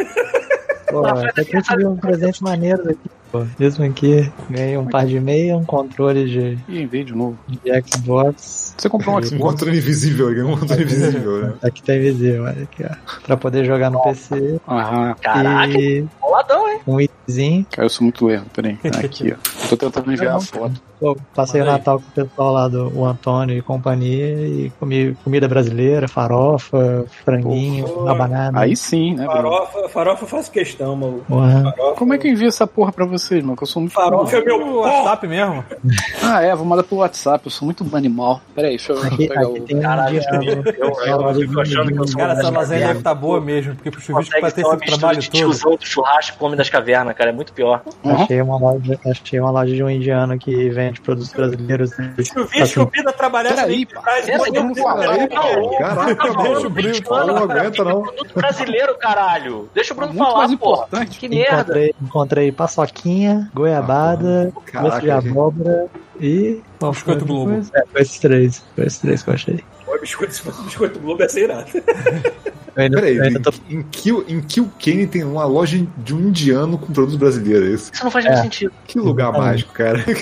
Pô, 0.88 1.06
até 1.06 1.44
que 1.44 1.56
eu 1.56 1.62
tive 1.62 1.86
um 1.86 1.96
presente 1.96 2.42
maneiro 2.42 2.82
aqui, 2.90 3.10
pô. 3.30 3.46
Mesmo 3.58 3.82
aqui, 3.84 4.30
ganhei 4.50 4.76
um 4.76 4.86
par 4.86 5.06
de 5.06 5.18
meia, 5.18 5.56
um 5.56 5.64
controle 5.64 6.26
de, 6.26 6.58
Ih, 6.68 6.84
veio 6.84 7.04
de 7.06 7.14
novo. 7.14 7.38
de 7.48 7.70
Xbox. 7.80 8.71
Você 8.76 8.88
comprou 8.88 9.14
um 9.14 9.18
Um 9.18 9.22
Xbox? 9.24 9.42
controle 9.42 9.76
invisível, 9.78 10.46
um 10.48 10.58
controle 10.58 10.82
invisível, 10.82 11.42
né? 11.48 11.52
Aqui 11.62 11.82
tá 11.82 11.94
invisível, 11.94 12.44
olha 12.44 12.62
aqui, 12.64 12.84
ó. 12.84 13.20
Pra 13.22 13.36
poder 13.36 13.64
jogar 13.64 13.90
no 13.90 14.02
PC. 14.02 14.60
Aham. 14.68 15.14
Caraca, 15.20 15.78
E 15.78 16.06
boladão, 16.20 16.68
hein? 16.68 16.80
um 16.86 17.00
itzinho. 17.00 17.66
Cara, 17.70 17.86
eu 17.86 17.90
sou 17.90 18.04
muito 18.04 18.26
lerdo, 18.26 18.46
peraí. 18.52 18.76
Tá 18.76 19.00
Aqui, 19.00 19.32
ó. 19.32 19.68
Tô 19.68 19.76
tentando 19.76 20.12
enviar 20.12 20.36
a 20.36 20.40
foto. 20.40 20.80
Pô, 21.02 21.16
passei 21.34 21.60
o 21.60 21.64
Olha 21.64 21.72
aí. 21.72 21.78
Natal 21.78 21.98
com 22.00 22.06
o 22.06 22.24
pessoal 22.24 22.52
lá 22.52 22.68
do 22.68 22.96
o 22.96 23.04
Antônio 23.04 23.56
e 23.58 23.60
companhia 23.62 24.46
e 24.46 24.70
comi 24.78 25.16
comida 25.24 25.48
brasileira, 25.48 26.06
farofa, 26.06 27.04
franguinho, 27.24 27.88
Pô, 27.88 28.04
rabanada. 28.04 28.60
Aí 28.60 28.76
sim, 28.76 29.14
né, 29.14 29.26
Bruno? 29.26 29.42
Farofa, 29.42 29.88
farofa 29.88 30.22
eu 30.24 30.28
faço 30.28 30.50
questão, 30.52 30.94
maluco. 30.94 31.24
Porra. 31.26 31.74
Farofa, 31.76 31.96
Como 31.98 32.14
é 32.14 32.18
que 32.18 32.28
eu 32.28 32.32
envio 32.32 32.46
essa 32.46 32.66
porra 32.68 32.92
pra 32.92 33.04
vocês, 33.04 33.42
mano? 33.42 33.56
Que 33.56 33.64
eu 33.64 33.66
sou 33.66 33.80
muito. 33.82 33.92
Farofa 33.92 34.36
é 34.36 34.44
meu. 34.44 34.76
WhatsApp 34.76 35.26
mesmo. 35.26 35.64
Ah, 36.22 36.40
é, 36.42 36.54
vou 36.54 36.64
mandar 36.64 36.84
pelo 36.84 37.00
WhatsApp. 37.00 37.44
Eu 37.46 37.50
sou 37.50 37.66
muito 37.66 37.84
animal. 37.96 38.40
Peraí, 38.54 38.70
deixa 38.70 38.92
eu, 38.92 39.00
deixa 39.00 39.08
eu 39.08 39.14
Aqui, 39.14 39.28
pegar 39.28 39.40
aqui 39.42 39.60
o. 39.60 39.64
tem 39.64 39.80
Caralho, 39.80 40.20
eu- 40.20 40.42
eu- 40.44 41.20
eu 41.28 41.34
fico 41.34 41.60
achando 41.60 41.92
que 41.92 41.98
eu 41.98 42.06
sou 42.06 42.16
Cara, 42.16 42.32
essa 42.34 42.50
lasanha 42.50 42.86
deve 42.86 42.98
estar 43.00 43.14
boa 43.14 43.40
mesmo, 43.40 43.74
porque 43.74 43.90
pro 43.90 44.00
chuvisco 44.00 44.40
vai 44.40 44.52
ter 44.52 44.60
esse 44.62 44.76
trabalho 44.78 45.18
de 45.18 45.30
todo. 45.30 45.38
tiozão 45.38 45.76
do 45.76 45.84
churrasco 45.84 46.38
com 46.38 46.46
homem 46.46 46.56
das 46.56 46.68
cavernas, 46.70 47.16
cara. 47.16 47.30
É 47.30 47.32
muito 47.32 47.52
pior. 47.52 47.82
Uhum. 48.04 48.12
Achei 48.14 48.40
uma 48.40 48.56
loja, 48.58 48.98
achei 49.04 49.40
uma 49.40 49.50
loja 49.50 49.74
de 49.74 49.82
um 49.82 49.90
indiano 49.90 50.38
que 50.38 50.68
vende 50.70 50.91
produtos 51.00 51.32
brasileiros. 51.32 51.90
Chuvisco, 52.24 52.82
o 52.82 52.86
Pida 52.86 53.12
trabalhar 53.12 53.54
Peraí, 53.54 53.80
nessa 53.80 53.94
pá. 53.94 54.02
frase, 54.02 54.30
Essa 54.30 54.38
pode 54.38 54.50
que 54.52 54.60
não 54.60 54.68
eu 54.70 54.74
falar. 54.76 55.04
falei, 55.04 55.28
cara. 55.28 55.78
Caraca, 55.78 56.42
Deixa 56.42 56.66
o 56.66 56.70
Bruno 56.70 57.04
falar. 57.04 57.26
Não 57.26 57.36
aguenta, 57.38 57.84
não. 57.84 58.02
Produto 58.02 58.34
brasileiro, 58.34 58.98
caralho. 58.98 59.68
Deixa 59.74 59.92
o 59.92 59.96
Bruno 59.96 60.12
Muito 60.12 60.24
falar, 60.24 60.38
mais 60.38 60.52
importante. 60.52 61.18
Que 61.18 61.28
merda. 61.28 61.60
Encontrei, 61.62 61.94
encontrei 62.02 62.52
paçoquinha, 62.52 63.50
goiabada, 63.54 64.52
Caraca, 64.66 64.88
doce 64.90 65.00
de 65.06 65.12
gente. 65.12 65.28
abóbora 65.28 65.86
e. 66.20 66.60
Biscoito 66.80 67.24
Globo. 67.24 67.52
É, 67.74 67.86
foi 67.86 68.02
esses 68.02 68.18
três. 68.18 68.64
Foi 68.74 68.86
esses 68.86 68.98
três 68.98 69.22
que 69.22 69.30
eu 69.30 69.34
achei. 69.34 69.64
Pô, 69.92 69.98
biscoito, 70.00 70.32
biscoito 70.64 70.98
Globo 71.00 71.28
ser 71.28 71.44
irado. 71.44 71.66
Eu 72.74 72.84
ainda, 72.84 72.96
Peraí, 73.02 73.20
ainda 73.20 73.38
tô 73.38 73.50
em, 73.68 73.80
em, 73.80 73.82
Kill, 73.82 74.24
Kilkenny 74.48 75.06
tem 75.06 75.22
uma 75.24 75.44
loja 75.44 75.86
de 75.98 76.14
um 76.14 76.20
indiano 76.20 76.78
com 76.78 76.90
produtos 76.90 77.16
brasileiros. 77.18 77.68
é 77.68 77.72
Isso. 77.74 77.90
Isso 77.92 78.02
não 78.04 78.10
faz 78.10 78.24
muito 78.24 78.38
É. 78.38 78.42
sentido. 78.42 78.72
Que 78.86 78.98
lugar 78.98 79.30
mágico, 79.30 79.74
cara. 79.74 79.98
Ele 80.08 80.16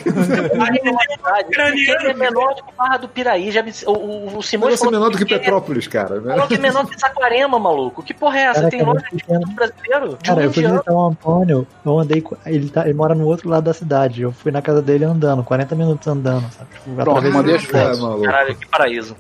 é 2.11 2.15
menor 2.15 2.55
do 2.55 2.65
que 2.65 2.73
Barra 2.77 2.97
do 2.97 3.09
Piraí. 3.09 3.53
Já 3.53 3.63
me... 3.63 3.71
O, 3.87 3.93
o, 3.93 4.39
o 4.39 4.43
Simões 4.43 4.81
Pode 4.81 4.81
ser 4.81 4.91
menor 4.99 5.11
do 5.11 5.19
que 5.19 5.33
é- 5.33 5.39
Petrópolis, 5.39 5.87
cara. 5.87 6.21
Né? 6.21 6.33
Falou 6.35 6.49
que 6.49 6.55
é 6.55 6.59
menor 6.59 6.87
que 6.87 6.99
Saquarema, 6.99 7.57
maluco. 7.59 8.03
Que 8.03 8.13
porra 8.13 8.39
é 8.39 8.43
essa? 8.43 8.55
Caraca, 8.63 8.71
Tem 8.71 8.81
é 8.81 8.85
loja 8.85 9.01
de 9.01 9.11
pequeno. 9.11 9.41
produto 9.41 9.55
brasileiro? 9.55 10.09
De 10.09 10.17
Cara, 10.29 10.41
um 10.41 10.43
eu 10.43 10.53
fui 10.53 10.63
visitar 10.67 10.93
o 10.93 11.07
Antônio, 11.07 11.67
eu 11.85 11.99
andei. 12.01 12.25
Ele, 12.47 12.69
tá, 12.69 12.85
ele 12.85 12.95
mora 12.95 13.15
no 13.15 13.27
outro 13.27 13.49
lado 13.49 13.63
da 13.63 13.73
cidade. 13.75 14.23
Eu 14.23 14.33
fui 14.33 14.51
na 14.51 14.61
casa 14.61 14.83
dele 14.83 15.05
andando, 15.05 15.45
40 15.45 15.77
minutos 15.77 16.09
andando, 16.09 16.51
sabe? 16.53 16.69
Tipo, 16.75 16.97
Pronto, 16.97 17.31
mandei 17.31 17.55
as 17.55 17.63
fotos. 17.65 17.99
É, 17.99 18.03
maluco. 18.03 18.25
Caralho, 18.25 18.57
que 18.57 18.67
paraíso. 18.67 19.17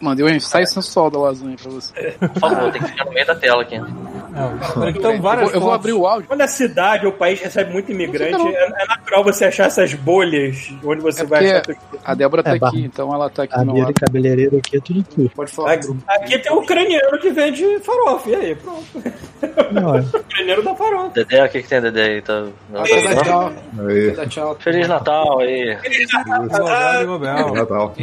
Mandei 0.00 0.24
o 0.24 0.28
ensaio 0.28 0.66
sensual 0.66 1.10
da 1.10 1.18
lasanha 1.18 1.56
pra 1.60 1.70
você. 1.70 2.12
Por 2.18 2.40
favor, 2.40 2.72
tem 2.72 2.82
que 2.82 2.88
ficar 2.88 3.04
no 3.04 3.12
meio 3.12 3.26
da 3.26 3.34
tela 3.34 3.62
aqui. 3.62 3.74
É, 3.76 4.90
então 4.90 5.20
várias 5.20 5.48
Eu, 5.50 5.54
eu 5.56 5.60
vou 5.60 5.72
abrir 5.72 5.92
o 5.92 6.06
áudio. 6.06 6.26
Quando 6.28 6.40
a 6.40 6.48
cidade 6.48 7.04
ou 7.06 7.12
o 7.12 7.16
país 7.16 7.40
recebe 7.40 7.72
muito 7.72 7.92
imigrante, 7.92 8.32
Não, 8.32 8.38
não. 8.44 8.48
é, 8.48 8.72
é 8.82 8.86
natural 8.86 9.22
você 9.24 9.44
achar 9.44 9.66
essas 9.66 9.92
bolhas 9.94 10.72
onde 10.84 11.02
você 11.02 11.22
É 11.22 11.24
vai 11.26 11.50
achar 11.50 11.62
a 12.04 12.14
Débora 12.14 12.42
tá 12.42 12.50
É, 12.52 12.54
aqui, 12.54 12.84
então 12.84 13.12
ela 13.14 13.28
tá 13.30 13.42
aqui 13.44 13.64
no 13.64 13.78
lado. 13.78 13.94
cabeleireiro 13.94 14.56
aqui 14.58 14.76
é 14.76 14.80
tudo 14.80 15.02
tu. 15.02 15.30
Pode 15.34 15.50
falar. 15.52 15.72
Aqui, 15.74 15.88
aqui 16.08 16.38
tem 16.38 16.52
o 16.52 16.56
ucraniano 16.60 17.18
que 17.18 17.30
vende 17.30 17.78
farofa. 17.80 18.30
E 18.30 18.34
aí, 18.34 18.54
pronto. 18.56 18.84
Não, 19.72 19.96
é. 19.96 20.00
O 20.12 20.18
ucraniano 20.18 20.62
da 20.62 20.74
farofa. 20.74 21.10
Dedé, 21.14 21.44
o 21.44 21.48
que, 21.48 21.62
que 21.62 21.68
tem, 21.68 21.80
Dedé 21.80 22.02
aí? 22.02 22.22
Tá... 22.22 22.40
Não, 22.70 22.80
Vai 22.84 23.02
dar 23.02 23.14
não? 23.14 23.22
tchau. 23.22 23.52
Aí, 23.86 24.10
dar 24.12 24.26
tchau. 24.28 24.56
Feliz 24.60 24.88
Natal 24.88 25.38
aí. 25.40 25.76
Roberto 25.76 27.06
Gobel. 27.06 27.54
Natal. 27.54 27.94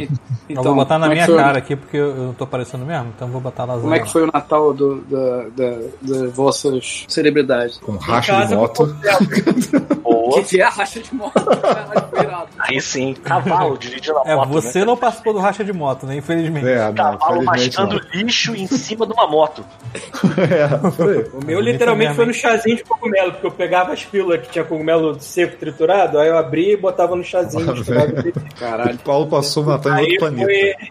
Eu 0.48 0.62
vou 0.62 0.74
botar 0.74 0.98
na 0.98 1.06
é 1.06 1.10
minha 1.10 1.26
cara 1.26 1.58
aqui 1.58 1.69
porque 1.76 1.96
eu, 1.96 2.14
não 2.14 2.32
tô 2.34 2.44
aparecendo 2.44 2.84
mesmo, 2.84 3.12
então 3.14 3.28
eu 3.28 3.32
vou 3.32 3.40
botar 3.40 3.64
lasanha. 3.64 3.82
Como 3.82 3.94
é 3.94 4.00
que 4.00 4.10
foi 4.10 4.22
o 4.22 4.30
Natal 4.32 4.72
do, 4.74 5.00
da, 5.02 5.44
da, 5.56 5.78
das 6.02 6.32
vossas 6.32 7.04
celebridades? 7.08 7.78
Com 7.78 7.96
racha 7.96 8.32
Casa 8.32 8.48
de 8.48 8.54
moto. 8.54 8.96
Boa. 10.02 10.28
O 10.30 10.32
que, 10.34 10.42
que 10.44 10.60
é 10.60 10.64
a 10.64 10.68
racha 10.70 11.00
de 11.00 11.14
moto? 11.14 11.32
Aí 12.58 12.80
sim, 12.80 13.14
cavalo 13.14 13.76
dirigindo 13.78 14.18
a 14.18 14.22
É, 14.30 14.36
moto. 14.36 14.48
você 14.48 14.80
né? 14.80 14.84
não 14.84 14.96
participou 14.96 15.32
do 15.32 15.38
racha 15.40 15.64
de 15.64 15.72
moto, 15.72 16.06
né? 16.06 16.16
Infelizmente. 16.16 16.66
É, 16.68 16.86
não, 16.86 16.94
Cavalo 16.94 17.42
mascando 17.44 18.00
lixo 18.12 18.54
em 18.54 18.66
cima 18.66 19.06
de 19.06 19.12
uma 19.12 19.26
moto. 19.26 19.64
É, 20.40 20.90
foi. 20.92 21.30
O 21.34 21.44
meu 21.44 21.60
literalmente 21.60 22.14
foi 22.14 22.24
no 22.26 22.32
chazinho 22.32 22.76
de 22.76 22.84
cogumelo, 22.84 23.32
porque 23.32 23.46
eu 23.46 23.50
pegava 23.50 23.92
as 23.92 24.04
pílulas 24.04 24.40
que 24.40 24.50
tinha 24.50 24.64
cogumelo 24.64 25.18
seco 25.20 25.56
triturado, 25.56 26.18
aí 26.18 26.28
eu 26.28 26.38
abria 26.38 26.72
e 26.72 26.76
botava 26.76 27.14
no 27.16 27.22
chazinho. 27.24 27.72
leite. 27.72 28.32
Caralho. 28.58 28.94
O 28.94 28.98
Paulo 28.98 29.26
passou 29.26 29.62
o 29.64 29.66
Natal 29.66 29.92
em 29.92 29.96
aí, 29.96 30.02
outro 30.04 30.18
planeta. 30.18 30.50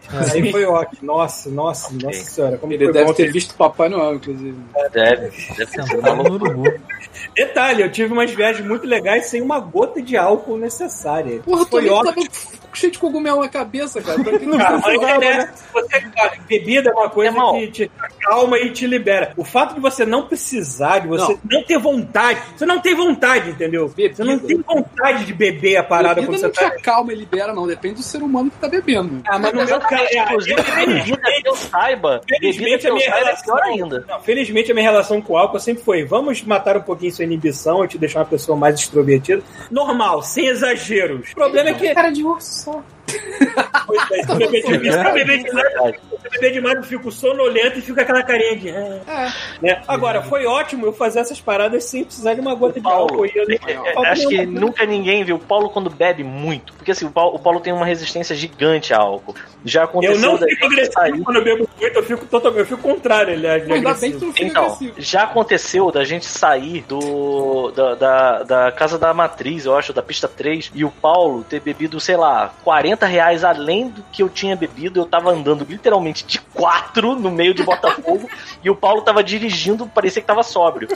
foi, 0.09 0.41
aí 0.43 0.51
foi 0.51 0.58
ótimo. 0.65 0.99
Nossa, 1.03 1.49
nossa, 1.49 1.93
nossa 1.93 2.23
senhora. 2.23 2.57
Como 2.57 2.73
Ele 2.73 2.85
foi 2.85 2.93
deve 2.93 3.05
bom 3.05 3.13
ter 3.13 3.25
ter- 3.27 3.31
visto 3.33 3.55
Papai 3.55 3.89
Noel, 3.89 4.15
inclusive. 4.15 4.57
Deve, 4.91 5.15
deve 5.29 5.31
ter 5.55 5.67
Sentado 5.67 5.95
no 6.01 6.23
maluco. 6.23 6.45
urubu. 6.45 6.73
Detalhe, 7.35 7.81
eu 7.81 7.91
tive 7.91 8.13
umas 8.13 8.31
viagens 8.31 8.67
muito 8.67 8.85
legais 8.85 9.25
sem 9.27 9.41
uma 9.41 9.59
gota 9.59 10.01
de 10.01 10.15
álcool 10.17 10.57
necessária. 10.57 11.39
Porra, 11.41 11.65
foi 11.65 11.89
ótimo. 11.89 12.13
tava 12.25 12.27
cheio 12.73 12.91
de 12.91 12.99
cogumelo 12.99 13.41
na 13.41 13.49
cabeça, 13.49 14.01
cara. 14.01 14.23
Pra 14.23 14.37
quem 14.37 14.47
não 14.47 14.57
Cara, 14.59 14.79
mas 14.79 15.23
é, 15.23 15.49
você, 15.73 16.01
cara, 16.01 16.33
bebida 16.47 16.89
é 16.89 16.93
uma 16.93 17.09
coisa 17.09 17.31
Irmão. 17.31 17.53
que 17.53 17.67
te 17.67 17.91
acalma 17.97 18.57
e 18.59 18.71
te 18.71 18.85
libera. 18.85 19.33
O 19.37 19.43
fato 19.43 19.75
de 19.75 19.79
você 19.79 20.05
não 20.05 20.27
precisar, 20.27 20.99
de 20.99 21.07
você 21.07 21.37
não, 21.49 21.63
ter 21.63 21.77
vontade, 21.77 22.41
você 22.55 22.65
não 22.65 22.79
tem 22.79 22.95
vontade, 22.95 23.51
entendeu? 23.51 23.89
Bebida. 23.89 24.15
Você 24.15 24.23
não 24.23 24.39
tem 24.39 24.57
vontade 24.57 25.25
de 25.25 25.33
beber 25.33 25.77
a 25.77 25.83
parada 25.83 26.15
bebida 26.15 26.33
quando 26.33 26.41
não 26.41 26.49
você 26.49 26.65
te 26.65 26.69
tá. 26.69 26.75
acalma 26.75 27.13
e 27.13 27.15
libera, 27.15 27.53
não. 27.53 27.67
Depende 27.67 27.95
do 27.95 28.03
ser 28.03 28.21
humano 28.21 28.51
que 28.51 28.57
tá 28.57 28.67
bebendo. 28.67 29.21
Ah, 29.27 29.39
mas 29.39 29.53
no 29.53 29.65
meu 29.65 29.79
caso, 29.79 30.03
Exatamente, 30.03 30.17
inclusive, 30.17 30.55
bebida 30.55 31.41
que 31.41 31.47
eu 31.47 31.55
saiba. 31.55 32.21
Felizmente 32.27 32.79
que 32.79 32.87
a 32.87 32.93
minha 32.93 33.09
saiba 33.09 33.19
é 33.19 33.25
relação. 33.25 33.63
ainda. 33.63 34.05
Não, 34.07 34.21
felizmente 34.21 34.71
a 34.71 34.73
minha 34.73 34.89
relação 34.89 35.21
com 35.21 35.33
o 35.33 35.37
álcool 35.37 35.59
sempre 35.59 35.83
foi: 35.83 36.03
vamos 36.03 36.43
matar 36.43 36.77
um 36.77 36.81
pouquinho 36.81 37.11
sua 37.11 37.25
inibição 37.25 37.83
e 37.83 37.87
te 37.87 37.97
deixar 37.97 38.19
uma 38.19 38.25
pessoa 38.25 38.57
mais 38.57 38.75
extrovertida. 38.75 39.41
Normal, 39.71 40.21
sem 40.23 40.47
exageros. 40.47 41.31
O 41.31 41.35
problema 41.35 41.69
é 41.69 41.73
que. 41.73 41.89
Cara 41.93 42.11
de 42.11 42.23
urso 42.23 42.58
só. 42.59 42.98
Pois 43.85 44.01
é, 44.11 44.23
se 44.23 44.31
eu 44.31 44.35
beber 44.37 44.61
demais, 44.63 44.93
se 44.93 45.07
eu 45.07 45.13
beber 45.13 45.43
demais, 45.43 45.65
se 45.75 46.25
eu 46.25 46.31
beber 46.31 46.51
demais, 46.53 46.75
eu 46.77 46.83
fico 46.83 47.11
sonolento 47.11 47.79
e 47.79 47.81
fico 47.81 47.95
com 47.95 48.01
aquela 48.01 48.21
carinha 48.23 48.55
de. 48.55 48.69
"Ah", 49.07 49.33
né? 49.61 49.81
Agora, 49.87 50.21
foi 50.21 50.45
ótimo 50.45 50.85
eu 50.85 50.93
fazer 50.93 51.19
essas 51.19 51.41
paradas 51.41 51.83
sem 51.85 52.03
precisar 52.03 52.33
de 52.35 52.41
uma 52.41 52.53
gota 52.55 52.73
de 52.75 52.81
Paulo, 52.81 53.01
álcool. 53.01 53.25
E 53.25 53.31
eu 53.35 53.45
é, 53.67 53.93
Paulo 53.93 54.09
acho 54.09 54.27
que 54.27 54.45
nunca 54.45 54.85
ninguém 54.85 55.23
viu 55.23 55.37
o 55.37 55.39
Paulo 55.39 55.69
quando 55.69 55.89
bebe 55.89 56.23
muito. 56.23 56.73
Porque 56.73 56.91
assim, 56.91 57.05
o 57.05 57.11
Paulo, 57.11 57.35
o 57.35 57.39
Paulo 57.39 57.59
tem 57.59 57.73
uma 57.73 57.85
resistência 57.85 58.35
gigante 58.35 58.93
a 58.93 58.97
álcool. 58.99 59.35
Já 59.65 59.83
aconteceu 59.83 60.15
Eu 60.15 60.21
não 60.21 60.37
fico 60.37 60.65
agressivo 60.65 60.93
sair. 60.93 61.21
quando 61.21 61.37
eu 61.37 61.43
bebo 61.43 61.69
muito, 61.79 61.97
eu 61.97 62.03
fico 62.03 62.25
totalmente. 62.27 62.59
Eu 62.59 62.65
fico 62.77 62.81
contrário, 62.81 63.33
aliás, 63.33 63.65
de 63.65 63.73
Ainda 63.73 63.93
bem 63.95 64.11
que 64.11 64.17
tu 64.19 64.31
fica 64.31 64.45
Então, 64.47 64.63
agressivo. 64.65 64.93
já 64.97 65.23
aconteceu 65.23 65.91
da 65.91 66.03
gente 66.03 66.25
sair 66.25 66.83
do 66.87 67.71
da, 67.71 67.95
da, 67.95 68.43
da 68.43 68.71
casa 68.71 68.97
da 68.97 69.13
matriz, 69.13 69.65
eu 69.65 69.75
acho, 69.75 69.91
da 69.93 70.01
pista 70.01 70.27
3, 70.27 70.71
e 70.73 70.85
o 70.85 70.91
Paulo 70.91 71.43
ter 71.43 71.59
bebido, 71.59 71.99
sei 71.99 72.15
lá, 72.15 72.53
40 72.63 72.98
reais 73.05 73.43
além 73.43 73.89
do 73.89 74.03
que 74.11 74.23
eu 74.23 74.29
tinha 74.29 74.55
bebido. 74.55 74.99
Eu 74.99 75.05
tava 75.05 75.31
andando 75.31 75.65
literalmente 75.67 76.25
de 76.25 76.39
quatro 76.39 77.15
no 77.15 77.31
meio 77.31 77.53
de 77.53 77.63
Botafogo 77.63 78.29
e 78.63 78.69
o 78.69 78.75
Paulo 78.75 79.01
tava 79.01 79.23
dirigindo, 79.23 79.87
parecia 79.87 80.21
que 80.21 80.27
tava 80.27 80.43
sóbrio. 80.43 80.87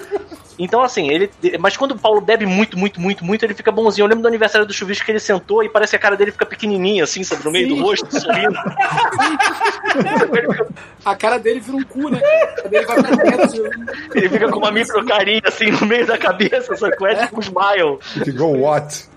Então, 0.57 0.83
assim, 0.83 1.09
ele. 1.09 1.29
Mas 1.59 1.75
quando 1.75 1.91
o 1.91 1.99
Paulo 1.99 2.21
bebe 2.21 2.45
muito, 2.45 2.77
muito, 2.77 3.01
muito, 3.01 3.25
muito, 3.25 3.43
ele 3.43 3.55
fica 3.55 3.71
bonzinho. 3.71 4.05
Eu 4.05 4.09
lembro 4.09 4.21
do 4.21 4.27
aniversário 4.27 4.67
do 4.67 4.73
chuvisco 4.73 5.05
que 5.05 5.11
ele 5.11 5.19
sentou 5.19 5.63
e 5.63 5.69
parece 5.69 5.91
que 5.91 5.97
a 5.97 5.99
cara 5.99 6.15
dele 6.15 6.31
fica 6.31 6.45
pequenininha, 6.45 7.03
assim, 7.03 7.23
sabe, 7.23 7.43
no 7.43 7.51
meio 7.51 7.67
do 7.67 7.81
rosto, 7.81 8.07
sorrindo. 8.19 8.53
A 11.05 11.15
cara 11.15 11.37
dele 11.37 11.59
vira 11.59 11.75
um 11.75 11.83
cu, 11.83 12.09
né? 12.09 12.21
Dele 12.69 12.85
vai 12.85 13.01
pra 13.01 13.11
dentro. 13.11 13.69
Ele 14.15 14.29
fica 14.29 14.49
com 14.49 14.59
uma 14.59 14.71
micro 14.71 15.05
carinha, 15.05 15.41
assim, 15.45 15.69
no 15.69 15.85
meio 15.85 16.07
da 16.07 16.17
cabeça, 16.17 16.73
sacou? 16.77 17.07
É 17.07 17.15
tipo 17.15 17.37
um 17.37 17.41
smile. 17.41 17.99
O 18.39 18.61
Watt. 18.61 19.09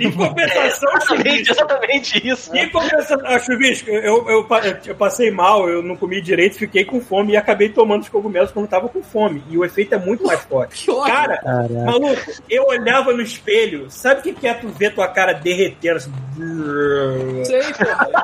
Em 0.00 0.12
compensação, 0.12 0.90
Exatamente, 0.96 1.50
exatamente 1.50 2.25
isso. 2.28 2.54
Em 2.54 2.68
compensação, 2.70 3.18
ah, 3.24 3.38
Chuvisco, 3.38 3.90
eu, 3.90 4.28
eu, 4.28 4.46
eu 4.84 4.94
passei 4.94 5.30
mal, 5.30 5.68
eu 5.68 5.82
não 5.82 5.96
comi 5.96 6.20
direito, 6.20 6.58
fiquei 6.58 6.84
com 6.84 7.00
fome 7.00 7.32
e 7.32 7.36
acabei 7.36 7.68
tomando 7.68 8.02
os 8.02 8.08
cogumelos 8.08 8.50
quando 8.50 8.68
tava 8.68 8.88
com 8.88 9.02
fome. 9.02 9.42
E 9.50 9.56
o 9.56 9.64
efeito 9.64 9.94
é 9.94 9.98
muito 9.98 10.24
mais 10.24 10.40
forte. 10.42 10.86
Cara, 10.86 11.38
Caraca. 11.38 11.72
maluco, 11.72 12.32
eu 12.48 12.64
olhava 12.66 13.12
no 13.12 13.22
espelho, 13.22 13.90
sabe 13.90 14.20
o 14.20 14.22
que 14.22 14.32
que 14.32 14.46
é 14.46 14.54
tu 14.54 14.68
ver 14.68 14.94
tua 14.94 15.08
cara 15.08 15.32
derretendo 15.32 15.96
assim? 15.96 16.12
Sei, 17.44 17.62
porra. 17.72 18.06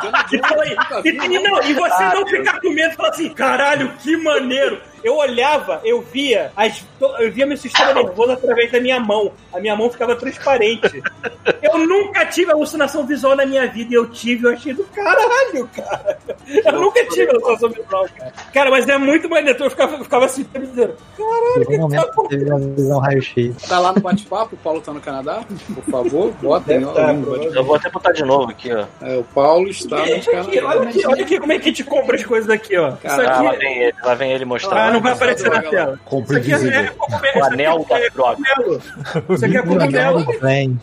E, 1.04 1.08
e, 1.08 1.10
e 1.10 1.38
não, 1.42 1.62
e 1.62 1.74
você 1.74 2.04
não 2.04 2.26
ficar 2.26 2.60
com 2.60 2.70
medo 2.70 2.92
e 2.92 2.96
falar 2.96 3.08
assim, 3.10 3.28
caralho, 3.30 3.92
que 3.98 4.16
maneiro. 4.16 4.80
Eu 5.02 5.16
olhava, 5.16 5.80
eu 5.84 6.00
via, 6.00 6.52
as, 6.56 6.84
eu 7.18 7.30
via 7.32 7.46
meu 7.46 7.56
sistema 7.56 7.92
nervoso 7.92 8.32
através 8.32 8.70
da 8.70 8.80
minha 8.80 9.00
mão. 9.00 9.32
A 9.52 9.58
minha 9.60 9.74
mão 9.76 9.90
ficava 9.90 10.14
transparente. 10.16 11.02
Eu 11.62 11.78
nunca 11.78 12.24
tive 12.26 12.52
alucinação 12.52 13.06
visual 13.06 13.34
na 13.36 13.44
minha 13.46 13.66
vida 13.66 13.92
e 13.92 13.96
eu 13.96 14.08
tive, 14.10 14.46
eu 14.46 14.52
achei 14.52 14.72
do 14.74 14.84
caralho, 14.84 15.68
cara. 15.74 16.18
Eu 16.64 16.80
nunca 16.80 17.04
tive 17.06 17.30
alucinação 17.30 17.68
visual, 17.70 18.06
cara. 18.16 18.32
Cara, 18.52 18.70
mas 18.70 18.88
é 18.88 18.96
muito 18.98 19.28
maneiro. 19.28 19.62
Eu 19.64 19.70
ficava, 19.70 19.96
eu 19.96 20.04
ficava 20.04 20.24
assim, 20.26 20.46
dizendo, 20.54 20.94
caralho, 21.16 21.66
que 21.66 21.74
tá 21.76 21.82
momento 21.82 22.28
teve 22.28 22.44
uma 22.50 22.58
visão 22.58 22.98
raio-x. 23.00 23.56
Tá 23.68 23.78
lá 23.78 23.92
no 23.92 24.00
bate-papo, 24.00 24.54
o 24.54 24.58
Paulo 24.58 24.80
tá 24.80 24.92
no 24.92 25.00
Canadá? 25.00 25.44
Por 25.74 25.84
favor, 25.84 26.32
botem 26.42 26.80
tá. 26.86 27.12
Eu 27.54 27.64
vou 27.64 27.76
até 27.76 27.90
botar 27.90 28.12
de 28.12 28.24
novo 28.24 28.50
aqui, 28.50 28.72
ó. 28.72 28.84
É, 29.00 29.16
o 29.16 29.24
Paulo 29.24 29.68
está 29.68 29.96
no 29.96 30.02
aqui, 30.02 30.28
olha, 30.30 30.60
Canadá. 30.60 30.88
aqui, 30.88 31.06
olha 31.06 31.22
aqui 31.24 31.40
como 31.40 31.52
é 31.52 31.58
que 31.58 31.62
a 31.64 31.68
gente 31.68 31.84
compra 31.84 32.16
as 32.16 32.24
coisas 32.24 32.48
aqui, 32.50 32.76
ó. 32.76 32.88
Isso 32.90 32.98
Caralho, 33.02 33.28
Ah, 33.32 33.42
lá 33.42 33.50
aqui. 33.50 33.58
vem 33.58 33.78
ele, 33.82 33.94
lá 34.02 34.14
vem 34.14 34.32
ele 34.32 34.44
Ah, 34.44 34.46
mostrar. 34.46 34.91
Não 34.92 35.00
vai 35.00 35.12
aparecer 35.12 35.50
na 35.50 35.62
tela. 35.62 35.98
Compre 36.04 36.40
Isso 36.40 36.54
aqui 36.54 36.68
é, 36.68 36.78
é, 36.80 36.86
cogumelo. 36.88 37.38
O 37.40 37.44
anel 37.44 37.86
da 37.88 37.98
droga. 38.14 38.36
cogumelo. 38.54 38.82
Isso 39.30 39.44
aqui 39.44 39.56
é 39.56 39.62
cogumelo. 39.62 40.26
Vem. 40.40 40.80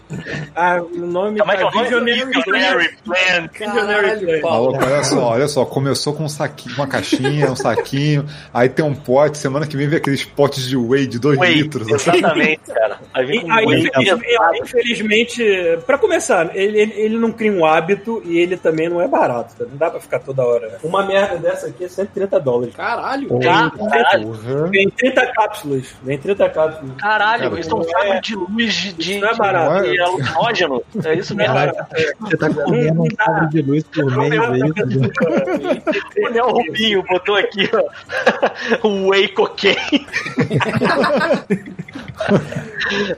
Ah, 0.55 0.81
o 0.81 0.97
nome 1.05 1.39
é 1.39 1.43
que 1.43 1.51
é 1.63 1.65
o 1.65 1.71
nome? 1.71 1.83
Visionary 1.83 2.25
Visionary 2.25 2.89
Plan. 3.05 3.49
Visionary 3.53 4.41
Plan. 4.41 4.49
Olha 4.49 5.03
só, 5.03 5.19
olha 5.29 5.47
só, 5.47 5.65
começou 5.65 6.13
com 6.13 6.23
um 6.23 6.29
saquinho, 6.29 6.75
uma 6.75 6.87
caixinha, 6.87 7.51
um 7.51 7.55
saquinho, 7.55 8.25
aí 8.53 8.67
tem 8.69 8.83
um 8.85 8.93
pote, 8.95 9.37
semana 9.37 9.65
que 9.67 9.75
vem 9.77 9.87
vem 9.87 9.97
aqueles 9.97 10.23
potes 10.25 10.67
de 10.67 10.75
whey 10.77 11.07
de 11.07 11.19
2 11.19 11.37
Whey, 11.39 11.53
litros. 11.53 11.91
assim. 11.91 12.09
exatamente, 12.17 12.61
cara. 12.73 12.99
Aí 13.13 13.25
E, 13.29 14.61
infelizmente, 14.61 15.43
pra 15.85 15.97
começar, 15.97 16.55
ele, 16.55 16.79
ele, 16.79 16.93
ele 16.95 17.17
não 17.17 17.31
cria 17.31 17.51
um 17.51 17.65
hábito 17.65 18.21
e 18.25 18.37
ele 18.39 18.57
também 18.57 18.89
não 18.89 19.01
é 19.01 19.07
barato. 19.07 19.55
tá? 19.55 19.65
Não 19.69 19.77
dá 19.77 19.89
pra 19.89 19.99
ficar 19.99 20.19
toda 20.19 20.43
hora. 20.45 20.67
né? 20.67 20.77
Uma 20.83 21.05
merda 21.05 21.37
dessa 21.37 21.67
aqui 21.67 21.85
é 21.85 21.87
130 21.89 22.39
dólares. 22.39 22.75
Caralho. 22.75 23.39
Caralho, 23.39 23.71
Porra. 24.03 24.67
Vem 24.67 24.89
30 24.89 25.25
cápsulas. 25.33 25.85
Vem 26.03 26.17
30 26.17 26.49
cápsulas. 26.49 26.91
caralho, 26.97 27.57
isso 27.59 27.71
é 27.71 27.75
um 27.75 27.83
saco 27.83 28.03
é- 28.05 28.21
de 28.21 28.35
luz 28.35 28.73
de, 28.73 28.93
de, 28.93 29.11
Isso 29.11 29.19
não 29.21 29.29
é 29.29 29.35
barato. 29.35 29.91
de 29.91 29.99
alucinógeno. 30.01 30.83
É 31.05 31.13
isso 31.15 31.35
mesmo. 31.35 31.55
Você 32.21 32.37
tá 32.37 32.49
comendo 32.49 33.03
um 33.03 33.07
sabre 33.15 33.49
de 33.49 33.61
luz 33.61 33.83
por 33.83 34.17
mês 34.17 34.31
aí, 34.33 34.73
tá 34.73 34.83
vendo? 34.85 35.11
O 36.17 36.29
Nel 36.29 36.49
Rubinho 36.49 37.03
botou 37.03 37.35
aqui, 37.35 37.69
ó. 37.73 37.83
O 38.87 39.09
Whey 39.09 39.27
Cocaine. 39.29 39.77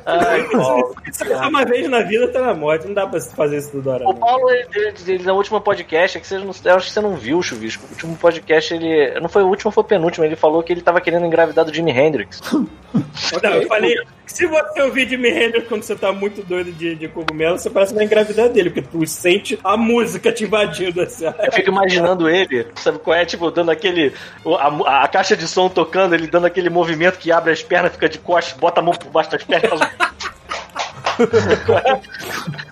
Ai, 0.05 0.43
Paulo. 0.51 0.95
Isso 1.09 1.23
é 1.23 1.47
uma 1.47 1.65
vez 1.65 1.89
na 1.89 2.01
vida 2.03 2.27
tá 2.29 2.41
na 2.41 2.53
morte. 2.53 2.87
Não 2.87 2.93
dá 2.93 3.07
pra 3.07 3.19
fazer 3.19 3.57
isso 3.57 3.71
toda 3.71 3.91
hora. 3.91 4.09
O. 4.09 4.13
Paulo, 4.13 4.49
ele, 4.49 4.67
ele, 4.73 4.93
ele, 5.07 5.23
na 5.23 5.33
última 5.33 5.59
podcast, 5.59 6.17
é 6.17 6.21
que 6.21 6.27
você 6.27 6.37
não, 6.37 6.51
eu 6.65 6.75
acho 6.75 6.87
que 6.87 6.93
você 6.93 7.01
não 7.01 7.15
viu, 7.15 7.37
o 7.37 7.43
Chuvisco. 7.43 7.85
O 7.85 7.89
último 7.89 8.15
podcast, 8.17 8.73
ele. 8.73 9.19
Não 9.19 9.29
foi 9.29 9.43
o 9.43 9.47
último, 9.47 9.71
foi 9.71 9.83
o 9.83 9.87
penúltimo. 9.87 10.25
Ele 10.25 10.35
falou 10.35 10.63
que 10.63 10.70
ele 10.71 10.81
tava 10.81 11.01
querendo 11.01 11.25
engravidar 11.25 11.65
do 11.65 11.73
Jimi 11.73 11.91
Hendrix. 11.91 12.41
Não, 12.51 13.51
eu 13.51 13.67
falei, 13.67 13.95
se 14.25 14.45
você 14.45 14.81
ouvir 14.81 15.07
Jimi 15.07 15.29
Hendrix 15.29 15.67
quando 15.67 15.83
você 15.83 15.95
tá 15.95 16.11
muito 16.11 16.43
doido 16.43 16.71
de, 16.71 16.95
de 16.95 17.07
cogumelo, 17.07 17.57
você 17.57 17.69
parece 17.69 17.91
que 17.91 17.97
vai 17.97 18.05
engravidar 18.05 18.49
dele, 18.49 18.69
porque 18.69 18.89
tu 18.89 19.05
sente 19.05 19.59
a 19.63 19.77
música 19.77 20.31
te 20.31 20.43
invadindo 20.43 21.01
assim. 21.01 21.25
Eu 21.25 21.51
fico 21.51 21.69
imaginando 21.69 22.29
ele, 22.29 22.67
sabe 22.75 22.99
qual 22.99 23.15
é? 23.15 23.25
Tipo, 23.25 23.51
dando 23.51 23.71
aquele. 23.71 24.13
A, 24.59 25.03
a 25.03 25.07
caixa 25.07 25.37
de 25.37 25.47
som 25.47 25.69
tocando, 25.69 26.13
ele 26.13 26.27
dando 26.27 26.45
aquele 26.45 26.69
movimento 26.69 27.17
que 27.17 27.31
abre 27.31 27.53
as 27.53 27.63
pernas, 27.63 27.93
fica 27.93 28.09
de 28.09 28.19
costas, 28.19 28.59
bota 28.59 28.81
a 28.81 28.83
mão 28.83 28.93
por 28.93 29.09
baixo 29.09 29.31
das 29.31 29.43
pernas. 29.43 29.79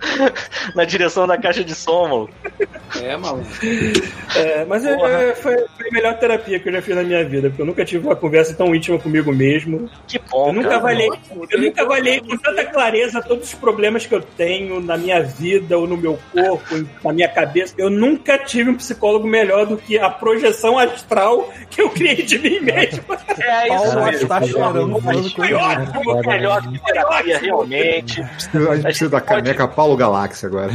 Na 0.74 0.84
direção 0.84 1.26
da 1.26 1.38
caixa 1.38 1.64
de 1.64 1.74
som, 1.74 2.08
mano. 2.08 2.30
É, 3.00 3.16
maluco. 3.16 3.46
É, 4.36 4.64
mas 4.64 4.84
é, 4.84 4.92
é, 4.92 5.34
foi, 5.34 5.56
foi 5.76 5.88
a 5.88 5.92
melhor 5.92 6.18
terapia 6.18 6.58
que 6.58 6.68
eu 6.68 6.72
já 6.72 6.82
fiz 6.82 6.96
na 6.96 7.02
minha 7.02 7.24
vida, 7.24 7.48
porque 7.48 7.62
eu 7.62 7.66
nunca 7.66 7.84
tive 7.84 8.06
uma 8.06 8.16
conversa 8.16 8.54
tão 8.54 8.74
íntima 8.74 8.98
comigo 8.98 9.32
mesmo. 9.32 9.88
Que 10.06 10.18
bom, 10.18 10.48
Eu 10.48 10.52
nunca 10.54 10.68
cara. 10.68 10.80
avaliei, 10.80 11.10
eu 11.50 11.60
nunca 11.60 11.82
avaliei 11.82 12.20
com 12.20 12.36
tanta 12.36 12.64
clareza 12.64 13.22
todos 13.22 13.48
os 13.48 13.54
problemas 13.54 14.06
que 14.06 14.14
eu 14.14 14.20
tenho 14.20 14.80
na 14.80 14.96
minha 14.96 15.22
vida, 15.22 15.78
ou 15.78 15.86
no 15.86 15.96
meu 15.96 16.18
corpo, 16.32 16.86
na 17.04 17.12
minha 17.12 17.28
cabeça. 17.28 17.74
Eu 17.78 17.90
nunca 17.90 18.38
tive 18.38 18.70
um 18.70 18.76
psicólogo 18.76 19.26
melhor 19.26 19.66
do 19.66 19.76
que 19.76 19.98
a 19.98 20.10
projeção 20.10 20.78
astral 20.78 21.52
que 21.70 21.80
eu 21.80 21.90
criei 21.90 22.22
de 22.22 22.38
mim 22.38 22.60
mesmo. 22.60 23.04
É 23.40 23.68
isso 23.68 23.84
Paulo 23.94 24.04
mesmo. 24.04 24.22
está 24.22 24.42
chorando, 24.42 25.00
Foi 25.34 25.54
ótimo, 25.54 26.20
melhor 26.26 26.62
que 26.62 26.78
terapia, 26.84 27.38
realmente. 27.38 28.20
A 28.20 28.74
gente 28.74 28.82
precisa 28.82 29.10
da 29.10 29.20
caneca 29.20 29.66
Paulo 29.66 29.89
Galáxia 29.96 30.48
agora. 30.48 30.70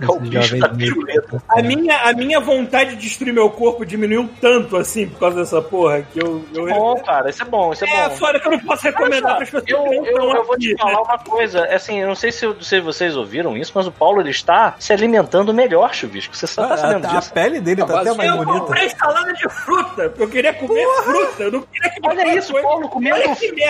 É 0.00 0.06
o 0.10 0.20
bicho 0.20 0.58
da 0.58 0.68
piruleta. 0.68 1.42
A 1.48 1.62
minha, 1.62 1.96
a 2.02 2.12
minha 2.12 2.40
vontade 2.40 2.90
de 2.96 3.02
destruir 3.02 3.32
meu 3.32 3.50
corpo 3.50 3.84
diminuiu 3.84 4.28
tanto 4.40 4.76
assim 4.76 5.06
por 5.08 5.18
causa 5.20 5.36
dessa 5.36 5.60
porra 5.62 6.02
que 6.02 6.22
eu. 6.22 6.44
eu 6.54 6.66
Bom, 6.66 6.96
cara, 7.02 7.30
isso 7.30 7.42
é 7.42 7.46
bom, 7.46 7.72
isso 7.72 7.84
é 7.84 7.88
é 7.88 8.08
bom. 8.08 8.16
fora 8.16 8.40
que 8.40 8.46
eu 8.46 8.52
não 8.52 8.58
posso 8.60 8.82
recomendar 8.84 9.34
para 9.36 9.42
as 9.44 9.50
pessoas 9.50 9.64
Eu, 9.70 10.04
eu, 10.04 10.34
eu 10.34 10.44
vou 10.44 10.56
te 10.58 10.76
falar 10.76 11.02
uma 11.02 11.18
coisa, 11.18 11.64
assim, 11.66 12.00
eu 12.00 12.08
não 12.08 12.14
sei 12.14 12.32
se, 12.32 12.46
se 12.60 12.80
vocês 12.80 13.16
ouviram 13.16 13.56
isso, 13.56 13.72
mas 13.74 13.86
o 13.86 13.92
Paulo 13.92 14.20
ele 14.20 14.30
está 14.30 14.74
se 14.78 14.92
alimentando 14.92 15.52
melhor, 15.54 15.94
chuvisco. 15.94 16.36
Você 16.36 16.46
só 16.46 16.66
tá 16.66 16.76
sabendo 16.76 17.06
A, 17.06 17.10
a 17.12 17.16
disso. 17.18 17.32
pele 17.32 17.60
dele 17.60 17.84
tá 17.84 18.00
até 18.00 18.14
mais 18.14 18.30
Eu 18.30 18.38
bonita. 18.38 18.60
comprei 18.60 18.90
salada 18.90 19.32
de 19.32 19.48
fruta, 19.48 20.08
porque 20.08 20.22
eu 20.22 20.28
queria 20.28 20.54
comer 20.54 20.86
fruta, 21.04 21.42
eu 21.42 21.52
não 21.52 21.62
queria 21.62 21.90
que 21.90 22.00
Olha 22.04 22.36
isso, 22.38 22.52
coisa- 22.52 22.66
Paulo 22.68 22.88
comendo 22.88 23.22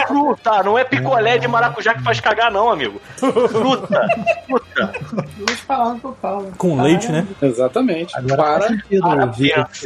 fruta, 0.06 0.62
não 0.62 0.78
é 0.78 0.84
picolé 0.84 1.38
de 1.38 1.48
maracujá 1.48 1.94
que 1.94 2.02
faz 2.02 2.20
cagar, 2.20 2.50
não, 2.50 2.70
amigo. 2.70 3.00
Fruta, 3.16 4.06
Duas 5.36 5.60
palavras 5.66 6.00
Paulo. 6.20 6.52
Com 6.56 6.80
leite, 6.80 7.10
né? 7.10 7.26
Exatamente. 7.40 8.16
Agora 8.16 8.36
Para. 8.42 8.60
faz 8.60 8.66
sentido 8.80 9.02
para, 9.02 9.26
o 9.26 9.32
vírus, 9.32 9.84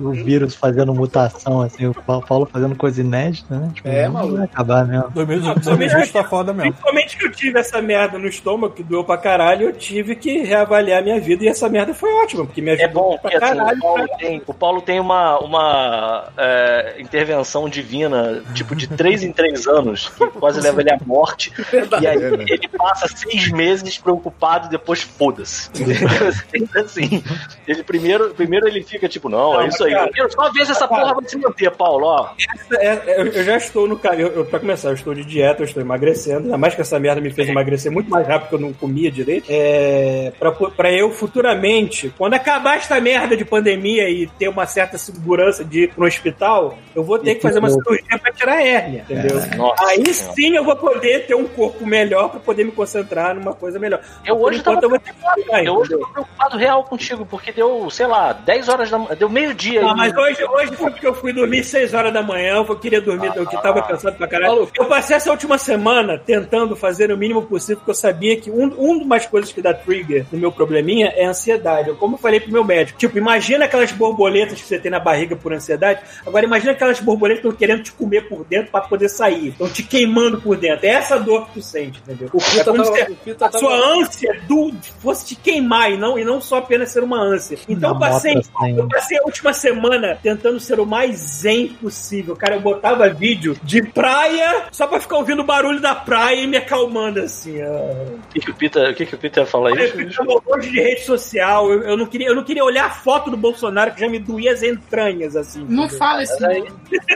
o 0.00 0.10
vírus 0.12 0.54
fazendo 0.54 0.94
mutação, 0.94 1.60
assim, 1.60 1.86
o 1.86 1.94
Pa- 1.94 2.20
Paulo 2.20 2.46
fazendo 2.50 2.74
coisa 2.76 3.00
inédita, 3.00 3.54
né? 3.58 3.70
Tipo, 3.74 3.88
É, 3.88 4.08
maluco. 4.08 4.36
vai 4.36 4.44
acabar 4.44 4.86
mesmo. 4.86 5.10
2020 5.10 6.12
tá 6.12 6.24
foda 6.24 6.52
mesmo. 6.52 6.72
Principalmente 6.72 7.16
que 7.16 7.26
eu 7.26 7.32
tive 7.32 7.58
essa 7.58 7.80
merda 7.82 8.18
no 8.18 8.26
estômago, 8.28 8.74
que 8.74 8.82
doeu 8.82 9.04
pra 9.04 9.16
caralho, 9.18 9.68
eu 9.68 9.72
tive 9.72 10.14
que 10.16 10.38
reavaliar 10.42 11.00
a 11.00 11.02
minha 11.02 11.20
vida 11.20 11.44
e 11.44 11.48
essa 11.48 11.68
merda 11.68 11.92
foi 11.94 12.10
ótima, 12.22 12.44
porque 12.46 12.60
me 12.62 12.70
É 12.70 12.84
ajudou 12.84 13.02
bom, 13.12 13.18
pra 13.18 13.30
assim, 13.30 13.38
caralho. 13.40 13.78
o 13.78 13.80
Paulo 13.80 14.08
tem, 14.18 14.42
o 14.46 14.54
Paulo 14.54 14.82
tem 14.82 15.00
uma, 15.00 15.38
uma 15.40 16.24
é, 16.36 16.96
intervenção 17.00 17.68
divina, 17.68 18.42
tipo, 18.54 18.74
de 18.74 18.86
três 18.86 19.22
em 19.22 19.32
três 19.32 19.66
anos, 19.66 20.08
que 20.10 20.26
quase 20.28 20.60
leva 20.60 20.80
ele 20.80 20.90
à 20.92 20.98
morte. 21.04 21.52
E 22.02 22.06
aí 22.06 22.16
É, 22.22 22.30
né? 22.36 22.44
ele 22.48 22.68
passa 22.68 23.06
seis 23.08 23.50
meses 23.50 23.61
preocupado 24.02 24.66
e 24.66 24.70
depois 24.70 25.02
foda-se. 25.02 25.68
Entendeu? 25.74 26.82
assim, 26.84 27.22
ele 27.66 27.82
primeiro, 27.82 28.30
primeiro 28.34 28.66
ele 28.66 28.82
fica 28.82 29.08
tipo, 29.08 29.28
não, 29.28 29.60
é 29.60 29.68
isso 29.68 29.84
aí. 29.84 29.92
Cara. 29.92 30.10
Eu 30.16 30.30
só 30.30 30.50
vejo 30.52 30.72
essa 30.72 30.88
porra 30.88 31.14
vai 31.14 31.24
se 31.28 31.36
manter, 31.38 31.70
Paulo, 31.70 32.06
ó. 32.06 32.30
É, 32.78 32.86
é, 32.86 33.20
eu, 33.20 33.26
eu 33.26 33.44
já 33.44 33.56
estou 33.56 33.86
no 33.88 33.98
caminho, 33.98 34.28
eu, 34.28 34.32
eu- 34.36 34.44
pra 34.44 34.58
começar, 34.60 34.88
eu 34.88 34.94
estou 34.94 35.14
de 35.14 35.24
dieta, 35.24 35.62
eu 35.62 35.66
estou 35.66 35.82
emagrecendo, 35.82 36.44
ainda 36.44 36.58
mais 36.58 36.74
que 36.74 36.80
essa 36.80 36.98
merda 36.98 37.20
me 37.20 37.30
fez 37.32 37.48
emagrecer 37.48 37.90
muito 37.90 38.10
mais 38.10 38.26
rápido 38.26 38.48
que 38.48 38.54
eu 38.54 38.58
não 38.60 38.72
comia 38.72 39.10
direito. 39.10 39.46
É, 39.48 40.32
pra, 40.38 40.52
pra 40.52 40.92
eu 40.92 41.10
futuramente, 41.10 42.12
quando 42.16 42.34
acabar 42.34 42.76
esta 42.76 43.00
merda 43.00 43.36
de 43.36 43.44
pandemia 43.44 44.08
e 44.08 44.26
ter 44.26 44.48
uma 44.48 44.66
certa 44.66 44.98
segurança 44.98 45.64
de 45.64 45.84
ir 45.84 45.92
pro 45.94 46.06
hospital, 46.06 46.78
eu 46.94 47.02
vou 47.02 47.18
ter 47.18 47.36
que 47.36 47.42
fazer 47.42 47.58
uma 47.58 47.70
cirurgia 47.70 48.18
pra 48.18 48.32
tirar 48.32 48.54
a 48.54 48.62
hérnia, 48.66 49.04
entendeu? 49.08 49.40
Nossa 49.56 49.86
Aí 49.86 50.12
sim 50.14 50.56
eu 50.56 50.64
vou 50.64 50.76
poder 50.76 51.26
ter 51.26 51.34
um 51.34 51.46
corpo 51.46 51.86
melhor 51.86 52.28
pra 52.30 52.40
poder 52.40 52.64
me 52.64 52.72
concentrar 52.72 53.34
numa 53.34 53.51
coisa 53.54 53.78
melhor. 53.78 54.00
Eu 54.24 54.36
Por 54.36 54.48
hoje 54.48 54.60
enquanto 54.60 54.74
tava 54.80 54.86
eu 54.86 54.90
vou 54.90 54.98
ter 54.98 55.12
que 55.12 55.42
ficar, 55.42 55.64
Eu 55.64 55.74
hoje 55.76 55.90
tô 55.90 56.06
preocupado 56.08 56.56
real 56.56 56.84
contigo, 56.84 57.26
porque 57.26 57.52
deu, 57.52 57.88
sei 57.90 58.06
lá, 58.06 58.32
10 58.32 58.68
horas 58.68 58.90
da 58.90 58.98
manhã, 58.98 59.16
deu 59.16 59.28
meio-dia. 59.28 59.82
Ah, 59.86 59.94
mas 59.94 60.16
hoje, 60.16 60.44
hoje 60.44 60.76
foi 60.76 60.90
porque 60.90 61.06
eu 61.06 61.14
fui 61.14 61.32
dormir 61.32 61.64
6 61.64 61.94
horas 61.94 62.12
da 62.12 62.22
manhã, 62.22 62.56
eu 62.56 62.76
queria 62.76 63.00
dormir, 63.00 63.32
eu 63.34 63.46
que 63.46 63.60
tava 63.62 63.82
cansado 63.82 64.16
pra 64.16 64.26
caralho. 64.26 64.68
Eu 64.78 64.84
passei 64.86 65.16
essa 65.16 65.30
última 65.30 65.58
semana 65.58 66.18
tentando 66.18 66.74
fazer 66.76 67.10
o 67.12 67.16
mínimo 67.16 67.42
possível, 67.42 67.76
porque 67.76 67.90
eu 67.90 67.94
sabia 67.94 68.36
que 68.40 68.50
um, 68.50 68.72
um 68.78 69.06
das 69.06 69.26
coisas 69.26 69.52
que 69.52 69.60
dá 69.62 69.72
trigger 69.74 70.26
no 70.32 70.38
meu 70.38 70.52
probleminha 70.52 71.12
é 71.16 71.24
a 71.26 71.30
ansiedade. 71.30 71.88
Eu, 71.88 71.96
como 71.96 72.14
eu 72.14 72.18
falei 72.18 72.40
pro 72.40 72.52
meu 72.52 72.64
médico, 72.64 72.98
tipo, 72.98 73.16
imagina 73.18 73.64
aquelas 73.64 73.92
borboletas 73.92 74.60
que 74.60 74.66
você 74.66 74.78
tem 74.78 74.90
na 74.90 75.00
barriga 75.00 75.36
por 75.36 75.52
ansiedade, 75.52 76.00
agora 76.26 76.44
imagina 76.44 76.72
aquelas 76.72 77.00
borboletas 77.00 77.42
que 77.42 77.46
estão 77.48 77.58
querendo 77.58 77.82
te 77.82 77.92
comer 77.92 78.28
por 78.28 78.44
dentro 78.44 78.70
pra 78.70 78.80
poder 78.82 79.08
sair, 79.08 79.48
estão 79.48 79.68
te 79.68 79.82
queimando 79.82 80.40
por 80.40 80.56
dentro. 80.56 80.86
É 80.86 80.90
essa 80.90 81.18
dor 81.18 81.46
que 81.46 81.54
tu 81.54 81.62
sente, 81.62 82.00
entendeu? 82.00 82.28
O 82.32 82.38
Pita 82.38 82.60
É 82.60 82.64
tava- 82.64 82.82
o 83.12 83.14
Pita 83.16 83.41
a 83.46 83.52
sua 83.52 83.74
ânsia 83.98 84.40
do, 84.48 84.72
fosse 85.00 85.26
te 85.26 85.34
queimar 85.34 85.92
e 85.92 85.96
não, 85.96 86.18
e 86.18 86.24
não 86.24 86.40
só 86.40 86.58
apenas 86.58 86.90
ser 86.90 87.02
uma 87.02 87.20
ânsia. 87.20 87.58
Então 87.68 87.90
eu 87.90 87.98
passei, 87.98 88.36
assim. 88.36 88.78
eu 88.78 88.88
passei 88.88 89.18
a 89.18 89.22
última 89.24 89.52
semana 89.52 90.18
tentando 90.22 90.58
ser 90.60 90.80
o 90.80 90.86
mais 90.86 91.16
zen 91.16 91.68
possível. 91.68 92.36
Cara, 92.36 92.56
eu 92.56 92.60
botava 92.60 93.08
vídeo 93.08 93.56
de 93.62 93.82
praia 93.82 94.66
só 94.70 94.86
pra 94.86 95.00
ficar 95.00 95.16
ouvindo 95.16 95.42
o 95.42 95.44
barulho 95.44 95.80
da 95.80 95.94
praia 95.94 96.40
e 96.40 96.46
me 96.46 96.56
acalmando 96.56 97.20
assim. 97.20 97.62
O 97.62 98.28
que, 98.32 98.40
que 98.40 98.50
o 98.50 98.54
Peter, 98.54 98.90
o 98.90 98.94
que, 98.94 99.06
que 99.06 99.14
o 99.14 99.18
Peter 99.18 99.46
fala 99.46 99.70
aí? 99.70 99.92
Eu 100.18 100.42
longe 100.46 100.70
de 100.70 100.80
rede 100.80 101.04
social. 101.04 101.70
Eu, 101.70 101.82
eu 101.82 101.96
não 101.96 102.06
queria, 102.06 102.28
eu 102.28 102.34
não 102.34 102.44
queria 102.44 102.64
olhar 102.64 102.86
a 102.86 102.90
foto 102.90 103.30
do 103.30 103.36
Bolsonaro 103.36 103.92
que 103.92 104.00
já 104.00 104.08
me 104.08 104.18
doía 104.18 104.52
as 104.52 104.62
entranhas 104.62 105.36
assim. 105.36 105.60
Não 105.68 105.84
entendeu? 105.84 105.98
fala 105.98 106.22
isso. 106.22 106.46
Aí, 106.46 106.64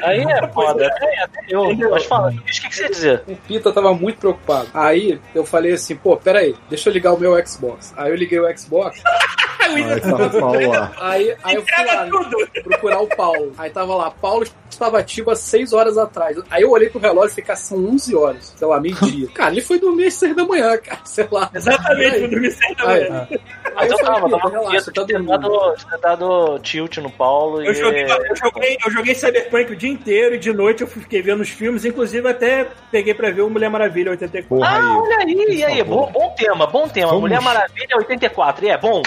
aí 0.03 0.21
é 0.21 0.49
foda. 0.49 0.85
É, 0.85 1.23
até 1.23 1.41
eu. 1.49 1.75
Mas 1.91 2.05
fala, 2.05 2.31
o 2.31 2.43
que, 2.43 2.69
que 2.69 2.75
você 2.75 2.83
ia 2.83 2.91
dizer? 2.91 3.23
O 3.27 3.37
Pita 3.37 3.73
tava 3.73 3.95
muito 3.95 4.19
preocupado. 4.19 4.69
Aí 4.73 5.21
eu 5.35 5.45
falei 5.45 5.73
assim, 5.73 5.97
pô, 5.97 6.16
pera 6.19 6.41
aí, 6.41 6.55
deixa 6.69 6.89
eu 6.89 6.93
ligar 6.93 7.13
o 7.13 7.19
meu 7.19 7.35
Xbox. 7.47 7.93
Aí 7.97 8.11
eu 8.11 8.17
liguei 8.17 8.39
o 8.39 8.59
Xbox, 8.59 9.03
o 9.69 11.03
aí, 11.03 11.37
aí 11.43 11.55
eu 11.57 11.63
fui 11.63 11.85
lá 11.87 12.07
tudo. 12.07 12.49
procurar 12.65 13.01
o 13.01 13.07
Paulo. 13.09 13.53
Aí 13.59 13.71
tava 13.71 13.95
lá, 13.95 14.11
Paulo 14.11 14.47
estava 14.71 14.99
ativo 14.99 15.31
há 15.31 15.37
6 15.37 15.73
horas 15.73 15.97
atrás. 15.97 16.37
Aí 16.51 16.63
eu 16.63 16.71
olhei 16.71 16.89
pro 16.91 17.01
relógio 17.01 17.29
e 17.29 17.31
falei, 17.31 17.45
cara, 17.47 17.57
são 17.57 17.79
11 17.87 18.15
horas, 18.17 18.55
sei 18.57 18.67
lá, 18.69 18.81
meio-dia. 18.81 19.29
Cara, 19.35 19.53
ele 19.53 19.61
foi 19.63 19.79
dormir 19.79 20.07
às 20.07 20.15
6 20.15 20.37
da 20.37 20.45
manhã, 20.45 20.77
cara, 20.79 21.01
sei 21.05 21.27
lá. 21.31 21.51
Exatamente, 21.55 22.15
Aí- 22.17 22.23
eu 22.23 22.29
dormi 22.31 22.51
seis 22.51 22.77
da 22.77 22.89
Aí, 22.89 23.09
manhã. 23.09 23.29
aí 23.31 23.41
Mas 23.75 23.91
eu 23.91 23.99
tava, 23.99 24.29
tava 24.31 24.49
relaxa, 24.51 24.93
tá 24.93 25.03
dormindo. 25.05 25.75
ter 25.91 25.99
dado 26.01 26.59
tilt 26.61 26.97
no 26.99 27.11
Paulo 27.11 27.63
Eu 27.63 27.73
e. 27.73 27.75
joguei, 27.75 28.05
eu, 28.05 28.37
joguei, 28.37 28.77
eu 28.85 28.91
joguei 28.91 29.15
Cyberpunk 29.15 29.73
o 29.73 29.77
dia 29.77 29.91
inteiro 29.91 30.35
e 30.35 30.39
de 30.39 30.53
noite 30.53 30.83
eu 30.83 30.87
fiquei 30.87 31.23
vendo 31.23 31.41
os 31.41 31.49
filmes, 31.49 31.85
inclusive 31.85 32.27
até 32.29 32.67
peguei 32.91 33.15
pra 33.15 33.31
ver 33.31 33.43
o 33.43 33.51
Mulher 33.51 33.71
Maravilha 33.71 34.11
84. 34.11 34.49
Porra, 34.49 34.69
Ah, 34.69 34.77
aí. 34.79 34.97
olha 34.99 35.17
aí, 35.19 35.57
e 35.57 35.65
aí, 35.65 35.83
bom, 35.83 36.11
bom 36.13 36.35
tema, 36.37 36.67
bom 36.67 36.89
tema. 36.89 37.07
Vamos- 37.09 37.23
Mulher 37.23 37.41
Maravilha 37.41 37.97
84, 37.97 38.65
e 38.65 38.69
é 38.69 38.79
bom. 38.79 39.03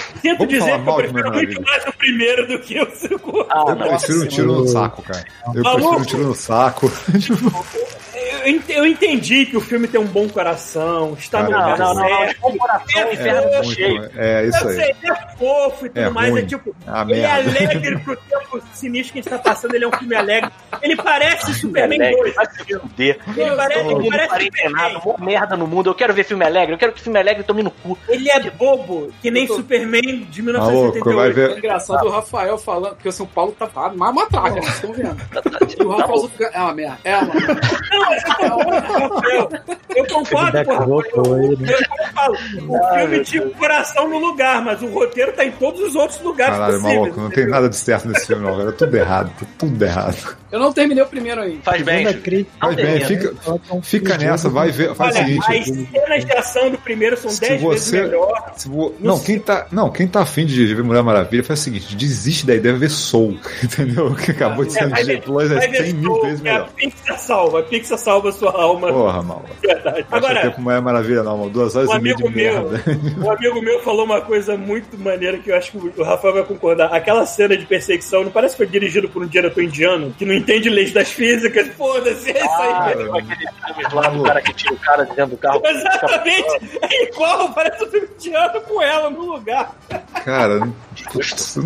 Dizer 0.50 0.82
que 0.82 0.88
eu 0.88 0.94
prefiro 0.94 1.32
muito 1.32 1.62
mais 1.62 1.84
o 1.86 1.92
primeiro 1.92 2.46
do 2.48 2.58
que 2.58 2.80
o 2.80 2.90
segundo. 2.94 3.46
Ah, 3.50 3.64
Eu 3.68 3.76
prefiro 3.76 4.22
um 4.22 4.26
tiro 4.26 4.52
no 4.52 4.66
saco, 4.68 5.02
cara. 5.02 5.24
Eu 5.54 5.62
Maluco. 5.64 5.80
prefiro 5.80 6.00
um 6.00 6.04
tiro 6.04 6.24
no 6.28 6.34
saco. 6.34 6.92
Eu 8.42 8.46
ent- 8.48 8.68
Eu 8.70 8.86
entendi 8.86 9.46
que 9.46 9.56
o 9.56 9.60
filme 9.60 9.86
tem 9.88 10.00
um 10.00 10.06
bom 10.06 10.28
coração, 10.28 11.14
está 11.18 11.42
no 11.42 11.50
Cara, 11.50 11.60
Não, 11.62 11.70
lugar 11.72 11.78
não, 11.78 11.94
não, 11.94 12.02
não. 12.02 12.08
certo. 12.18 12.40
Coração, 12.58 13.00
É, 13.00 13.00
é 13.00 13.62
Muito, 13.62 13.74
cheio. 13.74 14.10
é 14.16 14.46
isso 14.46 14.64
Eu 14.64 14.68
aí. 14.68 14.74
sei, 14.76 14.84
ele 15.02 15.12
é 15.12 15.36
fofo 15.38 15.86
e 15.86 15.88
tudo 15.88 15.98
É 16.00 16.10
mais. 16.10 16.30
ruim. 16.30 16.42
É 16.42 16.44
tipo, 16.46 16.76
Ah, 16.86 17.06
ele 17.08 17.20
é 17.20 17.22
merda. 17.42 17.50
alegre 17.50 17.98
pro 17.98 18.16
tempo 18.16 18.62
sinistro 18.74 19.12
que 19.14 19.18
a 19.18 19.22
gente 19.22 19.30
tá 19.30 19.38
passando, 19.38 19.74
ele 19.74 19.84
é 19.84 19.88
um 19.88 19.92
filme 19.92 20.14
alegre. 20.14 20.50
Ele 20.82 20.96
parece 20.96 21.54
Superman 21.54 22.00
Alegre, 22.00 22.20
2. 22.22 22.34
vai 22.34 22.46
se 22.46 22.64
fuder. 22.78 23.18
Ele 23.36 23.56
parece, 23.56 23.80
ele 23.88 24.10
parece 24.10 24.44
Superman. 24.44 25.00
mó 25.04 25.16
merda 25.18 25.56
no 25.56 25.66
mundo. 25.66 25.90
Eu 25.90 25.94
quero 25.94 26.14
ver 26.14 26.24
filme 26.24 26.44
alegre, 26.44 26.74
eu 26.74 26.78
quero 26.78 26.92
que 26.92 27.00
filme 27.00 27.18
alegre 27.18 27.42
tome 27.42 27.62
no 27.62 27.70
cu. 27.70 27.98
Ele 28.08 28.30
é 28.30 28.40
bobo, 28.50 29.12
que 29.20 29.30
nem 29.30 29.46
Superman 29.46 30.26
de 30.30 30.39
1988. 30.42 31.34
ver. 31.34 31.50
É 31.50 31.58
engraçado 31.58 32.06
o 32.06 32.10
Rafael 32.10 32.58
falando, 32.58 32.94
porque 32.94 33.08
o 33.08 33.12
São 33.12 33.26
Paulo 33.26 33.54
tá 33.58 33.66
tá 33.66 33.88
uma 33.88 34.12
matraca, 34.12 34.60
vocês 34.60 34.74
estão 34.74 34.92
vendo. 34.92 35.16
E 35.80 35.82
o 35.82 35.88
Rafael 35.88 36.28
fica, 36.28 36.50
é 36.52 36.58
uma 36.60 36.74
merda, 36.74 36.98
é 37.04 37.16
uma 37.16 37.34
merda. 37.34 37.60
Não, 37.92 38.00
mas 38.00 38.22
eu 39.96 40.06
concordo, 40.06 40.56
Rafael. 40.58 40.80
Eu 40.90 41.06
concordo, 41.06 41.66
falo, 42.14 42.34
o 42.34 42.98
filme 42.98 43.24
tinha 43.24 43.46
o 43.46 43.50
coração 43.54 44.08
no 44.08 44.18
lugar, 44.18 44.62
mas 44.62 44.82
o 44.82 44.86
roteiro 44.88 45.32
tá 45.32 45.44
em 45.44 45.52
todos 45.52 45.80
os 45.80 45.94
outros 45.94 46.20
lugares 46.20 46.54
Caralho, 46.56 46.74
possíveis. 46.74 46.98
maluco, 47.00 47.20
não 47.20 47.30
tem 47.30 47.46
nada 47.46 47.68
de 47.68 47.76
certo 47.76 48.08
nesse 48.08 48.26
filme, 48.26 48.42
não. 48.42 48.68
É 48.68 48.72
tudo 48.72 48.96
errado, 48.96 49.30
tá 49.38 49.46
tudo 49.58 49.84
errado. 49.84 50.36
Eu 50.50 50.58
não 50.58 50.72
terminei 50.72 51.02
o 51.02 51.06
primeiro 51.06 51.40
ainda. 51.40 51.62
Faz 51.62 51.82
bem. 51.82 52.04
Não 52.04 52.12
Mas 52.60 52.74
bem, 52.76 53.04
fica, 53.04 53.32
fica 53.82 54.18
nessa, 54.18 54.48
vai 54.48 54.70
ver. 54.72 54.94
Faz 54.96 55.14
o 55.14 55.18
Olha, 55.18 55.26
seguinte. 55.26 55.46
as 55.48 56.00
cenas 56.02 56.24
de 56.24 56.32
ação 56.32 56.70
do 56.70 56.78
primeiro 56.78 57.16
são 57.16 57.30
Se 57.30 57.40
10 57.40 57.62
vezes 57.62 57.92
melhor. 57.92 58.52
Se 58.56 58.68
vo- 58.68 58.92
Não, 58.98 59.18
quem 59.20 59.38
tá, 59.38 59.66
não, 59.70 59.90
quem 59.90 60.08
tá 60.08 60.19
afim 60.20 60.46
de 60.46 60.74
ver 60.74 60.82
Mulher 60.82 61.02
Maravilha 61.02 61.42
faz 61.42 61.60
o 61.60 61.62
seguinte: 61.62 61.96
desiste 61.96 62.46
da 62.46 62.54
ideia 62.54 62.74
de 62.74 62.80
ver 62.80 62.90
Soul, 62.90 63.38
entendeu? 63.62 64.14
Que 64.14 64.30
acabou 64.30 64.64
de 64.64 64.72
ser 64.72 64.80
É, 64.80 64.84
no 64.84 64.90
vai 64.90 65.00
Disney 65.00 65.20
Plus, 65.20 65.50
é 65.50 65.54
vai 65.54 65.68
ver 65.68 65.84
100 65.84 65.94
mil 65.94 66.10
Soul, 66.10 66.22
vezes 66.22 66.40
melhor. 66.40 66.68
Pixar 66.76 67.18
salva, 67.18 67.60
a 67.60 67.62
Pixar 67.62 67.98
salva 67.98 68.28
a 68.28 68.32
sua 68.32 68.52
alma. 68.52 68.92
Porra, 68.92 69.22
mal. 69.22 69.44
Verdade. 69.60 70.06
Agora, 70.10 70.40
tempo 70.42 70.60
Mulher 70.60 70.80
Maravilha, 70.80 71.22
não, 71.22 71.38
mano. 71.38 71.50
Duas 71.50 71.74
horas 71.76 71.90
um 71.90 71.96
e 71.96 72.00
meia 72.00 72.16
de 72.16 72.24
amigo 72.24 72.36
meu, 72.36 72.70
merda. 72.70 72.84
um 73.18 73.30
amigo 73.30 73.62
meu 73.62 73.80
falou 73.82 74.04
uma 74.04 74.20
coisa 74.20 74.56
muito 74.56 74.98
maneira 74.98 75.38
que 75.38 75.50
eu 75.50 75.56
acho 75.56 75.72
que 75.72 76.00
o 76.00 76.04
Rafael 76.04 76.34
vai 76.34 76.44
concordar. 76.44 76.92
Aquela 76.92 77.26
cena 77.26 77.56
de 77.56 77.66
perseguição 77.66 78.24
não 78.24 78.30
parece 78.30 78.54
que 78.54 78.58
foi 78.58 78.66
dirigido 78.66 79.08
por 79.08 79.22
um 79.22 79.26
diretor 79.26 79.62
indiano 79.62 80.14
que 80.18 80.24
não 80.24 80.34
entende 80.34 80.68
leis 80.68 80.92
das 80.92 81.10
físicas. 81.10 81.68
Foda-se, 81.76 82.30
é 82.30 82.38
isso 82.38 82.60
aí. 82.60 83.59
Aquele 83.80 83.90
filme 83.90 84.02
lá 84.02 84.08
do 84.10 84.22
cara 84.22 84.42
que 84.42 84.54
tira 84.54 84.74
o 84.74 84.78
cara 84.78 85.04
de 85.04 85.14
dentro 85.14 85.30
do 85.30 85.36
carro. 85.36 85.62
Exatamente, 85.64 86.78
é 86.82 87.04
igual, 87.04 87.52
parece 87.52 87.84
um 87.84 87.90
filme 87.90 88.08
indiano 88.14 88.60
com 88.62 88.82
ela 88.82 89.10
no 89.10 89.34
lugar. 89.34 89.74
Cara, 90.24 90.68
putz, 91.12 91.56
não, 91.56 91.64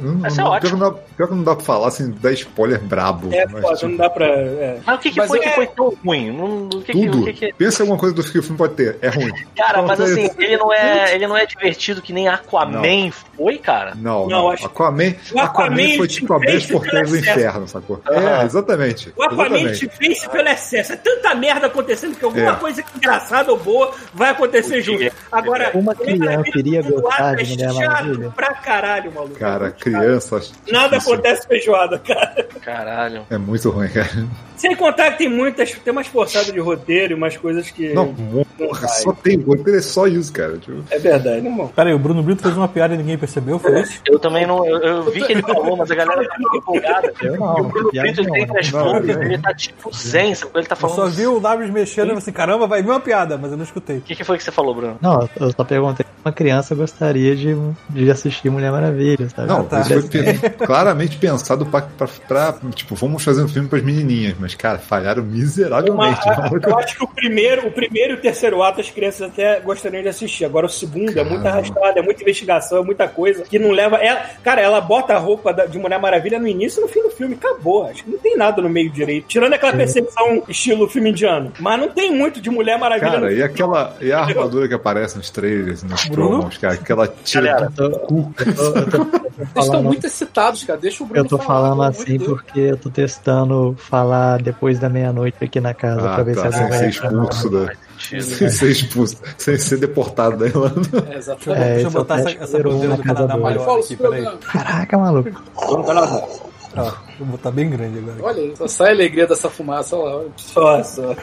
não, 0.00 0.26
é 0.26 0.30
não- 0.34 0.46
ótima. 0.46 0.50
pior, 0.50 0.60
que 0.60 0.70
não 0.72 0.78
dá, 0.78 0.90
pior 1.16 1.26
que 1.28 1.34
não 1.34 1.42
dá 1.44 1.56
pra 1.56 1.64
falar 1.64 1.88
assim, 1.88 2.10
dar 2.20 2.32
spoiler 2.32 2.80
brabo. 2.80 3.28
É 3.32 3.46
mas, 3.46 3.62
foda, 3.62 3.74
tipo, 3.76 3.88
não 3.90 3.96
dá 3.96 4.10
pra. 4.10 4.26
é. 4.26 4.78
Mas 4.84 4.96
o 4.96 4.98
que, 5.00 5.10
que 5.10 5.18
Mas 5.18 5.28
foi 5.28 5.38
é- 5.38 5.42
que 5.42 5.48
foi 5.50 5.66
tão 5.68 5.94
ruim? 6.04 6.30
Não- 6.32 6.66
O 6.66 6.68
que, 6.82 6.92
que, 6.92 7.06
tudo. 7.06 7.20
o 7.20 7.24
que, 7.24 7.32
que... 7.32 7.52
Pensa 7.54 7.78
em 7.78 7.82
alguma 7.84 7.98
coisa 7.98 8.14
do 8.14 8.22
que 8.22 8.38
o 8.38 8.42
filme 8.42 8.58
pode 8.58 8.74
ter. 8.74 8.98
É 9.02 9.08
ruim. 9.08 9.32
Cara, 9.56 9.82
mas 9.82 9.98
Não, 9.98 10.06
assim, 10.06 10.26
é- 10.26 10.34
ele 10.38 10.56
não 10.56 10.72
é, 10.72 11.14
ele 11.14 11.26
não 11.26 11.36
é 11.36 11.46
divertido 11.46 12.00
que 12.02 12.12
nem 12.12 12.28
Aquaman 12.28 13.10
foi, 13.36 13.58
cara. 13.58 13.94
Não, 13.94 14.22
Não, 14.28 14.42
não. 14.42 14.50
acho- 14.50 14.66
Aquaman, 14.66 15.14
O 15.32 15.38
Aquaman 15.40 15.74
Aquaman 15.74 15.96
foi 15.96 16.08
te 16.08 16.20
tipo 16.20 16.34
a 16.34 16.38
fez 16.40 16.50
vez 16.52 16.66
porteiros 16.66 17.10
do 17.10 17.14
pelo 17.16 17.16
excesso. 17.24 17.38
inferno, 17.40 17.68
sacou? 17.68 18.00
É, 18.08 18.44
exatamente. 18.44 19.12
O 19.16 19.22
Aquaman 19.22 19.44
exatamente. 19.58 19.88
te 19.88 19.90
vence 19.98 20.28
pelo 20.28 20.48
excesso. 20.48 20.92
É 20.92 20.96
tanta 20.96 21.34
merda 21.34 21.66
acontecendo 21.66 22.16
que 22.16 22.24
alguma 22.24 22.52
É. 22.52 22.56
coisa 22.56 22.84
engraçada 22.96 23.50
ou 23.52 23.58
boa 23.58 23.92
vai 24.14 24.30
acontecer 24.30 24.80
junto. 24.82 25.10
Agora, 25.30 25.70
Uma 25.74 25.94
criança 25.94 26.50
do 26.52 27.00
gostar 27.02 27.34
de 27.36 27.62
é 27.62 27.66
Mulher 27.68 27.88
Maravilha? 27.88 28.30
pra 28.34 28.54
caralho, 28.54 28.81
maluco. 28.86 29.34
Cara, 29.38 29.66
É 29.68 29.70
criança. 29.70 30.40
Nada 30.70 30.96
difícil. 30.96 31.12
acontece 31.14 31.46
feijoada, 31.46 31.98
cara. 31.98 32.46
Caralho. 32.60 33.22
É 33.30 33.38
muito 33.38 33.70
ruim, 33.70 33.88
cara. 33.88 34.26
Sem 34.56 34.76
contar 34.76 35.10
que 35.12 35.18
tem 35.18 35.28
muitas, 35.28 35.72
tem 35.72 35.92
umas 35.92 36.06
forçadas 36.06 36.52
de 36.52 36.60
roteiro 36.60 37.12
e 37.12 37.16
umas 37.16 37.36
coisas 37.36 37.68
que. 37.70 37.92
Não, 37.92 38.14
porra, 38.56 38.86
só 38.88 39.12
tem 39.12 39.40
roteiro, 39.40 39.76
é 39.78 39.82
só 39.82 40.06
isso, 40.06 40.32
cara. 40.32 40.56
Tipo, 40.58 40.84
É 40.90 40.98
verdade, 40.98 41.44
irmão. 41.44 41.66
Pera 41.68 41.88
aí, 41.90 41.94
o 41.94 41.98
Bruno 41.98 42.22
Brito 42.22 42.42
fez 42.42 42.56
uma 42.56 42.68
piada 42.68 42.94
e 42.94 42.98
ninguém 42.98 43.18
percebeu, 43.18 43.58
foi 43.58 43.80
isso? 43.80 44.00
Eu 44.06 44.18
também 44.20 44.46
não. 44.46 44.64
Eu, 44.64 44.78
eu 44.78 45.02
vi 45.10 45.20
que 45.24 45.32
ele 45.32 45.42
falou, 45.42 45.76
mas 45.76 45.90
a 45.90 45.94
galera 45.94 46.24
tá 46.28 46.36
empolgada. 46.54 47.12
Eu 47.22 47.34
E 47.34 47.36
o 47.36 47.40
não, 47.40 47.54
Bruno 47.68 47.90
Brito 47.90 48.20
ele 48.20 48.30
tem 48.30 48.46
não. 48.46 48.56
as 48.58 48.70
Não, 48.70 48.84
pontas, 48.84 49.16
não. 49.16 49.22
ele 49.24 49.38
tá 49.38 49.54
tipo 49.54 49.92
zen? 49.96 50.32
Ele 50.54 50.66
tá 50.66 50.74
Eu 50.74 50.76
falando. 50.76 50.96
só 50.96 51.06
vi 51.06 51.26
o 51.26 51.40
Davis 51.40 51.70
mexendo 51.70 52.04
e 52.04 52.08
falei 52.08 52.18
assim, 52.18 52.32
caramba, 52.32 52.66
vai 52.68 52.82
vir 52.82 52.90
uma 52.90 53.00
piada, 53.00 53.36
mas 53.36 53.50
eu 53.50 53.56
não 53.56 53.64
escutei. 53.64 53.96
O 53.98 54.02
que, 54.02 54.14
que 54.14 54.22
foi 54.24 54.38
que 54.38 54.44
você 54.44 54.52
falou, 54.52 54.74
Bruno? 54.74 54.96
Não, 55.00 55.28
eu 55.40 55.50
só 55.50 55.64
perguntei 55.64 56.06
uma 56.24 56.32
criança 56.32 56.74
gostaria 56.74 57.34
de, 57.34 57.56
de 57.90 58.10
assistir 58.10 58.50
Mulher 58.50 58.70
Maravilha, 58.72 59.28
sabe? 59.28 59.48
Não, 59.48 59.64
tá. 59.64 59.80
isso 59.80 59.88
foi 59.90 60.02
pe- 60.02 60.50
claramente 60.66 61.16
pensado 61.16 61.66
pra, 61.66 61.82
pra, 61.82 62.06
pra, 62.28 62.54
Tipo, 62.74 62.94
vamos 62.94 63.22
fazer 63.24 63.42
um 63.42 63.48
filme 63.48 63.68
pras 63.68 63.82
menininhas. 63.82 64.34
Mas, 64.38 64.54
cara, 64.54 64.78
falharam 64.78 65.22
Uma- 65.22 65.32
miseravelmente. 65.32 66.20
eu 66.66 66.78
acho 66.78 66.96
que 66.96 67.04
o 67.04 67.08
primeiro, 67.08 67.66
o 67.66 67.70
primeiro 67.72 68.14
e 68.14 68.16
o 68.16 68.20
terceiro 68.20 68.62
ato 68.62 68.80
as 68.80 68.90
crianças 68.90 69.22
até 69.30 69.60
gostariam 69.60 70.02
de 70.02 70.08
assistir. 70.08 70.44
Agora 70.44 70.66
o 70.66 70.70
segundo 70.70 71.16
é 71.18 71.24
muito 71.24 71.46
arrastado, 71.46 71.98
é 71.98 72.02
muita 72.02 72.22
investigação, 72.22 72.78
é 72.78 72.84
muita 72.84 73.08
coisa 73.08 73.42
que 73.44 73.58
não 73.58 73.70
leva. 73.70 73.96
Ela, 73.96 74.20
cara, 74.42 74.60
ela 74.60 74.80
bota 74.80 75.14
a 75.14 75.18
roupa 75.18 75.52
de 75.52 75.78
Mulher 75.78 75.98
Maravilha 76.00 76.38
no 76.38 76.46
início 76.46 76.80
e 76.80 76.82
no 76.82 76.88
fim 76.88 77.02
do 77.02 77.10
filme. 77.10 77.34
Acabou. 77.34 77.86
Acho 77.86 78.04
que 78.04 78.10
não 78.10 78.18
tem 78.18 78.36
nada 78.36 78.60
no 78.62 78.68
meio 78.68 78.90
direito. 78.90 79.26
Tirando 79.28 79.52
aquela 79.54 79.72
percepção 79.72 80.42
estilo 80.48 80.88
filme 80.88 81.10
indiano. 81.10 81.52
Mas 81.58 81.80
não 81.80 81.88
tem 81.88 82.12
muito 82.14 82.40
de 82.40 82.50
Mulher 82.50 82.78
Maravilha 82.78 83.10
Cara, 83.12 83.32
e 83.32 83.42
aquela. 83.42 83.96
E 84.00 84.12
a 84.12 84.20
armadura 84.20 84.68
que 84.68 84.74
aparece 84.74 85.16
nos 85.16 85.30
trailers, 85.30 85.82
nos 85.82 86.04
Bruno? 86.12 86.50
cara, 86.60 86.76
que 86.76 86.92
ela 86.92 87.08
tira 87.24 87.46
Galera, 87.52 87.70
do 87.70 87.90
cu. 88.00 88.34
Eu 88.38 88.54
tô, 88.54 88.62
eu 88.62 88.72
tô- 88.72 88.96
eu 89.02 89.10
tô 89.10 89.30
Vocês 89.52 89.64
estão 89.66 89.82
muito 89.82 90.06
excitados, 90.06 90.64
cara. 90.64 90.78
Deixa 90.78 91.02
o 91.02 91.06
Bruno 91.06 91.20
Eu 91.20 91.28
tô 91.28 91.38
falar, 91.38 91.68
falando 91.70 91.82
assim 91.82 92.16
Deus. 92.18 92.24
porque 92.28 92.60
eu 92.60 92.76
tô 92.76 92.90
testando 92.90 93.74
falar 93.78 94.40
depois 94.42 94.78
da 94.78 94.88
meia-noite 94.88 95.36
aqui 95.42 95.60
na 95.60 95.74
casa 95.74 96.10
Ah, 96.10 96.14
pra 96.14 96.22
ver 96.24 96.34
tá, 96.36 96.40
se 96.40 96.46
alguém 96.46 96.60
sem 96.60 96.68
vai 96.68 96.78
ser 96.78 96.88
expulso 96.88 97.50
da. 97.50 97.72
Sem 97.98 98.20
ser 98.50 98.70
expulso, 98.70 99.16
sem 99.38 99.56
ser 99.58 99.76
deportado 99.78 100.36
da 100.36 100.46
Irlanda. 100.46 100.80
É, 101.10 101.16
exatamente. 101.18 101.62
É, 101.62 101.72
Deixa 101.74 101.86
eu 101.86 101.88
é 101.88 101.90
botar 101.92 102.18
essa, 102.18 102.30
essa 102.30 102.58
bandeira 102.62 102.88
na 102.88 102.96
do 102.96 103.02
casa 103.02 103.14
Canadá 103.14 103.36
maior 103.36 103.78
aqui, 103.78 103.96
peraí. 103.96 104.28
Caraca, 104.40 104.98
maluco. 104.98 105.30
Ó, 105.56 106.92
vou 107.22 107.32
botar 107.32 107.50
bem 107.50 107.70
grande 107.70 107.98
agora. 107.98 108.16
Olha 108.22 108.42
aí, 108.42 108.56
só 108.56 108.66
sai 108.68 108.88
a 108.88 108.92
alegria 108.92 109.26
dessa 109.26 109.48
fumaça, 109.48 109.96
olha 109.96 110.16
lá. 110.16 110.24
Só, 110.36 110.82
só. 110.82 111.16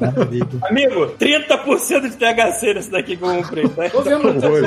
Maravilha. 0.00 0.46
Amigo, 0.62 1.06
30% 1.18 2.10
de 2.10 2.16
THC 2.16 2.74
nesse 2.74 2.90
daqui 2.90 3.16
que 3.16 3.24
eu 3.24 3.42
comprei, 3.42 3.68
tá? 3.68 3.90
Tô 3.90 4.02
vendo 4.02 4.32
no 4.32 4.50
olho, 4.50 4.66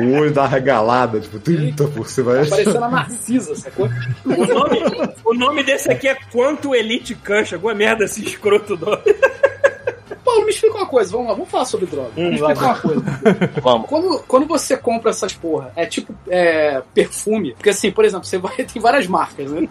o 0.00 0.20
olho 0.20 0.32
dá 0.32 0.46
regalada, 0.46 1.20
tipo, 1.20 1.38
30 1.38 1.84
por 1.88 2.08
você 2.08 2.22
vai. 2.22 2.46
parecendo 2.46 2.84
a 2.84 2.88
Narcisa, 2.88 3.54
sacou? 3.54 3.88
O 4.24 4.46
nome, 4.46 4.80
o 5.24 5.34
nome 5.34 5.62
desse 5.62 5.90
aqui 5.90 6.08
é 6.08 6.16
Quanto 6.32 6.74
Elite 6.74 7.14
Cush. 7.14 7.54
Alguma 7.54 7.74
merda 7.74 8.04
assim, 8.04 8.22
escroto 8.22 8.76
nome. 8.76 9.02
Paulo, 10.34 10.44
me 10.44 10.50
explica 10.50 10.76
uma 10.76 10.86
coisa, 10.86 11.12
vamos 11.12 11.28
lá, 11.28 11.34
vamos 11.34 11.48
falar 11.48 11.64
sobre 11.64 11.86
droga. 11.86 12.10
Hum, 12.16 12.30
me 12.30 12.34
explica 12.34 12.64
uma 12.64 12.78
coisa. 12.78 13.04
Vamos. 13.62 13.88
Quando, 13.88 14.24
quando 14.26 14.46
você 14.46 14.76
compra 14.76 15.10
essas 15.10 15.32
porra, 15.32 15.72
é 15.76 15.86
tipo 15.86 16.12
é, 16.28 16.82
perfume. 16.92 17.52
Porque 17.54 17.70
assim, 17.70 17.90
por 17.90 18.04
exemplo, 18.04 18.24
você 18.26 18.38
vai, 18.38 18.56
tem 18.64 18.82
várias 18.82 19.06
marcas, 19.06 19.50
né? 19.50 19.68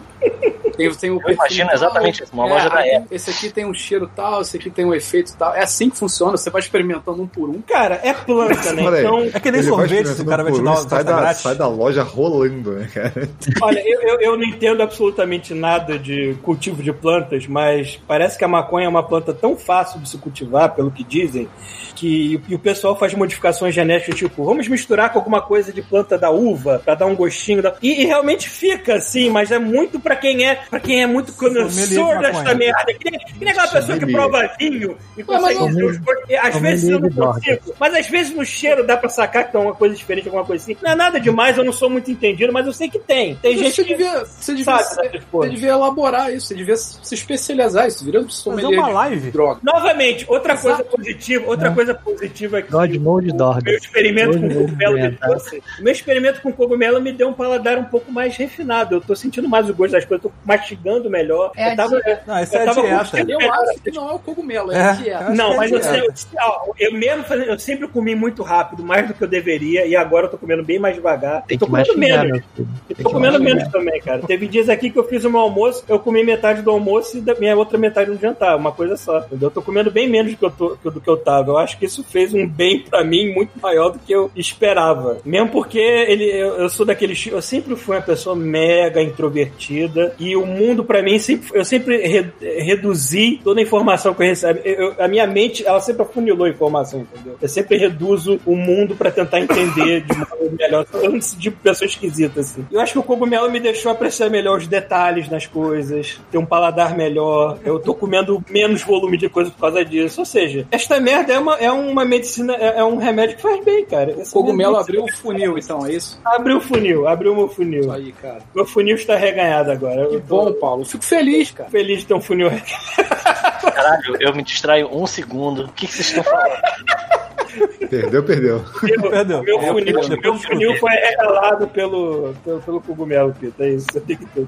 Tem, 0.76 0.90
tem 0.90 1.10
o 1.10 1.20
Eu 1.24 1.34
imagino 1.34 1.66
tal, 1.66 1.76
exatamente 1.76 2.22
isso, 2.22 2.32
uma 2.32 2.46
é, 2.46 2.50
loja 2.50 2.68
da 2.68 2.76
aí 2.78 2.96
Apple. 2.96 3.16
Esse 3.16 3.30
aqui 3.30 3.50
tem 3.50 3.64
um 3.64 3.74
cheiro 3.74 4.10
tal, 4.14 4.42
esse 4.42 4.56
aqui 4.56 4.70
tem 4.70 4.84
um 4.84 4.94
efeito 4.94 5.36
tal. 5.36 5.54
É 5.54 5.62
assim 5.62 5.88
que 5.88 5.96
funciona, 5.96 6.36
você 6.36 6.50
vai 6.50 6.60
experimentando 6.60 7.22
um 7.22 7.26
por 7.26 7.48
um. 7.48 7.60
Cara, 7.62 8.00
é 8.02 8.12
planta, 8.12 8.72
né? 8.72 9.00
Então, 9.00 9.20
É 9.32 9.40
que 9.40 9.50
nem 9.50 9.62
sorvete, 9.62 10.20
o 10.20 10.26
cara 10.26 10.42
vai 10.42 10.52
te 10.52 10.62
dar 10.62 10.70
um, 10.70 10.74
uma 10.74 10.88
sai 10.88 11.04
da, 11.04 11.16
grátis. 11.16 11.42
sai 11.42 11.54
da 11.54 11.68
loja 11.68 12.02
rolando, 12.02 12.72
né, 12.72 12.88
cara? 12.92 13.28
olha, 13.62 13.82
eu, 13.86 14.00
eu, 14.02 14.20
eu 14.20 14.36
não 14.36 14.44
entendo 14.44 14.82
absolutamente 14.82 15.54
nada 15.54 15.98
de 15.98 16.36
cultivo 16.42 16.82
de 16.82 16.92
plantas, 16.92 17.46
mas 17.46 18.00
parece 18.06 18.36
que 18.36 18.44
a 18.44 18.48
maconha 18.48 18.86
é 18.86 18.88
uma 18.88 19.02
planta 19.02 19.32
tão 19.32 19.56
fácil 19.56 20.00
de 20.00 20.08
se 20.08 20.18
cultivar, 20.18 20.53
pelo 20.74 20.90
que 20.90 21.02
dizem, 21.04 21.48
que 21.94 22.40
e 22.48 22.54
o 22.54 22.58
pessoal 22.58 22.96
faz 22.98 23.14
modificações 23.14 23.74
genéticas, 23.74 24.16
tipo, 24.16 24.44
vamos 24.44 24.66
misturar 24.68 25.12
com 25.12 25.18
alguma 25.18 25.40
coisa 25.40 25.72
de 25.72 25.80
planta 25.82 26.18
da 26.18 26.30
uva 26.30 26.80
pra 26.84 26.94
dar 26.94 27.06
um 27.06 27.14
gostinho. 27.14 27.62
Da... 27.62 27.74
E, 27.82 28.02
e 28.02 28.04
realmente 28.04 28.48
fica 28.48 28.94
assim, 28.96 29.30
mas 29.30 29.50
é 29.50 29.58
muito 29.58 29.98
pra 30.00 30.16
quem 30.16 30.46
é 30.46 30.56
para 30.68 30.80
quem 30.80 31.02
é 31.02 31.06
muito 31.06 31.32
conhecedor 31.32 32.16
de 32.16 32.22
desta 32.22 32.54
merda. 32.54 32.94
Que 32.94 33.10
nem, 33.10 33.20
que 33.20 33.38
nem 33.44 33.48
aquela 33.50 33.68
pessoa 33.68 33.98
que 33.98 34.06
prova 34.12 34.50
vinho 34.58 34.96
e 35.16 35.22
consegue 35.22 35.58
mas- 35.58 35.68
dizer 35.68 35.84
os 35.84 35.96
gostos. 35.98 36.24
E 36.30 36.36
Às 36.36 36.56
vezes 36.56 36.88
eu 36.90 36.98
não 37.00 37.10
consigo, 37.10 37.74
mas 37.78 37.94
às 37.94 38.08
vezes 38.08 38.34
no 38.34 38.44
cheiro 38.44 38.86
dá 38.86 38.96
pra 38.96 39.08
sacar 39.08 39.44
que 39.46 39.52
tem 39.52 39.60
uma 39.60 39.74
coisa 39.74 39.94
diferente, 39.94 40.26
alguma 40.28 40.44
coisa 40.44 40.62
assim. 40.64 40.76
Não 40.82 40.90
é 40.90 40.94
nada 40.94 41.20
demais, 41.20 41.56
eu 41.56 41.64
não 41.64 41.72
sou 41.72 41.88
muito 41.88 42.10
entendido, 42.10 42.52
mas 42.52 42.66
eu 42.66 42.72
sei 42.72 42.88
que 42.88 42.98
tem. 42.98 43.36
Tem 43.36 43.56
gente 43.56 43.74
você 43.76 43.84
que 43.84 43.94
devia, 43.96 44.24
você 44.24 44.54
devia, 44.54 44.78
sabe 44.78 45.20
você, 45.30 45.48
devia 45.50 45.70
elaborar 45.70 46.32
isso, 46.32 46.48
você 46.48 46.54
devia 46.54 46.76
se 46.76 47.14
especializar 47.14 47.86
isso, 47.86 48.04
virando 48.04 48.24
Fazer 48.34 48.66
uma 48.66 48.86
de 48.88 48.92
live. 48.92 49.30
droga. 49.30 49.60
Novamente, 49.62 50.24
outra 50.28 50.43
coisa 50.56 50.84
positiva, 50.84 51.46
outra 51.46 51.70
coisa 51.70 51.94
positiva 51.94 52.60
que 52.62 52.70
God 52.70 52.94
Mode 52.96 53.32
meu 53.32 53.76
experimento 53.76 54.38
com 54.38 54.44
eu 54.46 54.50
vou 54.50 54.62
cogumelo 54.64 54.94
me 54.98 55.10
trouxe. 55.12 55.62
O 55.78 55.82
meu 55.82 55.92
experimento 55.92 56.40
com 56.42 56.52
cogumelo 56.52 57.00
me 57.00 57.12
deu 57.12 57.28
um 57.28 57.32
paladar 57.32 57.78
um 57.78 57.84
pouco 57.84 58.10
mais 58.12 58.36
refinado. 58.36 58.96
Eu 58.96 59.00
tô 59.00 59.14
sentindo 59.16 59.48
mais 59.48 59.68
o 59.68 59.74
gosto 59.74 59.92
das 59.92 60.04
coisas, 60.04 60.24
eu 60.24 60.30
tô 60.30 60.36
mastigando 60.44 61.08
melhor. 61.10 61.52
É 61.56 61.72
eu 61.72 61.76
tava, 61.76 62.00
Não, 62.26 62.42
isso 62.42 62.54
eu 62.54 62.60
é 62.60 62.64
tava 62.64 62.80
dieta. 62.82 62.88
Eu 63.28 63.52
acho 63.52 63.80
que 63.82 63.90
não 63.90 64.10
é 64.10 64.12
o 64.12 64.18
cogumelo, 64.18 64.72
é, 64.72 64.76
É, 64.76 64.82
a 64.82 64.92
dieta. 64.92 65.30
Não, 65.30 65.48
que 65.48 65.54
é 65.54 65.56
mas 65.56 65.72
eu, 65.72 65.80
dieta. 65.80 66.16
sei- 66.16 66.38
ó, 66.40 66.60
eu 66.78 66.92
mesmo 66.92 67.24
fazendo- 67.24 67.48
eu 67.48 67.58
sempre 67.58 67.88
comi 67.88 68.14
muito 68.14 68.42
rápido, 68.42 68.82
mais 68.82 69.06
do 69.08 69.14
que 69.14 69.22
eu 69.22 69.28
deveria, 69.28 69.86
e 69.86 69.96
agora 69.96 70.26
eu 70.26 70.30
tô 70.30 70.36
comendo 70.38 70.62
bem 70.62 70.78
mais 70.78 70.94
devagar. 70.94 71.42
Tem 71.46 71.54
Eu 71.56 71.60
tô 71.60 71.66
comendo 71.66 71.96
menos. 71.98 72.42
Eu 72.58 72.96
tô 73.04 73.10
comendo 73.10 73.40
menos 73.40 73.68
também, 73.68 74.00
cara. 74.00 74.20
Teve 74.22 74.46
dias 74.46 74.68
aqui 74.68 74.90
que 74.90 74.98
eu 74.98 75.04
fiz 75.04 75.24
o 75.24 75.30
meu 75.30 75.40
almoço, 75.40 75.84
eu 75.88 75.98
comi 75.98 76.22
metade 76.24 76.62
do 76.62 76.70
almoço 76.70 77.18
e 77.18 77.20
da 77.20 77.34
minha 77.34 77.56
outra 77.56 77.78
metade 77.78 78.10
no 78.10 78.18
jantar, 78.18 78.56
uma 78.56 78.72
coisa 78.72 78.96
só. 78.96 79.18
Entendeu? 79.20 79.48
Eu 79.48 79.50
tô 79.52 79.62
comendo 79.62 79.90
bem 79.90 80.08
menos 80.08 80.33
do 80.34 80.38
que 80.38 80.44
eu, 80.44 80.50
tô, 80.50 80.90
do 80.90 81.00
que 81.00 81.08
eu 81.08 81.16
tava. 81.16 81.50
Eu 81.50 81.58
acho 81.58 81.78
que 81.78 81.86
isso 81.86 82.04
fez 82.04 82.32
um 82.34 82.46
bem 82.46 82.80
pra 82.80 83.02
mim 83.04 83.32
muito 83.32 83.52
maior 83.60 83.90
do 83.90 83.98
que 83.98 84.12
eu 84.14 84.30
esperava. 84.36 85.18
Mesmo 85.24 85.48
porque 85.50 85.78
ele, 85.78 86.24
eu, 86.24 86.56
eu 86.56 86.68
sou 86.68 86.84
daquele 86.86 87.14
eu 87.30 87.40
sempre 87.42 87.76
fui 87.76 87.96
uma 87.96 88.02
pessoa 88.02 88.34
mega 88.36 89.00
introvertida 89.02 90.14
e 90.18 90.36
o 90.36 90.44
mundo 90.46 90.84
pra 90.84 91.02
mim 91.02 91.18
sempre, 91.18 91.48
eu 91.58 91.64
sempre 91.64 91.96
re- 92.06 92.26
reduzi 92.40 93.40
toda 93.42 93.60
a 93.60 93.62
informação 93.62 94.14
que 94.14 94.22
eu 94.22 94.26
recebo. 94.26 94.60
Eu- 94.64 94.74
eu- 94.74 94.94
a 94.98 95.08
minha 95.08 95.26
mente, 95.26 95.66
ela 95.66 95.80
sempre 95.80 96.02
afunilou 96.02 96.46
informação, 96.48 97.00
entendeu? 97.00 97.36
Eu 97.40 97.48
sempre 97.48 97.76
reduzo 97.76 98.40
o 98.46 98.56
mundo 98.56 98.94
pra 98.96 99.10
tentar 99.10 99.40
entender 99.40 100.02
de 100.02 100.12
uma 100.12 100.26
melhor. 100.58 100.84
Tipo 100.84 101.18
de 101.38 101.50
pessoa 101.50 101.86
esquisita, 101.86 102.40
assim. 102.40 102.64
Eu 102.70 102.80
acho 102.80 102.92
que 102.92 102.98
o 102.98 103.02
cogumelo 103.02 103.50
me 103.50 103.60
deixou 103.60 103.90
apreciar 103.90 104.28
melhor 104.30 104.58
os 104.58 104.66
detalhes 104.66 105.28
nas 105.28 105.46
coisas, 105.46 106.20
ter 106.30 106.38
um 106.38 106.44
paladar 106.46 106.96
melhor. 106.96 107.58
Eu 107.64 107.78
tô 107.78 107.94
comendo 107.94 108.42
menos 108.50 108.82
volume 108.82 109.16
de 109.16 109.28
coisa 109.28 109.50
por 109.50 109.58
causa 109.60 109.84
disso. 109.84 110.23
Ou 110.24 110.26
seja, 110.26 110.66
esta 110.70 110.98
merda 110.98 111.34
é 111.34 111.38
uma, 111.38 111.54
é 111.56 111.70
uma 111.70 112.02
medicina, 112.02 112.54
é, 112.54 112.78
é 112.78 112.84
um 112.84 112.96
remédio 112.96 113.36
que 113.36 113.42
faz 113.42 113.62
bem, 113.62 113.84
cara. 113.84 114.10
Essa 114.22 114.32
Cogumelo 114.32 114.78
abriu 114.78 115.04
o 115.04 115.12
funil, 115.12 115.58
então, 115.58 115.84
é 115.84 115.92
isso? 115.92 116.18
Abriu 116.24 116.56
o 116.56 116.60
funil, 116.62 117.06
abriu 117.06 117.34
o 117.34 117.36
meu 117.36 117.46
funil. 117.46 117.80
Isso 117.80 117.92
aí, 117.92 118.10
cara. 118.12 118.38
Meu 118.54 118.64
funil 118.64 118.94
está 118.96 119.16
reganhado 119.16 119.70
agora. 119.70 120.06
Que 120.08 120.20
tô 120.22 120.44
bom, 120.46 120.52
Paulo. 120.54 120.82
Fico 120.86 121.04
feliz, 121.04 121.50
cara. 121.50 121.68
feliz 121.68 122.00
de 122.00 122.06
ter 122.06 122.14
um 122.14 122.22
funil 122.22 122.48
reganhado. 122.48 123.70
Caralho, 123.74 124.16
eu 124.18 124.34
me 124.34 124.42
distraio 124.42 124.88
um 124.90 125.06
segundo. 125.06 125.66
O 125.66 125.72
que, 125.72 125.86
que 125.86 125.92
vocês 125.92 126.08
estão 126.08 126.24
falando? 126.24 127.90
Perdeu, 127.90 128.24
perdeu. 128.24 128.64
Perdeu. 128.80 129.42
Meu 129.42 129.60
Eu- 129.60 129.68
funil, 129.74 129.84
depois 129.84 130.08
meu 130.08 130.20
eu 130.22 130.34
funil 130.38 130.76
foi 130.78 130.90
regalado 130.90 131.68
pelo, 131.68 132.34
pelo, 132.42 132.60
pelo 132.62 132.80
cogumelo, 132.80 133.34
Pita. 133.38 133.62
É 133.62 133.68
isso, 133.74 133.86
você 133.92 134.00
tem 134.00 134.16
que 134.16 134.24
ter. 134.24 134.46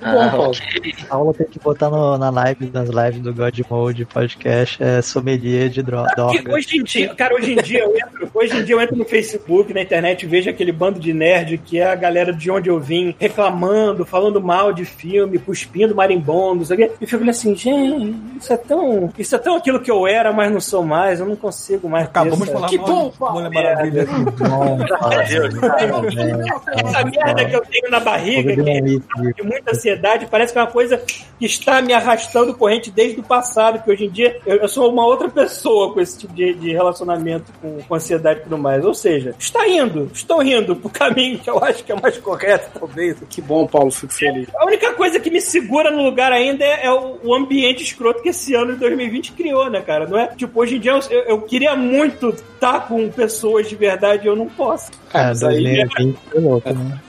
Bom, 0.00 0.30
Paulo. 0.30 0.50
ok. 0.50 0.94
Paula 1.08 1.34
tem 1.34 1.46
que 1.46 1.58
botar 1.58 1.90
no- 1.90 2.16
na 2.18 2.30
live 2.30 2.66
das 2.66 2.88
lives 2.88 3.20
do 3.20 3.34
God 3.34 3.58
Mode 3.70 4.04
podcast 4.06 4.82
é 4.82 5.02
sommelier 5.02 5.68
de 5.68 5.82
droga. 5.82 6.10
hoje 6.50 6.78
em 6.78 6.82
dia, 6.84 7.14
cara, 7.14 7.34
hoje 7.34 7.52
em 7.52 7.56
dia 7.62 7.80
eu 7.80 7.94
entro, 7.96 8.30
hoje 8.34 8.56
em 8.56 8.64
dia 8.64 8.74
eu 8.74 8.80
entro 8.80 8.96
no 8.96 9.04
Facebook, 9.04 9.72
na 9.74 9.82
internet, 9.82 10.22
e 10.22 10.26
vejo 10.26 10.48
aquele 10.50 10.72
bando 10.72 10.98
de 10.98 11.12
nerd 11.12 11.58
que 11.58 11.78
é 11.78 11.86
a 11.90 11.94
galera 11.94 12.32
de 12.32 12.50
onde 12.50 12.68
eu 12.68 12.80
vim, 12.80 13.14
reclamando, 13.18 14.04
falando 14.06 14.40
mal 14.40 14.72
de 14.72 14.84
filme, 14.84 15.38
cuspindo 15.38 15.94
marimbondo, 15.94 16.56
não 16.60 16.64
sei 16.64 16.76
o 16.76 16.78
quê. 16.78 16.92
E 17.00 17.06
fico 17.06 17.28
assim, 17.28 17.54
gente, 17.54 18.14
isso 18.40 18.52
é 18.52 18.56
tão. 18.56 19.10
Isso 19.18 19.34
é 19.34 19.38
tão 19.38 19.56
aquilo 19.56 19.80
que 19.80 19.90
eu 19.90 20.06
era, 20.06 20.32
mas 20.32 20.50
não 20.50 20.60
sou 20.60 20.82
mais, 20.82 21.20
eu 21.20 21.26
não 21.26 21.36
consigo 21.36 21.88
mais. 21.88 22.06
Acabamos 22.06 22.46
de 22.46 22.52
falar 22.52 22.68
Que 22.68 22.78
bom, 22.78 23.10
Paulo. 23.18 23.34
Mulher 23.34 23.50
Maravilha. 23.50 24.06
Bom, 24.06 24.78
fala, 24.98 25.22
Essa 26.80 27.04
merda 27.04 27.44
que 27.44 27.56
eu 27.56 27.62
tenho 27.62 27.90
na 27.90 28.00
barriga, 28.00 28.54
que 28.54 28.70
é 28.70 28.80
de 28.80 29.42
muita 29.42 29.74
ansiedade, 29.90 30.26
parece 30.30 30.52
que 30.52 30.58
é 30.58 30.62
uma 30.62 30.70
coisa 30.70 30.98
que 31.38 31.46
está 31.46 31.80
me 31.82 31.92
arrastando 31.92 32.54
corrente 32.54 32.90
desde 32.90 33.20
o 33.20 33.22
passado, 33.22 33.82
que 33.82 33.90
hoje 33.90 34.04
em 34.06 34.10
dia 34.10 34.38
eu, 34.46 34.56
eu 34.56 34.68
sou 34.68 34.90
uma 34.90 35.04
outra 35.06 35.28
pessoa 35.28 35.92
com 35.92 36.00
esse 36.00 36.18
tipo 36.18 36.32
de, 36.34 36.54
de 36.54 36.72
relacionamento 36.72 37.50
com, 37.60 37.78
com 37.82 37.94
ansiedade 37.94 38.40
e 38.40 38.42
tudo 38.44 38.58
mais. 38.58 38.84
Ou 38.84 38.94
seja, 38.94 39.34
está 39.38 39.66
indo, 39.68 40.10
estou 40.12 40.42
indo 40.42 40.76
pro 40.76 40.90
caminho 40.90 41.38
que 41.38 41.48
eu 41.50 41.62
acho 41.64 41.82
que 41.84 41.92
é 41.92 42.00
mais 42.00 42.16
correto, 42.18 42.78
talvez. 42.78 43.16
Que 43.28 43.40
bom, 43.40 43.66
Paulo, 43.66 43.90
fico 43.90 44.12
feliz. 44.12 44.48
A 44.54 44.66
única 44.66 44.92
coisa 44.94 45.18
que 45.18 45.30
me 45.30 45.40
segura 45.40 45.90
no 45.90 46.02
lugar 46.02 46.32
ainda 46.32 46.64
é, 46.64 46.86
é 46.86 46.92
o, 46.92 47.18
o 47.22 47.34
ambiente 47.34 47.82
escroto 47.82 48.22
que 48.22 48.28
esse 48.28 48.54
ano 48.54 48.74
de 48.74 48.78
2020 48.80 49.32
criou, 49.32 49.70
né, 49.70 49.80
cara? 49.80 50.06
Não 50.06 50.18
é? 50.18 50.28
Tipo, 50.28 50.60
hoje 50.60 50.76
em 50.76 50.80
dia 50.80 50.92
eu, 50.92 51.00
eu- 51.10 51.24
eu 51.30 51.40
queria 51.42 51.74
muito 51.76 52.28
estar 52.30 52.86
com 52.86 53.08
pessoas 53.10 53.68
de 53.68 53.74
verdade 53.76 54.24
e 54.26 54.28
eu 54.28 54.36
não 54.36 54.46
posso. 54.46 54.90
É, 55.12 55.24
Mas 55.24 55.42
aí 55.42 55.62
2020 55.64 56.18
foi 56.30 56.40
louco, 56.40 56.72
né? 56.72 57.00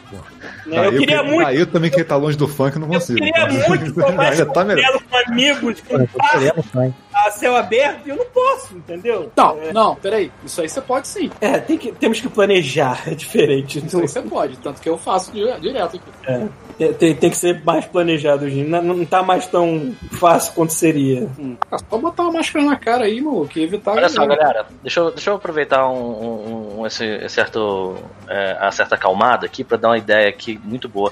Né? 0.71 0.81
Tá, 0.81 0.85
eu 0.85 0.99
queria 0.99 1.23
muito. 1.23 1.47
Aí 1.47 1.57
eu 1.57 1.67
também 1.67 1.89
queria 1.89 2.03
estar 2.03 2.15
longe 2.15 2.37
do 2.37 2.47
funk, 2.47 2.77
não 2.79 2.87
Eu 2.87 2.93
consigo. 2.93 3.19
queria 3.19 3.47
muito 3.67 3.93
tomar 3.93 4.31
tá 4.45 4.63
melhor. 4.65 5.01
com 5.09 5.31
amigos, 5.31 5.81
com 5.81 5.97
Eu. 5.97 6.93
A 7.27 7.31
céu 7.31 7.55
aberto, 7.55 8.07
e 8.07 8.09
eu 8.09 8.15
não 8.15 8.25
posso, 8.25 8.75
entendeu? 8.75 9.31
Não, 9.35 9.57
É, 9.61 9.73
não, 9.73 9.95
peraí. 9.95 10.31
Isso 10.45 10.61
aí 10.61 10.69
você 10.69 10.81
pode 10.81 11.07
sim. 11.07 11.29
é, 11.41 11.59
tem 11.59 11.77
que, 11.77 11.91
temos 11.91 12.19
que 12.19 12.29
planejar, 12.29 13.03
é 13.07 13.15
diferente. 13.15 13.79
Isso 13.85 13.99
aí 13.99 14.07
você 14.07 14.21
pode. 14.21 14.57
Tanto 14.57 14.81
que 14.81 14.89
eu 14.89 14.97
faço 14.97 15.31
dire- 15.31 15.59
direto 15.59 15.97
aqui. 15.97 16.47
É, 16.79 16.87
tem- 16.93 17.15
tem, 17.15 17.29
que 17.29 17.37
ser 17.37 17.63
mais 17.63 17.85
planejado, 17.85 18.49
gente. 18.49 18.67
Não, 18.69 18.81
não 18.81 19.05
tá 19.05 19.21
mais 19.21 19.45
tão 19.47 19.93
fácil 20.13 20.53
quanto 20.53 20.73
seria. 20.73 21.29
Hum. 21.37 21.55
Ah, 21.71 21.77
só 21.77 21.97
botar 21.97 22.23
uma 22.23 22.33
máscara 22.33 22.65
na 22.65 22.75
cara 22.75 23.05
aí, 23.05 23.21
mano, 23.21 23.47
que 23.47 23.61
evitar. 23.61 23.91
Olha 23.91 24.09
só, 24.09 24.25
galera, 24.25 24.65
deixa 24.81 24.99
eu, 24.99 25.11
deixa 25.11 25.29
eu 25.29 25.35
aproveitar 25.35 25.87
um, 25.89 25.95
um- 25.99 26.79
um- 26.81 26.87
esse, 26.87 27.05
esse 27.05 27.35
certo, 27.35 27.95
é, 28.27 28.57
a 28.59 28.71
certa 28.71 28.95
acalmada 28.95 29.45
aqui 29.45 29.63
pra 29.63 29.77
dar 29.77 29.89
uma 29.89 29.97
ideia 29.97 30.29
aqui 30.29 30.59
muito 30.63 30.87
boa. 30.89 31.11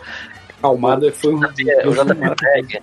Calmada 0.62 1.12
foi 1.12 1.34
um. 1.34 1.40
O 1.40 1.42
JP 1.42 2.36
Breg, 2.36 2.82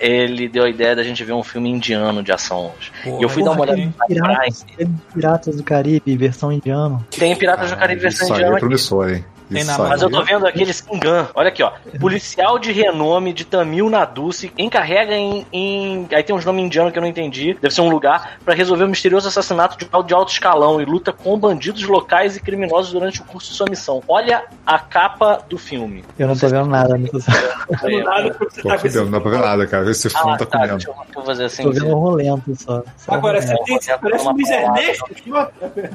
ele 0.00 0.48
deu 0.48 0.64
a 0.64 0.68
ideia 0.68 0.96
da 0.96 1.02
gente 1.02 1.22
ver 1.24 1.32
um 1.32 1.42
filme 1.42 1.70
indiano 1.70 2.22
de 2.22 2.32
ação 2.32 2.72
hoje. 2.76 2.92
Pô, 3.04 3.18
E 3.20 3.22
eu 3.22 3.28
fui 3.28 3.42
dar 3.42 3.50
uma 3.50 3.58
Porra, 3.58 3.72
olhada 3.72 3.86
no 3.86 4.06
Piratas, 4.06 4.66
Piratas 5.14 5.56
do 5.56 5.62
Caribe, 5.62 6.16
versão 6.16 6.52
indiano. 6.52 7.04
Tem 7.10 7.34
Piratas 7.36 7.70
do 7.70 7.76
Caribe 7.76 8.00
versão 8.00 8.24
Isso 8.26 8.34
aí 8.34 8.40
indiana 8.40 8.56
é 8.56 8.60
promissor, 8.60 9.10
hein? 9.10 9.24
Tem 9.52 9.64
na. 9.64 9.78
Mas 9.78 10.02
eu 10.02 10.10
tô 10.10 10.22
vendo 10.22 10.46
aquele 10.46 10.72
Singan. 10.72 11.28
Olha 11.34 11.48
aqui, 11.48 11.62
ó. 11.62 11.72
Policial 12.00 12.58
de 12.58 12.72
renome 12.72 13.32
de 13.32 13.44
Tamil 13.44 13.88
Nadu 13.90 14.32
se 14.32 14.52
encarrega 14.58 15.14
em, 15.14 15.46
em- 15.52 16.08
Aí 16.12 16.22
tem 16.22 16.34
uns 16.34 16.44
nomes 16.44 16.64
indianos 16.64 16.92
que 16.92 16.98
eu 16.98 17.02
não 17.02 17.08
entendi. 17.08 17.54
Deve 17.60 17.74
ser 17.74 17.80
um 17.80 17.88
lugar 17.88 18.38
pra 18.44 18.54
resolver 18.54 18.84
o 18.84 18.88
misterioso 18.88 19.28
assassinato 19.28 19.76
de, 19.78 19.88
de 20.06 20.14
alto 20.14 20.32
escalão 20.32 20.80
e 20.80 20.84
luta 20.84 21.12
com 21.12 21.38
bandidos 21.38 21.82
locais 21.84 22.36
e 22.36 22.40
criminosos 22.40 22.92
durante 22.92 23.20
o 23.20 23.24
curso 23.24 23.50
de 23.50 23.56
sua 23.56 23.66
missão. 23.68 24.02
Olha 24.08 24.44
a 24.66 24.78
capa 24.78 25.42
do 25.48 25.58
filme. 25.58 26.04
Eu 26.18 26.28
não 26.28 26.36
tô 26.36 26.48
vendo 26.48 26.66
nada, 26.66 26.96
não 26.96 27.06
tô, 27.06 27.18
Não 27.18 28.04
nada 28.04 28.30
porque 28.34 28.54
você 28.60 28.62
tá 28.62 28.78
com 28.78 28.88
não 29.04 29.10
dá 29.10 29.20
pra 29.20 29.30
ver 29.30 29.38
nada, 29.40 29.66
cara. 29.66 29.90
Esse 29.90 30.08
fundo 30.10 30.30
Ah, 30.34 30.36
tá 30.38 30.46
tá. 30.46 30.58
comendo. 30.58 30.76
Deixa 30.76 30.90
eu, 31.16 31.22
fazer 31.22 31.44
assim. 31.44 31.62
tô 31.62 31.70
vendo 31.72 31.86
o 31.96 31.98
rolento 31.98 32.54
só. 32.56 32.82
Só 32.96 33.14
Agora, 33.14 33.40
você 33.42 33.56
tem, 33.64 33.80
você 33.80 33.96
parece 33.98 34.26
o 34.26 34.30
Luiz 34.32 34.50
Ernesto. 34.50 35.04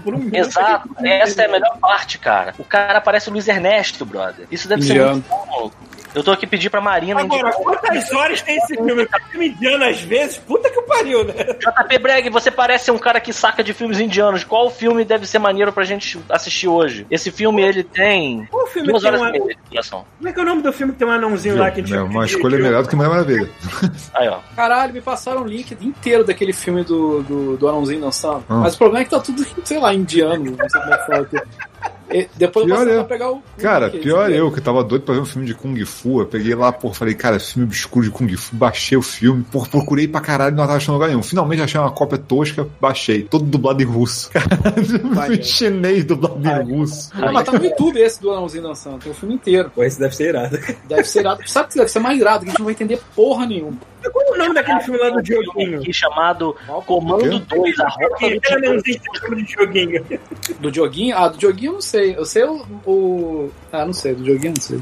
Um. 0.05 0.29
Exato, 0.35 0.89
essa 1.03 1.41
é 1.41 1.45
a 1.45 1.51
melhor 1.51 1.77
parte, 1.79 2.17
cara. 2.19 2.53
O 2.57 2.63
cara 2.63 3.01
parece 3.01 3.29
o 3.29 3.31
Luiz 3.31 3.46
Ernesto, 3.47 4.05
brother. 4.05 4.47
Isso 4.51 4.67
deve 4.67 4.83
ser 4.83 5.03
muito 5.05 5.29
bom. 5.29 5.71
Eu 6.17 6.23
tô 6.23 6.31
aqui 6.31 6.47
pedir 6.47 6.71
pra 6.71 6.81
Marina 6.81 7.21
Agora, 7.21 7.49
indicar. 7.49 7.63
quantas 7.63 8.11
horas 8.11 8.41
tem 8.41 8.57
esse 8.57 8.75
filme? 8.75 9.05
Tá 9.05 9.19
filme 9.29 9.49
indiano 9.49 9.83
às 9.83 10.01
vezes? 10.01 10.37
Puta 10.37 10.67
que 10.67 10.81
pariu, 10.81 11.23
né? 11.23 11.33
JP 11.33 11.99
Breg, 11.99 12.29
você 12.31 12.49
parece 12.49 12.89
um 12.89 12.97
cara 12.97 13.19
que 13.19 13.31
saca 13.31 13.63
de 13.63 13.71
filmes 13.71 13.99
indianos. 13.99 14.43
Qual 14.43 14.69
filme 14.71 15.05
deve 15.05 15.27
ser 15.27 15.37
maneiro 15.37 15.71
pra 15.71 15.83
gente 15.83 16.19
assistir 16.29 16.67
hoje? 16.67 17.05
Esse 17.11 17.29
filme, 17.29 17.61
ele 17.61 17.83
tem 17.83 18.47
Qual 18.49 18.63
o 18.63 18.67
filme 18.67 18.87
duas 18.87 19.03
tem 19.03 19.11
horas 19.11 19.21
um... 19.21 19.27
e 19.27 19.31
meia 19.31 19.45
de 19.45 19.69
duração. 19.69 20.05
Como 20.17 20.29
é 20.29 20.33
que 20.33 20.39
é 20.39 20.41
o 20.41 20.45
nome 20.45 20.61
do 20.63 20.73
filme 20.73 20.93
que 20.93 20.99
tem 20.99 21.07
um 21.07 21.11
anãozinho 21.11 21.57
lá 21.57 21.69
que 21.69 21.93
É 21.93 22.01
uma 22.01 22.25
escolha 22.25 22.57
melhor 22.57 22.81
do 22.81 22.89
que 22.89 22.95
Mulher 22.95 23.09
Maravilha. 23.09 23.49
Aí, 24.15 24.27
ó. 24.27 24.39
Caralho, 24.55 24.93
me 24.93 25.01
passaram 25.01 25.43
um 25.43 25.47
link 25.47 25.77
inteiro 25.79 26.23
daquele 26.23 26.53
filme 26.53 26.83
do, 26.83 27.21
do, 27.21 27.57
do 27.57 27.67
Anãozinho 27.67 28.01
dançando. 28.01 28.43
Hum. 28.49 28.61
Mas 28.61 28.73
o 28.73 28.77
problema 28.79 29.01
é 29.01 29.05
que 29.05 29.11
tá 29.11 29.19
tudo, 29.19 29.45
sei 29.63 29.77
lá, 29.77 29.93
indiano. 29.93 30.55
Não 30.57 30.69
sei 30.69 30.81
como 30.81 30.93
é 30.93 30.97
que 30.97 31.05
fala 31.05 31.21
aqui. 31.21 31.37
E 32.09 32.27
depois 32.35 32.63
eu 32.67 32.75
Pior 32.75 32.77
posso 32.77 32.89
eu. 32.89 32.95
tentar 32.95 33.03
pegar 33.07 33.31
o. 33.31 33.43
Cara, 33.57 33.89
pior 33.89 34.29
se 34.29 34.35
eu, 34.35 34.51
que 34.51 34.61
tava 34.61 34.83
doido 34.83 35.03
pra 35.03 35.15
ver 35.15 35.21
um 35.21 35.25
filme 35.25 35.45
de 35.45 35.53
Kung 35.53 35.75
Fu. 35.85 36.21
Eu 36.21 36.25
peguei 36.25 36.55
lá, 36.55 36.71
pô, 36.71 36.93
falei, 36.93 37.13
cara, 37.13 37.39
filme 37.39 37.67
obscuro 37.67 38.05
de 38.05 38.11
Kung 38.11 38.29
Fu. 38.37 38.55
Baixei 38.55 38.97
o 38.97 39.01
filme, 39.01 39.43
pô, 39.51 39.65
procurei 39.65 40.07
pra 40.07 40.21
caralho, 40.21 40.55
não 40.55 40.65
tava 40.65 40.77
achando 40.77 40.95
lugar 40.95 41.09
nenhum. 41.09 41.23
Finalmente 41.23 41.61
achei 41.61 41.79
uma 41.79 41.91
cópia 41.91 42.17
tosca, 42.17 42.67
baixei. 42.79 43.23
Todo 43.23 43.43
dublado 43.45 43.81
em 43.81 43.85
russo. 43.85 44.29
Caralho, 44.31 45.09
Vai, 45.13 45.41
chinês 45.43 46.05
dublado 46.05 46.39
em 46.47 46.71
russo. 46.77 47.09
Não, 47.13 47.33
mas 47.33 47.43
tá 47.45 47.51
no 47.51 47.63
YouTube 47.63 47.99
esse 47.99 48.21
do 48.21 48.31
Anãozinho 48.31 48.63
dançando. 48.63 48.99
Tem 48.99 49.11
o 49.11 49.15
filme 49.15 49.35
inteiro. 49.35 49.71
Pô, 49.73 49.83
esse 49.83 49.99
deve 49.99 50.15
ser 50.15 50.29
irado. 50.29 50.57
Deve 50.87 51.03
ser 51.03 51.19
irado. 51.19 51.41
Sabe 51.47 51.69
que 51.69 51.77
deve 51.77 51.89
ser 51.89 51.99
mais 51.99 52.19
irado, 52.19 52.39
que 52.39 52.45
a 52.45 52.49
gente 52.51 52.59
não 52.59 52.65
vai 52.65 52.73
entender 52.73 52.99
porra 53.15 53.45
nenhuma. 53.45 53.77
Qual 54.11 54.25
é 54.25 54.31
o 54.31 54.37
nome 54.37 54.53
daquele 54.53 54.79
filme 54.81 54.99
lá 54.99 55.09
do 55.09 55.21
Dioguinho? 55.21 55.79
Aqui 55.79 55.91
chamado 55.91 56.55
Comando 56.85 57.39
2, 57.39 57.79
a 57.79 57.87
rota 57.89 58.29
do 59.29 59.43
Dioguinho. 59.43 60.05
Do 60.59 60.71
Dioguinho? 60.71 61.17
Ah, 61.17 61.27
do 61.27 61.37
Dioguinho 61.37 61.69
eu 61.71 61.73
não 61.73 61.81
sei. 61.81 61.96
Eu 61.99 62.25
sei 62.25 62.43
o. 62.43 62.65
o- 62.85 63.51
Ah, 63.71 63.85
não 63.85 63.93
sei. 63.93 64.13
Do 64.15 64.23
Dioguinho 64.23 64.49
eu 64.51 64.53
não 64.55 64.61
sei. 64.61 64.79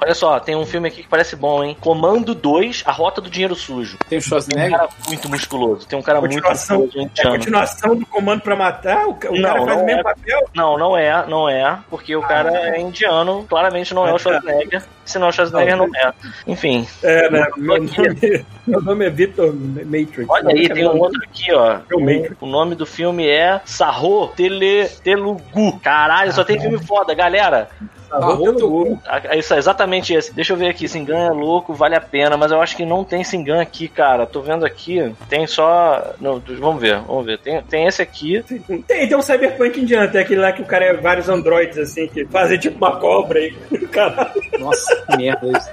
Olha 0.00 0.14
só, 0.14 0.38
tem 0.40 0.54
um 0.56 0.66
filme 0.66 0.88
aqui 0.88 1.02
que 1.02 1.08
parece 1.08 1.36
bom, 1.36 1.62
hein? 1.64 1.76
Comando 1.80 2.34
2, 2.34 2.82
a 2.86 2.92
rota 2.92 3.20
do 3.20 3.30
dinheiro 3.30 3.54
sujo. 3.54 3.96
Tem 3.98 4.06
o 4.06 4.08
Tem 4.08 4.18
um 4.18 4.22
Schwarzenegger. 4.22 4.70
cara 4.78 4.88
muito 5.06 5.28
musculoso. 5.28 5.86
Tem 5.86 5.98
um 5.98 6.02
cara 6.02 6.20
muito 6.20 6.34
musculoso 6.42 6.90
é 6.98 7.26
a 7.26 7.30
continuação 7.30 7.96
do 7.96 8.06
Comando 8.06 8.40
pra 8.42 8.56
Matar? 8.56 9.06
O, 9.06 9.10
o 9.12 9.36
Não, 9.36 9.42
cara 9.42 9.64
faz 9.64 9.66
não 9.76 9.82
o 9.82 9.86
mesmo 9.86 10.00
é. 10.00 10.02
papel? 10.04 10.40
Não, 10.54 10.78
não 10.78 10.96
é, 10.96 11.26
não 11.26 11.48
é, 11.48 11.78
porque 11.88 12.14
o 12.16 12.22
cara 12.22 12.50
é 12.76 12.80
indiano, 12.80 13.44
claramente 13.48 13.94
não 13.94 14.06
é 14.06 14.12
o 14.12 14.18
Schwarzenegger, 14.18 14.82
senão 15.10 15.28
o 15.28 15.32
Schwarzenegger 15.32 15.76
não 15.76 15.86
é. 15.96 16.12
Enfim, 16.46 16.86
É, 17.02 17.30
né? 17.30 17.46
Meu 17.56 17.82
nome, 17.82 18.44
meu 18.66 18.80
nome 18.82 19.06
é 19.06 19.10
Vitor 19.10 19.52
Matrix. 19.54 20.26
olha 20.28 20.48
aí, 20.54 20.68
tem 20.68 20.86
um 20.88 20.98
outro 20.98 21.20
aqui, 21.24 21.52
ó. 21.52 21.78
É 21.90 21.94
o. 21.94 22.36
O 22.40 22.46
nome 22.46 22.74
do 22.74 22.86
filme 22.86 23.28
é 23.28 23.60
Sarro 23.64 24.28
Tele, 24.28 24.88
Telugu. 25.02 25.78
Caralho, 25.80 26.32
só 26.32 26.44
tem 26.44 26.60
filme 26.60 26.78
foda, 26.78 27.12
galera. 27.14 27.68
Arroba 28.10 28.52
Google. 28.52 28.98
Ah, 29.06 29.36
Isso 29.36 29.54
é 29.54 29.58
exatamente 29.58 30.12
esse. 30.14 30.32
Deixa 30.34 30.52
eu 30.52 30.56
ver 30.56 30.68
aqui. 30.68 30.88
Singan 30.88 31.26
é 31.26 31.30
louco, 31.30 31.72
vale 31.72 31.94
a 31.94 32.00
pena, 32.00 32.36
mas 32.36 32.50
eu 32.52 32.60
acho 32.60 32.76
que 32.76 32.84
não 32.84 33.04
tem 33.04 33.22
Singan 33.24 33.60
aqui, 33.60 33.88
cara. 33.88 34.26
Tô 34.26 34.40
vendo 34.40 34.64
aqui. 34.66 35.12
Tem 35.28 35.46
só. 35.46 36.14
Não, 36.20 36.42
vamos 36.58 36.80
ver, 36.80 37.00
vamos 37.00 37.24
ver. 37.24 37.38
Tem, 37.38 37.62
tem 37.62 37.86
esse 37.86 38.02
aqui. 38.02 38.42
Tem, 38.66 38.82
tem 39.08 39.16
um 39.16 39.22
cyberpunk 39.22 39.80
indiano, 39.80 40.10
tem 40.10 40.20
aquele 40.20 40.40
lá 40.40 40.52
que 40.52 40.62
o 40.62 40.66
cara 40.66 40.86
é 40.86 40.94
vários 40.94 41.28
androides, 41.28 41.78
assim, 41.78 42.06
que 42.08 42.24
fazem 42.26 42.58
tipo 42.58 42.76
uma 42.76 42.96
cobra 42.98 43.38
aí. 43.38 43.52
Caralho, 43.92 44.30
Nossa, 44.58 44.96
que 45.08 45.16
merda 45.16 45.46
isso. 45.46 45.70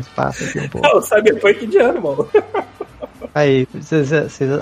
Espaço 0.00 0.44
aqui 0.44 0.58
um 0.60 0.68
pouco. 0.68 0.86
é 0.86 0.94
o 0.94 1.02
cyberpunk 1.02 1.64
indiano, 1.66 2.00
mano. 2.00 2.28
Aí, 3.34 3.66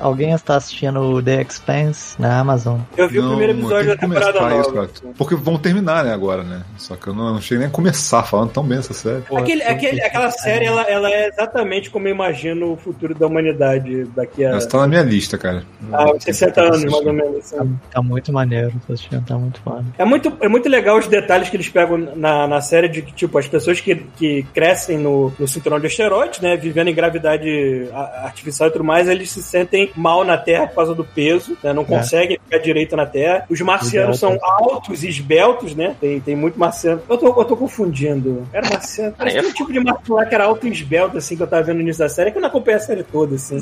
alguém 0.01 0.33
está 0.33 0.57
assistindo 0.57 1.01
o 1.01 1.23
The 1.23 1.43
Expanse 1.43 2.21
na 2.21 2.39
Amazon? 2.39 2.79
Eu 2.97 3.09
vi 3.09 3.19
o 3.19 3.29
primeiro 3.29 3.53
episódio 3.53 3.89
da 3.89 3.97
temporada 3.97 4.31
isso, 4.31 4.73
nova. 4.73 4.73
cara. 4.73 4.89
Porque 5.19 5.35
vão 5.35 5.59
terminar, 5.59 6.05
né, 6.05 6.13
agora, 6.13 6.45
né? 6.45 6.63
Só 6.79 6.95
que 6.95 7.09
eu 7.09 7.15
não, 7.15 7.35
não 7.35 7.41
cheguei 7.41 7.59
nem 7.59 7.69
a 7.69 7.71
começar 7.71 8.23
falando 8.23 8.51
tão 8.51 8.65
bem 8.65 8.79
essa 8.79 8.95
série. 8.95 9.25
Aquele, 9.35 9.63
aquele, 9.65 10.03
aquela 10.03 10.31
série, 10.31 10.67
ela, 10.67 10.83
ela 10.83 11.11
é 11.11 11.29
exatamente 11.29 11.91
como 11.91 12.07
eu 12.07 12.15
imagino 12.15 12.73
o 12.73 12.77
futuro 12.77 13.15
da 13.15 13.27
humanidade 13.27 14.05
daqui 14.15 14.45
a, 14.45 14.57
Essa 14.57 14.69
tá 14.69 14.79
na 14.79 14.87
minha 14.87 15.03
lista, 15.03 15.37
cara. 15.37 15.65
a 15.93 16.21
60 16.21 16.61
anos, 16.61 16.85
mais 16.85 17.07
ou 17.07 17.13
menos. 17.13 17.51
Tá, 17.51 17.63
assim. 17.63 17.79
tá 17.91 18.03
muito 18.03 18.33
maneiro, 18.33 18.73
tô 18.87 18.93
assistindo, 18.93 19.25
tá 19.25 19.37
muito 19.37 19.61
foda. 19.63 19.85
É 19.99 20.05
muito, 20.05 20.33
é 20.41 20.49
muito 20.49 20.69
legal 20.69 20.97
os 20.97 21.09
detalhes 21.09 21.49
que 21.49 21.57
eles 21.57 21.69
pegam 21.69 21.99
na, 21.99 22.47
na 22.47 22.61
série 22.61 22.89
de 22.89 23.03
que, 23.03 23.13
tipo, 23.13 23.37
as 23.37 23.49
pessoas 23.49 23.81
que, 23.81 23.97
que 24.17 24.45
crescem 24.55 24.97
no, 24.97 25.33
no 25.39 25.49
cinturão 25.49 25.81
de 25.81 25.87
asteroides, 25.87 26.41
né, 26.41 26.57
vivendo 26.57 26.89
em 26.89 26.95
gravidade 26.95 27.89
artificial 28.23 28.60
artificial 28.61 28.69
e 28.69 28.73
tudo 28.73 28.85
mais, 28.85 29.09
eles 29.09 29.31
se 29.31 29.43
sentem 29.43 29.91
mal 29.97 30.25
na 30.25 30.37
Terra 30.37 30.67
por 30.67 30.77
causa 30.77 30.95
do 30.95 31.05
peso, 31.05 31.57
né? 31.63 31.73
Não 31.73 31.85
conseguem 31.85 32.39
ficar 32.45 32.59
direito 32.59 32.97
na 32.97 33.07
Terra. 33.07 33.45
Os 33.49 33.61
marcianos 33.61 34.19
são 34.19 34.39
altos 34.43 35.03
e 35.03 35.09
esbeltos, 35.09 35.75
né? 35.75 35.97
Tem, 36.01 36.21
tem 36.21 36.37
muito 36.37 36.59
marciano. 36.59 37.03
Eu 37.09 37.17
tô, 37.17 37.27
eu 37.29 37.45
tô 37.45 37.57
confundindo. 37.57 38.47
Era 38.53 38.69
marciano. 38.69 39.15
Aí 39.19 39.35
é 39.35 39.39
Era 39.39 39.49
um 39.49 39.53
tipo 39.53 39.73
de 39.73 39.81
marciano 39.81 40.21
lá 40.21 40.27
que 40.27 40.35
era 40.35 40.45
alto 40.45 40.67
e 40.67 40.71
esbelto, 40.71 41.17
assim, 41.17 41.37
que 41.37 41.43
eu 41.43 41.47
tava 41.47 41.63
vendo 41.63 41.77
no 41.77 41.83
início 41.83 42.03
da 42.03 42.09
série, 42.09 42.31
que 42.31 42.39
eu 42.39 42.43
não 42.43 42.49
acompanhei 42.49 42.79
a 42.79 42.83
série 42.83 43.03
toda, 43.03 43.35
assim. 43.35 43.61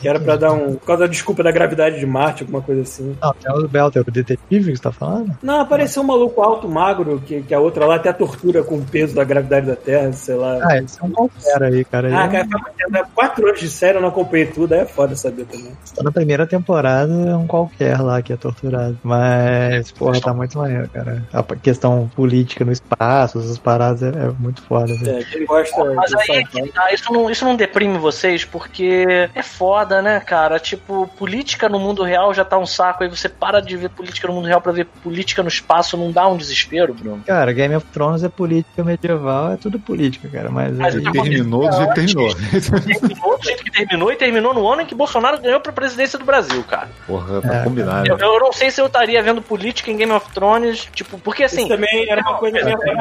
Que 0.00 0.08
era 0.08 0.18
pra 0.18 0.36
dar 0.36 0.52
um. 0.52 0.74
Por 0.74 0.86
causa 0.86 1.04
da 1.04 1.08
desculpa 1.08 1.42
da 1.42 1.50
gravidade 1.50 1.98
de 1.98 2.06
Marte, 2.06 2.42
alguma 2.42 2.62
coisa 2.62 2.82
assim. 2.82 3.16
Não, 3.20 3.34
é 3.44 3.52
o 3.52 3.68
Belter, 3.68 4.02
o 4.06 4.10
detetive 4.10 4.70
que 4.70 4.76
você 4.76 4.82
tá 4.82 4.92
falando? 4.92 5.36
Não, 5.42 5.60
apareceu 5.60 6.02
um 6.02 6.06
maluco 6.06 6.40
alto, 6.40 6.68
magro, 6.68 7.22
que, 7.24 7.42
que 7.42 7.54
a 7.54 7.60
outra 7.60 7.86
lá 7.86 7.96
até 7.96 8.12
tortura 8.12 8.62
com 8.62 8.76
o 8.76 8.84
peso 8.84 9.14
da 9.14 9.24
gravidade 9.24 9.66
da 9.66 9.76
Terra, 9.76 10.12
sei 10.12 10.36
lá. 10.36 10.58
Ah, 10.62 10.78
esse 10.78 11.00
é 11.00 11.04
um 11.04 11.10
qualquer 11.10 11.62
aí, 11.62 11.84
cara. 11.84 12.08
Ah, 12.16 12.28
cara, 12.28 12.46
foi 12.90 13.02
quatro 13.14 13.46
anos 13.48 13.60
de 13.60 13.68
série, 13.68 13.97
eu 13.98 14.02
não 14.02 14.08
acompanhei 14.08 14.46
tudo, 14.46 14.72
aí 14.72 14.80
é 14.80 14.84
foda 14.86 15.14
saber 15.14 15.44
também. 15.44 15.72
Só 15.84 16.02
na 16.02 16.10
primeira 16.12 16.46
temporada 16.46 17.12
é 17.12 17.36
um 17.36 17.46
qualquer 17.46 18.00
lá 18.00 18.22
que 18.22 18.32
é 18.32 18.36
torturado. 18.36 18.98
Mas, 19.02 19.90
porra, 19.92 20.20
tá 20.20 20.32
muito 20.32 20.56
maneiro, 20.58 20.88
cara. 20.88 21.26
A 21.32 21.42
questão 21.42 22.10
política 22.14 22.64
no 22.64 22.72
espaço, 22.72 23.38
essas 23.38 23.58
paradas 23.58 24.02
é, 24.02 24.08
é 24.08 24.32
muito 24.38 24.62
foda. 24.62 24.94
velho. 24.94 25.18
É, 25.18 25.24
quem 25.24 25.44
gosta 25.44 25.84
Mas 25.94 26.12
aí 26.14 26.44
é 26.56 26.66
tá, 26.68 26.92
isso 26.92 27.12
não, 27.12 27.30
isso 27.30 27.44
não 27.44 27.56
deprime 27.56 27.98
vocês, 27.98 28.44
porque 28.44 29.28
é 29.34 29.42
foda, 29.42 30.00
né, 30.00 30.20
cara? 30.20 30.58
Tipo, 30.58 31.08
política 31.18 31.68
no 31.68 31.78
mundo 31.78 32.02
real 32.02 32.32
já 32.32 32.44
tá 32.44 32.58
um 32.58 32.66
saco, 32.66 33.02
aí 33.02 33.10
você 33.10 33.28
para 33.28 33.60
de 33.60 33.76
ver 33.76 33.90
política 33.90 34.28
no 34.28 34.34
mundo 34.34 34.46
real 34.46 34.60
pra 34.60 34.72
ver 34.72 34.86
política 35.02 35.42
no 35.42 35.48
espaço, 35.48 35.96
não 35.96 36.12
dá 36.12 36.26
um 36.28 36.36
desespero, 36.36 36.94
Bruno? 36.94 37.22
Cara, 37.26 37.52
Game 37.52 37.74
of 37.74 37.86
Thrones 37.92 38.22
é 38.22 38.28
política 38.28 38.84
medieval, 38.84 39.52
é 39.52 39.56
tudo 39.56 39.78
política, 39.78 40.28
cara. 40.28 40.50
Mas, 40.50 40.76
Mas 40.76 40.94
aí- 40.94 41.02
Terminou 41.28 41.68
do 41.68 41.76
jeito 41.76 41.88
que 41.88 41.94
terminou. 41.94 42.34
Terminou 42.34 43.38
do 43.38 43.44
jeito 43.44 43.64
que 43.64 43.70
terminou 43.70 43.87
e 44.12 44.16
terminou 44.16 44.52
no 44.54 44.66
ano 44.70 44.82
em 44.82 44.86
que 44.86 44.94
Bolsonaro 44.94 45.40
ganhou 45.40 45.60
pra 45.60 45.72
presidência 45.72 46.18
do 46.18 46.24
Brasil, 46.24 46.62
cara. 46.64 46.88
Porra, 47.06 47.40
pra 47.40 47.54
É, 47.60 47.64
combinar, 47.64 48.02
né? 48.02 48.08
Eu, 48.10 48.18
eu 48.18 48.38
não 48.40 48.52
sei 48.52 48.70
se 48.70 48.80
eu 48.80 48.86
estaria 48.86 49.22
vendo 49.22 49.40
política 49.40 49.90
em 49.90 49.96
Game 49.96 50.12
of 50.12 50.30
Thrones, 50.32 50.88
tipo, 50.94 51.18
porque 51.18 51.44
assim. 51.44 51.60
Isso 51.60 51.68
também 51.68 52.08
era 52.10 52.20
uma 52.20 52.34
coisa 52.38 52.58
minha, 52.64 52.76
é 52.76 52.96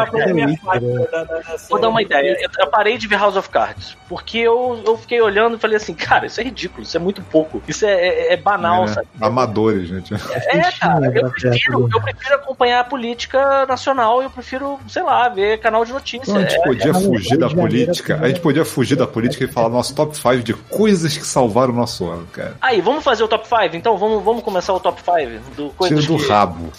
da, 1.11 1.23
da 1.23 1.41
Vou 1.69 1.79
dar 1.79 1.89
uma 1.89 2.01
ideia. 2.01 2.37
Eu, 2.39 2.49
eu 2.59 2.67
parei 2.67 2.97
de 2.97 3.07
ver 3.07 3.17
House 3.19 3.35
of 3.35 3.49
Cards. 3.49 3.97
Porque 4.07 4.37
eu, 4.39 4.81
eu 4.85 4.97
fiquei 4.97 5.21
olhando 5.21 5.57
e 5.57 5.59
falei 5.59 5.75
assim, 5.77 5.93
cara, 5.93 6.25
isso 6.27 6.39
é 6.39 6.43
ridículo, 6.43 6.83
isso 6.83 6.95
é 6.95 6.99
muito 6.99 7.21
pouco. 7.21 7.61
Isso 7.67 7.85
é, 7.85 7.91
é- 8.07 8.33
é 8.33 8.37
banal, 8.37 8.85
né? 8.85 8.93
sabe? 8.93 9.07
Amadores, 9.19 9.89
gente. 9.89 10.13
É, 10.13 10.71
cara, 10.79 11.05
eu 11.13 11.29
prefiro, 11.29 11.89
eu 11.93 12.01
prefiro 12.01 12.35
acompanhar 12.35 12.79
a 12.79 12.83
política 12.83 13.65
nacional, 13.65 14.21
eu 14.23 14.29
prefiro, 14.29 14.79
sei 14.87 15.03
lá, 15.03 15.27
ver 15.29 15.59
canal 15.59 15.83
de 15.83 15.91
notícia. 15.91 16.21
Então 16.23 16.37
a 16.37 16.41
gente 16.41 16.55
É, 16.55 16.61
podia 16.63 16.91
é, 16.91 16.93
fugir 16.93 17.37
da 17.37 17.49
política. 17.49 18.19
é 18.21 18.25
A 18.25 18.27
gente 18.29 18.39
podia 18.39 18.63
fugir 18.63 18.95
da 18.95 19.07
política 19.07 19.43
e 19.43 19.47
falar 19.47 19.69
nosso 19.69 19.93
top 19.93 20.15
5 20.15 20.37
de 20.43 20.53
coisas 20.77 21.17
que 21.17 21.25
salvaram 21.25 21.73
o 21.73 21.75
nosso 21.75 22.05
ano, 22.07 22.27
cara. 22.31 22.55
Aí, 22.61 22.79
vamos 22.81 23.03
fazer 23.03 23.23
o 23.23 23.27
top 23.27 23.47
5? 23.47 23.75
Então, 23.75 23.97
vamos, 23.97 24.23
vamos 24.23 24.43
começar 24.43 24.73
o 24.73 24.79
top 24.79 25.01
5 25.01 25.15
do 25.55 25.63
Tira 25.63 25.73
coisas 25.75 26.05
do 26.05 26.17
que- 26.17 26.27
rabo. 26.27 26.69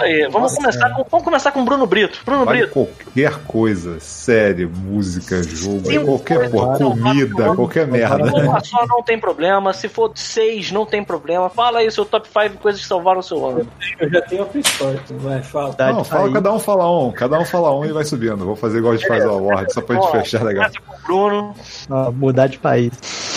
Aí, 0.00 0.22
vamos 0.24 0.42
Nossa, 0.52 0.56
começar 0.56 0.90
com 0.90 1.06
vamos 1.10 1.24
começar 1.24 1.52
com 1.52 1.64
Bruno 1.64 1.86
Brito. 1.86 2.18
Bruno 2.24 2.44
Vale 2.44 2.58
Brito. 2.66 2.72
qualquer 2.72 3.34
coisa. 3.46 4.00
Série, 4.00 4.66
música, 4.66 5.42
jogo, 5.42 5.86
Sim, 5.86 6.04
qualquer 6.04 6.36
coisa. 6.38 6.50
porra. 6.50 6.76
Comida, 6.78 7.54
qualquer 7.54 7.84
Se 7.86 7.90
merda. 7.92 8.30
for 8.30 8.42
uma 8.44 8.60
só, 8.64 8.86
não 8.86 9.02
tem 9.02 9.18
problema. 9.18 9.72
Se 9.72 9.88
for 9.88 10.10
seis, 10.14 10.72
não 10.72 10.84
tem 10.84 11.04
problema. 11.04 11.48
Fala 11.48 11.78
aí 11.78 11.86
o 11.86 11.92
seu 11.92 12.04
top 12.04 12.26
5 12.28 12.56
coisas 12.58 12.80
que 12.80 12.86
salvaram 12.88 13.20
o 13.20 13.22
seu 13.22 13.44
ano. 13.46 13.66
Eu 14.00 14.10
já 14.10 14.20
tenho 14.22 14.42
outra 14.42 14.58
história, 14.58 15.00
vai, 15.10 15.42
fala. 15.42 15.72
Cidade 15.72 15.96
Não, 15.96 16.04
fala, 16.04 16.22
País. 16.22 16.34
cada 16.34 16.52
um 16.52 16.58
fala 16.58 16.90
um. 17.00 17.12
Cada 17.12 17.38
um 17.38 17.44
fala 17.44 17.74
um 17.76 17.84
e 17.84 17.92
vai 17.92 18.04
subindo. 18.04 18.44
Vou 18.44 18.56
fazer 18.56 18.78
igual 18.78 18.94
a 18.94 18.96
gente 18.96 19.06
faz 19.08 19.24
o 19.24 19.28
award, 19.30 19.72
só 19.72 19.80
pra 19.80 19.96
gente 19.96 20.10
fechar 20.10 20.42
legal. 20.42 20.64
Começa 20.64 20.80
com 20.86 20.94
o 20.94 21.06
Bruno. 21.06 21.54
Ó, 21.90 22.10
mudar 22.12 22.46
de 22.48 22.58
país. 22.58 22.92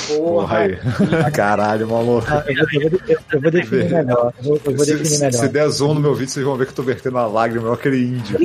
Porra 0.07 0.57
aí. 0.59 0.77
Caralho, 1.33 1.87
maluco. 1.87 2.25
Ah, 2.29 2.43
eu, 2.47 2.89
vou, 2.89 2.99
eu, 3.07 3.41
vou, 3.41 3.51
definir 3.51 3.89
melhor. 3.91 4.33
Eu 4.39 4.43
vou, 4.43 4.61
eu 4.65 4.75
vou 4.75 4.85
Se, 4.85 4.91
definir 4.91 5.05
se, 5.09 5.19
melhor. 5.19 5.39
se 5.39 5.47
der 5.49 5.67
zoom 5.69 5.93
no 5.95 5.99
meu 5.99 6.13
vídeo, 6.15 6.31
vocês 6.31 6.45
vão 6.45 6.55
ver 6.55 6.65
que 6.65 6.71
eu 6.71 6.75
tô 6.75 6.83
vertendo 6.83 7.17
a 7.17 7.27
lágrima, 7.27 7.61
igual 7.61 7.73
aquele 7.75 8.01
índio. 8.03 8.37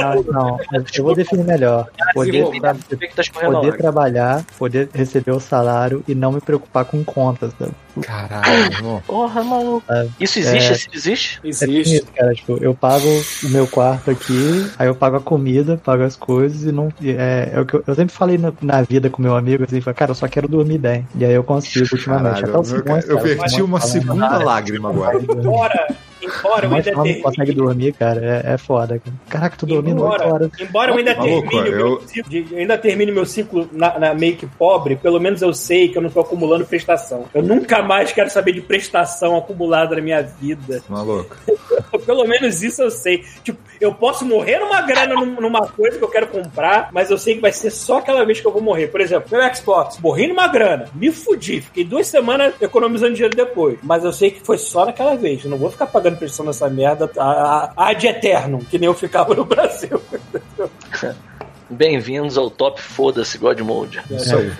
Não, 0.00 0.22
não, 0.22 0.58
eu- 0.94 1.04
vou 1.04 1.14
definir 1.14 1.44
melhor. 1.44 1.88
Poder, 2.14 2.44
tra- 2.60 2.74
que 2.74 2.96
tá 3.08 3.22
poder 3.50 3.76
trabalhar, 3.76 4.44
poder 4.58 4.88
receber 4.92 5.30
o 5.32 5.40
salário 5.40 6.02
e 6.06 6.14
não 6.14 6.32
me 6.32 6.40
preocupar 6.40 6.84
com 6.84 7.02
contas. 7.04 7.52
Sabe? 7.58 7.72
Caralho, 8.02 8.72
irmão. 8.72 9.02
Porra, 9.06 9.42
maluco. 9.42 9.82
É. 9.90 10.06
Isso 10.20 10.38
existe? 10.38 10.72
É. 10.72 10.76
Isso 10.76 10.88
existe? 10.92 11.40
É 11.42 11.48
Existe. 11.48 11.96
isso, 11.96 12.06
cara. 12.14 12.34
Tipo, 12.34 12.58
eu 12.62 12.74
pago 12.74 13.06
o 13.44 13.48
meu 13.48 13.66
quarto 13.66 14.10
aqui, 14.10 14.70
aí 14.78 14.86
eu 14.86 14.94
pago 14.94 15.16
a 15.16 15.20
comida, 15.20 15.80
pago 15.82 16.02
as 16.02 16.14
coisas 16.16 16.62
e 16.64 16.72
não. 16.72 16.88
É, 17.02 17.50
é 17.54 17.60
o 17.60 17.64
que 17.64 17.74
eu, 17.74 17.84
eu 17.86 17.94
sempre 17.94 18.14
falei 18.14 18.36
na, 18.38 18.52
na 18.60 18.82
vida 18.82 19.08
com 19.16 19.22
meu 19.22 19.34
amigo, 19.34 19.64
assim, 19.64 19.80
falei, 19.80 19.94
cara, 19.94 20.10
eu 20.10 20.14
só 20.14 20.28
quero 20.28 20.46
dormir 20.46 20.78
bem. 20.78 21.06
E 21.18 21.24
aí 21.24 21.32
eu 21.32 21.42
consigo 21.42 21.86
ultimamente. 21.92 22.42
Caralho, 22.42 22.48
Até 22.48 22.56
o 22.56 22.60
eu, 22.60 22.82
Simões, 22.82 23.08
eu 23.08 23.16
o 23.16 23.20
verti 23.20 23.62
uma 23.62 23.80
fala, 23.80 23.90
segunda 23.92 24.38
lágrima 24.38 24.90
agora. 24.90 25.18
Embora, 25.18 25.94
embora 26.22 26.66
eu 26.66 26.74
ainda 26.74 26.90
não 26.92 27.02
termine. 27.02 27.22
consegue 27.22 27.52
dormir, 27.52 27.92
cara. 27.94 28.42
É, 28.44 28.54
é 28.54 28.58
foda. 28.58 28.98
Cara. 28.98 29.16
Caraca, 29.28 29.56
tu 29.56 29.66
dormindo 29.66 30.02
8 30.02 30.14
Embora, 30.14 30.32
horas. 30.34 30.50
embora 30.60 30.92
eu 30.92 30.98
ainda 30.98 31.14
Maluco, 31.16 31.48
termine, 31.50 31.70
o 31.76 31.78
eu- 31.80 31.88
meu 31.88 32.00
ciclo, 32.06 32.58
ainda 32.58 32.78
termine 32.78 33.12
meu 33.12 33.26
ciclo 33.26 33.68
na, 33.72 33.98
na 33.98 34.14
meio 34.14 34.36
que 34.36 34.46
pobre, 34.46 34.96
pelo 34.96 35.18
menos 35.20 35.40
eu 35.42 35.52
sei 35.54 35.88
que 35.88 35.96
eu 35.98 36.02
não 36.02 36.10
tô 36.10 36.20
acumulando 36.20 36.64
prestação. 36.66 37.24
Eu 37.34 37.42
nunca 37.42 37.82
mais 37.82 38.12
quero 38.12 38.30
saber 38.30 38.52
de 38.52 38.60
prestação 38.60 39.36
acumulada 39.36 39.96
na 39.96 40.02
minha 40.02 40.22
vida. 40.22 40.82
Maluco. 40.88 41.36
Pelo 41.98 42.24
menos 42.26 42.62
isso 42.62 42.82
eu 42.82 42.90
sei. 42.90 43.24
Tipo, 43.42 43.58
eu 43.80 43.94
posso 43.94 44.24
morrer 44.24 44.58
numa 44.58 44.80
grana 44.82 45.14
num- 45.14 45.40
numa 45.40 45.66
coisa 45.68 45.98
que 45.98 46.04
eu 46.04 46.08
quero 46.08 46.26
comprar, 46.28 46.90
mas 46.92 47.10
eu 47.10 47.18
sei 47.18 47.34
que 47.36 47.40
vai 47.40 47.52
ser 47.52 47.70
só 47.70 47.98
aquela 47.98 48.24
vez 48.24 48.40
que 48.40 48.46
eu 48.46 48.52
vou 48.52 48.62
morrer. 48.62 48.88
Por 48.88 49.00
exemplo, 49.00 49.28
meu 49.30 49.54
Xbox, 49.54 49.98
morri 50.00 50.26
numa 50.28 50.48
grana, 50.48 50.88
me 50.94 51.10
fudi, 51.10 51.60
fiquei 51.60 51.84
duas 51.84 52.06
semanas 52.06 52.54
economizando 52.60 53.14
dinheiro 53.14 53.36
depois. 53.36 53.78
Mas 53.82 54.04
eu 54.04 54.12
sei 54.12 54.30
que 54.30 54.40
foi 54.44 54.58
só 54.58 54.86
naquela 54.86 55.16
vez. 55.16 55.44
Eu 55.44 55.50
não 55.50 55.58
vou 55.58 55.70
ficar 55.70 55.86
pagando 55.86 56.16
prestação 56.16 56.46
nessa 56.46 56.68
merda 56.70 57.10
a, 57.16 57.72
a, 57.76 57.88
a 57.88 57.92
de 57.92 58.06
eterno, 58.06 58.58
que 58.70 58.78
nem 58.78 58.86
eu 58.86 58.94
ficava 58.94 59.34
no 59.34 59.44
Brasil. 59.44 60.00
Bem-vindos 61.68 62.38
ao 62.38 62.48
Top 62.48 62.80
Foda-se 62.80 63.38
God 63.38 63.58
Mode. 63.60 64.00
Isso 64.10 64.36
aí. 64.36 64.52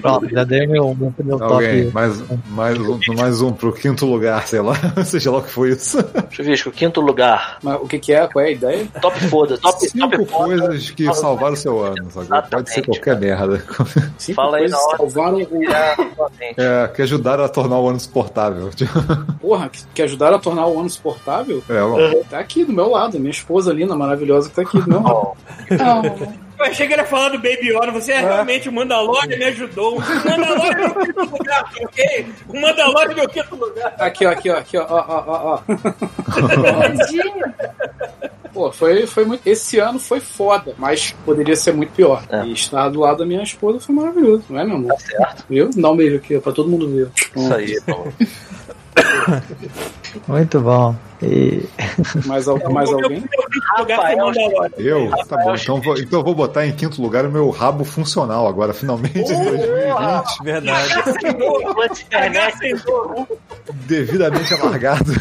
Pronto, 0.00 0.28
já 0.28 0.44
dei 0.44 0.66
meu, 0.66 0.94
meu, 0.94 1.42
Alguém, 1.42 1.84
top. 1.84 1.94
mais, 1.94 2.22
mais, 2.48 2.78
um, 2.78 2.98
mais 3.16 3.40
um 3.40 3.52
pro 3.52 3.72
quinto 3.72 4.04
lugar, 4.04 4.46
sei 4.46 4.60
lá. 4.60 4.74
Seja 5.04 5.30
lá 5.30 5.38
o 5.38 5.42
que 5.42 5.50
foi 5.50 5.70
isso. 5.70 5.98
Chuvisco, 6.30 6.70
quinto 6.70 7.00
lugar. 7.00 7.58
Mas 7.62 7.76
o 7.80 7.86
que, 7.86 7.98
que 7.98 8.12
é? 8.12 8.26
Qual 8.26 8.44
é 8.44 8.48
a 8.48 8.50
ideia? 8.52 8.86
Top 9.00 9.18
Foda. 9.28 9.56
Top, 9.58 9.78
Cinco 9.88 10.10
top 10.10 10.26
foda. 10.26 10.58
coisas 10.58 10.90
que 10.90 11.14
salvaram 11.14 11.54
o 11.54 11.56
seu 11.56 11.82
ano. 11.82 12.10
Sabe? 12.10 12.50
Pode 12.50 12.70
ser 12.70 12.82
qualquer 12.84 13.18
merda. 13.18 13.62
Cinco 14.18 14.36
Fala 14.36 14.56
aí 14.58 14.62
coisas 14.64 14.78
na 14.78 14.84
hora. 14.86 14.96
salvaram 14.98 15.38
o. 15.38 15.64
É, 16.58 16.88
que 16.88 17.02
ajudaram 17.02 17.44
a 17.44 17.48
tornar 17.48 17.78
o 17.78 17.88
ano 17.88 18.00
suportável. 18.00 18.70
Porra, 19.40 19.68
que, 19.70 19.82
que 19.94 20.02
ajudaram 20.02 20.36
a 20.36 20.40
tornar 20.40 20.66
o 20.66 20.78
ano 20.78 20.90
suportável? 20.90 21.62
É, 21.68 21.80
ó, 21.80 22.22
Tá 22.28 22.38
aqui 22.38 22.64
do 22.64 22.72
meu 22.72 22.90
lado, 22.90 23.18
minha 23.18 23.30
esposa 23.30 23.72
linda, 23.72 23.94
maravilhosa, 23.96 24.48
que 24.50 24.54
tá 24.56 24.62
aqui 24.62 24.78
do 24.80 24.88
meu 24.88 25.02
lado. 25.02 26.33
Eu 26.58 26.64
achei 26.66 26.86
que 26.86 26.92
ele 26.92 27.02
ia 27.02 27.06
falar 27.08 27.30
do 27.30 27.38
Baby 27.38 27.70
Yoda. 27.70 27.90
Você 27.90 28.12
é 28.12 28.20
realmente 28.20 28.68
o 28.68 28.72
Mandalorian 28.72 29.36
me 29.36 29.44
ajudou. 29.44 29.96
O 29.96 30.00
Mandalorian 30.00 30.70
é 30.70 30.76
meu 30.76 30.94
quinto 30.94 31.20
lugar, 31.20 31.72
ok? 31.82 32.26
O 32.48 32.60
Mandalorian 32.60 33.12
é 33.12 33.14
meu 33.14 33.28
quinto 33.28 33.56
lugar. 33.56 33.94
Aqui, 33.98 34.26
ó, 34.26 34.30
aqui, 34.30 34.50
ó, 34.50 34.56
aqui, 34.58 34.76
ó, 34.78 34.86
ó, 34.88 35.04
ó, 35.08 35.24
ó, 35.26 35.54
ó. 35.54 35.62
Pô, 38.52 38.70
foi, 38.70 39.04
foi 39.06 39.24
muito. 39.24 39.44
Esse 39.44 39.80
ano 39.80 39.98
foi 39.98 40.20
foda, 40.20 40.74
mas 40.78 41.10
poderia 41.24 41.56
ser 41.56 41.72
muito 41.72 41.92
pior. 41.92 42.24
É. 42.30 42.44
E 42.44 42.52
estar 42.52 42.88
do 42.88 43.00
lado 43.00 43.18
da 43.18 43.26
minha 43.26 43.42
esposa 43.42 43.80
foi 43.80 43.94
maravilhoso, 43.94 44.44
não 44.48 44.60
é, 44.60 44.64
meu 44.64 44.76
amor? 44.76 44.92
Tá 44.92 44.98
certo. 45.00 45.44
Viu? 45.50 45.70
Dá 45.74 45.90
um 45.90 45.96
beijo 45.96 46.16
aqui, 46.16 46.36
ó, 46.36 46.40
pra 46.40 46.52
todo 46.52 46.68
mundo 46.68 46.88
ver. 46.88 47.10
Isso 47.34 47.52
aí, 47.52 47.80
pô. 47.80 48.06
Muito 50.28 50.60
bom. 50.60 50.94
E 51.22 51.62
Mais, 52.26 52.46
al- 52.48 52.58
mais 52.70 52.92
alguém? 52.92 53.20
fui 53.20 53.28
meu 53.30 53.48
quinto 53.50 53.78
lugar 53.80 54.00
foi 54.00 54.14
o 54.14 54.18
Mandalorian. 54.18 54.70
eu? 54.78 55.10
Tá 55.26 55.36
bom. 55.38 55.54
Então, 55.54 55.80
vou, 55.80 55.98
então 55.98 56.18
eu 56.20 56.24
vou 56.24 56.34
botar 56.34 56.66
em 56.66 56.72
quinto 56.72 57.00
lugar 57.00 57.24
o 57.24 57.30
meu 57.30 57.48
rabo 57.50 57.84
funcional 57.84 58.46
agora, 58.46 58.74
finalmente, 58.74 59.18
em 59.18 59.24
2020. 59.24 60.42
Verdade. 60.42 60.94
Internet, 62.02 62.74
Devidamente 63.86 64.52
alargado. 64.54 65.04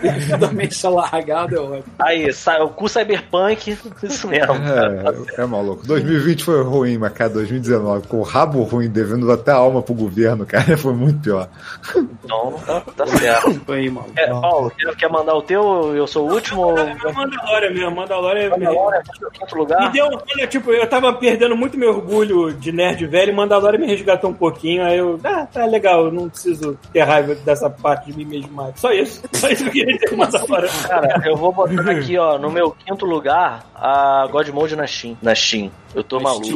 Devidamente 0.00 0.86
largado 0.86 1.56
é 1.56 1.60
ótimo. 1.60 1.84
Aí, 1.98 2.32
sai, 2.32 2.60
o 2.62 2.68
cu 2.68 2.88
cyberpunk, 2.88 3.76
isso 4.02 4.28
mesmo. 4.28 4.54
É, 4.54 5.42
é 5.42 5.46
maluco. 5.46 5.86
2020 5.86 6.44
foi 6.44 6.62
ruim, 6.62 6.98
mas 6.98 7.12
cara, 7.12 7.30
2019, 7.30 8.06
com 8.06 8.18
o 8.18 8.22
rabo 8.22 8.62
ruim, 8.62 8.88
devendo 8.88 9.30
até 9.30 9.50
a 9.50 9.56
alma 9.56 9.82
pro 9.82 9.94
governo, 9.94 10.46
cara, 10.46 10.76
foi 10.76 10.92
muito 10.92 11.20
pior. 11.20 11.48
Então, 11.96 12.54
tá, 12.66 12.80
tá 12.96 13.06
certo. 13.06 13.60
Foi 13.66 13.78
aí, 13.78 13.90
mano. 13.90 14.06
É, 14.16 14.26
Paulo, 14.28 14.72
quer, 14.96 15.08
mandar 15.10 15.34
o 15.34 15.42
teu? 15.42 15.94
Eu 15.94 16.06
sou 16.06 16.28
o 16.28 16.32
último? 16.34 16.62
ou- 16.62 16.78
É 16.78 16.92
o 17.06 17.14
Mandalorian 17.14 17.70
mesmo. 17.70 17.90
Mandalorian 17.96 18.50
Mandalorian, 18.50 19.02
no 19.20 19.30
quinto 19.30 19.54
me 19.54 19.60
lugar? 19.60 19.90
deu. 19.92 20.06
Olha, 20.06 20.46
tipo, 20.46 20.70
eu 20.72 20.86
tava 20.88 21.12
perdendo 21.14 21.56
muito 21.56 21.78
meu 21.78 21.90
orgulho 21.90 22.52
de 22.52 22.72
nerd 22.72 23.06
velho 23.06 23.32
e 23.32 23.34
Mandalorian 23.34 23.78
me 23.80 23.86
resgatou 23.86 24.30
um 24.30 24.34
pouquinho. 24.34 24.84
Aí 24.84 24.98
eu. 24.98 25.18
Ah, 25.24 25.46
tá 25.46 25.64
legal, 25.64 26.06
eu 26.06 26.12
não 26.12 26.28
preciso 26.28 26.78
ter 26.92 27.00
raiva 27.02 27.34
dessa 27.34 27.68
parte 27.70 28.10
de 28.12 28.16
mim 28.18 28.24
mesmo 28.24 28.52
mais. 28.52 28.78
Só 28.78 28.92
isso. 28.92 29.22
Só 29.32 29.48
isso 29.48 29.68
que 29.70 29.84
assim? 30.64 30.88
Cara, 30.88 31.22
eu 31.24 31.36
vou 31.36 31.52
botar 31.52 31.90
aqui, 31.90 32.16
ó, 32.18 32.38
no 32.38 32.50
meu 32.50 32.70
quinto 32.70 33.06
lugar, 33.06 33.64
a 33.74 34.26
God 34.30 34.48
Mode 34.48 34.76
na 34.76 34.86
Steam. 34.86 35.16
Na 35.22 35.34
Steam. 35.34 35.70
Eu 35.94 36.04
tô 36.04 36.20
maluco. 36.20 36.46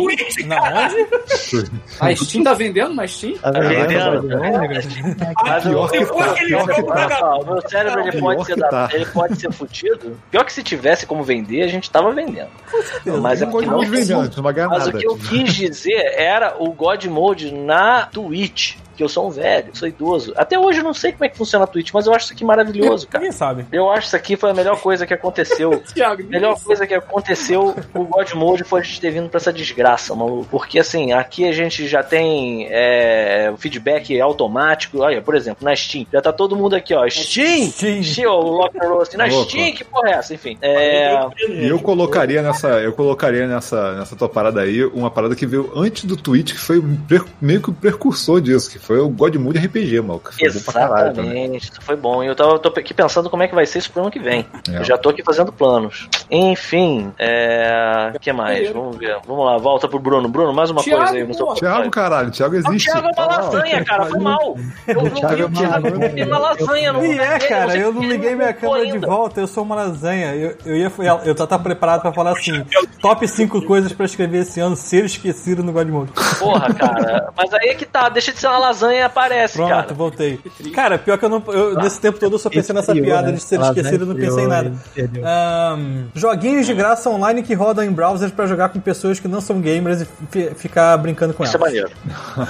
Na 0.46 0.84
onde? 0.84 1.06
A 2.00 2.14
Steam 2.14 2.44
tá 2.44 2.52
vendendo 2.54 2.94
na 2.94 3.06
Steam? 3.06 3.36
Tá 3.38 3.50
vendendo? 3.50 4.28
Mas 5.44 5.66
eu, 5.66 5.88
que 5.88 6.06
tá, 6.06 6.34
que 6.34 6.48
jogo 6.48 6.66
tá. 6.66 6.82
pra- 6.82 7.18
Ó, 7.22 7.42
o 7.42 7.46
meu 7.46 7.68
cérebro 7.68 8.00
ele 8.00 8.20
pode, 8.20 8.44
ser 8.44 8.54
que 8.54 8.60
da- 8.60 8.68
tá. 8.68 8.88
ele 8.92 9.06
pode 9.06 9.36
ser 9.40 9.52
fudido. 9.52 10.18
Pior 10.30 10.44
que 10.44 10.52
se 10.52 10.62
tivesse 10.62 11.06
como 11.06 11.22
vender, 11.24 11.62
a 11.62 11.68
gente 11.68 11.90
tava 11.90 12.12
vendendo. 12.12 12.50
Mas 13.20 13.40
é 13.42 13.46
porque 13.46 13.66
não 13.66 13.80
ganhar 14.52 14.68
Mas 14.68 14.86
o 14.86 14.92
que 14.92 15.06
eu 15.06 15.16
quis 15.16 15.54
dizer 15.54 16.14
era 16.16 16.56
o 16.58 16.72
God 16.72 17.04
Mode 17.06 17.52
na 17.52 18.06
Twitch. 18.06 18.76
Que 18.96 19.02
eu 19.02 19.08
sou 19.08 19.26
um 19.28 19.30
velho, 19.30 19.74
sou 19.74 19.88
idoso. 19.88 20.32
Até 20.36 20.58
hoje 20.58 20.78
eu 20.80 20.84
não 20.84 20.94
sei 20.94 21.12
como 21.12 21.24
é 21.24 21.28
que 21.28 21.36
funciona 21.36 21.64
a 21.64 21.68
Twitch, 21.68 21.90
mas 21.92 22.06
eu 22.06 22.14
acho 22.14 22.26
isso 22.26 22.34
aqui 22.34 22.44
maravilhoso, 22.44 23.06
cara. 23.08 23.22
Ninguém 23.22 23.36
sabe. 23.36 23.66
Eu 23.72 23.90
acho 23.90 24.06
isso 24.08 24.16
aqui 24.16 24.36
foi 24.36 24.50
a 24.50 24.54
melhor 24.54 24.80
coisa 24.80 25.06
que 25.06 25.14
aconteceu. 25.14 25.82
Thiago, 25.94 26.22
A 26.22 26.26
melhor 26.26 26.58
coisa 26.60 26.86
que 26.86 26.94
aconteceu 26.94 27.74
com 27.92 28.00
o 28.00 28.04
God 28.04 28.32
Mode 28.34 28.64
foi 28.64 28.80
a 28.80 28.82
gente 28.82 29.00
ter 29.00 29.10
vindo 29.10 29.28
pra 29.28 29.38
essa 29.38 29.52
desgraça, 29.52 30.14
maluco. 30.14 30.46
Porque 30.50 30.78
assim, 30.78 31.12
aqui 31.12 31.46
a 31.48 31.52
gente 31.52 31.86
já 31.86 32.02
tem 32.02 32.66
é, 32.70 33.50
o 33.52 33.56
feedback 33.56 34.20
automático. 34.20 34.98
Olha, 35.00 35.20
por 35.22 35.34
exemplo, 35.34 35.64
na 35.64 35.74
Steam. 35.74 36.06
Já 36.12 36.20
tá 36.20 36.32
todo 36.32 36.56
mundo 36.56 36.74
aqui, 36.74 36.94
ó. 36.94 37.08
Steam! 37.08 37.70
Steam. 37.70 38.02
Steam, 38.02 38.32
o 38.32 38.50
Lock 38.50 38.76
and 38.78 38.88
Roll 38.88 39.02
assim, 39.02 39.16
na 39.16 39.26
Louco. 39.26 39.50
Steam, 39.50 39.72
que 39.72 39.84
porra 39.84 40.10
é 40.10 40.12
essa? 40.14 40.34
Enfim. 40.34 40.58
É, 40.60 41.18
E 41.48 41.68
eu 41.68 41.78
colocaria 41.78 42.42
nessa, 42.42 42.68
eu 42.80 42.92
colocaria 42.92 43.46
nessa, 43.46 43.94
nessa 43.94 44.16
tua 44.16 44.28
parada 44.28 44.60
aí 44.60 44.84
uma 44.84 45.10
parada 45.10 45.34
que 45.34 45.46
veio 45.46 45.70
antes 45.74 46.04
do 46.04 46.16
Twitch, 46.16 46.52
que 46.52 46.58
foi 46.58 46.82
meio 47.40 47.60
que 47.60 47.70
o 47.70 47.72
precursor 47.74 48.40
disso, 48.40 48.70
que 48.70 48.78
foi 48.82 48.98
o 48.98 49.08
God 49.08 49.36
Mode 49.36 49.58
RPG. 49.58 49.92
Que 49.92 50.02
foi 50.02 50.02
bom. 50.02 50.20
Exatamente, 50.40 51.70
isso 51.70 51.80
foi 51.80 51.96
bom. 51.96 52.22
E 52.22 52.26
eu 52.26 52.34
tava, 52.34 52.58
tô 52.58 52.68
aqui 52.68 52.92
pensando 52.92 53.30
como 53.30 53.42
é 53.42 53.48
que 53.48 53.54
vai 53.54 53.64
ser 53.64 53.78
isso 53.78 53.92
pro 53.92 54.02
ano 54.02 54.10
que 54.10 54.18
vem. 54.18 54.44
É. 54.68 54.78
Eu 54.78 54.84
já 54.84 54.98
tô 54.98 55.08
aqui 55.08 55.22
fazendo 55.22 55.52
planos. 55.52 56.08
Enfim, 56.28 57.12
é. 57.18 58.10
O 58.14 58.18
que 58.18 58.32
mais? 58.32 58.70
Vamos 58.70 58.96
ver. 58.96 59.16
Vamos 59.24 59.46
lá, 59.46 59.56
volta 59.56 59.86
pro 59.86 60.00
Bruno. 60.00 60.28
Bruno, 60.28 60.52
mais 60.52 60.70
uma 60.70 60.82
Thiago, 60.82 61.04
coisa 61.04 61.24
aí 61.24 61.34
seu. 61.34 61.46
Thiago, 61.54 61.90
caralho, 61.90 62.30
Thiago 62.32 62.54
O 62.54 62.58
existe. 62.58 62.90
Thiago 62.90 63.08
é 63.08 63.20
uma 63.20 63.26
lasanha, 63.26 63.84
cara, 63.84 64.06
foi 64.06 64.18
mal. 64.18 64.56
Eu 64.88 64.94
não 64.94 65.04
vi 65.04 65.10
Thiago 65.12 65.42
é 65.42 65.44
o 65.44 65.50
Thiago 65.50 66.00
tem 66.14 66.24
uma 66.24 66.38
lasanha 66.38 66.92
no 66.92 67.04
E 67.04 67.18
é, 67.18 67.38
cara, 67.38 67.76
eu 67.76 67.92
não 67.92 68.02
liguei 68.02 68.34
minha 68.34 68.52
câmera 68.52 68.86
de 68.86 68.98
volta, 68.98 69.40
eu 69.40 69.46
sou 69.46 69.62
uma 69.62 69.76
lasanha. 69.76 70.34
Eu, 70.34 70.56
eu 70.66 70.76
ia 70.76 70.92
eu 71.24 71.34
tava 71.34 71.58
preparado 71.62 72.02
pra 72.02 72.12
falar 72.12 72.32
assim: 72.32 72.64
top 73.00 73.26
5 73.28 73.62
coisas 73.62 73.92
pra 73.92 74.06
escrever 74.06 74.38
esse 74.38 74.58
ano, 74.58 74.74
ser 74.74 75.04
esquecido 75.04 75.62
no 75.62 75.72
God 75.72 75.88
Mode. 75.88 76.12
Porra, 76.38 76.72
cara. 76.74 77.30
Mas 77.36 77.52
aí 77.54 77.68
é 77.68 77.74
que 77.74 77.86
tá, 77.86 78.08
deixa 78.08 78.32
de 78.32 78.38
ser 78.38 78.48
uma 78.48 78.58
lasanha 78.58 78.71
e 78.80 79.00
aparece, 79.02 79.54
Pronto, 79.54 79.68
cara. 79.70 79.94
voltei. 79.94 80.38
Cara, 80.74 80.98
pior 80.98 81.18
que 81.18 81.24
eu 81.24 81.28
não. 81.28 81.42
eu- 81.48 81.74
nesse 81.76 82.00
tempo 82.00 82.18
todo 82.18 82.34
eu 82.34 82.38
só 82.38 82.48
pensei 82.48 82.74
nessa 82.74 82.92
Esfriou, 82.92 83.06
piada 83.14 83.28
né? 83.28 83.34
de 83.36 83.42
ser 83.42 83.60
esquecido, 83.60 84.02
eu 84.04 84.06
não 84.06 84.14
pensei 84.16 84.44
em 84.44 84.48
nada. 84.48 84.72
e. 84.96 85.02
Ahn, 85.24 86.04
joguinhos 86.14 86.66
de 86.66 86.74
graça 86.74 87.10
online 87.10 87.42
que 87.42 87.54
rodam 87.54 87.84
em 87.84 87.90
browsers 87.92 88.32
pra 88.32 88.46
jogar 88.46 88.68
com 88.70 88.80
pessoas 88.80 89.18
que 89.20 89.28
não 89.28 89.40
são 89.40 89.60
gamers 89.60 90.02
e 90.02 90.08
fi- 90.30 90.50
ficar 90.54 90.96
brincando 90.98 91.34
com 91.34 91.42
Isso 91.44 91.56
é 91.56 91.60
elas. 91.60 91.68
maneiro. 91.72 91.90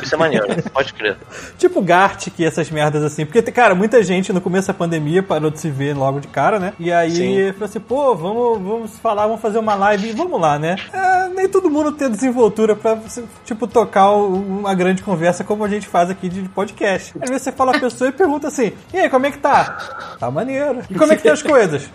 Isso 0.02 0.14
é 0.14 0.18
maneiro, 0.18 0.46
pode 0.72 0.92
crer. 0.94 1.16
Tipo 1.58 1.80
Gartic 1.82 2.38
e 2.38 2.44
essas 2.44 2.70
merdas 2.70 3.02
assim. 3.02 3.24
Porque, 3.24 3.42
cara, 3.50 3.74
muita 3.74 4.02
gente 4.02 4.32
no 4.32 4.40
começo 4.40 4.68
da 4.68 4.74
pandemia 4.74 5.22
parou 5.22 5.50
de 5.50 5.58
se 5.60 5.70
ver 5.70 5.94
logo 5.96 6.20
de 6.20 6.28
cara, 6.28 6.58
né? 6.58 6.72
E 6.78 6.92
aí 6.92 7.10
Sim. 7.10 7.52
falou 7.52 7.64
assim, 7.68 7.80
pô, 7.80 8.14
vamos, 8.14 8.60
vamos 8.62 8.90
falar, 8.98 9.26
vamos 9.26 9.40
fazer 9.40 9.58
uma 9.58 9.74
live 9.74 10.08
e 10.10 10.12
vamos 10.12 10.40
lá, 10.40 10.58
né? 10.58 10.76
É, 10.92 11.28
nem 11.28 11.48
todo 11.48 11.70
mundo 11.70 11.92
tem 11.92 12.10
desenvoltura 12.10 12.74
pra, 12.76 12.98
tipo, 13.44 13.66
tocar 13.66 14.10
uma 14.12 14.74
grande 14.74 15.02
conversa 15.02 15.42
como 15.44 15.64
a 15.64 15.68
gente 15.68 15.86
faz 15.86 16.10
aqui 16.12 16.28
de 16.28 16.48
podcast. 16.48 17.14
Às 17.20 17.30
você 17.30 17.50
fala 17.52 17.76
a 17.76 17.80
pessoa 17.80 18.08
e 18.08 18.12
pergunta 18.12 18.48
assim, 18.48 18.72
e 18.92 18.98
aí, 18.98 19.10
como 19.10 19.26
é 19.26 19.30
que 19.30 19.38
tá? 19.38 20.16
Tá 20.18 20.30
maneiro. 20.30 20.82
E 20.88 20.94
como 20.94 21.12
é 21.12 21.16
que 21.16 21.22
tá 21.22 21.32
as 21.32 21.42
coisas? 21.42 21.90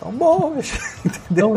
Tão 0.00 0.12
bons, 0.12 0.72
entendeu? 1.04 1.54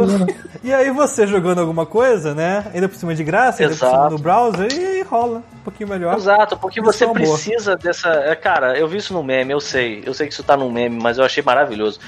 E 0.63 0.73
aí 0.73 0.89
você 0.91 1.27
jogando 1.27 1.59
alguma 1.59 1.85
coisa, 1.85 2.33
né? 2.33 2.65
Ainda 2.73 2.89
por 2.89 2.95
cima 2.95 3.13
de 3.13 3.23
graça, 3.23 3.61
ainda 3.61 3.75
por 3.75 3.79
cima 3.79 3.91
Exato. 3.91 4.11
no 4.11 4.19
browser, 4.19 4.73
e 4.73 5.01
rola 5.03 5.43
um 5.53 5.63
pouquinho 5.63 5.89
melhor. 5.89 6.15
Exato, 6.15 6.57
porque 6.57 6.79
Isso 6.79 6.91
você 6.91 7.05
é 7.05 7.09
precisa 7.13 7.75
dessa. 7.75 8.09
é, 8.09 8.35
Cara, 8.35 8.77
eu 8.77 8.87
vi 8.87 8.97
isso 8.97 9.13
no 9.13 9.23
meme, 9.23 9.53
eu 9.53 9.59
sei. 9.59 10.01
Eu 10.05 10.13
sei 10.13 10.27
que 10.27 10.33
isso 10.33 10.43
tá 10.43 10.57
no 10.57 10.71
meme, 10.71 10.99
mas 11.01 11.17
eu 11.17 11.23
achei 11.23 11.43
maravilhoso. 11.43 11.99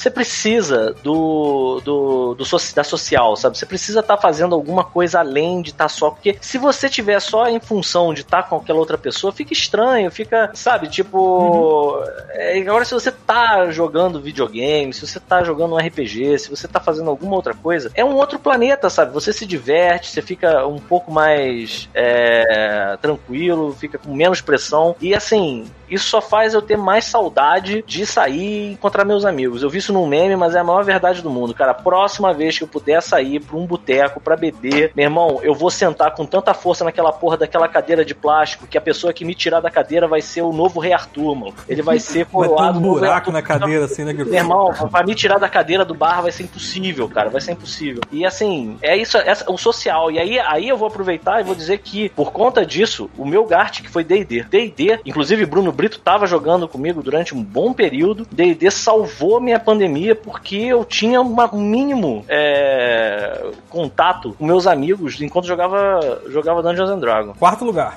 Você 0.00 0.10
precisa 0.10 0.94
do, 1.02 1.80
do, 1.84 2.34
do 2.34 2.44
da 2.74 2.82
social, 2.82 3.36
sabe? 3.36 3.58
Você 3.58 3.66
precisa 3.66 4.00
estar 4.00 4.16
fazendo 4.16 4.54
alguma 4.54 4.82
coisa 4.82 5.20
além 5.20 5.60
de 5.60 5.70
estar 5.70 5.88
só. 5.88 6.10
Porque 6.10 6.38
se 6.40 6.56
você 6.56 6.88
tiver 6.88 7.20
só 7.20 7.48
em 7.48 7.60
função 7.60 8.14
de 8.14 8.22
estar 8.22 8.44
com 8.44 8.56
aquela 8.56 8.78
outra 8.78 8.96
pessoa, 8.96 9.30
fica 9.30 9.52
estranho, 9.52 10.10
fica, 10.10 10.50
sabe? 10.54 10.88
Tipo. 10.88 12.02
é, 12.30 12.58
agora, 12.60 12.84
se 12.86 12.94
você 12.94 13.12
tá 13.12 13.70
jogando 13.70 14.22
videogame, 14.22 14.94
se 14.94 15.06
você 15.06 15.20
tá 15.20 15.44
jogando 15.44 15.74
um 15.74 15.79
RPG, 15.80 16.38
se 16.38 16.50
você 16.50 16.66
tá 16.68 16.80
fazendo 16.80 17.10
alguma 17.10 17.36
outra 17.36 17.54
coisa, 17.54 17.90
é 17.94 18.04
um 18.04 18.14
outro 18.14 18.38
planeta, 18.38 18.88
sabe? 18.90 19.12
Você 19.12 19.32
se 19.32 19.44
diverte, 19.46 20.08
você 20.10 20.22
fica 20.22 20.66
um 20.66 20.78
pouco 20.78 21.10
mais 21.12 21.88
é, 21.94 22.96
tranquilo, 23.00 23.72
fica 23.78 23.98
com 23.98 24.14
menos 24.14 24.40
pressão. 24.40 24.94
E 25.00 25.14
assim, 25.14 25.66
isso 25.88 26.06
só 26.08 26.20
faz 26.20 26.54
eu 26.54 26.62
ter 26.62 26.76
mais 26.76 27.04
saudade 27.04 27.82
de 27.86 28.06
sair 28.06 28.40
e 28.70 28.72
encontrar 28.72 29.04
meus 29.04 29.24
amigos. 29.24 29.62
Eu 29.62 29.70
vi 29.70 29.78
isso 29.78 29.92
num 29.92 30.06
meme, 30.06 30.36
mas 30.36 30.54
é 30.54 30.60
a 30.60 30.64
maior 30.64 30.84
verdade 30.84 31.22
do 31.22 31.30
mundo, 31.30 31.54
cara. 31.54 31.72
A 31.72 31.74
próxima 31.74 32.32
vez 32.32 32.56
que 32.58 32.64
eu 32.64 32.68
puder 32.68 33.00
sair 33.02 33.40
pra 33.40 33.56
um 33.56 33.66
boteco 33.66 34.20
pra 34.20 34.36
beber, 34.36 34.92
meu 34.94 35.04
irmão, 35.04 35.40
eu 35.42 35.54
vou 35.54 35.70
sentar 35.70 36.14
com 36.14 36.24
tanta 36.24 36.54
força 36.54 36.84
naquela 36.84 37.12
porra 37.12 37.36
daquela 37.36 37.68
cadeira 37.68 38.04
de 38.04 38.14
plástico 38.14 38.66
que 38.66 38.78
a 38.78 38.80
pessoa 38.80 39.12
que 39.12 39.24
me 39.24 39.34
tirar 39.34 39.60
da 39.60 39.70
cadeira 39.70 40.06
vai 40.06 40.20
ser 40.20 40.42
o 40.42 40.52
novo 40.52 40.80
Rei 40.80 40.92
Arthur, 40.92 41.34
mano. 41.34 41.54
Ele 41.68 41.82
vai 41.82 41.98
ser 41.98 42.24
Vai 42.24 42.48
ter 42.48 42.48
coroado. 42.54 42.78
um 42.78 42.82
buraco 42.82 43.32
na 43.32 43.42
cadeira, 43.42 43.84
assim, 43.84 44.04
né? 44.04 44.12
que- 44.14 44.24
Meu 44.24 44.34
irmão, 44.34 44.72
pra 44.90 45.02
me 45.04 45.14
tirar 45.14 45.38
da 45.38 45.48
cadeira 45.48 45.69
do 45.84 45.94
bar 45.94 46.22
vai 46.22 46.32
ser 46.32 46.44
impossível, 46.44 47.08
cara. 47.08 47.30
Vai 47.30 47.40
ser 47.40 47.52
impossível. 47.52 48.02
E 48.10 48.24
assim, 48.24 48.76
é 48.82 48.96
isso, 48.96 49.16
essa, 49.16 49.50
o 49.50 49.56
social. 49.56 50.10
E 50.10 50.18
aí, 50.18 50.38
aí 50.38 50.68
eu 50.68 50.76
vou 50.76 50.88
aproveitar 50.88 51.40
e 51.40 51.44
vou 51.44 51.54
dizer 51.54 51.78
que, 51.78 52.08
por 52.10 52.32
conta 52.32 52.64
disso, 52.64 53.10
o 53.16 53.24
meu 53.24 53.44
Gart, 53.46 53.80
que 53.80 53.88
foi 53.88 54.04
DD. 54.04 54.42
DD, 54.44 55.00
inclusive 55.04 55.46
Bruno 55.46 55.72
Brito 55.72 55.98
tava 55.98 56.26
jogando 56.26 56.68
comigo 56.68 57.02
durante 57.02 57.34
um 57.34 57.42
bom 57.42 57.72
período. 57.72 58.26
DD 58.30 58.70
salvou 58.70 59.40
minha 59.40 59.58
pandemia 59.58 60.14
porque 60.14 60.56
eu 60.56 60.84
tinha 60.84 61.20
um 61.20 61.36
mínimo 61.52 62.24
é, 62.28 63.50
contato 63.68 64.34
com 64.38 64.46
meus 64.46 64.66
amigos 64.66 65.20
enquanto 65.20 65.46
jogava, 65.46 66.22
jogava 66.28 66.62
Dungeons 66.62 66.90
and 66.90 66.98
Dragons. 66.98 67.38
Quarto 67.38 67.64
lugar. 67.64 67.96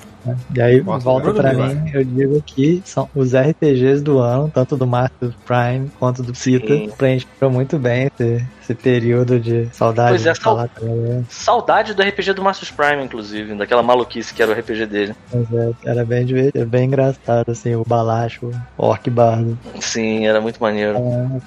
E 0.56 0.62
aí, 0.62 0.82
Nossa, 0.82 1.04
volta 1.04 1.34
Duarte. 1.34 1.76
mim, 1.76 1.92
eu 1.94 2.04
digo 2.04 2.42
que 2.42 2.82
são 2.86 3.10
os 3.14 3.34
RPGs 3.36 4.02
do 4.02 4.20
ano, 4.20 4.50
tanto 4.54 4.78
do 4.78 4.88
Marcos 4.88 5.34
Prime 5.46 5.90
quanto 6.00 6.24
do 6.24 6.34
Cita, 6.34 6.74
preencheram 6.98 7.52
muito 7.52 7.78
bem 7.78 8.08
esse, 8.08 8.46
esse 8.64 8.74
período 8.74 9.40
de 9.40 9.68
saudade 9.74 10.12
Pois 10.12 10.26
é, 10.26 10.32
de 10.32 10.40
falar 10.40 10.68
também. 10.70 11.26
Saudade 11.30 11.94
do 11.94 12.02
RPG 12.02 12.34
do 12.34 12.42
Marcus 12.42 12.72
Prime, 12.72 13.04
inclusive, 13.04 13.54
daquela 13.56 13.84
maluquice 13.84 14.34
que 14.34 14.42
era 14.42 14.52
o 14.52 14.56
RPG 14.56 14.86
dele. 14.86 15.16
É, 15.34 15.90
era 15.90 16.06
bem 16.06 16.26
divertido, 16.26 16.66
bem 16.66 16.86
engraçado, 16.86 17.52
assim, 17.52 17.76
o 17.76 17.84
Balacho, 17.84 18.50
o 18.78 18.86
Orc 18.86 19.10
Bardo. 19.10 19.58
Sim, 19.80 20.26
era 20.26 20.40
muito 20.40 20.60
maneiro. 20.60 20.98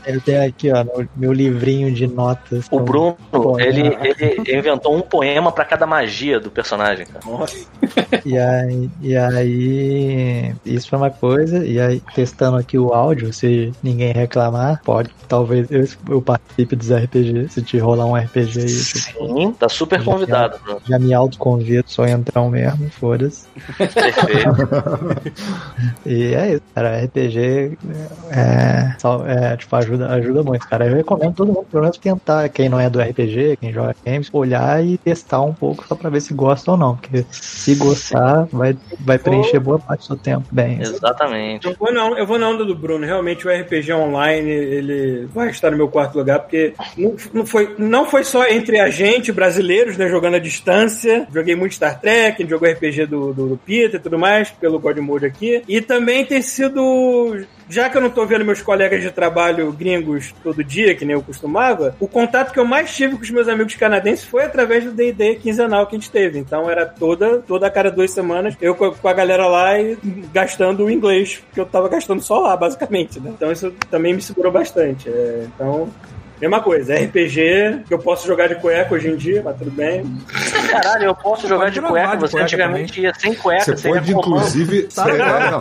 Eu 0.07 0.21
tenho 0.21 0.47
aqui, 0.47 0.71
ó, 0.71 0.85
no 0.85 1.09
meu 1.17 1.33
livrinho 1.33 1.93
de 1.93 2.07
notas. 2.07 2.67
O 2.71 2.81
Bruno, 2.81 3.17
ele, 3.59 3.97
ele 4.03 4.59
inventou 4.59 4.95
um 4.95 5.01
poema 5.01 5.51
pra 5.51 5.65
cada 5.65 5.87
magia 5.87 6.39
do 6.39 6.51
personagem, 6.51 7.07
cara. 7.07 7.25
E 8.25 8.39
aí, 8.39 8.91
e 9.01 9.17
aí, 9.17 10.55
isso 10.65 10.89
foi 10.89 10.99
uma 10.99 11.11
coisa. 11.11 11.65
E 11.65 11.81
aí, 11.81 12.03
testando 12.15 12.57
aqui 12.57 12.79
o 12.79 12.93
áudio, 12.93 13.33
se 13.33 13.73
ninguém 13.83 14.13
reclamar, 14.13 14.81
pode, 14.85 15.11
talvez 15.29 15.71
eu, 15.71 15.87
eu 16.09 16.21
participe 16.21 16.77
dos 16.77 16.91
RPG. 17.07 17.49
Se 17.49 17.63
te 17.63 17.79
rolar 17.79 18.07
um 18.07 18.15
RPG 18.17 18.61
aí, 18.61 18.69
Sim, 18.69 19.53
tá 19.53 19.69
super 19.69 20.03
convidado, 20.03 20.59
Bruno. 20.63 20.81
já 20.87 20.99
me 20.99 21.13
autoconvido, 21.15 21.85
sou 21.89 22.07
entrão 22.07 22.51
mesmo, 22.51 22.89
foda-se. 22.91 23.47
Perfeito. 23.77 24.17
E 26.05 26.35
é 26.35 26.53
isso, 26.53 26.63
cara. 26.75 27.05
RPG 27.05 27.79
é, 28.31 28.97
é, 29.27 29.57
tipo, 29.57 29.77
ajuda, 29.77 30.09
ajuda 30.09 30.43
muito, 30.43 30.67
cara. 30.69 30.87
Eu 30.87 30.97
recomendo 30.97 31.35
todo 31.35 31.53
mundo, 31.53 31.67
pelo 31.71 31.83
menos, 31.83 31.99
tentar, 31.99 32.49
quem 32.49 32.69
não 32.69 32.79
é 32.81 32.89
do 32.89 33.01
RPG, 33.01 33.59
quem 33.61 33.73
joga 33.73 33.95
games, 34.05 34.29
olhar 34.33 34.85
e 34.85 34.97
testar 34.99 35.43
um 35.43 35.53
pouco 35.53 35.87
só 35.87 35.95
pra 35.95 36.11
ver 36.11 36.21
se 36.21 36.33
gosta 36.33 36.71
ou 36.71 36.77
não. 36.77 36.97
Porque 36.97 37.25
se 37.31 37.75
gostar, 37.75 38.47
vai, 38.53 38.77
vai 39.01 39.19
preencher 39.19 39.59
boa 39.59 39.79
parte 39.79 40.01
do 40.01 40.07
seu 40.07 40.17
tempo 40.17 40.47
bem. 40.51 40.81
Exatamente. 40.81 41.67
Eu 41.67 41.75
vou, 41.75 41.93
não, 41.93 42.17
eu 42.17 42.27
vou 42.27 42.39
na 42.39 42.49
onda 42.49 42.65
do 42.65 42.75
Bruno. 42.75 43.05
Realmente 43.05 43.47
o 43.47 43.51
RPG 43.51 43.93
online 43.93 44.51
ele 44.51 45.27
vai 45.27 45.51
estar 45.51 45.71
no 45.71 45.77
meu 45.77 45.89
quarto 45.89 46.17
lugar, 46.17 46.41
porque 46.41 46.75
Não, 46.97 47.17
não 47.33 47.47
foi, 47.47 47.75
não 47.79 48.07
foi 48.07 48.25
só 48.25 48.47
entre 48.47 48.81
a 48.81 48.89
gente, 48.89 49.33
brasileiros, 49.33 49.97
né, 49.97 50.09
jogando 50.09 50.35
à 50.35 50.39
distância. 50.39 51.27
Joguei 51.33 51.55
muito 51.55 51.75
Star 51.75 52.01
Trek, 52.01 52.47
jogou 52.49 52.69
RPG 52.69 53.07
do, 53.07 53.33
do, 53.33 53.49
do 53.49 53.57
Peter 53.57 54.01
e 54.01 54.03
tudo 54.03 54.19
mais, 54.19 54.51
pelo 54.51 54.79
God 54.79 54.99
Mode 54.99 55.27
aqui. 55.27 55.63
E 55.69 55.81
também 55.81 56.25
tem 56.25 56.43
sido 56.43 57.47
já 57.69 57.91
que 57.91 57.97
eu 57.97 58.01
não 58.01 58.11
tô 58.11 58.25
vendo 58.25 58.45
meus 58.45 58.63
colegas 58.63 59.03
de 59.03 59.11
trabalho 59.11 59.73
gringos 59.73 60.33
todo 60.43 60.63
dia, 60.63 60.95
que 60.95 61.05
nem 61.05 61.15
eu 61.15 61.23
costumava, 61.23 61.97
o 61.99 62.07
contato 62.07 62.53
que 62.53 62.59
eu 62.59 62.65
mais 62.65 62.95
tive 62.95 63.17
com 63.17 63.23
os 63.23 63.31
meus 63.31 63.49
amigos 63.49 63.75
canadenses 63.75 64.25
foi 64.25 64.45
através 64.45 64.85
do 64.85 64.93
D&D 64.93 65.37
quinzenal 65.37 65.87
que 65.87 65.97
a 65.97 65.99
gente 65.99 66.11
teve. 66.11 66.39
Então 66.39 66.71
era 66.71 66.87
toda, 66.87 67.39
toda 67.39 67.67
a 67.67 67.71
cada 67.71 67.91
duas 67.91 68.11
semanas, 68.11 68.57
eu 68.61 68.75
com 68.75 69.09
a 69.09 69.13
galera 69.13 69.47
lá 69.47 69.79
e 69.79 69.97
gastando 70.33 70.85
o 70.85 70.91
inglês, 70.91 71.43
que 71.53 71.61
eu 71.61 71.67
tava 71.67 71.89
gastando 71.89 72.23
só 72.23 72.39
lá, 72.39 72.57
basicamente, 72.57 73.19
né? 73.21 73.33
Então 73.35 73.51
isso 73.51 73.73
também 73.91 74.15
me 74.15 74.23
segurou 74.23 74.53
bastante. 74.53 75.09
É, 75.09 75.47
então, 75.55 75.89
Mesma 76.41 76.61
coisa, 76.61 76.95
RPG, 76.95 77.85
que 77.87 77.95
eu 77.95 77.99
posso 77.99 78.27
jogar 78.27 78.49
de 78.49 78.57
cueca 78.57 78.95
hoje 78.95 79.09
em 79.09 79.17
dia, 79.17 79.43
mas 79.45 79.57
tudo 79.57 79.71
bem. 79.71 80.05
Caralho, 80.71 81.05
eu 81.05 81.15
posso 81.15 81.49
jogar 81.49 81.71
de 81.71 81.81
cueca. 81.81 82.17
de 82.17 82.21
Você 82.21 82.39
antigamente 82.39 83.01
ia 83.01 83.13
sem 83.15 83.35
cueca, 83.35 83.77
Você 83.77 83.89
pode, 83.89 84.13
inclusive. 84.13 84.83
Tá 84.95 85.05
legal. 85.07 85.61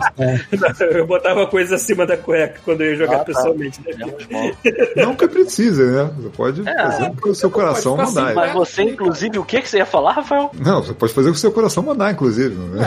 Eu 0.90 1.06
botava 1.06 1.46
coisa 1.46 1.76
acima 1.76 2.04
da 2.06 2.16
cueca 2.16 2.60
quando 2.64 2.82
eu 2.82 2.90
ia 2.90 2.96
jogar 2.96 3.14
Ah, 3.16 3.18
tá. 3.18 3.24
pessoalmente. 3.24 3.80
Né? 3.86 3.94
Mal. 4.30 4.50
não 4.96 5.16
que 5.16 5.26
precise, 5.28 5.82
né? 5.82 6.10
Você 6.18 6.28
pode 6.30 6.62
fazer 6.62 7.04
o 7.10 7.16
que 7.16 7.28
o 7.30 7.34
seu 7.34 7.50
coração 7.50 7.96
mandar. 7.96 8.24
assim, 8.24 8.34
Mas 8.34 8.52
você, 8.52 8.82
inclusive, 8.82 9.38
o 9.38 9.44
que, 9.44 9.62
que 9.62 9.68
você 9.68 9.78
ia 9.78 9.86
falar, 9.86 10.12
Rafael? 10.12 10.50
Não, 10.54 10.82
você 10.82 10.92
pode 10.92 11.12
fazer 11.14 11.28
o 11.28 11.32
que 11.32 11.38
o 11.38 11.40
seu 11.40 11.52
coração 11.52 11.82
mandar, 11.82 12.12
inclusive. 12.12 12.54
Né? 12.54 12.82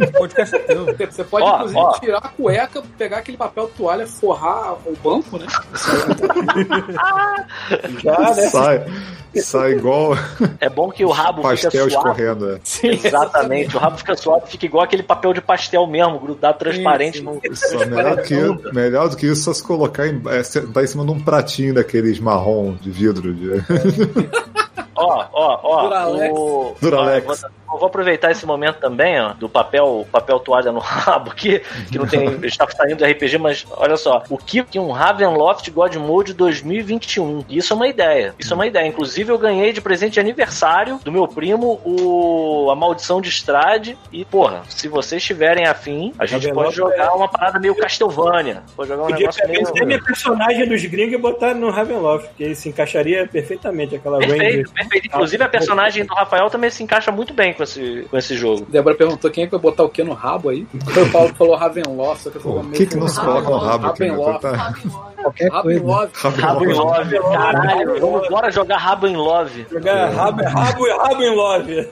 É, 0.00 0.06
podcast 0.06 0.54
é 0.56 0.58
teu. 0.60 0.86
Você 1.10 1.24
pode, 1.24 1.44
Ó, 1.44 1.56
inclusive, 1.56 1.78
ó. 1.80 1.92
tirar 2.00 2.18
a 2.18 2.28
cueca, 2.28 2.82
pegar 2.96 3.18
aquele 3.18 3.36
papel 3.36 3.70
toalha, 3.76 4.06
forrar 4.06 4.72
o 4.86 4.96
banco, 5.02 5.38
né? 5.38 5.46
Já, 8.02 8.18
né? 8.18 8.34
Sai, 8.48 8.86
sai 9.34 9.72
igual 9.72 10.12
É 10.60 10.68
bom 10.68 10.90
que 10.90 11.04
o 11.04 11.10
rabo 11.10 11.42
pastel 11.42 11.70
fica 11.70 11.90
suave. 11.90 12.22
escorrendo. 12.22 12.60
é. 12.82 12.86
Exatamente, 12.86 13.76
o 13.76 13.78
rabo 13.78 13.98
fica 13.98 14.16
suave, 14.16 14.46
fica 14.46 14.66
igual 14.66 14.84
aquele 14.84 15.02
papel 15.02 15.32
de 15.32 15.40
pastel 15.40 15.86
mesmo, 15.86 16.18
grudado, 16.18 16.58
transparente. 16.58 17.20
no... 17.22 17.40
Só 17.52 17.78
melhor, 17.86 18.16
do 18.16 18.22
que, 18.22 18.72
melhor 18.72 19.08
do 19.08 19.16
que 19.16 19.26
isso, 19.26 19.42
só 19.42 19.52
se 19.52 19.62
colocar 19.62 20.06
em, 20.06 20.22
é, 20.28 20.42
sentar 20.42 20.84
em 20.84 20.86
cima 20.86 21.04
de 21.04 21.10
um 21.10 21.20
pratinho 21.20 21.74
daqueles 21.74 22.18
marrom 22.20 22.74
de 22.80 22.90
vidro. 22.90 23.34
De... 23.34 23.62
Ó, 24.94 25.24
ó, 25.32 25.60
ó. 25.62 25.82
Duralex. 25.82 26.34
O... 26.34 26.74
Duralex. 26.80 27.44
Ó, 27.44 27.65
eu 27.72 27.78
vou, 27.78 27.86
aproveitar 27.86 28.30
esse 28.30 28.44
momento 28.46 28.76
também, 28.76 29.20
ó, 29.20 29.32
do 29.32 29.48
papel, 29.48 30.06
papel 30.10 30.38
toalha 30.40 30.72
no 30.72 30.80
rabo 30.80 31.30
aqui, 31.30 31.60
que 31.90 31.98
não 31.98 32.06
tem. 32.06 32.26
está 32.44 32.66
saindo 32.68 32.98
do 32.98 33.04
RPG, 33.04 33.38
mas 33.38 33.66
olha 33.70 33.96
só. 33.96 34.22
O 34.28 34.36
que 34.36 34.62
que 34.64 34.78
um 34.78 34.90
Ravenloft 34.90 35.70
God 35.70 35.94
Mode 35.96 36.32
2021? 36.34 37.44
Isso 37.48 37.72
é 37.72 37.76
uma 37.76 37.88
ideia. 37.88 38.34
Isso 38.38 38.52
é 38.52 38.54
uma 38.54 38.66
ideia. 38.66 38.86
Inclusive, 38.86 39.30
eu 39.30 39.38
ganhei 39.38 39.72
de 39.72 39.80
presente 39.80 40.14
de 40.14 40.20
aniversário 40.20 40.98
do 41.04 41.12
meu 41.12 41.26
primo 41.28 41.80
o 41.84 42.68
A 42.70 42.76
Maldição 42.76 43.20
de 43.20 43.28
Strade. 43.28 43.96
E, 44.12 44.24
porra, 44.24 44.62
se 44.68 44.88
vocês 44.88 45.22
tiverem 45.22 45.66
afim, 45.66 46.12
a 46.18 46.26
gente 46.26 46.46
Ravenloft 46.46 46.76
pode 46.76 46.96
jogar 46.96 47.14
uma 47.14 47.28
parada 47.28 47.58
meio 47.58 47.74
Castlevania. 47.74 48.62
Pode 48.74 48.88
jogar 48.88 49.02
um 49.04 49.06
Podia 49.06 49.20
negócio 49.20 49.48
meio. 49.48 49.86
minha 49.86 50.02
personagem 50.02 50.68
dos 50.68 50.84
gringos 50.84 51.14
e 51.14 51.18
botar 51.18 51.54
no 51.54 51.70
Ravenloft, 51.70 52.28
porque 52.28 52.44
ele 52.44 52.54
se 52.54 52.68
encaixaria 52.68 53.26
perfeitamente 53.26 53.94
aquela. 53.96 54.18
Perfeito, 54.18 54.72
perfeito. 54.72 55.06
Inclusive, 55.06 55.44
a 55.44 55.48
personagem 55.48 56.04
do 56.04 56.14
Rafael 56.14 56.50
também 56.50 56.70
se 56.70 56.82
encaixa 56.82 57.10
muito 57.10 57.32
bem 57.32 57.52
com 57.56 57.62
esse, 57.62 58.06
com 58.10 58.16
esse 58.16 58.36
jogo. 58.36 58.66
Débora 58.68 58.94
perguntou 58.94 59.30
quem 59.30 59.44
é 59.44 59.46
que 59.46 59.52
vai 59.52 59.60
botar 59.60 59.82
o 59.84 59.88
que 59.88 60.02
no 60.04 60.12
rabo 60.12 60.50
aí. 60.50 60.66
O 60.74 61.10
Paulo 61.12 61.34
falou 61.34 61.56
Ravenloft, 61.56 62.22
só 62.22 62.30
que 62.30 62.36
eu 62.36 62.40
falei 62.42 62.58
o 62.58 62.70
que, 62.70 62.86
que 62.86 63.08
se 63.08 63.20
coloca 63.20 63.48
no 63.50 63.58
rabo 63.58 63.86
aqui? 63.86 64.04
Ravenloft. 64.04 64.40
Tá- 64.42 64.74
Qualquer 65.22 65.50
coisa. 65.50 65.56
Ravenloft. 65.56 66.40
Rabo 66.40 66.64
em 66.64 66.72
Love, 66.74 67.18
caralho. 67.20 68.00
Vamos 68.00 68.28
bora 68.28 68.50
jogar 68.50 68.76
Rabo 68.78 69.06
em 69.06 69.16
Love. 69.16 69.66
Jogar 69.70 70.10
rabo, 70.10 70.42
rabo, 70.44 70.98
rabo 70.98 71.22
em 71.22 71.34
love. 71.36 71.88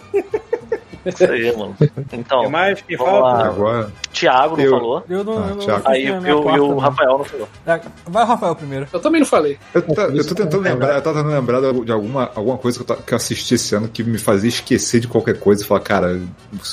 Isso 1.07 1.25
aí, 1.25 1.57
mano. 1.57 1.77
Então, 2.13 2.49
mais 2.51 2.81
quem 2.83 2.97
vamos 2.97 3.13
fala? 3.13 3.47
Agora, 3.47 3.93
Thiago 4.13 4.57
não 4.57 4.65
Eu- 4.65 4.71
falou. 4.71 5.05
Eu 5.09 5.25
não, 5.25 5.39
Ah, 5.39 5.47
eu 5.49 5.57
não 5.57 5.83
Aí 5.85 6.07
eu, 6.07 6.21
minha 6.21 6.33
eu, 6.33 6.51
e 6.57 6.61
o. 6.61 6.79
Rafael 6.79 7.19
não 7.19 7.25
falou. 7.25 7.49
É, 7.67 7.81
Vai 8.07 8.23
o 8.23 8.27
Rafael 8.27 8.55
primeiro. 8.57 8.87
Eu 8.93 9.01
também 9.01 9.21
não 9.21 9.27
falei. 9.27 9.59
eu, 9.75 9.83
tá- 9.83 10.03
eu 10.05 10.27
tô 10.27 10.35
tentando 10.35 10.63
lembrar, 10.63 10.95
eu 10.97 11.03
tava 11.03 11.19
tentando 11.19 11.35
lembrar 11.35 11.61
de 11.85 11.93
alguma, 11.93 12.31
alguma 12.35 12.57
coisa 12.59 12.83
que 12.83 12.91
eu, 12.93 12.97
que 12.97 13.13
eu 13.13 13.17
assisti 13.17 13.55
esse 13.55 13.75
ano 13.75 13.89
que 13.89 14.03
me 14.03 14.19
fazia 14.19 14.49
esquecer 14.49 15.01
de 15.01 15.09
qualquer 15.09 15.39
coisa 15.39 15.63
e 15.63 15.67
falar, 15.67 15.81
cara, 15.81 16.21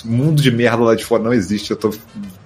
mundo 0.05 0.41
de 0.41 0.51
merda 0.51 0.83
lá 0.83 0.95
de 0.95 1.03
fora 1.03 1.23
não 1.23 1.33
existe, 1.33 1.71
eu 1.71 1.77
tô 1.77 1.91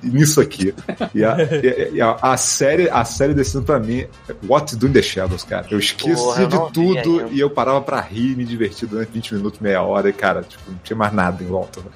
nisso 0.01 0.39
aqui. 0.41 0.73
E 1.13 1.23
a, 1.23 1.37
e- 1.41 1.95
e 1.95 2.01
a, 2.01 2.17
a 2.21 2.37
série, 2.37 2.89
a 2.89 3.03
série 3.05 3.33
desse 3.33 3.57
ano 3.57 3.65
pra 3.65 3.79
mim 3.79 4.01
é 4.01 4.09
What 4.47 4.75
Do 4.75 4.87
in 4.87 4.91
the 4.93 5.01
Shadows, 5.01 5.43
cara. 5.43 5.65
Eu 5.69 5.79
esqueci 5.79 6.15
Porra, 6.15 6.45
de 6.47 6.71
tudo 6.71 7.27
e 7.31 7.39
eu 7.39 7.49
parava 7.49 7.81
pra 7.81 7.99
rir 8.01 8.31
e 8.31 8.35
me 8.35 8.45
divertir 8.45 8.87
durante 8.87 9.11
20 9.11 9.35
minutos, 9.35 9.59
meia 9.59 9.81
hora, 9.81 10.09
e 10.09 10.13
cara, 10.13 10.41
tipo, 10.43 10.63
não 10.69 10.77
tinha 10.83 10.95
mais 10.97 11.13
nada 11.13 11.43
em 11.43 11.47
volta. 11.47 11.74
Né? 11.81 11.91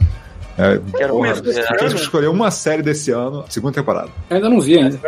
É, 0.60 0.80
Quero 0.98 1.14
porra, 1.14 1.34
tivesse 1.34 1.96
que 1.96 2.02
escolher 2.02 2.28
uma 2.28 2.52
série 2.52 2.82
desse 2.82 3.12
ano, 3.12 3.46
segunda 3.50 3.74
temporada. 3.76 4.10
Eu 4.30 4.36
ainda 4.38 4.50
não 4.50 4.60
vi 4.60 4.78
ainda. 4.78 5.00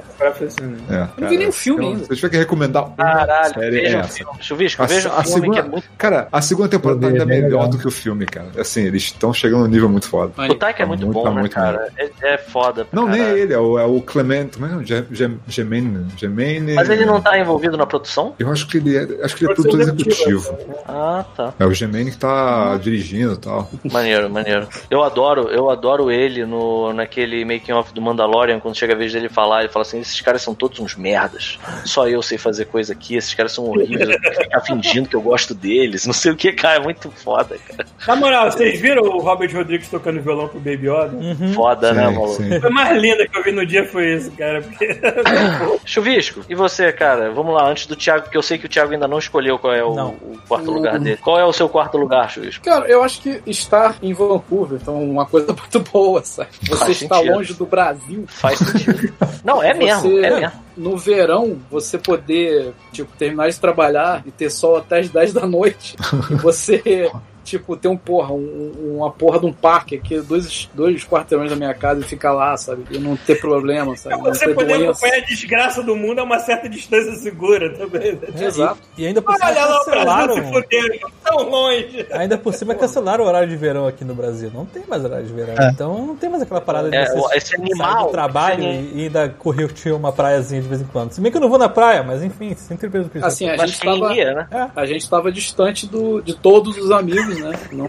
É, 0.89 1.01
Eu 1.01 1.09
não 1.17 1.29
vi 1.29 1.37
nenhum 1.37 1.51
filme 1.51 1.79
então, 1.85 1.93
ainda. 1.93 2.05
Se 2.05 2.11
eu 2.11 2.15
tiver 2.15 2.29
que 2.29 2.37
recomendar 2.37 2.85
uma 2.87 2.95
Caralho, 2.95 3.53
série, 3.53 3.79
é 3.79 3.93
essa. 3.95 4.25
Chuvisco, 4.39 4.81
A, 4.81 4.85
veja 4.85 5.09
o 5.09 5.11
a 5.11 5.23
filme 5.23 5.41
segunda, 5.41 5.61
que 5.61 5.67
é 5.67 5.69
muito. 5.69 5.89
Cara, 5.97 6.27
a 6.31 6.41
segunda 6.41 6.69
temporada 6.69 7.01
tá 7.01 7.07
ainda 7.07 7.23
é 7.23 7.25
melhor 7.25 7.67
do 7.67 7.77
que 7.77 7.87
o 7.87 7.91
filme, 7.91 8.25
cara. 8.25 8.47
Assim, 8.57 8.83
eles 8.83 9.03
estão 9.03 9.33
chegando 9.33 9.61
num 9.63 9.67
nível 9.67 9.89
muito 9.89 10.07
foda. 10.07 10.31
O 10.49 10.55
Taika 10.55 10.83
é 10.83 10.85
Tá 10.85 10.87
muito, 10.87 11.05
muito, 11.05 11.13
bom, 11.13 11.23
tá 11.23 11.31
né, 11.31 11.39
muito 11.41 11.53
cara? 11.53 11.89
É, 11.97 12.09
é 12.21 12.37
foda. 12.37 12.87
Não, 12.91 13.07
nem 13.07 13.19
caralho. 13.19 13.37
ele, 13.37 13.53
é 13.53 13.59
o, 13.59 13.77
é 13.77 13.85
o 13.85 14.01
Clement. 14.01 14.47
Como 14.53 14.65
é 14.65 14.71
é? 14.71 14.75
o 14.75 14.83
Gem- 14.85 15.05
Gem- 15.11 15.39
Gemene. 15.47 16.07
Gemene. 16.17 16.73
Mas 16.75 16.89
ele 16.89 17.05
não 17.05 17.19
tá 17.21 17.37
envolvido 17.37 17.77
na 17.77 17.85
produção? 17.85 18.33
Eu 18.39 18.49
acho 18.51 18.67
que 18.67 18.77
ele 18.77 18.95
é, 18.97 19.25
acho 19.25 19.35
que 19.35 19.43
ele 19.45 19.51
é 19.51 19.55
produtor 19.55 19.81
executivo. 19.81 20.57
Ah, 20.87 21.25
tá. 21.35 21.53
É 21.59 21.65
o 21.65 21.73
Gemene 21.73 22.11
que 22.11 22.17
tá 22.17 22.77
dirigindo 22.77 23.33
e 23.33 23.37
tal. 23.37 23.69
Maneiro, 23.91 24.29
maneiro. 24.29 24.67
Eu 24.89 25.03
adoro, 25.03 25.40
eu 25.49 25.69
adoro 25.69 26.11
ele 26.11 26.45
no, 26.45 26.93
naquele 26.93 27.43
making 27.45 27.71
off 27.73 27.93
do 27.93 28.01
Mandalorian, 28.01 28.59
quando 28.59 28.75
chega 28.75 28.93
a 28.93 28.97
vez 28.97 29.13
dele 29.13 29.29
falar, 29.29 29.61
ele 29.61 29.69
fala 29.69 29.83
assim: 29.83 29.99
esses 29.99 30.19
caras 30.21 30.41
são 30.41 30.53
todos 30.53 30.79
uns 30.79 30.95
merdas. 30.95 31.57
Só 31.85 32.07
eu 32.07 32.21
sei 32.21 32.37
fazer 32.37 32.65
coisa 32.65 32.93
aqui, 32.93 33.15
esses 33.15 33.33
caras 33.33 33.51
são 33.51 33.65
horríveis, 33.65 34.09
eu 34.09 34.21
tenho 34.21 34.35
que 34.35 34.43
ficar 34.43 34.61
fingindo 34.61 35.09
que 35.09 35.15
eu 35.15 35.21
gosto 35.21 35.53
deles. 35.53 36.05
Não 36.05 36.13
sei 36.13 36.31
o 36.31 36.35
que, 36.35 36.51
cara, 36.53 36.77
é 36.77 36.83
muito 36.83 37.09
foda, 37.11 37.57
cara. 37.57 37.85
Na 38.07 38.15
moral, 38.15 38.51
vocês 38.51 38.79
viram 38.79 39.03
o 39.03 39.19
Robert 39.19 39.53
Rodrigues 39.53 39.89
tocando 39.89 40.21
violão 40.21 40.47
pro 40.47 40.59
Baby 40.59 40.89
Yoda? 40.89 41.53
Foda, 41.53 41.93
né, 41.93 42.07
Sim, 42.07 42.13
maluco? 42.13 42.33
sim. 42.33 42.59
Foi 42.59 42.69
mais 42.69 43.01
linda 43.01 43.27
que 43.27 43.37
eu 43.37 43.43
vi 43.43 43.51
no 43.51 43.65
dia 43.65 43.85
foi 43.85 44.15
isso, 44.15 44.31
cara. 44.31 44.61
Porque... 44.61 44.99
Chuvisco, 45.85 46.41
e 46.49 46.55
você, 46.55 46.91
cara? 46.91 47.31
Vamos 47.31 47.53
lá, 47.53 47.69
antes 47.69 47.85
do 47.85 47.95
Thiago, 47.95 48.23
porque 48.23 48.37
eu 48.37 48.41
sei 48.41 48.57
que 48.57 48.65
o 48.65 48.69
Thiago 48.69 48.93
ainda 48.93 49.07
não 49.07 49.19
escolheu 49.19 49.57
qual 49.57 49.73
é 49.73 49.83
o, 49.83 49.91
o 49.91 50.37
quarto 50.47 50.71
lugar 50.71 50.99
dele. 50.99 51.17
Qual 51.17 51.39
é 51.39 51.45
o 51.45 51.53
seu 51.53 51.67
quarto 51.69 51.97
lugar, 51.97 52.29
Chuvisco? 52.29 52.63
Cara, 52.63 52.87
eu 52.87 53.03
acho 53.03 53.21
que 53.21 53.41
estar 53.45 53.95
em 54.01 54.13
Vancouver, 54.13 54.79
então 54.81 55.01
uma 55.03 55.25
coisa 55.31 55.47
muito 55.57 55.79
boa, 55.91 56.23
sabe? 56.23 56.49
Você 56.61 56.75
Faz 56.77 57.01
está 57.01 57.15
sentido. 57.17 57.33
longe 57.35 57.53
do 57.53 57.65
Brasil. 57.65 58.25
Faz 58.27 58.59
sentido. 58.59 59.13
Não, 59.43 59.63
é 59.63 59.73
mesmo, 59.73 60.01
Você- 60.01 60.19
é 60.25 60.39
mesmo. 60.39 60.61
No 60.77 60.97
verão, 60.97 61.59
você 61.69 61.97
poder, 61.97 62.73
tipo, 62.93 63.11
terminar 63.17 63.49
de 63.49 63.59
trabalhar 63.59 64.23
e 64.25 64.31
ter 64.31 64.49
sol 64.49 64.77
até 64.77 64.99
as 64.99 65.09
10 65.09 65.33
da 65.33 65.45
noite. 65.45 65.95
e 66.31 66.35
você, 66.35 67.11
tipo, 67.43 67.75
ter 67.75 67.87
um 67.87 67.97
porra, 67.97 68.33
um- 68.33 68.95
uma 68.97 69.11
porra 69.11 69.39
de 69.39 69.45
um 69.45 69.53
parque 69.53 69.95
aqui, 69.95 70.19
dois, 70.21 70.69
dois 70.73 71.03
quarteirões 71.03 71.49
da 71.49 71.55
minha 71.55 71.73
casa 71.73 72.01
e 72.01 72.03
ficar 72.03 72.31
lá, 72.33 72.55
sabe? 72.57 72.83
E 72.91 72.97
não 72.99 73.15
ter 73.15 73.39
problema, 73.39 73.95
sabe? 73.95 74.15
Não 74.15 74.23
Você 74.23 74.45
ter 74.47 74.53
poder 74.55 74.77
doença. 74.77 74.91
acompanhar 75.05 75.23
a 75.23 75.25
desgraça 75.25 75.83
do 75.83 75.95
mundo 75.95 76.19
a 76.19 76.23
uma 76.23 76.39
certa 76.39 76.69
distância 76.69 77.13
segura 77.15 77.69
também. 77.75 78.13
né? 78.13 78.45
Exato. 78.45 78.79
E 78.97 79.05
ainda 79.05 79.21
por 79.21 79.33
cima 79.35 79.49
lá 79.49 79.77
cancelaram. 79.79 80.35
se 80.35 80.99
tão 81.23 81.49
longe. 81.49 82.05
Ainda 82.11 82.37
por 82.37 82.53
cima 82.53 82.75
cancelaram 82.75 83.23
o 83.23 83.27
horário 83.27 83.49
de 83.49 83.55
verão 83.55 83.87
aqui 83.87 84.03
no 84.05 84.13
Brasil. 84.13 84.51
Não 84.53 84.65
tem 84.65 84.83
mais 84.87 85.03
horário 85.03 85.25
de 85.25 85.33
verão. 85.33 85.55
É. 85.57 85.69
Então 85.69 86.05
não 86.05 86.15
tem 86.15 86.29
mais 86.29 86.41
aquela 86.43 86.61
parada 86.61 86.89
de 86.89 86.95
É, 86.95 87.05
você 87.15 87.37
esse 87.37 87.55
animal, 87.55 88.05
do 88.07 88.11
trabalho 88.11 88.63
esse 88.63 88.91
e 88.95 89.01
ainda 89.03 89.29
curtir 89.29 89.91
uma 89.91 90.11
praiazinha 90.11 90.61
de 90.61 90.67
vez 90.67 90.81
em 90.81 90.85
quando. 90.85 91.11
Se 91.11 91.21
bem 91.21 91.31
que 91.31 91.37
eu 91.37 91.41
não 91.41 91.49
vou 91.49 91.57
na 91.57 91.69
praia, 91.69 92.03
mas 92.03 92.23
enfim, 92.23 92.53
sempre 92.55 92.89
com 92.89 92.97
isso. 92.99 93.09
Assim, 93.25 93.49
a 93.49 93.65
gente 93.65 93.79
tava. 93.79 94.09
né? 94.13 94.47
A 94.75 94.85
gente 94.85 95.01
estava 95.01 95.31
distante 95.31 95.87
do, 95.87 96.21
de 96.21 96.33
todos 96.35 96.77
os 96.77 96.91
amigos, 96.91 97.37
né? 97.41 97.59
Não, 97.71 97.87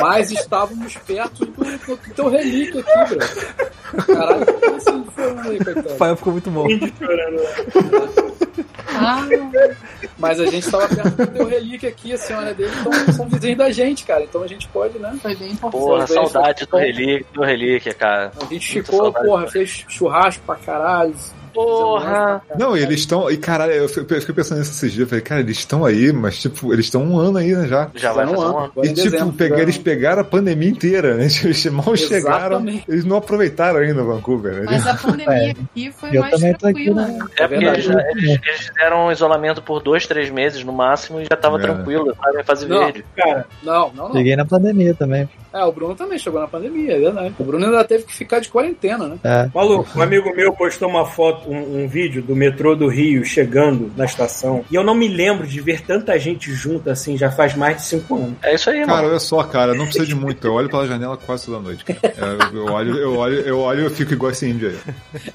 mas 0.00 0.30
estávamos 0.30 0.96
perto 0.98 1.44
do, 1.46 1.64
do 1.64 1.96
teu 2.14 2.28
relíquio 2.28 2.80
aqui, 2.80 3.14
bro. 3.14 4.06
Caralho, 4.06 4.46
que 4.46 4.64
assim 4.66 5.04
foi 5.14 5.24
aí, 5.24 5.58
O 5.58 5.64
coitado. 5.64 5.94
pai 5.96 6.16
ficou 6.16 6.32
muito 6.32 6.50
bom. 6.50 6.66
Chorando 6.98 7.42
lá. 7.42 9.26
Mas 10.18 10.38
a 10.40 10.44
gente 10.46 10.64
estava 10.64 10.88
perto 10.88 11.10
do 11.16 11.26
teu 11.26 11.46
relíquio 11.46 11.88
aqui, 11.88 12.12
a 12.12 12.18
senhora 12.18 12.54
dele, 12.54 12.70
então 12.80 12.92
são 13.14 13.28
vizinhos 13.28 13.58
da 13.58 13.70
gente, 13.70 14.04
cara. 14.04 14.22
Então 14.24 14.42
a 14.42 14.46
gente 14.46 14.68
pode, 14.68 14.98
né? 14.98 15.18
Foi 15.20 15.34
bem 15.34 15.50
importante. 15.52 15.82
Porra, 15.82 16.06
saudade 16.06 16.66
do 16.66 16.76
relíquia, 16.76 17.26
do 17.32 17.42
relíquia, 17.42 17.94
cara. 17.94 18.32
A 18.40 18.44
gente 18.44 18.74
Muita 18.74 18.92
ficou, 18.92 19.02
saudade. 19.04 19.26
porra, 19.26 19.46
fez 19.48 19.84
churrasco 19.88 20.42
pra 20.46 20.56
caralho, 20.56 21.14
Porra! 21.52 22.42
Não, 22.58 22.76
eles 22.76 23.00
estão. 23.00 23.30
E 23.30 23.36
caralho, 23.36 23.72
eu 23.72 23.88
fiquei 23.88 24.34
pensando 24.34 24.58
nisso 24.58 24.70
esses 24.72 24.92
dias. 24.92 25.02
Eu 25.02 25.06
falei, 25.08 25.22
cara, 25.22 25.40
eles 25.40 25.58
estão 25.58 25.84
aí, 25.84 26.12
mas 26.12 26.38
tipo, 26.38 26.72
eles 26.72 26.86
estão 26.86 27.02
um 27.02 27.18
ano 27.18 27.38
aí, 27.38 27.54
né, 27.54 27.66
já. 27.66 27.90
Já 27.94 28.12
vai 28.12 28.26
um 28.26 28.32
um 28.36 28.40
ano. 28.40 28.72
E 28.78 28.88
tipo, 28.88 28.94
dezembro, 29.10 29.32
pegar, 29.34 29.60
eles 29.60 29.78
pegaram 29.78 30.20
a 30.22 30.24
pandemia 30.24 30.68
inteira, 30.68 31.14
né? 31.14 31.26
Eles 31.44 31.64
mal 31.66 31.96
chegaram. 31.96 32.56
Exatamente. 32.56 32.84
Eles 32.88 33.04
não 33.04 33.16
aproveitaram 33.16 33.80
ainda 33.80 34.02
Vancouver, 34.02 34.54
né? 34.54 34.62
Mas 34.66 34.86
a 34.86 34.94
pandemia 34.94 35.50
aqui 35.52 35.92
foi 35.92 36.10
Eu 36.16 36.20
mais 36.22 36.34
aqui, 36.42 36.58
tranquila. 36.58 37.06
né? 37.06 37.18
É 37.36 37.46
porque 37.48 37.64
verdade. 37.64 37.80
eles, 37.90 38.06
eles- 38.16 38.40
eles 38.46 38.60
fizeram 38.68 39.06
um 39.06 39.12
isolamento 39.12 39.62
por 39.62 39.82
dois, 39.82 40.06
três 40.06 40.30
meses 40.30 40.62
no 40.64 40.72
máximo 40.72 41.20
e 41.20 41.24
já 41.24 41.36
tava 41.36 41.58
É. 41.58 41.60
tranquilo, 41.60 42.14
sabe? 42.22 42.42
Fase 42.44 42.66
Não. 42.66 42.78
verde. 42.78 43.04
Cara, 43.16 43.46
Não, 43.62 43.90
não, 43.94 44.08
não. 44.08 44.12
Cheguei 44.14 44.36
na 44.36 44.44
pandemia 44.44 44.94
também. 44.94 45.28
É, 45.52 45.64
o 45.64 45.72
Bruno 45.72 45.94
também 45.94 46.18
chegou 46.18 46.40
na 46.40 46.48
pandemia, 46.48 46.96
é 46.96 46.98
verdade. 47.00 47.34
O 47.38 47.44
Bruno 47.44 47.64
ainda 47.66 47.84
teve 47.84 48.04
que 48.04 48.14
ficar 48.14 48.40
de 48.40 48.48
quarentena, 48.48 49.06
né? 49.08 49.18
É. 49.24 49.48
maluco, 49.54 49.86
um 49.98 50.02
amigo 50.02 50.34
meu 50.34 50.52
postou 50.52 50.88
uma 50.88 51.04
foto, 51.06 51.50
um, 51.50 51.82
um 51.84 51.88
vídeo 51.88 52.22
do 52.22 52.34
metrô 52.34 52.74
do 52.74 52.88
Rio 52.88 53.24
chegando 53.24 53.90
na 53.96 54.04
estação. 54.04 54.64
E 54.70 54.74
eu 54.74 54.82
não 54.84 54.94
me 54.94 55.08
lembro 55.08 55.46
de 55.46 55.60
ver 55.60 55.82
tanta 55.82 56.18
gente 56.18 56.52
junta 56.52 56.92
assim, 56.92 57.16
já 57.16 57.30
faz 57.30 57.54
mais 57.54 57.76
de 57.76 57.82
cinco 57.82 58.16
anos. 58.16 58.34
É 58.42 58.54
isso 58.54 58.70
aí, 58.70 58.80
Cara, 58.80 58.92
mano. 58.96 59.08
olha 59.10 59.18
só, 59.20 59.42
cara, 59.44 59.74
não 59.74 59.84
precisa 59.84 60.06
de 60.06 60.14
muito. 60.14 60.46
Eu 60.46 60.54
olho 60.54 60.68
pela 60.70 60.86
janela 60.86 61.16
quase 61.16 61.46
toda 61.46 61.60
noite. 61.60 61.84
cara. 61.84 61.98
É, 62.02 62.56
eu 62.56 62.64
olho, 62.66 62.96
eu 62.98 63.16
olho, 63.16 63.34
eu 63.40 63.58
olho 63.58 63.80
e 63.80 63.84
eu 63.84 63.90
fico 63.90 64.12
igual 64.14 64.32
esse 64.32 64.48
índio 64.48 64.68
aí. 64.70 64.78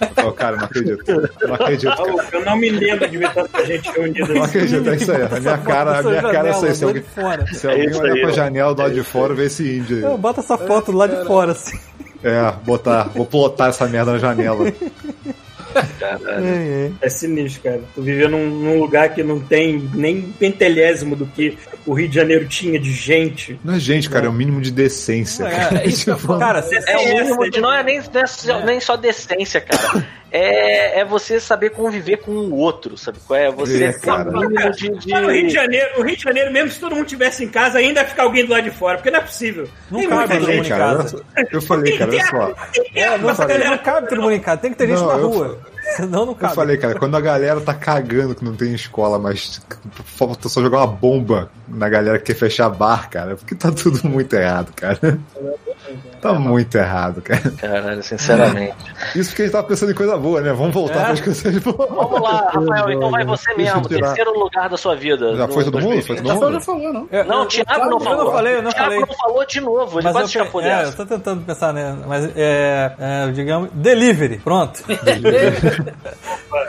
Eu 0.02 0.08
falo, 0.16 0.34
cara, 0.34 0.58
não 0.58 0.66
acredito. 0.66 1.04
Não 1.48 1.54
acredito, 1.54 1.96
cara. 1.96 2.10
Maluco, 2.10 2.24
eu 2.36 2.46
não 2.46 2.58
me 2.58 2.70
lembro 2.70 3.08
de 3.10 3.18
ver 3.18 3.34
tanta 3.34 3.66
gente 3.66 3.92
reunida 3.92 4.34
Não 4.34 4.44
assim. 4.44 4.58
acredito, 4.58 4.90
é 4.90 4.96
isso 4.96 5.12
aí. 5.12 5.22
A 5.24 5.40
minha 5.40 5.58
cara, 5.60 6.00
a 6.00 6.04
minha 6.04 6.22
cara 6.22 6.48
é 6.48 6.52
essa 6.52 6.66
aí. 6.66 6.74
Se 6.74 6.80
Janela, 6.82 6.88
alguém, 6.88 7.04
fora. 7.04 7.48
se 7.54 7.68
alguém 7.68 7.88
É 7.88 7.98
olhar 7.98 8.14
aí, 8.14 8.22
pra 8.22 8.32
janela 8.32 8.74
do 8.76 8.82
lado 8.82 8.94
de 8.94 9.04
fora, 9.04 9.34
vê 9.34 9.46
esse 9.46 9.78
índio 9.78 10.00
Eu 10.00 10.07
aí. 10.14 10.18
boto 10.18 10.40
essa 10.40 10.58
foto 10.58 10.92
do 10.92 10.98
lado 10.98 11.18
de 11.18 11.26
fora, 11.26 11.52
assim. 11.52 11.78
É, 12.24 12.52
botar, 12.66 13.04
vou 13.16 13.26
plotar 13.26 13.70
essa 13.70 13.88
merda 13.88 14.14
na 14.14 14.18
janela. 14.18 14.68
É, 16.26 16.90
é. 16.90 16.92
É 17.02 17.10
sinistro, 17.10 17.62
cara. 17.62 17.82
Tô 17.94 18.02
vivendo 18.02 18.32
num, 18.32 18.50
num 18.50 18.80
lugar 18.80 19.14
que 19.14 19.22
não 19.22 19.40
tem 19.40 19.78
nem 19.94 20.22
pentelésimo 20.22 21.16
do 21.16 21.26
que 21.26 21.58
o 21.86 21.94
Rio 21.94 22.08
de 22.08 22.16
Janeiro 22.16 22.48
tinha 22.48 22.80
de 22.80 22.92
gente. 22.92 23.60
Não 23.64 23.76
é 23.76 23.80
gente, 23.80 24.10
cara, 24.10 24.26
é 24.26 24.30
o 24.30 24.34
mínimo 24.34 24.62
de 24.62 24.72
decência. 24.72 25.44
É, 25.46 25.52
cara. 25.52 25.82
É 26.88 26.98
o 26.98 27.16
mínimo 27.16 27.50
de 27.50 27.62
não 27.62 27.72
é 27.72 27.84
nem, 27.84 28.02
não 28.46 28.60
é 28.60 28.66
nem 28.66 28.80
só 28.80 28.96
decência, 28.96 29.62
cara. 29.62 30.08
É, 30.32 31.00
é 31.00 31.06
você 31.06 31.40
saber 31.40 31.70
conviver 31.70 32.18
com 32.18 32.32
o 32.32 32.56
outro, 32.56 32.98
sabe? 32.98 33.18
É 33.32 33.50
você 33.50 33.86
É, 33.86 33.94
cara. 33.94 34.30
mínimo 34.32 34.72
de, 34.72 34.90
de- 35.00 35.10
Cara, 35.10 35.26
o 35.28 35.32
Rio 35.32 35.48
de 35.48 35.54
Janeiro, 35.54 35.90
o 36.00 36.04
Rio 36.04 36.18
de 36.18 36.24
Janeiro, 36.24 36.52
mesmo 36.52 36.72
se 36.72 36.80
todo 36.80 36.96
mundo 36.96 37.06
tivesse 37.08 37.44
em 37.46 37.48
casa, 37.50 37.78
ainda 37.78 38.02
ia 38.02 38.08
ficar 38.08 38.24
alguém 38.24 38.46
do 38.46 38.52
lado 38.52 38.64
de 38.64 38.72
fora, 38.72 38.98
porque 38.98 39.10
não 39.10 39.20
é 39.20 39.24
possível. 39.24 39.68
Não 39.90 40.00
Tem 40.00 40.10
cabe 40.10 40.20
muita 40.20 40.34
todo 40.36 40.42
mundo 40.48 40.52
gente. 40.56 40.66
em 40.66 40.70
cara, 40.78 40.98
casa. 40.98 41.26
eu- 41.38 41.46
eu 41.54 41.62
falei, 41.62 41.98
cara, 41.98 42.12
olha 42.12 42.26
só. 42.26 42.56
É, 42.94 43.18
não, 43.18 43.70
não 43.72 43.78
cabe 43.78 44.10
todo 44.10 44.22
mundo 44.22 44.34
em 44.34 44.40
casa, 44.40 44.58
tem 44.62 44.72
que 44.72 44.78
ter 44.78 44.88
gente 44.88 45.00
Não, 45.00 45.08
na 45.08 45.14
eu 45.14 45.30
rua. 45.30 45.60
Senão 45.96 46.26
não 46.26 46.34
Eu 46.34 46.36
cabe. 46.36 46.56
falei, 46.56 46.78
cara, 46.78 47.00
quando 47.00 47.16
a 47.16 47.22
galera 47.22 47.62
tá 47.62 47.74
cagando 47.74 48.36
que 48.36 48.44
não 48.44 48.54
tem 48.56 48.74
escola, 48.74 49.18
mas 49.18 49.62
falta 50.04 50.50
só 50.50 50.62
jogar 50.62 50.80
uma 50.80 50.88
bomba 50.88 51.50
na 51.68 51.90
galera 51.90 52.18
que 52.20 52.26
quer 52.26 52.36
fechar 52.36 52.70
bar, 52.70 53.10
cara, 53.10 53.36
porque 53.36 53.54
tá 53.56 53.72
tudo 53.72 54.08
muito 54.08 54.34
errado, 54.36 54.72
cara. 54.76 54.98
Tá 56.22 56.34
muito 56.34 56.76
errado, 56.78 57.22
cara. 57.22 57.52
Caralho, 57.58 58.04
sinceramente. 58.04 58.76
Isso 59.16 59.30
porque 59.30 59.44
a 59.44 59.46
gente 59.46 59.54
tava 59.54 59.68
pensando 59.68 59.92
em 59.92 59.96
coisa 59.96 60.18
boa, 60.18 60.42
né? 60.42 60.52
Vamos 60.52 60.74
voltar 60.74 61.00
É. 61.00 61.04
para 61.04 61.14
as 61.14 61.22
coisas 61.22 61.58
boas. 61.60 61.90
Vamos 61.90 62.22
lá, 62.22 62.50
Rafael, 62.52 62.92
então 62.92 63.12
vai 63.12 63.24
você 63.26 63.54
Deixa 63.56 63.72
eu 63.72 63.76
mesmo. 63.76 63.88
tirar. 63.90 64.08
Terceiro 64.14 64.40
lugar 64.40 64.70
da 64.70 64.78
sua 64.78 64.96
vida. 64.96 65.36
Já 65.36 65.48
foi 65.48 65.64
todo 65.64 65.80
mundo? 65.80 66.02
Foi 66.02 66.16
2020. 66.16 66.24
todo 66.24 66.42
mundo? 66.42 66.54
já 66.54 66.60
falou, 66.60 66.94
não. 66.94 67.08
Não, 67.26 67.40
o 67.40 67.44
eu- 67.44 67.46
Thiago 67.48 67.86
não 67.86 67.92
eu 67.92 68.00
falou. 68.00 68.26
não 68.26 68.32
falei, 68.32 68.56
eu 68.56 68.62
não 68.64 68.70
o 68.70 68.74
Thiago 68.74 68.90
falei. 68.92 69.00
não 69.08 69.16
falou 69.16 69.46
de 69.46 69.62
novo, 69.62 70.00
ele 70.00 70.04
Mas 70.04 70.14
quase 70.14 70.38
eu, 70.38 70.42
escapou 70.42 70.62
pe- 70.62 70.68
é, 70.68 70.74
eu 70.74 70.78
dessa. 70.86 70.98
tô 70.98 71.06
tentando 71.06 71.42
pensar, 71.46 71.74
né? 71.74 71.96
Mas 72.08 72.32
é, 72.36 72.92
é, 73.00 73.32
digamos, 73.32 73.70
delivery, 73.74 74.38
pronto. 74.40 74.84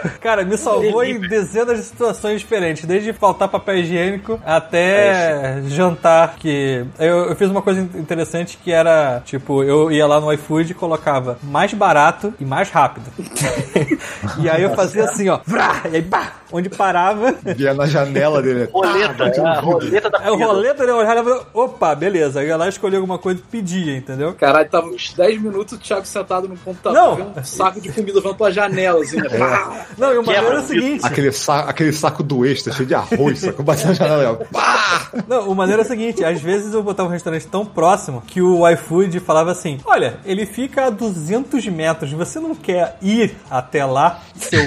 Cara, 0.20 0.44
me 0.44 0.56
salvou 0.56 1.02
em 1.04 1.18
dezenas 1.20 1.78
de 1.78 1.84
situações 1.84 2.40
diferentes, 2.40 2.84
desde 2.84 3.12
faltar 3.12 3.48
papel 3.48 3.78
higiênico 3.78 4.40
até 4.44 5.62
jantar, 5.66 6.36
que 6.36 6.84
eu, 6.98 7.28
eu 7.30 7.36
fiz 7.36 7.50
uma 7.50 7.62
coisa 7.62 7.80
interessante 7.80 8.58
que 8.62 8.70
era, 8.70 9.22
tipo, 9.24 9.62
eu 9.62 9.90
ia 9.90 10.06
lá 10.06 10.20
no 10.20 10.32
iFood 10.32 10.72
e 10.72 10.74
colocava 10.74 11.38
mais 11.42 11.72
barato 11.74 12.32
e 12.40 12.44
mais 12.44 12.70
rápido. 12.70 13.06
e 14.38 14.48
aí 14.48 14.62
eu 14.62 14.74
fazia 14.74 15.04
assim, 15.04 15.28
ó, 15.28 15.40
vrá, 15.44 15.82
e 15.90 15.96
aí, 15.96 16.02
pá, 16.02 16.32
onde 16.52 16.68
parava, 16.68 17.34
Via 17.56 17.74
na 17.74 17.86
janela 17.86 18.42
dele. 18.42 18.68
Roleta, 18.72 19.24
Ah, 19.24 19.28
é 19.28 19.40
a 19.40 19.60
roleta 19.60 20.10
da 20.10 20.18
aí 20.20 20.30
o 20.30 20.36
roleta, 20.36 20.86
né, 20.86 20.92
olhava 20.92 21.20
e 21.20 21.24
falava, 21.24 21.46
opa, 21.54 21.94
beleza, 21.94 22.42
eu 22.42 22.48
ia 22.48 22.56
lá 22.56 22.68
escolher 22.68 22.96
alguma 22.96 23.18
coisa 23.18 23.40
e 23.40 23.42
pedia, 23.42 23.96
entendeu? 23.96 24.34
Caralho, 24.34 24.68
tava 24.68 24.86
uns 24.88 25.12
10 25.12 25.40
minutos 25.40 25.74
o 25.74 25.78
Thiago 25.78 26.06
sentado 26.06 26.48
no 26.48 26.56
computador, 26.56 26.94
Não. 27.00 27.16
vendo 27.16 27.40
um 27.40 27.44
saco 27.44 27.80
de 27.80 27.90
comida 27.90 28.20
vendo 28.20 28.34
pela 28.34 28.50
janela, 28.52 29.02
assim, 29.02 29.16
né? 29.16 29.28
Pá! 29.28 29.86
Não, 29.96 30.12
e 30.12 30.18
o 30.18 30.24
maneiro 30.24 30.56
é 30.56 30.60
o 30.60 30.62
seguinte, 30.66 31.06
Aquele, 31.06 31.32
sa 31.32 31.60
aquele 31.60 31.92
saco 31.92 32.22
do 32.22 32.44
extra 32.44 32.72
cheio 32.72 32.86
de 32.86 32.94
arroz, 32.94 33.38
sacou? 33.38 33.64
Batendo 33.64 33.88
na 33.88 33.94
janela 33.94 34.36
pá! 34.52 35.10
Não, 35.26 35.48
o 35.50 35.54
maneiro 35.54 35.82
é 35.82 35.84
o 35.84 35.88
seguinte, 35.88 36.24
às 36.24 36.40
vezes 36.40 36.74
eu 36.74 36.82
botava 36.82 37.08
um 37.08 37.12
restaurante 37.12 37.46
tão 37.46 37.64
próximo 37.64 38.22
que 38.26 38.42
o 38.42 38.68
iFood 38.68 39.20
falava 39.20 39.50
assim, 39.50 39.78
olha, 39.84 40.18
ele 40.24 40.44
fica 40.46 40.86
a 40.86 40.90
200 40.90 41.66
metros, 41.68 42.12
você 42.12 42.38
não 42.38 42.54
quer 42.54 42.96
ir 43.00 43.34
até 43.50 43.84
lá, 43.84 44.20
seu 44.34 44.60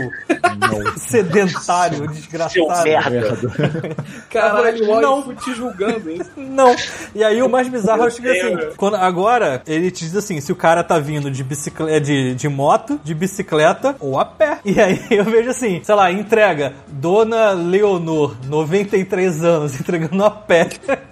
sedentário, 0.98 1.98
Seu 1.98 2.07
desgraçado? 2.07 2.84
merda. 2.84 3.38
Caralho, 4.30 4.89
o 4.91 5.02
Não. 5.02 5.19
iFood 5.22 5.43
te 5.43 5.53
julgando, 5.53 6.10
hein? 6.10 6.22
Não. 6.35 6.76
E 7.14 7.23
aí 7.23 7.41
o 7.41 7.49
mais 7.49 7.68
bizarro 7.68 8.03
é 8.03 8.07
o 8.07 8.11
seguinte, 8.11 8.39
assim, 8.39 8.57
quando, 8.77 8.95
agora 8.95 9.61
ele 9.68 9.91
te 9.91 10.06
diz 10.06 10.15
assim, 10.15 10.39
se 10.41 10.52
o 10.52 10.56
cara 10.56 10.84
tá 10.84 10.99
vindo 10.99 11.30
de 11.30 11.43
bicicleta, 11.43 12.02
de, 12.02 12.35
de 12.35 12.49
moto, 12.49 12.99
de 13.03 13.14
bicicleta 13.14 13.95
ou 13.99 14.19
a 14.19 14.26
pé. 14.26 14.60
E 14.64 14.80
aí 14.80 15.02
eu 15.17 15.25
vejo 15.25 15.49
assim, 15.49 15.81
sei 15.83 15.95
lá, 15.95 16.11
entrega 16.11 16.73
Dona 16.88 17.51
Leonor, 17.51 18.35
93 18.47 19.43
anos, 19.43 19.75
entregando 19.79 20.23
a 20.23 20.31
pé. 20.31 20.69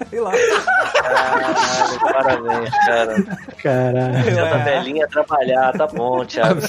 Sei 0.09 0.19
lá. 0.19 0.31
Caralho, 0.93 1.99
parabéns, 2.13 2.69
cara. 2.85 3.15
Caralho. 3.63 4.23
Senta 4.23 4.41
a 4.55 4.59
É. 4.59 4.63
velhinha 4.63 5.07
trabalhar, 5.07 5.71
tá 5.73 5.88
bom, 5.88 6.26
Thiago. 6.26 6.59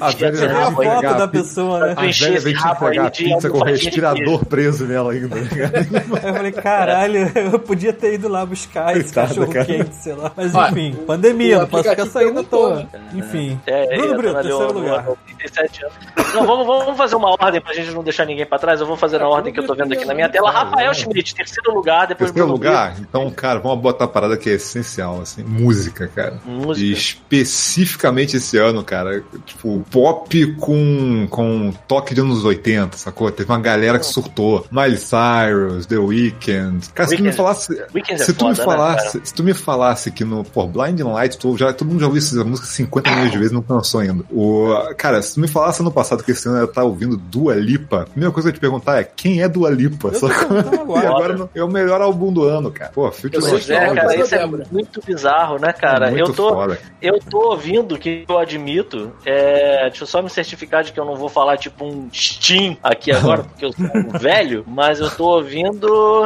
A 0.00 0.10
velha- 0.10 0.58
a 0.66 0.70
foto 0.70 1.02
da 1.18 1.28
pizza. 1.28 1.28
pessoa, 1.28 1.86
né? 1.86 1.94
A 1.96 2.00
velha 2.02 2.40
vem 2.40 2.54
te 2.54 2.66
entregar 2.68 3.06
a 3.06 3.10
pizza 3.10 3.50
com 3.50 3.62
respirador 3.64 4.44
preso 4.46 4.84
nela 4.86 5.12
ainda. 5.12 5.28
tá 5.28 6.28
eu 6.28 6.34
falei, 6.34 6.52
caralho, 6.52 7.32
eu 7.34 7.58
podia 7.58 7.92
ter 7.92 8.14
ido 8.14 8.28
lá 8.28 8.44
buscar 8.46 8.96
esse 8.96 9.12
cachorro 9.12 9.52
cara. 9.52 9.64
quente, 9.64 9.94
sei 9.96 10.14
lá. 10.14 10.32
Mas 10.36 10.54
enfim, 10.54 10.94
pandemia, 11.06 11.58
não 11.60 11.66
posso 11.66 11.88
ficar 11.88 12.06
saindo 12.06 12.40
à 12.40 12.44
toa. 12.44 12.86
Enfim. 13.12 13.60
É, 13.66 13.96
Bruno 13.96 14.16
Brito, 14.16 14.32
na 14.34 14.42
terceiro 14.42 14.72
lugar. 14.72 15.04
87 15.08 15.84
anos. 15.84 15.94
Não, 16.34 16.46
vamos, 16.46 16.63
vamos 16.64 16.96
fazer 16.96 17.16
uma 17.16 17.30
ordem 17.30 17.60
pra 17.60 17.72
gente 17.72 17.90
não 17.90 18.02
deixar 18.02 18.24
ninguém 18.24 18.46
pra 18.46 18.58
trás. 18.58 18.80
Eu 18.80 18.86
vou 18.86 18.96
fazer 18.96 19.18
na 19.18 19.28
ordem 19.28 19.52
que 19.52 19.60
eu 19.60 19.66
tô 19.66 19.74
vendo 19.74 19.92
aqui 19.92 20.04
na 20.04 20.14
minha 20.14 20.28
tela. 20.28 20.50
Rafael 20.50 20.92
Schmidt, 20.94 21.34
terceiro 21.34 21.74
lugar, 21.74 22.06
depois 22.06 22.30
Terceiro 22.30 22.50
lugar, 22.50 22.96
então, 23.00 23.30
cara, 23.30 23.58
vamos 23.58 23.80
botar 23.80 24.04
a 24.04 24.08
parada 24.08 24.36
que 24.36 24.50
é 24.50 24.54
essencial, 24.54 25.20
assim, 25.20 25.42
música, 25.42 26.08
cara. 26.08 26.38
Música. 26.44 26.86
E 26.86 26.92
especificamente 26.92 28.36
esse 28.36 28.56
ano, 28.58 28.82
cara, 28.84 29.22
tipo, 29.44 29.84
pop 29.90 30.54
com, 30.56 31.26
com 31.28 31.72
toque 31.86 32.14
de 32.14 32.20
anos 32.20 32.44
80, 32.44 32.96
sacou? 32.96 33.30
Teve 33.30 33.50
uma 33.50 33.60
galera 33.60 33.98
que 33.98 34.06
surtou. 34.06 34.66
Miley 34.70 34.98
Cyrus, 34.98 35.86
The 35.86 35.98
Weeknd. 35.98 36.90
Cara, 36.94 37.08
se 37.08 37.16
tu 37.16 37.22
me 37.22 37.32
falasse. 37.32 37.72
Weeknd 37.94 38.20
é 38.20 38.24
se 38.24 38.32
tu 38.32 38.48
me 38.48 38.54
foda, 38.54 38.70
né, 38.70 38.76
falasse, 38.76 39.20
se 39.24 39.34
tu 39.34 39.42
me 39.42 39.54
falasse 39.54 40.10
que 40.10 40.24
no 40.24 40.44
pô, 40.44 40.66
Blind 40.66 41.00
Light, 41.00 41.38
tu 41.38 41.56
já, 41.56 41.72
todo 41.72 41.88
mundo 41.88 42.00
já 42.00 42.06
ouviu 42.06 42.18
essa 42.18 42.44
música 42.44 42.66
50 42.66 43.10
milhões 43.10 43.30
de 43.30 43.38
vezes 43.38 43.52
e 43.52 43.54
não 43.54 43.62
cansou 43.62 44.00
ainda. 44.00 44.24
O, 44.30 44.74
cara, 44.96 45.20
se 45.22 45.34
tu 45.34 45.40
me 45.40 45.48
falasse 45.48 45.80
ano 45.80 45.90
passado 45.90 46.22
que 46.22 46.32
esse 46.32 46.48
ano 46.48 46.53
eu 46.58 46.68
tava 46.68 46.86
ouvindo 46.86 47.16
Dua 47.16 47.54
Lipa, 47.54 48.02
a 48.02 48.06
primeira 48.06 48.32
coisa 48.32 48.48
que 48.50 48.56
eu 48.56 48.58
te 48.58 48.60
perguntar 48.60 48.98
é 49.00 49.04
quem 49.04 49.42
é 49.42 49.48
Dua 49.48 49.70
Lipa? 49.70 50.08
Eu 50.08 50.20
perguntando 50.20 50.74
E 50.74 50.78
agora. 51.06 51.08
agora 51.34 51.50
é 51.54 51.62
o 51.64 51.68
melhor 51.68 52.00
álbum 52.00 52.32
do 52.32 52.44
ano, 52.44 52.70
cara. 52.70 52.90
Pô, 52.92 53.10
Future 53.12 53.36
Eu 53.44 53.58
que 53.60 53.72
é, 53.72 53.76
é, 53.76 53.94
cara, 53.94 54.16
isso 54.16 54.34
é 54.34 54.46
muito 54.46 55.00
bizarro, 55.04 55.58
né, 55.58 55.72
cara? 55.72 56.10
muito 56.10 56.30
eu, 56.30 56.34
tô, 56.34 56.48
foda. 56.54 56.78
eu 57.00 57.18
tô 57.20 57.50
ouvindo 57.50 57.98
que 57.98 58.24
eu 58.28 58.38
admito. 58.38 59.12
É, 59.24 59.88
deixa 59.88 60.02
eu 60.04 60.06
só 60.06 60.22
me 60.22 60.30
certificar 60.30 60.82
de 60.84 60.92
que 60.92 61.00
eu 61.00 61.04
não 61.04 61.16
vou 61.16 61.28
falar 61.28 61.56
tipo 61.56 61.84
um 61.84 62.08
Steam 62.12 62.76
aqui 62.82 63.10
agora, 63.12 63.42
porque 63.44 63.64
eu 63.64 63.72
sou 63.72 63.84
um 63.86 64.18
velho, 64.18 64.64
mas 64.66 65.00
eu 65.00 65.10
tô 65.10 65.24
ouvindo. 65.36 66.24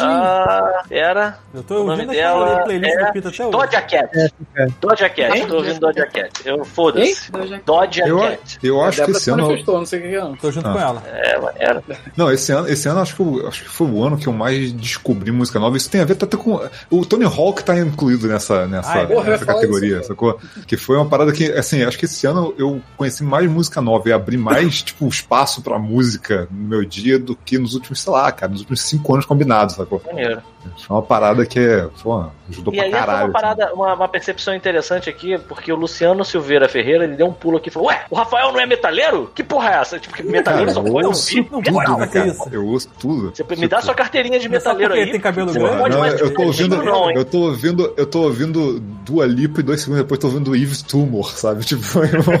Ah, 0.00 0.82
era. 0.90 1.38
Eu 1.54 1.62
tô 1.62 1.82
O 1.82 1.84
nome 1.84 2.06
dela 2.06 2.62
playlist 2.64 2.94
é 2.96 3.12
Pita 3.12 3.28
até 3.28 3.42
hoje. 3.46 3.50
Doja 3.52 3.82
Cat. 3.82 4.32
Doja 4.80 5.08
Cat, 5.08 5.38
Hein? 5.38 5.46
tô 5.46 5.56
ouvindo 5.56 5.80
Doja 5.80 6.06
Cat. 6.06 6.30
Eu 6.44 6.64
foda-se. 6.64 7.30
Doja 7.64 8.04
Eu, 8.06 8.18
Cat. 8.18 8.58
eu 8.62 8.82
acho 8.82 8.96
que 8.96 9.00
Débora 9.06 9.18
esse 9.18 9.30
ano. 9.30 9.53
Tô, 9.62 9.78
não 9.78 9.86
sei 9.86 9.98
o 9.98 10.02
que 10.02 10.08
é 10.08 10.20
não. 10.20 10.34
Tô 10.36 10.50
junto 10.50 10.68
Ah. 10.68 10.72
com 10.72 10.78
ela. 10.80 11.02
É, 11.06 11.38
maneiro. 11.38 11.82
Não, 12.16 12.32
esse 12.32 12.50
ano, 12.52 12.68
esse 12.68 12.88
ano 12.88 13.00
acho, 13.00 13.14
que 13.14 13.22
eu- 13.22 13.46
acho 13.48 13.62
que 13.62 13.68
foi 13.68 13.86
o 13.86 14.02
ano 14.02 14.16
que 14.16 14.26
eu 14.26 14.32
mais 14.32 14.72
descobri 14.72 15.30
música 15.30 15.58
nova. 15.60 15.76
Isso 15.76 15.90
tem 15.90 16.00
a 16.00 16.04
ver 16.04 16.14
até 16.14 16.36
com. 16.36 16.60
O 16.90 17.04
Tony 17.04 17.24
Hawk 17.24 17.62
tá 17.62 17.78
incluído 17.78 18.26
nessa, 18.26 18.66
nessa, 18.66 18.98
é? 18.98 19.06
Porra, 19.06 19.30
nessa 19.30 19.46
categoria, 19.46 19.98
isso, 19.98 20.08
sacou? 20.08 20.38
Que 20.66 20.76
foi 20.76 20.96
uma 20.96 21.06
parada 21.06 21.32
que, 21.32 21.50
assim, 21.52 21.82
acho 21.82 21.98
que 21.98 22.06
esse 22.06 22.26
ano 22.26 22.54
eu 22.58 22.80
conheci 22.96 23.22
mais 23.22 23.48
música 23.50 23.80
nova 23.80 24.08
e 24.08 24.12
abri 24.12 24.36
mais, 24.36 24.82
tipo, 24.82 25.06
espaço 25.06 25.60
pra 25.62 25.78
música 25.78 26.48
no 26.50 26.68
meu 26.68 26.84
dia 26.84 27.18
do 27.18 27.36
que 27.36 27.58
nos 27.58 27.74
últimos, 27.74 28.00
sei 28.00 28.12
lá, 28.12 28.30
cara, 28.32 28.50
nos 28.52 28.60
últimos 28.60 28.80
cinco 28.82 29.12
anos 29.14 29.26
combinados, 29.26 29.74
sacou? 29.76 30.00
Maneiro. 30.06 30.40
Foi 30.78 30.96
uma 30.96 31.02
parada 31.02 31.44
que, 31.44 31.60
pô, 32.02 32.24
ajudou 32.48 32.72
E 32.72 32.76
pra 32.78 32.86
aí 32.86 32.90
foi 32.90 32.98
caralho. 33.00 33.26
uma 33.26 33.32
parada, 33.34 33.74
uma, 33.74 33.92
uma 33.92 34.08
percepção 34.08 34.54
interessante 34.54 35.10
aqui, 35.10 35.36
porque 35.36 35.70
o 35.70 35.76
Luciano 35.76 36.24
Silveira 36.24 36.66
Ferreira, 36.70 37.04
ele 37.04 37.16
deu 37.16 37.26
um 37.26 37.34
pulo 37.34 37.58
aqui 37.58 37.68
e 37.68 37.72
falou, 37.72 37.88
ué, 37.88 38.06
o 38.08 38.14
Rafael 38.16 38.50
não 38.50 38.58
é 38.58 38.64
metaleiro? 38.64 39.30
Que 39.34 39.43
porra 39.44 39.70
é 39.70 39.80
essa? 39.80 39.98
Tipo, 39.98 40.14
que 40.14 40.22
metaleiro 40.22 40.72
Cara, 40.72 40.74
só 40.74 40.82
pode 40.82 41.04
eu 41.04 41.10
ouvir 41.10 41.44
Tudo, 41.44 41.72
pode 41.72 41.98
né, 42.00 42.06
cara? 42.06 42.26
isso. 42.28 42.48
Eu 42.52 42.66
ouço 42.66 42.88
tudo. 42.98 43.32
Você 43.34 43.56
me 43.56 43.68
dá 43.68 43.80
sua 43.80 43.94
carteirinha 43.94 44.38
de 44.38 44.44
só 44.46 44.50
metaleiro 44.50 44.90
porque 44.92 45.04
aí. 45.04 45.10
tem 45.12 45.20
cabelo 45.20 45.48
Você 45.52 45.58
grande? 45.58 45.72
não 45.74 45.80
pode 45.82 45.94
Não, 45.94 46.00
mais 46.00 46.20
eu 46.20 46.34
tô 46.34 46.42
ouvindo, 46.42 46.82
não, 46.82 47.10
hein? 47.10 47.16
eu 47.16 47.24
tô 47.24 47.38
ouvindo, 47.38 47.94
eu 47.96 48.06
tô 48.06 48.20
ouvindo 48.22 48.80
Dua 48.80 49.26
Lipa 49.26 49.60
e 49.60 49.62
dois 49.62 49.80
segundos 49.80 50.02
depois 50.02 50.18
tô 50.20 50.26
ouvindo 50.28 50.54
Yves 50.56 50.82
Tumor, 50.82 51.30
sabe? 51.30 51.64
Tipo, 51.64 52.04
irmão, 52.04 52.34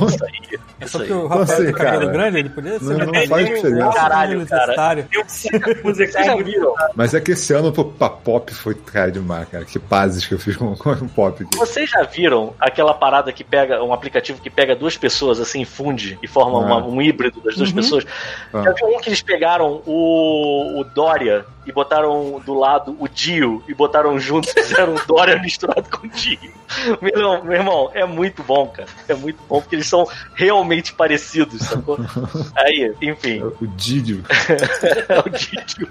É 0.80 0.84
Isso 0.86 0.98
só 0.98 0.98
aí. 1.02 1.08
porque 1.08 1.12
o 1.12 1.26
Rafael 1.26 1.42
Assim, 1.42 1.64
tem 1.64 1.72
cabelo 1.72 2.00
cara, 2.00 2.12
grande, 2.12 2.38
ele 2.38 2.48
podia 2.48 2.78
ser 2.78 2.84
não- 2.98 3.06
não 3.06 3.26
faz 3.26 3.46
diferença. 3.48 3.92
Caralho, 3.92 4.36
universitário. 4.40 5.06
Eu 5.12 5.24
sei 5.26 5.50
que 5.60 5.74
Vocês 5.82 6.12
já 6.12 6.36
viram? 6.36 6.74
Mas 6.94 7.14
é 7.14 7.20
que 7.20 7.32
esse 7.32 7.52
ano 7.52 7.72
pô, 7.72 7.84
pra 7.84 8.08
pop 8.10 8.52
foi 8.54 8.74
cara 8.74 9.10
demais, 9.10 9.48
cara. 9.48 9.64
Que 9.64 9.78
pazes 9.78 10.26
que 10.26 10.34
eu 10.34 10.38
fiz 10.38 10.56
com, 10.56 10.74
com 10.76 10.90
o 10.90 11.08
pop 11.08 11.42
aqui. 11.44 11.56
Vocês 11.56 11.88
já 11.90 12.02
viram 12.02 12.52
aquela 12.60 12.92
parada 12.94 13.32
que 13.32 13.44
pega, 13.44 13.82
um 13.82 13.92
aplicativo 13.92 14.40
que 14.40 14.50
pega 14.50 14.74
duas 14.74 14.96
pessoas 14.96 15.40
assim, 15.40 15.64
funde 15.64 16.18
e 16.22 16.26
forma 16.26 16.58
Ah. 16.58 16.64
uma- 16.78 16.86
um 16.94 17.02
híbrido 17.02 17.40
das 17.40 17.56
duas 17.56 17.70
Uhum. 17.70 17.76
pessoas? 17.76 18.04
Ah. 18.52 18.62
Um 18.84 19.00
que 19.00 19.08
eles 19.08 19.20
pegaram 19.22 19.82
o, 19.86 20.80
o 20.80 20.84
Dória 20.84 21.44
e 21.66 21.72
botaram 21.72 22.40
do 22.44 22.54
lado 22.54 22.96
o 23.00 23.08
Dio 23.08 23.62
e 23.68 23.74
botaram 23.74 24.18
junto 24.18 24.48
e 24.48 24.52
fizeram 24.62 24.94
o 24.94 25.06
Dória 25.06 25.38
misturado 25.40 25.88
com 25.90 26.06
o 26.06 26.10
Dio? 26.10 26.38
Meu 27.00 27.10
irmão, 27.14 27.44
meu 27.44 27.52
irmão, 27.54 27.90
é 27.94 28.04
muito 28.04 28.42
bom, 28.42 28.66
cara. 28.68 28.88
É 29.08 29.14
muito 29.14 29.38
bom 29.48 29.60
porque 29.60 29.76
eles 29.76 29.86
são 29.86 30.06
realmente 30.34 30.92
parecidos, 30.94 31.60
sacou? 31.62 31.98
Aí, 32.56 32.92
enfim, 33.02 33.42
O 33.60 33.66
Didio. 33.66 34.22
é 35.08 35.18
o 35.18 35.30
Dio. 35.30 35.88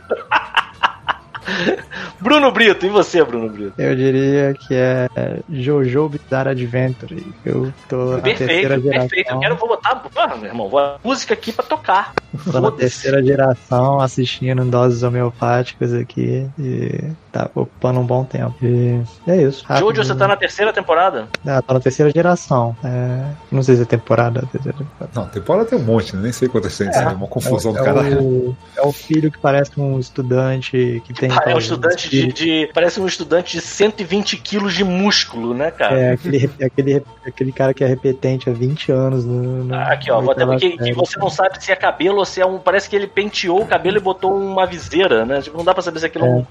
Bruno 2.20 2.52
Brito, 2.52 2.86
e 2.86 2.90
você, 2.90 3.24
Bruno 3.24 3.50
Brito? 3.50 3.74
Eu 3.78 3.96
diria 3.96 4.54
que 4.54 4.74
é 4.74 5.10
Jojo 5.50 6.10
Bizarre 6.10 6.50
Adventure. 6.50 7.26
Eu 7.46 7.74
tô 7.90 8.16
na 8.16 8.22
terceira 8.22 8.48
Perfeito, 8.48 8.84
geração. 8.84 9.08
perfeito. 9.08 9.32
Eu 9.32 9.40
quero, 9.40 9.56
vou 9.56 9.68
botar, 9.68 10.04
ah, 10.16 10.36
meu 10.38 10.46
irmão, 10.46 10.70
vou 10.70 10.80
a 10.80 11.00
música 11.04 11.34
aqui 11.34 11.52
pra 11.52 11.64
tocar. 11.66 12.14
Tô 12.52 12.60
na 12.60 12.72
terceira 12.72 13.24
geração 13.24 14.00
assistindo 14.00 14.64
doses 14.66 15.04
homeopáticas 15.04 15.94
aqui 15.94 16.48
e 16.58 17.12
tá 17.32 17.50
ocupando 17.54 18.00
um 18.00 18.06
bom 18.06 18.24
tempo. 18.24 18.56
E 18.62 19.02
é 19.28 19.42
isso. 19.42 19.66
Jojo, 19.68 19.86
Rápido. 19.86 20.04
você 20.04 20.16
tá 20.16 20.28
na 20.28 20.36
terceira 20.36 20.72
temporada? 20.74 21.28
Ah, 21.46 21.62
tô 21.62 21.74
na 21.74 21.80
terceira 21.80 22.12
geração. 22.12 22.76
É, 22.84 23.24
Não 23.52 23.62
sei 23.64 23.76
se 23.76 23.82
é 23.82 23.86
temporada. 23.86 24.48
terceira 24.52 24.78
temporada. 24.78 25.12
Não, 25.14 25.28
temporada 25.28 25.66
tem 25.66 25.78
um 25.78 25.84
monte, 25.84 26.16
né? 26.16 26.24
Nem 26.24 26.32
sei 26.32 26.48
quantas 26.48 26.78
tem. 26.78 26.88
É 26.88 27.08
uma 27.10 27.28
confusão 27.28 27.74
do 27.74 27.80
é, 27.80 27.84
caralho. 27.84 28.22
o, 28.22 28.58
é 28.78 28.82
o 28.82 28.92
filho 28.92 29.32
que 29.32 29.38
parece 29.38 29.72
um 29.80 30.00
estudante 30.00 31.02
que 31.06 31.14
tem. 31.14 31.30
Ah, 31.46 31.50
é 31.52 31.56
um 31.56 31.58
estudante 31.58 32.10
de, 32.10 32.34
de- 32.34 32.70
Parece 32.74 33.00
um 33.00 33.06
estudante 33.08 33.54
de 33.58 33.62
120 33.62 34.38
quilos 34.38 34.74
de 34.74 34.84
músculo, 34.84 35.54
né, 35.54 35.72
cara? 35.72 36.00
É, 36.00 36.12
aquele, 36.14 36.50
aquele, 36.64 37.04
aquele 37.26 37.52
cara 37.52 37.74
que 37.74 37.84
é 37.84 37.88
repetente 37.88 38.50
há 38.50 38.54
20 38.54 38.92
anos. 38.92 39.26
No, 39.26 39.64
no- 39.64 39.76
Ah, 39.76 39.94
Aqui, 39.94 40.10
ó, 40.12 40.20
até 40.32 40.46
porque 40.46 40.78
que 40.78 40.94
você 40.94 41.20
não 41.20 41.30
sabe 41.30 41.64
se 41.64 41.72
é 41.72 41.76
cabelo 41.76 42.18
ou 42.18 42.26
se 42.26 42.42
é 42.42 42.46
um. 42.46 42.58
Parece 42.60 42.90
que 42.90 42.96
ele 42.96 43.08
penteou 43.08 43.62
o 43.62 43.66
cabelo 43.66 43.98
e 43.98 44.00
botou 44.00 44.36
uma 44.36 44.66
viseira, 44.66 45.26
né? 45.26 45.42
Tipo, 45.42 45.58
não 45.58 45.66
dá 45.66 45.74
pra 45.74 45.84
saber 45.84 46.00
se 46.00 46.06
aquilo 46.06 46.26
é 46.26 46.30
um, 46.30 46.46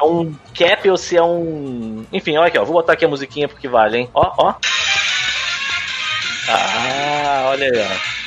é 0.00 0.04
um 0.04 0.34
cap 0.56 0.90
ou 0.90 0.96
se 0.96 1.16
é 1.16 1.22
um. 1.22 2.04
Enfim, 2.12 2.36
olha 2.36 2.48
aqui, 2.48 2.58
ó. 2.58 2.64
Vou 2.64 2.74
botar 2.74 2.92
aqui 2.94 3.04
a 3.04 3.08
musiquinha 3.08 3.48
porque 3.48 3.68
vale, 3.68 3.98
hein? 3.98 4.08
Ó, 4.14 4.32
ó. 4.38 4.54
Ah, 6.48 7.46
olha 7.48 7.64
aí, 7.66 7.78
ó. 7.80 8.23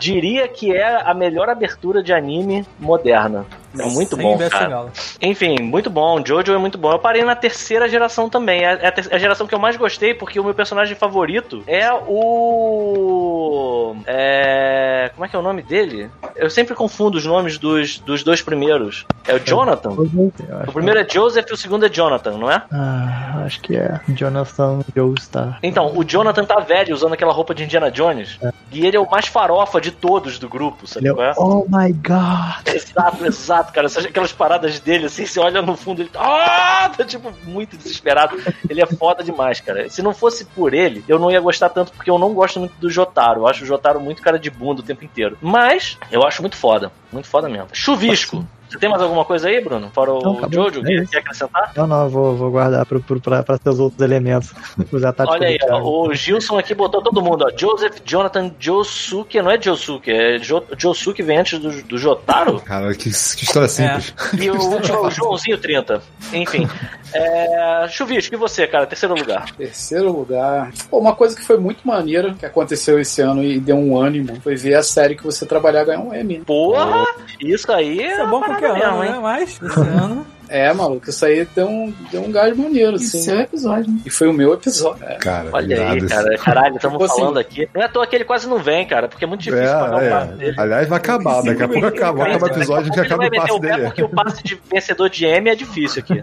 Diria 0.00 0.48
que 0.48 0.74
é 0.74 1.02
a 1.02 1.12
melhor 1.12 1.50
abertura 1.50 2.02
de 2.02 2.10
anime 2.10 2.64
moderna. 2.78 3.44
É 3.78 3.84
muito 3.86 4.16
bom, 4.16 4.36
Best 4.36 4.50
cara. 4.50 4.86
Enfim, 5.22 5.56
muito 5.60 5.88
bom. 5.90 6.24
Jojo 6.24 6.52
é 6.52 6.58
muito 6.58 6.78
bom. 6.78 6.92
Eu 6.92 6.98
parei 6.98 7.22
na 7.24 7.34
terceira 7.36 7.88
geração 7.88 8.28
também. 8.28 8.62
É 8.64 8.86
a, 8.86 8.92
ter- 8.92 9.12
a 9.14 9.18
geração 9.18 9.46
que 9.46 9.54
eu 9.54 9.58
mais 9.58 9.76
gostei, 9.76 10.14
porque 10.14 10.38
o 10.40 10.44
meu 10.44 10.54
personagem 10.54 10.96
favorito 10.96 11.62
é 11.66 11.90
o. 11.92 13.94
É. 14.06 15.10
Como 15.14 15.24
é 15.24 15.28
que 15.28 15.36
é 15.36 15.38
o 15.38 15.42
nome 15.42 15.62
dele? 15.62 16.10
Eu 16.36 16.50
sempre 16.50 16.74
confundo 16.74 17.18
os 17.18 17.24
nomes 17.24 17.58
dos, 17.58 17.98
dos 17.98 18.22
dois 18.22 18.42
primeiros. 18.42 19.04
É 19.26 19.34
o 19.34 19.38
Jonathan? 19.38 19.90
O 19.90 20.72
primeiro 20.72 21.00
é 21.00 21.06
Joseph 21.08 21.48
e 21.50 21.52
o 21.52 21.56
segundo 21.56 21.86
é 21.86 21.88
Jonathan, 21.88 22.32
não 22.38 22.50
é? 22.50 22.62
Ah, 22.72 23.42
acho 23.44 23.60
que 23.60 23.76
é. 23.76 24.00
Jonathan 24.08 24.80
Joestar. 24.94 25.58
Então, 25.62 25.92
o 25.96 26.04
Jonathan 26.04 26.44
tá 26.44 26.60
velho 26.60 26.94
usando 26.94 27.12
aquela 27.12 27.32
roupa 27.32 27.54
de 27.54 27.64
Indiana 27.64 27.90
Jones. 27.90 28.38
E 28.72 28.86
ele 28.86 28.96
é 28.96 29.00
o 29.00 29.08
mais 29.10 29.26
farofa 29.26 29.80
de 29.80 29.90
todos 29.90 30.38
do 30.38 30.48
grupo, 30.48 30.86
sabe 30.86 31.08
Ele 31.08 31.14
qual 31.14 31.26
é, 31.26 31.30
é? 31.30 31.34
oh 31.36 31.66
my 31.68 31.92
god! 31.92 32.66
Exato, 32.74 33.26
exato, 33.26 33.59
cara. 33.64 33.86
Essas- 33.86 34.04
Aquelas 34.06 34.32
paradas 34.32 34.80
dele, 34.80 35.06
assim, 35.06 35.26
você 35.26 35.38
olha 35.40 35.60
no 35.62 35.76
fundo, 35.76 36.02
ele 36.02 36.08
tá, 36.08 36.20
ah! 36.22 36.88
tá 36.96 37.04
tipo 37.04 37.32
muito 37.44 37.76
desesperado. 37.76 38.36
Ele 38.68 38.82
é 38.82 38.86
foda 38.86 39.22
demais, 39.22 39.60
cara. 39.60 39.88
Se 39.88 40.02
não 40.02 40.12
fosse 40.14 40.44
por 40.44 40.72
ele, 40.74 41.04
eu 41.08 41.18
não 41.18 41.30
ia 41.30 41.40
gostar 41.40 41.68
tanto, 41.68 41.92
porque 41.92 42.10
eu 42.10 42.18
não 42.18 42.32
gosto 42.34 42.58
muito 42.58 42.74
do 42.78 42.90
Jotaro. 42.90 43.40
Eu 43.42 43.46
acho 43.46 43.62
o 43.64 43.66
Jotaro 43.66 44.00
muito 44.00 44.22
cara 44.22 44.38
de 44.38 44.50
bunda 44.50 44.80
o 44.80 44.84
tempo 44.84 45.04
inteiro. 45.04 45.36
Mas, 45.40 45.96
eu 46.10 46.22
acho 46.26 46.42
muito 46.42 46.56
foda. 46.56 46.90
Muito 47.12 47.28
foda 47.28 47.48
mesmo. 47.48 47.68
Chuvisco. 47.72 48.46
Você 48.70 48.78
tem 48.78 48.88
mais 48.88 49.02
alguma 49.02 49.24
coisa 49.24 49.48
aí, 49.48 49.60
Bruno? 49.60 49.90
Fora 49.92 50.12
o 50.12 50.22
Não. 50.22 50.52
Jojo? 50.52 50.80
É 50.86 51.04
Quer, 51.04 51.18
acrescentar? 51.18 51.72
Não, 51.76 51.88
não, 51.88 52.08
vou, 52.08 52.36
vou 52.36 52.50
guardar 52.52 52.86
pro, 52.86 53.00
pro, 53.00 53.20
pra, 53.20 53.42
pra 53.42 53.58
seus 53.58 53.80
outros 53.80 54.00
elementos. 54.00 54.52
Tática 55.10 55.28
Olha 55.28 55.48
aí, 55.48 55.58
do 55.58 55.66
ó, 55.72 56.06
o 56.06 56.14
Gilson 56.14 56.56
aqui 56.56 56.72
botou 56.72 57.02
todo 57.02 57.20
mundo, 57.20 57.44
ó. 57.44 57.50
Joseph 57.56 57.96
Jonathan 58.04 58.52
Josuke, 58.60 59.42
não 59.42 59.50
é 59.50 59.60
Josuke, 59.60 60.10
é 60.10 60.38
jo, 60.38 60.62
Josuke 60.78 61.22
vem 61.22 61.38
antes 61.38 61.58
do, 61.58 61.82
do 61.82 61.98
Jotaro? 61.98 62.60
Cara, 62.60 62.94
que, 62.94 63.10
que 63.10 63.10
história 63.10 63.68
simples. 63.68 64.14
E 64.38 64.48
o 64.50 64.54
último 64.54 64.98
é 64.98 65.00
o 65.00 65.10
Joãozinho 65.10 65.58
30. 65.58 66.00
Enfim. 66.32 66.68
É... 67.12 67.88
Chuvisco, 67.88 68.34
e 68.34 68.38
você, 68.38 68.66
cara? 68.66 68.86
Terceiro 68.86 69.14
lugar. 69.16 69.50
Terceiro 69.56 70.12
lugar. 70.12 70.70
Pô, 70.88 70.98
uma 70.98 71.14
coisa 71.14 71.34
que 71.34 71.42
foi 71.42 71.58
muito 71.58 71.86
maneira 71.86 72.34
que 72.34 72.46
aconteceu 72.46 73.00
esse 73.00 73.20
ano 73.20 73.42
e 73.42 73.58
deu 73.58 73.76
um 73.76 73.98
ânimo 74.00 74.40
foi 74.40 74.54
ver 74.54 74.74
a 74.74 74.82
série 74.82 75.16
que 75.16 75.24
você 75.24 75.44
trabalhar 75.44 75.84
ganhar 75.84 76.00
um 76.00 76.14
M. 76.14 76.38
né? 76.38 76.44
Porra! 76.46 77.04
Isso 77.40 77.70
aí 77.72 78.00
é, 78.00 78.12
Isso 78.12 78.20
é 78.20 78.26
bom 78.26 78.40
ano, 78.64 78.74
mesmo, 78.78 78.98
né? 78.98 79.08
hein? 79.08 79.20
Mas 79.22 79.60
esse 79.62 79.80
ano. 79.80 80.26
É, 80.50 80.72
maluco, 80.72 81.08
isso 81.08 81.24
aí 81.24 81.46
deu 81.54 81.68
um, 81.68 81.92
deu 82.10 82.22
um 82.22 82.32
gás 82.32 82.56
maneiro, 82.56 82.96
assim. 82.96 83.18
Isso 83.18 83.30
é 83.30 83.34
um 83.34 83.40
episódio, 83.40 83.90
né? 83.92 84.00
E 84.04 84.10
foi 84.10 84.28
o 84.28 84.32
meu 84.32 84.52
episódio. 84.54 85.04
É. 85.04 85.14
Cara, 85.14 85.48
Olha 85.52 85.90
aí, 85.90 86.06
cara. 86.08 86.36
Caralho, 86.38 86.76
estamos 86.76 86.98
Tipo 86.98 87.04
assim- 87.12 87.20
falando 87.20 87.38
aqui. 87.38 87.68
Não 87.74 87.82
é 87.82 87.84
à 87.84 87.88
toa 87.88 88.06
que 88.06 88.16
ele 88.16 88.24
quase 88.24 88.48
não 88.48 88.58
vem, 88.58 88.86
cara, 88.86 89.08
porque 89.08 89.24
é 89.24 89.28
muito 89.28 89.42
difícil 89.42 89.66
pagar 89.66 89.96
o 89.96 90.10
passe 90.10 90.32
É, 90.32 90.36
dele. 90.36 90.54
é. 90.58 90.60
Aliás, 90.60 90.88
vai 90.88 90.98
acabar. 90.98 91.42
Daqui 91.42 91.62
a 91.62 91.68
pouco 91.68 91.86
acaba. 91.86 92.18
Vai 92.18 92.30
acabar 92.30 92.46
o 92.46 92.56
episódio, 92.56 92.92
pouco 92.92 93.00
acaba 93.00 93.22
o 93.22 93.26
ele 93.26 93.30
vai 93.30 93.38
meter 93.38 93.40
passe 93.40 93.52
o 93.52 93.58
dele. 93.60 93.86
porque 93.86 94.02
o 94.02 94.08
passe 94.08 94.42
de 94.42 94.60
vencedor 94.70 95.08
de 95.08 95.24
M 95.24 95.50
é 95.50 95.54
difícil 95.54 96.02
aqui. 96.02 96.20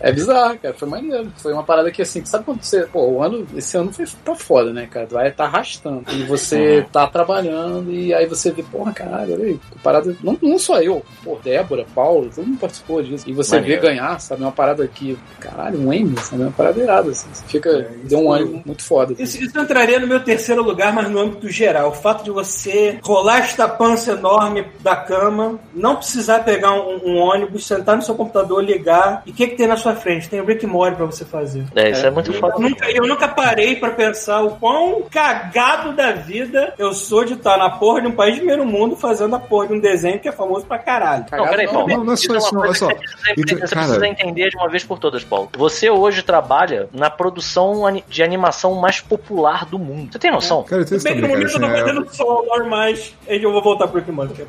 É 0.00 0.12
bizarro, 0.12 0.58
cara. 0.58 0.74
Foi 0.74 0.88
maneiro. 0.88 1.32
Foi 1.36 1.52
uma 1.52 1.62
parada 1.62 1.90
que, 1.90 2.02
assim, 2.02 2.24
sabe 2.24 2.44
quando 2.44 2.62
você. 2.62 2.82
Pô, 2.86 3.06
o 3.06 3.22
ano, 3.22 3.46
esse 3.56 3.76
ano 3.76 3.92
foi, 3.92 4.06
tá 4.24 4.34
foda, 4.34 4.72
né, 4.72 4.86
cara? 4.90 5.06
Vai 5.10 5.30
tá 5.30 5.44
arrastando. 5.44 6.04
E 6.12 6.22
você 6.24 6.86
tá 6.92 7.06
trabalhando 7.06 7.92
e 7.92 8.14
aí 8.14 8.26
você 8.26 8.50
vê, 8.50 8.62
porra, 8.62 8.92
caralho, 8.92 9.34
olha 9.34 9.44
aí. 9.44 9.58
que 9.70 9.78
Parada. 9.80 10.16
Não, 10.22 10.38
não 10.40 10.58
só 10.58 10.80
eu, 10.80 11.04
pô, 11.24 11.38
Débora, 11.42 11.84
Paulo, 11.94 12.30
todo 12.34 12.46
mundo 12.46 12.58
participou 12.58 13.02
disso. 13.02 13.24
E 13.28 13.32
você 13.32 13.41
Maneiro. 13.50 13.80
vê 13.80 13.88
ganhar, 13.88 14.20
sabe? 14.20 14.42
Uma 14.42 14.52
parada 14.52 14.86
que, 14.86 15.18
caralho, 15.40 15.80
um 15.80 15.92
M, 15.92 16.14
sabe? 16.20 16.42
Uma 16.42 16.50
parada 16.50 16.80
irada, 16.80 17.10
assim. 17.10 17.28
Você 17.32 17.44
fica. 17.46 17.90
deu 18.04 18.20
um 18.20 18.32
ânimo 18.32 18.62
muito 18.64 18.82
foda. 18.82 19.12
assim. 19.12 19.22
Isso, 19.22 19.42
isso 19.42 19.58
entraria 19.58 19.98
no 19.98 20.06
meu 20.06 20.20
terceiro 20.20 20.62
lugar, 20.62 20.92
mas 20.92 21.08
no 21.10 21.20
âmbito 21.20 21.48
geral. 21.48 21.90
O 21.90 21.94
fato 21.94 22.24
de 22.24 22.30
você 22.30 22.98
rolar 23.02 23.38
esta 23.38 23.68
pança 23.68 24.12
enorme 24.12 24.66
da 24.80 24.96
cama, 24.96 25.58
não 25.74 25.96
precisar 25.96 26.40
pegar 26.40 26.72
um, 26.72 27.00
um 27.04 27.16
ônibus, 27.18 27.66
sentar 27.66 27.96
no 27.96 28.02
seu 28.02 28.14
computador, 28.14 28.62
ligar. 28.62 29.22
E 29.26 29.30
o 29.30 29.34
que, 29.34 29.48
que 29.48 29.56
tem 29.56 29.66
na 29.66 29.76
sua 29.76 29.94
frente? 29.94 30.28
Tem 30.28 30.40
o 30.40 30.44
Rick 30.44 30.66
Morty 30.66 30.96
pra 30.96 31.06
você 31.06 31.24
fazer. 31.24 31.64
É, 31.74 31.90
isso 31.90 32.06
é, 32.06 32.10
muito 32.10 32.32
foda. 32.34 32.54
Eu 32.56 32.60
nunca, 32.60 32.90
eu 32.90 33.06
nunca 33.06 33.28
parei 33.28 33.76
pra 33.76 33.90
pensar 33.90 34.42
o 34.42 34.56
quão 34.56 35.02
cagado 35.10 35.92
da 35.92 36.12
vida 36.12 36.74
eu 36.78 36.92
sou 36.92 37.24
de 37.24 37.34
estar 37.34 37.56
na 37.56 37.70
porra 37.70 38.02
de 38.02 38.06
um 38.08 38.12
país 38.12 38.34
de 38.34 38.40
primeiro 38.40 38.64
mundo 38.64 38.96
fazendo 38.96 39.34
a 39.36 39.38
porra 39.38 39.68
de 39.68 39.74
um 39.74 39.80
desenho 39.80 40.18
que 40.18 40.28
é 40.28 40.32
famoso 40.32 40.66
pra 40.66 40.78
caralho. 40.78 41.24
Não, 41.30 41.48
peraí, 41.48 41.66
Paulo. 41.66 41.88
Não, 41.88 42.04
não 42.04 42.12
é 42.12 42.16
só 42.16 42.34
é 42.34 42.38
isso, 42.38 42.54
não, 42.54 42.62
olha 42.62 42.74
só. 42.74 42.88
Você, 43.34 43.40
precisa, 43.42 43.54
Então, 43.56 43.68
você 43.68 43.74
cara- 43.74 43.86
precisa 43.86 44.06
entender 44.06 44.50
de 44.50 44.56
uma 44.56 44.68
vez 44.68 44.84
por 44.84 44.98
todas, 44.98 45.24
Paulo. 45.24 45.48
Você 45.56 45.90
hoje 45.90 46.22
trabalha 46.22 46.88
na 46.92 47.10
produção 47.10 47.82
de 48.08 48.22
animação 48.22 48.74
mais 48.74 49.00
popular 49.00 49.64
do 49.66 49.78
mundo. 49.78 50.12
Você 50.12 50.18
tem 50.18 50.30
noção? 50.30 50.62
Cara, 50.64 50.84
Bem 50.84 50.98
que 51.00 51.20
no 51.20 51.22
também, 51.22 51.22
cara. 51.22 51.28
momento 51.28 51.52
eu 51.54 51.60
tô 51.60 51.68
fazendo 51.68 52.14
solo, 52.14 52.68
mas 52.68 53.14
aí 53.28 53.42
eu 53.42 53.52
vou 53.52 53.62
voltar 53.62 53.88
pro 53.88 54.00
and 54.00 54.12
Morty. 54.12 54.42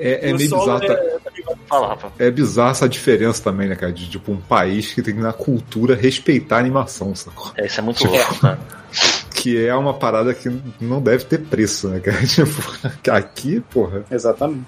é, 0.00 0.28
é 0.28 0.32
No 0.32 0.38
meio 0.38 0.48
solo 0.50 0.80
bizarro. 0.80 0.86
tá- 0.86 1.56
Fala, 1.68 1.88
Rafa. 1.88 2.12
É 2.18 2.30
bizarro 2.30 2.70
essa 2.70 2.88
diferença 2.88 3.42
também, 3.42 3.68
né, 3.68 3.74
cara? 3.76 3.92
De 3.92 4.08
tipo 4.08 4.30
um 4.32 4.36
país 4.36 4.92
que 4.92 5.02
tem 5.02 5.14
na 5.14 5.32
cultura 5.32 5.94
respeitar 5.94 6.56
a 6.56 6.58
animação, 6.60 7.14
sacou? 7.14 7.52
É, 7.56 7.66
isso 7.66 7.80
é 7.80 7.82
muito 7.82 7.98
Tipo, 7.98 8.12
louco, 8.14 8.40
cara. 8.40 8.58
Que 9.36 9.66
é 9.66 9.74
uma 9.74 9.92
parada 9.92 10.32
que 10.32 10.50
não 10.80 11.00
deve 11.00 11.24
ter 11.24 11.38
preço, 11.38 11.88
né, 11.88 12.00
cara? 12.00 12.16
Tipo, 12.26 13.10
aqui, 13.10 13.60
porra. 13.70 14.04
Exatamente. 14.10 14.64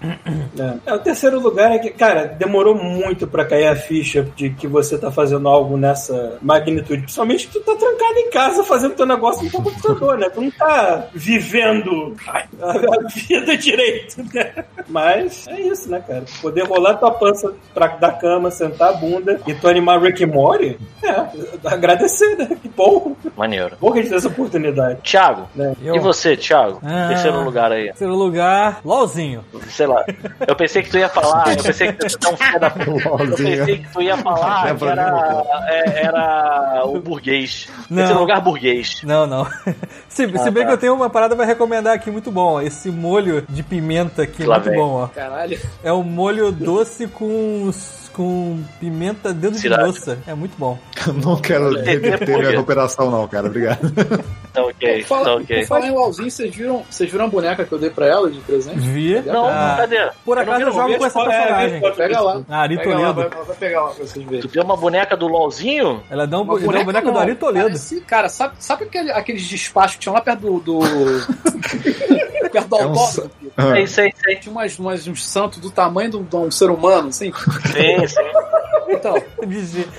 É, 0.86 0.92
o 0.92 0.98
terceiro 0.98 1.40
lugar 1.40 1.72
é 1.72 1.78
que, 1.78 1.90
cara, 1.90 2.26
demorou 2.26 2.74
muito 2.74 3.26
pra 3.26 3.44
cair 3.44 3.66
a 3.66 3.74
ficha 3.74 4.28
de 4.36 4.50
que 4.50 4.68
você 4.68 4.98
tá 4.98 5.10
fazendo 5.10 5.48
algo 5.48 5.76
nessa 5.76 6.38
magnitude. 6.42 7.02
Principalmente 7.02 7.46
que 7.46 7.54
tu 7.54 7.60
tá 7.60 7.74
trancado 7.74 8.18
em 8.18 8.30
casa 8.30 8.62
fazendo 8.62 8.94
teu 8.94 9.06
negócio 9.06 9.42
no 9.44 9.50
teu 9.50 9.62
computador, 9.62 10.18
né? 10.18 10.28
Tu 10.28 10.40
não 10.40 10.50
tá 10.50 11.08
vivendo 11.14 12.14
a, 12.26 12.70
a 12.70 13.08
vida 13.08 13.56
direito, 13.56 14.22
né? 14.34 14.64
Mas 14.88 15.46
é 15.48 15.60
isso, 15.60 15.90
né, 15.90 16.02
cara? 16.06 16.24
Poder 16.42 16.64
rolar 16.64 16.94
tua 16.94 17.10
pança 17.10 17.52
pra, 17.72 17.86
da 17.88 18.12
cama, 18.12 18.50
sentar 18.50 18.90
a 18.90 18.92
bunda 18.92 19.40
e 19.46 19.54
tu 19.54 19.66
animar 19.66 20.00
Rick 20.00 20.22
e 20.22 20.26
Morty, 20.26 20.78
é, 21.02 21.68
agradecer, 21.68 22.36
né? 22.36 22.48
Que 22.60 22.68
bom. 22.68 23.16
Maneiro. 23.36 23.76
Bom 23.80 23.92
que 23.92 23.98
a 23.98 24.02
gente 24.02 24.10
tem 24.10 24.18
essa 24.18 24.28
oportunidade. 24.28 24.57
Thiago, 25.02 25.48
Né? 25.54 25.74
Eu- 25.82 25.96
e 25.96 25.98
você, 25.98 26.36
Thiago? 26.36 26.80
Ah. 26.84 27.08
Terceiro 27.08 27.42
lugar 27.42 27.72
aí. 27.72 27.86
Terceiro 27.86 28.14
lugar, 28.14 28.80
LOLzinho. 28.84 29.44
Sei 29.68 29.86
lá. 29.86 30.04
Eu 30.46 30.54
pensei 30.56 30.82
que 30.82 30.90
tu 30.90 30.98
ia 30.98 31.08
falar, 31.08 31.56
eu 31.56 31.62
pensei 31.62 31.92
que 31.92 31.98
tu 31.98 32.06
ia 32.06 32.18
dar 32.18 32.28
um 32.32 32.58
da. 32.58 32.68
Eu 33.28 33.36
pensei 33.36 33.78
que 33.78 33.92
tu 33.92 34.02
ia 34.02 34.16
falar 34.16 34.68
É 34.70 34.74
que 34.74 34.84
era, 34.84 35.44
é, 35.68 36.04
era 36.04 36.82
o 36.84 37.00
burguês. 37.00 37.68
Não. 37.90 37.96
Terceiro 37.98 38.20
lugar, 38.20 38.40
burguês. 38.40 39.00
Não, 39.04 39.26
não. 39.26 39.46
Se, 40.08 40.24
Ah, 40.24 40.38
se 40.38 40.50
bem 40.50 40.62
tá. 40.64 40.68
que 40.68 40.74
eu 40.74 40.78
tenho 40.78 40.94
uma 40.94 41.08
parada 41.08 41.36
pra 41.36 41.44
recomendar 41.44 41.94
aqui 41.94 42.10
muito 42.10 42.30
bom. 42.30 42.54
ó. 42.54 42.60
Esse 42.60 42.90
molho 42.90 43.44
de 43.48 43.62
pimenta 43.62 44.22
aqui, 44.22 44.44
Lá 44.44 44.56
muito 44.56 44.70
vem. 44.70 44.78
bom, 44.78 45.02
ó. 45.04 45.06
Caralho. 45.08 45.60
É 45.84 45.92
um 45.92 46.02
molho 46.02 46.50
doce 46.50 47.06
com, 47.06 47.70
com 48.18 48.60
pimenta 48.80 49.32
dedo 49.32 49.56
de 49.56 49.68
moça. 49.70 50.18
É 50.26 50.34
muito 50.34 50.54
bom. 50.58 50.76
Eu 51.06 51.14
não 51.14 51.36
quero 51.40 51.70
por 51.70 51.84
quê? 51.84 51.96
minha 52.36 52.50
recuperação, 52.50 53.08
não, 53.10 53.28
cara. 53.28 53.46
Obrigado. 53.46 53.78
Tá 54.52 54.62
ok, 54.64 55.02
Fala, 55.04 55.24
tá 55.24 55.34
ok. 55.36 55.64
falar 55.66 55.86
em 55.86 55.90
LOLzinho, 55.92 56.28
vocês 56.30 56.52
viram, 56.54 56.82
vocês 56.90 57.10
viram 57.12 57.26
a 57.26 57.28
boneca 57.28 57.64
que 57.64 57.70
eu 57.72 57.78
dei 57.78 57.90
pra 57.90 58.06
ela 58.06 58.28
de 58.30 58.40
presente? 58.40 58.78
Vi. 58.80 59.20
Não, 59.20 59.46
Ah, 59.46 59.74
cadê? 59.78 60.08
Por 60.24 60.36
Eu 60.36 60.42
acaso 60.42 60.60
eu 60.62 60.66
não 60.66 60.72
jogo 60.74 60.98
com 60.98 61.06
essa 61.06 61.20
é, 61.20 61.24
personagem. 61.24 61.80
fotos. 61.80 61.96
Pega 61.96 62.20
lá. 62.20 62.42
Ah, 62.48 62.60
Ari 62.62 62.76
Pega 62.78 62.88
lá, 62.90 62.96
Toledo. 63.14 63.14
vai, 63.36 63.44
vai 63.44 63.56
pegar 63.56 63.80
lá 63.82 63.90
pra 63.90 64.04
vocês 64.06 64.24
verem. 64.26 64.40
Tu 64.40 64.48
viu 64.48 64.62
uma 64.64 64.76
boneca 64.76 65.16
do 65.16 65.28
LOLzinho? 65.28 66.02
Ela 66.10 66.26
dá 66.26 66.38
um, 66.38 66.42
Uma 66.42 66.54
uma 66.54 66.84
boneca 66.84 67.06
do 67.06 67.12
não, 67.12 67.20
Ari 67.20 67.34
Toledo. 67.36 67.78
cara, 68.06 68.28
sabe, 68.28 68.54
sabe 68.58 68.84
aquele- 68.84 69.12
aqueles 69.12 69.46
despachos 69.46 69.94
que 69.94 70.00
tinham 70.00 70.14
lá 70.14 70.20
perto 70.20 70.40
do. 70.40 70.58
do... 70.60 70.78
perto 72.48 72.68
do 72.68 72.76
É 72.76 72.86
um 72.86 72.90
autódromo? 72.90 73.30
Ah, 73.56 73.74
Sei, 73.74 73.86
sei, 73.86 74.14
sei. 74.24 74.36
Tinha 74.36 74.52
umas, 74.52 74.78
umas, 74.78 75.06
uns 75.06 75.26
santos 75.26 75.58
do 75.58 75.70
tamanho 75.70 76.10
de 76.10 76.16
um, 76.16 76.22
de 76.22 76.36
um 76.36 76.50
ser 76.50 76.70
humano, 76.70 77.08
assim. 77.08 77.32
Sim, 77.32 78.06
sim. 78.06 78.22
Então, 78.88 79.16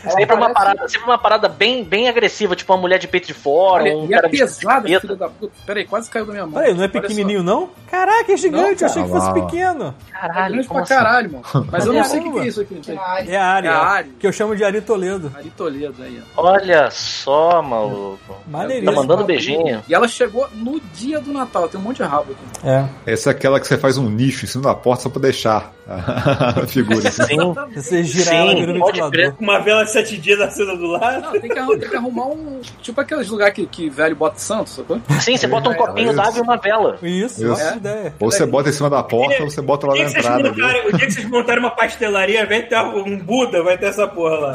ela 0.04 0.12
Sempre 0.12 0.36
uma, 0.36 0.54
parada, 0.54 0.88
sempre 0.88 1.08
uma 1.08 1.18
parada 1.18 1.48
bem, 1.48 1.84
bem 1.84 2.10
agressiva, 2.10 2.56
tipo 2.56 2.72
uma 2.74 2.80
mulher 2.80 3.00
de 3.00 3.08
peito 3.08 3.28
de 3.28 3.34
fora, 3.34 3.84
Olha, 3.84 3.98
um 3.98 4.06
e 4.06 4.14
é 4.14 4.16
cara 4.18 4.30
de 4.30 4.38
pesada, 4.38 4.88
filha 4.88 5.16
da 5.16 5.30
puta. 5.30 5.54
Peraí, 5.66 5.86
quase 5.86 6.10
caiu 6.10 6.26
da 6.26 6.32
minha 6.34 6.46
mão. 6.46 6.54
Peraí, 6.60 6.74
não 6.74 6.84
é 6.84 6.88
pequenininho 6.88 7.44
não? 7.44 7.70
Caraca, 7.90 8.32
é 8.32 8.38
gigante. 8.38 8.64
Não, 8.64 8.70
eu 8.82 8.86
achei 8.86 9.04
que 9.04 9.10
fosse 9.10 9.34
pequeno. 9.34 9.96
É 10.10 10.12
Caralho, 10.20 10.54
grande 10.54 10.68
como 10.68 10.80
pra 10.80 10.96
assim? 10.96 11.04
caralho, 11.04 11.32
mano. 11.32 11.68
Mas 11.72 11.86
eu 11.86 11.94
não 11.94 12.04
sei 12.04 12.20
o 12.20 12.34
que, 12.34 12.40
é 12.40 12.48
isso 12.48 12.62
aqui. 12.62 12.82
É 13.28 13.38
a 13.38 13.46
Ari, 13.46 13.68
É 13.68 13.70
a 13.72 13.80
Ari. 13.82 14.10
que 14.20 14.28
eu 14.28 14.32
chamo 14.32 14.56
de 14.56 14.64
Ari 14.64 14.82
Toledo. 14.82 15.32
Ari 15.36 15.50
Toledo 15.52 16.04
aí, 16.04 16.22
ó. 16.36 16.44
Olha 16.50 16.90
só, 16.92 17.62
maluco. 17.62 18.38
Tá 18.52 18.92
mandando 18.92 19.24
beijinho. 19.24 19.84
E 19.88 19.94
ela 19.94 20.08
chegou 20.08 20.48
no 20.54 20.80
dia 20.94 21.20
do 21.20 21.32
Natal. 21.32 21.68
Tem 21.68 21.80
um 21.80 21.84
monte 21.84 21.98
de 21.98 22.04
rabo 22.04 22.32
aqui. 22.32 22.68
É. 22.68 22.86
Essa 23.06 23.30
é 23.30 23.32
aquela 23.32 23.60
que 23.60 23.68
você 23.68 23.78
faz 23.78 23.98
um 23.98 24.10
nicho 24.10 24.46
em 24.46 24.48
cima 24.48 24.64
da 24.66 24.76
porta 24.76 25.04
só 25.04 25.10
pra 25.10 25.22
deixar 25.22 25.72
a 26.64 26.68
figura. 26.68 27.08
Assim. 27.08 27.24
Sim. 27.26 27.54
Você 27.76 28.04
girar 28.04 28.48
Sim, 28.50 28.64
ela 28.64 28.80
pode. 28.80 29.34
Uma 29.40 29.60
vela 29.60 29.84
de 29.84 29.92
sete 29.92 30.18
dias 30.18 30.40
acesa 30.40 30.76
do 30.76 30.88
lado. 30.88 31.22
Não, 31.22 31.32
tem 31.32 31.50
que, 31.50 31.58
arrum- 31.60 31.78
tem 31.80 31.90
que 31.90 31.96
arrumar 31.96 32.28
um. 32.28 32.62
Tipo 32.82 33.02
aqueles 33.02 33.28
lugares 33.30 33.54
que, 33.56 33.66
que 33.66 33.90
velho 33.90 34.16
bota 34.16 34.38
santo, 34.40 34.70
sacou? 34.70 35.00
Sim, 35.20 35.38
você 35.38 35.48
bota 35.48 35.70
um 35.70 35.74
É, 35.74 35.76
copinho 35.76 36.14
d'água 36.16 36.38
e 36.38 36.42
uma 36.42 36.58
vela. 36.58 36.98
Isso, 37.02 37.42
Isso. 37.44 37.52
ótima 37.54 37.76
ideia. 37.78 38.14
Ou 38.20 38.32
você 38.32 38.46
bota 38.46 38.70
em 38.70 38.74
cima 38.74 38.90
da 38.90 39.02
porta, 39.04 39.44
ou 39.44 39.50
você 39.50 39.62
bota 39.62 39.88
lá 39.88 39.96
na 39.96 40.02
entrada. 40.04 40.50
montarem, 40.50 40.88
o 40.88 40.98
dia 40.98 41.06
que 41.08 41.12
vocês 41.14 41.30
montarem 41.30 41.60
uma 41.62 41.72
pastelaria, 41.72 42.46
vai 42.46 42.62
ter 42.64 42.78
um 42.80 43.18
Buda, 43.20 43.64
vai 43.64 43.78
ter 43.78 43.88
essa 43.88 44.08
porra 44.08 44.36
lá. 44.38 44.54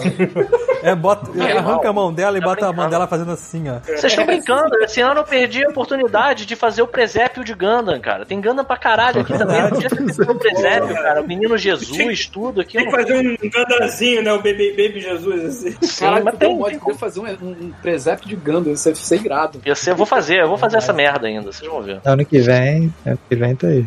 É, 0.82 0.94
bota, 0.94 1.30
arranca 1.58 1.88
a 1.88 1.92
mão 1.92 2.12
dela 2.12 2.36
e 2.38 2.40
Tá 2.40 2.46
bota 2.46 2.60
a 2.60 2.68
mão 2.68 2.72
brincando. 2.74 2.90
dela 2.90 3.06
fazendo 3.06 3.30
assim, 3.32 3.64
ó. 3.68 3.78
Vocês 3.84 4.04
estão 4.04 4.26
brincando, 4.26 4.76
esse 4.82 5.00
ano 5.00 5.20
eu 5.20 5.24
perdi 5.24 5.64
a 5.64 5.68
oportunidade 5.70 6.44
de 6.46 6.54
fazer 6.56 6.82
o 6.82 6.86
presépio 6.86 7.42
de 7.42 7.54
Gundam, 7.54 7.98
cara. 8.00 8.24
Tem 8.26 8.40
Gundam 8.40 8.64
pra 8.64 8.76
caralho 8.76 9.22
aqui 9.22 9.36
também. 9.36 9.60
Eu 9.60 9.70
ter 9.70 9.88
feito 9.90 10.30
o 10.30 10.34
presépio, 10.38 10.94
cara. 10.94 11.23
Menino 11.26 11.56
Jesus, 11.56 12.26
tudo 12.26 12.60
aqui. 12.60 12.78
Tem 12.78 12.86
que 12.86 12.90
fazer 12.90 13.14
um 13.14 13.50
gandazinho, 13.50 14.22
né? 14.22 14.32
O 14.32 14.38
baby, 14.38 14.70
baby 14.70 15.00
Jesus, 15.00 15.44
assim. 15.44 15.76
Sim, 15.80 16.04
Caralho, 16.04 16.24
mas 16.24 16.38
deu 16.38 16.48
tem, 16.48 16.56
um 16.56 16.58
mod 16.58 16.70
tem 16.70 16.78
poder 16.78 16.98
fazer 16.98 17.20
um, 17.20 17.26
um, 17.26 17.72
presépio 17.82 18.28
de 18.28 18.36
Gundam. 18.36 18.72
Isso 18.72 18.88
ia 18.88 18.94
ser 18.94 19.22
irado. 19.24 19.60
Eu, 19.64 19.76
sei, 19.76 19.92
eu 19.92 19.96
vou 19.96 20.06
fazer, 20.06 20.40
eu 20.42 20.48
vou 20.48 20.58
fazer 20.58 20.76
essa 20.76 20.92
merda 20.92 21.26
ainda, 21.26 21.52
vocês 21.52 21.70
vão 21.70 21.82
ver. 21.82 22.00
Ano 22.04 22.24
que 22.24 22.38
vem, 22.38 22.92
ano 23.06 23.18
que 23.28 23.36
vem 23.36 23.56
tá 23.56 23.68
aí. 23.68 23.86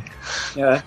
É. 0.58 0.82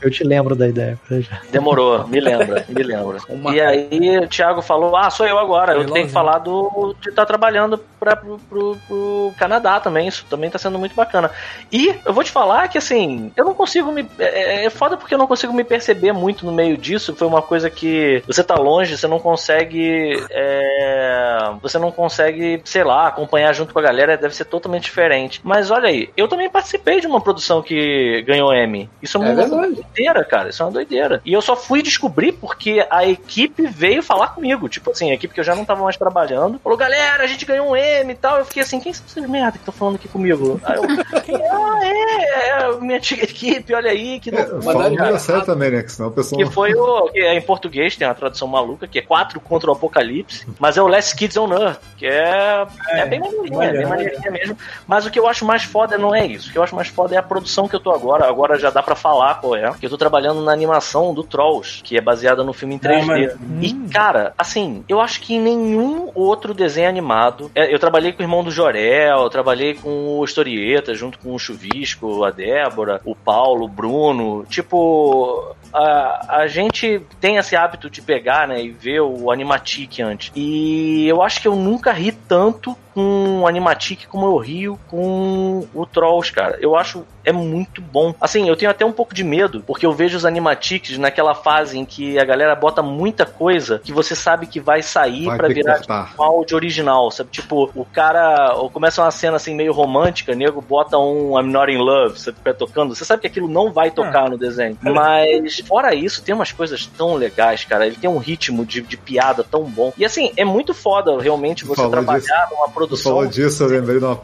Eu 0.00 0.10
te 0.10 0.22
lembro 0.24 0.54
da 0.54 0.68
ideia 0.68 0.98
pra 1.06 1.20
já. 1.20 1.40
Demorou, 1.50 2.06
me 2.06 2.20
lembra, 2.20 2.64
me 2.68 2.82
lembra. 2.82 3.18
Uma- 3.28 3.54
E 3.54 3.60
aí 3.60 4.18
o 4.18 4.28
Thiago 4.28 4.60
falou: 4.62 4.96
Ah, 4.96 5.10
sou 5.10 5.26
eu 5.26 5.38
agora. 5.38 5.72
Eu 5.72 5.84
tenho 5.90 6.06
que 6.06 6.12
falar 6.12 6.38
do, 6.38 6.94
de 7.00 7.08
estar 7.10 7.24
trabalhando 7.26 7.78
pra, 7.98 8.14
pro, 8.16 8.38
pro, 8.48 8.76
pro 8.86 9.32
Canadá 9.38 9.80
também. 9.80 10.06
Isso 10.08 10.24
também 10.28 10.50
tá 10.50 10.58
sendo 10.58 10.78
muito 10.78 10.94
bacana. 10.94 11.30
E 11.72 11.94
eu 12.04 12.12
vou 12.12 12.22
te 12.24 12.30
falar 12.30 12.68
que 12.68 12.78
assim, 12.78 13.32
eu 13.36 13.44
não 13.44 13.54
consigo 13.54 13.90
me. 13.92 14.06
É, 14.18 14.66
é 14.66 14.70
foda 14.70 14.96
porque 14.96 15.14
eu 15.14 15.18
não 15.18 15.26
consigo 15.26 15.52
me 15.52 15.64
perceber 15.64 16.12
muito 16.12 16.44
no 16.44 16.52
meio 16.52 16.76
disso. 16.76 17.14
Foi 17.14 17.26
uma 17.26 17.42
coisa 17.42 17.70
que 17.70 18.22
você 18.26 18.42
tá 18.44 18.54
longe, 18.56 18.96
você 18.96 19.06
não 19.08 19.18
consegue. 19.18 20.22
é, 20.30 21.50
você 21.62 21.78
não 21.78 21.90
consegue, 21.90 22.60
sei 22.64 22.84
lá, 22.84 23.06
acompanhar 23.08 23.52
junto 23.54 23.72
com 23.72 23.78
a 23.78 23.82
galera, 23.82 24.16
deve 24.16 24.34
ser 24.34 24.44
totalmente 24.44 24.84
diferente. 24.84 25.40
Mas 25.42 25.70
olha 25.70 25.88
aí, 25.88 26.10
eu 26.16 26.28
também 26.28 26.48
participei 26.50 27.00
de 27.00 27.06
uma 27.06 27.20
produção 27.20 27.62
que 27.62 28.22
ganhou 28.26 28.54
Emmy. 28.54 28.88
Isso 29.02 29.22
é 29.22 29.30
É 29.30 29.34
verdade. 29.34 29.85
Doideira, 29.86 30.24
cara. 30.24 30.48
Isso 30.50 30.62
é 30.62 30.66
uma 30.66 30.72
doideira. 30.72 31.20
E 31.24 31.32
eu 31.32 31.42
só 31.42 31.56
fui 31.56 31.82
descobrir 31.82 32.32
porque 32.32 32.86
a 32.90 33.06
equipe 33.06 33.66
veio 33.66 34.02
falar 34.02 34.28
comigo. 34.28 34.68
Tipo 34.68 34.90
assim, 34.90 35.10
a 35.10 35.14
equipe 35.14 35.34
que 35.34 35.40
eu 35.40 35.44
já 35.44 35.54
não 35.54 35.64
tava 35.64 35.82
mais 35.82 35.96
trabalhando. 35.96 36.58
Falou, 36.58 36.78
galera, 36.78 37.24
a 37.24 37.26
gente 37.26 37.44
ganhou 37.44 37.70
um 37.70 37.76
M 37.76 38.12
e 38.12 38.16
tal. 38.16 38.38
Eu 38.38 38.44
fiquei 38.44 38.62
assim, 38.62 38.80
quem 38.80 38.92
são 38.92 39.04
essas 39.06 39.28
merda 39.28 39.52
que 39.52 39.58
estão 39.58 39.74
falando 39.74 39.96
aqui 39.96 40.08
comigo? 40.08 40.60
Aí 40.64 40.76
eu, 40.76 40.82
quem? 41.22 41.36
Ah, 41.36 41.80
é, 41.82 42.48
é 42.48 42.64
a 42.64 42.72
minha 42.72 42.98
antiga 42.98 43.24
equipe, 43.24 43.74
olha 43.74 43.90
aí, 43.90 44.20
que 44.20 44.30
É. 44.30 44.46
Fala 44.62 45.44
também, 45.44 45.70
né? 45.70 45.82
Que 45.82 45.92
senão 45.92 46.08
o 46.08 46.12
pessoal. 46.12 46.38
Que 46.38 46.50
foi 46.52 46.74
o. 46.74 47.08
Que 47.08 47.20
é 47.20 47.34
em 47.34 47.42
português, 47.42 47.96
tem 47.96 48.06
uma 48.06 48.14
tradução 48.14 48.48
maluca, 48.48 48.86
que 48.86 48.98
é 48.98 49.02
4 49.02 49.40
contra 49.40 49.70
o 49.70 49.72
Apocalipse, 49.72 50.46
mas 50.58 50.76
é 50.76 50.82
o 50.82 50.88
Last 50.88 51.14
Kids 51.16 51.36
on 51.36 51.52
Earth, 51.52 51.80
que 51.96 52.06
é, 52.06 52.66
é, 52.90 53.06
bem 53.06 53.20
maneirinha, 53.20 53.58
olha, 53.58 53.72
bem 53.72 53.86
maneirinha 53.86 54.30
mesmo. 54.30 54.58
Mas 54.86 55.06
o 55.06 55.10
que 55.10 55.18
eu 55.18 55.28
acho 55.28 55.44
mais 55.44 55.64
foda 55.64 55.96
não 55.96 56.14
é 56.14 56.26
isso. 56.26 56.48
O 56.48 56.52
que 56.52 56.58
eu 56.58 56.62
acho 56.62 56.74
mais 56.74 56.88
foda 56.88 57.14
é 57.14 57.18
a 57.18 57.22
produção 57.22 57.68
que 57.68 57.76
eu 57.76 57.80
tô 57.80 57.90
agora. 57.90 58.28
Agora 58.28 58.58
já 58.58 58.70
dá 58.70 58.82
pra 58.82 58.94
falar 58.94 59.36
qual 59.36 59.56
é. 59.56 59.72
Que 59.78 59.86
eu 59.86 59.90
tô 59.90 59.96
trabalhando 59.96 60.42
na 60.42 60.52
animação 60.52 61.12
do 61.12 61.22
Trolls, 61.22 61.82
que 61.82 61.96
é 61.96 62.00
baseada 62.00 62.42
no 62.42 62.52
filme 62.52 62.74
em 62.74 62.78
3D. 62.78 63.04
maneiro. 63.04 63.38
e, 63.60 63.72
cara, 63.90 64.32
assim, 64.36 64.84
eu 64.88 65.00
acho 65.00 65.20
que 65.20 65.34
em 65.34 65.40
nenhum 65.40 66.10
outro 66.14 66.54
desenho 66.54 66.88
animado. 66.88 67.50
é, 67.54 67.72
Eu 67.72 67.78
trabalhei 67.78 68.12
com 68.12 68.20
o 68.20 68.24
irmão 68.24 68.42
do 68.42 68.50
Jorel, 68.50 69.22
eu 69.22 69.30
trabalhei 69.30 69.74
com 69.74 70.18
o 70.18 70.24
Historieta, 70.24 70.94
junto 70.94 71.18
com 71.18 71.34
o 71.34 71.38
Chuvisco, 71.38 72.24
a 72.24 72.30
Débora, 72.30 73.00
o 73.04 73.14
Paulo, 73.14 73.64
o 73.64 73.68
Bruno. 73.68 74.44
Tipo, 74.48 75.54
a, 75.72 76.40
a 76.42 76.46
gente 76.46 77.00
tem 77.20 77.36
esse 77.36 77.54
hábito 77.54 77.90
de 77.90 78.00
pegar, 78.00 78.48
né, 78.48 78.62
e 78.62 78.70
ver 78.70 79.00
o 79.00 79.30
Animatic 79.30 80.00
antes. 80.00 80.32
E 80.34 81.06
eu 81.06 81.22
acho 81.22 81.40
que 81.40 81.48
eu 81.48 81.54
nunca 81.56 81.92
ri 81.92 82.12
tanto 82.12 82.76
com 82.96 83.40
o 83.42 83.46
Animatic 83.46 84.06
como 84.06 84.24
eu 84.24 84.38
rio 84.38 84.80
com 84.88 85.68
o 85.74 85.84
Trolls, 85.84 86.32
cara. 86.32 86.56
Eu 86.62 86.74
acho 86.74 87.04
é 87.22 87.32
muito 87.32 87.82
bom. 87.82 88.14
Assim, 88.20 88.48
eu 88.48 88.56
tenho 88.56 88.70
até 88.70 88.86
um 88.86 88.92
pouco 88.92 89.12
de 89.12 89.22
medo, 89.22 89.62
porque 89.66 89.84
eu 89.84 89.92
vejo 89.92 90.16
os 90.16 90.24
Animatics 90.24 90.96
naquela 90.96 91.34
fase 91.34 91.76
em 91.76 91.84
que 91.84 92.18
a 92.18 92.24
galera 92.24 92.54
bota 92.54 92.80
muita 92.82 93.26
coisa 93.26 93.80
que 93.84 93.92
você 93.92 94.14
sabe 94.14 94.46
que 94.46 94.60
vai 94.60 94.80
sair 94.80 95.28
que 95.28 95.48
virar 95.52 95.78
cortar. 95.78 96.14
um 96.18 96.22
áudio 96.22 96.56
original, 96.56 97.10
sabe? 97.10 97.28
Tipo, 97.30 97.70
o 97.74 97.84
cara 97.84 98.54
ou 98.54 98.70
começa 98.70 99.02
uma 99.02 99.10
cena 99.10 99.36
assim 99.36 99.54
meio 99.54 99.72
romântica, 99.72 100.34
nego 100.34 100.62
bota 100.62 100.96
um 100.96 101.38
I'm 101.38 101.50
Not 101.50 101.70
in 101.70 101.78
Love, 101.78 102.18
sabe? 102.18 102.38
Fica 102.38 102.54
tocando. 102.54 102.94
Você 102.94 103.04
sabe 103.04 103.22
que 103.22 103.26
aquilo 103.26 103.48
não 103.48 103.72
vai 103.72 103.90
tocar 103.90 104.30
no 104.30 104.38
desenho. 104.38 104.78
Mas, 104.80 105.58
fora 105.58 105.94
isso, 105.94 106.22
tem 106.22 106.34
umas 106.34 106.52
coisas 106.52 106.86
tão 106.86 107.14
legais, 107.14 107.64
cara. 107.64 107.86
Ele 107.86 107.96
tem 107.96 108.08
um 108.08 108.18
ritmo 108.18 108.64
de, 108.64 108.80
de 108.80 108.96
piada 108.96 109.44
tão 109.44 109.64
bom. 109.64 109.92
E 109.98 110.04
assim, 110.04 110.32
é 110.36 110.44
muito 110.44 110.72
foda 110.72 111.20
realmente 111.20 111.64
você 111.64 111.74
Falou 111.74 111.90
trabalhar 111.90 112.20
disso. 112.20 112.32
numa 112.52 112.68
Tu 112.85 112.85
produção. 112.86 113.12
falou 113.12 113.26
disso, 113.26 113.62
eu 113.62 113.68
lembrei 113.68 113.98
de 113.98 114.04
uma. 114.04 114.20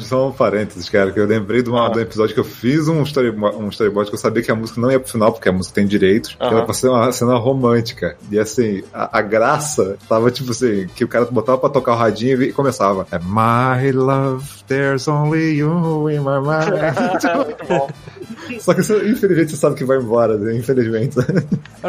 só 0.00 0.28
um 0.28 0.32
parênteses, 0.32 0.88
cara, 0.88 1.10
que 1.10 1.20
eu 1.20 1.26
lembrei 1.26 1.62
de, 1.62 1.70
uma, 1.70 1.86
Ah. 1.86 1.90
de 1.90 1.98
um 1.98 2.02
episódio 2.02 2.34
que 2.34 2.40
eu 2.40 2.44
fiz 2.44 2.88
um, 2.88 3.02
story, 3.02 3.30
um 3.30 3.68
storyboard 3.68 4.10
que 4.10 4.16
eu 4.16 4.20
sabia 4.20 4.42
que 4.42 4.50
a 4.50 4.54
música 4.54 4.80
não 4.80 4.90
ia 4.90 4.98
pro 5.00 5.10
final, 5.10 5.32
porque 5.32 5.48
a 5.48 5.52
música 5.52 5.74
tem 5.74 5.86
direitos, 5.86 6.34
que 6.34 6.42
era 6.44 6.64
pra 6.64 6.74
ser 6.74 6.88
uma 6.88 7.10
cena 7.12 7.36
romântica. 7.36 8.16
E 8.30 8.38
assim, 8.38 8.82
a, 8.92 9.18
a 9.18 9.22
graça 9.22 9.96
tava 10.08 10.30
tipo 10.30 10.50
assim, 10.50 10.86
que 10.94 11.04
o 11.04 11.08
cara 11.08 11.24
botava 11.26 11.58
pra 11.58 11.68
tocar 11.70 11.92
o 11.92 11.96
radinho 11.96 12.42
e 12.42 12.52
começava. 12.52 13.06
É 13.10 13.18
My 13.18 13.90
love, 13.92 14.46
there's 14.66 15.08
only 15.08 15.56
you 15.56 16.08
in 16.10 16.18
my 16.20 16.40
mind. 16.40 16.74
muito 17.46 17.66
bom. 17.66 17.88
Só 18.60 18.74
que 18.74 18.80
infelizmente 18.80 19.50
você 19.50 19.56
sabe 19.56 19.74
que 19.76 19.84
vai 19.84 19.98
embora, 19.98 20.36
né? 20.36 20.56
infelizmente. 20.56 21.16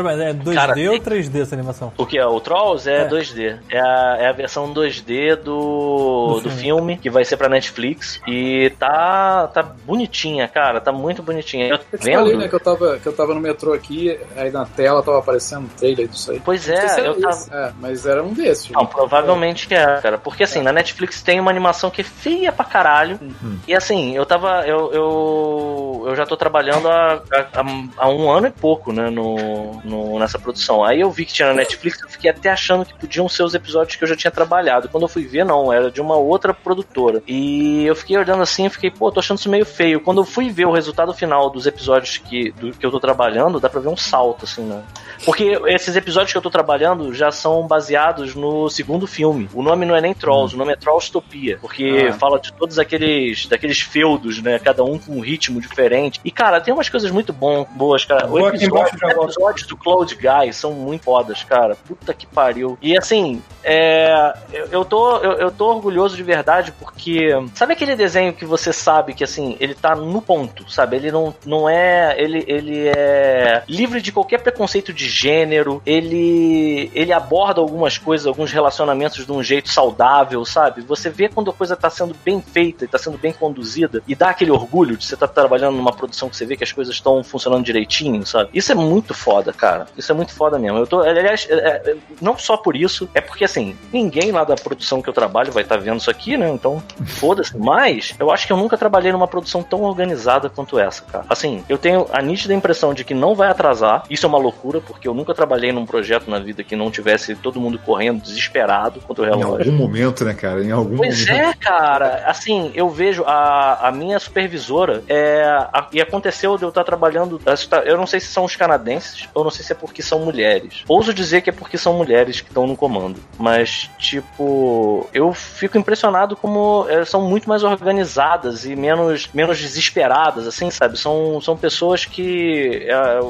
Mas 0.04 0.20
é 0.20 0.34
2D 0.34 0.54
Cara, 0.54 0.72
ou 0.72 1.00
3D 1.00 1.42
essa 1.42 1.56
animação? 1.56 1.92
O 1.98 2.06
que 2.06 2.18
é? 2.18 2.26
O 2.26 2.40
Trolls 2.40 2.90
é, 2.90 3.04
É. 3.04 3.08
2D. 3.08 3.60
É 3.70 3.80
a, 3.80 4.18
é 4.20 4.28
a 4.28 4.32
versão 4.32 4.74
2D 4.74 5.36
do 5.36 5.56
do, 5.56 6.42
do, 6.42 6.50
filme. 6.50 6.98
que 6.98 7.10
vai 7.10 7.24
ser 7.24 7.38
pra 7.38 7.50
Netflix. 7.50 8.20
E 8.28 8.72
tá, 8.80 9.48
tá 9.48 9.64
bonitinha, 9.64 10.48
cara. 10.48 10.80
Tá 10.82 10.92
muito 10.92 11.22
bonitinha. 11.22 11.68
Eu, 11.68 11.80
eu 11.92 12.00
te 12.00 12.12
falei, 12.12 12.38
né, 12.38 12.48
que 12.48 12.56
eu, 12.56 12.60
tava, 12.60 12.98
que 12.98 13.08
eu 13.08 13.14
tava 13.14 13.34
no 13.34 13.40
metrô 13.40 13.74
aqui, 13.74 14.20
aí 14.36 14.52
na 14.52 14.66
tela 14.66 15.02
tava 15.04 15.20
aparecendo 15.20 15.66
um 15.66 15.70
trailer 15.70 16.08
disso 16.08 16.32
aí. 16.32 16.42
Pois 16.44 16.68
é, 16.70 16.88
se 16.88 17.02
eu 17.02 17.20
tava. 17.20 17.46
É, 17.52 17.72
mas 17.80 18.06
era 18.06 18.24
um 18.24 18.34
desses. 18.34 18.70
Não, 18.70 18.86
provavelmente 18.86 19.68
que 19.68 19.76
é, 19.76 20.02
cara. 20.02 20.18
Porque 20.18 20.44
assim, 20.44 20.62
na 20.62 20.72
Netflix 20.72 21.22
tem 21.22 21.40
uma 21.40 21.52
animação 21.52 21.90
que 21.90 22.02
é 22.02 22.04
feia 22.04 22.52
pra 22.52 22.66
caralho. 22.66 23.20
E 23.68 23.74
assim, 23.74 24.16
eu 24.16 24.26
tava. 24.26 24.66
Eu, 24.66 24.92
eu, 24.92 26.04
eu 26.08 26.16
já 26.16 26.26
tô 26.26 26.36
trabalhando 26.36 26.88
há, 26.90 27.22
há, 27.32 27.64
há 27.98 28.10
um 28.10 28.30
ano 28.30 28.48
e 28.48 28.52
pouco, 28.52 28.92
né, 28.92 29.10
no, 29.10 29.82
no, 29.86 30.20
nessa 30.20 30.40
produção. 30.40 30.84
Aí 30.84 31.02
eu 31.02 31.12
vi 31.12 31.26
que 31.26 31.34
tinha 31.34 31.50
na 31.50 31.54
Netflix, 31.56 32.02
eu 32.02 32.10
fiquei 32.10 32.30
até 32.32 32.50
achando 32.50 32.86
que 32.86 32.94
podiam 32.94 33.30
ser 33.30 33.44
os 33.44 33.54
episódios 33.54 33.96
que 33.96 34.04
eu 34.04 34.08
já 34.08 34.16
tinha 34.16 34.32
trabalhado. 34.32 34.90
Quando 34.90 35.04
eu 35.04 35.08
fui 35.08 35.24
ver, 35.26 35.46
não, 35.46 35.72
era 35.72 35.90
de 35.92 36.02
uma 36.02 36.16
outra 36.16 36.54
produtora. 36.54 37.22
E 37.28 37.86
eu 37.86 37.96
fiquei 37.96 38.18
olhando 38.18 38.42
assim 38.42 38.66
e 38.66 38.70
fiquei, 38.70 38.92
pô, 38.92 39.12
tô 39.12 39.20
achando 39.20 39.38
isso 39.38 39.50
meio 39.50 39.66
feio. 39.66 40.02
Quando 40.02 40.22
eu 40.22 40.26
fui 40.26 40.50
ver 40.50 40.66
o 40.66 40.72
resultado 40.72 41.14
final 41.14 41.50
dos 41.50 41.66
episódios 41.68 42.18
que, 42.18 42.52
do, 42.52 42.72
que 42.72 42.86
eu 42.86 42.92
tô 42.92 43.00
trabalhando, 43.00 43.60
dá 43.60 43.70
pra 43.70 43.80
ver 43.80 43.90
um 43.90 43.98
salto, 43.98 44.46
assim, 44.46 44.64
né? 44.64 44.82
Porque 45.24 45.60
esses 45.68 45.96
episódios 45.96 46.32
que 46.32 46.38
eu 46.38 46.42
tô 46.42 46.50
trabalhando 46.50 47.14
já 47.14 47.32
são 47.32 47.66
baseados 47.68 48.36
no 48.36 48.70
segundo 48.70 49.08
filme. 49.08 49.50
O 49.54 49.62
nome 49.62 49.86
não 49.86 49.96
é 49.96 50.02
nem 50.02 50.14
Trolls, 50.14 50.56
o 50.56 50.58
nome 50.58 50.74
é 50.74 50.76
Trollstopia. 50.76 51.58
Porque 51.62 52.08
Ah. 52.10 52.14
fala 52.14 52.40
de 52.40 52.52
todos 52.54 52.78
aqueles 52.80 53.46
daqueles 53.46 53.80
feudos, 53.80 54.42
né? 54.42 54.60
Cada 54.60 54.84
um 54.84 54.98
com 54.98 55.14
um 55.18 55.20
ritmo 55.20 55.60
diferente. 55.62 56.20
E, 56.24 56.32
cara, 56.32 56.60
tem 56.62 56.74
umas 56.74 56.90
coisas 56.90 57.12
muito 57.12 57.32
bom, 57.32 57.66
boas, 57.72 58.04
cara. 58.06 58.26
O 58.26 58.30
Vou 58.30 58.48
aqui 58.48 58.58
episódio, 58.58 59.75
do 59.76 59.78
Cloud 59.78 60.16
Guy 60.16 60.54
são 60.54 60.72
muito 60.72 61.04
fodas, 61.04 61.44
cara. 61.44 61.76
Puta 61.76 62.14
que 62.14 62.26
pariu. 62.26 62.78
E 62.82 62.98
assim, 62.98 63.42
é, 63.64 64.34
eu, 64.52 64.66
eu 64.68 64.86
tô, 64.86 65.18
eu, 65.18 65.34
eu 65.34 65.52
tô 65.52 65.68
orgulhoso 65.68 66.16
de 66.16 66.24
verdade 66.24 66.72
porque. 66.72 67.30
Sabe 67.54 67.74
aquele 67.74 67.96
desenho 67.96 68.34
que 68.34 68.46
você 68.46 68.72
sabe 68.72 69.14
que 69.14 69.24
assim, 69.24 69.58
ele 69.60 69.76
tá 69.76 69.96
no 69.96 70.22
ponto, 70.22 70.72
sabe? 70.72 70.96
Ele 70.96 71.12
não, 71.12 71.36
não 71.46 71.70
é. 71.70 72.16
Ele, 72.18 72.44
ele 72.48 72.88
é 72.88 73.64
livre 73.68 74.02
de 74.02 74.12
qualquer 74.12 74.42
preconceito 74.42 74.94
de 74.94 75.08
gênero. 75.08 75.82
Ele, 75.86 76.90
ele 76.94 77.12
aborda 77.12 77.60
algumas 77.60 77.98
coisas, 77.98 78.26
alguns 78.26 78.52
relacionamentos 78.52 79.26
de 79.26 79.32
um 79.32 79.44
jeito 79.44 79.70
saudável, 79.70 80.44
sabe? 80.46 80.82
Você 80.82 81.10
vê 81.10 81.28
quando 81.28 81.52
a 81.52 81.54
coisa 81.54 81.76
tá 81.76 81.90
sendo 81.90 82.16
bem 82.24 82.42
feita 82.42 82.86
e 82.86 82.88
tá 82.88 82.98
sendo 82.98 83.18
bem 83.18 83.34
conduzida 83.34 84.02
e 84.08 84.16
dá 84.16 84.30
aquele 84.30 84.52
orgulho 84.52 84.96
de 84.96 85.06
você 85.06 85.16
estar 85.16 85.28
tá 85.28 85.34
trabalhando 85.34 85.76
numa 85.76 85.92
produção 85.92 86.30
que 86.30 86.38
você 86.38 86.46
vê 86.46 86.56
que 86.56 86.64
as 86.64 86.72
coisas 86.72 86.94
estão 86.94 87.24
funcionando 87.24 87.66
direitinho, 87.66 88.26
sabe? 88.26 88.50
Isso 88.54 88.72
é 88.72 88.76
muito 88.76 89.14
foda, 89.14 89.52
cara. 89.52 89.65
Isso 89.98 90.12
é 90.12 90.16
muito 90.16 90.34
foda 90.34 90.58
mesmo. 90.60 90.78
Eu 90.78 90.88
tô, 90.88 91.00
aliás, 91.02 91.48
é- 91.50 91.54
é- 91.92 91.96
não 92.22 92.38
só 92.38 92.58
por 92.58 92.76
isso, 92.76 93.10
é 93.14 93.22
porque 93.22 93.44
assim, 93.46 93.76
ninguém 93.92 94.32
lá 94.32 94.44
da 94.44 94.56
produção 94.56 95.02
que 95.02 95.10
eu 95.10 95.14
trabalho 95.14 95.52
vai 95.52 95.64
estar 95.64 95.78
vendo 95.78 96.00
isso 96.00 96.10
aqui, 96.12 96.38
né? 96.38 96.50
Então, 96.50 96.82
foda-se. 97.06 97.58
Mas 97.58 98.14
eu 98.20 98.32
acho 98.32 98.46
que 98.48 98.54
eu 98.54 98.58
nunca 98.58 98.78
trabalhei 98.78 99.12
numa 99.12 99.28
produção 99.28 99.64
tão 99.64 99.82
organizada 99.84 100.50
quanto 100.50 100.78
essa, 100.80 101.02
cara. 101.04 101.26
Assim, 101.30 101.64
eu 101.70 101.78
tenho 101.78 102.08
a 102.12 102.22
nítida 102.22 102.54
impressão 102.54 102.94
de 102.94 103.04
que 103.04 103.14
não 103.14 103.34
vai 103.36 103.50
atrasar. 103.50 104.04
Isso 104.10 104.26
é 104.26 104.30
uma 104.30 104.38
loucura, 104.38 104.82
porque 104.82 105.08
eu 105.08 105.14
nunca 105.14 105.34
trabalhei 105.34 105.72
num 105.72 105.86
projeto 105.86 106.30
na 106.30 106.40
vida 106.40 106.64
que 106.64 106.76
não 106.76 106.92
tivesse 106.92 107.36
todo 107.36 107.60
mundo 107.60 107.80
correndo 107.80 108.22
desesperado 108.22 109.00
contra 109.02 109.24
o 109.24 109.28
Em 109.28 109.30
relógio. 109.38 109.72
algum 109.72 109.84
momento, 109.84 110.26
né, 110.26 110.34
cara? 110.34 110.64
Em 110.64 110.72
algum 110.72 110.98
Pois 110.98 111.26
momento. 111.28 111.48
é, 111.50 111.54
cara. 111.54 112.24
Assim, 112.26 112.72
eu 112.76 112.90
vejo 112.90 113.24
a, 113.26 113.88
a 113.88 113.92
minha 113.92 114.20
supervisora 114.20 115.04
é, 115.08 115.44
a- 115.74 115.88
e 115.92 116.02
aconteceu 116.02 116.58
de 116.58 116.64
eu 116.64 116.70
estar 116.70 116.84
trabalhando. 116.84 117.40
Eu 117.86 117.98
não 117.98 118.08
sei 118.08 118.20
se 118.20 118.28
são 118.28 118.44
os 118.44 118.56
canadenses 118.56 119.28
ou 119.34 119.44
não 119.46 119.52
sei 119.52 119.64
se 119.64 119.72
é 119.72 119.76
porque 119.76 120.02
são 120.04 120.20
mulheres. 120.20 120.84
Ouso 120.88 121.14
dizer 121.14 121.42
que 121.42 121.50
é 121.50 121.54
porque 121.54 121.78
são 121.78 121.94
mulheres 121.94 122.42
que 122.42 122.50
estão 122.50 122.68
no 122.68 122.76
comando. 122.76 123.20
Mas, 123.38 123.90
tipo, 123.98 125.08
eu 125.14 125.34
fico 125.34 125.78
impressionado 125.78 126.36
como 126.36 126.86
é, 126.90 127.06
são 127.06 127.22
muito 127.22 127.48
mais 127.48 127.64
organizadas 127.64 128.66
e 128.66 128.76
menos, 128.76 129.30
menos 129.34 129.60
desesperadas, 129.60 130.48
assim, 130.48 130.70
sabe? 130.70 130.98
São, 130.98 131.40
são 131.42 131.56
pessoas 131.56 132.06
que 132.06 132.88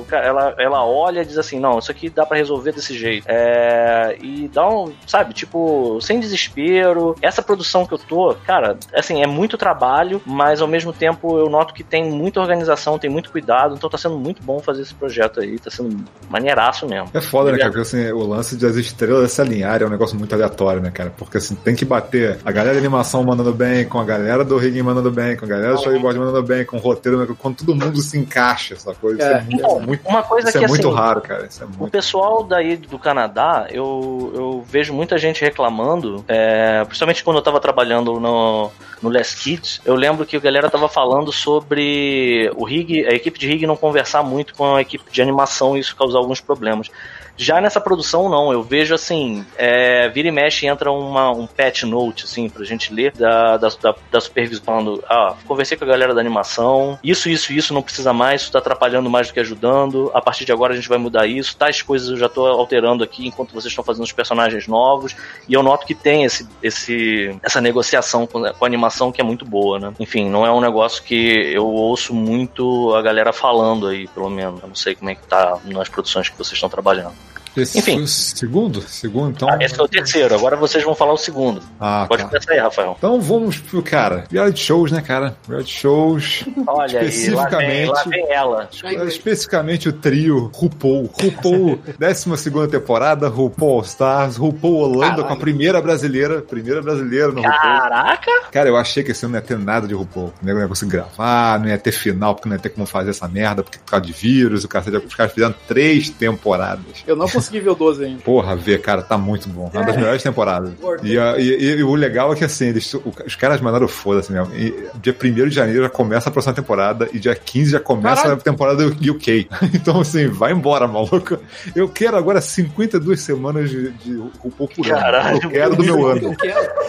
ca- 0.07 0.19
ela, 0.19 0.55
ela 0.57 0.85
olha 0.85 1.21
e 1.21 1.25
diz 1.25 1.37
assim: 1.37 1.59
não, 1.59 1.79
isso 1.79 1.91
aqui 1.91 2.09
dá 2.09 2.25
pra 2.25 2.37
resolver 2.37 2.71
desse 2.71 2.97
jeito. 2.97 3.25
É, 3.27 4.17
e 4.21 4.47
dá 4.47 4.67
um, 4.69 4.93
sabe, 5.05 5.33
tipo, 5.33 5.99
sem 6.01 6.19
desespero. 6.19 7.15
Essa 7.21 7.41
produção 7.41 7.85
que 7.85 7.93
eu 7.93 7.97
tô, 7.97 8.35
cara, 8.45 8.77
assim, 8.93 9.21
é 9.21 9.27
muito 9.27 9.57
trabalho, 9.57 10.21
mas 10.25 10.61
ao 10.61 10.67
mesmo 10.67 10.93
tempo 10.93 11.37
eu 11.37 11.49
noto 11.49 11.73
que 11.73 11.83
tem 11.83 12.03
muita 12.09 12.39
organização, 12.39 12.97
tem 12.99 13.09
muito 13.09 13.31
cuidado, 13.31 13.75
então 13.75 13.89
tá 13.89 13.97
sendo 13.97 14.17
muito 14.17 14.41
bom 14.41 14.59
fazer 14.59 14.81
esse 14.81 14.93
projeto 14.93 15.39
aí, 15.39 15.57
tá 15.59 15.69
sendo 15.69 16.04
maneiraço 16.29 16.87
mesmo. 16.87 17.09
É 17.13 17.21
foda, 17.21 17.51
né, 17.51 17.57
cara? 17.57 17.69
Porque 17.71 17.81
assim, 17.81 18.11
o 18.11 18.25
lance 18.25 18.55
das 18.57 18.75
estrelas 18.75 19.31
se 19.31 19.41
alinharem 19.41 19.85
é 19.85 19.87
um 19.87 19.91
negócio 19.91 20.17
muito 20.17 20.33
aleatório, 20.33 20.81
né, 20.81 20.91
cara? 20.91 21.11
Porque 21.15 21.37
assim, 21.37 21.55
tem 21.55 21.75
que 21.75 21.85
bater 21.85 22.39
a 22.43 22.51
galera 22.51 22.73
de 22.73 22.79
animação 22.79 23.23
mandando 23.23 23.53
bem, 23.53 23.85
com 23.85 23.99
a 23.99 24.03
galera 24.03 24.43
do 24.43 24.57
rigging 24.57 24.81
mandando 24.81 25.11
bem, 25.11 25.35
com 25.37 25.45
a 25.45 25.47
galera 25.47 25.73
do 25.73 25.79
storyboard 25.79 26.19
mandando 26.19 26.43
bem, 26.43 26.65
com 26.65 26.77
o 26.77 26.79
roteiro, 26.79 27.35
quando 27.39 27.57
todo 27.57 27.75
mundo 27.75 28.01
se 28.01 28.17
encaixa, 28.17 28.73
essa 28.73 28.93
coisa. 28.93 29.19
Isso 29.19 29.27
é, 29.27 29.37
É, 29.37 29.41
muito, 29.41 29.61
Bom, 29.61 29.79
muito, 29.81 30.07
uma 30.07 30.23
coisa 30.23 30.49
isso 30.49 30.57
que 30.57 30.65
é 30.65 30.67
muito 30.67 30.87
assim, 30.87 30.97
raro, 30.97 31.21
cara. 31.21 31.45
Isso 31.45 31.63
é 31.63 31.65
O 31.65 31.69
muito. 31.69 31.91
pessoal 31.91 32.43
daí 32.43 32.75
do 32.77 32.99
Canadá, 32.99 33.67
eu, 33.69 34.31
eu 34.35 34.65
vejo 34.67 34.93
muita 34.93 35.17
gente 35.17 35.41
reclamando, 35.41 36.23
é, 36.27 36.83
principalmente 36.85 37.23
quando 37.23 37.37
eu 37.37 37.43
tava 37.43 37.59
trabalhando 37.59 38.19
no, 38.19 38.71
no 39.01 39.09
Last 39.09 39.37
Kids, 39.37 39.81
eu 39.85 39.95
lembro 39.95 40.25
que 40.25 40.37
a 40.37 40.39
galera 40.39 40.69
tava 40.69 40.87
falando 40.87 41.31
sobre 41.31 42.51
o 42.55 42.65
rig, 42.65 43.05
a 43.05 43.11
equipe 43.11 43.37
de 43.39 43.47
rig 43.47 43.65
não 43.65 43.75
conversar 43.75 44.23
muito 44.23 44.53
com 44.53 44.75
a 44.75 44.81
equipe 44.81 45.03
de 45.11 45.21
animação 45.21 45.77
e 45.77 45.79
isso 45.79 45.94
causar 45.95 46.19
alguns 46.19 46.41
problemas. 46.41 46.89
Já 47.37 47.59
nessa 47.59 47.81
produção, 47.81 48.29
não. 48.29 48.51
Eu 48.51 48.63
vejo 48.63 48.93
assim, 48.93 49.45
é, 49.57 50.07
vira 50.09 50.27
e 50.27 50.31
mexe 50.31 50.65
entra 50.65 50.91
uma, 50.91 51.31
um 51.31 51.45
patch 51.45 51.83
note, 51.83 52.25
assim, 52.25 52.49
pra 52.49 52.63
gente 52.63 52.93
ler 52.93 53.11
da, 53.11 53.57
da, 53.57 53.69
da, 53.69 53.95
da 54.11 54.21
supervisão 54.21 54.63
falando, 54.63 55.03
ah, 55.09 55.35
conversei 55.45 55.77
com 55.77 55.83
a 55.83 55.87
galera 55.87 56.13
da 56.13 56.21
animação, 56.21 56.97
isso, 57.03 57.29
isso, 57.29 57.53
isso 57.53 57.73
não 57.73 57.81
precisa 57.81 58.13
mais, 58.13 58.41
isso 58.41 58.51
tá 58.51 58.59
atrapalhando 58.59 59.09
mais 59.09 59.27
do 59.27 59.33
que 59.33 59.39
ajudando, 59.39 60.11
a 60.13 60.21
partir 60.21 60.45
de 60.45 60.51
agora 60.51 60.73
a 60.73 60.75
gente 60.75 60.87
vai 60.87 60.97
mudar 60.97 61.27
isso, 61.27 61.55
tais 61.57 61.81
coisas 61.81 62.09
eu 62.09 62.17
já 62.17 62.29
tô 62.29 62.45
alterando 62.45 63.03
aqui 63.03 63.27
enquanto 63.27 63.51
vocês 63.51 63.71
estão 63.71 63.83
fazendo 63.83 64.03
os 64.03 64.11
personagens 64.11 64.67
novos, 64.67 65.15
e 65.47 65.53
eu 65.53 65.61
noto 65.61 65.85
que 65.85 65.93
tem 65.93 66.23
esse, 66.23 66.47
esse, 66.63 67.37
essa 67.43 67.59
negociação 67.61 68.25
com, 68.25 68.41
com 68.41 68.65
a 68.65 68.67
animação 68.67 69.11
que 69.11 69.21
é 69.21 69.23
muito 69.23 69.45
boa, 69.45 69.79
né? 69.79 69.93
Enfim, 69.99 70.29
não 70.29 70.45
é 70.45 70.51
um 70.51 70.61
negócio 70.61 71.03
que 71.03 71.51
eu 71.53 71.67
ouço 71.67 72.13
muito 72.13 72.93
a 72.95 73.01
galera 73.01 73.33
falando 73.33 73.87
aí, 73.87 74.07
pelo 74.07 74.29
menos. 74.29 74.61
Eu 74.61 74.67
não 74.67 74.75
sei 74.75 74.95
como 74.95 75.09
é 75.09 75.15
que 75.15 75.25
tá 75.27 75.59
nas 75.65 75.89
produções 75.89 76.29
que 76.29 76.37
vocês 76.37 76.53
estão 76.53 76.69
trabalhando. 76.69 77.24
Esse 77.57 77.79
enfim. 77.79 77.93
foi 77.95 78.03
o 78.03 78.07
segundo? 78.07 78.81
Segundo, 78.81 79.29
então. 79.31 79.49
Ah, 79.49 79.57
esse 79.61 79.79
é 79.79 79.83
o 79.83 79.87
terceiro, 79.87 80.35
agora 80.35 80.55
vocês 80.55 80.83
vão 80.83 80.93
falar 80.95 81.13
o 81.13 81.17
segundo. 81.17 81.61
Ah, 81.79 82.05
Pode 82.07 82.23
tá. 82.23 82.29
começar 82.29 82.51
aí, 82.53 82.59
Rafael. 82.59 82.95
Então 82.97 83.19
vamos 83.21 83.57
pro, 83.59 83.81
cara, 83.81 84.25
reality 84.31 84.59
shows, 84.61 84.91
né, 84.91 85.01
cara? 85.01 85.35
Reality 85.47 85.71
shows. 85.73 86.45
Olha 86.67 86.99
aí, 86.99 87.29
lá 87.29 87.47
vem, 87.47 87.83
Especificamente- 87.87 87.89
lá 87.91 88.03
vem 88.03 88.31
ela. 88.31 88.69
Especificamente 89.07 89.89
o 89.89 89.93
trio 89.93 90.51
RuPaul. 90.53 91.09
RuPaul, 91.21 91.79
12 91.97 92.67
temporada, 92.69 93.27
RuPaul 93.27 93.75
All 93.75 93.81
Stars, 93.81 94.35
RuPaul 94.37 94.75
Holanda 94.75 95.23
com 95.23 95.33
a 95.33 95.35
primeira 95.37 95.81
brasileira, 95.81 96.41
primeira 96.41 96.81
brasileira 96.81 97.27
no 97.29 97.41
RuPaul. 97.41 97.59
Caraca! 97.61 98.31
Cara, 98.51 98.69
eu 98.69 98.77
achei 98.77 99.03
que 99.03 99.11
esse 99.11 99.25
ano 99.25 99.33
não 99.33 99.39
ia 99.39 99.45
ter 99.45 99.57
nada 99.57 99.87
de 99.87 99.93
RuPaul. 99.93 100.33
Não 100.41 100.59
ia 100.59 100.67
conseguir 100.67 100.91
gravar, 100.91 101.59
não 101.59 101.67
ia 101.67 101.77
ter 101.77 101.91
final, 101.91 102.35
porque 102.35 102.49
não 102.49 102.55
ia 102.55 102.61
ter 102.61 102.69
como 102.69 102.85
fazer 102.85 103.11
essa 103.11 103.27
merda, 103.27 103.63
porque 103.63 103.77
por 103.79 103.91
causa 103.91 104.05
de 104.05 104.13
vírus, 104.13 104.63
o 104.63 104.67
cacete, 104.67 104.97
os 104.97 105.15
caras 105.15 105.33
fizeram 105.33 105.55
três 105.67 106.09
temporadas. 106.09 107.03
Eu 107.07 107.15
não 107.15 107.27
consegui 107.27 107.44
ver 107.51 107.69
o 107.69 107.75
12 107.75 108.03
ainda. 108.05 108.21
Porra, 108.21 108.55
ver, 108.55 108.81
cara, 108.81 109.01
tá 109.01 109.17
muito 109.17 109.47
bom. 109.49 109.69
É 109.73 109.77
uma 109.77 109.85
das 109.85 109.95
melhores 109.95 110.21
temporadas. 110.23 110.71
E, 111.03 111.15
e- 111.15 111.41
e- 111.41 111.75
e 111.79 111.83
o 111.83 111.93
legal 111.95 112.31
é 112.33 112.35
que, 112.35 112.43
assim, 112.43 112.67
eles, 112.67 112.93
os 113.25 113.35
caras 113.35 113.59
mandaram 113.61 113.87
foda-se 113.87 114.31
mesmo. 114.31 114.53
E 114.55 114.87
dia 115.01 115.13
1 115.13 115.49
de 115.49 115.55
janeiro 115.55 115.83
já 115.83 115.89
começa 115.89 116.29
a 116.29 116.31
próxima 116.31 116.53
temporada 116.53 117.07
e 117.13 117.19
dia 117.19 117.35
15 117.35 117.71
já 117.71 117.79
começa 117.79 118.23
Caralho. 118.23 118.39
a 118.39 118.43
temporada 118.43 118.89
do 118.89 119.11
UK. 119.11 119.47
Então, 119.75 120.01
assim, 120.01 120.27
vai 120.27 120.51
embora, 120.51 120.87
maluco. 120.87 121.37
Eu 121.75 121.87
quero 121.89 122.15
agora 122.17 122.39
52 122.41 123.19
semanas 123.21 123.69
de, 123.69 123.91
de 123.91 124.15
RuPaul 124.39 124.69
por 124.69 124.85
ano. 124.87 124.95
Caralho, 124.99 125.39
eu 125.43 125.49
quero 125.49 125.75
do 125.75 125.83
meu 125.83 126.07
ano. 126.07 126.35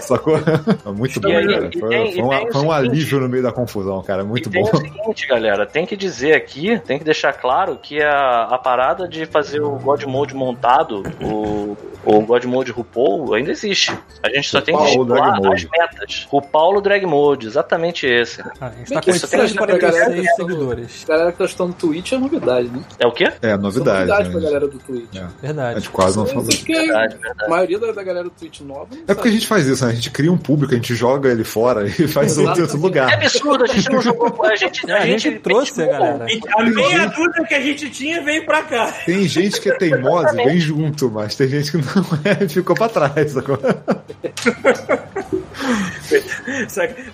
Sacou? 0.01 0.37
É 0.37 0.93
muito 0.93 1.21
bom, 1.21 1.29
cara. 1.29 1.47
Foi, 1.61 1.69
tem- 1.71 1.81
foi 1.81 2.19
e 2.19 2.23
um, 2.23 2.27
o 2.27 2.31
foi 2.31 2.41
um 2.47 2.53
seguinte- 2.53 2.73
alívio 2.73 3.21
no 3.21 3.29
meio 3.29 3.43
da 3.43 3.53
confusão, 3.53 4.03
cara. 4.03 4.25
Muito 4.25 4.49
e 4.49 4.53
tem 4.53 4.63
bom. 4.63 4.71
o 4.73 4.77
seguinte, 4.77 5.27
galera, 5.27 5.67
tem 5.67 5.85
que 5.87 5.97
dizer 5.97 6.35
aqui, 6.35 6.79
tem 6.81 6.99
que 6.99 7.05
deixar 7.05 7.33
claro 7.33 7.77
que 7.81 8.01
a, 8.01 8.43
a 8.45 8.59
parada 8.59 9.09
de 9.09 9.27
fazer 9.27 9.61
o 9.61 9.71
God 9.73 10.05
Mode 10.05 10.35
montado, 10.47 11.03
o, 11.21 11.77
o 12.05 12.21
God 12.23 12.45
Mode 12.45 12.71
RuPaul, 12.71 13.35
ainda 13.35 13.51
existe. 13.51 13.93
A 14.23 14.29
gente 14.29 14.49
só 14.49 14.61
tem 14.61 14.77
que 14.77 14.85
estipular 14.85 15.39
as 15.53 15.65
metas. 15.65 16.29
O 16.31 16.41
Paulo 16.41 16.81
Drag 16.81 17.05
Mode, 17.05 17.47
exatamente 17.47 18.07
esse. 18.07 18.41
Ah, 18.61 18.67
a 18.67 18.71
gente 18.71 18.93
tá 18.93 19.01
que 19.01 19.11
com 19.11 19.17
isso 19.17 19.29
traz 19.29 19.53
pra 19.53 19.65
846 19.75 20.15
galera? 20.25 20.37
seguidores. 20.37 21.05
A 21.05 21.09
galera 21.13 21.33
que 21.33 21.39
tá 21.39 21.45
estudando 21.45 21.75
Twitch 21.75 22.13
é 22.13 22.19
novidade, 22.19 22.69
né? 22.69 22.85
É 22.99 23.07
o 23.07 23.13
quê? 23.13 23.25
É, 23.25 23.29
Isso 23.29 23.39
é 23.43 23.57
novidade. 23.57 23.99
novidade 24.11 24.31
pra 24.31 24.39
né? 24.41 24.47
galera 24.47 24.69
do 24.69 24.79
Twitch. 24.79 25.17
É. 25.17 25.21
A 25.21 25.29
Verdade. 25.43 25.81
gente 25.81 25.91
quase 25.91 26.17
não 26.17 26.27
falou. 26.27 26.45
Porque 26.45 26.73
Verdade, 26.73 27.15
a 27.15 27.19
verdade. 27.19 27.51
maioria 27.51 27.79
da, 27.79 28.03
galera 28.03 28.25
do 28.25 28.31
Twitch 28.31 28.61
nova 28.61 28.87
não 28.91 29.03
É 29.09 29.15
porque 29.15 29.29
a 29.29 29.33
gente 29.33 29.47
faz 29.47 29.67
isso, 29.67 29.85
né? 29.85 29.91
A 29.91 29.95
gente 29.95 30.11
cria 30.11 30.33
um 30.33 30.39
público, 30.39 30.73
a 30.73 30.77
gente 30.77 30.95
joga 30.95 31.29
ele 31.31 31.45
fora 31.45 31.87
e 31.87 31.91
faz 32.09 32.39
outro 32.39 32.59
em 32.59 32.63
outro 32.63 32.77
É 32.77 32.81
lugar. 32.81 33.13
absurdo, 33.13 33.65
a 33.65 33.67
gente 33.67 33.91
não 33.91 34.01
jogou. 34.01 34.45
A 34.45 34.55
gente, 34.57 34.91
A 34.91 35.07
gente 35.07 35.33
trouxe 35.41 35.83
a 35.83 35.87
galera. 35.87 36.27
A 36.57 36.63
meia 36.63 37.07
dúzia 37.07 37.45
que 37.49 37.55
a 37.55 37.61
gente 37.61 37.91
tinha 37.91 38.23
veio 38.23 38.45
pra 38.47 38.63
cá. 38.63 38.93
Tem 39.05 39.27
gente 39.27 39.61
que 39.61 39.71
é 39.71 39.77
teimosa 39.77 40.36
Exatamente. 40.37 40.49
vem 40.49 40.61
junto, 40.61 41.11
mas 41.11 41.35
tem 41.35 41.49
gente 41.49 41.71
que 41.71 41.79
não 41.79 41.85
é, 42.25 42.47
ficou 42.49 42.77
pra 42.77 42.89
trás 42.89 43.37
agora. 43.37 43.83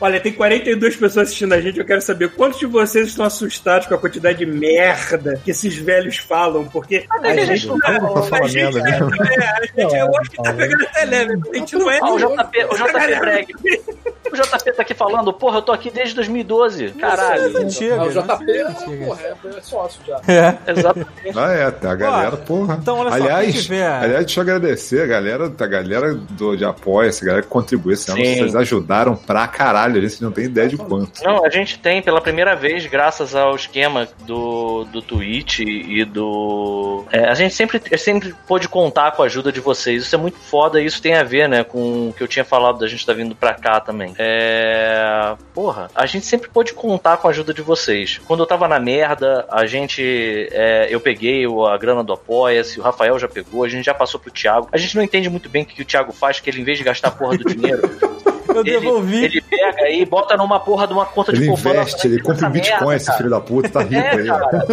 Olha, 0.00 0.20
tem 0.20 0.32
42 0.32 0.96
pessoas 0.96 1.28
assistindo 1.28 1.52
a 1.52 1.60
gente. 1.60 1.78
Eu 1.78 1.84
quero 1.84 2.02
saber 2.02 2.30
quantos 2.30 2.58
de 2.58 2.66
vocês 2.66 3.08
estão 3.08 3.24
assustados 3.24 3.86
com 3.86 3.94
a 3.94 3.98
quantidade 3.98 4.38
de 4.38 4.46
merda 4.46 5.40
que 5.44 5.50
esses 5.50 5.74
velhos 5.76 6.18
falam, 6.18 6.64
porque 6.64 7.04
a, 7.08 7.18
que 7.18 7.26
a 7.26 7.34
gente, 7.36 7.56
gente 7.56 7.66
não 7.68 7.78
não 7.78 8.18
é, 8.18 8.28
fala 8.28 8.44
a 8.44 8.48
gente, 8.48 8.74
merda 8.74 8.78
é, 8.80 8.82
mesmo. 8.82 9.10
é, 9.14 9.46
a 9.46 9.60
gente, 9.64 9.96
eu 9.96 10.18
acho 10.18 10.30
que 10.30 10.42
tá 10.42 10.52
pegando 10.52 10.84
até 10.84 11.04
leve. 11.04 11.40
A 11.52 11.56
gente 11.56 11.76
não 11.76 11.90
é. 11.90 11.98
Ah, 12.02 12.12
o. 12.12 12.18
JP, 12.18 12.64
o 12.64 12.74
JP 12.76 13.20
Breg. 13.20 13.46
O 14.32 14.36
JP 14.36 14.72
tá 14.72 14.82
aqui 14.82 14.94
falando, 14.94 15.32
porra, 15.32 15.58
eu 15.58 15.62
tô 15.62 15.72
aqui 15.72 15.90
desde 15.90 16.14
2012. 16.14 16.90
Caralho. 16.92 17.56
Antiga, 17.58 17.96
Ah, 17.96 18.02
o 18.02 18.06
né? 18.06 18.12
JP, 18.22 18.50
Antiga. 18.62 19.06
porra, 19.06 19.20
é, 19.22 19.34
é 19.58 19.60
sócio 19.60 20.00
já. 20.06 20.20
É. 20.32 20.58
Exatamente. 20.70 21.10
Ah, 21.36 21.52
é, 21.52 21.70
tá, 21.70 21.92
a 21.92 21.94
galera, 21.94 22.36
porra. 22.36 22.78
então, 22.80 22.98
olha 22.98 23.10
só, 23.10 23.16
aliás, 23.16 23.62
tiver- 23.64 23.86
aliás, 23.86 24.24
deixa 24.26 24.40
eu 24.40 24.42
agradecer 24.42 25.02
a 25.02 25.06
galera, 25.06 25.52
a 25.58 25.66
galera 25.66 26.14
do, 26.14 26.56
de 26.56 26.64
apoia, 26.64 27.08
essa 27.08 27.24
galera 27.24 27.42
que 27.42 27.48
contribui 27.48 27.94
esse 27.94 28.10
ano. 28.10 28.24
Sim. 28.24 28.36
Vocês 28.36 28.56
ajudaram 28.56 29.14
pra 29.16 29.46
caralho, 29.46 29.98
a 29.98 30.00
gente 30.06 30.22
não 30.22 30.32
tem 30.32 30.44
ideia 30.46 30.68
de 30.68 30.76
quanto. 30.76 31.22
Não, 31.22 31.44
a 31.44 31.50
gente 31.50 31.78
tem 31.78 32.00
pela 32.02 32.20
primeira 32.20 32.54
vez, 32.56 32.86
graças 32.86 33.34
ao 33.34 33.54
esquema 33.54 34.08
do, 34.26 34.84
do 34.84 35.02
Twitch 35.02 35.60
e 35.60 36.04
do. 36.04 37.04
É, 37.12 37.28
a 37.28 37.34
gente 37.34 37.54
sempre, 37.54 37.80
sempre 37.98 38.34
pôde 38.46 38.68
contar 38.68 39.12
com 39.12 39.22
a 39.22 39.26
ajuda 39.26 39.52
de 39.52 39.60
vocês. 39.60 40.04
Isso 40.04 40.14
é 40.14 40.18
muito 40.18 40.38
foda 40.38 40.80
e 40.80 40.86
isso 40.86 41.02
tem 41.02 41.14
a 41.14 41.22
ver, 41.24 41.48
né, 41.48 41.62
com 41.64 42.08
o 42.08 42.12
que 42.12 42.22
eu 42.22 42.28
tinha 42.28 42.44
falado 42.44 42.78
da 42.78 42.86
gente 42.88 43.00
estar 43.00 43.12
vindo 43.14 43.34
pra 43.34 43.54
cá 43.54 43.80
também. 43.80 44.14
É. 44.22 45.34
Porra, 45.54 45.90
a 45.94 46.06
gente 46.06 46.24
sempre 46.26 46.48
pôde 46.48 46.72
contar 46.72 47.16
com 47.18 47.26
a 47.28 47.30
ajuda 47.30 47.52
de 47.52 47.62
vocês. 47.62 48.20
Quando 48.26 48.40
eu 48.40 48.46
tava 48.46 48.66
na 48.68 48.78
merda, 48.80 49.44
a 49.50 49.66
gente. 49.66 50.48
é, 50.52 50.88
eu 50.90 51.00
peguei 51.00 51.46
o- 51.46 51.66
a 51.66 51.76
grana 51.76 52.02
do 52.02 52.12
Apoia-se, 52.12 52.78
o 52.80 52.82
Rafael 52.82 53.18
já 53.18 53.28
pegou, 53.28 53.64
a 53.64 53.68
gente 53.68 53.84
já 53.84 53.94
passou 53.94 54.18
pro 54.20 54.30
Thiago. 54.30 54.68
A 54.72 54.76
gente 54.78 54.96
não 54.96 55.02
entende 55.02 55.28
muito 55.28 55.48
bem 55.48 55.62
o 55.62 55.66
que, 55.66 55.82
o 55.82 55.84
Thiago 55.84 56.12
faz, 56.12 56.40
que 56.40 56.48
ele, 56.50 56.60
em 56.60 56.64
vez 56.64 56.78
de 56.78 56.84
gastar 56.84 57.08
a 57.08 57.10
porra 57.10 57.36
do 57.36 57.44
dinheiro, 57.44 57.82
Eu 58.48 58.60
ele, 58.60 58.70
devolvi. 58.80 59.24
ele 59.24 59.40
pega 59.40 59.88
e 59.88 60.04
bota 60.04 60.36
numa 60.36 60.60
porra 60.60 60.86
de 60.86 60.92
uma 60.92 61.06
conta 61.06 61.32
de 61.32 61.38
Ele 61.38 61.46
poupança. 61.46 61.70
investe, 61.70 62.06
ele 62.06 62.20
compra 62.20 62.36
Essa 62.36 62.48
Bitcoin, 62.50 62.78
merda, 62.88 62.96
esse 62.96 63.16
filho 63.16 63.30
da 63.30 63.40
puta, 63.40 63.68
tá 63.70 63.80
rico 63.80 63.94
É, 63.94 64.10
aí. 64.10 64.26
cara. 64.26 64.66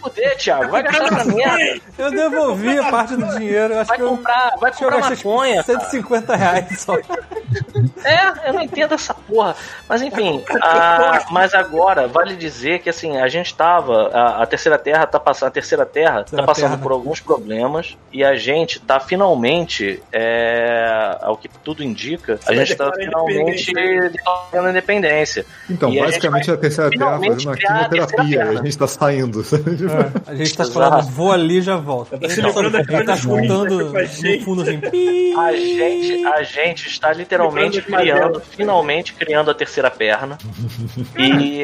Fuder, 0.00 0.36
Thiago. 0.36 0.70
Vai 0.70 0.82
gastar 0.82 1.04
essa 1.04 1.24
merda. 1.26 1.80
Eu 1.98 2.10
devolvi 2.10 2.78
a 2.78 2.90
parte 2.90 3.16
do 3.16 3.26
dinheiro. 3.38 3.74
Eu 3.74 3.80
acho 3.80 3.88
Vai 3.88 3.96
que 3.98 4.02
eu, 4.02 4.08
comprar, 4.08 4.56
vai 4.58 4.72
comprar 4.72 4.98
maconha. 5.10 5.62
cara. 5.62 5.78
150 5.80 6.34
reais 6.36 6.80
só. 6.80 6.96
É, 8.04 8.48
eu 8.48 8.52
não 8.54 8.62
entendo 8.62 8.94
essa 8.94 9.14
porra. 9.14 9.54
Mas 9.88 10.02
enfim, 10.02 10.42
a- 10.62 11.26
mas 11.30 11.54
agora 11.54 12.06
vale 12.08 12.36
dizer 12.36 12.80
que 12.80 12.88
assim, 12.90 13.18
a 13.18 13.28
gente 13.28 13.54
tava. 13.54 14.08
A, 14.12 14.42
a 14.42 14.46
terceira 14.46 14.78
terra 14.78 15.06
tá 15.06 15.18
passando. 15.20 15.48
A 15.48 15.52
terceira 15.52 15.84
terra 15.86 16.24
tá 16.24 16.42
passando 16.42 16.70
Terra. 16.70 16.82
por 16.82 16.92
alguns 16.92 17.20
problemas. 17.20 17.96
E 18.12 18.22
a 18.24 18.34
gente 18.36 18.80
tá 18.80 18.98
finalmente, 19.00 20.02
é, 20.12 21.16
ao 21.20 21.36
que 21.36 21.48
tudo 21.62 21.82
indica, 21.82 22.38
a 22.46 22.54
gente 22.54 22.74
tá 22.74 22.90
finalmente 22.94 23.72
declarando 23.72 24.68
a 24.68 24.70
independência. 24.70 25.44
Então, 25.68 25.90
E 25.92 26.00
a 26.00 26.04
basicamente 26.04 26.46
vai 26.46 26.54
a 26.54 26.58
terceira 26.58 26.90
terra 26.90 27.18
fazendo 27.18 27.40
uma 27.42 27.52
a 27.52 27.56
quimioterapia 27.56 28.24
e 28.24 28.36
perna. 28.36 28.60
a 28.60 28.64
gente 28.64 28.78
tá 28.78 28.86
saindo. 28.86 29.40
A 30.26 30.34
gente 30.34 30.56
tá 30.56 30.62
Exato. 30.64 30.72
falando, 30.72 31.02
vou 31.10 31.32
ali 31.32 31.58
e 31.58 31.62
já 31.62 31.76
volto. 31.76 32.18
Tá 32.18 32.28
se 32.28 32.40
ele 32.40 33.04
tá 33.04 33.14
escutando 33.14 33.92
no 33.92 34.40
fundo 34.44 34.62
assim. 34.62 34.80
A 35.38 35.52
gente, 35.52 36.26
a 36.26 36.42
gente 36.42 36.86
está 36.88 37.12
literalmente 37.12 37.39
De 37.80 37.82
criando, 37.82 38.40
finalmente 38.40 39.12
criando 39.14 39.50
a 39.50 39.54
terceira 39.54 39.90
perna. 39.90 40.38
e 41.18 41.62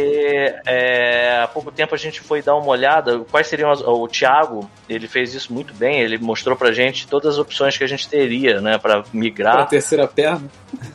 é, 0.66 1.40
há 1.42 1.48
pouco 1.48 1.70
tempo 1.70 1.94
a 1.94 1.98
gente 1.98 2.20
foi 2.20 2.42
dar 2.42 2.56
uma 2.56 2.68
olhada. 2.68 3.20
Quais 3.30 3.46
seriam 3.46 3.70
as, 3.70 3.80
o 3.80 4.08
Thiago? 4.08 4.68
Ele 4.88 5.06
fez 5.06 5.34
isso 5.34 5.52
muito 5.52 5.72
bem. 5.74 6.00
Ele 6.00 6.18
mostrou 6.18 6.56
pra 6.56 6.72
gente 6.72 7.06
todas 7.06 7.34
as 7.34 7.38
opções 7.38 7.76
que 7.76 7.84
a 7.84 7.88
gente 7.88 8.08
teria, 8.08 8.60
né, 8.60 8.78
para 8.78 8.96
Pra 8.96 9.04
migrar 9.12 9.68
terceira 9.68 10.06
perna. 10.06 10.48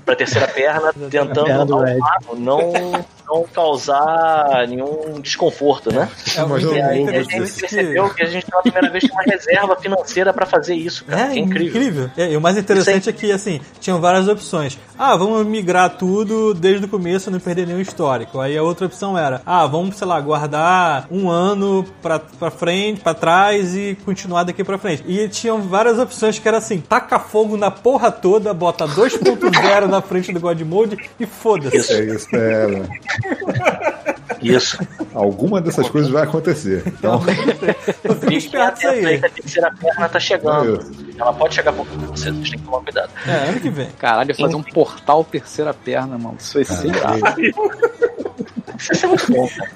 para 0.06 0.16
terceira 0.16 0.48
perna, 0.48 0.94
tentando 1.10 1.84
perna 1.84 2.00
máximo 2.00 2.36
não 2.36 2.74
não 3.32 3.44
causar 3.44 4.68
nenhum 4.68 5.22
desconforto, 5.22 5.94
né? 5.94 6.10
É, 6.36 6.42
E 6.42 6.82
aí 6.82 7.08
a 7.10 7.24
gente 7.24 7.54
percebeu 7.54 8.10
que 8.14 8.24
a 8.24 8.26
gente 8.26 8.46
pela 8.46 8.62
primeira 8.62 8.90
vez 8.90 9.04
tinha 9.04 9.14
uma 9.14 9.24
reserva 9.24 9.76
financeira 9.78 10.34
pra 10.34 10.46
fazer 10.46 10.76
isso, 10.76 11.06
cara. 11.06 11.22
É 11.22 11.34
que 11.34 11.40
incrível. 11.40 12.10
É, 12.18 12.32
e 12.32 12.38
o 12.38 12.42
mais 12.42 12.58
interessante 12.58 13.10
é 13.10 13.14
que, 13.14 13.32
assim, 13.32 13.62
tinham 13.80 14.02
várias 14.02 14.28
opções. 14.28 14.78
Ah, 15.00 15.16
vamos 15.16 15.46
migrar 15.46 15.92
tudo 15.92 16.54
desde 16.54 16.86
o 16.86 16.90
começo, 16.90 17.32
não 17.32 17.40
perder 17.40 17.66
nenhum 17.66 17.80
histórico. 17.80 18.40
Aí 18.40 18.58
a 18.58 18.64
outra 18.64 18.86
opção 18.86 19.18
era, 19.18 19.42
ah, 19.46 19.66
vamos, 19.66 19.96
sei 19.96 20.08
lá, 20.08 20.20
guardar 20.20 21.08
um 21.10 21.30
ano 21.30 21.86
pra, 22.02 22.20
pra 22.20 22.52
frente, 22.52 23.02
pra 23.02 23.14
trás 23.14 23.76
e 23.76 23.98
continuar 24.04 24.44
daqui 24.44 24.64
pra 24.64 24.78
frente. 24.78 25.04
E 25.08 25.28
tinham 25.30 25.62
várias 25.62 25.98
opções 25.98 26.38
que 26.38 26.48
era 26.48 26.58
assim, 26.58 26.80
taca 26.80 27.20
fogo 27.20 27.56
na 27.56 27.72
porra 27.72 28.12
toda, 28.12 28.54
bota 28.54 28.86
2.0 28.88 29.88
na 29.88 30.02
frente 30.02 30.32
do 30.34 30.40
God 30.40 30.60
Mode 30.62 30.98
e 31.20 31.26
foda-se. 31.26 31.94
É 31.94 32.04
isso, 32.06 32.28
é, 32.36 32.68
né? 32.68 32.90
Isso. 34.42 34.78
Alguma 35.14 35.62
dessas 35.62 35.88
coisas 35.90 36.10
vai 36.10 36.24
acontecer. 36.24 36.84
Então, 36.88 37.22
Fiquem 38.20 38.38
esperto 38.38 38.88
aí 38.88 39.06
aí. 39.06 39.20
que 39.20 39.26
a 39.26 39.30
terceira 39.30 39.72
perna 39.80 40.10
tá 40.10 40.20
chegando. 40.20 40.82
É 41.18 41.22
Ela 41.22 41.34
pode 41.34 41.56
chegar 41.56 41.74
por 41.74 41.86
vocês, 41.86 42.34
vocês 42.36 42.50
têm 42.50 42.60
que 42.60 42.66
tomar 42.66 42.80
cuidado. 42.82 43.12
É, 43.28 43.50
ano 43.50 43.60
que 43.60 43.70
vem. 43.70 43.90
Caralho, 44.00 44.36
fazer 44.36 44.56
um 44.56 44.64
portal 44.64 45.24
terceira 45.24 45.74
perna, 45.74 46.18
mano. 46.18 46.38
Isso 46.40 46.54
vai 46.56 46.64
ser. 46.66 46.92
Isso 48.92 49.06
é 49.06 49.10
muito 49.10 49.32
bom, 49.32 49.48
cara. 49.48 49.72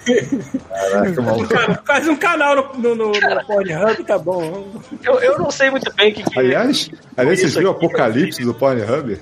caraca, 0.70 1.22
maluco. 1.22 1.48
Cara, 1.50 1.82
faz 1.86 2.08
um 2.08 2.16
canal 2.16 2.56
no, 2.56 2.74
no, 2.80 2.96
no, 2.96 3.12
no 3.12 3.46
Pornhub, 3.46 4.04
tá 4.04 4.18
bom. 4.18 4.68
Eu, 5.04 5.20
eu 5.20 5.38
não 5.40 5.52
sei 5.52 5.70
muito 5.70 5.94
bem 5.94 6.12
o 6.12 6.16
que, 6.16 6.24
que 6.24 6.40
Aliás, 6.40 6.90
aliás 7.16 7.40
vocês 7.40 7.56
viram 7.56 7.72
o 7.72 7.76
apocalipse 7.76 8.44
do 8.44 8.54
Pornhub? 8.54 9.20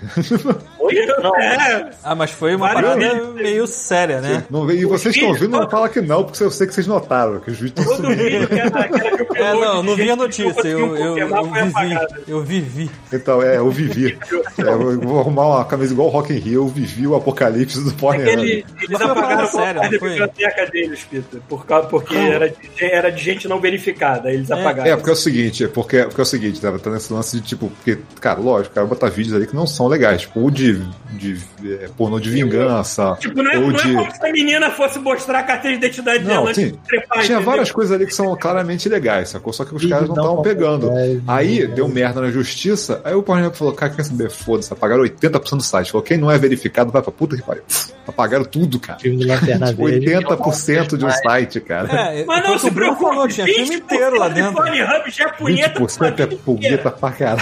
foi. 0.77 1.05
Não, 1.21 1.35
É, 1.35 1.89
Ah, 2.03 2.15
mas 2.15 2.31
foi 2.31 2.55
uma 2.55 2.73
Vários 2.73 2.93
parada 2.93 3.23
meio 3.33 3.67
séria, 3.67 4.21
né? 4.21 4.43
Não, 4.49 4.69
e 4.69 4.85
vocês 4.85 5.15
estão 5.15 5.29
ouvindo, 5.29 5.51
não 5.59 5.69
fala 5.69 5.89
que 5.89 6.01
não, 6.01 6.23
porque 6.23 6.43
eu 6.43 6.51
sei 6.51 6.67
que 6.67 6.73
vocês 6.73 6.87
notaram 6.87 7.39
que 7.39 7.51
os 7.51 7.59
vídeos 7.59 7.85
estão 7.85 8.11
eu 8.11 9.35
É, 9.35 9.53
não, 9.53 9.83
não 9.83 9.95
vi 9.95 10.09
a 10.09 10.15
notícia, 10.15 10.67
eu, 10.67 10.95
eu, 10.95 11.17
eu 11.17 11.29
foi 11.29 11.63
vivi. 11.63 11.97
Eu 12.27 12.41
vivi. 12.41 12.91
Então, 13.11 13.41
é, 13.41 13.57
eu 13.57 13.69
vivi. 13.69 14.17
É, 14.57 14.61
eu 14.61 14.99
vou 14.99 15.19
arrumar 15.19 15.47
uma 15.47 15.65
camisa 15.65 15.93
igual 15.93 16.07
o 16.07 16.11
Rock 16.11 16.33
in 16.33 16.37
Rio, 16.37 16.63
eu 16.63 16.67
vivi 16.67 17.07
o 17.07 17.15
apocalipse 17.15 17.83
do 17.83 17.93
Pornhub. 17.93 18.29
Ele, 18.29 18.65
eles 18.81 19.01
apagaram 19.01 19.43
a 19.43 19.47
parte 19.73 19.91
não 19.93 19.99
foi? 19.99 20.09
biblioteca 20.09 20.65
deles, 20.71 21.07
Peter, 21.09 21.39
por 21.47 21.65
causa, 21.65 21.87
porque 21.87 22.15
era 22.15 22.49
de, 22.49 22.55
era 22.83 23.09
de 23.11 23.23
gente 23.23 23.47
não 23.47 23.59
verificada, 23.59 24.29
aí 24.29 24.35
eles 24.35 24.51
apagaram. 24.51 24.89
É, 24.89 24.95
porque 24.95 25.09
é 25.09 25.13
o 25.13 25.15
seguinte, 25.15 25.63
é 25.63 25.67
porque, 25.67 26.03
porque 26.03 26.21
é 26.21 26.23
o 26.23 26.25
seguinte, 26.25 26.61
tava 26.61 26.79
tá 26.79 26.89
nesse 26.89 27.11
lance 27.11 27.39
de 27.39 27.47
tipo, 27.47 27.69
porque, 27.69 27.97
cara, 28.19 28.39
lógico, 28.39 28.71
o 28.71 28.75
cara 28.75 28.87
botar 28.87 29.09
vídeos 29.09 29.35
ali 29.35 29.47
que 29.47 29.55
não 29.55 29.67
são 29.67 29.87
legais, 29.87 30.21
tipo, 30.21 30.39
ou 30.39 30.49
de, 30.51 30.81
de 31.11 31.37
é, 31.81 31.89
pornô 31.97 32.19
de 32.19 32.29
vingança, 32.29 33.17
Tipo, 33.19 33.41
não 33.41 33.51
é, 33.51 33.57
ou 33.57 33.67
não 33.67 33.73
de. 33.73 33.91
é 33.91 33.95
como 33.95 34.11
se 34.11 34.25
a 34.25 34.31
menina 34.31 34.71
fosse 34.71 34.99
mostrar 34.99 35.39
a 35.39 35.43
carteira 35.43 35.77
de 35.77 35.85
identidade 35.85 36.23
Não, 36.23 36.29
dela 36.29 36.49
antes 36.49 36.63
sim. 36.63 36.71
de 36.71 36.77
trepar, 36.77 37.19
Tinha 37.19 37.23
entendeu? 37.35 37.41
várias 37.43 37.71
coisas 37.71 37.95
ali 37.95 38.05
que 38.05 38.13
são 38.13 38.35
claramente 38.37 38.87
legais, 38.89 39.29
sacou? 39.29 39.53
Só 39.53 39.65
que 39.65 39.73
os 39.75 39.81
Vídeo 39.81 39.93
caras 39.95 40.09
não 40.09 40.15
estavam 40.15 40.41
pegando. 40.41 40.87
completo, 40.87 41.23
é, 41.27 41.33
Aí 41.33 41.67
deu 41.67 41.87
merda 41.87 42.21
na 42.21 42.31
justiça, 42.31 43.01
aí 43.03 43.13
o 43.13 43.23
Pornhub 43.23 43.55
falou, 43.57 43.73
cara, 43.73 43.93
quer 43.93 44.03
saber? 44.03 44.29
Foda-se, 44.29 44.71
apagaram 44.73 45.03
80% 45.03 45.57
do 45.57 45.63
site. 45.63 45.91
Falou, 45.91 46.03
quem 46.03 46.17
não 46.17 46.29
é 46.31 46.37
verificado 46.37 46.91
vai 46.91 47.01
pra 47.01 47.11
puta 47.11 47.35
que 47.35 47.41
pariu. 47.41 47.63
Apagaram 48.07 48.43
tudo, 48.43 48.79
cara. 48.79 48.99
Filme 48.99 49.19
do 49.23 49.27
Lanterna 49.27 49.71
Verde. 49.71 50.07
80% 50.07 50.97
de 50.97 51.05
um 51.05 51.09
site, 51.09 51.59
cara. 51.61 51.87
É, 52.13 52.25
Mas 52.25 52.43
não 52.43 52.59
se 52.59 52.69
preocupe, 52.69 53.01
falou, 53.09 53.27
tinha 53.29 53.45
filme 53.47 53.69
20% 53.69 53.77
inteiro 53.77 54.19
lá 54.19 54.27
de 54.27 54.35
dentro. 54.35 54.53
Pornhub 54.53 55.09
já 55.11 55.23
é 55.25 55.31
punheta 55.31 55.79
20% 55.79 56.19
é 56.19 56.27
punheta 56.35 56.91
pra 56.91 57.11
caralho. 57.11 57.41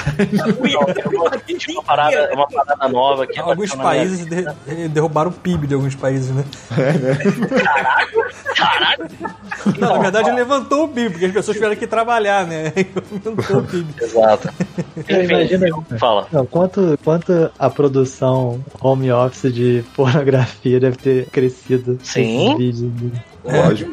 punheta 0.58 1.40
Tinha 1.58 1.78
uma 1.78 1.84
parada, 1.84 2.30
uma 2.34 2.48
parada 2.48 2.88
nova 2.90 3.26
que 3.26 3.40
Alguns 3.40 3.72
minha 3.74 3.84
países 3.84 4.26
de- 4.26 4.88
derrubaram 4.90 5.30
o 5.32 5.34
PIB 5.34 5.66
de 5.68 5.74
alguns 5.74 5.96
países, 5.96 6.30
né? 6.32 6.44
Caralho! 8.56 9.08
Não, 9.80 9.94
na 9.96 10.00
verdade 10.00 10.32
levantou 10.32 10.86
o 10.86 10.88
PIB, 10.90 11.10
porque 11.12 11.26
as 11.26 11.32
pessoas 11.32 11.56
tiveram 11.58 11.76
que 11.76 11.88
trabalhar, 11.88 12.46
né? 12.46 12.72
Aí 12.78 12.88
Aumentou 13.26 13.58
o 13.60 13.64
PIB. 13.64 13.94
Exato. 14.02 14.50
Eu 15.08 15.24
imagino- 15.24 15.86
fala. 16.00 16.28
Não, 16.32 16.46
quanto, 16.46 16.98
quanto 17.04 17.52
a 17.58 17.70
produção 17.70 18.64
home 18.82 19.12
office 19.12 19.54
de 19.54 19.84
pornografia 19.96 20.51
deve 20.80 20.98
ter 20.98 21.26
crescido 21.30 21.98
Sim. 22.04 22.58
vídeos. 22.58 22.82
né? 22.82 23.24
Lógico. 23.44 23.92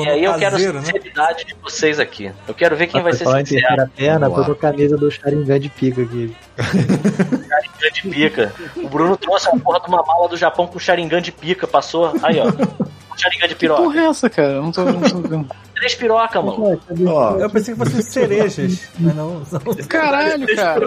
E 0.00 0.08
aí 0.08 0.24
eu 0.24 0.34
quero 0.34 0.52
Caseiro, 0.52 0.78
a 0.78 0.80
né? 0.80 0.86
sinceridade 0.86 1.44
de 1.44 1.54
vocês 1.62 2.00
aqui. 2.00 2.32
Eu 2.48 2.54
quero 2.54 2.76
ver 2.76 2.86
quem 2.86 3.02
vai 3.02 3.12
ser 3.12 3.26
sincero. 3.26 3.44
terceira 3.44 3.90
perna, 3.94 4.28
botou 4.30 4.54
a 4.54 4.56
camisa 4.56 4.96
do 4.96 5.10
Sharingan 5.10 5.60
de 5.60 5.68
pica 5.68 6.02
aqui. 6.02 6.34
Sharingan 6.56 7.92
de 7.92 8.02
pica. 8.08 8.52
O 8.76 8.88
Bruno 8.88 9.16
trouxe 9.16 9.48
a 9.48 9.56
porra 9.56 9.80
de 9.80 9.88
uma 9.88 10.02
mala 10.02 10.28
do 10.28 10.36
Japão 10.36 10.66
com 10.66 10.78
Sharingan 10.78 11.20
de 11.20 11.32
pica, 11.32 11.66
passou. 11.66 12.12
Aí, 12.22 12.38
ó. 12.40 12.46
Sharingan 13.16 13.48
de 13.48 13.54
piroca. 13.54 13.82
Porra, 13.82 14.00
é 14.00 14.04
essa, 14.06 14.30
cara? 14.30 14.52
Eu 14.54 14.62
não 14.62 14.72
tô, 14.72 14.84
não 14.84 15.00
tô 15.00 15.18
vendo. 15.20 15.48
Três 15.76 15.94
piroca, 15.94 16.40
mano. 16.40 16.80
Ó, 17.06 17.36
Eu 17.38 17.50
pensei 17.50 17.74
que 17.74 17.84
fossem 17.84 18.00
cerejas, 18.02 18.80
mas 18.98 19.14
não. 19.14 19.42
Caralho, 19.88 20.46
cara. 20.56 20.86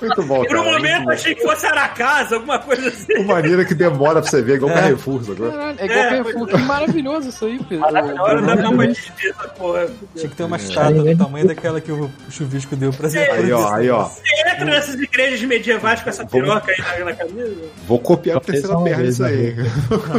Muito 0.00 0.22
bom, 0.22 0.44
Por 0.44 0.56
um 0.56 0.62
cara. 0.62 0.72
momento 0.72 1.02
eu 1.02 1.10
achei 1.10 1.34
que 1.34 1.42
fosse 1.42 1.66
Aracasa, 1.66 2.36
alguma 2.36 2.58
coisa 2.58 2.88
assim. 2.88 3.12
Uma 3.18 3.34
maneira 3.34 3.64
que 3.64 3.74
demora 3.74 4.22
pra 4.22 4.30
você 4.30 4.40
ver, 4.40 4.54
igual 4.54 4.72
Carrefour, 4.72 5.22
sacou? 5.24 5.50
Caralho, 5.50 5.76
é 5.78 5.84
igual 5.84 5.98
É, 5.98 6.08
Carrefour. 6.08 6.46
Que 6.48 6.56
maravilhoso 6.58 7.28
isso 7.28 7.44
aí, 7.44 7.58
Pedro. 7.68 7.84
Agora 7.86 8.40
dá 8.40 8.56
pra 8.56 8.86
desver 8.86 9.30
essa 9.30 9.48
porra. 9.48 9.88
Tinha 10.16 10.28
que 10.28 10.36
ter 10.36 10.44
uma 10.44 10.56
estátua 10.56 11.02
do 11.04 11.16
tamanho 11.18 11.46
daquela 11.46 11.80
que 11.80 11.92
o 11.92 12.10
chuvisco 12.30 12.76
deu 12.76 12.92
pra 12.92 13.10
ser. 13.10 13.30
Aí, 13.30 13.52
ó, 13.52 13.74
aí, 13.74 13.90
ó. 13.90 14.04
Você 14.04 14.22
entra 14.52 14.64
nessas 14.64 14.94
igrejas 14.94 15.42
medievais 15.42 16.00
com 16.00 16.08
essa 16.08 16.24
piroca 16.24 16.72
aí 16.72 17.04
na, 17.04 17.12
camisa? 17.14 17.56
Vou 17.86 17.98
copiar 17.98 18.38
a 18.38 18.40
terceira 18.40 18.76
uma 18.76 18.84
perna 18.84 19.04
isso 19.04 19.24
aí. 19.24 19.54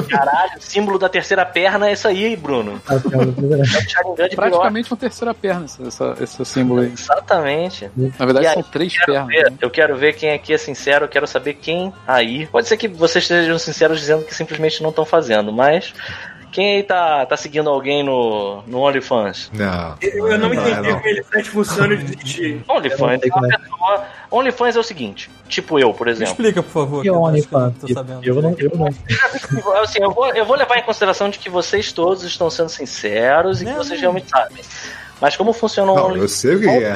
Caralho, 0.10 0.52
o 0.60 0.62
símbolo 0.62 1.00
da 1.00 1.10
terceira 1.10 1.46
perna 1.46 1.90
é 1.90 1.94
isso 1.94 2.08
aí, 2.08 2.36
Bruno. 2.36 2.80
É 3.62 3.62
o 3.62 3.66
Sharingan 3.90 4.14
de 4.30 4.36
piroca. 4.36 4.36
Praticamente 4.36 4.92
uma 4.92 4.98
terceira 4.98 5.34
perna, 5.34 5.66
esse, 5.66 5.84
essa- 5.88 6.16
esse 6.20 6.46
símbolo 6.46 6.82
aí. 6.82 6.92
Exatamente. 6.94 7.90
Na 7.96 8.26
verdade, 8.26 8.48
aí, 8.48 8.54
são 8.54 8.64
três 8.64 8.94
Quero 8.98 9.12
pernas. 9.14 9.28
ver- 9.28 9.52
né? 9.52 9.58
eu 9.62 9.70
quero 9.70 9.96
ver 9.98 10.14
quem 10.16 10.32
aqui 10.32 10.54
é 10.54 10.58
sincero, 10.58 11.06
eu 11.06 11.10
quero 11.10 11.28
saber 11.28 11.54
quem 11.56 11.94
aí. 12.08 12.48
Pode 12.48 12.68
ser 12.68 12.78
que 12.78 12.88
vocês 12.88 13.24
estejam 13.24 13.58
sinceros 13.60 14.00
dizendo 14.00 14.24
que 14.26 14.34
simplesmente 14.34 14.82
não 14.82 14.90
estão 14.90 15.06
fazendo, 15.06 15.52
mas 15.52 15.94
quem 16.52 16.76
aí 16.76 16.84
tá, 16.84 17.26
tá 17.26 17.38
seguindo 17.38 17.70
alguém 17.70 18.04
no, 18.04 18.62
no 18.68 18.80
OnlyFans? 18.80 19.50
Não. 19.54 19.96
Eu, 20.02 20.28
eu 20.28 20.38
não 20.38 20.50
vai, 20.50 20.72
entendi 20.72 20.90
não. 20.90 20.96
como 20.96 21.08
ele 21.08 21.24
sete 21.24 21.50
funcionando 21.50 22.16
de. 22.16 22.62
OnlyFans 22.68 23.22
é 23.24 23.34
uma 23.34 23.48
é. 23.48 23.58
pessoa. 23.58 24.06
OnlyFans 24.30 24.76
é 24.76 24.80
o 24.80 24.84
seguinte, 24.84 25.30
tipo 25.48 25.80
eu, 25.80 25.94
por 25.94 26.08
Me 26.08 26.14
exemplo. 26.14 26.34
explica, 26.34 26.62
por 26.62 26.72
favor. 26.72 27.00
E 27.00 27.04
que 27.04 27.12
OnlyFans? 27.12 27.64
não 27.64 27.72
tô 27.72 27.88
sabendo. 27.94 28.26
Eu 28.26 28.42
não, 28.42 28.56
eu 28.58 28.72
não. 28.76 29.82
Assim, 29.82 30.00
eu, 30.02 30.12
vou, 30.12 30.28
eu 30.34 30.46
vou 30.46 30.56
levar 30.56 30.78
em 30.78 30.84
consideração 30.84 31.30
de 31.30 31.40
que 31.40 31.50
vocês 31.50 31.92
todos 31.92 32.24
estão 32.24 32.50
sendo 32.50 32.70
sinceros 32.70 33.62
e 33.62 33.66
que 33.66 33.72
Não, 33.72 33.78
vocês 33.78 34.00
não. 34.00 34.12
realmente 34.12 34.30
sabem. 34.30 34.64
Mas 35.22 35.38
como 35.38 35.54
funciona 35.54 35.92
o 35.92 35.96
Não, 35.96 36.02
eu 36.02 36.08
OnlyFans? 36.10 36.32
sei 36.32 36.56
o 36.56 36.60
que 36.60 36.68
é. 36.68 36.96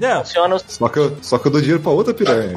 É, 0.00 0.16
Funciona 0.18 0.54
o 0.56 0.58
Só 0.66 0.88
que 0.88 0.98
eu, 0.98 1.16
só 1.20 1.38
que 1.38 1.46
eu 1.48 1.52
dou 1.52 1.60
dinheiro 1.60 1.82
pra 1.82 1.92
outra 1.92 2.14
piranha. 2.14 2.56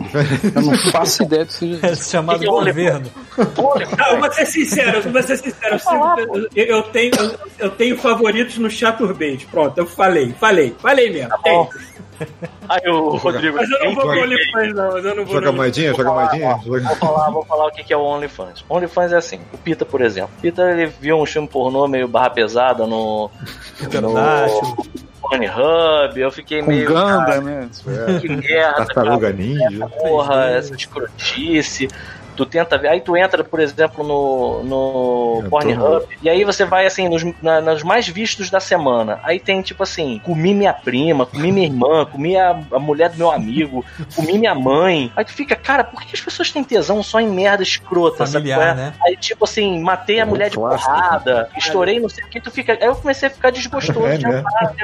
Eu 0.56 0.62
não 0.62 0.78
faço 0.92 1.24
ideia 1.24 1.44
do 1.46 1.52
que 1.54 1.80
é 1.84 1.96
chamado 1.96 2.40
Que 2.40 2.46
que 2.46 2.50
é 2.50 2.54
governo. 2.54 3.12
Não, 3.38 4.08
eu 4.14 4.20
vou 4.20 4.32
ser 4.32 4.46
sincero, 4.46 4.98
eu 5.06 5.12
vou 5.12 5.22
ser 5.24 5.38
sincero. 5.38 5.76
Eu, 5.76 5.80
sempre- 5.80 6.50
eu- 6.56 6.66
eu 6.66 6.84
tenho, 6.84 7.12
eu 7.60 7.70
tenho 7.72 7.98
favoritos 7.98 8.58
no 8.58 8.70
Chaturbate. 8.70 9.46
Pronto, 9.52 9.78
eu 9.78 9.86
falei, 9.86 10.34
falei, 10.40 10.74
falei 10.80 11.10
mesmo. 11.12 11.30
bom. 11.44 11.66
Tem. 11.66 12.28
Aí 12.68 12.90
o 12.92 13.16
Rodrigo. 13.16 13.56
Mas 13.56 13.70
eu 13.72 13.80
não 13.86 13.96
vou 13.96 14.06
no 14.06 14.22
OnlyFans, 14.22 14.76
não. 14.76 14.92
Mas 14.92 15.06
eu 15.06 15.16
não 15.16 15.24
vou 15.26 15.34
Joga 15.36 15.52
no 15.52 15.54
moedinha, 15.54 15.94
joga 15.94 16.12
moedinha. 16.12 16.56
Vou 16.66 16.80
Joga... 16.80 16.96
falar, 16.98 17.30
vou 17.32 17.46
falar 17.46 17.68
o 17.68 17.72
que 17.72 17.94
é 17.94 17.98
o 17.98 18.02
OnlyFans. 18.02 18.66
OnlyFans 18.70 19.14
é 19.14 19.18
assim. 19.18 19.40
O 19.54 19.58
Pita, 19.58 19.86
por 19.86 20.02
exemplo. 20.02 20.32
O 20.38 20.42
Pita 20.42 20.64
ele 20.70 20.88
viu 21.00 21.18
um 21.18 21.26
filme 21.26 21.48
pornô 21.48 21.88
meio 21.88 22.08
barra 22.10 22.30
pesada 22.30 22.86
no. 22.86 23.30
Pterodáctilo. 23.80 24.78
Pornhub. 25.20 26.20
Eu 26.20 26.32
fiquei 26.32 26.62
com 26.62 26.68
meio. 26.72 26.88
Ganda, 26.88 27.42
né? 27.42 27.70
cara, 27.86 28.20
que 28.20 28.30
merda, 28.30 28.74
cara, 28.74 28.86
Tartaruga 28.86 29.32
ninja. 29.32 29.88
porra, 29.88 30.46
essa 30.52 30.74
escrotice. 30.76 31.88
Tu 32.40 32.46
tenta 32.46 32.78
ver, 32.78 32.88
aí 32.88 33.02
tu 33.02 33.18
entra, 33.18 33.44
por 33.44 33.60
exemplo, 33.60 34.02
no, 34.02 34.64
no 34.64 35.34
Eu 35.40 35.44
tô- 35.44 35.50
Pornhub, 35.50 36.06
e 36.24 36.30
aí 36.30 36.46
você 36.46 36.64
vai 36.64 36.86
assim, 36.86 37.10
nos, 37.10 37.22
na- 37.42 37.60
nos 37.60 37.84
mais 37.84 38.08
vistos 38.08 38.50
da 38.50 38.62
semana. 38.62 39.20
Aí 39.24 39.42
tem 39.42 39.62
tipo 39.62 39.84
assim: 39.84 40.22
comi 40.24 40.54
minha 40.54 40.72
prima, 40.72 41.26
comi 41.26 41.52
minha 41.52 41.68
irmã, 41.68 42.06
comi 42.10 42.38
a, 42.38 42.58
a 42.72 42.80
mulher 42.80 43.10
do 43.10 43.18
meu 43.18 43.30
amigo, 43.30 43.84
comi 44.16 44.38
minha 44.38 44.56
mãe. 44.56 45.12
Aí 45.18 45.26
tu 45.26 45.34
fica, 45.34 45.54
cara, 45.54 45.84
por 45.84 46.02
que 46.02 46.16
as 46.16 46.22
pessoas 46.22 46.50
têm 46.50 46.64
tesão 46.64 47.04
só 47.04 47.20
em 47.20 47.28
merda 47.28 47.62
escrota? 47.62 48.26
Familiar, 48.26 48.70
é? 48.70 48.74
né? 48.74 48.94
Aí, 49.06 49.18
tipo 49.18 49.44
assim, 49.44 49.82
matei 49.82 50.22
a 50.22 50.26
mulher 50.26 50.50
de 50.50 50.56
clássico. 50.56 50.90
porrada, 50.90 51.50
estourei 51.58 52.00
não 52.00 52.08
sei 52.08 52.24
o 52.24 52.28
que, 52.30 52.40
tu 52.40 52.50
fica. 52.52 52.72
Aí 52.80 52.88
eu 52.88 52.96
comecei 52.96 53.28
a 53.28 53.32
ficar 53.32 53.50
desgostoso 53.52 54.06
É, 54.08 54.16
de 54.18 54.26
né? 54.26 54.36
né? 54.38 54.44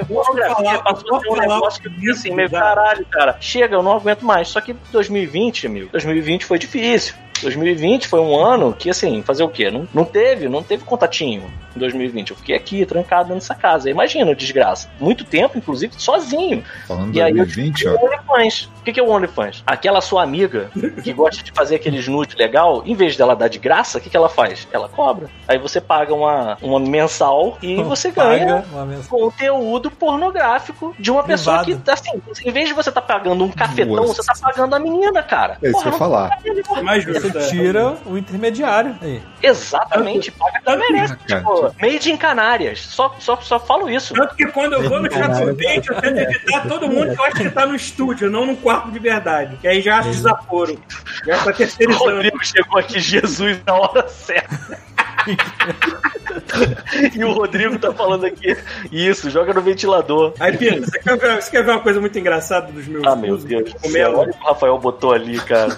Falar- 0.09 0.83
passou 0.83 1.15
a 1.15 1.33
um 1.33 1.35
negócio 1.37 1.81
que 1.81 1.87
eu 1.87 1.91
fiquei 1.93 2.11
assim, 2.11 2.31
meio 2.31 2.49
Já. 2.49 2.59
caralho, 2.59 3.05
cara. 3.05 3.37
Chega, 3.39 3.75
eu 3.75 3.81
não 3.83 3.93
aguento 3.93 4.25
mais. 4.25 4.49
Só 4.49 4.59
que 4.59 4.73
2020, 4.91 5.67
amigo, 5.67 5.89
2020 5.93 6.45
foi 6.45 6.59
difícil. 6.59 7.15
2020 7.41 8.07
foi 8.07 8.19
um 8.19 8.37
ano 8.37 8.73
que, 8.73 8.89
assim, 8.89 9.21
fazer 9.21 9.43
o 9.43 9.49
quê? 9.49 9.69
Não, 9.69 9.87
não 9.93 10.05
teve, 10.05 10.47
não 10.49 10.63
teve 10.63 10.83
contatinho 10.83 11.43
em 11.75 11.79
2020. 11.79 12.31
Eu 12.31 12.35
fiquei 12.37 12.55
aqui, 12.55 12.85
trancado 12.85 13.25
dentro 13.29 13.41
dessa 13.41 13.55
casa. 13.55 13.89
Imagina, 13.89 14.33
desgraça. 14.33 14.89
Muito 14.99 15.23
tempo, 15.25 15.57
inclusive, 15.57 15.93
sozinho. 15.97 16.63
Falando 16.87 17.11
de 17.11 17.19
E 17.19 17.21
aí 17.21 17.31
eu 17.31 17.37
2020, 17.45 17.87
O 17.87 17.95
ó. 17.95 18.05
OnlyFans. 18.05 18.69
O 18.79 18.83
que 18.83 18.99
é 18.99 19.03
o 19.03 19.09
OnlyFans? 19.09 19.63
Aquela 19.65 19.99
sua 20.01 20.23
amiga 20.23 20.69
que 21.03 21.11
gosta 21.11 21.43
de 21.43 21.51
fazer 21.51 21.75
aqueles 21.75 22.07
nude 22.07 22.35
legal, 22.35 22.83
em 22.85 22.95
vez 22.95 23.17
dela 23.17 23.35
dar 23.35 23.47
de 23.47 23.59
graça, 23.59 23.97
o 23.97 24.01
que, 24.01 24.09
que 24.09 24.15
ela 24.17 24.29
faz? 24.29 24.67
Ela 24.71 24.87
cobra. 24.87 25.27
Aí 25.47 25.57
você 25.57 25.81
paga 25.81 26.13
uma, 26.13 26.57
uma 26.61 26.79
mensal 26.79 27.57
e 27.61 27.81
você 27.83 28.11
ganha 28.11 28.63
conteúdo 29.09 29.89
pornográfico 29.91 30.95
de 30.99 31.11
uma 31.11 31.23
pessoa 31.23 31.63
Privado. 31.63 31.83
que, 31.83 31.91
assim, 31.91 32.21
em 32.45 32.51
vez 32.51 32.67
de 32.67 32.73
você 32.73 32.91
tá 32.91 33.01
pagando 33.01 33.43
um 33.43 33.49
cafetão, 33.51 33.95
Nossa. 33.95 34.21
você 34.21 34.23
tá 34.23 34.33
pagando 34.41 34.75
a 34.75 34.79
menina, 34.79 35.21
cara. 35.23 35.57
É 35.61 35.69
isso 35.69 35.81
que 35.81 35.87
eu 35.87 35.93
falar. 35.93 36.37
É 36.77 36.81
mais 36.81 37.03
justo. 37.03 37.24
Você 37.31 37.49
tira 37.49 37.95
o 38.05 38.17
intermediário. 38.17 38.95
Aí. 39.01 39.21
Exatamente, 39.41 40.31
paga 40.31 40.61
quem 40.65 40.77
merece. 40.77 41.15
Tipo, 41.27 41.75
made 41.81 42.11
in 42.11 42.17
Canárias. 42.17 42.79
Só, 42.81 43.15
só, 43.19 43.37
só 43.37 43.59
falo 43.59 43.89
isso. 43.89 44.13
Tanto 44.13 44.35
que 44.35 44.45
quando 44.47 44.73
eu 44.73 44.89
vou 44.89 45.01
no. 45.01 45.11
Chaturbate, 45.11 45.89
eu 45.89 46.01
tento 46.01 46.17
evitar 46.17 46.67
todo 46.67 46.89
mundo 46.89 47.13
que 47.15 47.21
eu 47.21 47.25
acho 47.25 47.35
que 47.37 47.49
tá 47.49 47.65
no 47.65 47.75
estúdio, 47.75 48.29
não 48.29 48.45
no 48.45 48.57
quarto 48.57 48.91
de 48.91 48.99
verdade. 48.99 49.57
Que 49.57 49.67
aí 49.67 49.81
já 49.81 49.99
acho 49.99 50.09
desaforo. 50.09 50.79
Já 51.25 51.37
tá 51.37 51.49
O 51.49 51.53
terceirizando. 51.53 52.03
Rodrigo 52.05 52.45
chegou 52.45 52.79
aqui, 52.79 52.99
Jesus, 52.99 53.59
na 53.65 53.73
hora 53.75 54.07
certa. 54.07 54.79
e 57.15 57.23
o 57.23 57.31
Rodrigo 57.33 57.77
tá 57.79 57.91
falando 57.93 58.25
aqui, 58.25 58.55
isso, 58.91 59.29
joga 59.29 59.53
no 59.53 59.61
ventilador. 59.61 60.33
Aí, 60.39 60.55
Pino, 60.57 60.85
você 60.85 60.99
quer, 60.99 61.17
ver, 61.17 61.41
você 61.41 61.51
quer 61.51 61.63
ver 61.63 61.71
uma 61.71 61.79
coisa 61.79 61.99
muito 61.99 62.17
engraçada 62.17 62.71
dos 62.71 62.87
meus 62.87 63.05
Ah, 63.05 63.15
meu 63.15 63.37
Deus. 63.37 63.69
céu, 63.69 63.79
cogumelo? 63.81 64.19
Olha 64.19 64.29
o 64.31 64.33
que 64.33 64.43
o 64.43 64.47
Rafael 64.47 64.77
botou 64.77 65.13
ali, 65.13 65.37
cara. 65.39 65.75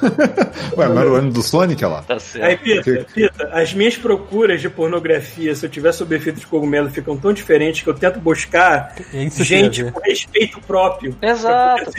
Ué, 0.78 0.88
não 0.88 1.00
era 1.00 1.12
o 1.12 1.16
ano 1.16 1.32
do 1.32 1.42
Sonic, 1.42 1.84
olha 1.84 1.96
lá. 1.96 2.02
Tá 2.04 2.16
Aí, 2.16 2.20
certo. 2.20 2.64
Pita, 2.64 3.06
Pita, 3.14 3.50
as 3.54 3.74
minhas 3.74 3.98
procuras 3.98 4.62
de 4.62 4.70
pornografia, 4.70 5.56
se 5.56 5.66
eu 5.66 5.70
tiver 5.70 5.92
sob 5.92 6.16
efeito 6.16 6.40
de 6.40 6.48
cogumelo, 6.48 6.90
ficam 6.90 7.18
tão 7.18 7.34
diferentes 7.34 7.82
que 7.82 7.90
eu 7.90 7.94
tento 7.94 8.20
buscar 8.20 8.96
É 9.14 9.24
isso 9.24 9.44
gente 9.44 9.84
com 9.92 10.00
respeito 10.02 10.60
próprio. 10.62 11.16
Exato. 11.22 11.92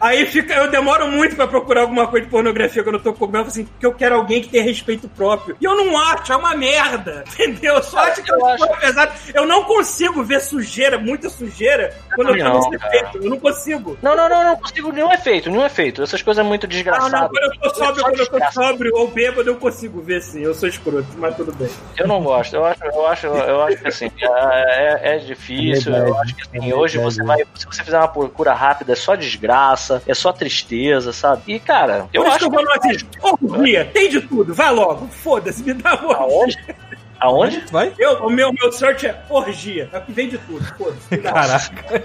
Aí 0.00 0.26
fica, 0.26 0.54
eu 0.54 0.70
demoro 0.70 1.08
muito 1.08 1.36
pra 1.36 1.46
procurar 1.46 1.82
alguma 1.82 2.06
coisa 2.06 2.24
de 2.26 2.30
pornografia 2.30 2.82
quando 2.82 2.96
eu 2.96 3.02
tô 3.02 3.12
com 3.12 3.20
cogumelo, 3.20 3.46
assim, 3.46 3.64
porque 3.64 3.86
eu 3.86 3.92
quero 3.92 4.14
alguém 4.16 4.42
que 4.42 4.48
tenha 4.48 4.64
respeito 4.64 5.08
próprio. 5.08 5.56
E 5.60 5.64
eu 5.64 5.76
não 5.76 5.96
acho, 5.98 6.32
é 6.32 6.36
uma 6.36 6.54
merda. 6.56 7.24
Entendeu? 7.32 7.74
Eu 7.74 7.82
só 7.82 7.99
eu 8.26 8.46
acho- 8.46 8.64
apesar, 8.64 9.16
eu 9.34 9.46
não 9.46 9.64
consigo 9.64 10.22
ver 10.22 10.40
sujeira, 10.40 10.98
muita 10.98 11.28
sujeira, 11.28 11.94
quando 12.14 12.30
eu 12.30 12.38
tô 12.38 12.44
não, 12.44 12.70
nesse 12.70 12.74
efeito. 12.86 13.18
Eu 13.22 13.30
não 13.30 13.38
consigo. 13.40 13.98
Não, 14.02 14.16
não, 14.16 14.28
não, 14.28 14.44
não 14.44 14.56
consigo 14.56 14.92
nenhum 14.92 15.12
efeito, 15.12 15.50
nenhum 15.50 15.64
efeito. 15.64 16.02
Essas 16.02 16.22
coisas 16.22 16.44
é 16.44 16.46
muito 16.48 16.66
desgraçadas. 16.66 17.12
não, 17.12 17.28
quando 17.28 17.44
eu 17.44 17.60
tô 17.60 17.74
sóbrio, 17.74 18.00
Só 18.00 18.02
quando 18.08 18.20
eu 18.20 18.26
tô 18.26 18.52
sóbrio 18.52 18.92
ou 18.94 19.08
bêbado, 19.08 19.50
eu 19.50 19.56
consigo 19.56 20.00
ver 20.00 20.20
sim. 20.22 20.42
Eu 20.42 20.54
sou 20.54 20.68
escroto, 20.68 21.06
mas 21.18 21.36
tudo 21.36 21.52
bem. 21.52 21.68
Eu 21.96 22.06
não 22.06 22.22
gosto, 22.22 22.54
eu 22.56 22.64
acho, 22.64 22.84
eu 22.84 23.06
acho, 23.06 23.26
eu 23.26 23.62
acho 23.62 23.76
que 23.78 23.88
assim, 23.88 24.10
é, 24.20 25.14
é 25.14 25.18
difícil. 25.18 25.94
Eu 25.94 26.16
acho 26.18 26.34
que 26.34 26.42
assim, 26.42 26.72
hoje 26.72 26.98
você 26.98 27.22
vai, 27.22 27.38
se 27.54 27.66
você 27.66 27.82
fizer 27.84 27.98
uma 27.98 28.08
procura 28.08 28.52
rápida, 28.52 28.92
é 28.92 28.96
só 28.96 29.14
desgraça, 29.14 30.02
é 30.06 30.14
só 30.14 30.32
tristeza, 30.32 31.12
sabe? 31.12 31.42
E 31.46 31.58
cara, 31.60 32.08
eu 32.12 32.22
Por 32.22 32.28
isso 32.28 32.36
acho 32.36 32.50
que 32.50 32.56
eu 32.56 32.64
vou 32.64 32.72
assim, 32.72 33.40
orgia, 33.42 33.84
tem 33.92 34.08
de 34.08 34.20
tudo, 34.20 34.54
vai 34.54 34.72
logo, 34.72 35.06
foda-se, 35.08 35.62
me 35.62 35.74
dá 35.74 35.94
uma 35.96 36.26
orgia. 36.26 36.76
Aonde? 37.20 37.62
Vai? 37.70 37.92
Eu, 37.98 38.24
o 38.24 38.30
meu, 38.30 38.52
meu 38.52 38.72
search 38.72 39.06
é 39.06 39.22
orgia, 39.28 39.88
é 39.92 39.98
o 39.98 40.02
que 40.02 40.12
vem 40.12 40.28
de 40.28 40.38
tudo. 40.38 40.64
Caraca. 41.22 42.02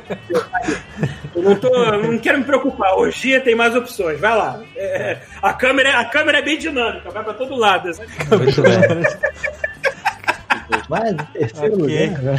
Eu 1.33 1.41
não, 1.41 1.55
tô, 1.55 1.67
eu 1.73 2.11
não 2.11 2.19
quero 2.19 2.39
me 2.39 2.43
preocupar, 2.43 2.97
orgia 2.97 3.39
tem 3.39 3.55
mais 3.55 3.75
opções, 3.75 4.19
vai 4.19 4.35
lá. 4.35 4.61
É, 4.75 5.19
a, 5.41 5.53
câmera, 5.53 5.99
a 5.99 6.05
câmera 6.05 6.39
é 6.39 6.41
bem 6.41 6.57
dinâmica, 6.57 7.09
vai 7.09 7.23
pra 7.23 7.33
todo 7.33 7.55
lado. 7.55 7.89
Muito 8.29 8.61
bem. 8.61 8.73
Mas, 10.89 11.11
em 11.13 11.15
terceiro 11.17 11.81
Ok. 11.83 12.07
lugar, 12.07 12.21
né? 12.21 12.35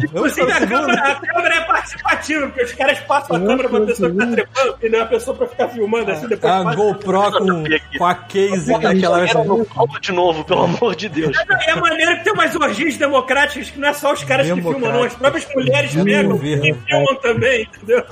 É. 0.00 0.04
Inclusive, 0.04 0.52
a 0.52 0.66
câmera, 0.66 1.02
a 1.02 1.14
câmera 1.26 1.54
é 1.54 1.60
participativa, 1.62 2.46
porque 2.46 2.62
os 2.64 2.72
caras 2.72 2.98
passam 3.00 3.36
a 3.36 3.40
câmera 3.40 3.68
pra 3.68 3.80
pessoa 3.82 4.10
que 4.10 4.16
tá 4.16 4.26
trepando, 4.26 4.76
e 4.82 4.88
não 4.88 4.98
é 4.98 5.02
a 5.02 5.06
pessoa 5.06 5.36
pra 5.36 5.46
ficar 5.46 5.68
filmando 5.68 6.10
assim, 6.10 6.26
depois 6.28 6.52
A 6.52 6.64
passa. 6.64 6.76
GoPro 6.76 7.32
com, 7.32 7.64
com 7.98 8.04
a 8.06 8.14
case 8.14 8.72
daquela 8.80 9.26
no 9.44 9.64
palco 9.66 10.00
de 10.00 10.12
novo, 10.12 10.44
pelo 10.44 10.62
amor 10.64 10.94
de 10.96 11.08
Deus. 11.08 11.36
E 11.66 11.70
a 11.70 11.76
maneira 11.76 12.16
que 12.16 12.24
tem 12.24 12.32
umas 12.32 12.54
orgias 12.56 12.96
democráticas 12.96 13.70
que 13.70 13.78
não 13.78 13.88
é 13.88 13.92
só 13.92 14.12
os 14.12 14.24
caras 14.24 14.46
que 14.50 14.54
filmam, 14.60 14.92
não. 14.92 15.02
As 15.04 15.14
próprias 15.14 15.46
mulheres 15.54 15.96
É 15.96 16.02
pegam 16.04 16.36
e 16.42 16.74
filmam 16.74 17.14
também, 17.22 17.62
entendeu? 17.62 18.04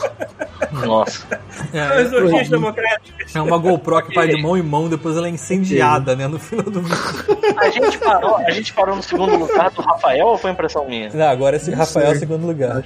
Nossa. 0.72 1.26
As 1.72 2.12
É, 2.12 2.16
orgias 2.16 2.48
democráticas. 2.48 3.34
é 3.34 3.40
uma 3.40 3.58
GoPro 3.58 4.02
que 4.06 4.14
vai 4.14 4.28
de 4.28 4.40
mão 4.40 4.56
em 4.56 4.62
mão, 4.62 4.88
depois 4.88 5.16
ela 5.16 5.26
é 5.26 5.30
incendiada, 5.30 6.14
né? 6.16 6.26
No 6.28 6.38
final 6.38 6.64
do 6.64 6.80
vídeo. 6.82 7.54
A 7.58 7.70
gente 7.70 7.98
parou, 7.98 8.36
a 8.36 8.50
gente 8.50 8.72
parou 8.72 8.96
no 8.96 9.02
segundo 9.02 9.43
lugar 9.46 9.70
do 9.70 9.82
Rafael 9.82 10.26
ou 10.26 10.38
foi 10.38 10.50
impressão 10.50 10.86
minha? 10.86 11.10
Não, 11.12 11.28
agora 11.28 11.56
esse 11.56 11.70
Rafael 11.70 12.08
é 12.08 12.12
o 12.12 12.18
segundo 12.18 12.46
lugar. 12.46 12.84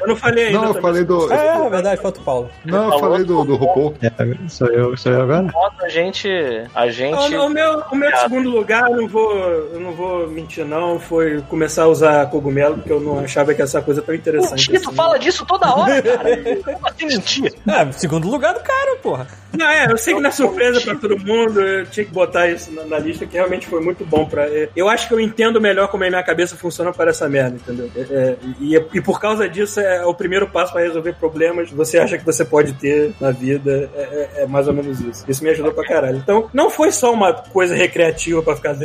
Eu 0.00 0.06
não 0.06 0.16
falei 0.16 0.46
ainda. 0.46 0.58
Não, 0.58 0.64
eu 0.64 0.74
também. 0.74 0.82
falei 0.82 1.04
do. 1.04 1.32
É, 1.32 1.66
é 1.66 1.70
verdade, 1.70 2.00
falta 2.02 2.20
o 2.20 2.24
Paulo. 2.24 2.50
Não, 2.64 2.92
eu 2.92 2.98
falei 2.98 3.24
do, 3.24 3.44
do 3.44 3.56
RuPaul. 3.56 3.94
É, 4.02 4.48
sou 4.48 4.66
eu, 4.68 4.96
sou 4.96 5.12
eu 5.12 5.22
agora? 5.22 5.46
A 5.82 5.88
gente. 5.88 6.28
A 6.74 6.88
gente. 6.88 7.34
O, 7.36 7.46
o 7.46 7.48
meu, 7.50 7.82
o 7.90 7.96
meu 7.96 8.08
Ah. 8.12 8.16
segundo 8.16 8.50
lugar, 8.50 8.90
eu 8.90 8.96
não 8.96 9.08
vou, 9.08 9.32
eu 9.34 9.80
não 9.80 9.92
vou 9.92 10.28
mentir 10.28 10.64
não, 10.64 10.98
foi 10.98 11.42
começar 11.48 11.84
a 11.84 11.88
usar 11.88 12.26
cogumelo, 12.30 12.76
porque 12.76 12.92
eu 12.92 13.00
não 13.00 13.20
achava 13.20 13.54
que 13.54 13.62
essa 13.62 13.80
coisa 13.82 14.02
tão 14.02 14.14
O 14.14 14.18
interessante. 14.18 14.66
Tito 14.66 14.88
assim. 14.88 14.96
fala 14.96 15.18
disso 15.18 15.44
toda 15.46 15.74
hora, 15.74 16.00
cara. 16.02 16.36
Como 16.64 16.86
assim 16.88 17.06
mentir? 17.06 17.52
É, 17.68 17.92
segundo 17.92 18.28
lugar 18.28 18.54
do 18.54 18.60
cara, 18.60 18.96
porra. 19.02 19.26
Não, 19.56 19.66
é, 19.66 19.90
eu 19.90 19.96
sei 19.98 20.14
que 20.14 20.20
na 20.20 20.30
surpresa 20.30 20.80
pra 20.80 20.94
todo 20.94 21.18
mundo, 21.18 21.60
eu 21.60 21.86
tinha 21.86 22.04
que 22.04 22.12
botar 22.12 22.48
isso 22.48 22.70
na, 22.72 22.84
na 22.84 22.98
lista, 22.98 23.26
que 23.26 23.34
realmente 23.34 23.66
foi 23.66 23.80
muito 23.80 24.04
bom 24.04 24.24
pra. 24.26 24.44
é, 24.46 24.68
Eu 24.76 24.88
acho 24.88 25.08
que 25.08 25.14
eu 25.14 25.20
entendo 25.20 25.60
melhor 25.60 25.87
como 25.88 26.04
a 26.04 26.08
minha 26.08 26.22
cabeça 26.22 26.56
funciona 26.56 26.92
para 26.92 27.10
essa 27.10 27.28
merda, 27.28 27.56
entendeu? 27.56 27.90
É, 27.96 28.00
é, 28.00 28.36
e, 28.60 28.76
e 28.76 29.00
por 29.00 29.20
causa 29.20 29.48
disso 29.48 29.80
é 29.80 30.04
o 30.04 30.14
primeiro 30.14 30.48
passo 30.48 30.72
pra 30.72 30.82
resolver 30.82 31.14
problemas 31.14 31.68
que 31.68 31.74
você 31.74 31.98
acha 31.98 32.16
que 32.18 32.24
você 32.24 32.44
pode 32.44 32.72
ter 32.74 33.12
na 33.20 33.30
vida. 33.30 33.90
É, 33.94 34.00
é- 34.00 34.42
é 34.42 34.46
mais 34.46 34.68
ou 34.68 34.74
menos 34.74 35.00
isso. 35.00 35.24
Isso 35.28 35.42
me 35.42 35.50
ajudou 35.50 35.72
pra 35.72 35.84
caralho. 35.86 36.16
Então, 36.18 36.48
não 36.52 36.70
foi 36.70 36.92
só 36.92 37.12
uma 37.12 37.32
coisa 37.32 37.74
recreativa 37.74 38.42
pra 38.42 38.54
ficar. 38.56 38.76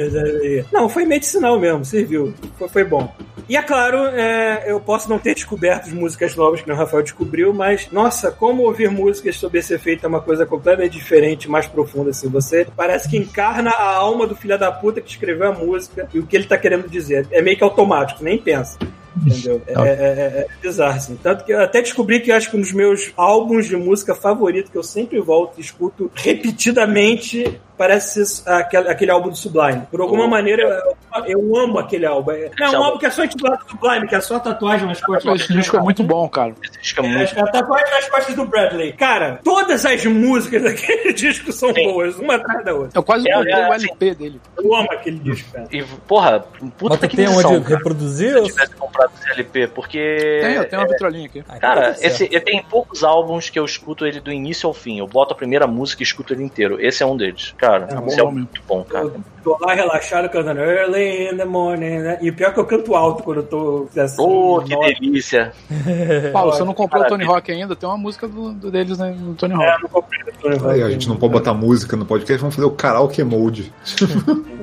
Não, 0.72 0.90
foi 0.90 1.06
medicinal 1.06 1.59
mesmo, 1.59 1.83
serviu. 1.85 2.33
Foi, 2.57 2.69
foi 2.69 2.83
bom. 2.83 3.14
E 3.48 3.57
é 3.57 3.61
claro, 3.61 3.98
é, 4.06 4.64
eu 4.67 4.80
posso 4.80 5.09
não 5.09 5.19
ter 5.19 5.33
descoberto 5.35 5.83
as 5.88 5.91
músicas 5.91 6.35
novas 6.35 6.61
que 6.61 6.72
o 6.72 6.75
Rafael 6.75 7.03
descobriu, 7.03 7.53
mas, 7.53 7.90
nossa, 7.91 8.32
como 8.32 8.64
ouvir 8.64 8.90
músicas 8.90 9.35
sobre 9.35 9.59
esse 9.59 9.73
efeito 9.73 10.06
é 10.06 10.07
uma 10.07 10.22
coisa 10.22 10.45
completamente 10.45 10.93
diferente, 10.93 11.49
mais 11.49 11.67
profunda, 11.67 12.11
assim. 12.11 12.30
Você 12.30 12.65
parece 12.75 13.09
que 13.09 13.17
encarna 13.17 13.72
a 13.72 13.95
alma 13.95 14.25
do 14.25 14.35
filho 14.35 14.57
da 14.57 14.72
puta 14.72 15.01
que 15.01 15.09
escreveu 15.09 15.49
a 15.49 15.51
música 15.51 16.07
e 16.14 16.19
o 16.19 16.25
que 16.25 16.35
ele 16.38 16.45
tá 16.45 16.57
querendo 16.57 16.88
dizer. 16.94 17.28
É 17.32 17.42
meio 17.42 17.58
que 17.58 17.64
automático, 17.64 18.24
nem 18.24 18.38
pensa. 18.38 18.78
Entendeu? 19.16 19.62
É, 19.68 19.74
é, 19.74 19.78
é- 19.84 19.88
é 20.42 20.48
bizarro, 20.62 20.96
assim. 20.98 21.16
Tanto 21.22 21.44
que 21.46 21.54
eu 21.54 21.62
até 21.62 21.82
descobri 21.82 22.20
que 22.20 22.32
acho 22.32 22.50
que 22.50 22.58
um 22.58 22.62
dos 22.62 22.72
meus 22.74 23.12
álbuns 23.16 23.68
de 23.68 23.76
música 23.76 24.16
favorito, 24.16 24.72
que 24.72 24.78
eu 24.78 24.82
sempre 24.82 25.20
volto 25.20 25.60
e 25.60 25.62
escuto 25.62 26.10
repetidamente, 26.16 27.60
parece 27.77 28.26
ser 28.26 28.50
aquele, 28.50 28.90
aquele 28.90 29.11
álbum 29.11 29.30
do 29.30 29.35
Sublime. 29.35 29.84
Por 29.90 30.02
alguma 30.02 30.27
maneira, 30.27 30.64
eu, 31.18 31.26
eu 31.26 31.58
amo 31.58 31.80
aquele 31.80 32.06
álbum. 32.06 32.32
É 32.32 32.52
é 32.60 32.69
um 32.69 32.84
álbum 32.84 32.98
que 33.00 33.06
é 33.06 33.10
só 33.10 33.24
intitulado 33.24 33.64
Sublime, 33.69 34.08
que 34.08 34.16
é 34.16 34.22
só 34.22 34.40
tatuagem 34.40 34.88
nas 34.88 35.02
costas. 35.02 35.42
Esse 35.42 35.53
disco 35.53 35.77
é 35.77 35.80
muito 35.80 36.03
bom, 36.03 36.27
cara. 36.30 36.53
Esse 36.64 36.80
disco 36.80 37.02
é 37.02 37.06
É, 37.06 37.10
muito. 37.18 37.40
a 37.40 37.48
tatuagem 37.52 37.92
nas 37.92 38.10
costas 38.10 38.35
do 38.35 38.45
Bradley. 38.45 38.93
Cara, 38.93 39.40
todas 39.43 39.85
as 39.85 40.06
músicas 40.06 40.61
daquele 40.64 41.14
disco 41.14 41.52
são 41.52 41.74
Sim. 41.74 41.84
boas, 41.92 42.18
uma 42.18 42.35
atrás 42.35 42.64
da 42.66 42.74
outra. 42.74 42.92
Eu 42.95 43.03
quase 43.03 43.30
É, 43.30 43.34
comprei 43.34 43.53
é, 43.53 43.69
o 43.69 43.74
LP 43.74 44.16
dele. 44.16 44.42
Eu 44.58 44.76
amo 44.76 44.92
aquele 44.92 45.19
disco, 45.19 45.52
cara. 45.52 45.68
E, 45.72 45.84
porra, 46.08 46.40
puta 46.77 46.98
Mas 47.02 47.10
que 47.10 47.16
tem 47.18 47.27
missão, 47.27 47.53
onde 47.56 47.64
cara. 47.64 47.77
reproduzir? 47.77 48.32
Se 48.32 48.38
eu 48.38 48.43
tivesse 48.45 48.76
comprado 48.76 49.11
esse 49.19 49.30
LP, 49.32 49.68
porque. 49.68 50.40
Tem, 50.42 50.53
eu 50.56 50.69
tenho 50.69 50.82
uma 50.82 50.88
vitrolinha 50.88 51.26
aqui. 51.26 51.43
Ah, 51.50 51.60
Cara, 51.60 51.82
tá 51.82 51.93
certo. 51.95 52.03
esse, 52.22 52.30
eu 52.32 52.42
tenho 52.42 52.64
poucos 52.66 53.03
álbuns 53.03 53.50
que 53.50 53.58
eu 53.60 53.66
escuto 53.66 54.06
ele 54.06 54.19
do 54.19 54.32
início 54.32 54.68
ao 54.68 54.74
fim. 54.74 55.00
Eu 55.00 55.08
boto 55.08 55.34
a 55.34 55.35
primeira 55.38 55.66
música 55.68 56.02
e 56.02 56.06
escuto 56.06 56.34
ele 56.34 56.43
inteiro. 56.43 56.80
Esse 56.80 57.03
é 57.03 57.06
um 57.06 57.16
deles. 57.18 57.53
Cara, 57.58 57.73
É 57.76 57.95
bom 57.95 58.08
esse 58.08 58.19
é 58.19 58.24
muito 58.24 58.61
bom, 58.68 58.84
cara. 58.84 59.06
Eu 59.06 59.22
tô 59.43 59.58
lá 59.60 59.74
relaxado 59.74 60.30
cantando 60.30 60.60
early 60.60 61.30
in 61.32 61.38
the 61.38 61.45
morning, 61.45 62.00
né? 62.00 62.18
E 62.22 62.30
o 62.30 62.34
pior 62.34 62.50
é 62.50 62.52
que 62.53 62.60
eu 62.60 62.66
canto 62.66 62.95
alto 62.95 63.24
quando 63.24 63.38
eu 63.38 63.43
tô 63.43 63.88
assim, 63.98 64.22
Ô, 64.22 64.61
que 64.61 64.76
nossa, 64.76 64.93
delícia. 64.93 65.53
Paulo, 66.32 66.53
você 66.53 66.64
não 66.64 66.74
comprou 66.74 67.03
o 67.03 67.08
Tony. 67.08 67.24
Rock 67.24 67.52
ainda? 67.52 67.76
Tem 67.76 67.88
uma 67.88 67.98
música 67.98 68.27
do, 68.27 68.53
do 68.53 68.72
deles 68.72 68.98
né, 68.98 69.16
no 69.18 69.34
Tony 69.35 69.53
é, 69.53 69.58
Rock. 69.58 69.84
não 69.84 69.90
comprei 69.90 70.22
o 70.22 70.34
Tony 70.42 70.56
Hawk. 70.56 70.69
Aí, 70.69 70.84
a 70.84 70.90
gente 70.90 71.08
não 71.08 71.16
pode 71.16 71.34
botar 71.34 71.53
música 71.53 71.95
no 71.98 72.06
podcast, 72.06 72.40
vamos 72.40 72.56
fazer 72.56 72.68
o 72.68 72.72
karaoke 72.72 73.24
mode. 73.24 73.74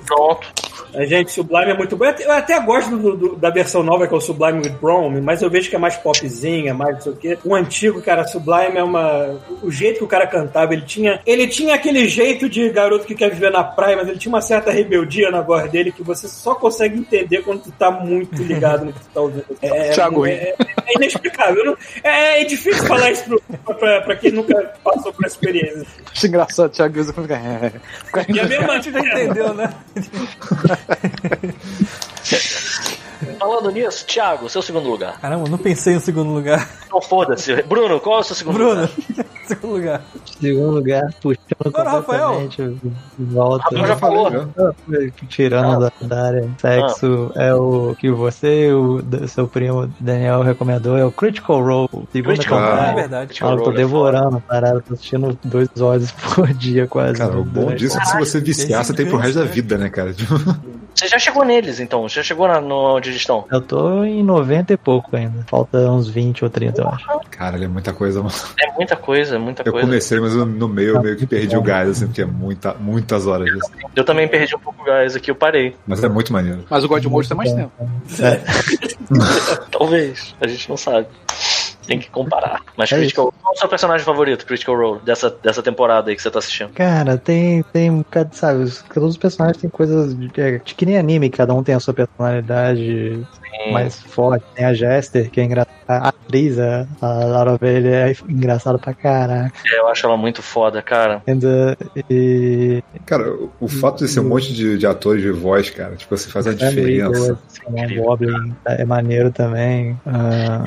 Pronto. 0.07 0.49
A 0.95 1.05
gente, 1.05 1.31
Sublime 1.33 1.71
é 1.71 1.75
muito 1.77 1.97
bom. 1.97 2.05
Eu 2.05 2.11
até- 2.11 2.25
Eu 2.25 2.33
até 2.33 2.61
gosto 2.61 2.97
do- 2.97 3.17
do- 3.17 3.37
da 3.37 3.51
versão 3.51 3.83
nova, 3.83 4.07
que 4.07 4.15
é 4.15 4.17
o 4.17 4.21
Sublime 4.21 4.59
with 4.59 4.75
Brome, 4.81 5.21
mas 5.21 5.43
eu 5.43 5.51
vejo 5.51 5.69
que 5.71 5.77
é 5.77 5.79
mais 5.79 5.97
popzinha, 5.97 6.73
mais 6.75 6.95
não 6.97 7.01
sei 7.03 7.13
o 7.13 7.17
quê. 7.17 7.39
O 7.45 7.55
antigo, 7.55 8.01
cara, 8.03 8.27
Sublime 8.27 8.77
é 8.77 8.83
uma. 8.83 9.39
O 9.63 9.71
jeito 9.71 9.99
que 9.99 10.05
o 10.05 10.09
cara 10.09 10.27
cantava, 10.27 10.73
ele 10.73 10.83
tinha. 10.83 11.21
Ele 11.27 11.47
tinha 11.47 11.75
aquele 11.75 12.09
jeito 12.09 12.49
de 12.49 12.69
garoto 12.71 13.05
que 13.07 13.15
quer 13.15 13.31
viver 13.31 13.51
na 13.51 13.63
praia, 13.65 13.97
mas 13.97 14.09
ele 14.09 14.19
tinha 14.19 14.33
uma 14.33 14.41
certa 14.43 14.71
rebeldia 14.71 15.31
na 15.31 15.41
voz 15.41 15.71
dele 15.71 15.93
que 15.93 16.03
você 16.03 16.27
só 16.29 16.55
consegue 16.55 16.99
entender 16.99 17.43
quando 17.43 17.63
tu 17.63 17.73
tá 17.73 17.91
muito 17.91 18.43
ligado 18.43 18.85
no 18.85 18.93
que 18.93 19.01
tu 19.01 19.09
tá 19.13 19.21
ouvindo. 19.21 19.45
É, 19.63 19.91
Thiago 19.91 20.27
é, 20.27 20.31
é, 20.33 20.55
é 20.87 20.95
inexplicável. 20.97 21.65
Não- 21.65 21.77
é, 22.03 22.43
é 22.43 22.45
difícil 22.45 22.85
falar 22.87 23.11
isso 23.11 23.25
pro, 23.25 23.43
pra, 23.75 24.01
pra 24.03 24.17
quem 24.17 24.33
nunca 24.33 24.55
passou 24.85 25.13
por 25.13 25.25
essa 25.27 25.35
experiência. 25.37 25.87
Acho 26.13 26.27
engraçado, 26.27 26.71
Thiago 26.71 26.95
Guisa 26.95 27.13
fica. 27.13 27.35
é, 27.35 27.73
fica 28.05 28.27
E 28.29 28.41
a 28.41 28.47
mesma 28.47 28.73
A 28.73 28.81
gente 28.81 28.93
já 28.93 29.01
entendeu, 29.01 29.55
né? 29.55 29.73
Falando 33.39 33.71
nisso, 33.71 34.07
Thiago, 34.07 34.49
seu 34.49 34.63
segundo 34.63 34.89
lugar. 34.89 35.19
Caramba, 35.21 35.49
não 35.49 35.59
pensei 35.59 35.95
no 35.95 36.01
segundo 36.01 36.31
lugar. 36.33 36.69
Não 36.91 37.01
foda-se. 37.01 37.63
Bruno, 37.63 38.01
qual 38.01 38.19
é 38.19 38.21
o 38.21 38.23
seu 38.25 38.35
segundo 38.37 38.55
Bruno, 38.55 38.81
lugar? 38.83 38.91
segundo 39.47 39.73
lugar. 39.75 40.03
Segundo 40.41 40.71
lugar, 40.71 41.15
puxando 41.21 41.47
Agora, 41.65 41.91
Rafael. 41.91 42.29
completamente 42.33 42.81
de 43.19 43.25
volta. 43.25 43.65
Rafael 43.65 43.87
já 43.87 43.97
falou. 43.97 44.31
já. 44.31 44.47
Tirando 45.29 45.81
da, 45.81 45.93
da 46.07 46.27
área 46.27 46.51
sexo, 46.59 47.31
é 47.35 47.55
o 47.55 47.95
que 47.99 48.11
você 48.11 48.69
e 48.69 48.73
o 48.73 49.03
seu 49.29 49.47
primo 49.47 49.93
Daniel 50.01 50.43
recomendou, 50.43 50.97
é 50.97 51.05
o 51.05 51.13
Critical 51.13 51.63
Role, 51.63 51.89
segunda 52.13 52.35
Critical 52.35 52.59
É 52.59 52.63
temporada. 52.67 52.95
verdade. 52.95 53.27
Critical 53.27 53.49
Ah, 53.51 53.53
eu 53.53 53.59
tô 53.59 53.65
Role 53.65 53.75
é 53.77 53.79
devorando 53.79 54.37
a 54.37 54.41
parada, 54.41 54.81
tô 54.81 54.95
assistindo 54.95 55.39
dois 55.45 55.67
episódios 55.69 56.11
por 56.35 56.49
dia 56.55 56.87
quase. 56.87 57.19
Cara, 57.19 57.39
o 57.39 57.45
bom 57.45 57.75
disso 57.75 57.97
é 57.99 58.01
que 58.01 58.07
se 58.09 58.19
você 58.19 58.41
viciar, 58.41 58.85
você 58.85 58.93
tem 58.95 59.07
pro 59.07 59.17
resto 59.19 59.39
da 59.41 59.45
vida, 59.45 59.77
né, 59.77 59.89
cara? 59.91 60.15
Você 61.01 61.09
já 61.09 61.19
chegou 61.19 61.47
neles, 61.47 61.81
então? 61.81 62.07
Já 62.11 62.23
chegou 62.23 62.47
na, 62.47 62.61
no 62.61 62.97
onde 62.97 63.09
eles 63.09 63.23
estão? 63.23 63.47
Eu 63.51 63.63
tô 63.63 64.05
em 64.05 64.23
90 64.23 64.75
e 64.75 64.77
pouco 64.77 65.17
ainda. 65.17 65.43
Falta 65.49 65.79
uns 65.91 66.07
20 66.11 66.45
ou 66.45 66.51
30, 66.51 66.83
eu 66.83 66.89
acho. 66.89 67.07
Cara, 67.31 67.57
é 67.65 67.67
muita 67.67 67.91
coisa, 67.95 68.23
mano. 68.23 68.35
É 68.63 68.71
muita 68.73 68.97
coisa, 68.97 69.39
muita 69.39 69.63
Eu 69.65 69.73
coisa. 69.73 69.87
comecei, 69.87 70.21
mas 70.21 70.35
eu- 70.35 70.45
no 70.45 70.69
meio 70.69 70.97
eu 70.97 71.03
meio 71.03 71.17
que 71.17 71.27
perdi 71.27 71.57
o 71.57 71.63
gás, 71.63 71.89
assim, 71.89 72.07
porque 72.07 72.21
é 72.21 72.27
muita, 72.27 72.75
muitas 72.75 73.27
horas 73.27 73.47
disso. 73.47 73.71
Eu 73.97 74.05
também 74.05 74.29
perdi 74.29 74.55
um 74.55 74.59
pouco 74.59 74.83
o 74.83 74.85
gás 74.85 75.17
aqui, 75.17 75.31
eu 75.31 75.35
parei. 75.35 75.75
Mas 75.87 76.05
é 76.05 76.09
muito 76.11 76.35
maneiro. 76.35 76.67
Mas 76.69 76.85
o 76.85 76.89
God 76.89 77.03
Mode 77.07 77.29
tem 77.29 77.37
mais 77.37 77.51
tempo. 77.51 77.73
Talvez, 79.73 80.35
a 80.39 80.47
gente 80.47 80.69
não 80.69 80.77
sabe. 80.77 81.07
Tem 81.91 81.99
que 81.99 82.09
comparar. 82.09 82.61
Mas 82.79 82.93
É 82.93 82.97
Critical 82.99 83.33
Qual 83.43 83.53
é 83.53 83.57
o 83.57 83.59
seu 83.59 83.69
personagem 83.69 84.05
favorito, 84.07 84.47
Critical 84.47 84.77
Role, 84.77 85.01
dessa, 85.01 85.29
dessa 85.29 85.61
temporada 85.61 86.09
aí 86.09 86.15
que 86.15 86.23
você 86.23 86.31
tá 86.31 86.39
assistindo? 86.39 86.71
Cara, 86.73 87.19
tem, 87.19 87.65
tem 87.73 87.91
um 87.91 87.99
bocado, 87.99 88.33
sabe? 88.37 88.63
os- 88.63 88.81
Todos 88.95 89.11
os 89.11 89.17
personagens 89.17 89.61
têm 89.61 89.69
coisas 89.69 90.17
de, 90.17 90.31
é, 90.41 90.59
de 90.59 90.73
que 90.77 90.87
nem 90.87 90.97
anime, 90.97 91.29
cada 91.29 91.53
um 91.53 91.65
tem 91.65 91.75
a 91.75 91.81
sua 91.81 91.93
personalidade 91.93 93.27
mais 93.73 94.01
forte. 94.01 94.45
Tem 94.55 94.65
a 94.65 94.73
Jester, 94.75 95.31
que 95.31 95.41
é 95.41 95.45
engraçada. 95.45 95.71
A 95.89 96.09
atriz, 96.11 96.57
a, 96.59 96.87
Laura 97.03 97.57
Velha, 97.57 98.11
é 98.11 98.17
engraçada 98.29 98.79
pra 98.79 98.95
caraca. 98.95 99.53
É, 99.67 99.79
eu 99.81 99.89
acho 99.89 100.07
ela 100.07 100.17
muito 100.17 100.41
foda, 100.43 100.81
cara. 100.81 101.21
Ainda, 101.27 101.77
e. 102.09 102.83
Cara, 103.07 103.33
o, 103.33 103.51
o 103.61 103.69
fato 103.69 104.05
de 104.05 104.09
ser 104.11 104.21
um 104.21 104.29
monte 104.29 104.53
de, 104.55 104.79
de 104.79 104.87
atores 104.87 105.21
de 105.23 105.31
voz, 105.33 105.69
cara, 105.71 105.97
tipo, 105.97 106.17
você 106.17 106.29
faz 106.31 106.47
a 106.47 106.55
diferença. 106.55 107.37
O 107.67 108.03
Goblin 108.03 108.55
é 108.67 108.85
maneiro 108.85 109.31
também. 109.33 109.99
Ah, 110.07 110.63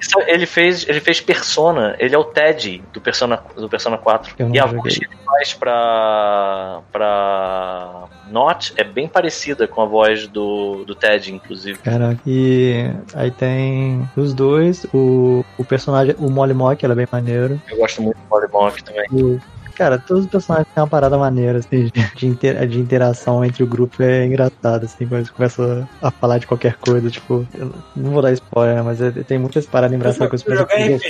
Isso, 0.00 0.18
Ele 0.26 0.46
fez, 0.46 0.88
ele 0.88 1.00
fez 1.00 1.20
Persona, 1.20 1.94
ele 1.98 2.14
é 2.14 2.18
o 2.18 2.24
Ted 2.24 2.82
do 2.92 3.00
Persona, 3.00 3.40
do 3.56 3.68
Persona 3.68 3.96
4. 3.96 4.34
Eu 4.38 4.48
não 4.48 4.54
E 4.54 4.58
a 4.58 4.62
joguei. 4.66 4.80
voz 4.80 4.98
que 4.98 5.04
ele 5.04 5.16
faz 5.24 5.54
pra, 5.54 6.80
pra 6.92 8.04
Not 8.30 8.72
é 8.76 8.84
bem 8.84 9.08
parecida 9.08 9.66
com 9.68 9.80
a 9.82 9.86
voz 9.86 10.26
do, 10.26 10.84
do 10.84 10.94
Ted, 10.94 11.32
inclusive. 11.32 11.78
Cara, 12.08 12.18
e 12.26 12.90
aí 13.14 13.30
tem 13.30 14.08
os 14.16 14.32
dois, 14.32 14.84
o, 14.94 15.44
o 15.58 15.64
personagem, 15.64 16.14
o 16.18 16.30
Molly 16.30 16.54
Mock, 16.54 16.82
ela 16.84 16.94
é 16.94 16.96
bem 16.96 17.08
maneiro. 17.10 17.60
Eu 17.70 17.76
gosto 17.76 18.00
muito 18.02 18.16
do 18.16 18.28
Molly 18.30 18.48
Monk 18.52 18.82
também. 18.84 19.06
O- 19.12 19.40
Cara, 19.78 19.96
todos 19.98 20.24
os 20.24 20.30
personagens 20.30 20.66
têm 20.74 20.82
uma 20.82 20.88
parada 20.90 21.16
maneira, 21.16 21.60
assim, 21.60 21.88
de, 22.16 22.26
inter- 22.26 22.66
de 22.66 22.80
interação 22.80 23.44
entre 23.44 23.62
o 23.62 23.66
grupo 23.66 24.02
é 24.02 24.26
engraçado, 24.26 24.84
assim, 24.84 25.06
quando 25.06 25.18
eles 25.20 25.30
começam 25.30 25.88
a 26.02 26.10
falar 26.10 26.38
de 26.38 26.48
qualquer 26.48 26.74
coisa, 26.74 27.08
tipo, 27.08 27.46
eu 27.54 27.72
não 27.94 28.10
vou 28.10 28.20
dar 28.20 28.32
spoiler, 28.32 28.74
né, 28.74 28.82
mas 28.82 29.00
é- 29.00 29.10
tem 29.12 29.38
muitas 29.38 29.64
paradas 29.66 29.96
engraçadas 29.96 30.28
com 30.28 30.36
os 30.36 30.42
personagens 30.42 31.00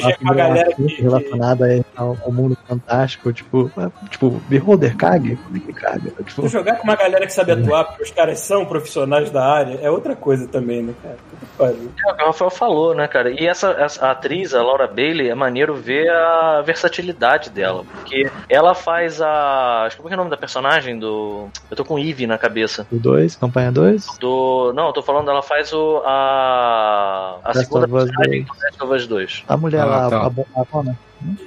relacionada 0.99 1.85
ao, 1.97 2.17
ao 2.25 2.33
mundo 2.33 2.57
fantástico, 2.67 3.33
tipo, 3.33 3.71
é, 3.79 3.89
tipo, 4.11 4.31
Beholder 4.49 4.97
caga? 4.97 5.37
Como 5.37 5.57
é 5.57 5.61
que 5.61 5.73
caga? 5.73 6.11
Tipo, 6.25 6.43
Tu 6.43 6.49
jogar 6.49 6.77
com 6.77 6.85
uma 6.85 6.97
galera 6.97 7.27
que 7.27 7.33
sabe 7.33 7.53
atuar, 7.53 7.85
porque 7.85 8.03
os 8.03 8.11
caras 8.11 8.39
são 8.41 8.65
profissionais 8.67 9.31
da 9.31 9.45
área, 9.45 9.79
é 9.81 9.91
outra 9.91 10.15
coisa 10.15 10.47
também, 10.47 10.83
né, 10.83 10.93
cara? 11.03 11.17
É 11.61 12.13
o 12.13 12.15
que 12.15 12.23
o 12.23 12.27
Rafael 12.27 12.51
falou, 12.51 12.95
né, 12.95 13.09
cara? 13.09 13.31
E 13.31 13.47
essa, 13.47 13.71
essa 13.73 14.11
atriz, 14.11 14.55
a 14.55 14.63
Laura 14.63 14.87
Bailey, 14.87 15.29
é 15.31 15.35
maneiro 15.35 15.75
ver 15.75 16.09
a 16.11 16.63
versatilidade 16.63 17.51
dela. 17.51 17.85
Porque 17.93 18.31
ela 18.49 18.58
faz 18.75 19.21
a. 19.21 19.85
Acho 19.87 19.97
que 19.97 20.03
como 20.03 20.13
é 20.13 20.15
é 20.15 20.17
o 20.17 20.19
nome 20.19 20.31
da 20.31 20.37
personagem 20.37 20.99
do. 20.99 21.49
Eu 21.71 21.77
tô 21.77 21.85
com 21.85 21.99
Eve 21.99 22.27
na 22.27 22.37
cabeça. 22.39 22.87
o 22.91 22.99
2, 22.99 23.37
campanha 23.37 23.71
2, 23.73 24.07
Do. 24.21 24.73
Não, 24.75 24.87
eu 24.89 24.93
tô 24.93 25.03
falando, 25.03 25.31
ela 25.31 25.43
faz 25.43 25.73
o. 25.73 26.03
A. 26.05 27.39
A 27.45 27.49
Last 27.49 27.65
segunda 27.65 27.89
personagem 27.89 28.45
2. 28.45 28.47
do 28.47 28.53
Last 28.63 28.83
of 28.85 28.95
Us 28.95 29.07
2. 29.07 29.45
a 29.49 29.57
mulher 29.57 29.83
Ah, 29.83 29.85
lá, 29.87 30.11
tá. 30.11 30.27
a, 30.27 30.31
bo- 30.31 30.47
a 30.57 30.65
Bona, 30.65 30.99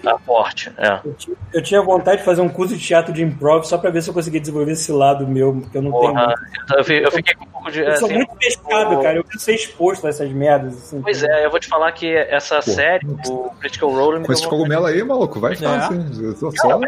Tá 0.03 0.17
forte, 0.19 0.71
é. 0.77 0.99
Eu 1.05 1.13
tinha, 1.13 1.37
eu 1.53 1.61
tinha 1.63 1.81
vontade 1.81 2.17
de 2.19 2.23
fazer 2.25 2.41
um 2.41 2.49
curso 2.49 2.75
de 2.75 2.85
teatro 2.85 3.13
de 3.13 3.23
improv 3.23 3.63
só 3.63 3.77
pra 3.77 3.89
ver 3.89 4.01
se 4.01 4.09
eu 4.09 4.13
conseguia 4.13 4.39
desenvolver 4.39 4.73
esse 4.73 4.91
lado 4.91 5.25
meu, 5.27 5.61
que 5.71 5.77
eu 5.77 5.81
não 5.81 5.91
Porra, 5.91 6.33
tenho. 6.67 6.99
eu, 6.99 7.03
eu 7.05 7.11
fiquei 7.11 7.33
com 7.35 7.45
um 7.45 7.47
pouco 7.47 7.71
de. 7.71 7.79
Eu 7.79 7.95
sou 7.97 8.07
assim, 8.07 8.15
muito 8.17 8.35
pescado, 8.35 8.95
o- 8.95 9.01
cara. 9.01 9.15
Eu 9.17 9.23
quero 9.23 9.39
ser 9.39 9.55
exposto 9.55 10.05
a 10.05 10.09
essas 10.09 10.29
merdas. 10.31 10.73
Assim. 10.73 11.01
Pois 11.01 11.23
é, 11.23 11.45
eu 11.45 11.49
vou 11.51 11.59
te 11.59 11.67
falar 11.67 11.91
que 11.93 12.13
essa 12.13 12.61
série, 12.61 13.07
o 13.27 13.49
Critical 13.59 13.89
Role, 13.91 14.25
Com 14.25 14.33
esse 14.33 14.47
cogumelo 14.47 14.85
aí, 14.87 15.01
maluco, 15.03 15.39
vai 15.39 15.55
fácil, 15.55 15.95
hein? 15.95 16.05
Eu 16.21 16.33
tô 16.37 16.51
só... 16.51 16.79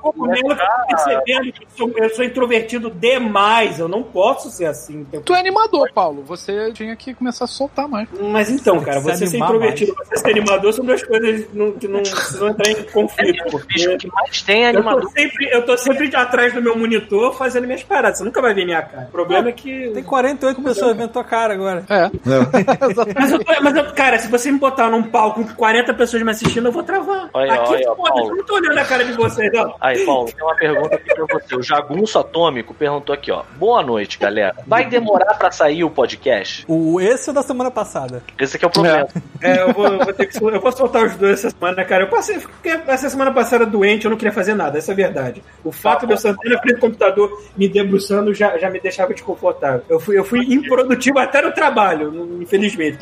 Cogumelo, 0.00 0.52
eu 0.52 0.56
tô 0.56 0.86
percebendo 0.88 1.52
que 1.52 1.64
eu 1.64 1.68
sou, 1.76 1.92
sou 2.14 2.24
introvertido 2.24 2.90
demais. 2.90 3.78
Eu 3.78 3.88
não 3.88 4.02
posso 4.02 4.50
ser 4.50 4.66
assim. 4.66 5.04
Tu 5.24 5.34
é 5.34 5.38
animador, 5.40 5.90
Paulo. 5.92 6.22
Você 6.24 6.72
tinha 6.72 6.94
que 6.96 7.14
começar 7.14 7.44
a 7.44 7.48
soltar 7.48 7.88
mais. 7.88 8.08
Mas 8.20 8.50
então, 8.50 8.80
cara, 8.80 9.00
você 9.00 9.26
ser 9.26 9.36
introvertido 9.38 9.92
e 9.92 9.94
você 10.06 10.16
ser 10.16 10.30
animador 10.30 10.72
são 10.72 10.84
duas 10.84 11.02
coisas 11.02 11.46
não- 11.58 11.72
que 11.72 11.88
não 11.88 12.00
precisam 12.00 12.48
entrar 12.48 12.70
em 12.70 12.82
conflito. 12.84 13.56
O 13.56 13.58
bicho 13.66 13.90
Porque 13.90 13.96
que 13.98 14.08
mais 14.12 14.42
tem 14.42 14.64
é 14.64 14.66
eu 14.72 14.78
animador. 14.78 15.02
tô, 15.02 15.08
sempre, 15.10 15.48
eu 15.50 15.66
tô 15.66 15.76
sempre 15.76 16.16
atrás 16.16 16.52
do 16.54 16.62
meu 16.62 16.76
monitor 16.78 17.34
fazendo 17.34 17.66
minhas 17.66 17.82
paradas. 17.82 18.18
Você 18.18 18.24
nunca 18.24 18.40
vai 18.40 18.54
ver 18.54 18.64
minha 18.64 18.80
cara. 18.82 19.06
O 19.08 19.12
problema 19.12 19.48
é 19.48 19.52
que. 19.52 19.90
Tem 19.92 20.02
48 20.02 20.62
pessoas 20.62 20.96
vendo 20.96 21.10
tua 21.10 21.24
cara 21.24 21.54
agora. 21.54 21.84
É. 21.88 22.10
Mas, 23.18 23.32
eu, 23.32 23.38
tô- 23.44 23.62
mas 23.62 23.76
eu- 23.76 23.92
cara, 23.92 24.18
se 24.18 24.28
você 24.28 24.50
me 24.50 24.58
botar 24.58 24.90
num 24.90 25.02
palco 25.02 25.44
com 25.44 25.54
40 25.54 25.92
pessoas 25.94 26.22
me 26.22 26.30
assistindo, 26.30 26.66
eu 26.66 26.72
vou 26.72 26.82
travar. 26.82 27.28
Olha, 27.34 27.52
Aqui, 27.54 27.72
olha, 27.74 27.86
foda, 27.96 28.10
Paulo. 28.12 28.30
eu 28.30 28.36
não 28.36 28.44
tô 28.44 28.54
olhando 28.54 28.78
a 28.78 28.84
cara 28.84 29.04
de 29.04 29.12
vocês, 29.12 29.50
não. 29.52 29.74
Aí, 29.80 30.04
Paulo, 30.04 30.30
tem 30.32 30.44
uma 30.44 30.54
pergunta 30.56 30.94
aqui 30.94 31.14
pra 31.14 31.26
você. 31.32 31.56
O 31.56 31.62
Jagunço 31.62 32.18
Atômico 32.18 32.74
perguntou 32.74 33.14
aqui, 33.14 33.30
ó. 33.32 33.42
Boa 33.56 33.82
noite, 33.82 34.18
galera. 34.18 34.54
Vai 34.66 34.84
demorar 34.88 35.34
pra 35.34 35.50
sair 35.50 35.84
o 35.84 35.90
podcast? 35.90 36.64
O, 36.68 37.00
esse 37.00 37.30
é 37.30 37.32
da 37.32 37.42
semana 37.42 37.70
passada. 37.70 38.22
Esse 38.38 38.56
aqui 38.56 38.64
é 38.64 38.68
o 38.68 38.70
problema. 38.70 39.08
É, 39.40 39.62
eu 39.62 39.72
vou, 39.72 39.86
eu 39.86 39.98
vou 39.98 40.12
ter 40.12 40.26
que 40.26 40.38
eu 40.42 40.60
vou 40.60 40.72
soltar 40.72 41.04
os 41.04 41.16
dois 41.16 41.40
essa 41.48 41.56
semana, 41.58 41.84
cara. 41.84 42.04
Eu 42.04 42.08
passei, 42.08 42.38
porque 42.38 42.68
essa 42.68 43.08
semana 43.08 43.32
passada 43.32 43.66
doente, 43.66 44.04
eu 44.04 44.10
não 44.10 44.16
queria 44.18 44.32
fazer 44.32 44.54
nada, 44.54 44.78
essa 44.78 44.92
é 44.92 44.94
a 44.94 44.96
verdade. 44.96 45.42
O 45.64 45.72
fato 45.72 46.06
de 46.06 46.12
eu 46.12 46.16
sentar 46.18 46.44
na 46.44 46.58
frente 46.60 46.74
do 46.76 46.80
computador 46.80 47.42
me 47.56 47.68
debruçando 47.68 48.32
já, 48.32 48.56
já 48.58 48.70
me 48.70 48.80
deixava 48.80 49.12
desconfortável. 49.12 49.82
Eu 49.88 49.98
fui, 50.00 50.18
eu 50.18 50.24
fui 50.24 50.40
improdutivo 50.52 51.18
até 51.18 51.42
no 51.42 51.52
trabalho, 51.52 52.38
infelizmente. 52.40 52.98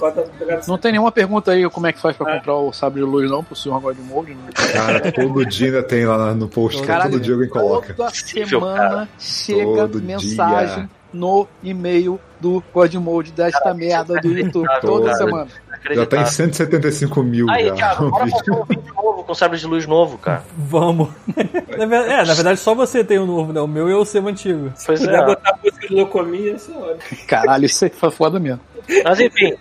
Não 0.66 0.78
tem 0.78 0.92
nenhuma 0.92 1.12
pergunta 1.12 1.52
aí 1.52 1.68
como 1.70 1.86
é 1.86 1.92
que 1.92 2.00
faz 2.00 2.16
pra 2.16 2.36
comprar 2.36 2.54
o 2.54 2.72
sabre 2.72 3.00
de 3.00 3.06
luz, 3.06 3.30
não, 3.30 3.42
pro 3.44 3.54
senhor 3.56 3.80
God 3.80 3.96
Mode. 3.98 4.34
Não. 4.34 4.72
Cara, 4.72 5.12
todo 5.12 5.44
dia 5.44 5.66
ainda 5.68 5.82
tem 5.82 6.06
lá 6.06 6.34
no 6.34 6.48
post, 6.48 6.82
cara, 6.82 7.04
todo 7.04 7.20
dia 7.20 7.34
alguém 7.34 7.48
coloca. 7.48 7.94
toda 7.94 8.10
semana 8.10 9.08
chega 9.18 9.66
Todo 9.86 10.02
mensagem 10.02 10.76
dia. 10.84 10.90
no 11.12 11.46
e-mail 11.62 12.20
do 12.40 12.62
God 12.72 12.94
Mode 12.94 13.32
desta 13.32 13.72
merda 13.74 14.20
do 14.20 14.28
YouTube. 14.28 14.68
Toda 14.80 15.06
Cara. 15.06 15.16
semana. 15.16 15.48
Já 15.90 16.06
tá 16.06 16.20
em 16.22 16.26
175 16.26 17.22
mil 17.22 17.48
Aí, 17.48 17.68
já. 17.68 17.76
cara, 17.76 18.10
bora 18.10 18.28
fazer 18.28 18.50
um 18.50 18.64
vídeo 18.64 18.92
novo 18.94 19.22
com 19.22 19.34
sabre 19.34 19.58
de 19.58 19.66
luz 19.66 19.86
novo, 19.86 20.18
cara. 20.18 20.42
Vamos. 20.56 21.08
É, 21.78 22.24
na 22.24 22.32
verdade 22.32 22.58
só 22.58 22.74
você 22.74 23.04
tem 23.04 23.18
o 23.18 23.26
novo, 23.26 23.52
né? 23.52 23.60
O 23.60 23.66
meu 23.66 23.86
é 23.88 23.94
o 23.94 24.04
seu 24.04 24.26
antigo. 24.26 24.72
Pois 24.86 24.98
Se 24.98 25.04
puder 25.04 25.22
é. 25.22 25.26
botar 25.26 25.58
música 25.62 25.88
de 25.88 25.94
locomia, 25.94 26.52
é 26.52 26.78
ótimo. 26.78 27.18
Caralho, 27.26 27.66
isso 27.66 27.84
aí 27.84 27.90
foi 27.90 28.10
foda 28.10 28.40
mesmo. 28.40 28.60
Mas 29.04 29.20
enfim. 29.20 29.54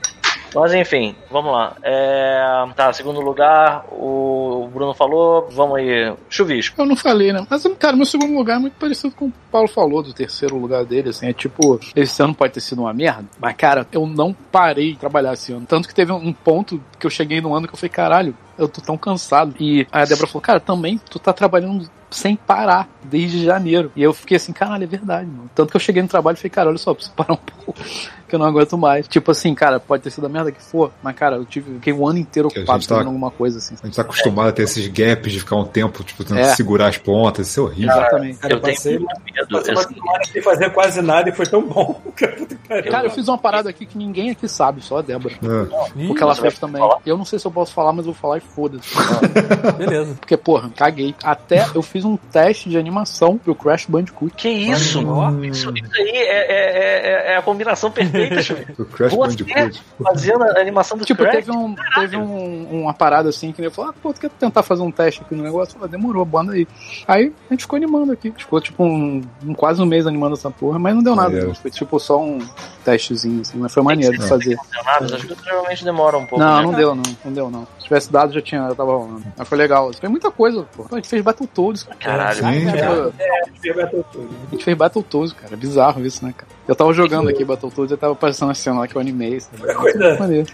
Mas 0.55 0.73
enfim, 0.73 1.15
vamos 1.29 1.51
lá. 1.51 1.75
É, 1.83 2.65
tá, 2.75 2.93
segundo 2.93 3.19
lugar, 3.19 3.85
o 3.91 4.69
Bruno 4.73 4.93
falou, 4.93 5.49
vamos 5.51 5.77
aí, 5.77 6.13
chuvisco. 6.29 6.81
Eu 6.81 6.85
não 6.85 6.95
falei, 6.95 7.33
né? 7.33 7.45
Mas, 7.49 7.63
cara, 7.77 7.95
meu 7.95 8.05
segundo 8.05 8.33
lugar 8.33 8.55
é 8.55 8.59
muito 8.59 8.75
parecido 8.79 9.13
com 9.13 9.25
o 9.25 9.33
Paulo 9.51 9.67
falou 9.67 10.01
do 10.01 10.13
terceiro 10.13 10.57
lugar 10.57 10.85
dele, 10.85 11.09
assim. 11.09 11.27
É 11.27 11.33
tipo, 11.33 11.79
esse 11.95 12.21
ano 12.21 12.33
pode 12.33 12.53
ter 12.53 12.61
sido 12.61 12.81
uma 12.81 12.93
merda, 12.93 13.25
mas, 13.39 13.55
cara, 13.55 13.85
eu 13.91 14.05
não 14.05 14.33
parei 14.33 14.93
de 14.93 14.99
trabalhar 14.99 15.33
esse 15.33 15.51
ano. 15.51 15.65
Tanto 15.65 15.87
que 15.87 15.95
teve 15.95 16.11
um 16.11 16.33
ponto 16.33 16.81
que 17.05 17.07
eu 17.07 17.11
cheguei 17.11 17.39
no 17.39 17.53
ano 17.53 17.67
que 17.67 17.73
eu 17.73 17.77
falei, 17.77 17.89
caralho, 17.91 18.35
eu 18.57 18.67
tô 18.67 18.81
tão 18.81 18.97
cansado. 18.97 19.53
E 19.59 19.85
a 19.91 20.03
Débora 20.05 20.25
falou, 20.27 20.41
cara, 20.41 20.59
também 20.59 20.99
tu 21.09 21.19
tá 21.19 21.31
trabalhando 21.31 21.87
sem 22.09 22.35
parar 22.35 22.87
desde 23.03 23.43
janeiro. 23.43 23.91
E 23.95 24.01
eu 24.01 24.13
fiquei 24.13 24.37
assim, 24.37 24.53
caralho, 24.53 24.83
é 24.83 24.87
verdade, 24.87 25.27
mano. 25.29 25.49
Tanto 25.53 25.69
que 25.71 25.75
eu 25.75 25.81
cheguei 25.81 26.01
no 26.01 26.07
trabalho 26.07 26.35
e 26.35 26.37
falei, 26.37 26.49
cara, 26.49 26.69
olha 26.69 26.77
só, 26.77 26.93
preciso 26.93 27.13
parar 27.15 27.33
um 27.33 27.37
pouco, 27.65 27.73
que 28.27 28.33
eu 28.35 28.39
não 28.39 28.45
aguento 28.45 28.77
mais. 28.77 29.07
Tipo 29.07 29.31
assim, 29.31 29.53
cara, 29.53 29.79
pode 29.79 30.01
ter 30.03 30.09
sido 30.11 30.25
a 30.25 30.29
merda 30.29 30.51
que 30.51 30.61
for, 30.61 30.91
mas, 31.03 31.15
cara, 31.15 31.35
eu 31.35 31.45
tive, 31.45 31.73
fiquei 31.75 31.91
um 31.93 32.07
ano 32.07 32.17
inteiro 32.19 32.47
ocupado 32.47 32.81
tá- 32.87 32.95
fazendo 32.95 33.07
alguma 33.07 33.29
coisa 33.31 33.57
assim. 33.57 33.75
A 33.83 33.85
gente 33.85 33.95
tá 33.95 34.01
acostumado 34.03 34.47
a 34.47 34.51
ter 34.51 34.63
esses 34.63 34.87
gaps 34.87 35.31
de 35.33 35.39
ficar 35.41 35.57
um 35.57 35.65
tempo, 35.65 36.03
tipo, 36.03 36.23
tentando 36.23 36.39
É. 36.39 36.55
segurar 36.55 36.87
as 36.87 36.97
pontas, 36.97 37.47
isso 37.49 37.59
é 37.59 37.63
horrível. 37.63 37.91
Exatamente. 37.91 38.37
Cara, 38.39 38.53
eu 38.53 38.57
eu 38.57 38.61
passei, 38.61 38.97
tenho 38.97 39.05
muito 39.05 39.21
medo. 39.35 39.47
passei 39.49 39.73
uma 39.73 39.83
semana 39.83 40.23
sem 40.31 40.41
fazer 40.41 40.69
quase 40.71 41.01
nada 41.01 41.29
e 41.29 41.33
foi 41.33 41.45
tão 41.45 41.67
bom. 41.67 42.01
Cara, 42.89 43.05
eu 43.07 43.11
fiz 43.11 43.27
uma 43.27 43.37
parada 43.37 43.69
aqui 43.69 43.85
que 43.85 43.97
ninguém 43.97 44.29
aqui 44.31 44.47
sabe, 44.47 44.81
só 44.81 44.99
a 44.99 45.01
Débora. 45.01 45.35
É. 45.35 46.01
Ih, 46.01 46.07
Porque 46.07 46.23
ela 46.23 46.33
fez 46.35 46.57
também. 46.57 46.81
Eu 47.05 47.17
não 47.17 47.25
sei 47.25 47.39
se 47.39 47.45
eu 47.47 47.51
posso 47.51 47.73
falar, 47.73 47.91
mas 47.93 48.05
eu 48.05 48.11
vou 48.13 48.21
falar 48.21 48.37
e 48.37 48.41
foda-se. 48.41 48.93
beleza. 49.77 50.15
Porque, 50.19 50.37
porra, 50.37 50.69
caguei. 50.75 51.15
Até 51.23 51.65
eu 51.73 51.81
fiz 51.81 52.05
um 52.05 52.15
teste 52.17 52.69
de 52.69 52.77
animação 52.77 53.37
pro 53.37 53.55
Crash 53.55 53.85
Bandicoot. 53.87 54.33
Que 54.35 54.49
isso? 54.49 54.99
Isso, 55.43 55.71
isso 55.75 55.91
aí 55.95 56.09
é, 56.09 56.51
é- 56.51 57.31
é- 57.31 57.33
é 57.33 57.37
a 57.37 57.41
combinação 57.41 57.91
perfeita. 57.91 58.35
O 58.77 58.85
Crash 58.85 59.11
Você 59.13 59.43
Bandicoot. 59.43 59.81
fazendo 60.03 60.43
a 60.43 60.59
animação 60.59 60.97
do 60.97 61.05
Tipo, 61.05 61.23
Crash. 61.23 61.35
teve, 61.35 61.51
um, 61.51 61.75
teve 61.95 62.17
um, 62.17 62.81
uma 62.83 62.93
parada 62.93 63.29
assim 63.29 63.51
que 63.51 63.61
ele 63.61 63.69
falou: 63.69 63.91
ah, 63.91 63.95
pô, 64.01 64.13
tu 64.13 64.19
quer 64.21 64.29
tentar 64.29 64.63
fazer 64.63 64.81
um 64.81 64.91
teste 64.91 65.21
aqui 65.21 65.35
no 65.35 65.43
negócio? 65.43 65.75
Eu 65.75 65.79
falei, 65.79 65.91
demorou, 65.91 66.25
bota 66.25 66.51
aí. 66.51 66.67
Aí 67.07 67.33
a 67.49 67.53
gente 67.53 67.61
ficou 67.61 67.77
animando 67.77 68.11
aqui. 68.11 68.31
Ficou 68.37 68.59
tipo 68.61 68.83
um, 68.83 69.21
um- 69.45 69.53
quase 69.53 69.81
um 69.81 69.85
mês 69.85 70.05
animando 70.07 70.33
essa 70.35 70.49
porra, 70.51 70.77
mas 70.79 70.93
não 70.95 71.03
deu 71.03 71.15
nada. 71.15 71.37
É. 71.37 71.43
não. 71.45 71.55
Foi 71.55 71.71
tipo 71.71 71.99
só 71.99 72.19
um 72.21 72.39
testezinho, 72.83 73.41
assim, 73.41 73.57
mas 73.57 73.73
foi 73.73 73.81
maneiro 73.83 74.17
de 74.17 74.27
fazer. 74.27 74.57
As 74.85 74.97
coisas 75.09 75.37
geralmente 75.43 75.83
demoram 75.83 76.19
um 76.19 76.25
pouco. 76.25 76.43
Não, 76.43 76.57
né? 76.57 76.63
não 76.63 76.71
deu, 76.75 76.95
não. 76.95 77.03
Não 77.25 77.33
deu, 77.33 77.49
não. 77.51 77.67
Se 77.79 77.85
tivesse 77.85 78.11
dado, 78.11 78.33
já 78.33 78.41
tinha, 78.41 78.67
já 78.69 78.75
tava 78.75 78.95
rolando. 78.95 79.23
Mas 79.37 79.47
foi 79.47 79.57
legal. 79.57 79.91
Foi 79.93 80.09
muita 80.09 80.29
coisa, 80.31 80.65
pô. 80.75 80.85
A 80.91 80.95
gente 80.95 81.07
fez 81.07 81.21
Battletoads, 81.21 81.83
cara. 81.83 81.97
Caralho. 81.97 82.35
Sim, 82.37 82.65
Tipo, 82.65 82.77
cara. 82.77 83.13
A 84.47 84.51
gente 84.51 84.63
fez 84.63 84.77
Battletoads, 84.77 85.33
cara. 85.33 85.55
Bizarro 85.55 86.05
isso, 86.05 86.23
né, 86.25 86.33
cara? 86.35 86.51
Eu 86.67 86.75
tava 86.75 86.93
jogando 86.93 87.29
aqui 87.29 87.43
Battletoads 87.45 87.91
e 87.93 87.97
tava 87.97 88.13
aparecendo 88.13 88.51
a 88.51 88.55
cena 88.55 88.79
lá 88.79 88.87
que 88.87 88.95
eu 88.95 89.01
animei. 89.01 89.39
Sabe? 89.39 89.73
Coisa. 89.73 90.17
Maneiro. 90.19 90.47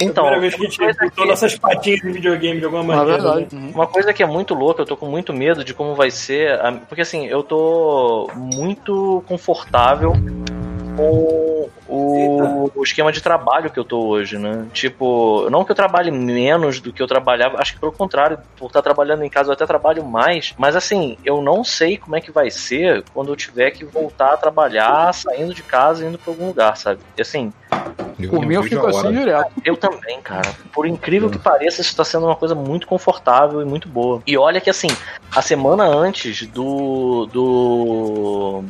Então, 0.00 0.26
Primeira 0.26 0.40
vez 0.40 0.54
que 0.54 0.60
a 0.60 0.64
gente 0.68 0.78
coisa 0.78 0.98
botou 1.02 1.24
que- 1.24 1.30
nossas 1.30 1.58
patinhas 1.58 2.04
em 2.04 2.12
videogame 2.12 2.60
de 2.60 2.64
alguma 2.66 2.84
Na 2.84 2.96
maneira. 3.02 3.20
verdade. 3.20 3.48
né? 3.56 3.62
Uhum. 3.66 3.70
Uma 3.74 3.86
coisa 3.88 4.12
que 4.12 4.22
é 4.22 4.26
muito 4.26 4.54
louca, 4.54 4.82
eu 4.82 4.86
tô 4.86 4.96
com 4.96 5.06
muito 5.06 5.32
medo 5.32 5.64
de 5.64 5.74
como 5.74 5.96
vai 5.96 6.08
ser. 6.12 6.52
a- 6.60 6.70
Porque 6.88 7.00
assim, 7.02 7.26
eu 7.26 7.42
tô 7.42 8.30
muito 8.36 9.24
confortável 9.26 10.12
com 10.98 11.70
o, 11.88 12.70
o 12.74 12.82
esquema 12.82 13.12
de 13.12 13.22
trabalho 13.22 13.70
que 13.70 13.78
eu 13.78 13.84
tô 13.84 14.00
hoje, 14.04 14.36
né? 14.36 14.66
Tipo, 14.72 15.48
não 15.48 15.64
que 15.64 15.70
eu 15.70 15.76
trabalhe 15.76 16.10
menos 16.10 16.80
do 16.80 16.92
que 16.92 17.00
eu 17.00 17.06
trabalhava, 17.06 17.60
acho 17.60 17.74
que 17.74 17.80
pelo 17.80 17.92
contrário, 17.92 18.38
por 18.56 18.66
estar 18.66 18.82
trabalhando 18.82 19.22
em 19.22 19.30
casa 19.30 19.48
eu 19.48 19.52
até 19.52 19.64
trabalho 19.64 20.04
mais, 20.04 20.54
mas 20.58 20.74
assim, 20.74 21.16
eu 21.24 21.40
não 21.40 21.62
sei 21.62 21.96
como 21.96 22.16
é 22.16 22.20
que 22.20 22.32
vai 22.32 22.50
ser 22.50 23.04
quando 23.14 23.30
eu 23.30 23.36
tiver 23.36 23.70
que 23.70 23.84
voltar 23.84 24.32
a 24.34 24.36
trabalhar 24.36 25.14
saindo 25.14 25.54
de 25.54 25.62
casa 25.62 26.04
e 26.04 26.08
indo 26.08 26.18
pra 26.18 26.32
algum 26.32 26.48
lugar, 26.48 26.76
sabe? 26.76 27.00
E 27.16 27.22
assim, 27.22 27.52
Por 28.28 28.44
mim 28.44 28.54
eu 28.54 28.62
fico 28.64 28.86
assim 28.86 29.12
direto. 29.12 29.52
eu 29.64 29.76
também, 29.76 30.20
cara. 30.20 30.50
Por 30.72 30.86
incrível 30.86 31.30
que 31.30 31.38
pareça, 31.38 31.80
isso 31.80 31.94
tá 31.94 32.04
sendo 32.04 32.26
uma 32.26 32.34
coisa 32.36 32.54
muito 32.54 32.86
confortável 32.86 33.62
e 33.62 33.64
muito 33.64 33.88
boa. 33.88 34.20
E 34.26 34.36
olha 34.36 34.60
que 34.60 34.68
assim, 34.68 34.88
a 35.34 35.40
semana 35.40 35.84
antes 35.84 36.44
do. 36.46 37.26
do. 37.26 38.64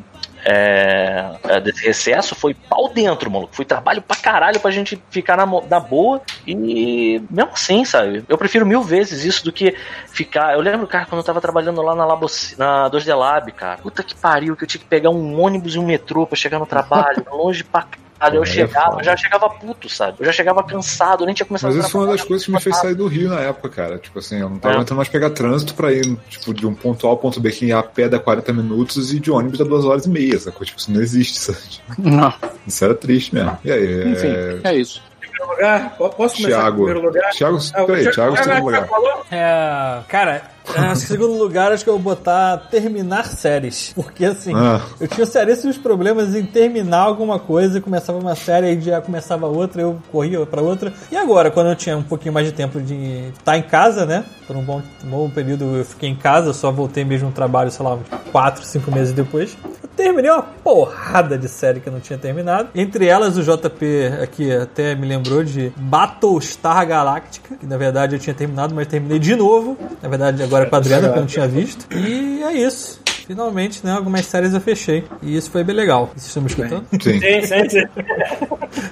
É, 0.50 1.30
é, 1.44 1.60
desse 1.60 1.86
recesso 1.86 2.34
foi 2.34 2.54
pau 2.54 2.88
dentro, 2.88 3.30
maluco. 3.30 3.54
Foi 3.54 3.66
trabalho 3.66 4.00
pra 4.00 4.16
caralho 4.16 4.58
pra 4.58 4.70
gente 4.70 4.98
ficar 5.10 5.36
na, 5.36 5.44
na 5.44 5.78
boa. 5.78 6.22
E 6.46 7.22
mesmo 7.30 7.52
assim, 7.52 7.84
sabe? 7.84 8.24
Eu 8.26 8.38
prefiro 8.38 8.64
mil 8.64 8.82
vezes 8.82 9.24
isso 9.24 9.44
do 9.44 9.52
que 9.52 9.76
ficar. 10.06 10.54
Eu 10.54 10.62
lembro, 10.62 10.86
cara, 10.86 11.04
quando 11.04 11.18
eu 11.18 11.24
tava 11.24 11.38
trabalhando 11.38 11.82
lá 11.82 11.94
na, 11.94 12.06
Laboci, 12.06 12.58
na 12.58 12.88
2D 12.88 13.14
Lab, 13.14 13.52
cara. 13.52 13.76
Puta 13.82 14.02
que 14.02 14.14
pariu, 14.14 14.56
que 14.56 14.64
eu 14.64 14.68
tinha 14.68 14.80
que 14.80 14.86
pegar 14.86 15.10
um 15.10 15.38
ônibus 15.38 15.74
e 15.74 15.78
um 15.78 15.84
metrô 15.84 16.26
pra 16.26 16.34
chegar 16.34 16.58
no 16.58 16.66
trabalho, 16.66 17.22
longe 17.30 17.62
pra 17.62 17.86
caralho. 18.18 18.38
Eu 18.38 18.42
É, 18.42 18.46
chegava, 18.46 19.00
eu 19.00 19.04
já 19.04 19.16
chegava 19.16 19.48
puto, 19.50 19.88
sabe? 19.88 20.16
Eu 20.20 20.26
já 20.26 20.32
chegava 20.32 20.62
cansado, 20.62 21.22
eu 21.22 21.26
nem 21.26 21.34
tinha 21.34 21.46
começado 21.46 21.70
Mas 21.70 21.78
a 21.78 21.80
isso 21.82 21.90
foi 21.90 22.00
uma 22.02 22.12
das 22.12 22.22
coisas 22.22 22.44
que 22.46 22.52
me 22.52 22.60
fez 22.60 22.76
sair 22.76 22.94
do 22.94 23.06
Rio 23.06 23.28
na 23.30 23.40
época, 23.40 23.68
cara. 23.68 23.98
Tipo 23.98 24.18
assim, 24.18 24.40
eu 24.40 24.48
não 24.50 24.58
tava 24.58 24.74
É. 24.74 24.76
aguentando 24.76 24.96
mais 24.96 25.08
pegar 25.08 25.30
trânsito 25.30 25.74
pra 25.74 25.92
ir, 25.92 26.16
tipo, 26.28 26.52
de 26.54 26.66
um 26.66 26.74
ponto 26.74 27.06
A 27.06 27.10
ao 27.10 27.16
ponto 27.16 27.40
B, 27.40 27.50
que 27.50 27.66
ia 27.66 27.78
a 27.78 27.82
pé 27.82 28.08
dá 28.08 28.18
40 28.18 28.52
minutos 28.52 29.12
e 29.12 29.20
de 29.20 29.30
ônibus 29.30 29.58
dá 29.58 29.64
2 29.64 29.84
horas 29.84 30.06
e 30.06 30.10
meia, 30.10 30.38
sacou? 30.38 30.64
Tipo, 30.66 30.78
isso 30.78 30.90
não 30.92 31.00
existe, 31.00 31.38
sabe? 31.40 31.58
Não. 31.98 32.32
Isso 32.66 32.84
era 32.84 32.94
triste 32.94 33.34
mesmo. 33.34 33.56
E 33.64 33.70
aí, 33.72 34.08
Enfim, 34.12 34.28
é... 34.28 34.60
é 34.70 34.74
isso. 34.76 35.02
Primeiro 35.20 35.48
lugar, 35.54 35.96
po- 35.96 36.08
posso 36.10 36.36
começar 36.36 36.56
Thiago. 36.62 36.76
primeiro 36.84 37.02
lugar? 37.06 37.30
Thiago, 37.30 37.58
Ah, 37.74 37.82
o 37.82 37.86
peraí, 37.86 38.02
Thiago- 38.02 38.14
Thiago, 38.14 38.32
Ah, 38.34 38.42
segundo 38.42 38.54
já 38.56 38.60
lugar. 38.64 38.88
falou? 38.88 39.24
É, 39.30 40.00
cara, 40.08 40.32
acho 40.34 40.42
que 40.42 40.57
em 40.76 40.94
segundo 40.96 41.34
lugar 41.38 41.72
acho 41.72 41.84
que 41.84 41.90
eu 41.90 41.94
vou 41.98 42.02
botar 42.14 42.56
terminar 42.70 43.26
séries. 43.26 43.92
Porque 43.94 44.24
assim, 44.24 44.52
Ah. 44.54 44.80
eu 45.00 45.08
tinha 45.08 45.26
seríssimos 45.26 45.76
problemas 45.78 46.34
em 46.34 46.44
terminar 46.44 47.00
alguma 47.00 47.38
coisa, 47.38 47.80
começava 47.80 48.18
uma 48.18 48.34
série, 48.34 48.66
aí 48.66 48.80
já 48.80 49.00
começava 49.00 49.46
outra, 49.46 49.82
eu 49.82 49.98
corria 50.12 50.44
pra 50.46 50.60
outra. 50.60 50.92
E 51.10 51.16
agora, 51.16 51.50
quando 51.50 51.68
eu 51.70 51.76
tinha 51.76 51.96
um 51.96 52.02
pouquinho 52.02 52.32
mais 52.34 52.46
de 52.46 52.52
tempo 52.52 52.80
de 52.80 53.28
estar 53.38 53.56
em 53.56 53.62
casa, 53.62 54.04
né? 54.06 54.24
Por 54.46 54.56
um 54.56 54.62
bom, 54.62 54.82
um 55.04 55.08
bom 55.10 55.30
período 55.30 55.76
eu 55.76 55.84
fiquei 55.84 56.08
em 56.08 56.16
casa, 56.16 56.48
eu 56.48 56.54
só 56.54 56.70
voltei 56.70 57.04
mesmo 57.04 57.28
no 57.28 57.32
trabalho, 57.34 57.70
sei 57.70 57.84
lá, 57.84 57.94
uns 57.94 58.06
4, 58.32 58.64
5 58.64 58.90
meses 58.90 59.12
depois. 59.12 59.56
terminei 59.96 60.30
uma 60.30 60.42
porrada 60.42 61.36
de 61.36 61.48
série 61.48 61.80
que 61.80 61.88
eu 61.88 61.92
não 61.92 61.98
tinha 61.98 62.16
terminado. 62.16 62.68
Entre 62.72 63.06
elas, 63.06 63.36
o 63.36 63.42
JP 63.42 63.84
aqui 64.22 64.52
até 64.54 64.94
me 64.94 65.04
lembrou 65.06 65.42
de 65.42 65.72
Battlestar 65.76 66.86
Galactica, 66.86 67.56
que 67.56 67.66
na 67.66 67.76
verdade 67.76 68.14
eu 68.14 68.18
tinha 68.20 68.32
terminado, 68.32 68.74
mas 68.74 68.86
terminei 68.86 69.18
de 69.18 69.34
novo. 69.34 69.76
Na 70.00 70.08
verdade, 70.08 70.40
agora 70.42 70.57
com 70.66 70.74
a 70.76 70.78
Adriana, 70.78 71.08
que 71.10 71.16
eu 71.16 71.20
não 71.20 71.26
tinha 71.26 71.46
visto. 71.48 71.86
E 71.94 72.42
é 72.42 72.52
isso. 72.52 73.00
Finalmente, 73.26 73.84
né? 73.84 73.92
Algumas 73.92 74.24
séries 74.24 74.54
eu 74.54 74.60
fechei. 74.60 75.04
E 75.22 75.36
isso 75.36 75.50
foi 75.50 75.62
bem 75.62 75.76
legal. 75.76 76.06
Vocês 76.14 76.26
estão 76.28 76.42
me 76.42 76.48
escutando? 76.48 76.86
Sim. 77.02 77.20
Sim, 77.20 77.42
sim, 77.42 77.68
sim. 77.68 77.82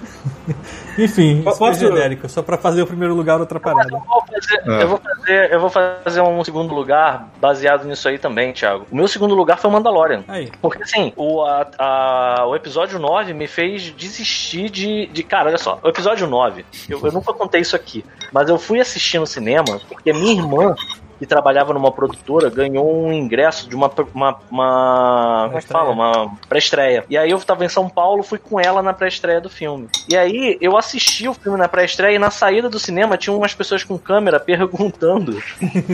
Enfim, 0.98 1.42
isso 1.46 1.56
foi 1.58 1.74
genérico, 1.74 2.26
só 2.28 2.40
pra 2.40 2.56
fazer 2.56 2.80
o 2.80 2.86
primeiro 2.86 3.14
lugar 3.14 3.38
outra 3.38 3.60
parada. 3.60 3.90
Eu 3.92 3.98
vou, 4.00 4.26
fazer, 4.26 4.62
É. 4.70 4.82
eu, 4.82 4.88
vou 4.88 4.98
fazer, 4.98 5.52
eu 5.52 5.60
vou 5.60 5.70
fazer 5.70 6.20
um 6.22 6.42
segundo 6.44 6.74
lugar 6.74 7.28
baseado 7.38 7.84
nisso 7.84 8.08
aí 8.08 8.18
também, 8.18 8.52
Thiago. 8.52 8.86
O 8.90 8.96
meu 8.96 9.06
segundo 9.06 9.34
lugar 9.34 9.58
foi 9.58 9.68
o 9.68 9.72
Mandalorian. 9.72 10.24
Aí. 10.26 10.50
Porque 10.62 10.82
assim, 10.82 11.12
o, 11.16 11.42
a- 11.42 11.66
a- 11.78 12.46
o 12.46 12.56
episódio 12.56 12.98
9 12.98 13.34
me 13.34 13.46
fez 13.46 13.82
desistir 13.94 14.70
de. 14.70 15.06
de 15.08 15.22
cara, 15.22 15.48
olha 15.48 15.58
só, 15.58 15.78
o 15.82 15.88
episódio 15.88 16.26
9, 16.26 16.64
eu, 16.88 16.98
eu 17.04 17.12
nunca 17.12 17.32
contei 17.34 17.60
isso 17.60 17.76
aqui, 17.76 18.02
mas 18.32 18.48
eu 18.48 18.58
fui 18.58 18.80
assistir 18.80 19.18
no 19.18 19.26
cinema 19.26 19.78
porque 19.88 20.12
minha 20.14 20.32
irmã, 20.32 20.74
que 21.18 21.26
trabalhava 21.26 21.72
numa 21.72 21.90
produtora, 21.90 22.50
ganhou 22.50 23.04
um 23.04 23.12
ingresso 23.12 23.68
de 23.68 23.74
uma. 23.74 23.90
uma, 24.14 24.38
uma 24.50 25.44
como 25.46 25.58
é 25.58 25.60
que 25.60 25.68
fala? 25.68 25.90
Uma 25.90 26.36
pré-estreia. 26.48 27.04
E 27.08 27.16
aí 27.16 27.30
eu 27.30 27.38
tava 27.40 27.64
em 27.64 27.68
São 27.68 27.88
Paulo, 27.88 28.22
fui 28.22 28.38
com 28.38 28.60
ela 28.60 28.82
na 28.82 28.92
pré-estreia 28.92 29.40
do 29.40 29.48
filme. 29.48 29.88
E 30.08 30.16
aí 30.16 30.58
eu 30.60 30.76
assisti 30.76 31.28
o 31.28 31.34
filme 31.34 31.58
na 31.58 31.68
pré-estreia 31.68 32.16
e 32.16 32.18
na 32.18 32.30
saída 32.30 32.68
do 32.68 32.78
cinema 32.78 33.16
tinha 33.16 33.34
umas 33.34 33.54
pessoas 33.54 33.84
com 33.84 33.98
câmera 33.98 34.38
perguntando. 34.40 35.42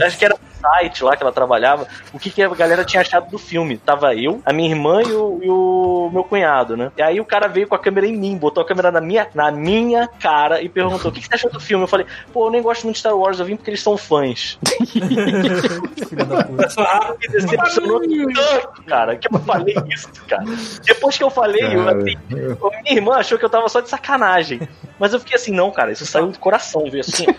acho 0.05 0.18
que 0.18 0.25
era 0.25 0.34
um 0.34 0.60
site 0.60 1.05
lá 1.05 1.17
que 1.17 1.23
ela 1.23 1.33
trabalhava, 1.33 1.86
o 2.12 2.18
que, 2.18 2.31
que 2.31 2.42
a 2.42 2.49
galera 2.49 2.84
tinha 2.84 3.01
achado 3.01 3.31
do 3.31 3.39
filme. 3.39 3.76
Tava 3.78 4.15
eu, 4.15 4.41
a 4.44 4.52
minha 4.52 4.70
irmã 4.70 5.02
e 5.02 5.12
o, 5.12 5.41
e 5.42 5.51
o 5.51 6.10
meu 6.12 6.25
cunhado, 6.25 6.76
né? 6.76 6.92
E 6.97 7.02
aí 7.02 7.20
o 7.20 7.25
cara 7.25 7.49
veio 7.49 7.67
com 7.67 7.75
a 7.75 7.78
câmera 7.78 8.07
em 8.07 8.17
mim, 8.17 8.36
botou 8.36 8.62
a 8.62 8.67
câmera 8.67 8.91
na 8.91 9.01
minha, 9.01 9.28
na 9.34 9.51
minha 9.51 10.09
cara 10.20 10.62
e 10.62 10.68
perguntou: 10.68 11.10
o 11.10 11.15
que, 11.15 11.20
que 11.20 11.26
você 11.26 11.34
achou 11.34 11.51
do 11.51 11.60
filme? 11.60 11.84
Eu 11.84 11.89
falei, 11.89 12.07
pô, 12.33 12.47
eu 12.47 12.51
nem 12.51 12.62
gosto 12.62 12.84
muito 12.84 12.94
de 12.94 13.01
Star 13.01 13.17
Wars, 13.17 13.39
eu 13.39 13.44
vim 13.44 13.57
porque 13.57 13.70
eles 13.70 13.83
são 13.83 13.97
fãs. 13.97 14.59
Filha 15.15 16.25
da 16.25 16.45
puta. 16.45 16.83
Rápido. 16.83 17.19
Me 17.21 17.29
decepcionou 17.41 18.01
tanto, 18.01 18.83
cara, 18.85 19.17
que 19.17 19.29
eu 19.33 19.39
falei 19.41 19.75
isso, 19.89 20.09
cara. 20.29 20.45
Depois 20.85 21.17
que 21.17 21.25
eu 21.25 21.31
falei, 21.31 21.63
eu, 21.75 21.89
assim, 21.89 22.17
minha 22.29 22.97
irmã 22.97 23.17
achou 23.17 23.39
que 23.39 23.45
eu 23.45 23.51
tava 23.51 23.69
só 23.69 23.81
de 23.81 23.89
sacanagem. 23.89 24.69
Mas 24.99 25.13
eu 25.13 25.21
fiquei 25.21 25.37
assim, 25.37 25.53
não, 25.53 25.71
cara, 25.71 25.93
isso 25.93 26.07
saiu 26.07 26.29
do 26.29 26.39
coração, 26.39 26.91
veio 26.91 27.01
assim. 27.01 27.27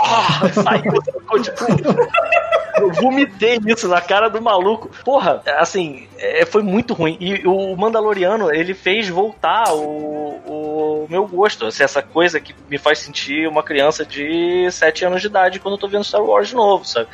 Ah, 0.00 0.48
saiu, 0.52 1.02
ficou 1.02 1.40
tipo. 1.42 1.64
Eu 2.80 2.92
vomitei 2.92 3.58
isso 3.66 3.88
na 3.88 4.00
cara 4.00 4.28
do 4.28 4.40
maluco. 4.40 4.90
Porra, 5.04 5.42
assim, 5.58 6.08
é, 6.16 6.44
foi 6.46 6.62
muito 6.62 6.94
ruim. 6.94 7.16
E 7.20 7.46
o 7.46 7.76
Mandaloriano, 7.76 8.52
ele 8.52 8.74
fez 8.74 9.08
voltar 9.08 9.72
o, 9.72 10.40
o 10.46 11.06
meu 11.08 11.26
gosto. 11.26 11.66
Assim, 11.66 11.82
essa 11.82 12.02
coisa 12.02 12.40
que 12.40 12.54
me 12.68 12.78
faz 12.78 12.98
sentir 12.98 13.48
uma 13.48 13.62
criança 13.62 14.04
de 14.04 14.70
7 14.70 15.04
anos 15.04 15.20
de 15.20 15.26
idade 15.26 15.60
quando 15.60 15.74
eu 15.74 15.78
tô 15.78 15.88
vendo 15.88 16.04
Star 16.04 16.22
Wars 16.22 16.48
de 16.48 16.54
novo, 16.54 16.84
sabe? 16.84 17.08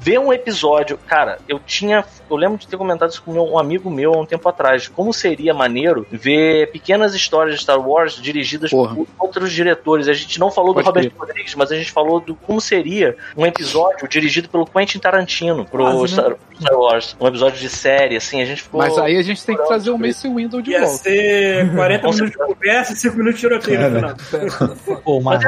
Ver 0.00 0.18
um 0.18 0.32
episódio, 0.32 0.96
cara, 1.06 1.38
eu 1.48 1.58
tinha. 1.58 2.04
Eu 2.30 2.36
lembro 2.36 2.56
de 2.58 2.66
ter 2.68 2.76
comentado 2.76 3.10
isso 3.10 3.22
com 3.22 3.32
meu- 3.32 3.44
um 3.46 3.58
amigo 3.58 3.90
meu 3.90 4.14
há 4.14 4.18
um 4.18 4.26
tempo 4.26 4.48
atrás. 4.48 4.86
Como 4.86 5.12
seria 5.12 5.52
maneiro 5.54 6.06
ver 6.10 6.70
pequenas 6.70 7.14
histórias 7.14 7.56
de 7.56 7.62
Star 7.62 7.80
Wars 7.80 8.14
dirigidas 8.20 8.70
Porra. 8.70 8.94
por 8.94 9.06
outros 9.18 9.50
diretores. 9.52 10.06
A 10.08 10.12
gente 10.12 10.38
não 10.38 10.50
falou 10.50 10.72
Pode 10.74 10.84
do 10.84 10.88
Robert. 10.88 11.12
Rodrigues, 11.18 11.54
mas 11.54 11.72
a 11.72 11.76
gente 11.76 11.90
falou 11.90 12.20
do 12.20 12.34
como 12.34 12.60
seria 12.60 13.16
um 13.36 13.44
episódio 13.46 14.06
dirigido 14.08 14.48
pelo 14.48 14.66
Quentin 14.66 14.98
Tarantino 14.98 15.64
pro 15.64 15.84
Quase, 15.84 15.98
né? 16.00 16.06
Star, 16.22 16.36
Star 16.60 16.78
Wars. 16.78 17.16
Um 17.20 17.26
episódio 17.26 17.58
de 17.58 17.68
série, 17.68 18.16
assim, 18.16 18.40
a 18.40 18.44
gente 18.44 18.62
ficou. 18.62 18.78
Mas 18.80 18.96
aí 18.98 19.16
a 19.16 19.22
gente 19.22 19.44
tem 19.44 19.56
que 19.56 19.66
trazer 19.66 19.90
o 19.90 19.98
Mace 19.98 20.28
Window 20.28 20.60
de 20.62 20.70
Ia 20.72 20.80
volta. 20.82 20.96
ser 20.98 21.74
40 21.74 22.04
Com 22.06 22.12
minutos 22.12 22.30
de 22.30 22.38
conversa 22.46 22.92
e 22.92 22.96
5 22.96 23.16
minutos 23.16 23.40
de 23.40 23.48
tiroteio 23.48 23.80
no 23.90 23.96
final. 23.96 24.98
Pô, 25.02 25.18
uma 25.18 25.36
de 25.38 25.46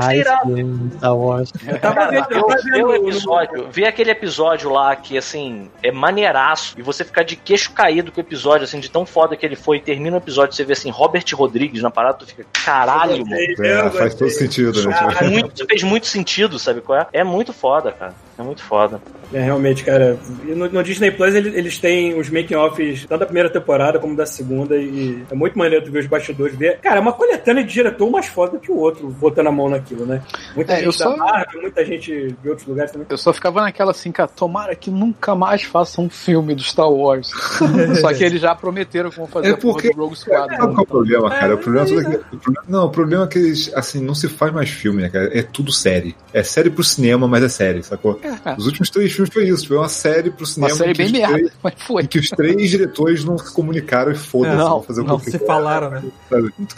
Star 0.96 1.16
Wars. 1.16 1.52
Eu 1.66 1.78
tava 1.78 1.94
Cara, 1.94 2.10
vendo, 2.10 2.26
eu 2.30 2.38
eu 2.38 2.46
tava 2.46 2.62
ver 2.62 2.84
o 2.84 2.88
vendo. 2.92 3.08
episódio, 3.08 3.68
ver 3.70 3.84
aquele 3.86 4.10
episódio 4.10 4.39
lá 4.68 4.94
que, 4.96 5.16
assim, 5.18 5.70
é 5.82 5.90
maneiraço, 5.90 6.74
e 6.78 6.82
você 6.82 7.04
ficar 7.04 7.22
de 7.22 7.36
queixo 7.36 7.72
caído 7.72 8.10
com 8.10 8.20
o 8.20 8.24
episódio, 8.24 8.64
assim, 8.64 8.80
de 8.80 8.90
tão 8.90 9.04
foda 9.04 9.36
que 9.36 9.44
ele 9.44 9.56
foi, 9.56 9.78
e 9.78 9.80
termina 9.80 10.16
o 10.16 10.20
episódio, 10.20 10.54
você 10.54 10.64
vê, 10.64 10.72
assim, 10.72 10.90
Robert 10.90 11.24
Rodrigues 11.32 11.82
na 11.82 11.90
parada, 11.90 12.18
tu 12.18 12.26
fica, 12.26 12.44
caralho, 12.52 13.24
mano. 13.26 13.40
É, 13.64 13.90
faz 13.90 14.14
todo 14.14 14.30
sentido, 14.30 14.88
né? 14.88 14.96
É 15.20 15.24
muito, 15.28 15.66
fez 15.66 15.82
muito 15.82 16.06
sentido, 16.06 16.58
sabe 16.58 16.80
qual 16.80 17.00
é? 17.00 17.06
É 17.12 17.24
muito 17.24 17.52
foda, 17.52 17.92
cara. 17.92 18.14
É 18.40 18.42
muito 18.42 18.62
foda. 18.62 19.00
É, 19.32 19.40
realmente, 19.42 19.84
cara. 19.84 20.18
E 20.44 20.50
no, 20.52 20.68
no 20.68 20.82
Disney 20.82 21.10
Plus 21.12 21.34
ele- 21.34 21.56
eles 21.56 21.78
têm 21.78 22.18
os 22.18 22.28
making-offs 22.30 23.04
tanto 23.06 23.20
da 23.20 23.26
primeira 23.26 23.48
temporada 23.50 23.98
como 23.98 24.16
da 24.16 24.26
segunda. 24.26 24.76
E 24.76 25.22
é 25.30 25.34
muito 25.34 25.56
maneiro 25.58 25.84
tu 25.84 25.92
ver 25.92 26.00
os 26.00 26.06
bastidores. 26.06 26.56
Ver. 26.56 26.78
Cara, 26.78 26.96
é 26.96 27.00
uma 27.00 27.12
coletânea 27.12 27.62
de 27.62 27.72
diretor 27.72 28.10
mais 28.10 28.26
foda 28.26 28.58
que 28.58 28.72
o 28.72 28.76
outro, 28.76 29.06
botando 29.08 29.46
a 29.46 29.52
mão 29.52 29.68
naquilo, 29.68 30.04
né? 30.06 30.22
Muita 30.56 30.72
É, 30.72 30.76
gente 30.76 30.86
eu 30.86 30.92
da 30.92 30.98
só- 30.98 31.16
Marvel, 31.16 31.60
muita 31.62 31.84
gente 31.84 32.34
de 32.42 32.48
outros 32.48 32.66
lugares 32.66 32.90
também. 32.90 33.06
Eu 33.10 33.18
só 33.18 33.32
ficava 33.32 33.60
naquela 33.60 33.92
assim, 33.92 34.10
cara, 34.10 34.28
tomara 34.28 34.74
que 34.74 34.90
nunca 34.90 35.34
mais 35.36 35.62
façam 35.62 36.04
um 36.06 36.10
filme 36.10 36.54
do 36.54 36.62
Star 36.62 36.90
Wars. 36.90 37.30
só 38.00 38.12
que 38.12 38.24
eles 38.24 38.40
já 38.40 38.54
prometeram 38.54 39.10
que 39.10 39.16
vão 39.16 39.26
fazer 39.28 39.48
É 39.48 39.50
a 39.52 39.56
porra 39.56 39.74
porque- 39.74 39.90
do 39.90 40.00
Rogue 40.00 40.16
Squadron. 40.16 40.56
Sabe 40.56 40.58
qual 40.58 40.78
é 40.78 40.80
o 40.80 40.86
problema, 40.86 41.30
cara? 41.30 41.52
É, 41.52 41.54
o 41.54 41.58
problema 41.58 41.86
é 41.86 42.04
que- 42.04 42.16
o 42.34 42.38
problema- 42.38 42.66
não, 42.68 42.86
o 42.86 42.90
problema 42.90 43.24
é 43.24 43.26
que 43.28 43.38
eles, 43.38 43.70
assim, 43.74 44.02
não 44.02 44.14
se 44.14 44.28
faz 44.28 44.52
mais 44.52 44.70
filme, 44.70 45.02
né, 45.02 45.08
cara? 45.08 45.30
É 45.38 45.42
tudo 45.42 45.70
série. 45.70 46.16
É 46.32 46.42
série 46.42 46.70
pro 46.70 46.82
cinema, 46.82 47.28
mas 47.28 47.42
é 47.44 47.48
série, 47.48 47.82
sacou? 47.82 48.18
É, 48.22 48.29
Os 48.56 48.66
últimos 48.66 48.90
três 48.90 49.12
filmes 49.12 49.32
foi 49.32 49.48
isso, 49.48 49.66
foi 49.68 49.76
uma 49.76 49.88
série 49.88 50.30
pro 50.30 50.40
uma 50.44 50.46
cinema. 50.46 50.74
série 50.74 50.90
em 50.90 50.94
que 50.94 50.98
bem 50.98 51.06
os 51.06 51.12
merda, 51.12 51.34
três- 51.34 51.52
mas 51.62 51.74
foi. 51.78 52.02
em 52.02 52.06
que 52.06 52.18
os 52.18 52.28
três 52.30 52.70
diretores 52.70 53.24
não 53.24 53.38
se 53.38 53.52
comunicaram 53.52 54.12
e 54.12 54.14
foda-se, 54.14 54.56
Não, 54.56 54.68
vão 54.70 54.82
fazer 54.82 55.00
o 55.00 55.04
Não 55.04 55.18
se 55.18 55.38
falaram, 55.38 55.90
né? 55.90 56.02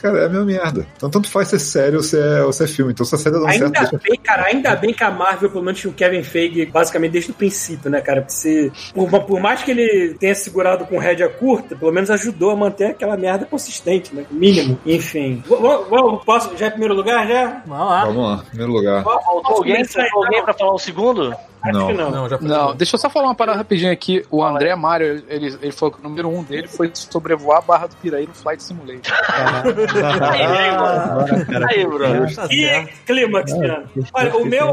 cara, 0.00 0.18
é 0.20 0.26
a 0.26 0.28
mesma 0.28 0.44
merda. 0.44 0.86
Então, 0.96 1.10
tanto 1.10 1.28
faz 1.28 1.48
ser 1.48 1.58
série 1.58 1.96
ou 1.96 2.02
se 2.02 2.18
é, 2.18 2.42
ou 2.44 2.52
se 2.52 2.64
é 2.64 2.66
filme. 2.66 2.92
Então, 2.92 3.04
se 3.04 3.14
a 3.14 3.18
série 3.18 3.34
dá 3.38 3.52
certo, 3.52 3.64
Ainda 3.76 4.00
bem, 4.02 4.18
cara, 4.22 4.44
ainda 4.46 4.76
bem 4.76 4.94
que 4.94 5.04
a 5.04 5.10
Marvel, 5.10 5.50
pelo 5.50 5.64
menos, 5.64 5.80
tinha 5.80 5.90
o 5.90 5.94
Kevin 5.94 6.22
Feige 6.22 6.66
basicamente 6.66 7.12
desde 7.12 7.30
o 7.30 7.34
princípio, 7.34 7.90
né, 7.90 8.00
cara? 8.00 8.20
Porque 8.22 8.34
se, 8.34 8.72
por, 8.94 9.08
por 9.24 9.40
mais 9.40 9.62
que 9.62 9.70
ele 9.70 10.14
tenha 10.18 10.34
segurado 10.34 10.84
com 10.86 10.98
rédea 10.98 11.28
curta, 11.28 11.76
pelo 11.76 11.92
menos 11.92 12.10
ajudou 12.10 12.50
a 12.50 12.56
manter 12.56 12.86
aquela 12.86 13.16
merda 13.16 13.44
consistente, 13.46 14.14
né? 14.14 14.24
Mínimo. 14.30 14.78
Enfim. 14.86 15.42
V- 15.46 15.56
v- 15.56 15.84
Vamos, 15.90 16.24
posso? 16.24 16.56
Já 16.56 16.66
em 16.68 16.70
primeiro 16.70 16.94
lugar, 16.94 17.26
já? 17.26 17.62
Vamos 17.66 17.86
lá. 17.88 18.04
Vamos 18.04 18.22
lá, 18.30 18.44
primeiro 18.48 18.72
lugar. 18.72 19.04
Alguém, 19.06 19.44
alguém 19.44 19.80
então? 19.80 20.44
pra 20.44 20.54
falar 20.54 20.72
o 20.74 20.78
segundo? 20.78 21.31
Acho 21.62 21.78
Não. 21.78 21.86
que 21.86 21.92
não. 21.94 22.10
Não. 22.10 22.28
Não, 22.40 22.74
deixa 22.74 22.96
eu 22.96 22.98
só 22.98 23.08
falar 23.08 23.26
uma 23.28 23.34
parada 23.36 23.56
rapidinho 23.58 23.92
aqui. 23.92 24.24
O 24.30 24.42
André 24.42 24.74
Mário, 24.74 25.22
ele, 25.28 25.56
ele 25.62 25.70
falou 25.70 25.92
que 25.94 26.00
o 26.00 26.02
número 26.02 26.28
um 26.28 26.42
dele 26.42 26.66
foi 26.66 26.90
sobrevoar 26.92 27.58
a 27.58 27.60
Barra 27.60 27.86
do 27.86 27.94
Piraí 27.96 28.26
no 28.26 28.34
Flight 28.34 28.60
Simulator. 28.62 29.00
Aí, 30.32 30.76
Bruno. 30.76 31.66
Aí, 31.68 31.86
Bruno. 31.86 32.34
Tá 32.34 32.48
Que 32.48 32.88
clímax, 33.06 33.52
Tiano. 33.52 33.84
Olha, 34.12 34.36
o 34.36 34.44
meu, 34.44 34.66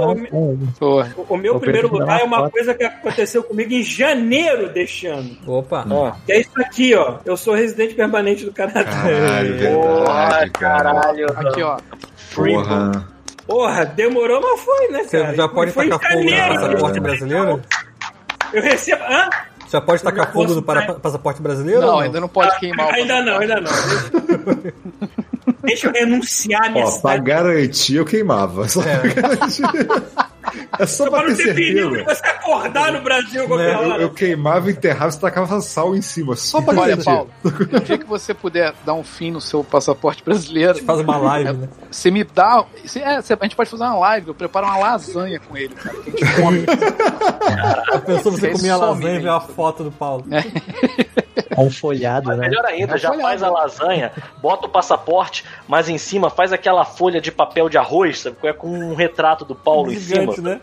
o 0.82 1.06
o 1.30 1.38
meu 1.38 1.54
Eu 1.54 1.60
primeiro 1.60 1.92
lugar 1.92 2.22
é 2.22 2.24
uma 2.24 2.50
coisa 2.50 2.74
que 2.74 2.84
aconteceu 2.84 3.44
comigo 3.44 3.72
em 3.72 3.84
janeiro 3.84 4.70
deste 4.70 5.06
ano. 5.08 5.38
Opa. 5.46 5.86
Que 6.26 6.32
é 6.32 6.40
isso 6.42 6.60
aqui, 6.60 6.96
ó. 6.96 7.18
Eu 7.24 7.38
sou 7.38 7.54
residente 7.54 7.94
permanente 7.94 8.46
do 8.46 8.52
Canadá. 8.52 8.84
Caralho, 8.84 9.58
Porra, 9.74 10.20
verdade, 10.30 10.52
cara. 10.52 10.94
caralho. 10.94 11.26
Aqui, 11.36 11.62
ó. 11.62 11.78
Porra. 12.34 13.19
Porra, 13.50 13.84
demorou, 13.84 14.40
mas 14.40 14.60
foi, 14.61 14.88
né, 14.90 15.03
Você 15.06 15.19
cara? 15.19 15.36
já 15.36 15.48
pode 15.50 15.72
foi 15.72 15.90
tacar 15.90 16.11
fogo 16.11 16.24
no 16.24 16.32
passaporte 16.53 17.00
brasileiro? 17.00 17.61
Eu 18.53 18.61
recebo. 18.61 19.03
Hã? 19.03 19.28
Já 19.72 19.82
pode 19.82 20.03
tacar 20.03 20.32
fogo 20.32 20.53
no 20.53 20.61
para- 20.61 20.94
passaporte 20.94 21.42
brasileiro? 21.42 21.82
Não, 21.82 21.98
ainda 22.00 22.19
não 22.19 22.28
pode 22.28 22.58
queimar 22.60 22.88
o 22.88 22.92
Ainda 22.92 23.22
não, 23.24 23.40
ainda 23.40 23.60
não. 23.61 23.72
Deixa- 25.64 25.88
eu 25.88 25.94
renunciar 25.94 26.66
a 26.66 26.69
minha 26.69 26.86
Ó, 26.86 26.88
pra 26.88 26.98
cidade. 26.98 27.24
garantir, 27.24 27.95
eu 27.95 28.06
queimava. 28.06 28.68
Só 28.69 28.82
pra 28.82 28.98
garantir. 28.98 29.64
É 30.78 30.86
só 30.86 31.06
Só 31.06 31.10
pra 31.10 31.19
pra 31.22 31.30
não 31.30 31.36
ter 31.38 31.53
perigo 31.56 31.98
de 31.98 32.03
você 32.03 32.26
acordar 32.26 32.92
no 32.94 33.02
Brasil 33.02 33.48
qualquer 33.48 33.68
Né, 33.68 33.74
Eu, 33.84 33.90
hora. 33.90 34.02
eu 34.03 34.10
queimava, 34.10 34.69
enterrava 34.72 35.14
e 35.14 35.19
tacava 35.19 35.61
sal 35.61 35.95
em 35.95 36.02
cima. 36.02 36.36
Só 36.36 36.61
pra 36.61 36.80
Olha. 36.80 36.98
Paulo, 36.98 37.30
no 37.44 37.80
dia 37.82 37.98
que 37.98 38.06
você 38.06 38.34
puder 38.34 38.74
dar 38.86 38.94
um 38.94 39.03
fim 39.03 39.32
no 39.32 39.42
seu 39.42 39.64
passaporte 39.64 40.24
brasileiro, 40.24 40.84
Faz 40.84 41.00
uma 41.00 41.18
live, 41.18 41.53
né? 41.53 41.69
você 41.92 42.10
me 42.11 42.24
dá. 42.24 42.64
você- 42.84 43.00
é, 43.00 43.22
você- 43.22 43.34
a 43.34 43.44
gente 43.44 43.56
pode 43.56 43.69
fazer 43.69 43.84
uma 43.84 43.98
live, 44.00 44.28
eu 44.30 44.34
preparo 44.36 44.66
uma 44.68 44.78
lasanha 44.78 45.40
com 45.40 45.56
ele, 45.58 45.74
cara. 45.76 45.95
Que 46.02 46.10
a 46.24 46.28
gente 46.28 46.42
come. 46.42 46.66
A 47.94 48.00
pessoa 48.00 48.36
você 48.36 48.50
Você 48.50 48.52
comia 48.52 48.78
lasanha 48.78 49.16
e 49.16 49.19
vê 49.19 49.30
uma 49.30 49.42
foto 49.42 49.84
do 49.84 49.92
Paulo. 49.92 50.26
Com 51.56 51.66
um 51.66 51.72
folhado, 51.72 52.30
né? 52.30 52.48
Melhor 52.48 52.64
ainda, 52.66 52.98
já 52.98 53.10
folhado. 53.10 53.28
faz 53.28 53.44
a 53.44 53.50
lasanha, 53.50 54.11
bota 54.42 54.68
o 54.68 54.69
passaporte, 54.69 55.44
mas 55.68 55.90
em 55.90 55.98
cima 55.98 56.30
faz 56.30 56.53
aquela 56.53 56.86
folha 56.86 57.19
de 57.19 57.32
papel 57.32 57.68
de 57.68 57.78
arroz, 57.78 58.19
sabe? 58.22 58.38
É 58.44 58.53
com 58.53 58.68
um 58.69 58.95
retrato 58.95 59.44
do 59.44 59.56
Paulo 59.56 59.92
em 59.92 60.00
cima. 60.00 60.34
Né? 60.42 60.59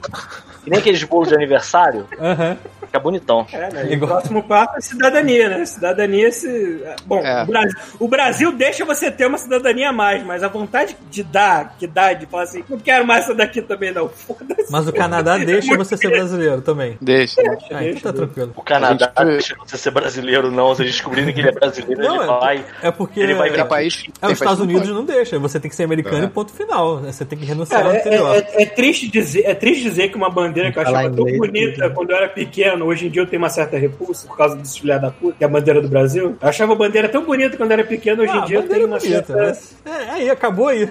Que 0.65 0.71
nem 0.71 0.79
aqueles 0.81 1.03
bolos 1.05 1.29
de 1.29 1.35
aniversário. 1.35 2.07
Aham. 2.19 2.57
ficar 2.81 2.99
bonitão. 3.01 3.45
É, 3.53 3.73
né? 3.73 3.87
E 3.91 3.97
o 3.97 4.01
próximo 4.07 4.43
passo 4.45 4.79
é 4.79 4.81
cidadania, 4.81 5.49
né? 5.49 5.65
Cidadania 5.67 6.31
se. 6.31 6.83
Bom, 7.05 7.19
É. 7.19 7.43
o, 7.43 7.47
Brasil, 7.47 7.77
o 8.01 8.09
Brasil 8.09 8.53
deixa 8.53 8.85
você 8.85 9.11
ter 9.11 9.27
uma 9.27 9.39
cidadania 9.39 9.91
a 9.91 9.93
mais, 9.93 10.25
mas 10.25 10.43
a 10.45 10.49
vontade 10.49 10.97
de 11.11 11.23
dar, 11.25 11.75
que 11.79 11.87
dá, 11.87 12.13
de 12.13 12.27
falar 12.27 12.45
assim, 12.45 12.63
não 12.69 12.79
quero 12.79 13.05
mais 13.07 13.25
essa 13.25 13.35
daqui 13.35 13.61
também, 13.61 13.93
não. 13.93 14.09
Foda-se. 14.09 14.71
Mas 14.71 14.87
o 14.87 14.93
Canadá 14.93 15.37
deixa 15.45 15.77
você 15.77 15.97
ser 15.97 16.11
brasileiro 16.11 16.63
também. 16.63 16.97
Deixa. 17.01 17.41
Ah, 17.73 17.85
então 17.85 18.01
tá 18.03 18.13
tranquilo. 18.13 18.53
O 18.57 18.63
Canadá 18.63 19.13
A 19.17 19.25
gente- 19.25 19.33
deixa 19.35 19.57
você 19.59 19.77
ser 19.77 19.91
brasileiro, 19.91 20.51
não. 20.53 20.73
Se 20.75 20.85
descobrirem 20.85 21.35
que 21.35 21.41
ele 21.41 21.49
é 21.49 21.53
brasileiro, 21.53 22.01
Não, 22.03 22.23
ele 22.23 22.25
é- 22.25 22.39
vai. 22.39 22.65
É 22.83 22.91
porque. 22.93 23.19
Ele 23.21 23.35
vai 23.35 23.51
virar 23.51 23.65
país. 23.67 24.05
É, 24.23 24.27
os 24.27 24.33
Estados 24.35 24.61
Unidos 24.61 24.89
não 24.89 25.05
deixa, 25.05 25.39
você 25.41 25.59
tem 25.59 25.69
que 25.69 25.75
ser 25.77 25.83
americano 25.85 26.23
É. 26.23 26.27
e 26.27 26.31
ponto 26.31 26.53
final. 26.53 27.01
Você 27.01 27.25
tem 27.25 27.37
que 27.39 27.45
renunciar 27.45 27.83
Cara, 27.83 27.91
ao 27.93 27.97
é, 27.97 28.01
anterior. 28.01 28.37
é- 28.37 28.63
é 28.63 28.67
triste 28.67 29.09
dizer, 29.09 29.43
é 29.45 29.55
triste 29.55 29.66
dizer 29.75 30.09
que 30.09 30.17
uma 30.17 30.31
bandeira 30.31 30.71
que 30.73 30.79
eu 30.79 30.83
achava 30.83 31.11
tão 31.11 31.29
inglês, 31.29 31.39
bonita 31.39 31.91
quando 31.91 32.11
eu 32.11 32.17
era 32.17 32.29
pequeno, 32.29 32.85
hoje 32.87 33.07
em 33.07 33.11
dia 33.11 33.23
eu 33.23 33.27
tenho 33.27 33.43
uma 33.43 33.49
certa 33.49 33.77
repulsa 33.77 34.27
por 34.27 34.37
causa 34.37 34.57
desse 34.57 34.81
filha 34.81 34.99
da 34.99 35.11
puta, 35.11 35.37
que 35.39 35.45
é 35.45 35.47
a 35.47 35.51
bandeira 35.51 35.81
do 35.81 35.89
Brasil. 35.89 36.37
Eu 36.41 36.49
achava 36.49 36.73
a 36.73 36.77
bandeira 36.77 37.09
tão 37.09 37.25
bonita 37.25 37.57
quando 37.57 37.71
eu 37.71 37.79
era 37.79 37.85
pequeno, 37.85 38.23
hoje 38.23 38.33
Ah, 38.33 38.39
em 38.39 38.45
dia 38.45 38.59
eu 38.59 38.69
tenho 38.69 38.87
uma 38.87 38.99
bonita, 38.99 39.25
certa. 39.25 39.43
mas- 39.43 39.77
É, 39.85 40.11
aí, 40.11 40.31
acabou 40.31 40.69
aí. 40.69 40.89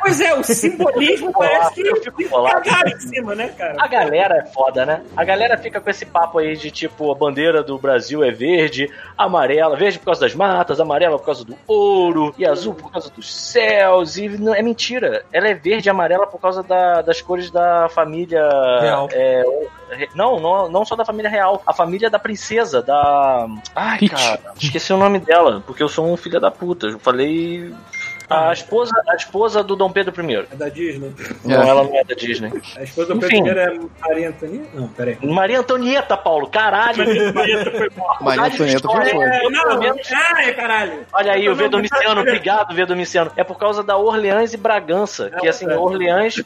Pois 0.00 0.20
é, 0.20 0.34
o 0.34 0.42
simbolismo 0.44 1.32
parece 1.32 1.74
que 1.74 1.88
Eu 1.88 1.96
fico 1.96 2.42
cagaram 2.44 2.90
em 2.90 3.00
cima, 3.00 3.34
né, 3.34 3.48
cara? 3.56 3.76
A 3.78 3.86
galera 3.86 4.36
é 4.38 4.46
foda, 4.52 4.86
né? 4.86 5.02
A 5.16 5.24
galera 5.24 5.56
fica 5.58 5.80
com 5.80 5.90
esse 5.90 6.06
papo 6.06 6.38
aí 6.38 6.56
de 6.56 6.70
tipo, 6.70 7.10
a 7.10 7.14
bandeira 7.14 7.62
do 7.62 7.78
Brasil 7.78 8.22
é 8.24 8.30
verde, 8.30 8.88
amarela, 9.16 9.76
verde 9.76 9.98
por 9.98 10.06
causa 10.06 10.20
das 10.22 10.34
matas, 10.34 10.80
amarela 10.80 11.18
por 11.18 11.24
causa 11.26 11.44
do 11.44 11.54
ouro, 11.66 12.34
e 12.38 12.46
azul 12.46 12.74
por 12.74 12.90
causa 12.92 13.10
dos 13.10 13.34
céus, 13.34 14.16
e 14.16 14.28
não, 14.28 14.54
é 14.54 14.62
mentira. 14.62 15.24
Ela 15.32 15.48
é 15.48 15.54
verde 15.54 15.88
e 15.88 15.90
amarela 15.90 16.26
por 16.26 16.40
causa 16.40 16.62
da- 16.62 17.02
das 17.02 17.20
cores 17.20 17.50
da 17.50 17.88
família. 17.98 18.42
Real. 18.80 19.08
é, 19.12 19.44
não, 20.14 20.38
não, 20.38 20.68
não 20.68 20.84
só 20.84 20.94
da 20.94 21.04
família 21.04 21.30
real, 21.30 21.62
a 21.66 21.72
família 21.72 22.10
da 22.10 22.18
princesa, 22.18 22.82
da. 22.82 23.46
Ai, 23.74 23.98
Peach. 23.98 24.14
cara, 24.14 24.40
esqueci 24.60 24.92
o 24.92 24.96
nome 24.96 25.18
dela, 25.18 25.62
porque 25.66 25.82
eu 25.82 25.88
sou 25.88 26.12
um 26.12 26.16
filho 26.16 26.40
da 26.40 26.50
puta. 26.50 26.86
Eu 26.86 26.98
falei. 26.98 27.72
A 28.30 28.52
esposa, 28.52 28.92
a 29.08 29.14
esposa 29.16 29.62
do 29.64 29.74
Dom 29.74 29.90
Pedro 29.90 30.14
I. 30.30 30.34
É 30.52 30.56
da 30.56 30.68
Disney. 30.68 31.12
Não, 31.44 31.62
É. 31.62 31.68
ela 31.68 31.84
não 31.84 31.94
é 31.96 32.04
da 32.04 32.14
Disney. 32.14 32.52
A 32.76 32.82
esposa 32.82 33.14
do 33.14 33.24
Enfim. 33.24 33.42
Pedro 33.44 33.58
é 33.58 33.78
Maria 34.06 34.28
Antonieta? 34.28 34.68
Não, 34.74 34.88
peraí. 34.88 35.18
Maria 35.22 35.60
Antonieta, 35.60 36.16
Paulo, 36.16 36.48
caralho. 36.48 36.98
Maria 37.34 37.64
foi 37.70 37.90
morta. 37.96 38.24
Maria 38.24 38.44
Antonieta 38.44 38.88
foi 38.88 39.04
foi. 39.06 39.24
é, 39.24 39.48
Não, 39.50 39.96
ai, 40.36 40.54
caralho. 40.54 40.92
Olha 41.12 41.32
aí, 41.32 41.48
o 41.48 41.54
V 41.54 41.62
Não, 41.64 41.70
Domiciano, 41.70 42.14
não, 42.16 42.22
obrigado, 42.22 42.74
V 42.74 42.86
Domiciano. 42.86 43.32
É 43.36 43.42
por 43.44 43.58
causa 43.58 43.82
da 43.82 43.96
Orleans 43.96 44.52
e 44.52 44.56
Bragança. 44.56 45.30
Que 45.40 45.48
assim, 45.48 45.66
é. 45.70 45.76
Orleans 45.76 46.38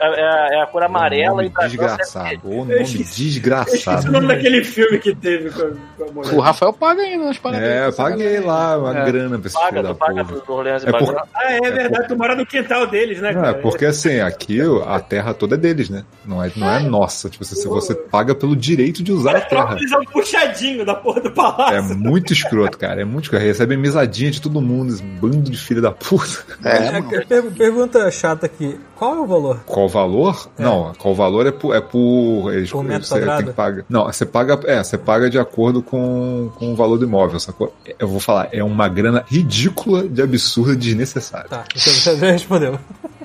é, 0.00 0.20
é- 0.20 0.58
é 0.58 0.62
a 0.62 0.66
cor 0.66 0.82
amarela 0.82 1.44
e 1.44 1.48
Bragança 1.48 1.64
é 1.64 1.68
desgraçado. 1.86 2.40
O 2.44 2.64
nome 2.64 2.84
desgraçado. 2.84 4.08
o 4.08 4.12
nome 4.12 4.26
daquele 4.28 4.64
filme 4.64 4.98
que 4.98 5.14
teve 5.14 5.50
com 5.50 5.62
a, 5.62 5.70
com 5.96 6.10
a 6.10 6.12
mulher. 6.12 6.34
O 6.34 6.40
Rafael 6.40 6.72
paga 6.72 7.02
ainda 7.02 7.24
nas 7.24 7.38
paradas. 7.38 7.66
É, 7.68 7.86
eu 7.86 7.92
paguei 7.92 8.40
lá 8.40 8.76
uma 8.78 8.98
É. 8.98 9.04
grana 9.04 9.38
pra 9.38 9.46
esse 9.48 9.56
filho 9.56 9.68
paga, 9.70 9.82
da 9.82 9.88
tu 9.90 9.94
paga 9.96 10.24
porra. 10.24 10.40
pro 10.40 10.54
Orleans 10.54 10.82
e 10.84 10.88
É 10.88 10.92
por- 10.92 11.02
Bragança. 11.06 11.29
Ah, 11.34 11.52
é 11.52 11.60
verdade, 11.70 12.08
tu 12.08 12.16
mora 12.16 12.34
no 12.34 12.44
quintal 12.44 12.86
deles, 12.86 13.20
né, 13.20 13.32
Não, 13.32 13.40
cara? 13.42 13.58
é 13.58 13.60
porque 13.60 13.84
assim, 13.86 14.20
aqui 14.20 14.60
a 14.86 15.00
terra 15.00 15.32
toda 15.32 15.54
é 15.54 15.58
deles, 15.58 15.88
né? 15.88 16.04
Não 16.24 16.42
é, 16.42 16.50
não 16.56 16.70
é 16.70 16.80
nossa. 16.80 17.28
Tipo, 17.30 17.44
se 17.44 17.66
você 17.68 17.94
paga 17.94 18.34
pelo 18.34 18.54
direito 18.56 19.02
de 19.02 19.12
usar 19.12 19.36
a 19.36 19.40
terra. 19.40 19.76
É 19.92 19.96
um 19.98 20.04
puxadinho 20.04 20.84
da 20.84 20.94
porra 20.94 21.20
do 21.20 21.30
palácio. 21.30 21.76
É 21.76 21.82
muito 21.82 22.32
escroto, 22.32 22.76
cara. 22.78 23.00
É 23.00 23.04
muito 23.04 23.24
escroto. 23.24 23.44
Recebe 23.44 23.76
misadinha 23.76 24.30
de 24.30 24.40
todo 24.40 24.60
mundo, 24.60 24.92
esse 24.92 25.02
bando 25.02 25.50
de 25.50 25.56
filho 25.58 25.80
da 25.82 25.90
puta. 25.92 26.44
É, 26.64 26.98
É, 26.98 27.02
per- 27.24 27.50
pergunta 27.52 28.10
chata 28.10 28.46
aqui: 28.46 28.78
qual 28.96 29.14
é 29.16 29.20
o 29.20 29.26
valor? 29.26 29.60
Qual 29.66 29.86
o 29.86 29.88
valor? 29.88 30.50
Não, 30.58 30.92
qual 30.98 31.12
o 31.14 31.16
valor 31.16 31.46
é 31.46 31.52
por. 31.52 31.74
É 31.74 31.80
por, 31.80 32.52
eles- 32.52 32.70
Por 32.70 32.82
metro 32.84 33.06
você 33.06 33.20
tem 33.20 33.46
que 33.46 33.52
pagar. 33.52 33.84
Não, 33.88 34.04
você 34.04 34.26
paga. 34.26 34.60
É, 34.64 34.82
você 34.82 34.98
paga 34.98 35.30
de 35.30 35.38
acordo 35.38 35.82
com, 35.82 36.50
com 36.56 36.72
o 36.72 36.76
valor 36.76 36.98
do 36.98 37.04
imóvel, 37.06 37.38
sacou? 37.40 37.74
Eu 37.98 38.08
vou 38.08 38.20
falar, 38.20 38.48
é 38.52 38.62
uma 38.62 38.88
grana 38.88 39.24
ridícula 39.26 40.06
de 40.08 40.22
absurda 40.22 40.72
e 40.72 40.76
desnecessária. 41.20 41.48
Tá, 41.48 41.64
você 41.74 41.90
você 41.90 42.16
já 42.18 42.32
respondeu. 42.32 42.78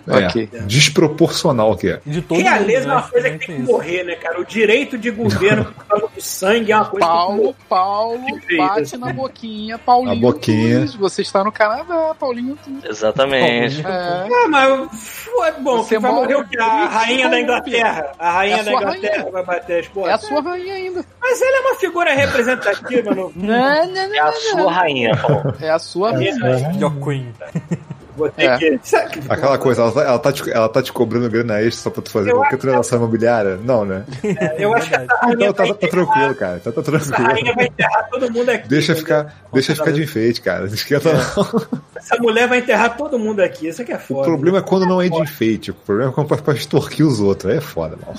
É, 0.07 0.27
Ok. 0.27 0.49
desproporcional 0.67 1.75
que 1.75 1.89
é. 1.89 1.99
De 2.05 2.21
todo 2.21 2.39
Realeza 2.39 2.87
é 2.87 2.91
uma 2.91 3.01
né? 3.01 3.07
coisa 3.11 3.29
que 3.31 3.47
tem 3.47 3.55
que 3.57 3.61
morrer, 3.63 4.03
né, 4.03 4.15
cara? 4.15 4.39
O 4.39 4.45
direito 4.45 4.97
de 4.97 5.09
governo 5.09 5.65
por 5.73 5.85
causa 5.85 6.07
do 6.13 6.21
sangue 6.21 6.71
é 6.71 6.75
uma 6.75 6.85
coisa 6.85 7.05
Paulo, 7.07 7.55
Paulo, 7.67 8.19
Perfeito. 8.25 8.57
bate 8.57 8.97
na 8.97 9.13
boquinha, 9.13 9.77
Paulinho. 9.79 10.15
Na 10.15 10.21
boquinha. 10.21 10.75
Tunes, 10.77 10.95
você 10.95 11.21
está 11.23 11.43
no 11.43 11.51
Canadá, 11.51 12.15
Paulinho. 12.19 12.55
Tunes. 12.63 12.83
Exatamente. 12.85 13.79
É, 13.79 14.25
que... 14.27 14.33
Ah, 14.33 14.47
mas 14.47 15.27
é 15.47 15.51
bom, 15.59 15.77
Você 15.77 15.95
que 15.95 16.01
vai 16.01 16.11
morrer 16.11 16.35
o 16.35 16.39
no 16.41 16.47
quê? 16.47 16.57
A 16.59 16.85
rainha 16.87 17.29
da. 17.29 17.39
Inglaterra. 17.39 18.11
A 18.19 18.31
rainha 18.31 18.55
É 18.57 18.59
a 18.59 18.63
da 18.63 18.71
sua 18.71 18.81
Inglaterra 18.81 19.15
rainha. 19.17 19.31
vai 19.31 19.43
bater 19.43 19.79
as 19.79 19.85
é 19.85 19.89
porras. 19.89 20.13
a 20.13 20.17
sua 20.27 20.41
rainha 20.41 20.73
ainda. 20.73 21.05
Mas 21.19 21.41
ele 21.41 21.55
é 21.57 21.59
uma 21.61 21.75
figura 21.75 22.13
representativa, 22.13 23.15
não. 23.15 23.31
Não, 23.35 23.85
não, 23.87 24.15
É 24.15 24.19
a 24.19 24.31
sua 24.31 24.71
rainha, 24.71 25.17
Paulo. 25.17 25.53
É 25.59 25.69
a 25.71 25.79
sua 25.79 26.11
rainha. 26.11 26.35
Your 26.79 26.93
Queen. 27.03 27.33
Vou 28.15 28.29
ter 28.29 28.43
É. 28.43 28.57
que. 28.57 28.79
Aquela 29.29 29.57
coisa, 29.57 29.81
ela 29.83 29.91
tá, 29.91 30.01
ela 30.03 30.19
tá 30.19 30.31
te, 30.31 30.51
ela 30.51 30.69
tá 30.69 30.81
te 30.81 30.91
cobrando 30.93 31.29
grana 31.29 31.59
extra 31.61 31.83
só 31.83 31.89
pra 31.89 32.01
tu 32.01 32.09
fazer 32.11 32.31
Eu 32.31 32.37
qualquer 32.37 32.57
transação 32.57 32.97
imobiliária? 32.99 33.57
Não, 33.63 33.83
né? 33.85 34.03
Eu 34.57 34.73
acho 34.73 34.89
que 34.89 34.95
essa 34.95 35.15
rainha, 35.21 35.47
Então 35.49 35.53
tá, 35.53 35.73
tá, 35.73 35.87
tranquilo, 35.87 36.35
cara. 36.35 36.59
Tá, 36.59 36.71
tá 36.71 36.81
essa 36.81 36.91
tranquilo. 36.91 37.23
rainha 37.27 37.53
vai 37.55 37.65
enterrar 37.65 38.09
todo 38.09 38.31
mundo 38.31 38.49
aqui. 38.49 38.67
Deixa 38.67 38.91
entendeu? 38.93 39.17
ficar, 39.19 39.35
deixa 39.53 39.75
ficar 39.75 39.91
de 39.91 40.03
enfeite, 40.03 40.41
cara. 40.41 40.65
Não 40.67 40.73
esquenta 40.73 41.11
não. 41.13 41.61
Essa 41.95 42.17
mulher 42.17 42.47
vai 42.47 42.59
enterrar 42.59 42.95
todo 42.97 43.17
mundo 43.19 43.39
aqui. 43.41 43.67
Isso 43.67 43.81
aqui 43.81 43.91
é 43.91 43.95
O 43.95 43.99
foda. 43.99 44.23
problema 44.23 44.57
é 44.59 44.61
quando 44.61 44.85
não 44.85 45.01
é 45.01 45.09
de 45.09 45.19
enfeite. 45.21 45.71
O 45.71 45.73
problema 45.73 46.11
é 46.11 46.13
quando 46.13 46.27
pra, 46.27 46.37
pra 46.37 46.53
extorquir 46.53 47.05
os 47.05 47.19
outros. 47.19 47.51
Aí 47.51 47.57
é 47.57 47.61
foda, 47.61 47.97
não. 48.05 48.13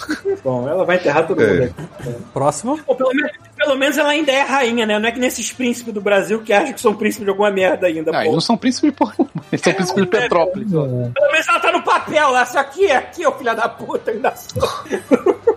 Bom, 0.44 0.68
ela 0.68 0.84
vai 0.84 0.96
enterrar 0.96 1.26
todo 1.26 1.42
É. 1.42 1.46
mundo 1.46 1.62
aqui. 1.64 2.14
Próximo. 2.32 2.78
Pô, 2.84 2.94
pelo, 2.94 3.14
menos, 3.14 3.32
pelo 3.56 3.76
menos 3.76 3.96
ela 3.98 4.10
ainda 4.10 4.32
é 4.32 4.42
rainha, 4.42 4.86
né? 4.86 4.98
Não 4.98 5.08
é 5.08 5.12
que 5.12 5.18
nesses 5.20 5.52
príncipes 5.52 5.92
do 5.94 6.00
Brasil 6.00 6.40
que 6.42 6.52
acham 6.52 6.72
que 6.72 6.80
são 6.80 6.94
príncipes 6.94 7.24
de 7.24 7.30
alguma 7.30 7.50
merda 7.50 7.86
ainda. 7.86 8.10
Não, 8.12 8.20
eles 8.20 8.32
não 8.32 8.40
são 8.40 8.56
príncipes 8.56 8.90
de 8.90 8.96
porra. 8.96 9.14
nenhuma. 9.18 9.44
Eles 9.52 9.60
são 9.62 9.72
príncipes 9.72 9.85
de 9.94 10.06
Petrópolis. 10.06 10.70
Pelo 10.70 10.86
menos 10.88 11.48
ela 11.48 11.60
tá 11.60 11.72
no 11.72 11.82
papel 11.82 12.30
lá. 12.30 12.42
Isso 12.42 12.58
aqui, 12.58 12.90
aqui, 12.90 13.26
ô 13.26 13.32
filha 13.32 13.54
da 13.54 13.68
puta, 13.68 14.10
ainda 14.10 14.34
sou. 14.34 14.62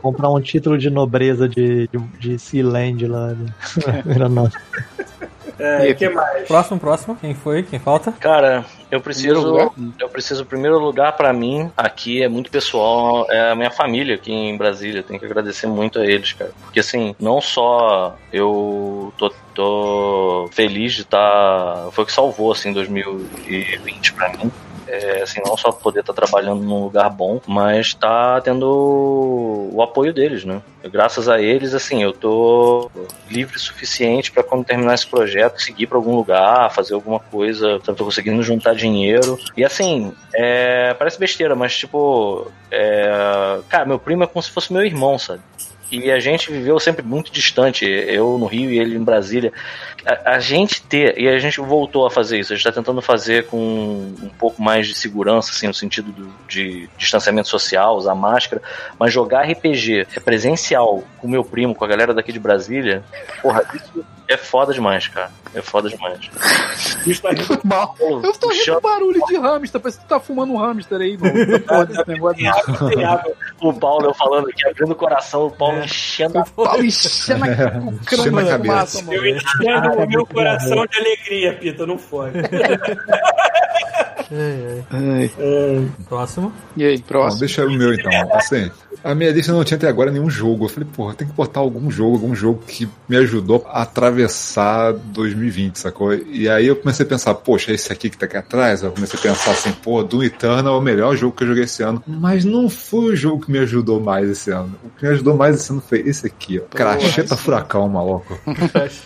Comprar 0.01 0.29
um 0.29 0.39
título 0.39 0.77
de 0.77 0.89
nobreza 0.89 1.47
de, 1.47 1.87
de, 1.87 1.99
de 2.19 2.39
Sealand 2.39 3.05
lá. 3.07 3.27
né? 3.27 3.45
Era 4.15 4.29
nosso. 4.29 4.57
É, 5.59 5.93
que 5.93 6.09
mais? 6.09 6.47
Próximo, 6.47 6.79
próximo. 6.79 7.15
Quem 7.15 7.33
foi? 7.33 7.63
Quem 7.63 7.79
falta? 7.79 8.11
Cara, 8.13 8.65
eu 8.89 9.01
preciso. 9.01 9.71
Eu 9.99 10.09
preciso, 10.09 10.45
primeiro 10.45 10.79
lugar, 10.79 11.11
pra 11.17 11.33
mim, 11.33 11.71
aqui 11.75 12.23
é 12.23 12.29
muito 12.29 12.49
pessoal, 12.49 13.27
é 13.29 13.51
a 13.51 13.55
minha 13.55 13.69
família 13.69 14.15
aqui 14.15 14.31
em 14.31 14.57
Brasília. 14.57 15.03
Tenho 15.03 15.19
que 15.19 15.25
agradecer 15.25 15.67
muito 15.67 15.99
a 15.99 16.05
eles, 16.05 16.33
cara. 16.33 16.51
Porque 16.61 16.79
assim, 16.79 17.15
não 17.19 17.41
só 17.41 18.15
eu 18.31 19.13
tô, 19.17 19.33
tô 19.53 20.49
feliz 20.51 20.93
de 20.93 21.01
estar. 21.01 21.89
Foi 21.91 22.03
o 22.03 22.07
que 22.07 22.13
salvou, 22.13 22.51
assim, 22.51 22.71
2020 22.71 24.13
pra 24.13 24.29
mim. 24.29 24.51
É, 24.91 25.21
assim, 25.21 25.39
não 25.45 25.55
só 25.55 25.71
poder 25.71 25.99
estar 25.99 26.13
trabalhando 26.13 26.63
num 26.63 26.83
lugar 26.83 27.11
bom, 27.11 27.39
mas 27.45 27.93
tá 27.93 28.41
tendo 28.41 29.69
o 29.71 29.81
apoio 29.83 30.11
deles, 30.11 30.43
né? 30.43 30.63
Graças 30.85 31.29
a 31.29 31.39
eles, 31.39 31.75
assim, 31.75 32.01
eu 32.01 32.11
tô 32.11 32.89
livre 33.29 33.55
o 33.55 33.59
suficiente 33.59 34.31
para 34.31 34.41
quando 34.41 34.65
terminar 34.65 34.95
esse 34.95 35.05
projeto 35.05 35.61
seguir 35.61 35.85
para 35.85 35.97
algum 35.97 36.15
lugar, 36.15 36.73
fazer 36.73 36.95
alguma 36.95 37.19
coisa, 37.19 37.79
sabe? 37.85 37.97
Tô 37.97 38.05
conseguindo 38.05 38.41
juntar 38.41 38.73
dinheiro. 38.73 39.37
E 39.55 39.63
assim, 39.63 40.11
é, 40.33 40.95
parece 40.95 41.19
besteira, 41.19 41.55
mas 41.55 41.77
tipo, 41.77 42.51
é, 42.71 43.59
cara, 43.69 43.85
meu 43.85 43.99
primo 43.99 44.23
é 44.23 44.27
como 44.27 44.41
se 44.41 44.49
fosse 44.49 44.73
meu 44.73 44.83
irmão, 44.83 45.19
sabe? 45.19 45.41
E 45.91 46.11
a 46.11 46.19
gente 46.19 46.51
viveu 46.51 46.79
sempre 46.79 47.03
muito 47.03 47.31
distante, 47.31 47.83
eu 47.85 48.37
no 48.37 48.45
Rio 48.45 48.69
e 48.71 48.77
ele 48.79 48.95
em 48.95 49.03
Brasília. 49.03 49.51
A, 50.05 50.35
a 50.35 50.39
gente 50.39 50.81
ter, 50.83 51.17
e 51.19 51.27
a 51.27 51.39
gente 51.39 51.59
voltou 51.59 52.05
a 52.05 52.11
fazer 52.11 52.39
isso, 52.39 52.53
a 52.53 52.55
gente 52.55 52.65
está 52.67 52.79
tentando 52.79 53.01
fazer 53.01 53.45
com 53.47 53.57
um 53.57 54.29
pouco 54.37 54.61
mais 54.61 54.87
de 54.87 54.95
segurança, 54.95 55.51
assim, 55.51 55.67
no 55.67 55.73
sentido 55.73 56.11
do- 56.11 56.31
de 56.47 56.87
distanciamento 56.97 57.47
social, 57.49 57.95
usar 57.97 58.15
máscara, 58.15 58.61
mas 58.99 59.11
jogar 59.11 59.43
RPG 59.49 60.07
é 60.15 60.19
presencial 60.19 61.03
com 61.17 61.27
meu 61.27 61.43
primo, 61.43 61.73
com 61.75 61.83
a 61.83 61.87
galera 61.87 62.13
daqui 62.13 62.31
de 62.31 62.39
Brasília, 62.39 63.03
porra, 63.41 63.63
isso 63.73 64.05
é 64.29 64.37
foda 64.37 64.73
demais, 64.73 65.07
cara. 65.07 65.31
É 65.55 65.61
foda 65.61 65.89
demais. 65.89 66.19
Isso 67.07 67.21
tá 67.23 67.31
rindo. 67.31 67.59
Mal. 67.63 67.95
Eu 67.99 68.31
tô 68.33 68.49
rindo 68.49 68.73
do 68.75 68.81
barulho 68.81 69.19
de 69.25 69.37
hamster, 69.37 69.81
parece 69.81 69.97
que 69.99 70.05
tu 70.05 70.07
tá 70.09 70.19
fumando 70.19 70.53
um 70.53 70.57
hamster 70.57 71.01
aí, 71.01 71.17
mano. 71.17 71.33
Foda 71.67 71.91
esse 71.91 72.07
negócio. 72.07 72.37
Tem 72.37 72.47
água, 72.47 72.89
tem 72.89 73.03
água. 73.03 73.33
o 73.61 73.73
Paulo, 73.73 74.05
eu 74.05 74.13
falando 74.13 74.47
aqui, 74.49 74.67
abrindo 74.67 74.91
o 74.91 74.95
coração, 74.95 75.47
o 75.47 75.51
Paulo 75.51 75.83
enchendo 75.83 76.37
a 76.39 76.43
Paulo 76.45 76.85
enchendo 76.85 77.43
a- 77.45 77.47
o 77.47 77.51
Enchendo 77.51 78.05
crânio 78.05 78.31
de 78.43 78.49
cabeça. 78.49 78.57
fumaça, 78.57 79.01
mano. 79.03 79.13
Eu 79.13 79.25
enchendo 79.35 80.03
o 80.03 80.07
meu 80.07 80.25
coração 80.27 80.85
de 80.85 80.97
alegria, 80.99 81.53
Pita, 81.53 81.85
não 81.87 81.97
foi. 81.97 82.29
É, 84.31 84.35
é. 84.35 84.83
Ai. 84.91 85.31
Próximo. 86.07 86.53
E 86.77 86.83
aí, 86.83 86.97
Bom, 86.97 87.03
próximo. 87.07 87.39
deixa 87.39 87.65
o 87.65 87.71
meu 87.71 87.93
então. 87.93 88.11
Assim, 88.33 88.69
a 89.03 89.15
minha 89.15 89.31
lista 89.31 89.51
não 89.51 89.63
tinha 89.63 89.77
até 89.77 89.87
agora 89.87 90.11
nenhum 90.11 90.29
jogo. 90.29 90.65
Eu 90.65 90.69
falei, 90.69 90.87
porra, 90.95 91.13
tem 91.15 91.27
que 91.27 91.33
botar 91.33 91.59
algum 91.61 91.89
jogo, 91.89 92.13
algum 92.15 92.35
jogo 92.35 92.61
que 92.67 92.87
me 93.07 93.17
ajudou 93.17 93.65
a 93.67 93.81
atravessar 93.81 94.93
2020, 94.93 95.77
sacou? 95.77 96.13
E 96.13 96.47
aí 96.47 96.67
eu 96.67 96.75
comecei 96.75 97.05
a 97.05 97.09
pensar, 97.09 97.33
poxa, 97.35 97.71
esse 97.71 97.91
aqui 97.91 98.09
que 98.09 98.17
tá 98.17 98.25
aqui 98.25 98.37
atrás. 98.37 98.83
Eu 98.83 98.91
comecei 98.91 99.19
a 99.19 99.23
pensar 99.23 99.51
assim, 99.51 99.71
pô, 99.71 100.03
Doom 100.03 100.23
Eternal 100.23 100.75
é 100.75 100.77
o 100.77 100.81
melhor 100.81 101.15
jogo 101.15 101.35
que 101.35 101.43
eu 101.43 101.47
joguei 101.47 101.63
esse 101.63 101.81
ano. 101.81 102.03
Mas 102.05 102.45
não 102.45 102.69
foi 102.69 103.13
o 103.13 103.15
jogo 103.15 103.45
que 103.45 103.51
me 103.51 103.59
ajudou 103.59 103.99
mais 103.99 104.29
esse 104.29 104.51
ano. 104.51 104.75
O 104.83 104.89
que 104.89 105.05
me 105.05 105.11
ajudou 105.11 105.35
mais 105.35 105.55
esse 105.55 105.71
ano 105.71 105.81
foi 105.81 106.01
esse 106.01 106.27
aqui, 106.27 106.59
ó. 106.59 106.63
Cracheta 106.75 107.35
Furacão, 107.35 107.87
maluco. 107.89 108.39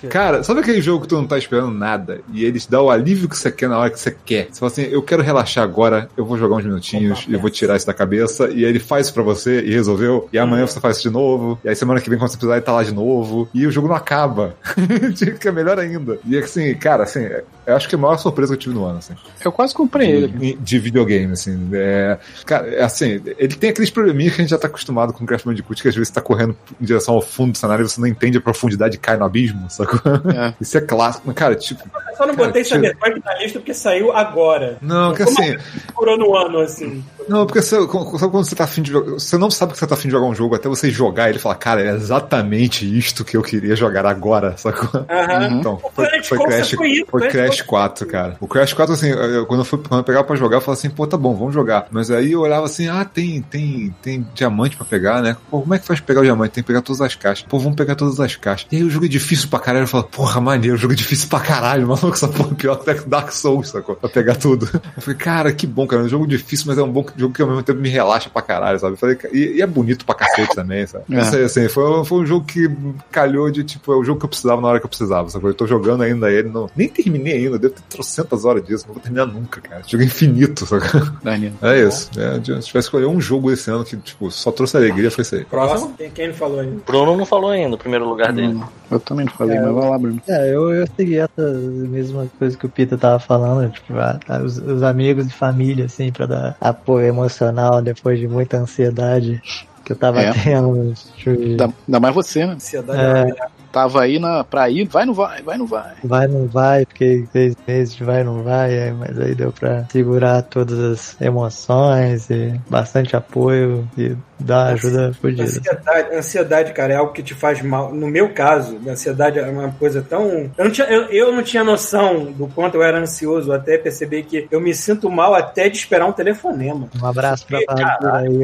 Cara, 0.10 0.44
sabe 0.44 0.60
aquele 0.60 0.82
jogo 0.82 1.04
que 1.04 1.08
tu 1.08 1.16
não 1.16 1.26
tá 1.28 1.38
esperando 1.38 1.72
nada 1.72 2.20
e 2.34 2.44
eles 2.44 2.66
dão 2.66 2.86
o 2.86 2.90
alívio 2.90 3.30
que 3.30 3.38
você 3.38 3.52
quer 3.52 3.70
na 3.70 3.78
hora 3.78 3.90
que 3.90 4.00
você 4.00 4.12
quer? 4.26 4.48
Você 4.52 4.60
fala 4.70 4.72
assim, 4.72 4.84
eu 4.94 5.02
quero 5.02 5.22
relaxar 5.22 5.64
agora, 5.64 6.10
eu 6.16 6.26
vou 6.26 6.38
jogar 6.38 6.56
uns 6.58 6.66
minutinhos 6.66 7.26
e 7.28 7.34
eu 7.34 7.40
vou 7.40 7.50
tirar 7.50 7.76
isso 7.76 7.86
da 7.86 7.94
cabeça. 7.94 8.50
E 8.50 8.64
aí 8.64 8.66
ele 8.66 8.80
faz 8.80 9.08
isso 9.08 9.14
pra 9.14 9.24
você 9.24 9.62
e 9.62 9.72
resolveu. 9.74 10.28
E 10.32 10.38
amanhã 10.40 10.66
você 10.66 10.80
faz 10.80 10.98
isso 10.98 11.08
de 11.10 11.14
novo. 11.14 11.60
E 11.64 11.70
aí 11.70 11.76
semana 11.76 12.00
que 12.02 12.10
vem, 12.10 12.18
quando 12.18 12.30
você 12.32 12.38
precisar, 12.38 12.56
ele 12.56 12.66
tá 12.66 12.72
lá 12.72 12.84
de 12.84 12.94
novo. 12.94 13.48
E 13.54 13.66
o 13.68 13.72
jogo 13.72 13.88
não 13.88 13.96
acaba. 13.96 14.56
que 15.40 15.48
é 15.48 15.52
melhor 15.52 15.80
ainda. 15.80 16.18
E 16.26 16.38
assim, 16.38 16.74
cara, 16.76 17.04
assim, 17.04 17.28
eu 17.66 17.76
acho 17.76 17.88
que 17.88 17.96
é 17.96 17.98
a 17.98 18.02
maior 18.02 18.18
surpresa 18.18 18.54
que 18.54 18.58
eu 18.58 18.62
tive 18.62 18.76
no 18.76 18.86
ano, 18.86 19.00
assim. 19.00 19.14
Eu 19.44 19.52
quase 19.52 19.74
comprei 19.74 20.10
ele. 20.10 20.28
De, 20.28 20.54
de 20.54 20.80
videogame, 20.80 21.34
assim. 21.34 21.70
É, 21.74 22.18
cara, 22.46 22.68
é 22.68 22.84
assim, 22.84 23.22
ele 23.38 23.56
tem 23.56 23.70
aqueles 23.70 23.90
probleminhas 23.90 24.36
que 24.36 24.42
a 24.42 24.44
gente 24.44 24.52
já 24.52 24.58
tá 24.58 24.68
acostumado 24.68 25.14
com 25.14 25.24
o 25.24 25.28
Crash 25.28 25.44
Bandicoot, 25.44 25.82
que 25.82 25.88
às 25.88 25.96
vezes 25.96 26.10
você 26.10 26.14
tá 26.14 26.22
correndo 26.22 26.56
em 26.82 26.86
direção 26.86 27.16
ao 27.16 27.22
fundo 27.22 27.52
do 27.54 27.58
cenário 27.58 27.86
e 27.86 27.90
você 27.90 28.00
não 28.00 28.08
entende 28.08 28.38
a 28.38 28.42
profundidade 28.42 28.96
e 28.96 29.00
cai 29.00 29.18
no 29.18 29.26
abismo, 29.26 29.70
sacou? 29.70 30.00
É. 30.32 30.54
Isso 30.60 30.78
é 30.78 30.82
clássico. 30.82 31.34
Cara, 31.34 31.56
tipo. 31.56 31.82
Eu 31.84 32.18
só 32.18 32.26
não 32.28 32.36
Cara, 32.36 32.48
botei 32.48 32.64
tira- 32.64 32.80
Cyberpunk 32.80 33.22
na 33.26 33.34
lista 33.40 33.60
porque 33.60 33.74
saiu 33.74 34.12
agora. 34.12 34.53
Não, 34.82 35.14
que 35.14 35.24
assim. 35.24 35.58
Curou 35.94 36.18
no 36.18 36.36
ano, 36.36 36.60
assim. 36.60 37.04
Não, 37.28 37.46
porque 37.46 37.62
você, 37.62 37.76
quando 37.88 38.18
sabe 38.20 38.32
quando 38.32 38.46
você 38.46 38.56
tá 38.56 38.64
afim 38.64 38.82
de 38.82 38.92
jogar. 38.92 39.12
Você 39.14 39.38
não 39.38 39.50
sabe 39.52 39.74
que 39.74 39.80
você 39.80 39.88
tá 39.88 39.96
afim 39.96 40.08
de 40.08 40.12
jogar 40.14 40.28
um 40.28 40.36
jogo 40.36 40.56
até 40.56 40.68
você 40.70 40.90
jogar 40.92 41.28
e 41.28 41.32
ele 41.32 41.40
falar, 41.40 41.56
cara, 41.56 41.82
é 41.82 41.94
exatamente 41.96 42.86
isto 42.98 43.24
que 43.24 43.36
eu 43.38 43.42
queria 43.42 43.76
jogar 43.76 44.06
agora, 44.06 44.56
sacou? 44.58 45.06
Aham. 45.10 45.60
Então, 45.60 45.80
foi, 45.94 46.06
foi 46.24 46.38
Crash, 46.46 46.72
foi 47.10 47.30
Crash 47.30 47.62
Coaster. 47.62 47.66
4, 47.66 48.06
cara. 48.08 48.38
O 48.40 48.48
Crash 48.48 48.74
4, 48.74 48.94
assim, 48.94 49.10
eu- 49.10 49.46
quando 49.46 49.62
eu, 49.62 49.66
fui, 49.66 49.80
quando 49.80 50.00
eu 50.00 50.04
pegava 50.04 50.24
pra 50.26 50.36
jogar, 50.36 50.58
eu 50.58 50.62
falava 50.62 50.80
assim, 50.80 50.90
pô, 50.90 51.06
tá 51.08 51.18
bom, 51.18 51.34
vamos 51.36 51.54
jogar. 51.54 51.88
Mas 51.92 52.10
aí 52.12 52.32
eu 52.32 52.42
olhava 52.42 52.66
assim, 52.66 52.88
ah, 52.88 53.04
tem, 53.06 53.42
tem, 53.42 53.94
tem 54.02 54.28
diamante 54.34 54.76
pra 54.76 54.86
pegar, 54.86 55.22
né? 55.22 55.36
Pô, 55.50 55.62
como 55.62 55.74
é 55.74 55.80
que 55.80 55.86
faz 55.86 56.00
pra 56.00 56.08
pegar 56.08 56.22
o 56.22 56.24
diamante? 56.24 56.52
Tem 56.54 56.64
que 56.64 56.68
pegar 56.68 56.82
todas 56.82 57.02
as 57.02 57.16
caixas. 57.16 57.46
Pô, 57.48 57.60
vamos 57.60 57.76
pegar 57.76 57.96
todas 57.96 58.20
as 58.20 58.36
caixas. 58.36 58.68
E 58.72 58.78
aí 58.78 58.84
o 58.84 58.90
jogo 58.90 59.06
é 59.06 59.10
difícil 59.10 59.50
pra 59.50 59.60
caralho. 59.60 59.84
Eu 59.84 59.88
falo, 59.88 60.04
porra, 60.04 60.40
maneiro, 60.42 60.76
o 60.76 60.80
jogo 60.80 60.94
é 60.94 60.96
difícil 60.98 61.28
pra 61.30 61.40
caralho, 61.40 61.88
maluco. 61.88 62.14
Essa 62.14 62.28
porra 62.28 62.52
é 62.52 62.56
pior 62.56 62.76
que 62.84 63.10
Dark 63.10 63.32
Souls, 63.32 63.70
sacou? 63.70 63.96
Pra 63.96 64.10
pegar 64.10 64.36
tudo. 64.36 64.70
Eu 64.96 65.02
falei, 65.02 65.18
cara, 65.18 65.52
que 65.52 65.66
bom, 65.68 65.88
cara. 65.88 66.02
É 66.04 66.06
um 66.06 66.10
jogo 66.10 66.28
difícil, 66.28 66.66
mas 66.68 66.78
é 66.78 66.84
um 66.84 66.92
bom 66.92 67.04
jogo 67.16 67.34
que 67.34 67.42
ao 67.42 67.48
mesmo 67.48 67.64
tempo 67.64 67.80
me 67.80 67.90
relaxa 67.90 68.30
pra 68.30 68.42
caralho, 68.42 68.80
sabe? 68.80 68.96
Falei, 68.98 69.18
e, 69.32 69.58
e 69.58 69.62
é 69.62 69.68
bonito 69.68 70.06
pra 70.06 70.16
cacete 70.16 70.56
também, 70.56 70.86
sabe? 70.88 71.06
É. 71.12 71.24
Sei, 71.26 71.44
assim, 71.44 71.68
foi, 71.70 72.04
foi 72.06 72.20
um 72.20 72.26
jogo 72.26 72.46
que 72.46 72.70
calhou 73.12 73.50
de, 73.52 73.64
tipo, 73.64 73.92
é 73.94 73.96
o 73.96 74.04
jogo 74.04 74.20
que 74.20 74.26
eu 74.26 74.30
precisava 74.30 74.62
na 74.62 74.68
hora 74.68 74.80
que 74.80 74.86
eu 74.86 74.90
precisava, 74.90 75.30
sabe? 75.30 75.46
Eu 75.46 75.54
tô 75.54 75.66
jogando 75.68 76.04
ainda 76.04 76.32
ele, 76.32 76.50
não, 76.50 76.70
nem 76.76 76.88
terminei 76.90 77.34
ainda, 77.46 77.58
devo 77.60 77.74
ter 77.74 77.82
trocentas 77.90 78.46
horas 78.46 78.66
disso, 78.66 78.86
não 78.88 78.94
vou 78.94 79.04
terminar 79.04 79.26
nunca, 79.26 79.62
cara. 79.62 79.82
Jogo 79.88 80.04
é 80.04 80.08
infinito, 80.08 80.66
sabe? 80.66 80.84
Daniel. 81.24 81.54
É 81.62 81.80
isso. 81.88 82.10
É, 82.18 82.36
se 82.36 82.42
tivesse 82.42 82.78
escolher 82.80 83.06
um 83.08 83.20
jogo 83.22 83.52
esse 83.52 83.70
ano 83.72 83.84
que, 83.86 83.96
tipo, 83.98 84.30
só 84.32 84.52
trouxe 84.52 84.76
alegria, 84.78 85.10
foi 85.10 85.22
isso 85.22 85.36
aí. 85.36 85.46
Próximo. 85.46 85.94
Quem, 85.98 86.10
quem 86.12 86.28
não 86.28 86.36
falou 86.36 86.60
ainda? 86.60 86.78
Bruno 86.86 87.18
não 87.18 87.26
falou 87.26 87.50
ainda 87.52 87.76
o 87.76 87.78
primeiro 87.78 88.08
lugar 88.08 88.32
dele. 88.34 88.54
Hum, 88.56 88.64
Eu 88.92 89.00
também 89.00 89.26
não 89.26 89.34
falei, 89.34 89.60
mas 89.60 89.74
vai 89.74 89.90
lá, 89.90 89.98
Bruno. 89.98 90.22
É, 90.28 90.54
eu, 90.54 90.74
eu 90.74 90.86
segui 90.96 91.18
essa 91.18 91.42
mesma 91.42 92.28
coisa 92.38 92.58
que 92.58 92.66
o 92.66 92.70
Peter 92.70 92.98
tava 92.98 93.20
falando, 93.20 93.72
tipo, 93.72 93.94
a- 93.98 94.20
a- 94.28 94.40
os, 94.40 94.58
os 94.58 94.84
amigos 94.84 95.28
de 95.28 95.34
família, 95.34 95.86
assim, 95.86 96.12
pra 96.12 96.26
dar 96.26 96.58
apoio 96.60 97.03
emocional 97.06 97.82
depois 97.82 98.20
de 98.20 98.28
muita 98.28 98.58
ansiedade 98.58 99.42
que 99.86 99.92
eu 99.92 99.96
tava 99.98 100.22
É. 100.22 100.32
tendo. 100.32 100.94
Tipo, 101.18 101.42
Ainda, 101.42 101.66
ainda 101.88 102.00
mais 102.00 102.16
você, 102.16 102.46
né? 102.46 102.54
Ansiedade. 102.54 103.32
É. 103.32 103.36
Tava 103.72 104.02
aí 104.04 104.20
na, 104.20 104.44
pra 104.44 104.70
ir, 104.70 104.88
vai, 104.88 105.04
não 105.04 105.16
vai, 105.16 105.42
vai, 105.42 105.58
não 105.58 105.66
vai. 105.66 105.94
vai, 106.04 106.28
não 106.28 106.46
vai, 106.46 106.86
fiquei 106.86 107.26
seis 107.32 107.56
meses 107.68 107.96
de 107.96 108.04
vai, 108.04 108.24
não 108.24 108.44
vai, 108.44 108.72
aí- 108.78 108.94
mas 108.94 109.20
aí 109.20 109.34
deu 109.34 109.52
pra 109.52 109.86
segurar 109.92 110.44
todas 110.44 110.78
as 110.80 111.20
emoções 111.20 112.30
e 112.30 112.54
bastante 112.70 113.16
apoio 113.16 113.90
e 113.98 114.16
dar 114.44 114.68
uma 114.68 114.74
ajuda 114.74 115.14
fodida. 115.14 115.44
Ansiedade, 115.44 116.16
ansiedade, 116.16 116.74
cara, 116.74 116.94
é 116.94 116.96
algo 116.98 117.14
que 117.14 117.24
te 117.24 117.34
faz 117.34 117.62
mal. 117.62 117.94
No 117.94 118.08
meu 118.08 118.34
caso, 118.34 118.80
a 118.86 118.92
ansiedade 118.92 119.40
é 119.40 119.46
uma 119.46 119.72
coisa 119.72 120.02
tão. 120.02 120.52
Eu 120.58 120.66
não, 120.66 120.72
tinha, 120.72 120.88
eu, 120.88 121.04
eu 121.06 121.32
não 121.32 121.44
tinha 121.44 121.64
noção 121.64 122.26
do 122.32 122.48
quanto 122.48 122.76
eu 122.76 122.84
era 122.84 123.00
ansioso 123.00 123.52
até 123.52 123.78
perceber 123.78 124.24
que 124.24 124.48
eu 124.52 124.60
me 124.60 124.74
sinto 124.74 125.10
mal 125.10 125.34
até 125.34 125.70
de 125.70 125.78
esperar 125.78 126.06
um 126.06 126.12
telefonema. 126.12 126.90
Um 127.02 127.06
abraço 127.06 127.46
pra 127.48 127.60
Bárbara 127.66 128.20
aí, 128.20 128.40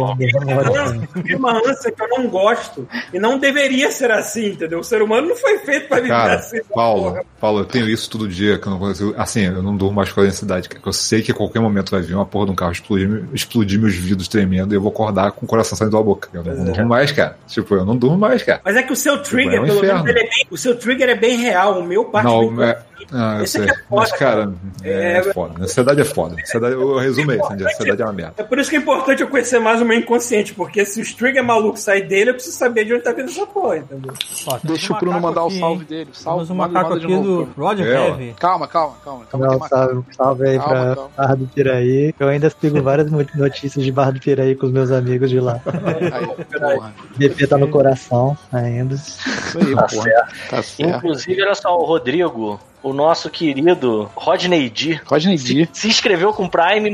É 1.29 1.35
uma 1.35 1.57
ânsia 1.57 1.91
que 1.91 2.01
eu 2.01 2.09
não 2.09 2.27
gosto. 2.27 2.87
E 3.13 3.19
não 3.19 3.37
deveria 3.37 3.91
ser 3.91 4.11
assim, 4.11 4.47
entendeu? 4.47 4.79
O 4.79 4.83
ser 4.83 5.01
humano 5.01 5.29
não 5.29 5.35
foi 5.35 5.59
feito 5.59 5.87
pra 5.87 5.97
viver 5.97 6.09
Cara, 6.09 6.35
assim. 6.35 6.59
Paulo, 6.73 7.03
porra. 7.03 7.23
Paulo, 7.39 7.59
eu 7.59 7.65
tenho 7.65 7.89
isso 7.89 8.09
todo 8.09 8.27
dia, 8.27 8.57
que 8.57 8.67
eu 8.67 8.71
não 8.71 8.79
consigo, 8.79 9.13
assim, 9.17 9.41
eu 9.41 9.63
não 9.63 9.75
durmo 9.75 9.95
mais 9.95 10.11
com 10.11 10.21
a 10.21 10.23
ansiedade, 10.23 10.69
eu 10.83 10.93
sei 10.93 11.21
que 11.21 11.31
a 11.31 11.35
qualquer 11.35 11.59
momento 11.59 11.91
vai 11.91 12.01
vir 12.01 12.15
uma 12.15 12.25
porra 12.25 12.45
de 12.45 12.51
um 12.51 12.55
carro 12.55 12.71
explodir, 12.71 13.25
explodir 13.33 13.79
meus 13.79 13.95
vidros 13.95 14.27
tremendo 14.27 14.73
e 14.73 14.77
eu 14.77 14.81
vou 14.81 14.91
acordar 14.91 15.31
com 15.31 15.45
o 15.45 15.49
coração 15.49 15.77
saindo 15.77 15.88
da 15.89 16.01
boca. 16.01 16.29
Eu 16.33 16.43
não 16.43 16.65
durmo 16.65 16.85
mais, 16.89 17.11
cara. 17.11 17.37
Tipo, 17.47 17.75
eu 17.75 17.85
não 17.85 17.95
durmo 17.97 18.17
mais, 18.17 18.43
cara. 18.43 18.61
Mas 18.63 18.75
é 18.75 18.83
que 18.83 18.93
o 18.93 18.95
seu 18.95 19.21
trigger, 19.21 19.55
É 19.55 19.61
um 19.61 19.65
pelo 19.65 19.81
menos, 19.81 20.05
ele 20.07 20.19
é 20.19 20.23
bem, 20.23 20.47
o 20.49 20.57
seu 20.57 20.75
trigger 20.77 21.09
é 21.09 21.15
bem 21.15 21.37
real. 21.37 21.79
O 21.79 21.83
meu 21.83 22.05
parte 22.05 22.25
Não, 22.27 22.55
bem- 22.55 22.65
é, 22.67 22.79
ah, 23.11 23.37
eu 23.39 23.47
sei. 23.47 23.63
é 23.63 23.67
foda, 23.67 23.83
Mas, 23.89 24.11
cara, 24.13 24.53
é, 24.83 25.17
É- 25.17 25.33
foda. 25.33 25.63
Ansiedade 25.63 26.01
é 26.01 26.05
foda. 26.05 26.35
Ansiedade, 26.41 26.75
o 26.75 26.97
resumo 26.97 27.31
é 27.31 27.35
esse, 27.37 27.55
né? 27.55 27.65
Ansiedade 27.65 28.01
é 28.01 28.05
uma 28.05 28.13
merda. 28.13 28.33
É 28.37 28.43
por 28.43 28.59
isso 28.59 28.69
que 28.69 28.75
é 28.75 28.79
importante 28.79 29.21
eu 29.21 29.27
conhecer 29.27 29.59
mais 29.59 29.81
o 29.81 29.85
meu 29.85 29.97
inconsciente, 29.97 30.53
porque 30.53 30.85
se 30.85 31.01
os 31.01 31.13
trigger 31.13 31.43
malucos 31.43 31.81
sair 31.81 32.07
dele, 32.07 32.31
eu 32.31 32.33
preciso 32.35 32.57
saber 32.57 32.85
de 32.85 32.93
onde 32.93 33.03
tá 33.03 33.11
vindo 33.11 33.29
essa 33.29 33.45
porra, 33.45 33.77
entendeu? 33.77 34.13
Ó, 34.47 34.57
Deixa 34.63 34.93
um 34.93 34.95
o 34.95 34.99
Bruno 34.99 35.19
mandar 35.21 35.43
o 35.43 35.47
aqui, 35.47 35.59
salve 35.59 35.81
hein? 35.81 35.87
dele. 35.89 36.09
Salve, 36.13 36.37
Temos 36.45 36.49
um 36.51 36.55
macaco 36.55 36.93
aqui 36.93 37.07
de 37.07 37.13
novo, 37.13 37.45
do. 37.45 37.61
Roger 37.61 37.87
É. 37.87 38.33
Calma, 38.39 38.67
calma, 38.67 38.95
calma. 39.03 39.25
calma 39.31 39.47
Não, 39.47 39.67
salve, 39.67 40.03
salve 40.15 40.47
aí 40.49 40.57
Calma, 40.57 40.73
pra 40.73 40.95
calma. 40.95 41.09
Barra 41.17 41.35
do 41.35 41.45
Piraí. 41.47 42.13
Eu 42.19 42.27
ainda 42.27 42.49
sigo 42.49 42.81
várias 42.81 43.09
notícias 43.35 43.83
de 43.83 43.91
Barra 43.91 44.11
do 44.11 44.19
Piraí 44.19 44.55
com 44.55 44.65
os 44.67 44.71
meus 44.71 44.91
amigos 44.91 45.29
de 45.29 45.39
lá. 45.39 45.59
Aí, 46.13 46.75
porra. 46.75 46.93
BP 47.17 47.47
tá 47.47 47.57
no 47.57 47.67
coração 47.67 48.37
ainda. 48.51 48.95
Isso 48.95 49.19
aí, 49.59 49.75
Tá 49.75 49.83
porra. 49.87 50.27
Tá 50.49 50.63
certo. 50.63 50.97
Inclusive, 50.97 51.41
olha 51.41 51.55
só, 51.55 51.77
o 51.77 51.85
Rodrigo, 51.85 52.59
o 52.81 52.93
nosso 52.93 53.29
querido 53.29 54.09
Rodney 54.15 54.69
D, 54.69 54.99
Rodney 55.05 55.37
D. 55.37 55.67
se 55.73 55.87
inscreveu 55.87 56.33
com 56.33 56.45
o 56.45 56.49
Prime 56.49 56.89
e 56.89 56.93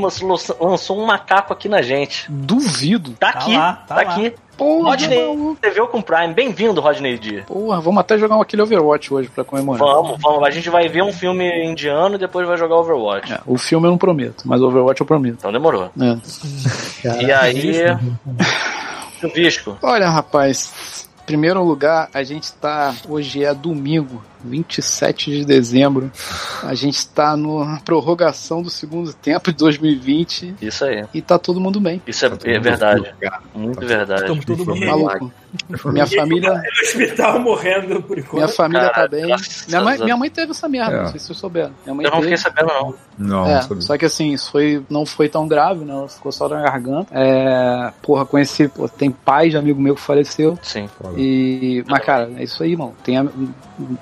lançou- 0.59 0.97
um 0.97 1.05
macaco 1.05 1.53
aqui 1.53 1.69
na 1.69 1.81
gente. 1.81 2.25
Duvido. 2.30 3.11
Tá 3.19 3.31
Tá 3.33 3.39
aqui, 3.39 3.55
lá, 3.57 3.73
tá, 3.88 3.95
tá 3.95 3.95
lá. 3.95 4.01
aqui. 4.01 4.33
Porra, 4.57 4.91
Rodney 4.91 5.09
se 5.35 5.41
inscreveu 5.51 5.85
com 5.88 5.97
o 5.99 6.01
Prime. 6.03 6.33
Bem-vindo, 6.33 6.80
Rodney 6.80 7.17
D. 7.17 7.41
Porra, 7.41 7.81
vamos 7.81 7.99
até 7.99 8.17
jogar 8.17 8.39
aquele 8.41 8.61
Overwatch 8.61 9.14
hoje 9.14 9.27
pra 9.27 9.43
comemorar. 9.43 9.85
Vamos, 9.85 10.17
vamos. 10.22 10.47
A 10.47 10.49
gente 10.49 10.69
vai 10.69 10.88
ver 10.88 11.03
um 11.03 11.11
filme 11.11 11.43
indiano 11.65 12.15
e 12.15 12.17
depois 12.17 12.47
vai 12.47 12.55
jogar 12.57 12.77
Overwatch. 12.77 13.33
É, 13.33 13.39
o 13.45 13.57
filme 13.57 13.85
eu 13.85 13.91
não 13.91 13.97
prometo, 13.97 14.43
mas 14.45 14.61
o 14.61 14.67
Overwatch 14.67 15.01
eu 15.01 15.05
prometo. 15.05 15.35
Então 15.39 15.51
demorou. 15.51 15.91
É. 15.99 17.22
E 17.22 17.31
aí. 17.33 17.73
O 19.24 19.30
Visco. 19.30 19.77
Olha, 19.82 20.10
rapaz, 20.10 21.08
primeiro 21.26 21.64
lugar, 21.64 22.10
a 22.14 22.24
gente 22.24 22.52
tá. 22.53 22.95
Hoje 23.08 23.44
é 23.44 23.53
domingo, 23.53 24.24
27 24.45 25.32
de 25.32 25.45
dezembro. 25.45 26.11
A 26.64 26.74
gente 26.74 27.07
tá 27.09 27.35
na 27.35 27.80
prorrogação 27.83 28.61
do 28.61 28.69
segundo 28.69 29.14
tempo 29.14 29.51
de 29.51 29.57
2020 29.57 30.56
Isso 30.61 30.85
aí. 30.85 31.06
e 31.14 31.22
tá 31.22 31.38
todo 31.40 31.59
mundo 31.59 31.80
bem. 31.80 32.01
Isso 32.07 32.25
é, 32.25 32.32
é 32.45 32.59
verdade. 32.59 33.14
Muito 33.53 33.85
verdade. 33.85 34.22
Estamos 34.22 34.45
todo 34.45 34.65
mundo 34.65 34.85
Maluco. 34.85 35.32
Minha 35.85 36.06
família, 36.06 36.51
No 36.53 36.61
hospital 36.83 37.40
morrendo 37.40 38.01
por 38.03 38.17
enquanto. 38.19 38.33
minha 38.35 38.48
família 38.49 38.90
Cara, 38.90 39.03
tá 39.03 39.07
bem. 39.07 39.25
Minha 39.67 39.82
mãe, 39.82 39.98
minha 39.99 40.17
mãe 40.17 40.30
teve 40.30 40.51
essa 40.51 40.67
merda, 40.67 40.95
É. 40.95 41.01
não 41.03 41.07
sei 41.11 41.19
se 41.19 41.27
vocês 41.27 41.38
souberam. 41.40 41.72
Minha 41.85 41.95
mãe 41.95 42.06
Eu 42.06 42.11
não 42.11 42.22
fiquei 42.22 42.38
sabendo, 42.38 42.67
não. 42.67 42.95
Não, 43.17 43.48
É, 43.48 43.65
não 43.69 43.82
só 43.82 43.98
que 43.98 44.03
assim, 44.06 44.33
isso 44.33 44.51
foi, 44.51 44.83
não 44.90 45.06
foi 45.06 45.30
tão 45.30 45.48
grave, 45.48 45.85
né? 45.85 45.93
Ela 45.93 46.09
ficou 46.09 46.30
só 46.32 46.49
na 46.49 46.61
garganta. 46.61 47.07
É, 47.14 47.91
porra, 48.01 48.25
conheci, 48.25 48.67
pô, 48.67 48.90
tem 48.90 49.09
pai 49.09 49.49
de 49.49 49.56
amigo 49.56 49.82
meu 49.82 49.95
que 49.95 50.01
faleceu. 50.01 50.59
Sim. 50.61 50.90
E, 51.15 51.83
mas, 51.88 52.03
cara, 52.03 52.30
é 52.38 52.43
isso 52.43 52.61
aí, 52.61 52.75
mano. 52.75 52.93
Tem 53.03 53.17
a- 53.17 53.25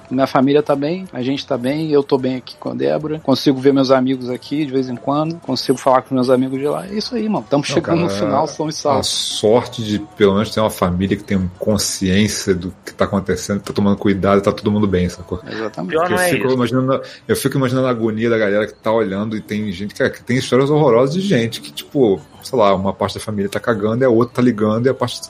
minha 0.10 0.28
família 0.28 0.62
tá 0.62 0.76
bem, 0.76 1.06
a 1.12 1.22
gente 1.22 1.46
tá 1.46 1.58
bem, 1.58 1.92
eu 1.92 2.04
tô 2.04 2.18
bem 2.18 2.36
aqui 2.36 2.56
com 2.60 2.70
a 2.70 2.74
Débora. 2.74 3.20
Consigo 3.20 3.60
ver 3.60 3.74
meus 3.74 3.92
amigos 3.92 4.30
aqui 4.30 4.66
de 4.66 4.72
vez 4.72 4.90
em 4.90 4.96
quando, 4.96 5.36
consigo 5.40 5.78
falar 5.78 6.02
com 6.02 6.14
meus 6.16 6.30
amigos 6.30 6.60
de 6.60 6.66
lá. 6.68 6.86
É 6.88 6.94
isso 6.94 7.16
aí, 7.16 7.28
mano. 7.28 7.44
Estamos 7.44 7.68
chegando 7.68 8.02
no 8.02 8.08
cara, 8.08 8.20
final, 8.20 8.48
são 8.48 8.68
e 8.68 8.70
A 8.70 8.74
salvos. 8.74 9.08
sorte 9.08 9.84
de, 9.84 10.00
pelo 10.18 10.34
menos, 10.34 10.50
ter 10.52 10.60
uma 10.60 10.70
família 10.70 11.18
que 11.18 11.24
tem 11.24 11.50
consciência 11.60 12.54
do 12.54 12.74
que 12.86 12.94
tá 12.94 13.06
acontecendo, 13.06 13.62
tá 13.62 13.74
tomando 13.74 13.98
cuidado, 13.98 14.42
tá 14.42 14.52
todo 14.52 14.72
mundo 14.72 14.88
bem, 14.88 15.10
sacou? 15.10 15.40
Exatamente. 15.50 15.96
Eu, 15.96 16.04
é 16.04 16.30
fico 16.30 16.52
imaginando, 16.52 17.02
eu 17.28 17.36
fico 17.36 17.58
imaginando 17.58 17.88
a 17.88 17.92
agonia 17.92 18.30
da 18.30 18.38
galera 18.38 18.68
que 18.68 18.74
tá 18.74 18.92
olhando 18.92 19.36
e 19.36 19.42
tem 19.42 19.72
gente, 19.72 19.94
cara, 19.94 20.10
que 20.10 20.24
tem 20.24 20.38
histórias 20.38 20.70
horrorosas 20.70 21.14
de 21.14 21.22
gente 21.22 21.62
que, 21.62 21.72
tipo, 21.72 22.22
sei 22.44 22.58
lá, 22.58 22.74
uma 22.76 22.94
parte 22.94 23.16
da 23.16 23.20
família 23.20 23.50
tá 23.50 23.60
cagando 23.60 24.04
e 24.04 24.06
a 24.06 24.10
outra 24.10 24.36
tá 24.36 24.42
ligando 24.42 24.86
e 24.86 24.90
a 24.90 24.94
parte 24.94 25.22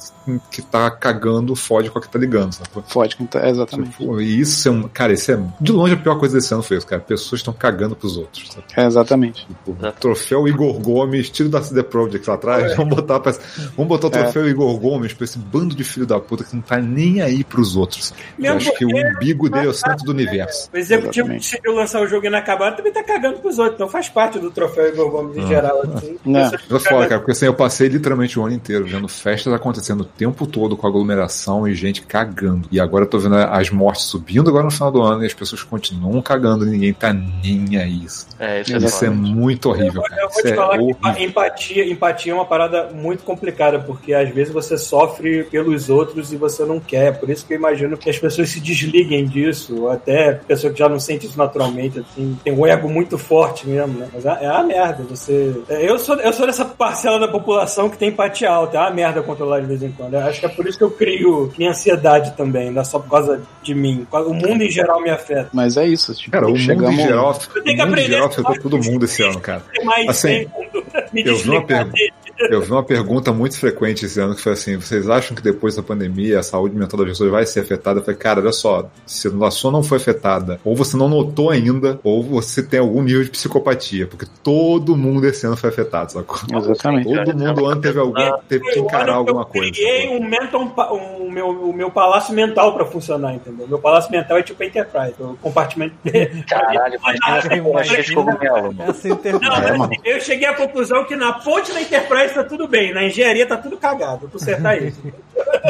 que 0.49 0.61
tá 0.61 0.89
cagando 0.89 1.55
fode 1.55 1.89
com 1.89 1.99
a 1.99 2.01
que 2.01 2.09
tá 2.09 2.17
ligando, 2.17 2.53
sabe? 2.53 2.69
Fode, 2.87 3.17
é, 3.35 3.49
exatamente. 3.49 3.91
Tipo, 3.91 4.21
e 4.21 4.39
isso 4.39 4.67
é 4.67 4.71
um. 4.71 4.83
Cara, 4.87 5.13
isso 5.13 5.31
é. 5.31 5.39
De 5.59 5.71
longe 5.71 5.93
a 5.93 5.97
pior 5.97 6.17
coisa 6.17 6.35
desse 6.35 6.53
ano 6.53 6.63
foi 6.63 6.77
isso, 6.77 6.87
cara. 6.87 7.01
Pessoas 7.01 7.39
estão 7.39 7.53
cagando 7.53 7.95
pros 7.95 8.17
outros, 8.17 8.49
sabe? 8.51 8.65
É, 8.75 8.85
exatamente. 8.85 9.45
Tipo, 9.45 9.75
troféu 9.99 10.47
Igor 10.47 10.79
Gomes, 10.79 11.29
tiro 11.29 11.49
da 11.49 11.61
CD 11.61 11.83
Projekt 11.83 12.27
lá 12.27 12.35
atrás. 12.35 12.75
Vamos 12.75 12.95
botar, 12.95 13.19
pra, 13.19 13.33
vamos 13.75 13.87
botar 13.87 14.07
o 14.07 14.09
troféu 14.09 14.47
Igor 14.47 14.77
Gomes 14.79 15.13
pra 15.13 15.25
esse 15.25 15.37
bando 15.37 15.75
de 15.75 15.83
filho 15.83 16.05
da 16.05 16.19
puta 16.19 16.43
que 16.43 16.55
não 16.55 16.61
tá 16.61 16.77
nem 16.77 17.21
aí 17.21 17.43
pros 17.43 17.75
outros. 17.75 18.13
Eu 18.37 18.43
Mesmo 18.43 18.57
acho 18.57 18.73
que 18.77 18.85
o 18.85 18.89
umbigo 18.89 19.49
dele 19.49 19.67
é 19.67 19.69
o 19.69 19.73
centro 19.73 20.05
do 20.05 20.11
universo. 20.11 20.69
O 20.73 20.77
executivo 20.77 21.27
Exatamente. 21.27 21.51
decidiu 21.51 21.73
lançar 21.73 22.01
o 22.01 22.07
jogo 22.07 22.25
inacabado 22.25 22.77
também 22.77 22.93
tá 22.93 23.03
cagando 23.03 23.39
pros 23.39 23.57
outros, 23.57 23.75
então 23.75 23.89
faz 23.89 24.09
parte 24.09 24.39
do 24.39 24.49
troféu 24.51 24.87
Igor 24.87 25.09
Gomes 25.09 25.37
em 25.37 25.47
geral. 25.47 25.81
Assim. 25.81 26.17
Não. 26.25 26.39
É 26.39 27.02
foda, 27.03 27.09
cara, 27.09 27.19
porque 27.21 27.31
assim, 27.31 27.45
eu 27.45 27.53
passei 27.53 27.87
literalmente 27.87 28.39
o 28.39 28.43
ano 28.45 28.53
inteiro 28.55 28.85
vendo 28.85 29.07
festas 29.07 29.53
acontecendo 29.53 30.01
o 30.01 30.05
tempo 30.05 30.45
todo 30.47 30.75
com 30.77 30.87
aglomeração 30.87 31.67
e 31.67 31.73
gente 31.75 32.01
cagando. 32.01 32.67
E 32.71 32.79
agora 32.79 33.05
eu 33.05 33.09
tô 33.09 33.19
vendo 33.19 33.35
as 33.35 33.69
mortes 33.69 34.05
subindo 34.05 34.49
agora 34.49 34.63
no 34.65 34.71
final 34.71 34.91
do 34.91 35.01
ano 35.01 35.23
e 35.23 35.25
as 35.25 35.33
pessoas 35.33 35.63
continuam 35.63 36.21
cagando 36.21 36.65
e 36.67 36.69
ninguém 36.69 36.93
tá 36.93 37.11
nem 37.13 37.77
aí. 37.77 38.03
Isso, 38.03 38.27
É, 38.39 38.61
isso 38.61 38.73
é 38.73 38.77
isso 38.77 39.05
é 39.05 39.07
foda. 39.07 39.11
muito 39.11 39.69
horrível, 39.69 40.01
cara. 40.03 40.21
Eu 40.21 40.29
vou 40.29 40.37
Isso 40.37 40.41
te 40.47 40.51
é 40.51 40.55
falar 40.55 40.77
que 41.15 41.23
empatia, 41.23 41.85
empatia 41.91 42.31
é 42.31 42.35
uma 42.35 42.45
parada 42.45 42.89
muito 42.93 43.23
complicada, 43.23 43.79
porque 43.79 44.13
às 44.13 44.29
vezes 44.29 44.53
você 44.53 44.77
sofre 44.77 45.43
pelos 45.45 45.89
outros 45.89 46.33
e 46.33 46.37
você 46.37 46.65
não 46.65 46.79
quer. 46.79 47.19
Por 47.19 47.29
isso 47.29 47.45
que 47.45 47.53
eu 47.53 47.57
imagino 47.57 47.97
que 47.97 48.09
as 48.09 48.17
pessoas 48.19 48.49
se 48.49 48.59
desliguem 48.59 49.25
disso, 49.25 49.87
até 49.89 50.33
pessoa 50.33 50.71
que 50.73 50.79
já 50.79 50.89
não 50.89 50.99
sente 50.99 51.25
isso 51.25 51.37
naturalmente, 51.37 51.99
assim, 51.99 52.37
tem 52.43 52.53
um 52.53 52.65
ego 52.65 52.89
muito 52.89 53.17
forte 53.17 53.67
mesmo, 53.67 53.97
né? 53.99 54.07
Mas 54.13 54.25
é, 54.25 54.37
é 54.41 54.47
a 54.47 54.63
merda, 54.63 55.03
você. 55.03 55.53
é, 55.69 55.89
Eu 55.89 55.97
sou, 55.99 56.15
eu 56.17 56.33
sou 56.33 56.45
dessa 56.45 56.65
parcela 56.93 57.19
da 57.19 57.27
população 57.27 57.89
que 57.89 57.97
tem 57.97 58.09
empatia 58.09 58.49
alta, 58.49 58.77
é 58.77 58.79
uma 58.81 58.91
merda 58.91 59.23
controlar 59.23 59.59
de 59.59 59.65
vez 59.65 59.81
em 59.81 59.91
quando. 59.91 60.13
Eu 60.13 60.19
acho 60.21 60.39
que 60.39 60.45
é 60.45 60.49
por 60.49 60.67
isso 60.67 60.77
que 60.77 60.83
eu 60.83 60.91
crio 60.91 61.51
minha 61.57 61.71
ansiedade 61.71 62.33
também, 62.37 62.69
não 62.69 62.81
é 62.81 62.85
só 62.85 62.99
por 62.99 63.09
causa 63.09 63.41
de 63.63 63.73
mim. 63.73 64.05
O 64.11 64.33
mundo 64.33 64.61
em 64.61 64.69
geral 64.69 65.01
me 65.01 65.09
afeta. 65.09 65.49
Mas 65.51 65.75
é 65.75 65.85
isso. 65.87 66.13
Tipo, 66.13 66.31
Cara, 66.31 66.45
o 66.45 66.49
mundo 66.49 66.59
chegamos... 66.59 66.93
em 66.93 67.03
geral, 67.03 67.39
Eu 67.55 67.63
tenho 67.63 67.63
que 67.63 67.69
mundo 67.69 67.79
em 67.79 67.81
aprender 67.81 68.11
geral 68.11 68.27
afetou 68.27 68.59
todo 68.61 68.83
mundo 68.83 69.05
esse 69.05 69.23
ano, 69.23 69.39
cara. 69.39 69.63
Mais 69.83 70.07
Assim, 70.07 70.45
tempo, 70.45 70.85
me 71.13 71.25
eu 71.25 71.37
vi 71.37 71.49
uma 71.49 71.61
dele. 71.61 72.13
Eu 72.49 72.61
vi 72.61 72.71
uma 72.71 72.83
pergunta 72.83 73.31
muito 73.31 73.57
frequente 73.59 74.05
esse 74.05 74.19
ano 74.19 74.35
que 74.35 74.41
foi 74.41 74.53
assim: 74.53 74.75
vocês 74.77 75.09
acham 75.09 75.35
que 75.35 75.41
depois 75.41 75.75
da 75.75 75.83
pandemia 75.83 76.39
a 76.39 76.43
saúde 76.43 76.75
mental 76.75 76.99
das 76.99 77.09
pessoas 77.09 77.31
vai 77.31 77.45
ser 77.45 77.61
afetada? 77.61 77.99
Eu 77.99 78.03
falei, 78.03 78.19
cara, 78.19 78.41
olha 78.41 78.51
só, 78.51 78.89
se 79.05 79.27
a 79.27 79.51
sua 79.51 79.71
não 79.71 79.83
foi 79.83 79.97
afetada, 79.97 80.59
ou 80.63 80.75
você 80.75 80.97
não 80.97 81.07
notou 81.07 81.49
ainda, 81.49 81.99
ou 82.03 82.23
você 82.23 82.63
tem 82.63 82.79
algum 82.79 83.03
nível 83.03 83.23
de 83.23 83.29
psicopatia, 83.29 84.07
porque 84.07 84.25
todo 84.43 84.95
mundo 84.95 85.25
esse 85.27 85.45
ano 85.45 85.55
foi 85.55 85.69
afetado, 85.69 86.11
sacou? 86.11 86.39
Exatamente. 86.57 87.13
Todo 87.13 87.37
mundo 87.37 87.65
ano 87.67 87.81
teve 87.81 87.99
alguém 87.99 88.33
teve 88.49 88.71
que 88.71 88.79
encarar 88.79 89.13
alguma 89.13 89.41
eu 89.41 89.45
coisa. 89.45 89.71
criei 89.71 90.01
sacou? 90.03 90.17
um 90.17 90.29
mental, 90.29 90.95
um, 90.95 91.31
meu, 91.31 91.49
o 91.49 91.73
meu 91.73 91.91
palácio 91.91 92.33
mental 92.33 92.73
pra 92.73 92.85
funcionar, 92.85 93.35
entendeu? 93.35 93.67
Meu 93.67 93.79
palácio 93.79 94.11
mental 94.11 94.37
é 94.37 94.43
tipo 94.43 94.63
Enterprise, 94.63 95.15
o 95.19 95.37
compartimento. 95.41 95.95
Caralho, 96.47 96.95
imagina 96.97 97.39
É, 99.23 99.67
mas 99.67 99.77
mano. 99.77 99.91
eu 100.03 100.19
cheguei 100.19 100.47
à 100.47 100.53
conclusão 101.03 101.05
que 101.05 101.15
na 101.15 101.33
ponte 101.33 101.71
da 101.71 101.81
Enterprise 101.81 102.33
tá 102.33 102.43
tudo 102.43 102.67
bem, 102.67 102.93
na 102.93 103.03
engenharia 103.03 103.45
tá 103.47 103.57
tudo 103.57 103.77
cagado. 103.77 104.21
Vou 104.21 104.29
consertar 104.29 104.81
isso. 104.81 105.01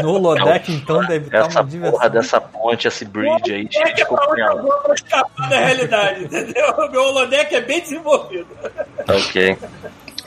No 0.01 0.13
holodeck, 0.13 0.71
então, 0.71 0.99
deve 1.05 1.25
estar 1.25 1.39
Essa 1.47 1.59
uma 1.61 1.69
diversão. 1.69 1.91
porra 1.99 2.09
dessa 2.09 2.41
ponte, 2.41 2.87
esse 2.87 3.05
bridge 3.05 3.51
aí, 3.53 3.65
de 3.67 3.77
é 3.77 4.05
pra 4.05 4.93
escapar 4.93 5.49
da 5.49 5.57
realidade, 5.59 6.23
entendeu? 6.25 6.89
Meu 6.91 7.01
holodeck 7.03 7.53
é 7.55 7.61
bem 7.61 7.81
desenvolvido. 7.81 8.47
Ok. 9.07 9.57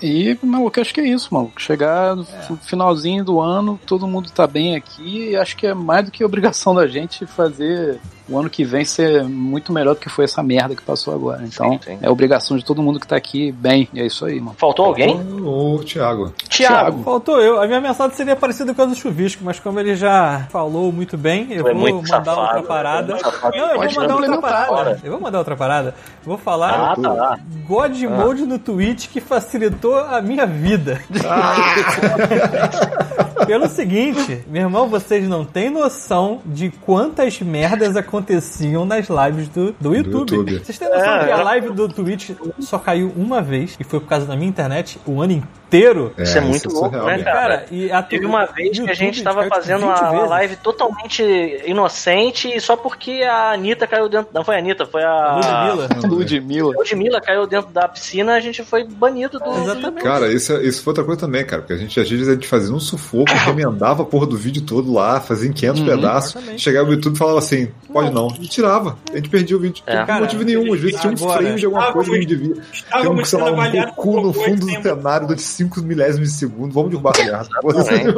E, 0.03 0.39
maluco, 0.43 0.79
acho 0.81 0.93
que 0.93 1.01
é 1.01 1.05
isso, 1.09 1.33
maluco. 1.33 1.61
Chegar 1.61 2.15
no 2.15 2.23
f- 2.23 2.57
finalzinho 2.67 3.25
do 3.25 3.41
ano, 3.41 3.81
todo 3.87 4.07
mundo 4.07 4.31
tá 4.31 4.47
bem 4.47 4.77
aqui, 4.77 5.31
e 5.31 5.37
acho 5.37 5.57
que 5.57 5.67
é 5.67 5.73
mais 5.75 6.05
do 6.05 6.11
que 6.11 6.23
obrigação 6.25 6.75
da 6.75 6.87
gente 6.87 7.25
fazer 7.27 7.99
o 8.29 8.39
ano 8.39 8.51
que 8.51 8.65
vem 8.65 8.85
ser 8.85 9.25
muito 9.25 9.73
melhor 9.73 9.95
do 9.95 10.01
que 10.01 10.09
foi 10.09 10.25
essa 10.25 10.43
merda 10.43 10.75
que 10.75 10.83
passou 10.83 11.15
agora. 11.15 11.43
Então, 11.45 11.73
Sim, 11.73 11.81
sim. 11.85 11.99
é 12.03 12.11
obrigação 12.11 12.57
de 12.57 12.65
todo 12.65 12.83
mundo 12.83 12.99
que 13.01 13.07
tá 13.07 13.17
aqui 13.17 13.53
bem. 13.53 13.89
E 13.95 14.01
é 14.01 14.07
isso 14.07 14.25
aí, 14.25 14.41
mano. 14.41 14.57
Faltou 14.59 14.87
alguém? 14.87 15.17
Ô, 15.45 15.79
Thiago. 15.85 16.33
Thiago. 16.49 17.03
Faltou 17.05 17.41
eu. 17.41 17.61
A 17.61 17.67
minha 17.67 17.81
mensagem 17.81 18.17
seria 18.17 18.37
parecida 18.37 18.75
com 18.75 18.83
a 18.83 18.87
do 18.87 18.95
Chuvisco, 18.95 19.43
mas 19.45 19.61
como 19.61 19.79
ele 19.79 19.95
já 19.95 20.47
falou 20.51 20.91
muito 20.93 21.17
bem, 21.17 21.47
eu 21.53 21.63
Tu 21.65 21.71
vou 21.71 21.75
muito 21.75 21.97
mandar 22.11 22.25
safado, 22.25 22.41
outra 22.41 22.59
é 22.59 22.63
parada. 22.63 23.19
safado. 23.19 23.57
Não, 23.57 23.71
eu 23.71 23.91
vou 23.91 24.03
mandar 24.03 24.15
outra 24.17 24.41
parada. 24.41 25.01
Eu 25.05 25.11
vou 25.13 25.21
mandar 25.21 25.39
outra 25.39 25.57
parada. 25.57 25.95
Eu 26.23 26.29
vou 26.29 26.39
falar 26.39 26.93
Ah, 26.93 26.97
tá. 27.01 27.39
God 27.67 27.97
Mode 28.03 28.47
no 28.47 28.59
Twitch 28.59 29.09
que 29.09 29.21
facilitou 29.21 29.97
a 29.99 30.21
minha 30.21 30.47
vida. 30.47 31.01
Pelo 33.47 33.69
seguinte, 33.69 34.45
meu 34.49 34.63
irmão, 34.63 34.89
vocês 34.89 35.29
não 35.29 35.45
têm 35.45 35.71
noção 35.71 36.41
de 36.45 36.71
quantas 36.71 37.41
merdas 37.41 37.97
aconteciam 38.19 38.85
nas 38.85 39.07
lives 39.09 39.49
do, 39.49 39.73
do 39.81 39.95
YouTube. 39.95 40.33
YouTube. 40.33 40.59
Vocês 40.65 40.79
têm 40.79 40.89
noção 40.89 41.05
É, 41.17 41.25
que 41.25 41.31
a 41.33 41.39
é. 41.39 41.43
live 41.45 41.71
do 41.71 41.89
Twitch 41.89 42.31
só 42.61 42.79
caiu 42.79 43.13
uma 43.17 43.41
vez 43.43 43.77
e 43.79 43.85
foi 43.85 44.01
por 44.01 44.09
causa 44.09 44.27
da 44.27 44.37
minha 44.37 44.49
internet 44.49 44.99
o 45.07 45.21
ano 45.21 45.33
inteiro? 45.33 46.13
Isso 46.19 46.39
é 46.39 46.41
muito 46.41 46.69
louco, 46.69 46.89
surreal, 46.91 47.07
né, 47.07 47.23
cara? 47.23 47.37
cara, 47.59 47.67
e 47.71 47.91
a 47.91 48.03
Teve 48.03 48.25
uma 48.27 48.47
vez 48.47 48.79
que 48.79 48.91
a 48.91 48.95
gente 48.95 49.17
YouTube 49.19 49.25
tava 49.25 49.41
caiu, 49.41 49.51
tipo, 49.51 49.63
fazendo 49.63 49.87
20 49.87 49.99
uma 50.01 50.11
vezes. 50.13 50.31
live 50.31 50.57
totalmente 50.57 51.23
inocente 51.67 52.49
e 52.55 52.61
só 52.61 52.77
porque 52.77 53.23
a 53.23 53.53
Anitta 53.53 53.87
caiu 53.87 54.09
dentro. 54.09 54.29
Não 54.33 54.45
foi 54.45 54.57
a 54.57 54.59
Anitta, 54.59 54.87
foi 54.87 55.03
a. 55.03 55.37
Ludmilla. 55.37 55.89
Ludmilla. 56.17 56.75
A 56.75 56.79
Ludmilla 56.79 57.21
caiu 57.21 57.47
dentro 57.47 57.71
da 57.73 57.89
piscina, 57.89 58.35
a 58.35 58.41
gente 58.41 58.63
foi 58.65 58.85
banido 58.85 59.39
do. 59.39 59.51
Exatamente. 59.63 60.03
Cara, 60.03 60.33
isso, 60.33 60.53
é- 60.53 60.63
isso 60.65 60.83
foi 60.83 60.93
outra 60.93 61.05
coisa 61.05 61.21
também, 61.21 61.45
cara. 61.45 61.63
Porque 61.63 61.73
a 61.75 61.77
gente, 61.77 61.99
às 61.99 62.09
vezes, 62.09 62.29
a 62.29 62.35
gente 62.35 62.47
fazia 62.47 62.75
um 62.75 62.81
sufoco, 62.81 63.33
remendava 63.45 64.03
a 64.03 64.07
porra 64.07 64.27
do 64.27 64.37
vídeo 64.37 64.63
todo 64.63 64.93
lá, 64.93 65.21
fazia 65.21 65.49
em 65.49 65.53
500 65.53 65.83
pedaços, 65.83 66.37
exatamente. 66.37 66.63
chegava 66.63 66.87
no 66.87 66.95
YouTube 66.95 67.15
e 67.15 67.19
falava 67.19 67.39
assim, 67.39 67.69
pode 67.93 68.06
não. 68.11 68.29
E 68.41 68.47
tirava. 68.47 68.99
A 69.13 69.17
gente 69.17 69.29
perdia 69.29 69.57
o 69.57 69.61
vídeo. 69.61 69.83
É. 69.87 70.05
Não 70.07 70.21
motivo 70.21 70.45
nenhum. 70.45 70.75
Às 70.75 70.81
vezes 70.81 71.01
tinha 71.01 71.13
um 71.13 71.17
Agora, 71.17 71.39
frame 71.39 71.59
de 71.59 71.67
alguma 71.67 71.93
coisa 71.93 72.11
que 72.11 72.19
não 72.19 72.27
devia. 72.27 72.55
Tem 72.93 73.11
um, 73.11 73.25
sei 73.25 73.41
lá, 73.41 73.51
um 73.51 73.73
Goku 73.73 74.21
no 74.21 74.33
fundo 74.33 74.67
do 74.67 74.83
cenário 74.83 75.35
de 75.35 75.41
5 75.41 75.83
milésimos 75.83 76.29
de 76.31 76.35
segundo. 76.35 76.73
Vamos 76.73 76.91
derrubar 76.91 77.13
a 77.15 77.25
merda. 77.25 77.49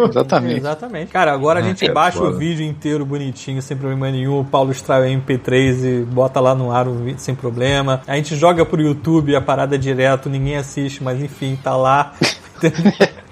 Exatamente. 0.09 0.59
Exatamente. 0.59 1.13
Cara, 1.13 1.33
agora 1.33 1.61
a 1.61 1.63
gente 1.63 1.85
é 1.85 1.93
baixa 1.93 2.23
o 2.23 2.37
vídeo 2.37 2.65
inteiro 2.65 3.05
bonitinho, 3.05 3.61
sem 3.63 3.77
problema 3.77 4.11
nenhum. 4.11 4.41
O 4.41 4.45
Paulo 4.45 4.71
extrai 4.71 5.15
o 5.15 5.21
MP3 5.21 5.85
e 5.85 6.05
bota 6.05 6.41
lá 6.41 6.55
no 6.55 6.71
ar 6.71 6.89
o 6.89 6.95
vídeo 6.95 7.21
sem 7.21 7.35
problema. 7.35 8.03
A 8.07 8.17
gente 8.17 8.37
joga 8.37 8.65
pro 8.65 8.81
YouTube 8.81 9.35
a 9.35 9.41
parada 9.41 9.75
é 9.75 9.79
direto, 9.79 10.29
ninguém 10.29 10.57
assiste, 10.57 11.03
mas 11.03 11.23
enfim, 11.23 11.59
tá 11.63 11.77
lá. 11.77 12.13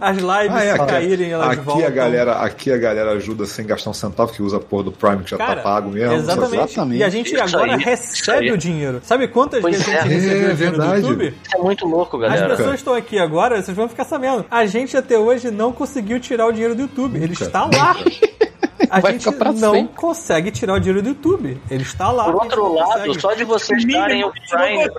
As 0.00 0.16
lives 0.16 0.56
Ah, 0.56 0.64
é, 0.64 0.72
se 0.72 0.86
caírem, 0.86 1.30
elas 1.32 1.48
aqui 1.50 1.60
voltam. 1.62 1.86
a 1.86 1.90
galera, 1.90 2.32
aqui 2.38 2.72
a 2.72 2.76
galera 2.78 3.12
ajuda 3.12 3.46
sem 3.46 3.64
gastar 3.66 3.90
um 3.90 3.94
centavo, 3.94 4.32
que 4.32 4.42
usa 4.42 4.56
a 4.56 4.60
porra 4.60 4.84
do 4.84 4.92
Prime, 4.92 5.22
que 5.22 5.30
já 5.30 5.36
Cara, 5.38 5.56
tá 5.56 5.62
pago 5.62 5.90
mesmo. 5.90 6.14
Exatamente. 6.14 6.54
Exatamente. 6.54 6.98
E 7.00 7.04
a 7.04 7.08
gente 7.08 7.34
Isso 7.34 7.56
agora 7.56 7.74
aí, 7.74 7.82
recebe 7.82 8.52
o 8.52 8.58
dinheiro. 8.58 9.00
Sabe 9.04 9.28
quantas 9.28 9.60
Pois 9.60 9.76
vezes 9.76 9.88
a 9.88 9.98
é. 9.98 10.02
gente 10.02 10.12
recebeu 10.14 10.48
É, 10.48 10.52
o 10.52 10.54
dinheiro 10.56 10.76
do 10.76 10.82
verdade. 10.82 11.00
YouTube? 11.06 11.34
Isso 11.44 11.56
é 11.56 11.58
muito 11.60 11.86
louco, 11.86 12.16
As 12.16 12.22
galera. 12.22 12.56
pessoas 12.56 12.74
estão 12.76 12.94
aqui 12.94 13.18
agora, 13.18 13.62
vocês 13.62 13.76
vão 13.76 13.88
ficar 13.88 14.04
sabendo. 14.04 14.44
A 14.50 14.66
gente 14.66 14.96
até 14.96 15.18
hoje 15.18 15.50
não 15.50 15.72
conseguiu 15.72 16.18
tirar 16.18 16.46
o 16.46 16.52
dinheiro 16.52 16.74
do 16.74 16.82
YouTube. 16.82 17.16
Ele 17.18 17.28
Nunca, 17.28 17.44
está 17.44 17.64
lá. 17.66 17.96
A 18.90 19.00
Vai 19.00 19.12
gente 19.12 19.30
não 19.30 19.72
sempre. 19.74 19.94
consegue 19.94 20.50
tirar 20.50 20.74
o 20.74 20.78
dinheiro 20.78 21.00
do 21.02 21.08
YouTube. 21.10 21.58
Ele 21.70 21.82
está 21.82 22.10
lá. 22.12 22.24
Por 22.24 22.40
a 22.40 22.44
gente 22.44 22.58
outro 22.58 22.74
lado, 22.74 22.90
consegue. 23.06 23.20
só 23.20 23.32
de 23.32 23.44
vocês 23.44 23.84
darem 23.90 24.22
o 24.24 24.28
a 24.28 24.32
gente 24.34 24.50
Prime 24.50 24.90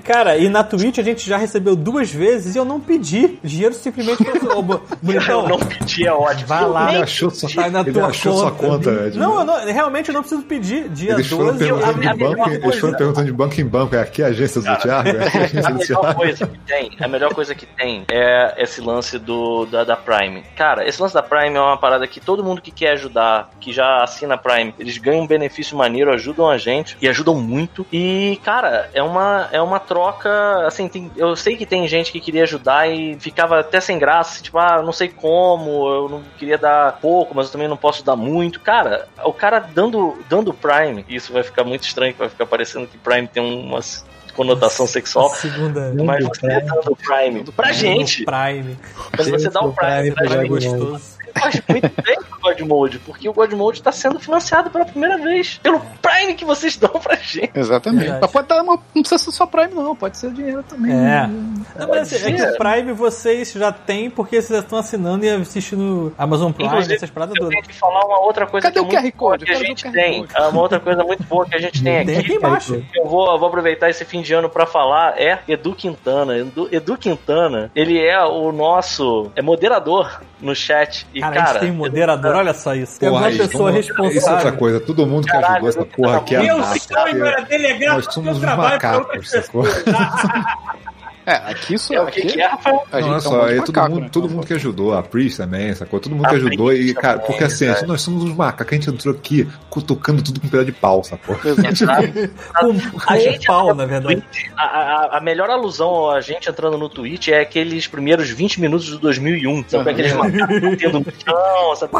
cara? 0.00 0.12
E 0.12 0.22
cara, 0.22 0.36
e 0.38 0.48
na 0.48 0.62
Twitch 0.62 0.98
a 0.98 1.02
gente 1.02 1.28
já 1.28 1.36
recebeu 1.36 1.74
duas 1.74 2.10
vezes 2.10 2.54
e 2.54 2.58
eu 2.58 2.64
não 2.64 2.80
pedi. 2.80 3.38
Dinheiro 3.42 3.74
simplesmente 3.74 4.22
pra. 4.24 4.56
Ô, 4.56 4.62
bo- 4.62 4.80
bonitão, 5.02 5.42
Eu 5.42 5.48
não 5.48 5.58
pedi, 5.58 6.06
é 6.06 6.12
ótimo. 6.12 6.46
vai 6.46 6.64
lá. 6.66 6.92
Ele 6.94 7.02
achou 7.02 7.30
sua, 7.30 7.48
Vai 7.48 7.70
na 7.70 7.80
ele 7.80 7.92
tua 7.92 8.06
achou 8.06 8.36
sua 8.36 8.50
conta, 8.52 8.90
Ed. 9.06 9.18
Não, 9.18 9.40
eu 9.40 9.44
não, 9.44 9.64
realmente 9.66 10.08
eu 10.08 10.14
não 10.14 10.20
preciso 10.22 10.42
pedir. 10.42 10.88
Dia 10.90 11.12
Eles 11.12 11.28
foram 11.28 11.52
12 11.52 11.68
eu 11.68 11.84
abri 11.84 12.00
de 12.02 12.08
a 12.08 12.14
banco, 12.16 12.50
eles 12.50 12.78
foram 12.78 12.94
perguntando 12.94 13.26
de 13.26 13.32
banco 13.32 13.60
em 13.60 13.66
banco. 13.66 13.94
É 13.96 14.00
aqui 14.00 14.22
a 14.22 14.26
agência 14.28 14.60
do 14.60 14.76
Thiago? 14.76 15.08
É 15.08 15.26
aqui 15.26 15.38
a 15.38 15.40
A 15.42 15.44
agência 15.44 15.62
do 15.72 15.78
melhor 15.78 15.86
Thiago? 16.02 16.14
coisa 16.14 16.46
que 16.46 16.58
tem, 16.58 16.90
a 17.00 17.08
melhor 17.08 17.34
coisa 17.34 17.54
que 17.54 17.66
tem 17.66 18.04
é 18.10 18.54
esse 18.58 18.80
lance 18.80 19.18
do 19.18 19.66
da, 19.66 19.84
da 19.84 19.96
Prime. 19.96 20.42
Cara, 20.56 20.86
esse 20.88 21.00
lance 21.00 21.14
da 21.14 21.22
Prime 21.22 21.54
é 21.56 21.60
uma 21.60 21.76
parada 21.76 22.06
que 22.06 22.20
todo 22.20 22.42
mundo 22.44 22.60
que 22.60 22.70
quer 22.70 22.92
ajudar, 22.92 23.50
que 23.60 23.72
já 23.72 24.02
assina 24.02 24.34
a 24.34 24.38
Prime, 24.38 24.74
eles 24.78 24.98
ganham 24.98 25.22
um 25.24 25.26
benefício 25.26 25.76
maneiro, 25.76 26.12
ajudam 26.12 26.48
a 26.48 26.56
gente 26.58 26.96
e 27.00 27.08
ajudam 27.08 27.34
muito. 27.34 27.86
E, 27.92 28.38
cara, 28.44 28.88
é 28.94 29.02
uma, 29.02 29.48
é 29.52 29.60
uma 29.60 29.80
troca, 29.82 30.66
assim, 30.66 30.88
tem, 30.88 31.10
eu 31.16 31.36
sei 31.36 31.56
que 31.56 31.66
tem 31.66 31.86
gente 31.86 32.10
que 32.10 32.20
queria 32.20 32.44
ajudar 32.44 32.88
e 32.88 33.18
ficava 33.20 33.60
até 33.60 33.80
sem 33.80 33.98
graça, 33.98 34.42
tipo, 34.42 34.58
ah, 34.58 34.76
eu 34.78 34.82
não 34.82 34.92
sei 34.92 35.08
como, 35.08 35.88
eu 35.88 36.08
não 36.08 36.22
queria 36.38 36.56
dar 36.56 36.98
pouco, 37.00 37.34
mas 37.34 37.46
eu 37.46 37.52
também 37.52 37.68
não 37.68 37.76
posso 37.76 38.04
dar 38.04 38.16
muito. 38.16 38.60
Cara, 38.60 39.08
o 39.24 39.32
cara 39.32 39.58
dando, 39.58 40.18
dando 40.28 40.54
Prime, 40.54 41.04
isso 41.08 41.32
vai 41.32 41.42
ficar 41.42 41.64
muito 41.64 41.84
estranho, 41.84 42.14
vai 42.18 42.28
ficar 42.28 42.46
parecendo 42.46 42.86
que 42.86 42.96
Prime 42.98 43.28
tem 43.28 43.42
umas 43.42 44.04
conotação 44.34 44.86
sexual. 44.86 45.30
Segunda. 45.30 45.92
Mas 46.04 46.24
você 46.24 46.60
dando 46.60 46.96
Prime 46.96 47.44
pra 47.54 47.72
gente, 47.72 48.24
Prime. 48.24 48.78
quando 49.14 49.30
você 49.30 49.50
dá 49.50 49.60
um 49.60 49.72
Prime 49.72 50.10
pra 50.12 50.26
gente, 50.26 50.48
gostoso. 50.48 51.21
Faz 51.38 51.62
muito 51.68 52.02
bem 52.02 52.16
o 52.18 52.40
God 52.42 52.60
Mode, 52.60 52.98
porque 53.00 53.28
o 53.28 53.32
God 53.32 53.52
Mode 53.52 53.82
tá 53.82 53.92
sendo 53.92 54.18
financiado 54.18 54.70
pela 54.70 54.84
primeira 54.84 55.18
vez 55.18 55.58
pelo 55.62 55.80
Prime 56.00 56.34
que 56.34 56.44
vocês 56.44 56.76
dão 56.78 56.90
pra 56.90 57.16
gente. 57.16 57.50
Exatamente. 57.54 58.00
Verdade. 58.00 58.20
Mas 58.22 58.30
pode 58.30 58.48
dar 58.48 58.62
uma, 58.62 58.74
não 58.94 59.02
precisa 59.02 59.18
ser 59.18 59.30
só 59.32 59.46
Prime, 59.46 59.72
não. 59.74 59.94
Pode 59.96 60.16
ser 60.18 60.30
dinheiro 60.32 60.62
também. 60.62 60.92
É. 60.92 61.26
Não, 61.26 61.88
mas 61.88 62.12
assim, 62.12 62.32
é 62.32 62.36
que 62.36 62.42
o 62.42 62.58
Prime 62.58 62.92
vocês 62.92 63.52
já 63.52 63.72
têm 63.72 64.10
porque 64.10 64.40
vocês 64.40 64.58
já 64.58 64.64
estão 64.64 64.78
assinando 64.78 65.24
e 65.24 65.30
assistindo 65.30 66.12
Amazon 66.18 66.52
Prime, 66.52 66.68
Inclusive, 66.68 66.94
essas 66.94 67.10
paradas 67.10 67.34
Eu 67.36 67.40
todas. 67.42 67.54
tenho 67.54 67.66
que 67.68 67.74
falar 67.74 68.04
uma 68.04 68.20
outra 68.20 68.46
coisa 68.46 68.70
Cadê 68.70 68.74
que 68.74 68.78
é 68.78 68.82
o 68.82 68.88
QR 68.88 69.02
muito 69.02 69.16
boa 69.16 69.30
Code? 69.32 69.44
que 69.44 69.52
a 69.52 69.54
Eu 69.54 69.64
gente 69.64 69.84
QR 69.84 69.92
tem. 69.92 70.20
Code. 70.20 70.32
Ah, 70.34 70.48
Uma 70.48 70.60
outra 70.62 70.80
coisa 70.80 71.04
muito 71.04 71.22
boa 71.24 71.46
que 71.46 71.54
a 71.54 71.58
gente 71.58 71.82
tem 71.82 72.04
Tem 72.06 72.18
aqui. 72.18 72.26
aqui 72.26 72.34
embaixo. 72.36 72.84
Eu 72.94 73.06
vou, 73.06 73.30
eu 73.32 73.38
vou 73.38 73.48
aproveitar 73.48 73.88
esse 73.90 74.04
fim 74.04 74.22
de 74.22 74.32
ano 74.34 74.48
pra 74.48 74.66
falar 74.66 75.20
é 75.20 75.38
Edu 75.48 75.74
Quintana. 75.74 76.36
Edu, 76.38 76.68
Edu 76.72 76.96
Quintana, 76.98 77.70
ele 77.74 77.98
é 78.04 78.22
o 78.24 78.50
nosso 78.52 79.30
é 79.36 79.42
moderador 79.42 80.20
no 80.40 80.54
chat. 80.54 81.06
E, 81.14 81.21
Cara, 81.22 81.34
cara, 81.36 81.48
a 81.48 81.52
gente 81.52 81.60
tem 81.60 81.70
um 81.70 81.74
moderador, 81.74 82.34
olha 82.34 82.52
só 82.54 82.74
isso. 82.74 82.98
Tem 82.98 83.08
aí, 83.08 83.38
pessoa 83.38 83.70
vamos- 83.70 83.86
Isso 83.86 83.92
é 83.92 84.02
outra 84.02 84.14
responsável. 84.14 84.58
coisa. 84.58 84.80
Todo 84.80 85.06
mundo 85.06 85.24
que 85.26 85.32
Caralho, 85.32 85.52
ajudou 85.54 85.68
essa 85.68 85.84
porra 85.84 86.16
aqui 86.18 86.34
é 86.34 86.42
Meu 86.42 86.58
massa, 86.58 86.78
sonho 86.80 87.24
era 87.24 87.40
delegar 87.42 87.94
Nós 87.94 88.04
todo 88.06 88.14
somos 88.14 88.38
meu 88.38 88.40
pra 88.48 88.56
macacos, 88.56 88.98
outras 89.06 89.30
sacou? 89.30 89.64
É, 91.24 91.34
aqui 91.34 91.74
isso 91.74 91.94
É, 91.94 92.00
o 92.00 92.06
que, 92.06 92.40
é, 92.40 92.46
Rafael? 92.46 92.84
A 92.90 93.00
Não, 93.00 93.02
gente 93.02 93.08
olha 93.08 93.14
é 93.14 93.16
um 93.16 93.20
só, 93.20 93.46
de 93.46 93.52
aí 93.52 93.60
todo, 93.60 93.76
macaco, 93.76 93.90
mundo, 93.90 94.02
né? 94.02 94.08
todo 94.12 94.30
mundo 94.30 94.46
que 94.46 94.54
ajudou, 94.54 94.94
a 94.94 95.02
Priest 95.02 95.38
também, 95.38 95.74
sacou? 95.74 96.00
Todo 96.00 96.14
mundo 96.16 96.26
A 96.26 96.30
que 96.30 96.36
ajudou 96.36 96.66
Priest 96.68 96.90
e, 96.90 96.94
cara, 96.94 97.14
também, 97.14 97.26
porque 97.26 97.44
assim, 97.44 97.66
verdade. 97.66 97.86
nós 97.86 98.02
somos 98.02 98.24
uns 98.24 98.34
macacos, 98.34 98.72
a 98.72 98.74
gente 98.74 98.90
entrou 98.90 99.14
aqui 99.14 99.48
cutucando 99.70 100.22
tudo 100.22 100.40
com 100.40 100.48
pedaço 100.48 100.66
de 100.66 100.72
pau, 100.72 101.04
sacou? 101.04 101.36
Com, 101.42 102.78
com 102.78 103.12
A 103.12 103.18
gente 103.18 103.46
pau, 103.46 103.74
na 103.74 103.86
verdade. 103.86 104.22
A, 104.56 104.62
a, 104.62 105.18
a 105.18 105.20
melhor 105.20 105.48
alusão 105.50 106.10
a 106.10 106.20
gente 106.20 106.48
entrando 106.48 106.76
no 106.76 106.88
Twitch 106.88 107.28
é 107.28 107.40
aqueles 107.40 107.86
primeiros 107.86 108.30
20 108.30 108.60
minutos 108.60 108.86
de 108.86 108.98
2001. 108.98 109.64
Sabe? 109.68 109.90
Aqueles 109.90 110.12
macacos 110.12 110.60
batendo 110.60 111.00
no 111.00 111.06
chão, 111.24 111.76
sabe? 111.76 111.92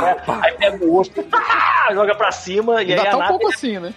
Aí 0.43 0.53
pega 0.59 0.85
o 0.85 0.99
osso, 0.99 1.11
pá, 1.11 1.91
joga 1.93 2.15
pra 2.15 2.33
cima 2.33 2.83
e 2.83 2.91
Ainda 2.91 3.03
aí 3.03 3.09
a 3.09 3.11
tá 3.11 3.19
um 3.19 3.29
pouco 3.29 3.49
assim, 3.49 3.79
né? 3.79 3.95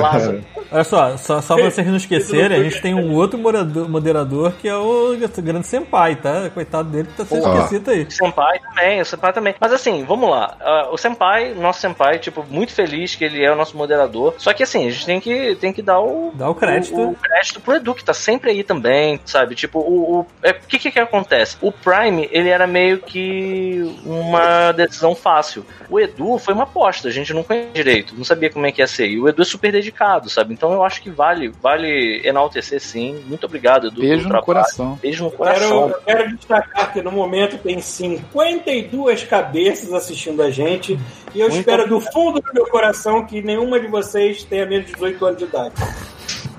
Olha 0.70 0.84
só, 0.84 1.16
só, 1.16 1.40
só 1.40 1.54
pra 1.54 1.70
vocês 1.70 1.86
não 1.86 1.96
esquecerem, 1.96 2.58
a 2.58 2.62
gente 2.62 2.80
tem 2.80 2.94
um 2.94 3.14
outro 3.14 3.38
moderador, 3.38 3.88
moderador 3.88 4.52
que 4.60 4.68
é 4.68 4.76
o 4.76 5.16
grande 5.38 5.66
Senpai, 5.66 6.16
tá? 6.16 6.50
Coitado 6.50 6.88
dele 6.88 7.08
que 7.08 7.14
tá 7.14 7.24
sendo 7.24 7.48
esquecido 7.48 7.90
aí. 7.90 8.02
O 8.02 8.10
Senpai 8.10 8.58
também, 8.58 9.00
o 9.00 9.04
Senpai 9.04 9.32
também. 9.32 9.54
Mas 9.60 9.72
assim, 9.72 10.04
vamos 10.04 10.28
lá. 10.30 10.56
Ah, 10.60 10.88
o 10.90 10.96
Senpai, 10.96 11.54
nosso 11.54 11.80
Senpai, 11.80 12.18
tipo, 12.18 12.44
muito 12.48 12.72
feliz 12.72 13.14
que 13.14 13.24
ele 13.24 13.44
é 13.44 13.52
o 13.52 13.56
nosso 13.56 13.76
moderador. 13.76 14.34
Só 14.38 14.52
que 14.52 14.62
assim, 14.62 14.86
a 14.86 14.90
gente 14.90 15.06
tem 15.06 15.20
que, 15.20 15.54
tem 15.56 15.72
que 15.72 15.82
dar 15.82 16.00
o. 16.00 16.32
Dá 16.34 16.48
o 16.48 16.54
crédito. 16.54 16.96
O, 16.96 17.10
o 17.10 17.14
crédito 17.14 17.60
pro 17.60 17.76
Edu, 17.76 17.94
que 17.94 18.04
tá 18.04 18.14
sempre 18.14 18.50
aí 18.50 18.64
também, 18.64 19.20
sabe? 19.24 19.54
Tipo, 19.54 19.78
o. 19.78 20.20
o 20.20 20.26
é, 20.42 20.50
o 20.50 20.66
que, 20.66 20.78
que 20.78 20.90
que 20.90 20.98
acontece? 20.98 21.56
O 21.60 21.70
Prime, 21.70 22.28
ele 22.32 22.48
era 22.48 22.66
meio 22.66 22.98
que 22.98 23.94
uma 24.04 24.72
decisão 24.72 25.14
fácil. 25.14 25.64
O 25.88 26.00
Edu 26.00 26.38
foi 26.38 26.54
uma 26.54 26.64
aposta, 26.64 27.08
a 27.08 27.12
gente 27.12 27.32
não 27.32 27.42
conhecia 27.42 27.70
direito, 27.72 28.14
não 28.16 28.24
sabia 28.24 28.50
como 28.50 28.66
é 28.66 28.72
que 28.72 28.80
ia 28.80 28.86
ser. 28.86 29.08
E 29.08 29.20
o 29.20 29.28
Edu 29.28 29.42
é 29.42 29.44
super 29.44 29.70
dedicado, 29.84 30.30
sabe? 30.30 30.54
Então 30.54 30.72
eu 30.72 30.82
acho 30.82 31.02
que 31.02 31.10
vale, 31.10 31.48
vale 31.60 32.22
enaltecer 32.24 32.80
sim. 32.80 33.22
Muito 33.26 33.44
obrigado, 33.44 33.88
Edu. 33.88 34.00
Beijo 34.00 34.28
no 34.28 34.42
coração. 34.42 34.98
Beijo 35.00 35.24
no 35.24 35.30
Quero, 35.30 35.38
coração. 35.38 35.88
eu 35.90 36.00
quero 36.04 36.36
destacar 36.36 36.92
que 36.92 37.02
no 37.02 37.12
momento 37.12 37.58
tem 37.58 37.80
52 37.80 39.24
cabeças 39.24 39.92
assistindo 39.92 40.42
a 40.42 40.50
gente. 40.50 40.98
E 41.34 41.40
eu 41.40 41.48
Muito 41.48 41.60
espero 41.60 41.88
do 41.88 42.00
fundo 42.00 42.40
do 42.40 42.54
meu 42.54 42.66
coração 42.66 43.24
que 43.26 43.42
nenhuma 43.42 43.78
de 43.78 43.86
vocês 43.86 44.44
tenha 44.44 44.64
menos 44.66 44.86
de 44.86 44.92
18 44.92 45.26
anos 45.26 45.38
de 45.38 45.44
idade. 45.44 45.74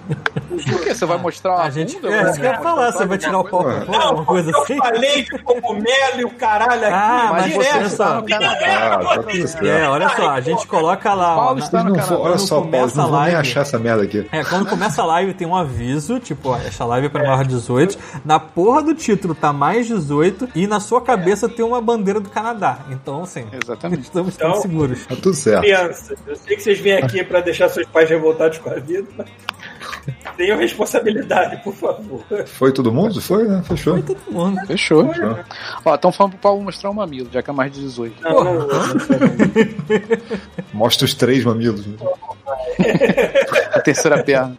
Por 0.05 0.81
que? 0.83 0.93
Você 0.95 1.05
vai 1.05 1.17
mostrar 1.17 1.51
uma 1.55 1.63
A 1.63 1.69
gente 1.69 1.95
bunda? 1.95 2.07
é, 2.15 2.21
Vai 2.23 2.31
isso 2.31 2.39
que 2.39 2.45
eu 2.45 2.45
ia 2.45 2.51
mostrar 2.57 2.63
falar, 2.75 2.91
só 2.91 2.97
você 2.99 3.05
vai 3.05 3.17
tirar 3.17 3.39
o 3.39 3.43
pau 3.43 3.63
coisa? 3.63 3.81
pra 3.81 3.93
fora, 3.93 4.03
alguma 4.05 4.25
coisa 4.25 4.51
eu 4.51 4.61
assim? 4.61 4.77
falei 4.77 5.23
de 5.23 5.39
cogumelo 5.43 6.19
e 6.19 6.25
o 6.25 6.29
caralho 6.31 6.83
aqui. 6.83 6.93
Ah, 6.93 7.29
mas 7.31 7.45
direto. 7.45 7.83
você- 7.83 7.95
só. 7.95 8.03
Ah, 8.03 8.97
tá 9.15 9.23
tudo 9.23 9.47
certo. 9.47 9.65
É, 9.65 9.89
olha 9.89 10.09
só, 10.09 10.29
a 10.29 10.41
gente 10.41 10.67
coloca 10.67 11.13
lá, 11.13 11.33
ó, 11.33 11.35
Paulo 11.35 11.59
na- 11.59 11.65
está 11.65 11.77
Vocês 11.81 11.89
no 11.89 11.95
Canadá. 11.95 12.15
olha 12.15 12.23
Quando 12.31 12.39
só, 12.39 12.55
Paulo, 12.55 12.71
começa 12.71 12.97
não 12.97 13.03
a 13.03 13.07
vou 13.07 13.15
nem 13.17 13.23
live- 13.33 13.37
achar 13.49 13.61
essa 13.61 13.79
merda 13.79 14.03
aqui. 14.03 14.27
É, 14.31 14.43
quando 14.43 14.65
começa 14.69 15.01
a 15.01 15.05
live 15.05 15.33
tem 15.33 15.47
um 15.47 15.55
aviso, 15.55 16.19
tipo, 16.19 16.49
ó, 16.49 16.57
essa 16.57 16.85
live 16.85 17.07
é 17.07 17.09
pra 17.09 17.23
maior 17.23 17.43
de 17.43 17.49
18. 17.49 17.97
Na 18.23 18.39
porra 18.39 18.81
do 18.83 18.93
título 18.93 19.35
tá 19.35 19.51
mais 19.51 19.87
18 19.87 20.47
e 20.55 20.67
na 20.67 20.79
sua 20.79 21.01
cabeça 21.01 21.49
tem 21.49 21.65
uma 21.65 21.81
bandeira 21.81 22.19
do 22.19 22.29
Canadá. 22.29 22.79
Então, 22.89 23.23
assim, 23.23 23.45
Exatamente. 23.63 24.03
estamos 24.03 24.35
Então- 24.35 24.61
seguros. 24.61 25.05
Tá 25.05 25.15
tudo 25.15 25.33
certo. 25.35 25.61
Crianças, 25.61 26.17
eu 26.27 26.35
sei 26.35 26.55
que 26.55 26.63
vocês 26.63 26.79
vêm 26.79 26.97
aqui 26.97 27.23
pra 27.23 27.41
deixar 27.41 27.69
seus 27.69 27.85
pais 27.87 28.09
revoltados 28.09 28.57
com 28.59 28.69
a 28.69 28.75
vida, 28.75 29.07
mas 29.17 29.27
tenham 30.37 30.57
responsabilidade, 30.57 31.57
por 31.63 31.73
favor. 31.73 32.23
Foi 32.45 32.71
todo 32.71 32.91
mundo? 32.91 33.21
Foi, 33.21 33.47
né? 33.47 33.63
Fechou. 33.67 33.93
Foi 33.93 34.03
todo 34.03 34.31
mundo. 34.31 34.59
Fechou. 34.67 35.09
Ó, 35.83 35.95
estão 35.95 36.11
falando 36.11 36.33
pro 36.33 36.41
Paulo 36.41 36.61
mostrar 36.61 36.89
o 36.89 36.93
mamilo, 36.93 37.29
já 37.31 37.41
que 37.41 37.49
é 37.49 37.53
mais 37.53 37.71
de 37.71 37.81
18. 37.81 38.21
Não, 38.21 38.43
não, 38.43 38.53
não, 38.53 38.67
Mostra 40.73 41.05
os 41.05 41.13
três 41.13 41.43
mamilos. 41.43 41.85
né? 41.85 41.95
A 43.73 43.79
terceira 43.79 44.23
perna. 44.23 44.55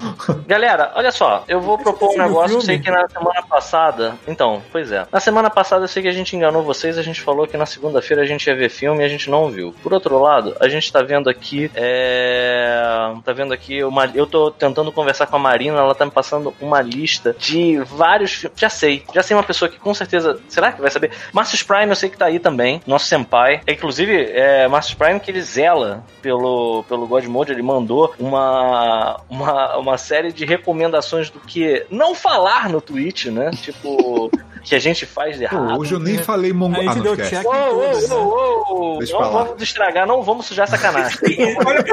Galera, 0.47 0.93
olha 0.95 1.11
só, 1.11 1.45
eu 1.49 1.61
vou 1.61 1.79
propor 1.79 2.15
um 2.15 2.19
negócio. 2.19 2.61
Sei 2.61 2.79
que 2.79 2.91
na 2.91 3.09
semana 3.09 3.43
passada. 3.43 4.15
Então, 4.27 4.63
pois 4.73 4.93
é. 4.93 5.07
Na 5.11 5.21
semana 5.21 5.51
passada 5.51 5.85
eu 5.85 5.89
sei 5.89 6.03
que 6.03 6.09
a 6.09 6.13
gente 6.13 6.37
enganou 6.37 6.63
vocês. 6.63 6.99
A 6.99 7.03
gente 7.03 7.21
falou 7.21 7.47
que 7.47 7.57
na 7.57 7.67
segunda-feira 7.67 8.23
a 8.23 8.27
gente 8.27 8.47
ia 8.47 8.55
ver 8.55 8.69
filme 8.69 9.03
e 9.03 9.05
a 9.05 9.09
gente 9.09 9.31
não 9.31 9.51
viu. 9.51 9.75
Por 9.83 9.93
outro 9.93 10.19
lado, 10.19 10.55
a 10.61 10.69
gente 10.69 10.93
tá 10.93 11.03
vendo 11.03 11.29
aqui. 11.31 11.71
É. 11.75 13.13
Tá 13.25 13.33
vendo 13.33 13.53
aqui. 13.53 13.83
Uma... 13.85 14.07
Eu 14.15 14.27
tô 14.27 14.51
tentando 14.51 14.93
conversar 14.93 15.16
com 15.25 15.37
a 15.37 15.39
Marina. 15.39 15.79
Ela 15.79 15.95
tá 15.95 16.05
me 16.05 16.11
passando 16.11 16.53
uma 16.61 16.83
lista 16.83 17.35
de 17.39 17.79
vários 17.85 18.33
filmes. 18.33 18.59
Já 18.59 18.69
sei. 18.69 19.05
Já 19.15 19.23
sei 19.23 19.37
uma 19.37 19.45
pessoa 19.45 19.69
que 19.69 19.79
com 19.79 19.95
certeza. 19.95 20.41
Será 20.49 20.73
que 20.73 20.81
vai 20.81 20.91
saber? 20.91 21.13
Marcius 21.33 21.63
Prime 21.63 21.89
eu 21.91 21.95
sei 21.97 22.11
que 22.11 22.19
tá 22.19 22.27
aí 22.27 22.41
também. 22.41 22.83
Nosso 22.87 23.07
senpai. 23.07 23.61
É, 23.67 23.73
inclusive, 23.73 24.31
é 24.33 24.67
Marcius 24.67 24.95
Prime 24.95 25.21
que 25.21 25.31
ele 25.31 25.41
zela 25.43 26.05
pelo, 26.21 26.85
pelo 26.89 27.07
God 27.07 27.25
Mode. 27.27 27.53
Ele 27.53 27.63
mandou 27.63 28.13
uma, 28.19 29.21
uma, 29.31 29.77
uma 29.77 29.97
série 29.99 30.33
de 30.33 30.45
recomendações 30.45 31.31
do 31.31 31.39
que 31.39 31.87
não 31.91 32.15
falar 32.15 32.69
no 32.69 32.81
Twitch, 32.81 33.27
né? 33.27 33.51
Tipo, 33.63 34.31
que 34.65 34.75
a 34.75 34.79
gente 34.81 35.07
faz 35.07 35.39
de 35.39 35.47
Pô, 35.49 35.55
errado. 35.57 35.79
hoje 35.81 35.93
eu 35.95 36.01
nem 36.01 36.19
falei 36.19 36.53
mongol. 36.53 36.81
A 36.81 36.83
gente 36.85 36.93
Ah, 36.93 36.95
não 36.97 37.03
deu 37.03 37.17
check 37.17 37.45
né? 37.45 37.89
Deixa 37.93 38.15
uou, 38.17 38.99
eu 39.01 39.01
Não 39.01 39.07
falar. 39.21 39.45
vamos 39.45 39.63
estragar, 39.63 40.07
não 40.07 40.23
vamos 40.23 40.47
sujar 40.47 40.67
sacanagem. 40.67 41.19
Olha 41.65 41.83
que 41.85 41.91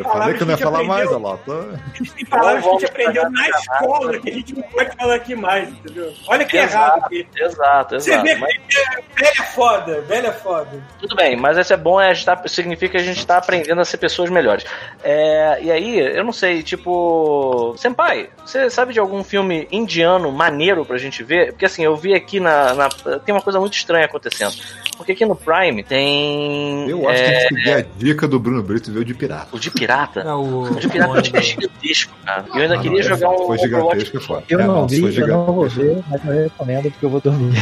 eu 0.00 0.04
falei 0.04 0.34
que 0.34 0.42
eu 0.42 0.46
não 0.46 0.52
ia 0.54 0.58
falar 0.58 0.82
mais, 0.84 1.06
aprendeu- 1.06 1.16
Tá... 1.62 1.80
Existem 2.00 2.26
palavras 2.26 2.62
que 2.64 2.68
a 2.68 2.72
gente 2.72 2.82
Não 2.82 2.88
aprendeu 2.90 3.30
na 3.30 3.48
escola 3.48 4.18
que 4.18 4.30
a 4.30 4.32
gente 4.32 4.54
não 4.54 4.62
pode 4.62 4.96
falar 4.96 5.14
aqui 5.14 5.34
mais, 5.34 5.68
entendeu? 5.68 6.12
Olha 6.28 6.44
que 6.44 6.56
Exato. 6.56 6.74
errado 6.98 7.04
aqui. 7.04 7.26
Exato, 7.36 8.00
Você 8.00 8.10
exato. 8.10 8.24
vê 8.26 8.34
Mas- 8.36 8.56
que 8.68 9.22
velho 9.22 9.32
é 9.40 9.42
foda, 9.44 10.00
velho 10.02 10.26
é 10.26 10.32
foda. 10.32 10.70
Tudo 11.00 11.16
bem, 11.16 11.36
mas 11.36 11.56
isso 11.58 11.72
é 11.72 11.76
bom, 11.76 12.00
é, 12.00 12.14
tá- 12.14 12.42
significa 12.46 12.92
que 12.92 12.98
a 12.98 13.02
gente 13.02 13.26
tá 13.26 13.38
aprendendo 13.38 13.80
a 13.80 13.84
ser 13.84 13.96
pessoas 13.98 14.30
melhores. 14.30 14.64
É, 15.02 15.58
e 15.62 15.70
aí, 15.70 15.98
eu 15.98 16.24
não 16.24 16.32
sei, 16.32 16.62
tipo. 16.62 17.74
Senpai, 17.76 18.28
você 18.44 18.68
sabe 18.70 18.92
de 18.92 18.98
algum 19.00 19.22
filme 19.24 19.66
indiano 19.70 20.30
maneiro 20.32 20.84
pra 20.84 20.98
gente 20.98 21.22
ver? 21.22 21.52
Porque 21.52 21.64
assim, 21.66 21.82
eu 21.84 21.96
vi 21.96 22.14
aqui 22.14 22.40
na. 22.40 22.74
na- 22.74 22.88
tem 23.24 23.34
uma 23.34 23.42
coisa 23.42 23.58
muito 23.60 23.74
estranha 23.74 24.04
acontecendo. 24.06 24.54
Porque 24.96 25.12
aqui 25.12 25.24
no 25.26 25.36
Prime 25.36 25.82
tem. 25.84 26.88
Eu 26.88 27.08
acho 27.08 27.22
que 27.22 27.28
a 27.28 27.32
é, 27.32 27.40
gente 27.40 27.54
seguir 27.54 27.72
a 27.72 27.80
dica 27.82 28.26
do 28.28 28.38
Bruno 28.40 28.62
Brito 28.62 28.90
ver 28.92 29.00
o 29.00 29.04
de 29.04 29.14
pirata. 29.14 29.48
O 29.52 29.58
de 29.58 29.70
pirata. 29.70 30.20
É 30.20 30.32
o. 30.32 30.62
O 30.62 30.74
de 30.76 30.88
pirata 30.88 31.18
é 31.18 31.22
gigantesco, 31.46 32.12
cara. 32.24 32.44
E 32.52 32.56
eu 32.56 32.62
ainda 32.62 32.74
Ah, 32.74 32.78
queria 32.80 33.02
não, 33.02 33.08
jogar 33.16 33.30
um 33.30 33.46
Foi 33.46 33.58
gigantesco, 33.58 34.16
é 34.16 34.20
foda. 34.20 34.42
Eu 34.48 34.60
É, 34.60 34.64
não 34.66 34.88
foi 34.88 35.10
vi, 35.10 35.20
eu 35.20 35.26
não 35.28 35.44
vou 35.46 35.68
ver, 35.68 36.02
mas 36.08 36.24
eu 36.24 36.32
recomendo 36.44 36.90
porque 36.90 37.06
eu 37.06 37.10
vou 37.10 37.20
dormir. 37.20 37.54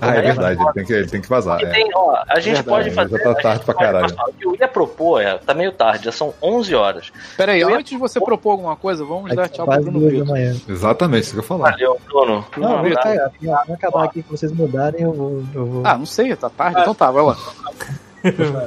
Ah, 0.00 0.14
é 0.16 0.22
verdade, 0.22 0.60
ele 0.62 0.72
tem 0.72 0.84
que, 0.84 0.92
ele 0.92 1.06
tem 1.08 1.20
que 1.20 1.28
vazar. 1.28 1.60
É. 1.62 1.66
tem, 1.66 1.90
ó, 1.94 2.22
a 2.28 2.40
gente 2.40 2.54
Verdade, 2.54 2.68
pode 2.68 2.88
já 2.90 2.94
fazer. 2.94 3.18
tá 3.18 3.28
a 3.28 3.32
gente 3.32 3.42
tarde 3.42 3.64
pra 3.64 3.74
caralho. 3.74 4.14
passar. 4.14 4.30
O 4.30 4.32
que 4.32 4.46
eu 4.46 4.56
ia 4.58 4.68
propor 4.68 5.20
é. 5.22 5.38
Tá 5.38 5.54
meio 5.54 5.72
tarde, 5.72 6.04
já 6.04 6.12
são 6.12 6.32
11 6.42 6.74
horas. 6.74 7.10
Pera 7.36 7.52
aí, 7.52 7.60
Eu 7.60 7.70
ia- 7.70 7.76
antes 7.78 7.90
de 7.90 7.96
você 7.98 8.20
propor 8.20 8.52
alguma 8.52 8.76
coisa, 8.76 9.04
vamos 9.04 9.34
dar 9.34 9.48
tchau 9.48 9.66
pro 9.66 9.80
Bruno 9.82 9.98
duas 10.00 10.12
da 10.12 10.18
Brito. 10.18 10.30
manhã. 10.30 10.56
Exatamente, 10.68 11.22
isso 11.24 11.32
que 11.32 11.38
eu 11.38 11.42
ia 11.42 11.48
falar. 11.48 11.70
Valeu, 11.72 12.00
Bruno. 12.06 12.44
Não, 12.56 12.68
Um 12.68 12.78
vou, 12.78 12.78
abraço. 12.98 13.02
tá, 13.18 13.64
vai 13.66 13.74
acabar 13.76 14.04
aqui, 14.04 14.22
se 14.22 14.28
vocês 14.30 14.52
mudarem, 14.52 15.02
eu 15.02 15.12
vou. 15.12 15.42
Eu 15.54 15.66
vou. 15.66 15.82
Ah, 15.84 15.96
não 15.98 16.06
sei, 16.06 16.34
tá 16.36 16.48
tarde, 16.50 16.80
então 16.80 16.94
tá, 16.94 17.10
vai 17.10 17.22
lá. 17.24 17.36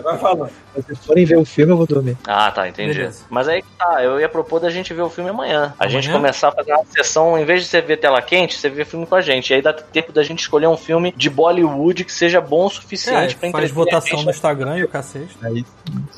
Vai, 0.04 0.18
falando. 0.18 0.50
Se 0.76 0.82
vocês 0.82 1.06
forem 1.06 1.24
ver 1.26 1.38
o 1.38 1.46
filme, 1.46 1.72
eu 1.72 1.78
vou 1.78 1.88
dormir. 1.88 2.18
Ah, 2.28 2.52
tá, 2.52 2.68
entendi. 2.68 2.94
Beleza. 2.96 3.24
Mas 3.30 3.48
aí 3.48 3.62
que 3.62 3.68
tá, 3.78 4.04
eu 4.04 4.20
ia 4.20 4.28
propor 4.28 4.60
da 4.60 4.70
gente 4.70 4.94
ver 4.94 5.02
o 5.04 5.10
filme 5.10 5.30
amanhã. 5.30 5.74
A 5.80 5.88
gente 5.88 6.08
Amanhã? 6.08 6.20
começar 6.22 6.50
a 6.50 6.52
fazer 6.52 6.74
uma 6.74 6.84
sessão, 6.86 7.38
em 7.38 7.46
vez 7.46 7.62
de 7.62 7.68
você 7.68 7.80
ver 7.82 7.98
tela 7.98 8.22
quente, 8.22 8.58
você 8.58 8.70
vê 8.70 8.84
filme 8.84 9.06
com 9.06 9.16
a 9.16 9.22
gente. 9.22 9.52
E 9.52 9.54
aí 9.54 9.62
dá 9.62 9.72
tempo 9.72 10.12
da 10.12 10.22
gente 10.24 10.40
escolher 10.40 10.68
um 10.68 10.76
filme 10.76 11.14
de 11.16 11.30
Bollywood 11.30 12.04
que 12.04 12.12
seja 12.12 12.42
bom 12.42 12.66
o 12.66 12.68
É, 12.68 12.70
suficiente 12.72 13.36
pra 13.38 13.52
faz 13.52 13.72
a 13.72 13.74
votação 13.74 14.18
gente. 14.18 14.26
no 14.26 14.32
Instagram 14.32 14.78
e 14.78 14.84
o 14.84 14.88
cacete. 14.88 15.38
Aí, 15.42 15.66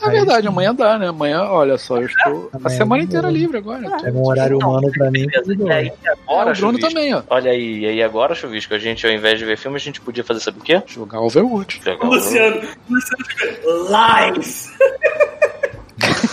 É 0.01 0.09
verdade, 0.09 0.47
amanhã 0.47 0.73
dá, 0.73 0.97
né? 0.97 1.07
Amanhã, 1.09 1.43
olha 1.43 1.77
só, 1.77 1.97
eu 1.97 2.07
estou 2.07 2.49
a 2.53 2.57
Amanhã 2.57 2.77
semana 2.77 3.01
não. 3.03 3.07
inteira 3.09 3.29
livre 3.29 3.57
agora. 3.57 3.85
é 4.03 4.11
um 4.11 4.25
horário 4.27 4.57
humano 4.57 4.91
pra 4.91 5.11
mim. 5.11 5.27
E 5.31 5.37
aí 5.37 5.55
bom. 5.55 5.71
É, 5.71 5.91
agora, 6.27 6.51
o 6.51 6.55
Bruno 6.55 6.79
também, 6.79 7.13
ó. 7.13 7.21
Olha 7.29 7.51
aí, 7.51 7.79
e 7.81 7.85
aí 7.87 8.01
agora, 8.03 8.33
Chuvisco, 8.33 8.73
a 8.73 8.79
gente, 8.79 9.05
ao 9.05 9.11
invés 9.11 9.37
de 9.37 9.45
ver 9.45 9.57
filme, 9.57 9.77
a 9.77 9.79
gente 9.79 10.01
podia 10.01 10.23
fazer, 10.23 10.39
sabe 10.39 10.59
o 10.59 10.63
quê? 10.63 10.81
Jogar 10.87 11.19
Overwatch. 11.21 11.81
Jogar 11.83 12.05
um- 12.05 12.09
Luciano, 12.09 12.61
Luciano, 12.89 13.25
lies! 13.65 14.69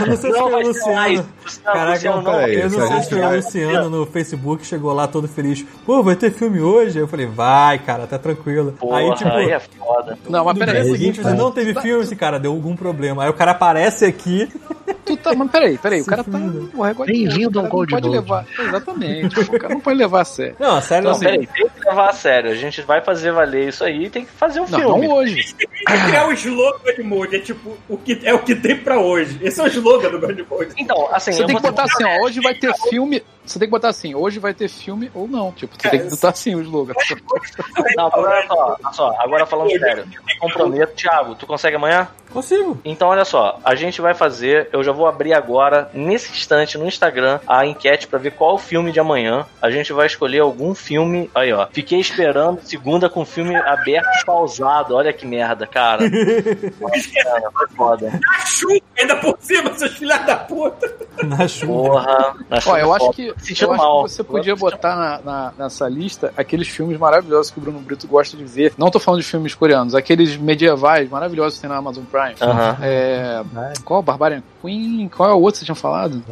Eu 0.00 0.06
não 0.06 0.16
sei 0.16 0.32
se 0.32 0.38
foi 0.38 0.52
o 0.52 0.66
Luciano. 0.66 1.28
Caraca, 1.64 2.06
eu 2.06 2.22
não 2.70 2.82
a 2.82 2.88
sei 2.88 3.02
se 3.02 3.10
foi 3.10 3.20
o 3.20 3.36
Luciano 3.36 3.90
no 3.90 4.06
Facebook, 4.06 4.66
chegou 4.66 4.92
lá 4.92 5.06
todo 5.06 5.28
feliz. 5.28 5.64
Pô, 5.84 6.02
vai 6.02 6.16
ter 6.16 6.30
filme 6.30 6.60
hoje? 6.60 6.98
Eu 6.98 7.08
falei, 7.08 7.26
vai, 7.26 7.78
cara, 7.78 8.06
tá 8.06 8.18
tranquilo. 8.18 8.72
Porra, 8.72 8.98
aí, 8.98 9.14
tipo, 9.14 9.30
aí 9.30 9.50
é 9.50 9.58
foda. 9.58 10.18
Não, 10.28 10.44
mas 10.44 10.58
peraí. 10.58 10.82
dia 10.82 10.92
seguinte 10.92 11.22
você 11.22 11.34
não 11.34 11.50
teve 11.50 11.74
filme, 11.80 12.02
esse 12.02 12.16
cara 12.16 12.38
deu 12.38 12.52
algum 12.52 12.76
problema. 12.76 13.24
Aí 13.24 13.30
o 13.30 13.34
cara 13.34 13.52
aparece 13.52 14.04
aqui. 14.04 14.48
Tu 15.04 15.16
tá, 15.16 15.34
mas 15.34 15.50
peraí, 15.50 15.78
peraí, 15.78 16.00
o 16.00 16.06
cara 16.06 16.22
tá. 16.22 16.38
é 16.38 16.90
igual 16.90 17.06
Bem-vindo 17.06 17.48
o 17.48 17.52
cara 17.52 17.66
ao 17.66 17.70
Gold 17.70 17.92
não 17.92 18.00
pode 18.00 18.08
levar. 18.08 18.46
Exatamente, 18.58 19.40
o 19.40 19.58
cara 19.58 19.74
não 19.74 19.80
pode 19.80 19.98
levar 19.98 20.20
a 20.20 20.24
sério. 20.24 20.56
Não, 20.58 20.80
sério, 20.80 21.04
Não, 21.04 21.12
não. 21.12 21.18
peraí, 21.18 21.46
tem 21.46 21.68
que 21.68 21.88
levar 21.88 22.10
a 22.10 22.12
sério. 22.12 22.50
A 22.50 22.54
gente 22.54 22.82
vai 22.82 23.00
fazer 23.00 23.32
valer 23.32 23.68
isso 23.68 23.84
aí 23.84 24.04
e 24.04 24.10
tem 24.10 24.24
que 24.24 24.30
fazer 24.32 24.60
um 24.60 24.66
filme. 24.66 24.84
não 24.84 25.14
hoje. 25.14 25.54
Tem 25.54 25.68
que 25.68 25.84
criar 25.84 26.28
o 26.28 26.32
slogan 26.32 26.78
do 26.78 26.84
Godmode. 26.84 27.36
É 27.36 27.40
tipo, 27.40 27.69
o 27.88 27.96
que, 27.98 28.20
é 28.24 28.34
o 28.34 28.38
que 28.40 28.54
tem 28.54 28.76
pra 28.76 28.98
hoje. 28.98 29.38
Esse 29.42 29.60
é 29.60 29.64
o 29.64 29.66
slogan 29.66 30.10
do 30.10 30.20
Godmode. 30.20 30.74
Então, 30.76 31.08
assim, 31.12 31.32
Você 31.32 31.44
tem 31.44 31.56
que 31.56 31.62
botar 31.62 31.84
assim, 31.84 32.04
ó, 32.04 32.24
hoje 32.24 32.40
vai 32.40 32.54
ter 32.54 32.72
filme. 32.88 33.22
Você 33.44 33.58
tem 33.58 33.66
que 33.66 33.72
botar 33.72 33.88
assim, 33.88 34.14
hoje 34.14 34.38
vai 34.38 34.54
ter 34.54 34.68
filme 34.68 35.10
ou 35.14 35.26
não. 35.26 35.50
Tipo, 35.52 35.74
você 35.76 35.88
É, 35.88 35.90
tem 35.90 36.00
que 36.04 36.10
botar 36.10 36.28
assim 36.28 36.54
o 36.54 36.60
slogan. 36.60 36.92
Não, 37.96 38.10
olha 38.12 38.46
só, 38.46 38.76
olha 38.82 38.92
só, 38.92 39.14
agora 39.18 39.46
falando 39.46 39.70
sério. 39.70 40.06
Me 40.26 40.38
comprometo, 40.38 40.94
Thiago, 40.94 41.34
tu 41.34 41.46
consegue 41.46 41.76
amanhã? 41.76 42.08
Consigo. 42.32 42.78
Então, 42.84 43.08
olha 43.08 43.24
só, 43.24 43.58
a 43.64 43.74
gente 43.74 44.00
vai 44.00 44.14
fazer, 44.14 44.68
eu 44.72 44.84
já 44.84 44.92
vou 44.92 45.08
abrir 45.08 45.34
agora, 45.34 45.90
nesse 45.92 46.30
instante, 46.30 46.78
no 46.78 46.86
Instagram, 46.86 47.40
a 47.46 47.66
enquete 47.66 48.06
pra 48.06 48.20
ver 48.20 48.32
qual 48.32 48.54
o 48.54 48.58
filme 48.58 48.92
de 48.92 49.00
amanhã. 49.00 49.44
A 49.60 49.68
gente 49.68 49.92
vai 49.92 50.06
escolher 50.06 50.38
algum 50.40 50.72
filme. 50.72 51.28
Aí, 51.34 51.52
ó. 51.52 51.66
Fiquei 51.72 51.98
esperando 51.98 52.60
segunda 52.62 53.08
com 53.10 53.22
o 53.22 53.26
filme 53.26 53.56
aberto 53.56 54.06
e 54.22 54.24
pausado. 54.24 54.94
Olha 54.94 55.12
que 55.12 55.26
merda, 55.26 55.66
cara. 55.66 56.02
Nossa, 56.80 57.10
cara, 57.24 57.50
foi 57.66 57.76
foda. 57.76 58.20
Na 58.22 58.38
chuva, 58.46 58.80
ainda 58.98 59.16
por 59.16 59.36
cima, 59.40 59.72
seus 59.74 59.92
filhos 59.96 60.26
da 60.26 60.36
puta. 60.36 60.94
Na 61.24 61.46
chuva. 61.48 61.72
Porra. 61.72 62.34
na 62.48 62.56
Ó, 62.66 62.76
eu 62.76 62.82
chuva 62.84 62.96
acho 62.96 63.10
que, 63.12 63.26
eu 63.28 63.34
acho 63.72 63.76
mal. 63.76 64.04
que 64.04 64.10
você 64.10 64.24
podia 64.24 64.56
botar 64.56 64.96
na, 64.96 65.20
na- 65.20 65.52
nessa 65.58 65.88
lista 65.88 66.32
aqueles 66.36 66.68
filmes 66.68 66.98
maravilhosos 66.98 67.50
que 67.50 67.58
o 67.58 67.62
Bruno 67.62 67.78
Brito 67.80 68.06
gosta 68.06 68.36
de 68.36 68.44
ver. 68.44 68.72
Não 68.78 68.90
tô 68.90 68.98
falando 68.98 69.20
de 69.20 69.26
filmes 69.26 69.54
coreanos, 69.54 69.94
aqueles 69.94 70.36
medievais 70.36 71.08
maravilhosos 71.10 71.54
que 71.56 71.60
tem 71.62 71.70
na 71.70 71.76
Amazon 71.76 72.04
Prime. 72.04 72.34
Aham. 72.40 72.76
É, 72.82 73.42
qual? 73.84 74.02
Barbarian 74.02 74.42
Queen? 74.62 75.08
Qual 75.14 75.28
é 75.28 75.32
o 75.34 75.36
outro 75.40 75.52
que 75.52 75.58
vocês 75.58 75.66
tinham 75.66 75.76
falado? 75.76 76.22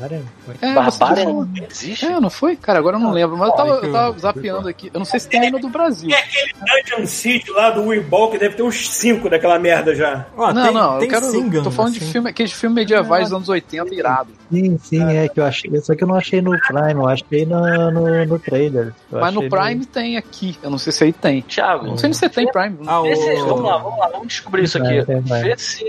É, 0.61 0.91
falou. 0.93 1.45
não 1.45 1.67
existe? 1.71 2.07
É, 2.07 2.21
não 2.21 2.31
foi? 2.31 2.57
Cara, 2.57 2.79
agora 2.79 2.97
eu 2.97 3.01
não 3.01 3.13
lembro, 3.13 3.37
mas 3.37 3.49
eu 3.51 3.55
tava, 3.55 3.71
eu 3.71 3.93
tava 3.93 4.15
eu- 4.15 4.19
zapeando 4.19 4.69
aqui. 4.69 4.91
Eu 4.93 4.99
não 4.99 5.05
sei 5.07 5.21
se 5.21 5.29
tem 5.29 5.41
ainda 5.41 5.59
do 5.59 5.69
Brasil. 5.69 6.11
É 6.11 6.19
aquele 6.19 6.53
Dungeon 6.55 7.07
City 7.07 7.51
lá 7.51 7.71
do 7.71 7.85
Weeball, 7.87 8.31
que 8.31 8.39
deve 8.39 8.55
ter 8.57 8.63
uns 8.63 8.89
5 8.91 9.29
daquela 9.31 9.59
merda 9.59 9.95
já. 9.95 10.27
Ó, 10.37 10.53
não, 10.53 10.63
tem, 10.65 10.73
não, 10.75 10.99
tem 10.99 11.09
eu 11.09 11.18
quero. 11.21 11.63
Tô 11.65 11.71
falando 11.71 11.93
de 11.93 11.99
assim. 11.99 12.13
filme, 12.13 12.31
aqueles 12.31 12.53
filmes 12.53 12.75
medievais 12.77 13.25
dos 13.25 13.33
anos 13.37 13.49
80 13.49 13.95
irado. 13.95 14.31
Sim, 14.53 14.79
sim, 14.83 15.03
é 15.17 15.29
que 15.29 15.39
eu 15.41 15.45
achei. 15.45 15.71
Só 15.81 15.95
que 15.95 16.03
eu 16.05 16.09
não 16.09 16.15
achei 16.15 16.41
no 16.41 16.59
Prime, 16.61 16.95
eu 16.95 17.09
achei 17.09 17.45
no, 17.47 17.91
no, 17.91 18.25
no 18.27 18.39
trailer. 18.39 18.95
Eu 19.13 19.21
Mas 19.21 19.35
no 19.35 19.49
Prime 19.49 19.85
tem 19.87 20.17
aqui. 20.17 20.57
Eu 20.63 20.71
não 20.71 20.79
sei 20.79 20.93
se 20.93 21.05
aí 21.05 21.13
tem. 21.13 21.43
Thiago, 21.43 21.87
Não 21.87 21.97
sei 21.99 22.13
se 22.13 22.21
você 22.21 22.29
tem 22.29 22.47
Prime. 22.51 22.79
Ah, 22.87 23.03
se- 23.15 23.43
o- 23.43 23.47
vamos 23.47 23.63
lá, 23.65 23.77
vamos 23.79 23.99
lá, 23.99 24.09
vamos 24.09 24.29
descobrir 24.29 24.65
isso 24.65 24.79
aqui. 24.79 25.01
Vai. 25.27 25.43
Vê 25.43 25.57
se. 25.59 25.85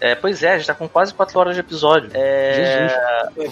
É, 0.00 0.14
pois 0.20 0.42
é, 0.42 0.52
a 0.52 0.58
gente 0.58 0.66
tá 0.66 0.74
com 0.74 0.88
quase 0.88 1.14
4 1.14 1.38
horas 1.38 1.54
de 1.54 1.60
episódio. 1.60 2.10
É, 2.14 2.88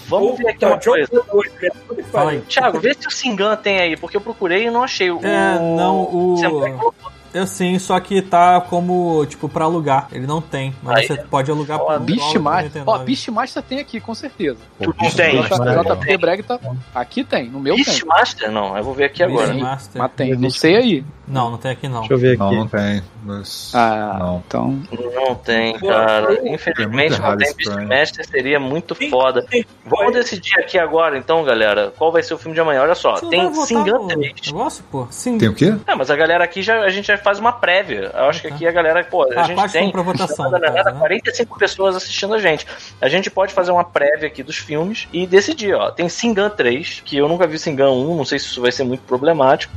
Vamos 0.09 0.37
ver 0.39 0.49
aqui 0.49 0.65
uma 0.65 0.79
coisa. 0.79 1.09
Né? 1.13 2.43
Thiago, 2.49 2.81
vê 2.81 2.95
se 2.95 3.07
o 3.07 3.11
Singan 3.11 3.57
tem 3.57 3.79
aí, 3.81 3.97
porque 3.97 4.17
eu 4.17 4.21
procurei 4.21 4.67
e 4.67 4.71
não 4.71 4.83
achei. 4.83 5.11
O... 5.11 5.19
É, 5.25 5.59
não, 5.59 6.03
o- 6.03 6.37
Você 6.37 6.49
colocou. 6.49 6.95
Eu 7.35 7.47
sim, 7.47 7.79
só 7.81 7.99
que 7.99 8.23
tá 8.23 8.61
como, 8.61 9.27
tipo, 9.27 9.49
pra 9.49 9.65
alugar. 9.65 10.07
Ele 10.13 10.27
não 10.27 10.41
tem, 10.41 10.73
mas 10.83 10.99
Aí, 11.01 11.07
você 11.09 11.17
pode 11.17 11.51
alugar 11.51 11.81
ó, 11.81 11.85
por 11.85 12.01
Beastmaster. 12.01 12.83
Ó, 12.87 12.93
R$1,99. 12.99 13.05
Beastmaster 13.05 13.63
tem 13.63 13.81
aqui, 13.81 14.01
com 14.01 14.15
certeza. 14.15 14.59
Tu 14.81 14.95
não 14.97 15.11
tem. 15.11 15.43
JP 15.43 16.17
Breg 16.19 16.43
tá. 16.45 16.59
Aqui 16.95 17.25
tem, 17.25 17.49
no 17.51 17.59
meu 17.61 17.75
tem. 17.75 17.85
Beastmaster? 17.85 18.51
Não, 18.53 18.77
eu 18.77 18.85
vou 18.85 18.95
ver 18.95 19.07
aqui 19.07 19.23
agora. 19.23 19.49
Beastmaster. 19.49 20.01
Mas 20.01 20.13
tem, 20.13 20.37
não 20.37 20.51
sei 20.51 20.77
aí. 20.77 21.05
Não, 21.27 21.51
não 21.51 21.57
tem 21.59 21.71
aqui 21.71 21.89
não. 21.89 22.01
Deixa 22.01 22.15
eu 22.15 22.19
ver 22.19 22.37
Não, 22.39 22.47
aqui. 22.49 22.57
não 22.57 22.69
tem. 22.69 23.03
Mas... 23.25 23.73
Ah, 23.75 24.17
Não. 24.19 24.43
então. 24.47 24.79
Não 25.15 25.35
tem, 25.35 25.73
cara. 25.79 26.35
Infelizmente 26.47 27.15
É 27.15 27.19
muito 27.19 27.23
não 27.23 27.37
tem. 27.39 27.55
Beastmaster, 27.57 28.27
seria 28.29 28.61
muito 28.61 28.95
Tem- 28.95 29.09
foda. 29.11 29.43
tem- 29.49 29.65
Vamos 29.87 30.13
decidir 30.13 30.59
aqui 30.61 30.79
agora, 30.79 31.17
então, 31.17 31.43
galera, 31.43 31.93
qual 31.97 32.13
vai 32.13 32.23
ser 32.23 32.35
o 32.35 32.39
filme 32.39 32.55
de 32.55 32.61
amanhã. 32.61 32.83
Olha 32.83 32.95
só, 32.95 33.17
Você 33.17 33.25
não 33.25 33.31
tem 33.31 33.55
Singan 33.65 33.99
no 34.01 34.07
3. 34.09 34.35
negócio, 34.47 34.85
pô? 34.91 35.07
Sim. 35.11 35.39
Tem 35.39 35.49
o 35.49 35.55
quê? 35.55 35.75
É, 35.87 35.95
mas 35.95 36.11
a 36.11 36.17
galera 36.17 36.45
aqui 36.45 36.61
já 36.63 36.81
a 36.81 36.91
gente 36.91 37.07
já 37.07 37.17
faz 37.25 37.39
uma 37.41 37.51
prévia. 37.53 38.13
Eu 38.15 38.25
acho 38.27 38.41
que 38.43 38.47
aqui 38.47 38.67
a 38.69 38.71
galera, 38.71 39.03
pô, 39.03 39.23
a 39.25 39.41
Ah, 39.41 39.43
gente 39.45 39.57
quais 39.57 39.73
tem 39.73 39.91
pra 39.91 40.03
votação, 40.03 40.51
na 40.51 40.59
no 40.59 40.65
caso, 40.73 40.91
né? 40.91 40.99
45 40.99 41.59
pessoas 41.59 41.97
assistindo 41.97 42.35
a 42.35 42.39
gente. 42.39 42.67
A 43.01 43.09
gente 43.09 43.31
pode 43.31 43.53
fazer 43.53 43.73
uma 43.73 43.83
prévia 43.83 44.29
aqui 44.29 44.43
dos 44.43 44.57
filmes 44.57 45.09
e 45.13 45.27
decidir, 45.27 45.75
ó. 45.75 45.91
Tem 45.91 46.09
Singan 46.09 46.51
3, 46.51 47.03
que 47.05 47.17
eu 47.17 47.27
nunca 47.27 47.47
vi 47.47 47.59
Singan 47.59 47.91
1, 47.91 48.17
não 48.17 48.25
sei 48.25 48.39
se 48.39 48.47
isso 48.47 48.61
vai 48.61 48.71
ser 48.71 48.85
muito 48.85 49.01
problemático. 49.03 49.73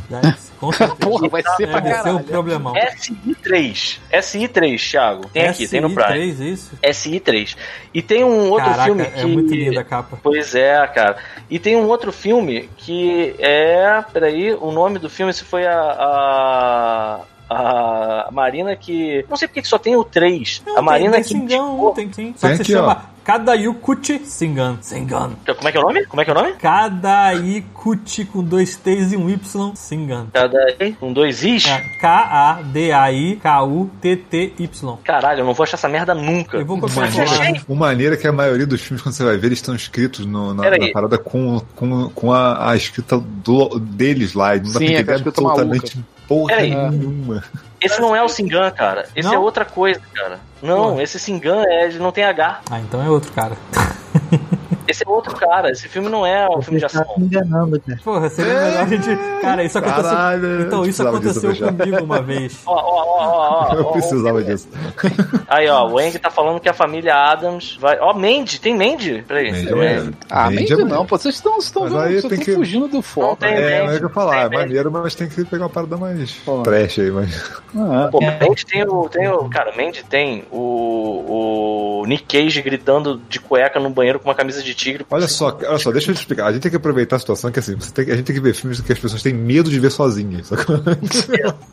Com 0.59 0.71
certeza. 0.71 0.95
Porra, 1.01 1.29
vai 1.29 1.41
ser 1.55 1.63
É, 1.63 1.67
pra 1.67 1.79
um 1.79 1.83
caralho. 1.83 2.19
problemão. 2.25 2.73
SI3. 2.73 3.99
SI3, 4.11 4.91
Thiago. 4.91 5.27
Tem 5.29 5.47
aqui, 5.47 5.67
tem 5.67 5.81
no 5.81 5.89
Prime. 5.93 6.33
SI3, 6.33 6.39
isso? 6.53 6.75
SI3. 6.83 7.55
E 7.93 8.01
tem 8.01 8.23
um 8.23 8.49
outro 8.49 8.65
Caraca, 8.65 8.83
filme 8.85 9.03
é 9.03 9.05
que. 9.11 9.25
muito 9.25 9.53
linda 9.53 9.81
a 9.81 9.83
capa. 9.83 10.17
Pois 10.21 10.53
é, 10.55 10.85
cara. 10.87 11.17
E 11.49 11.57
tem 11.59 11.75
um 11.75 11.87
outro 11.87 12.11
filme 12.11 12.69
que 12.77 13.35
é. 13.39 14.03
Peraí, 14.11 14.53
o 14.53 14.71
nome 14.71 14.99
do 14.99 15.09
filme, 15.09 15.31
se 15.33 15.43
foi 15.43 15.65
a. 15.65 15.79
a... 15.81 17.19
A 17.49 18.27
Marina 18.31 18.75
que. 18.75 19.25
Não 19.29 19.37
sei 19.37 19.47
porque 19.47 19.61
que 19.61 19.67
só 19.67 19.77
tem 19.77 19.95
o 19.95 20.03
3. 20.03 20.63
Não, 20.65 20.77
a 20.77 20.81
Marina 20.81 21.13
tem, 21.13 21.23
que. 21.23 21.29
tem 21.29 21.39
Singan, 21.41 21.67
indicou- 21.69 21.91
tem 21.93 22.11
sim. 22.13 22.33
Só 22.37 22.47
Tem 22.49 22.57
que 22.57 22.63
se 22.65 22.71
chama 22.73 23.05
Kadayukuchi 23.23 24.19
Singan. 24.25 24.77
Singan. 24.81 25.31
Como 25.45 25.67
é 25.67 25.71
que 25.71 25.77
é 25.77 25.81
o 25.81 25.83
nome? 25.83 26.05
Como 26.05 26.21
é 26.21 26.25
que 26.25 26.31
é 26.31 26.33
o 26.33 26.37
nome? 26.37 26.53
Kadaikuchi 26.53 28.25
com 28.25 28.41
dois 28.43 28.75
T's 28.77 29.11
e 29.13 29.17
um 29.17 29.29
Y. 29.29 29.71
Singan. 29.75 30.27
Cada 30.33 30.57
um, 31.01 31.11
dois 31.13 31.43
Is? 31.43 31.65
É, 31.67 31.79
K-A-D-A-I-K-U-T-T-Y. 33.67 34.97
Caralho, 35.03 35.41
eu 35.41 35.45
não 35.45 35.53
vou 35.53 35.63
achar 35.63 35.75
essa 35.77 35.89
merda 35.89 36.13
nunca. 36.13 36.57
Eu 36.57 36.65
vou 36.65 36.79
copiar 36.79 37.09
lá. 37.15 37.53
o 37.67 37.75
maneiro 37.75 38.13
é 38.15 38.17
que 38.17 38.27
a 38.27 38.31
maioria 38.31 38.65
dos 38.65 38.81
filmes, 38.81 39.01
quando 39.01 39.13
você 39.15 39.23
vai 39.23 39.37
ver, 39.37 39.47
eles 39.47 39.59
estão 39.59 39.75
escritos 39.75 40.25
no- 40.25 40.53
na, 40.53 40.69
na 40.69 40.91
parada 40.93 41.17
com, 41.17 41.61
com, 41.75 42.09
com 42.09 42.33
a, 42.33 42.71
a 42.71 42.75
escrita 42.75 43.17
do- 43.19 43.79
deles 43.79 44.33
lá. 44.33 44.55
E 44.55 44.59
não 44.61 44.71
dá 44.71 44.79
Sim, 44.79 44.85
pra 44.85 44.85
é 44.85 44.99
entender 44.99 45.15
escrita 45.15 45.29
absolutamente 45.41 45.97
porra 46.27 46.49
Peraí. 46.55 46.75
nenhuma. 46.75 47.43
Esse 47.79 48.01
não 48.01 48.15
é 48.15 48.23
o 48.23 48.27
Singan, 48.29 48.71
cara. 48.71 49.07
Esse 49.15 49.27
Não? 49.27 49.35
é 49.35 49.39
outra 49.39 49.63
coisa, 49.63 50.01
cara. 50.13 50.39
Não, 50.61 50.95
Pô. 50.95 51.01
esse 51.01 51.19
Singan 51.19 51.63
é, 51.67 51.85
ele 51.85 51.99
não 51.99 52.11
tem 52.11 52.23
H. 52.23 52.61
Ah, 52.71 52.79
então 52.79 53.03
é 53.03 53.09
outro 53.09 53.31
cara. 53.31 53.55
Esse 54.97 55.07
é 55.07 55.09
outro 55.11 55.35
cara. 55.35 55.69
Esse 55.71 55.87
filme 55.87 56.09
não 56.09 56.25
é 56.25 56.49
um 56.49 56.59
filme 56.61 56.79
de 56.79 56.87
tá 56.91 57.01
ação. 57.01 57.13
me 57.17 57.25
enganando, 57.25 57.79
cara. 57.79 57.99
Porra, 58.03 58.29
seria 58.29 58.53
melhor 58.53 58.81
a 58.81 58.85
gente. 58.87 59.17
Cara, 59.41 59.63
isso 59.63 59.77
aconteceu. 59.77 60.03
Caralho, 60.09 60.61
então, 60.61 60.85
isso 60.85 61.07
aconteceu 61.07 61.55
comigo 61.55 62.03
uma 62.03 62.21
vez. 62.23 62.61
Ó, 62.65 62.73
ó, 62.73 63.03
ó, 63.03 63.17
ó, 63.19 63.69
ó, 63.69 63.75
Eu 63.75 63.85
ó, 63.85 63.91
precisava 63.91 64.43
disso. 64.43 64.67
Aí, 65.47 65.69
ó, 65.69 65.87
o 65.87 65.99
Eng 66.01 66.17
tá 66.17 66.31
falando 66.31 66.59
que 66.59 66.67
a 66.67 66.73
família 66.73 67.13
Adams 67.15 67.77
vai. 67.79 67.99
Ó, 67.99 68.11
Mandy, 68.13 68.59
tem 68.59 68.75
Mandy? 68.75 69.23
Peraí. 69.27 69.51
Mandy 69.51 69.69
é 69.71 69.75
Mandy. 69.75 70.17
Ah, 70.29 70.43
Mandy 70.45 70.55
Mandy 70.71 70.73
é 70.81 70.85
não, 70.85 71.05
pô. 71.05 71.17
Vocês 71.17 71.35
estão 71.35 71.57
estão 71.59 71.83
vendo, 71.83 71.99
aí 71.99 72.09
vocês 72.13 72.23
tem 72.23 72.31
estão 72.39 72.45
que- 72.45 72.55
fugindo 72.55 72.87
do 72.87 73.01
foco. 73.03 73.35
tem- 73.35 73.53
É, 73.53 73.61
Mandy, 73.81 73.83
mas 73.85 73.93
é 73.93 73.95
o 73.95 73.99
que 73.99 74.05
eu 74.05 74.09
falar, 74.09 74.45
é 74.45 74.49
maneiro, 74.49 74.91
mas 74.91 75.13
tem 75.15 75.27
que 75.29 75.45
pegar 75.45 75.65
uma 75.65 75.69
parada 75.69 75.95
mais 75.97 76.31
Pô. 76.43 76.63
trash 76.63 76.99
aí, 76.99 77.11
mas. 77.11 77.51
Ah, 77.75 78.09
Pô, 78.11 78.19
Mandy 78.19 78.65
tem 78.65 78.83
o. 78.83 79.07
Tem 79.09 79.27
o 79.29 79.47
cara, 79.49 79.71
Mandy 79.77 80.03
tem 80.03 80.43
o, 80.51 82.01
o 82.01 82.05
Nick 82.07 82.23
Cage 82.25 82.61
gritando 82.61 83.21
de 83.29 83.39
cueca 83.39 83.79
no 83.79 83.89
banheiro 83.89 84.19
com 84.19 84.29
uma 84.29 84.35
camisa 84.35 84.61
de 84.63 84.73
tigre. 84.91 85.05
Olha 85.09 85.27
só, 85.27 85.57
olha 85.67 85.77
só, 85.79 85.91
deixa 85.91 86.11
eu 86.11 86.15
te 86.15 86.19
explicar. 86.19 86.47
A 86.47 86.51
gente 86.53 86.61
tem 86.61 86.71
que 86.71 86.77
aproveitar 86.77 87.15
a 87.17 87.19
situação 87.19 87.51
que 87.51 87.59
assim, 87.59 87.75
você 87.75 87.91
tem 87.91 88.11
a 88.11 88.15
gente 88.15 88.25
tem 88.25 88.35
que 88.35 88.41
ver 88.41 88.53
filmes 88.53 88.79
que 88.81 88.91
as 88.93 88.99
pessoas 88.99 89.21
têm 89.21 89.33
medo 89.33 89.69
de 89.69 89.79
ver 89.79 89.91
sozinhas. 89.91 90.47
Sacou? 90.47 90.77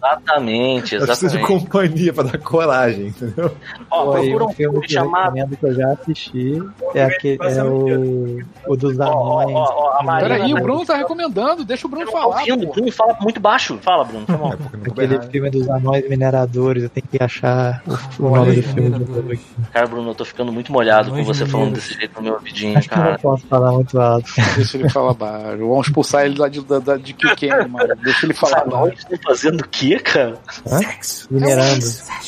Exatamente, 0.04 0.96
Elas 0.96 1.06
precisam 1.08 1.30
de 1.30 1.36
exatamente. 1.44 1.64
companhia 1.66 2.12
pra 2.12 2.24
dar 2.24 2.38
coragem, 2.38 3.06
entendeu? 3.08 3.54
Ó, 3.90 4.04
Pô, 4.06 4.12
procura 4.12 4.44
um 4.44 4.48
filme 4.50 4.80
que 4.80 4.86
eu 4.96 5.04
chamado. 5.04 5.34
recomendo 5.34 5.56
que 5.56 5.66
eu 5.66 5.74
já 5.74 5.92
assisti 5.92 6.62
é, 6.94 7.04
aquele, 7.04 7.38
é 7.42 7.64
o, 7.64 8.40
o 8.66 8.76
dos 8.76 8.98
ó, 8.98 9.02
anões. 9.04 9.56
ó, 9.56 10.00
ó. 10.02 10.18
Peraí, 10.20 10.52
o 10.52 10.56
tá- 10.56 10.62
Bruno 10.62 10.86
tá 10.86 10.96
recomendando, 10.96 11.64
deixa 11.64 11.86
o 11.86 11.90
Eu 11.90 11.90
Bruno 11.90 12.10
falar. 12.12 12.42
pô. 12.44 12.56
Bruno 12.72 12.92
fala 12.92 13.16
muito 13.20 13.40
baixo. 13.40 13.78
Fala, 13.82 14.04
Bruno, 14.04 14.26
foi 14.26 14.36
mal. 14.36 14.52
É 14.52 14.90
Aquele 14.90 15.14
errado. 15.14 15.30
filme 15.30 15.50
dos 15.50 15.68
anões 15.68 16.08
mineradores, 16.08 16.82
eu 16.84 16.88
tenho 16.88 17.06
que 17.10 17.22
achar 17.22 17.82
o, 18.18 18.24
o 18.26 18.30
nome 18.36 18.50
aí, 18.52 18.60
do 18.60 18.62
filme. 18.74 19.40
Cara, 19.72 19.86
Bruno, 19.86 20.10
eu 20.10 20.14
tô 20.14 20.24
ficando 20.24 20.52
muito 20.52 20.72
molhado 20.72 21.10
com 21.10 21.22
você 21.24 21.46
falando 21.46 21.74
desse 21.74 21.94
jeito 21.94 22.14
no 22.16 22.22
meu 22.22 22.34
ouvidinho, 22.34 22.80
que 22.80 22.88
eu 23.04 23.12
não 23.12 23.18
posso 23.18 23.46
falar 23.46 23.72
muito 23.72 24.00
alto. 24.00 24.32
Deixa 24.56 24.76
ele 24.78 24.88
falar 24.90 25.14
baixo. 25.14 25.58
Vamos 25.58 25.86
expulsar 25.86 26.24
ele 26.26 26.38
lá 26.38 26.48
de, 26.48 26.60
da, 26.62 26.78
da, 26.78 26.96
de 26.96 27.12
Kilkenny, 27.14 27.68
mano. 27.68 27.94
Deixa 28.02 28.26
ele 28.26 28.34
falar 28.34 28.64
baixo. 28.64 28.76
anões 28.76 28.98
estão 28.98 29.18
fazendo 29.24 29.60
o 29.60 29.68
quê, 29.68 29.98
cara? 30.00 30.38
Minerando. 31.30 31.84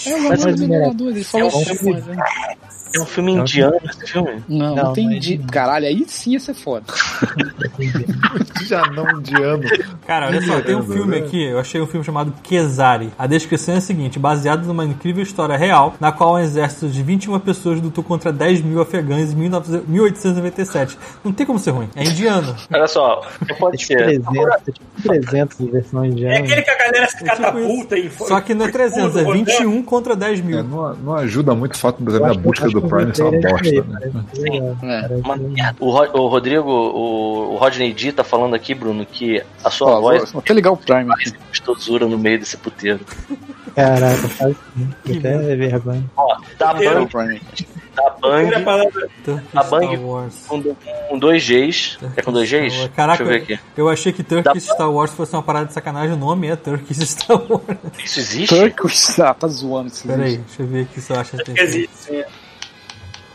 É 0.07 0.15
o 0.15 0.29
Mas 0.29 0.43
anões 0.43 0.61
minerador. 0.61 0.61
mineradores, 0.61 1.15
ele 1.17 1.25
falou 1.25 1.49
É 1.49 2.66
É 2.97 3.01
um 3.01 3.07
filme 3.07 3.33
indiano 3.33 3.77
esse 3.85 4.07
filme? 4.13 4.43
Não, 4.49 4.75
Não, 4.75 4.85
não 4.85 4.93
tem 4.93 5.07
não 5.07 5.13
é 5.13 5.19
de. 5.19 5.39
não. 5.39 5.47
Caralho, 5.47 5.87
aí 5.87 6.05
sim 6.09 6.33
ia 6.33 6.41
ser 6.41 6.55
foda. 6.55 6.85
Já 8.67 8.83
não 8.91 9.21
de 9.21 9.35
ano. 9.43 9.63
Cara, 10.07 10.27
olha 10.27 10.41
só, 10.43 10.61
tem 10.61 10.75
um 10.75 10.83
filme 10.83 11.21
né? 11.21 11.27
aqui, 11.27 11.43
eu 11.45 11.59
achei 11.59 11.81
um 11.81 11.87
filme 11.87 12.05
chamado 12.05 12.33
Kesari. 12.43 13.11
A 13.19 13.27
descrição 13.27 13.75
é 13.75 13.79
a 13.79 13.81
seguinte: 13.81 14.19
baseado 14.19 14.65
numa 14.67 14.85
incrível 14.85 15.23
história 15.23 15.57
real, 15.57 15.95
na 16.01 16.11
qual 16.13 16.35
um 16.35 16.39
exército 16.39 16.89
de 16.89 17.03
21 17.03 17.39
pessoas 17.41 17.81
lutou 17.81 18.03
contra 18.03 18.33
10 18.33 18.63
mil 18.63 18.81
afegãs 18.81 19.33
em 19.33 19.37
1900 19.37 19.87
1897. 19.89 20.99
Não 21.25 21.33
tem 21.33 21.47
como 21.47 21.59
ser 21.59 21.71
ruim, 21.71 21.89
é 21.95 22.05
indiano. 22.05 22.55
Olha 22.73 22.87
só, 22.89 23.23
pode 23.59 23.77
Tipo 23.79 23.93
ser. 23.93 24.21
300, 24.23 24.37
é 24.37 24.73
tipo 24.73 24.81
300 25.03 25.61
em 25.61 25.67
versão 25.71 26.05
É 26.05 26.09
indiana. 26.09 26.39
aquele 26.39 26.63
que 26.63 26.71
a 26.71 26.79
galera 26.79 27.07
se 27.09 27.17
É 27.17 27.19
tipo 27.19 27.31
catapulta 27.43 27.99
e 27.99 28.11
Só 28.11 28.41
que 28.41 28.55
não 28.55 28.67
é 28.67 28.71
300, 28.71 29.17
é 29.17 29.25
21 29.33 29.83
contra 29.83 30.17
10 30.17 30.41
É, 30.41 30.43
mil. 30.43 30.65
não, 30.65 30.95
não 30.95 31.15
ajuda 31.15 31.55
muito 31.55 31.75
o 31.75 31.79
fato 31.79 32.03
da 32.03 32.19
minha 32.21 32.35
busca 32.35 32.69
do 32.69 32.83
Prime 32.89 33.15
ser 33.15 33.23
uma 33.23 33.37
é 33.37 33.41
bosta. 33.41 33.71
Né? 33.71 34.11
parece 34.13 34.41
legal. 34.43 34.77
É. 34.83 35.09
Parece. 35.23 35.77
O, 35.81 35.91
Ro- 35.91 36.11
o 36.23 36.27
Rodrigo, 36.29 36.71
o, 36.71 37.53
o 37.55 37.57
Rodney 37.57 37.93
D 37.93 38.13
tá 38.13 38.25
falando 38.25 38.55
aqui, 38.55 38.75
Bruno, 38.75 39.05
que 39.07 39.43
a 39.65 39.71
sua 39.71 39.93
vou, 39.93 40.01
voz 40.03 40.33
vou 40.33 40.41
até 40.41 40.53
ligar 40.55 40.73
o 40.73 40.77
Prime 40.77 41.13
aqui. 41.13 41.33
gostosura 41.49 42.07
no 42.07 42.19
meio 42.19 42.39
desse 42.39 42.57
puteiro. 42.57 43.01
Caraca, 43.75 44.29
faz 44.29 44.57
sim. 45.05 45.19
Até 45.19 45.35
é 45.53 45.57
vergonha. 45.57 46.05
Ó, 46.17 46.37
da 46.59 46.73
Bang, 46.73 47.07
Prime. 47.11 47.41
da 47.95 48.11
Bang 48.23 48.55
a 48.55 48.61
palavra 48.61 49.09
Turkish 49.23 49.51
A 49.55 49.63
Bang- 49.65 49.87
Star 49.87 50.01
Wars. 50.07 50.45
com, 50.49 50.63
com 51.09 51.19
dois 51.19 51.47
Gs. 51.47 51.99
É 52.17 52.23
com 52.23 52.33
dois 52.33 52.49
Gs? 52.51 52.89
Caraca, 52.97 53.23
Deixa 53.23 53.41
eu 53.43 53.47
ver 53.47 53.55
aqui. 53.55 53.63
eu 53.77 53.89
achei 53.91 54.13
que 54.15 54.23
Turkish 54.23 54.65
Star 54.65 54.91
Wars 54.91 55.11
fosse 55.13 55.35
uma 55.35 55.43
parada 55.43 55.67
de 55.67 55.75
sacanagem. 55.75 56.15
O 56.15 56.19
nome 56.19 56.47
é 56.49 56.57
Turkish 56.57 56.97
Star 57.07 57.37
Wars. 57.37 57.63
Isso 58.03 58.19
existe? 58.21 58.55
Turkish. 58.57 59.19
Ah, 59.21 59.35
tá 59.35 59.47
zoando 59.47 59.89
esse 59.89 60.07
Pera 60.09 60.23
aí, 60.23 60.31
vídeo. 60.31 60.45
deixa 60.47 60.63
eu 60.63 60.67
ver 60.67 60.83
aqui 60.83 61.01
se 61.01 61.13
eu 61.13 61.21
acho 61.21 61.37
que 61.37 61.61
existe, 61.61 61.91
sim. 61.95 62.25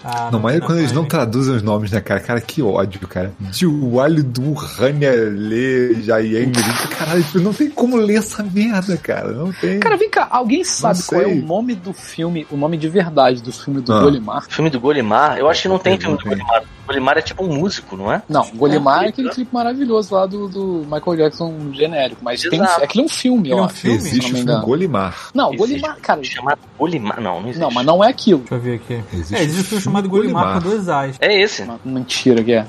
Ah, 0.04 0.30
Não, 0.32 0.40
mas 0.40 0.56
é 0.56 0.60
na 0.60 0.66
quando 0.66 0.80
eles 0.80 0.92
não 0.92 1.06
traduzem 1.06 1.56
os 1.56 1.62
nomes, 1.62 1.92
né, 1.92 2.02
cara? 2.02 2.20
Cara, 2.20 2.42
que 2.42 2.62
ódio, 2.62 3.08
cara. 3.08 3.32
Diwali 3.40 4.24
do 4.24 4.54
Raniale 4.54 6.02
Jayeng. 6.04 6.52
Caralho, 6.98 7.24
não 7.36 7.54
tem 7.54 7.70
como 7.70 7.98
ler 7.98 8.18
essa 8.20 8.44
merda, 8.44 8.98
cara. 8.98 9.32
Não 9.32 9.52
tem. 9.52 9.80
Cara, 9.80 9.98
vem 9.98 10.10
cá, 10.10 10.28
alguém 10.30 10.64
sabe 10.64 11.00
Não 11.00 11.06
qual 11.06 11.22
é 11.22 11.28
o 11.28 11.36
nome 11.36 11.76
do 11.76 11.94
filme, 11.94 12.48
o 12.52 12.58
nome 12.58 12.78
de 12.78 12.90
verdade 12.90 13.42
do 13.42 13.52
filme 13.52 13.82
do 13.82 13.94
Ah. 13.94 14.02
Golimar? 14.02 14.46
Filme 14.50 14.70
do 14.70 14.80
Golimar? 14.80 15.38
Eu 15.38 15.50
acho 15.50 15.62
que 15.64 15.68
não 15.68 15.80
tem 15.80 15.94
Não 15.94 16.02
filme 16.02 16.18
do. 16.18 16.24
Golimar. 16.24 16.64
Golimar 16.92 17.18
é 17.18 17.22
tipo 17.22 17.44
um 17.44 17.48
músico, 17.56 17.96
não 17.96 18.12
é? 18.12 18.22
Não, 18.28 18.46
Golimar 18.56 19.04
é, 19.04 19.06
É, 19.06 19.10
aquele 19.10 19.28
né? 19.30 19.34
clipe 19.34 19.54
maravilhoso 19.54 20.14
lá 20.14 20.26
do, 20.26 20.48
do 20.48 20.86
Michael 20.92 21.18
Jackson 21.18 21.54
genérico, 21.74 22.22
mas 22.24 22.42
tem 22.42 22.62
um, 22.62 22.66
aquilo 22.66 23.04
é 23.04 23.06
um 23.06 23.10
filme, 23.10 23.50
Ele 23.52 23.60
é 23.60 23.64
um 23.64 23.70
filme? 23.70 24.00
se 24.02 24.08
Existe 24.10 24.34
não 24.34 24.40
engano. 24.40 24.66
Golimar. 24.66 25.30
Não, 25.34 25.54
Existe 25.54 25.60
Golimar, 25.80 25.98
cara. 26.02 26.20
um 26.20 26.24
chamado 26.24 26.60
Golimar. 26.78 27.22
Não, 27.22 27.36
não 27.40 27.50
existe. 27.50 27.60
Não, 27.62 27.72
mas 27.72 27.86
não 27.86 28.04
é 28.04 28.10
aquilo. 28.10 28.40
Deixa 28.40 28.56
eu 28.56 28.60
ver 28.60 28.76
aqui. 28.76 29.04
Existe 29.14 29.36
é, 29.36 29.44
existe 29.44 29.62
um 29.62 29.64
filme 29.66 29.84
chamado 29.84 30.10
Golimar, 30.10 30.44
Golimar. 30.44 30.62
com 30.64 30.70
dois 30.70 30.90
A's. 30.90 31.16
É 31.20 31.40
esse. 31.42 31.62
Uma 31.64 31.80
mentira 31.86 32.44
que 32.44 32.52
é. 32.54 32.66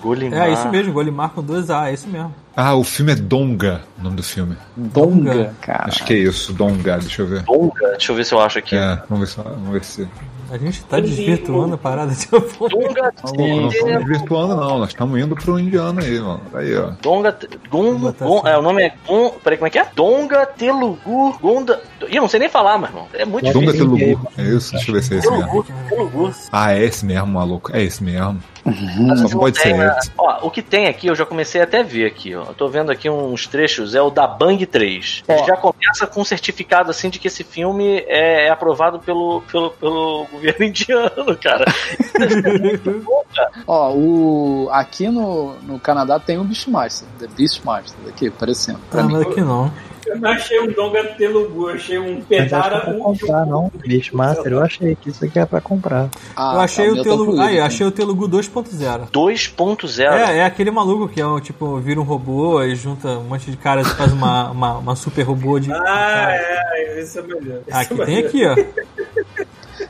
Golimar. 0.00 0.48
É, 0.48 0.52
isso 0.52 0.68
mesmo, 0.68 0.92
Golimar 0.92 1.30
com 1.30 1.42
dois 1.42 1.70
A, 1.70 1.90
é 1.90 1.94
isso 1.94 2.06
mesmo. 2.08 2.32
Ah, 2.54 2.74
o 2.74 2.84
filme 2.84 3.12
é 3.12 3.14
Donga, 3.16 3.82
o 3.98 4.02
nome 4.02 4.16
do 4.16 4.22
filme. 4.22 4.56
Donga, 4.76 5.32
Donga. 5.34 5.54
cara. 5.60 5.84
Acho 5.86 6.04
que 6.04 6.12
é 6.14 6.18
isso, 6.18 6.52
Donga, 6.52 6.98
deixa 6.98 7.22
eu 7.22 7.26
ver. 7.26 7.42
Donga. 7.42 7.88
Deixa 7.92 8.12
eu 8.12 8.16
ver 8.16 8.24
se 8.24 8.34
eu 8.34 8.40
acho 8.40 8.58
aqui. 8.58 8.76
É, 8.76 9.02
vamos 9.08 9.28
ver 9.34 9.42
se. 9.42 9.48
Vamos 9.48 9.70
ver 9.72 9.84
se... 9.84 10.08
A 10.50 10.58
gente 10.58 10.84
tá 10.84 11.00
desvirtuando 11.00 11.74
a 11.74 11.78
parada 11.78 12.14
de 12.14 12.28
uma 12.30 12.40
forma. 12.40 12.88
Donga. 12.88 13.12
Não, 13.36 13.60
não 13.62 13.68
estamos 13.68 14.06
virtuando, 14.06 14.56
não. 14.56 14.78
Nós 14.78 14.88
estamos 14.90 15.20
indo 15.20 15.34
pro 15.34 15.58
indiano 15.58 16.00
aí, 16.00 16.20
mano. 16.20 16.40
Aí, 16.54 16.76
ó. 16.76 16.90
Donga. 17.00 17.36
Gon, 17.68 17.94
botar 17.96 18.24
Gon, 18.24 18.38
assim. 18.38 18.48
é, 18.48 18.58
o 18.58 18.62
nome 18.62 18.82
é 18.82 18.94
Gon. 19.06 19.30
Peraí, 19.42 19.58
como 19.58 19.66
é 19.66 19.70
que 19.70 19.78
é? 19.78 19.86
Donga 19.94 20.46
Telugu. 20.46 21.38
Gonda. 21.40 21.82
Ih, 22.08 22.16
eu 22.16 22.22
não 22.22 22.28
sei 22.28 22.40
nem 22.40 22.48
falar, 22.48 22.78
meu 22.78 22.88
irmão. 22.88 23.08
É 23.12 23.24
muito 23.24 23.52
Donga. 23.52 23.72
Telugu. 23.72 24.28
É 24.38 24.42
isso? 24.42 24.72
Deixa 24.72 24.90
eu 24.90 24.94
ver 24.94 25.02
se 25.02 25.14
é 25.14 25.18
esse 25.18 25.30
mesmo. 25.30 25.46
Telugu. 25.46 25.66
Telugu. 25.88 26.34
Ah, 26.52 26.72
é 26.74 26.84
esse 26.84 27.04
mesmo, 27.04 27.26
maluco. 27.26 27.74
É 27.74 27.82
esse 27.82 28.02
mesmo. 28.02 28.40
Às 29.12 29.30
Só 29.30 29.38
pode 29.38 29.58
ser 29.58 29.76
né? 29.76 29.94
esse. 29.98 30.10
Ó, 30.18 30.46
o 30.46 30.50
que 30.50 30.60
tem 30.60 30.86
aqui, 30.86 31.06
eu 31.06 31.14
já 31.14 31.24
comecei 31.24 31.60
até 31.60 31.80
a 31.80 31.82
ver 31.82 32.06
aqui, 32.06 32.34
ó. 32.34 32.44
Eu 32.46 32.54
tô 32.54 32.68
vendo 32.68 32.90
aqui 32.90 33.08
uns 33.08 33.46
trechos, 33.46 33.94
é 33.94 34.02
o 34.02 34.10
da 34.10 34.26
Bang 34.26 34.64
3. 34.66 35.22
Ele 35.28 35.44
já 35.44 35.56
começa 35.56 36.06
com 36.06 36.20
um 36.20 36.24
certificado 36.24 36.90
assim 36.90 37.08
de 37.08 37.18
que 37.18 37.28
esse 37.28 37.44
filme 37.44 37.98
é, 38.08 38.46
é 38.46 38.50
aprovado 38.50 38.98
pelo, 38.98 39.42
pelo, 39.42 39.70
pelo 39.70 40.26
governo 40.36 40.64
indiano, 40.64 41.36
cara. 41.42 41.64
Ó, 43.66 43.92
o, 43.94 44.68
aqui 44.70 45.08
no, 45.08 45.54
no 45.62 45.78
Canadá 45.78 46.18
tem 46.18 46.38
o 46.38 46.44
Beastmaster, 46.44 47.08
The 47.18 47.26
Beastmaster, 47.36 47.96
aqui 48.08 48.28
aparecendo 48.28 48.78
pra 48.90 49.00
Ah, 49.00 49.04
mim. 49.04 49.12
mas 49.14 49.22
aqui 49.22 49.40
não. 49.40 49.70
Eu 50.06 50.20
não 50.20 50.30
achei 50.30 50.60
um 50.60 50.68
Donga 50.72 51.02
Telugu, 51.18 51.68
eu 51.68 51.74
achei 51.74 51.98
um 51.98 52.18
é 52.18 52.20
Pedara. 52.28 52.80
pra 52.80 52.90
um- 52.94 53.00
comprar, 53.00 53.44
não. 53.44 53.72
Beastmaster, 53.84 54.52
eu 54.52 54.62
achei 54.62 54.94
que 54.94 55.10
isso 55.10 55.24
aqui 55.24 55.36
é 55.36 55.44
pra 55.44 55.60
comprar. 55.60 56.08
Ah, 56.36 56.52
eu 56.54 56.60
achei 56.60 56.86
tá, 56.86 56.92
o 56.92 56.96
tá 56.98 57.02
Telugu. 57.02 57.24
fluido, 57.24 57.42
Aí, 57.42 57.54
então. 57.56 57.66
achei 57.66 57.86
o 57.86 57.90
Telugu 57.90 58.28
2.0. 58.28 59.08
2.0. 59.10 60.12
É, 60.12 60.38
é 60.38 60.44
aquele 60.44 60.70
maluco 60.70 61.08
que 61.08 61.20
é 61.20 61.26
um, 61.26 61.40
tipo, 61.40 61.76
vira 61.80 62.00
um 62.00 62.04
robô 62.04 62.62
e 62.62 62.76
junta 62.76 63.08
um 63.18 63.24
monte 63.24 63.50
de 63.50 63.56
caras 63.56 63.88
e 63.88 63.94
faz 63.96 64.12
uma, 64.12 64.50
uma, 64.52 64.78
uma 64.78 64.94
super 64.96 65.22
robô 65.22 65.58
de. 65.58 65.72
Ah, 65.72 66.28
é, 66.30 67.00
esse 67.00 67.18
é 67.18 67.22
melhor. 67.22 67.60
Esse 67.66 67.76
Aqui 67.76 68.00
é 68.00 68.04
tem 68.06 68.14
melhor. 68.14 68.28
aqui, 68.28 68.46
ó. 68.46 69.24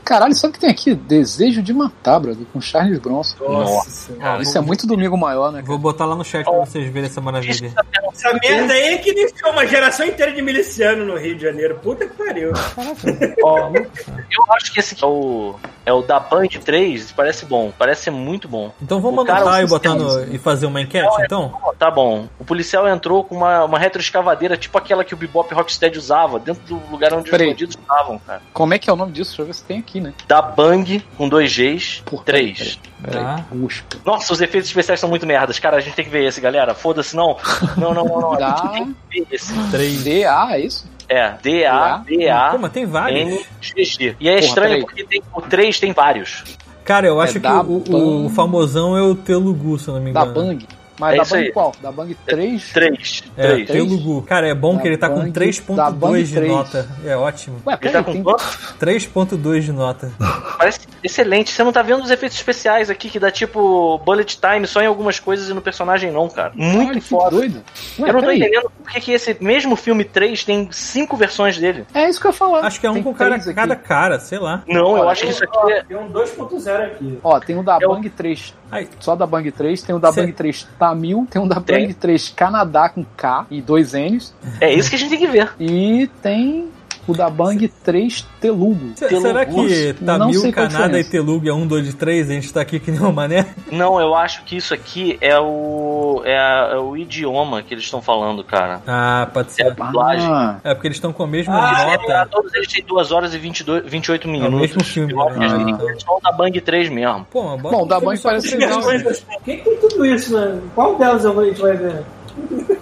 Caralho, 0.06 0.34
sabe 0.34 0.52
o 0.52 0.54
que 0.54 0.60
tem 0.60 0.70
aqui? 0.70 0.94
Desejo 0.94 1.60
de 1.62 1.74
Macabra, 1.74 2.34
do- 2.34 2.44
com 2.46 2.60
Charles 2.60 2.98
Bronson. 2.98 3.36
Nossa 3.40 3.90
senhora. 3.90 4.38
Ó, 4.38 4.40
Isso 4.40 4.52
vou, 4.54 4.62
é 4.62 4.64
muito 4.66 4.86
domingo 4.86 5.16
maior, 5.18 5.50
né? 5.50 5.62
vou 5.66 5.76
botar 5.78 6.06
lá 6.06 6.14
no 6.14 6.24
chat 6.24 6.44
pra 6.44 6.52
vocês 6.64 6.88
verem 6.92 7.08
essa 7.10 7.20
maravilha. 7.20 7.72
Essa 8.12 8.32
merda 8.40 8.72
aí 8.72 8.94
é 8.94 8.98
que 8.98 9.10
iniciou 9.10 9.50
uma 9.52 9.66
geração 9.66 10.06
inteira 10.06 10.32
de 10.32 10.40
miliciano 10.40 11.04
no 11.04 11.16
Rio 11.18 11.34
de 11.36 11.42
Janeiro. 11.42 11.78
Puta 11.82 12.06
que 12.06 12.16
pariu. 12.16 12.52
Ó, 13.42 13.70
eu 13.74 14.52
acho 14.54 14.72
que 14.72 14.80
esse 14.80 14.94
aqui 14.94 15.04
é 15.04 15.06
o, 15.08 15.54
é 15.84 15.92
o 15.92 16.02
da 16.02 16.20
Band 16.20 16.46
3, 16.64 17.12
parece 17.12 17.44
bom, 17.44 17.72
parece 17.76 18.10
muito 18.10 18.48
bom. 18.48 18.72
Então 18.80 19.00
vamos 19.00 19.24
O 19.24 19.26
cara 19.26 19.40
anotar 19.40 19.58
é 19.60 19.62
um 19.62 19.66
e 19.66 19.68
botar 19.68 19.94
no, 19.94 20.34
e 20.34 20.38
fazer 20.38 20.66
uma 20.66 20.80
enquete, 20.80 21.08
então? 21.22 21.52
Ó, 21.62 21.72
Tá 21.76 21.90
bom. 21.90 22.26
O 22.38 22.44
policial 22.44 22.88
entrou 22.88 23.22
com 23.22 23.34
uma, 23.36 23.64
uma 23.64 23.78
retroescavadeira, 23.78 24.56
tipo 24.56 24.78
aquela 24.78 25.04
que 25.04 25.12
o 25.12 25.16
Bebop 25.16 25.52
Rocksteady 25.52 25.98
usava, 25.98 26.38
dentro 26.38 26.62
do 26.62 26.80
lugar 26.90 27.12
onde 27.12 27.30
Peraí. 27.30 27.48
os 27.48 27.52
bandidos 27.52 27.76
estavam, 27.76 28.18
cara. 28.18 28.40
Como 28.54 28.72
é 28.72 28.78
que 28.78 28.88
é 28.88 28.92
o 28.92 28.96
nome 28.96 29.12
disso? 29.12 29.30
Deixa 29.32 29.42
eu 29.42 29.46
ver 29.46 29.54
se 29.54 29.64
tem 29.64 29.78
aqui, 29.80 29.95
né? 30.00 30.12
Da 30.28 30.40
Bang, 30.42 31.02
com 31.16 31.28
dois 31.28 31.52
Gs, 31.54 32.02
3. 32.24 32.78
Tá. 33.10 33.44
Busca. 33.52 33.98
Nossa, 34.04 34.32
os 34.32 34.40
efeitos 34.40 34.68
especiais 34.68 34.98
são 35.00 35.08
muito 35.08 35.26
merdas. 35.26 35.58
Cara, 35.58 35.76
a 35.76 35.80
gente 35.80 35.94
tem 35.94 36.04
que 36.04 36.10
ver 36.10 36.24
esse, 36.26 36.40
galera. 36.40 36.74
Foda-se, 36.74 37.14
não. 37.14 37.36
Não, 37.76 37.92
não, 37.94 38.04
não, 38.04 38.20
não. 38.20 38.32
A 38.34 38.56
gente 38.56 38.72
tem 38.72 38.96
que 39.10 39.20
ver 39.20 39.26
esse. 39.34 39.52
3. 39.70 40.04
DA, 40.04 40.48
é 40.52 40.60
isso? 40.60 40.90
É, 41.08 41.34
D-A-D-A. 41.40 42.58
mas 42.58 42.72
tem 42.72 42.84
vários. 42.86 43.20
N-G-G. 43.20 44.16
E 44.18 44.28
é 44.28 44.34
Porra, 44.34 44.44
estranho 44.46 44.68
peraí. 44.70 44.84
porque 44.84 45.04
tem, 45.04 45.22
o 45.32 45.40
3 45.42 45.78
tem 45.80 45.92
vários. 45.92 46.42
Cara, 46.84 47.06
eu 47.06 47.20
É 47.20 47.24
acho 47.24 47.34
que 47.34 47.38
da 47.40 47.62
o, 47.62 48.26
o, 48.26 48.28
famosão 48.30 48.96
é 48.96 49.02
o 49.02 49.14
Telugu, 49.14 49.78
se 49.78 49.88
eu 49.88 49.94
não 49.94 50.00
me 50.00 50.12
Da 50.12 50.22
engano. 50.22 50.34
Bang. 50.34 50.66
Mas 50.98 51.14
É 51.14 51.16
da 51.18 51.24
Bang 51.24 51.44
aí. 51.46 51.52
qual? 51.52 51.72
Da 51.82 51.92
Bang 51.92 52.16
3? 52.26 52.72
3. 52.72 53.24
É, 53.36 53.46
3. 53.64 53.68
Telugu. 53.68 54.22
Cara, 54.22 54.48
é 54.48 54.54
bom 54.54 54.76
Da 54.76 54.82
que 54.82 54.88
ele 54.88 54.96
tá 54.96 55.08
com 55.08 55.16
Bang- 55.16 55.30
da 55.76 55.90
Bang 55.90 56.14
3.2 56.22 56.28
de 56.28 56.34
3. 56.34 56.50
nota. 56.52 56.88
É 57.04 57.16
ótimo. 57.16 57.60
Ué, 57.66 57.78
Ele 57.82 57.90
tá 57.92 58.02
com 58.02 58.12
tem... 58.12 58.22
quanto? 58.22 58.44
3.2 58.80 59.60
de 59.64 59.72
nota. 59.72 60.12
Parece 60.58 60.80
excelente. 61.02 61.52
Você 61.52 61.62
não 61.62 61.72
tá 61.72 61.82
vendo 61.82 62.02
os 62.02 62.10
efeitos 62.10 62.36
especiais 62.38 62.88
aqui 62.90 63.08
que 63.10 63.18
dá 63.18 63.30
tipo 63.30 63.98
bullet 64.04 64.38
time 64.40 64.66
só 64.66 64.80
em 64.80 64.86
algumas 64.86 65.18
coisas 65.20 65.48
e 65.48 65.54
no 65.54 65.60
personagem 65.60 66.10
não, 66.10 66.28
cara. 66.28 66.52
Muito 66.54 66.94
que 66.94 67.00
foda. 67.00 67.30
doido. 67.30 67.62
Ué, 67.98 68.08
Eu 68.08 68.12
não 68.12 68.20
tô 68.20 68.26
peraí. 68.26 68.38
entendendo 68.40 68.70
por 68.70 68.90
que, 68.92 69.12
esse 69.12 69.36
mesmo 69.40 69.76
filme 69.76 70.04
3 70.04 70.44
tem 70.44 70.68
cinco 70.72 71.16
versões 71.16 71.58
dele. 71.58 71.84
É 71.94 72.08
isso 72.08 72.20
que 72.20 72.26
eu 72.26 72.30
ia 72.30 72.36
falar. 72.36 72.60
Acho 72.66 72.80
que 72.80 72.86
é 72.86 72.90
um 72.90 72.94
Tem 72.94 73.02
com 73.02 73.12
cara, 73.14 73.38
cada 73.54 73.76
cara, 73.76 74.18
sei 74.18 74.38
lá. 74.38 74.62
Não, 74.66 74.96
eu 74.96 75.02
Olha, 75.02 75.10
acho 75.10 75.22
que 75.24 75.30
isso 75.30 75.44
aqui 75.44 75.72
é. 75.72 75.82
Tem 75.84 75.96
um 75.96 76.08
2.0 76.10 76.84
aqui. 76.86 77.18
Ó, 77.22 77.38
tem 77.40 77.58
o 77.58 77.62
da 77.62 77.78
Eu- 77.80 77.90
Bang 77.90 78.08
3. 78.08 78.54
Aí, 78.70 78.88
Só 79.00 79.14
da 79.14 79.26
Bang 79.26 79.50
3, 79.50 79.82
tem 79.82 79.94
o 79.94 79.98
da 79.98 80.12
Cê- 80.12 80.20
Bang 80.22 80.32
3 80.32 80.66
Tamil, 80.78 81.26
tem 81.30 81.40
o 81.42 81.46
da 81.48 81.60
Tem. 81.60 81.82
Bang 81.82 81.94
3 81.94 82.28
Canadá 82.30 82.88
com 82.88 83.04
K 83.16 83.46
e 83.50 83.60
dois 83.62 83.92
N's, 83.92 84.34
É 84.60 84.72
isso 84.72 84.90
que 84.90 84.96
a 84.96 84.98
gente 84.98 85.10
tem 85.10 85.18
que 85.18 85.26
ver. 85.28 85.52
e 85.60 86.08
tem 86.22 86.68
o 87.06 87.12
da 87.12 87.28
Bang 87.30 87.68
3 87.84 88.26
Telugu. 88.40 88.92
se- 88.96 89.08
será 89.20 89.44
que 89.46 89.96
Não 90.00 90.18
Tamil, 90.18 90.52
Canadá 90.52 90.98
e. 90.98 91.04
Telugu 91.04 91.48
é 91.48 91.52
1, 91.52 91.66
2, 91.66 91.94
3 91.94 92.30
a 92.30 92.32
gente 92.34 92.52
tá 92.52 92.60
aqui 92.60 92.78
que 92.80 92.90
nem 92.90 93.00
uma 93.00 93.12
mané? 93.12 93.46
Não, 93.70 94.00
eu 94.00 94.14
acho 94.14 94.44
que 94.44 94.56
isso 94.56 94.72
aqui 94.74 95.16
é 95.20 95.38
o. 95.38 96.22
É, 96.24 96.36
a- 96.38 96.70
é 96.74 96.76
o 96.78 96.96
idioma 96.96 97.62
que 97.62 97.72
eles 97.74 97.84
estão 97.84 98.00
falando, 98.02 98.42
cara. 98.44 98.80
Ah, 98.86 99.28
pode 99.32 99.48
É 99.58 99.62
a 99.62 99.66
ser. 99.66 99.74
dublagem. 99.74 100.28
Ah, 100.30 100.56
É 100.64 100.74
porque 100.74 100.88
eles 100.88 100.96
estão 100.96 101.12
com 101.12 101.22
a 101.22 101.26
mesma 101.26 101.54
Ah, 101.56 101.82
é, 101.92 101.96
nota. 101.96 102.28
todos 102.30 102.52
eles 102.54 102.68
têm 102.72 102.84
2 102.84 103.12
horas 103.12 103.34
e 103.34 103.38
22, 103.38 103.84
28 103.86 104.24
É 104.26 104.28
o 104.28 104.32
minutos. 104.32 104.60
mesmo 104.60 104.84
filme. 104.84 105.12
Né? 105.14 105.46
eles 105.46 105.80
eles 105.80 106.02
são 106.02 106.18
da 106.22 106.32
Bang 106.32 106.60
3 106.60 106.88
mesmo. 106.88 107.26
Pô, 107.30 107.56
Bom, 107.56 107.84
um 107.84 107.86
da 107.86 108.00
Bang 108.00 108.16
só 108.16 108.28
parece 108.30 108.56
legal, 108.56 108.82
três 108.82 109.02
né? 109.04 109.10
O 109.40 109.44
que 109.44 109.56
que 109.56 109.62
tem 109.64 109.76
tudo 109.78 110.04
isso, 110.06 110.36
né? 110.38 110.60
Qual 110.74 110.96
delas 110.96 111.24
a 111.24 111.44
gente 111.44 111.60
vai 111.60 111.76
ver? 111.76 112.02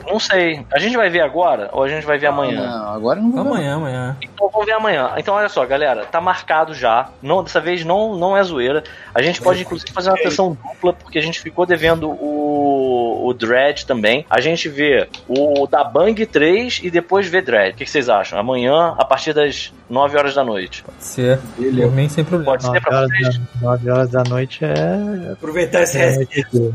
Não 0.07 0.19
sei. 0.19 0.65
A 0.73 0.79
gente 0.79 0.97
vai 0.97 1.09
ver 1.09 1.21
agora 1.21 1.69
ou 1.73 1.83
a 1.83 1.89
gente 1.89 2.05
vai 2.07 2.19
ver 2.19 2.27
amanhã? 2.27 2.67
Não, 2.67 2.89
agora 2.95 3.21
não 3.21 3.31
vou 3.31 3.43
ver. 3.45 3.51
Amanhã, 3.51 3.75
amanhã. 3.77 4.17
Então 4.23 4.49
vamos 4.51 4.67
ver 4.67 4.73
amanhã. 4.73 5.13
Então 5.17 5.35
olha 5.35 5.49
só, 5.49 5.65
galera, 5.65 6.05
tá 6.05 6.21
marcado 6.21 6.75
já. 6.75 7.09
Não, 7.23 7.43
dessa 7.43 7.61
vez 7.61 7.85
não, 7.85 8.17
não 8.17 8.37
é 8.37 8.43
zoeira. 8.43 8.85
A 9.15 9.23
gente 9.23 9.41
pode 9.41 9.63
inclusive 9.63 9.91
fazer 9.93 10.11
uma 10.11 10.19
sessão 10.19 10.57
dupla, 10.63 10.93
porque 10.93 11.19
a 11.19 11.23
gente 11.23 11.41
ficou 11.41 11.65
devendo 11.65 12.11
o, 12.11 13.27
o 13.27 13.35
Dread 13.35 13.87
também. 13.87 14.27
A 14.29 14.41
gente 14.41 14.69
vê 14.69 15.09
o 15.29 15.67
da 15.67 15.83
Bang 15.83 16.25
3 16.25 16.81
e 16.83 16.91
depois 16.91 17.27
vê 17.29 17.41
Dread. 17.41 17.75
O 17.75 17.77
que, 17.77 17.85
que 17.85 17.91
vocês 17.91 18.09
acham? 18.09 18.39
Amanhã, 18.39 18.95
a 18.99 19.05
partir 19.05 19.33
das 19.33 19.73
9 19.89 20.17
horas 20.17 20.35
da 20.35 20.45
noite. 20.45 20.83
Pode 20.83 21.03
ser. 21.05 21.39
Por 21.57 21.93
mim, 21.93 22.09
sem 22.09 22.25
problema. 22.25 22.53
Pode 22.53 22.63
ser 22.63 22.69
9 22.69 22.81
pra 22.81 22.97
horas, 22.99 23.11
vocês? 23.11 23.39
da, 23.39 23.69
9 23.69 23.91
horas 23.91 24.11
da 24.11 24.25
noite 24.25 24.65
é. 24.65 25.33
Aproveitar 25.33 25.83
esse 25.83 25.99
é 25.99 26.25
tipo, 26.25 26.75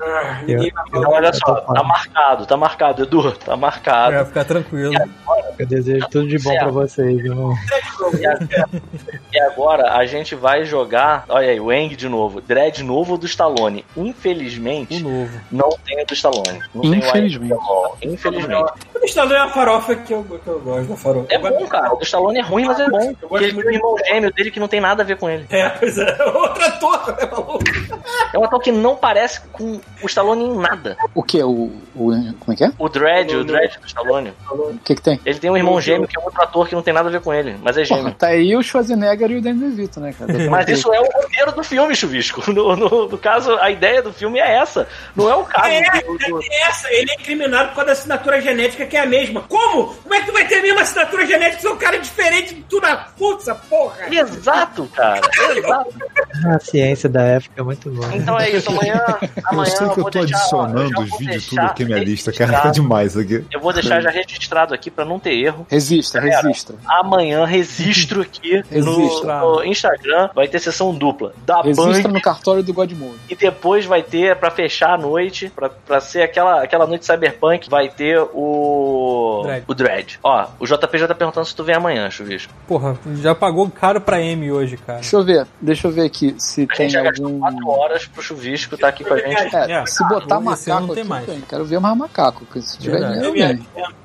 Ah, 0.00 0.40
eu- 0.42 0.56
ninguém 0.58 0.72
vai 0.72 0.84
Então 0.88 1.10
olha 1.10 1.32
só, 1.32 1.54
tá 1.60 1.82
marcado, 1.82 2.46
tá 2.46 2.56
marcado, 2.56 3.02
Edu, 3.02 3.32
tá 3.32 3.56
marcado. 3.56 4.14
É, 4.16 4.24
ficar 4.24 4.44
tranquilo. 4.44 4.92
eu 5.58 5.66
desejo 5.66 6.06
tudo 6.10 6.28
de 6.28 6.38
bom 6.38 6.50
Certo. 6.50 6.62
pra 6.64 6.70
vocês, 6.72 7.18
irmão. 7.24 7.54
E 9.32 9.40
agora 9.40 9.92
a 9.94 10.04
gente 10.06 10.34
vai 10.34 10.64
jogar. 10.64 11.24
Olha 11.28 11.48
aí, 11.50 11.60
o 11.60 11.72
Eng 11.72 11.94
de 11.96 12.08
novo. 12.08 12.40
Dread 12.40 12.82
novo 12.82 13.16
do 13.18 13.26
Stallone. 13.26 13.84
Infelizmente, 13.96 14.96
O 15.02 15.08
novo. 15.08 15.40
não 15.50 15.70
tem 15.84 16.02
o 16.02 16.06
do 16.06 16.14
Stallone. 16.14 16.60
Não 16.74 16.82
tem 16.82 16.90
o 16.92 16.94
Infelizmente. 16.96 17.54
O 19.06 19.08
Stallone 19.08 19.34
é 19.36 19.42
uma 19.44 19.50
farofa 19.52 19.94
que 19.94 20.12
eu, 20.12 20.24
que 20.24 20.48
eu 20.48 20.58
gosto 20.60 20.88
da 20.88 20.96
farofa. 20.96 21.26
É 21.30 21.38
bom, 21.38 21.64
cara. 21.66 21.94
O 21.94 22.02
Stallone 22.02 22.38
é 22.40 22.42
ruim, 22.42 22.64
mas 22.64 22.80
é 22.80 22.88
bom. 22.90 23.00
Eu 23.00 23.14
Porque 23.14 23.26
gosto 23.28 23.44
ele 23.44 23.52
muito 23.52 23.66
tem 23.68 23.72
um 23.74 23.78
irmão 23.78 23.96
gêmeo 24.04 24.32
dele 24.32 24.50
que 24.50 24.58
não 24.58 24.66
tem 24.66 24.80
nada 24.80 25.02
a 25.02 25.06
ver 25.06 25.16
com 25.16 25.30
ele. 25.30 25.46
É, 25.48 25.68
pois 25.68 25.96
é. 25.96 26.16
Outro 26.26 26.64
ator, 26.64 27.16
né, 27.16 27.28
maluco? 27.30 27.60
É 28.34 28.38
um 28.38 28.44
ator 28.44 28.60
que 28.60 28.72
não 28.72 28.96
parece 28.96 29.40
com 29.52 29.80
o 30.02 30.06
Stallone 30.06 30.44
em 30.44 30.56
nada. 30.56 30.96
O 31.14 31.22
que? 31.22 31.40
O, 31.42 31.70
o. 31.94 32.10
Como 32.40 32.52
é 32.52 32.56
que 32.56 32.64
é? 32.64 32.72
O 32.78 32.88
Dread, 32.88 33.36
o 33.36 33.44
Dread 33.44 33.78
do 33.78 33.86
Stallone. 33.86 34.32
O 34.50 34.76
que 34.84 34.96
que 34.96 35.02
tem? 35.02 35.20
Ele 35.24 35.38
tem 35.38 35.50
um 35.50 35.56
irmão 35.56 35.80
gêmeo 35.80 36.08
que 36.08 36.18
é 36.18 36.22
outro 36.22 36.42
ator 36.42 36.68
que 36.68 36.74
não 36.74 36.82
tem 36.82 36.92
nada 36.92 37.08
a 37.08 37.12
ver 37.12 37.20
com 37.20 37.32
ele, 37.32 37.56
mas 37.62 37.76
é 37.78 37.84
Porra, 37.84 38.00
gêmeo. 38.00 38.14
tá 38.14 38.26
aí 38.26 38.56
o 38.56 38.62
Schwarzenegger 38.62 39.30
e 39.30 39.36
o 39.36 39.40
Danny 39.42 39.60
DeVito, 39.70 40.00
né, 40.00 40.12
cara? 40.18 40.32
Mas 40.50 40.68
isso 40.68 40.92
é 40.92 41.00
o 41.00 41.04
roteiro 41.04 41.52
do 41.52 41.62
filme, 41.62 41.94
Chuvisco. 41.94 42.50
No, 42.52 42.74
no- 42.74 43.08
no 43.08 43.18
caso, 43.18 43.56
a 43.60 43.70
ideia 43.70 44.02
do 44.02 44.12
filme 44.12 44.38
é 44.40 44.56
essa. 44.56 44.88
Não 45.14 45.30
é 45.30 45.34
o 45.36 45.44
caso. 45.44 45.68
É, 45.68 46.02
do- 46.02 46.16
do- 46.18 46.42
é 46.42 46.62
essa, 46.68 46.88
ele 46.90 47.10
é 47.10 47.14
incriminado 47.14 47.68
por 47.68 47.76
causa 47.76 47.86
da 47.86 47.92
assinatura 47.92 48.40
genética 48.40 48.84
que 48.86 48.95
é 48.96 49.00
a 49.00 49.06
mesma. 49.06 49.42
Como? 49.42 49.94
Como 49.94 50.14
é 50.14 50.20
que 50.20 50.26
tu 50.26 50.32
vai 50.32 50.46
ter 50.46 50.56
a 50.58 50.62
mesma 50.62 50.80
assinatura 50.82 51.26
genética 51.26 51.60
se 51.60 51.66
é 51.66 51.70
um 51.70 51.76
cara 51.76 51.98
diferente 51.98 52.54
de 52.54 52.62
tu 52.62 52.80
na 52.80 52.96
putz, 52.96 53.46
porra? 53.68 54.08
Exato, 54.10 54.86
cara. 54.94 55.20
Exato. 55.56 55.94
A 56.46 56.58
ciência 56.58 57.08
da 57.08 57.22
época 57.22 57.52
é 57.56 57.62
muito 57.62 57.90
boa. 57.90 58.08
Então 58.14 58.38
é 58.38 58.50
isso. 58.50 58.70
Amanhã. 58.70 59.02
amanhã 59.46 59.66
Eu 59.66 59.76
sei 59.76 59.88
que 59.88 59.98
eu 59.98 60.02
vou 60.02 60.10
tô 60.10 60.20
deixar, 60.20 60.36
ó, 60.52 60.62
adicionando 60.62 61.00
os 61.00 61.18
vídeos 61.18 61.46
tudo 61.46 61.60
aqui 61.60 61.82
na 61.84 61.88
minha 61.90 62.04
lista, 62.04 62.32
cara. 62.32 62.60
Tá 62.60 62.70
demais 62.70 63.16
aqui. 63.16 63.44
Eu 63.52 63.60
vou 63.60 63.72
deixar 63.72 64.00
já 64.00 64.10
registrado 64.10 64.74
aqui 64.74 64.90
pra 64.90 65.04
não 65.04 65.18
ter 65.18 65.34
erro. 65.34 65.66
Resista, 65.70 66.20
Galera, 66.20 66.42
resista. 66.42 66.74
Amanhã 66.86 67.44
registro 67.44 68.22
aqui 68.22 68.62
no, 68.70 68.96
Registra. 68.98 69.40
no 69.40 69.64
Instagram. 69.64 70.30
Vai 70.34 70.48
ter 70.48 70.58
sessão 70.58 70.94
dupla 70.94 71.32
da 71.44 71.62
Resista 71.62 72.02
Band 72.08 72.12
no 72.12 72.20
cartório 72.20 72.62
do 72.62 72.72
Godmode. 72.72 73.16
e 73.28 73.34
depois 73.34 73.84
vai 73.84 74.02
ter 74.02 74.36
pra 74.36 74.50
fechar 74.50 74.94
a 74.94 74.98
noite, 74.98 75.50
pra, 75.54 75.68
pra 75.68 76.00
ser 76.00 76.22
aquela, 76.22 76.62
aquela 76.62 76.86
noite 76.86 77.04
cyberpunk, 77.06 77.68
vai 77.68 77.88
ter 77.88 78.18
o 78.18 78.75
Dread. 79.44 79.64
o 79.68 79.74
Dread. 79.74 80.18
Ó, 80.22 80.46
o 80.60 80.66
JP 80.66 80.98
já 80.98 81.08
tá 81.08 81.14
perguntando 81.14 81.46
se 81.46 81.54
tu 81.54 81.64
vem 81.64 81.74
amanhã, 81.74 82.10
Chuvisco. 82.10 82.52
Porra, 82.66 82.98
já 83.16 83.34
pagou 83.34 83.68
caro 83.70 84.00
pra 84.00 84.20
M 84.20 84.50
hoje, 84.52 84.76
cara. 84.76 85.00
Deixa 85.00 85.16
eu 85.16 85.24
ver, 85.24 85.46
deixa 85.60 85.86
eu 85.86 85.92
ver 85.92 86.02
aqui 86.06 86.34
se 86.38 86.62
A 86.70 86.74
tem 86.76 86.88
gente 86.88 86.92
já 87.02 87.08
algum. 87.22 87.38
4 87.40 87.68
horas 87.68 88.06
pro 88.06 88.22
Chuvisco 88.22 88.76
tá 88.76 88.88
aqui 88.88 89.04
com 89.04 89.14
a 89.14 89.18
gente. 89.18 89.54
É, 89.56 89.72
É, 89.72 89.86
se 89.86 90.06
botar 90.08 90.40
macaco 90.40 90.80
não 90.86 90.88
tem 90.94 91.00
aqui, 91.00 91.08
mais. 91.08 91.26
tem. 91.26 91.40
quero 91.42 91.64
ver 91.64 91.78
mais 91.80 91.96
macaco, 91.96 92.46
se 92.60 92.78
tiver 92.78 92.98
Verdade. 93.00 93.32
dinheiro, 93.32 93.58
vem. 93.58 93.66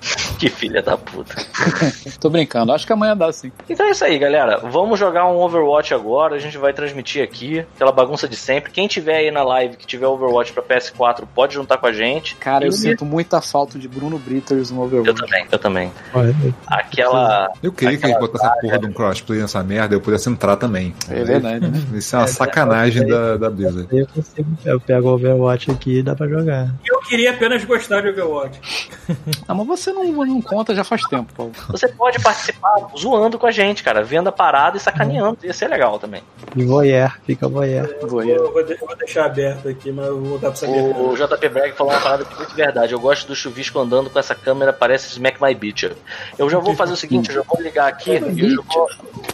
Que 0.41 0.49
filha 0.49 0.81
da 0.81 0.97
puta. 0.97 1.35
Tô 2.19 2.27
brincando, 2.27 2.71
acho 2.73 2.87
que 2.87 2.91
amanhã 2.93 3.15
dá 3.15 3.31
sim. 3.31 3.51
Então 3.69 3.85
é 3.85 3.91
isso 3.91 4.03
aí, 4.03 4.17
galera. 4.17 4.57
Vamos 4.63 4.97
jogar 4.99 5.27
um 5.27 5.37
Overwatch 5.39 5.93
agora. 5.93 6.35
A 6.35 6.39
gente 6.39 6.57
vai 6.57 6.73
transmitir 6.73 7.23
aqui, 7.23 7.59
aquela 7.75 7.91
bagunça 7.91 8.27
de 8.27 8.35
sempre. 8.35 8.71
Quem 8.71 8.87
tiver 8.87 9.17
aí 9.17 9.29
na 9.29 9.43
live 9.43 9.77
que 9.77 9.85
tiver 9.85 10.07
Overwatch 10.07 10.51
pra 10.51 10.63
PS4, 10.63 11.25
pode 11.35 11.53
juntar 11.53 11.77
com 11.77 11.85
a 11.85 11.93
gente. 11.93 12.35
Cara, 12.37 12.65
eu 12.65 12.69
E- 12.69 12.73
sinto 12.73 13.05
muita 13.05 13.39
falta 13.39 13.77
de 13.77 13.87
Bruno 13.87 14.17
No 14.69 14.81
Eu 14.81 14.85
Overwatch. 14.85 15.21
também, 15.21 15.45
eu 15.51 15.59
também. 15.59 15.91
Olha, 16.13 16.35
Aquela. 16.67 17.51
Eu 17.63 17.71
queria 17.71 17.97
que 17.97 18.05
a 18.05 18.09
gente 18.09 18.19
botasse 18.19 18.45
a 18.45 18.49
porra 18.51 18.79
de 18.79 18.85
um 18.85 18.93
crossplay 18.93 19.39
nessa 19.39 19.63
merda 19.63 19.95
e 19.95 19.97
eu 19.97 20.01
pudesse 20.01 20.29
entrar 20.29 20.55
também. 20.57 20.93
É 21.09 21.23
verdade, 21.23 21.67
né? 21.67 21.81
Isso 21.93 22.15
é 22.15 22.19
uma 22.19 22.27
sacanagem 22.27 23.07
da, 23.07 23.37
da 23.37 23.49
Blizzard. 23.49 23.87
Eu 23.91 24.07
consigo, 24.07 24.49
eu 24.65 24.79
pego 24.79 25.09
o 25.09 25.13
Overwatch 25.13 25.71
aqui 25.71 25.99
e 25.99 26.03
dá 26.03 26.15
pra 26.15 26.27
jogar. 26.27 26.69
Eu 26.85 26.99
queria 27.01 27.31
apenas 27.31 27.63
gostar 27.65 28.01
de 28.01 28.09
Overwatch. 28.09 28.59
Ah, 29.47 29.53
mas 29.53 29.67
você 29.67 29.91
não, 29.91 30.03
não 30.05 30.41
conta 30.41 30.73
já 30.73 30.83
faz 30.83 31.01
tempo, 31.03 31.33
Paulo. 31.35 31.51
Você 31.69 31.87
pode 31.87 32.21
participar 32.21 32.73
zoando 32.97 33.37
com 33.37 33.45
a 33.45 33.51
gente, 33.51 33.83
cara. 33.83 34.03
Vendo 34.03 34.29
a 34.29 34.31
parada 34.31 34.77
e 34.77 34.79
sacaneando. 34.79 35.37
Ia 35.43 35.53
ser 35.53 35.67
legal 35.67 35.99
também. 35.99 36.21
E 36.55 36.63
voyeur, 36.63 37.17
fica 37.25 37.47
voyeur. 37.47 37.85
Eu 38.01 38.07
vou, 38.07 38.23
eu 38.23 38.51
vou 38.51 38.95
deixar 38.97 39.25
aberto 39.25 39.67
aqui, 39.67 39.91
mas 39.91 40.07
eu 40.07 40.19
vou 40.19 40.29
voltar 40.31 40.47
pra 40.47 40.55
saber. 40.55 40.79
O 40.95 41.15
JP 41.15 41.49
Bragg 41.49 41.73
falou 41.75 41.91
uma 41.93 41.99
parada 42.01 42.23
que 42.25 42.33
é 42.33 42.37
muito 42.37 42.55
verdade. 42.55 42.93
Eu 42.93 42.99
gosto 42.99 43.27
do 43.27 43.35
chuvisco 43.35 43.77
andando 43.79 44.09
com 44.09 44.19
essa 44.19 44.33
câmera, 44.35 44.50
parece 44.79 45.07
Smack 45.09 45.41
My 45.41 45.53
Bitch. 45.53 45.83
Eu 46.37 46.49
já 46.49 46.59
vou 46.59 46.75
fazer 46.75 46.93
o 46.93 46.97
seguinte, 46.97 47.29
eu 47.29 47.35
já 47.35 47.41
vou 47.41 47.61
ligar 47.61 47.87
aqui 47.87 48.11
e 48.11 48.39
eu 48.41 48.49
já 48.49 48.61
vou. 48.73 48.87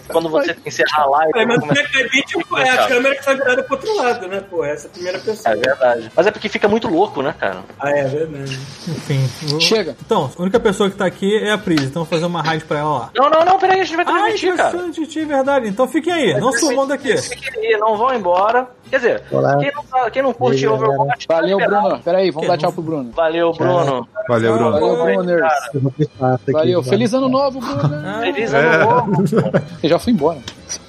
Quando 0.07 0.29
você 0.29 0.55
encerrar 0.65 1.03
a 1.03 1.05
live. 1.07 1.31
Peraí, 1.33 1.43
eu 1.43 1.47
mas 1.49 1.59
começar- 1.59 1.81
Black 1.91 2.09
Beat 2.11 2.65
é 2.65 2.69
a 2.69 2.87
câmera 2.87 3.15
que 3.15 3.25
tá 3.25 3.33
virada 3.33 3.63
pro 3.63 3.75
outro 3.75 3.95
lado, 3.97 4.27
né, 4.27 4.41
pô? 4.49 4.63
Essa 4.63 4.87
é 4.87 4.89
a 4.89 4.93
primeira 4.93 5.19
pessoa. 5.19 5.53
É 5.53 5.57
verdade. 5.57 6.11
Mas 6.15 6.27
é 6.27 6.31
porque 6.31 6.49
fica 6.49 6.67
muito 6.67 6.87
louco, 6.87 7.21
né, 7.21 7.33
cara? 7.37 7.57
Ah, 7.79 7.89
é 7.91 8.03
verdade. 8.05 8.59
Enfim. 8.87 9.29
vou- 9.43 9.59
Chega. 9.59 9.95
Então, 10.05 10.31
a 10.37 10.41
única 10.41 10.59
pessoa 10.59 10.89
que 10.89 10.95
tá 10.95 11.05
aqui 11.05 11.37
é 11.37 11.51
a 11.51 11.57
Pris, 11.57 11.81
então 11.83 12.03
vou 12.03 12.09
fazer 12.09 12.25
uma 12.25 12.41
raid 12.41 12.63
pra 12.65 12.79
ela 12.79 12.89
lá. 12.99 13.09
Não, 13.15 13.29
não, 13.29 13.45
não, 13.45 13.59
peraí, 13.59 13.81
a 13.81 13.83
gente 13.83 13.95
vai 13.95 14.05
Ah, 14.07 14.11
transmitir, 14.11 14.55
cara. 14.55 14.69
interessante, 14.69 15.07
de 15.07 15.25
verdade. 15.25 15.67
Então 15.67 15.87
fiquem 15.87 16.13
aí, 16.13 16.39
não 16.39 16.51
sumam 16.53 16.87
daqui. 16.87 17.17
Fiquem 17.17 17.65
aí, 17.73 17.77
não 17.77 17.97
vão 17.97 18.13
embora. 18.13 18.67
Quer 18.89 18.97
dizer, 18.97 19.23
Olá. 19.29 19.57
quem 19.57 19.69
não, 19.73 19.83
tá- 19.83 20.09
quem 20.09 20.21
não 20.23 20.33
curte 20.33 20.65
Overwatch, 20.65 21.27
tá 21.27 21.35
Valeu. 21.35 21.57
Bruno. 21.57 21.99
Pera 21.99 22.17
aí, 22.19 22.31
vamos 22.31 22.47
dar 22.47 22.57
tchau 22.57 22.71
pro 22.71 22.81
Bruno. 22.81 23.11
Valeu, 23.11 23.51
Bruno. 23.51 24.07
Valeu, 24.29 24.53
Bruno. 24.55 24.71
Valeu, 24.71 24.87
Bruners. 24.95 25.06
Valeu, 25.15 26.81
tá? 26.83 26.89
feliz 26.89 27.13
ano 27.13 27.29
novo, 27.29 27.59
Bruno. 27.59 27.77
Ah, 28.05 28.19
Feliz 28.21 28.53
ano 28.53 28.85
novo. 28.85 29.23
Eu 29.83 29.89
já 29.89 29.99
fui 29.99 30.13
embora. 30.13 30.39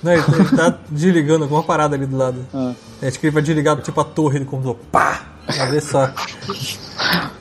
Não, 0.02 0.12
ele, 0.12 0.22
ele 0.22 0.56
tá 0.56 0.78
desligando 0.90 1.44
alguma 1.44 1.62
parada 1.62 1.94
ali 1.97 2.06
do 2.06 2.16
lado. 2.16 2.44
Ah. 2.52 2.72
Acho 3.02 3.18
que 3.18 3.26
ele 3.26 3.34
vai 3.34 3.42
desligar 3.42 3.76
tipo 3.80 4.00
a 4.00 4.05
torre 4.05 4.38
do 4.40 4.44
computador. 4.47 4.76
Pá! 4.90 5.22
Pra 5.47 5.64
ver 5.66 5.80
só. 5.80 6.10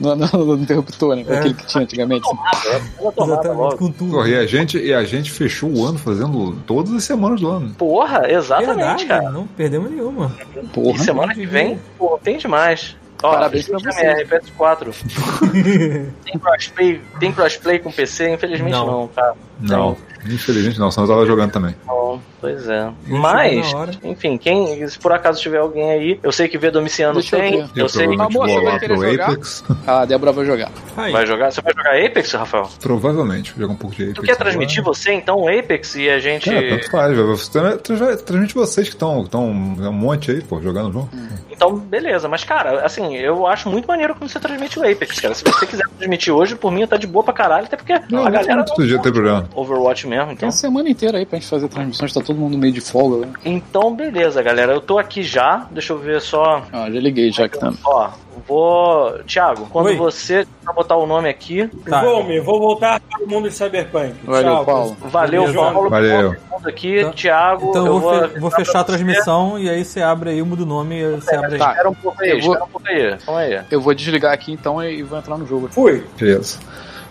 No, 0.00 0.14
no, 0.16 0.26
no 0.56 0.62
interruptor, 0.62 1.14
né? 1.16 1.24
É. 1.28 1.38
Aquele 1.38 1.54
que 1.54 1.66
tinha 1.66 1.82
antigamente. 1.84 2.26
Exatamente, 2.26 3.76
com 3.76 3.92
tudo. 3.92 4.12
Porra, 4.12 4.28
e 4.28 4.36
a 4.36 4.46
gente, 4.46 4.78
e 4.78 4.94
a 4.94 5.04
gente 5.04 5.30
fechou 5.30 5.70
o 5.70 5.84
ano 5.84 5.98
fazendo 5.98 6.52
todas 6.66 6.92
as 6.94 7.04
semanas 7.04 7.40
do 7.40 7.48
ano. 7.50 7.74
Porra, 7.74 8.22
exatamente, 8.30 8.76
Verdade, 8.76 9.06
cara. 9.06 9.30
não 9.30 9.46
perdemos 9.46 9.90
nenhuma. 9.90 10.32
E 10.56 10.66
Porra. 10.68 10.98
semana 11.04 11.34
que 11.34 11.44
vem, 11.44 11.78
pô, 11.98 12.18
tem 12.22 12.38
demais. 12.38 12.96
Ó, 13.22 13.30
Parabéns 13.32 13.68
pra 13.68 13.78
você. 13.78 14.00
MR, 14.06 14.24
PS4. 14.26 14.94
tem, 16.24 16.38
crossplay, 16.38 17.00
tem 17.18 17.32
crossplay 17.32 17.78
com 17.80 17.90
PC? 17.90 18.34
Infelizmente 18.34 18.70
Não. 18.72 18.86
não, 18.86 19.08
cara. 19.08 19.34
Não, 19.60 19.96
infelizmente 20.24 20.78
não, 20.78 20.90
senão 20.90 21.06
eu 21.06 21.12
tava 21.14 21.26
jogando 21.26 21.50
também. 21.50 21.74
Não, 21.86 22.20
pois 22.40 22.68
é. 22.68 22.90
chegou 23.06 23.18
Mas, 23.20 23.72
enfim, 24.04 24.38
quem, 24.38 24.86
se 24.88 24.98
por 24.98 25.12
acaso 25.12 25.40
tiver 25.40 25.58
alguém 25.58 25.90
aí, 25.90 26.20
eu 26.22 26.30
sei 26.32 26.48
que 26.48 26.56
vê 26.58 26.70
Domiciano 26.70 27.14
Deixa 27.14 27.36
tem, 27.36 27.60
eu, 27.60 27.68
Eu 27.74 27.88
sei. 27.88 28.06
provavelmente 28.06 28.36
Amor, 28.36 28.48
vou 28.48 28.48
você 28.48 28.54
vai 28.54 28.72
lá 28.72 28.78
pro? 28.78 29.24
Apex. 29.24 29.64
A 29.86 30.04
Débora 30.04 30.32
vai 30.32 30.44
jogar. 30.44 30.70
Aí. 30.96 31.12
Vai 31.12 31.26
jogar? 31.26 31.50
Você 31.50 31.60
vai 31.60 31.72
jogar 31.74 32.06
Apex, 32.06 32.32
Rafael? 32.32 32.68
Provavelmente, 32.80 33.52
vou 33.52 33.62
jogar 33.62 33.72
um 33.74 33.76
pouco 33.76 33.96
de 33.96 34.02
Apex. 34.02 34.16
Tu 34.16 34.22
quer 34.22 34.36
transmitir 34.36 34.80
agora. 34.80 34.94
você, 34.94 35.12
então, 35.12 35.40
o 35.40 35.48
Apex 35.48 35.94
e 35.96 36.08
a 36.08 36.18
gente. 36.18 36.48
Cara, 36.50 36.68
tanto 36.68 36.90
faz, 36.90 37.16
velho. 37.16 38.18
Transmite 38.24 38.54
vocês 38.54 38.88
que 38.88 38.94
estão 38.94 39.28
um 39.34 39.92
monte 39.92 40.30
aí, 40.30 40.40
pô, 40.42 40.60
jogando 40.60 40.92
junto. 40.92 41.08
Então, 41.50 41.76
beleza. 41.76 42.28
Mas, 42.28 42.44
cara, 42.44 42.84
assim, 42.84 43.16
eu 43.16 43.46
acho 43.46 43.68
muito 43.68 43.86
maneiro 43.88 44.14
quando 44.14 44.30
você 44.30 44.38
transmite 44.38 44.78
o 44.78 44.82
Apex, 44.88 45.18
cara. 45.18 45.34
Se 45.34 45.42
você 45.44 45.66
quiser 45.66 45.88
transmitir 45.96 46.32
hoje, 46.32 46.54
por 46.54 46.70
mim, 46.70 46.86
tá 46.86 46.96
de 46.96 47.06
boa 47.06 47.24
pra 47.24 47.34
caralho, 47.34 47.64
até 47.66 47.76
porque 47.76 47.92
Não, 48.10 48.20
a 48.20 48.24
não 48.24 48.30
galera. 48.30 48.64
todo 48.64 48.86
dia 48.86 48.98
tem 49.00 49.12
problema. 49.12 49.47
Overwatch 49.54 50.06
mesmo, 50.06 50.26
Tem 50.26 50.34
então. 50.34 50.48
a 50.48 50.52
semana 50.52 50.88
inteira 50.88 51.18
aí 51.18 51.26
pra 51.26 51.38
gente 51.38 51.48
fazer 51.48 51.68
transmissões, 51.68 52.12
tá 52.12 52.20
todo 52.20 52.36
mundo 52.38 52.56
meio 52.56 52.72
de 52.72 52.80
folga, 52.80 53.26
né? 53.26 53.32
Então, 53.44 53.94
beleza, 53.94 54.42
galera. 54.42 54.72
Eu 54.72 54.80
tô 54.80 54.98
aqui 54.98 55.22
já. 55.22 55.66
Deixa 55.70 55.92
eu 55.92 55.98
ver 55.98 56.20
só. 56.20 56.62
Ah, 56.72 56.90
já 56.90 57.00
liguei 57.00 57.30
já 57.32 57.48
que 57.48 57.58
tá. 57.58 57.72
Ó, 57.84 58.10
vou. 58.46 59.18
Thiago, 59.26 59.66
quando 59.70 59.86
Oi. 59.86 59.96
você 59.96 60.46
vai 60.64 60.74
botar 60.74 60.96
o 60.96 61.06
nome 61.06 61.28
aqui. 61.28 61.68
Tá. 61.88 62.02
Vou, 62.02 62.24
me, 62.24 62.40
vou 62.40 62.60
voltar 62.60 63.00
para 63.00 63.24
o 63.24 63.28
mundo 63.28 63.48
de 63.48 63.54
Cyberpunk. 63.54 64.14
Valeu, 64.24 64.42
Tchau, 64.54 64.64
Paulo. 64.64 64.96
Valeu, 65.00 65.40
Beleza. 65.42 65.58
Paulo. 65.72 65.90
Valeu. 65.90 66.36
aqui, 66.64 66.98
Então- 67.00 67.12
Thiago. 67.12 67.70
Então 67.70 67.86
eu 67.86 67.98
vou, 68.00 68.12
fe- 68.28 68.38
vou 68.40 68.50
fechar 68.50 68.78
a 68.80 68.82
você. 68.82 68.86
transmissão 68.86 69.58
e 69.58 69.68
aí 69.70 69.84
você 69.84 70.02
abre 70.02 70.30
aí, 70.30 70.42
muda 70.42 70.62
o 70.62 70.66
nome 70.66 70.96
e 71.00 71.14
você 71.16 71.34
abre 71.34 71.52
aí. 71.54 71.58
Tá. 71.58 71.70
Espera 71.70 71.88
um 71.90 71.94
pouco 71.94 72.22
aí, 72.22 72.30
Eu 72.30 72.40
vou- 72.40 72.48
espera 72.52 72.64
um 72.64 72.68
pouco 72.68 72.88
aí. 72.88 73.16
Calma 73.24 73.40
aí. 73.40 73.60
Eu 73.70 73.80
vou 73.80 73.94
desligar 73.94 74.32
aqui 74.32 74.52
então 74.52 74.82
e 74.82 75.02
vou 75.02 75.18
entrar 75.18 75.36
no 75.38 75.46
jogo. 75.46 75.68
Fui. 75.70 76.04
Beleza. 76.18 76.58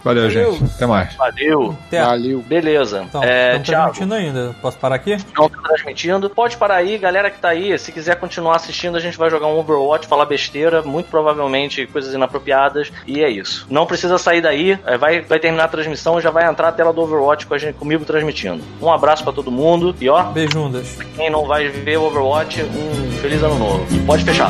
Valeu, 0.07 0.27
Valeu. 0.29 0.53
gente. 0.53 0.71
Até 0.75 0.85
mais. 0.85 1.13
Valeu. 1.15 1.75
Até. 1.87 2.01
Valeu. 2.03 2.39
Beleza. 2.41 3.03
Então, 3.07 3.23
é, 3.23 3.59
transmitindo 3.59 4.13
ainda. 4.13 4.55
Posso 4.61 4.77
parar 4.77 4.95
aqui? 4.95 5.17
não 5.37 5.49
tá 5.49 5.57
transmitindo. 5.61 6.29
Pode 6.29 6.57
parar 6.57 6.75
aí, 6.75 6.97
galera 6.97 7.29
que 7.29 7.39
tá 7.39 7.49
aí. 7.49 7.77
Se 7.77 7.91
quiser 7.91 8.15
continuar 8.15 8.55
assistindo, 8.55 8.95
a 8.97 8.99
gente 8.99 9.17
vai 9.17 9.29
jogar 9.29 9.47
um 9.47 9.57
Overwatch, 9.59 10.07
falar 10.07 10.25
besteira, 10.25 10.81
muito 10.81 11.09
provavelmente 11.09 11.85
coisas 11.87 12.13
inapropriadas. 12.13 12.91
E 13.05 13.23
é 13.23 13.29
isso. 13.29 13.65
Não 13.69 13.85
precisa 13.85 14.17
sair 14.17 14.41
daí. 14.41 14.77
é, 14.85 14.97
Vai, 14.97 15.21
vai 15.21 15.39
terminar 15.39 15.65
a 15.65 15.67
transmissão, 15.67 16.19
já 16.21 16.31
vai 16.31 16.45
entrar 16.49 16.69
a 16.69 16.71
tela 16.71 16.91
do 16.93 17.01
Overwatch 17.01 17.45
com 17.45 17.53
a 17.53 17.57
gente, 17.57 17.75
comigo 17.75 18.03
transmitindo. 18.05 18.63
Um 18.81 18.91
abraço 18.91 19.23
pra 19.23 19.33
todo 19.33 19.51
mundo. 19.51 19.95
E 19.99 20.09
ó, 20.09 20.23
Beijundas. 20.23 20.97
quem 21.15 21.29
não 21.29 21.45
vai 21.45 21.67
ver 21.69 21.97
o 21.97 22.03
Overwatch, 22.03 22.61
um 22.63 23.11
feliz 23.21 23.41
ano 23.43 23.57
novo. 23.59 23.85
Pode 24.05 24.23
fechar. 24.23 24.49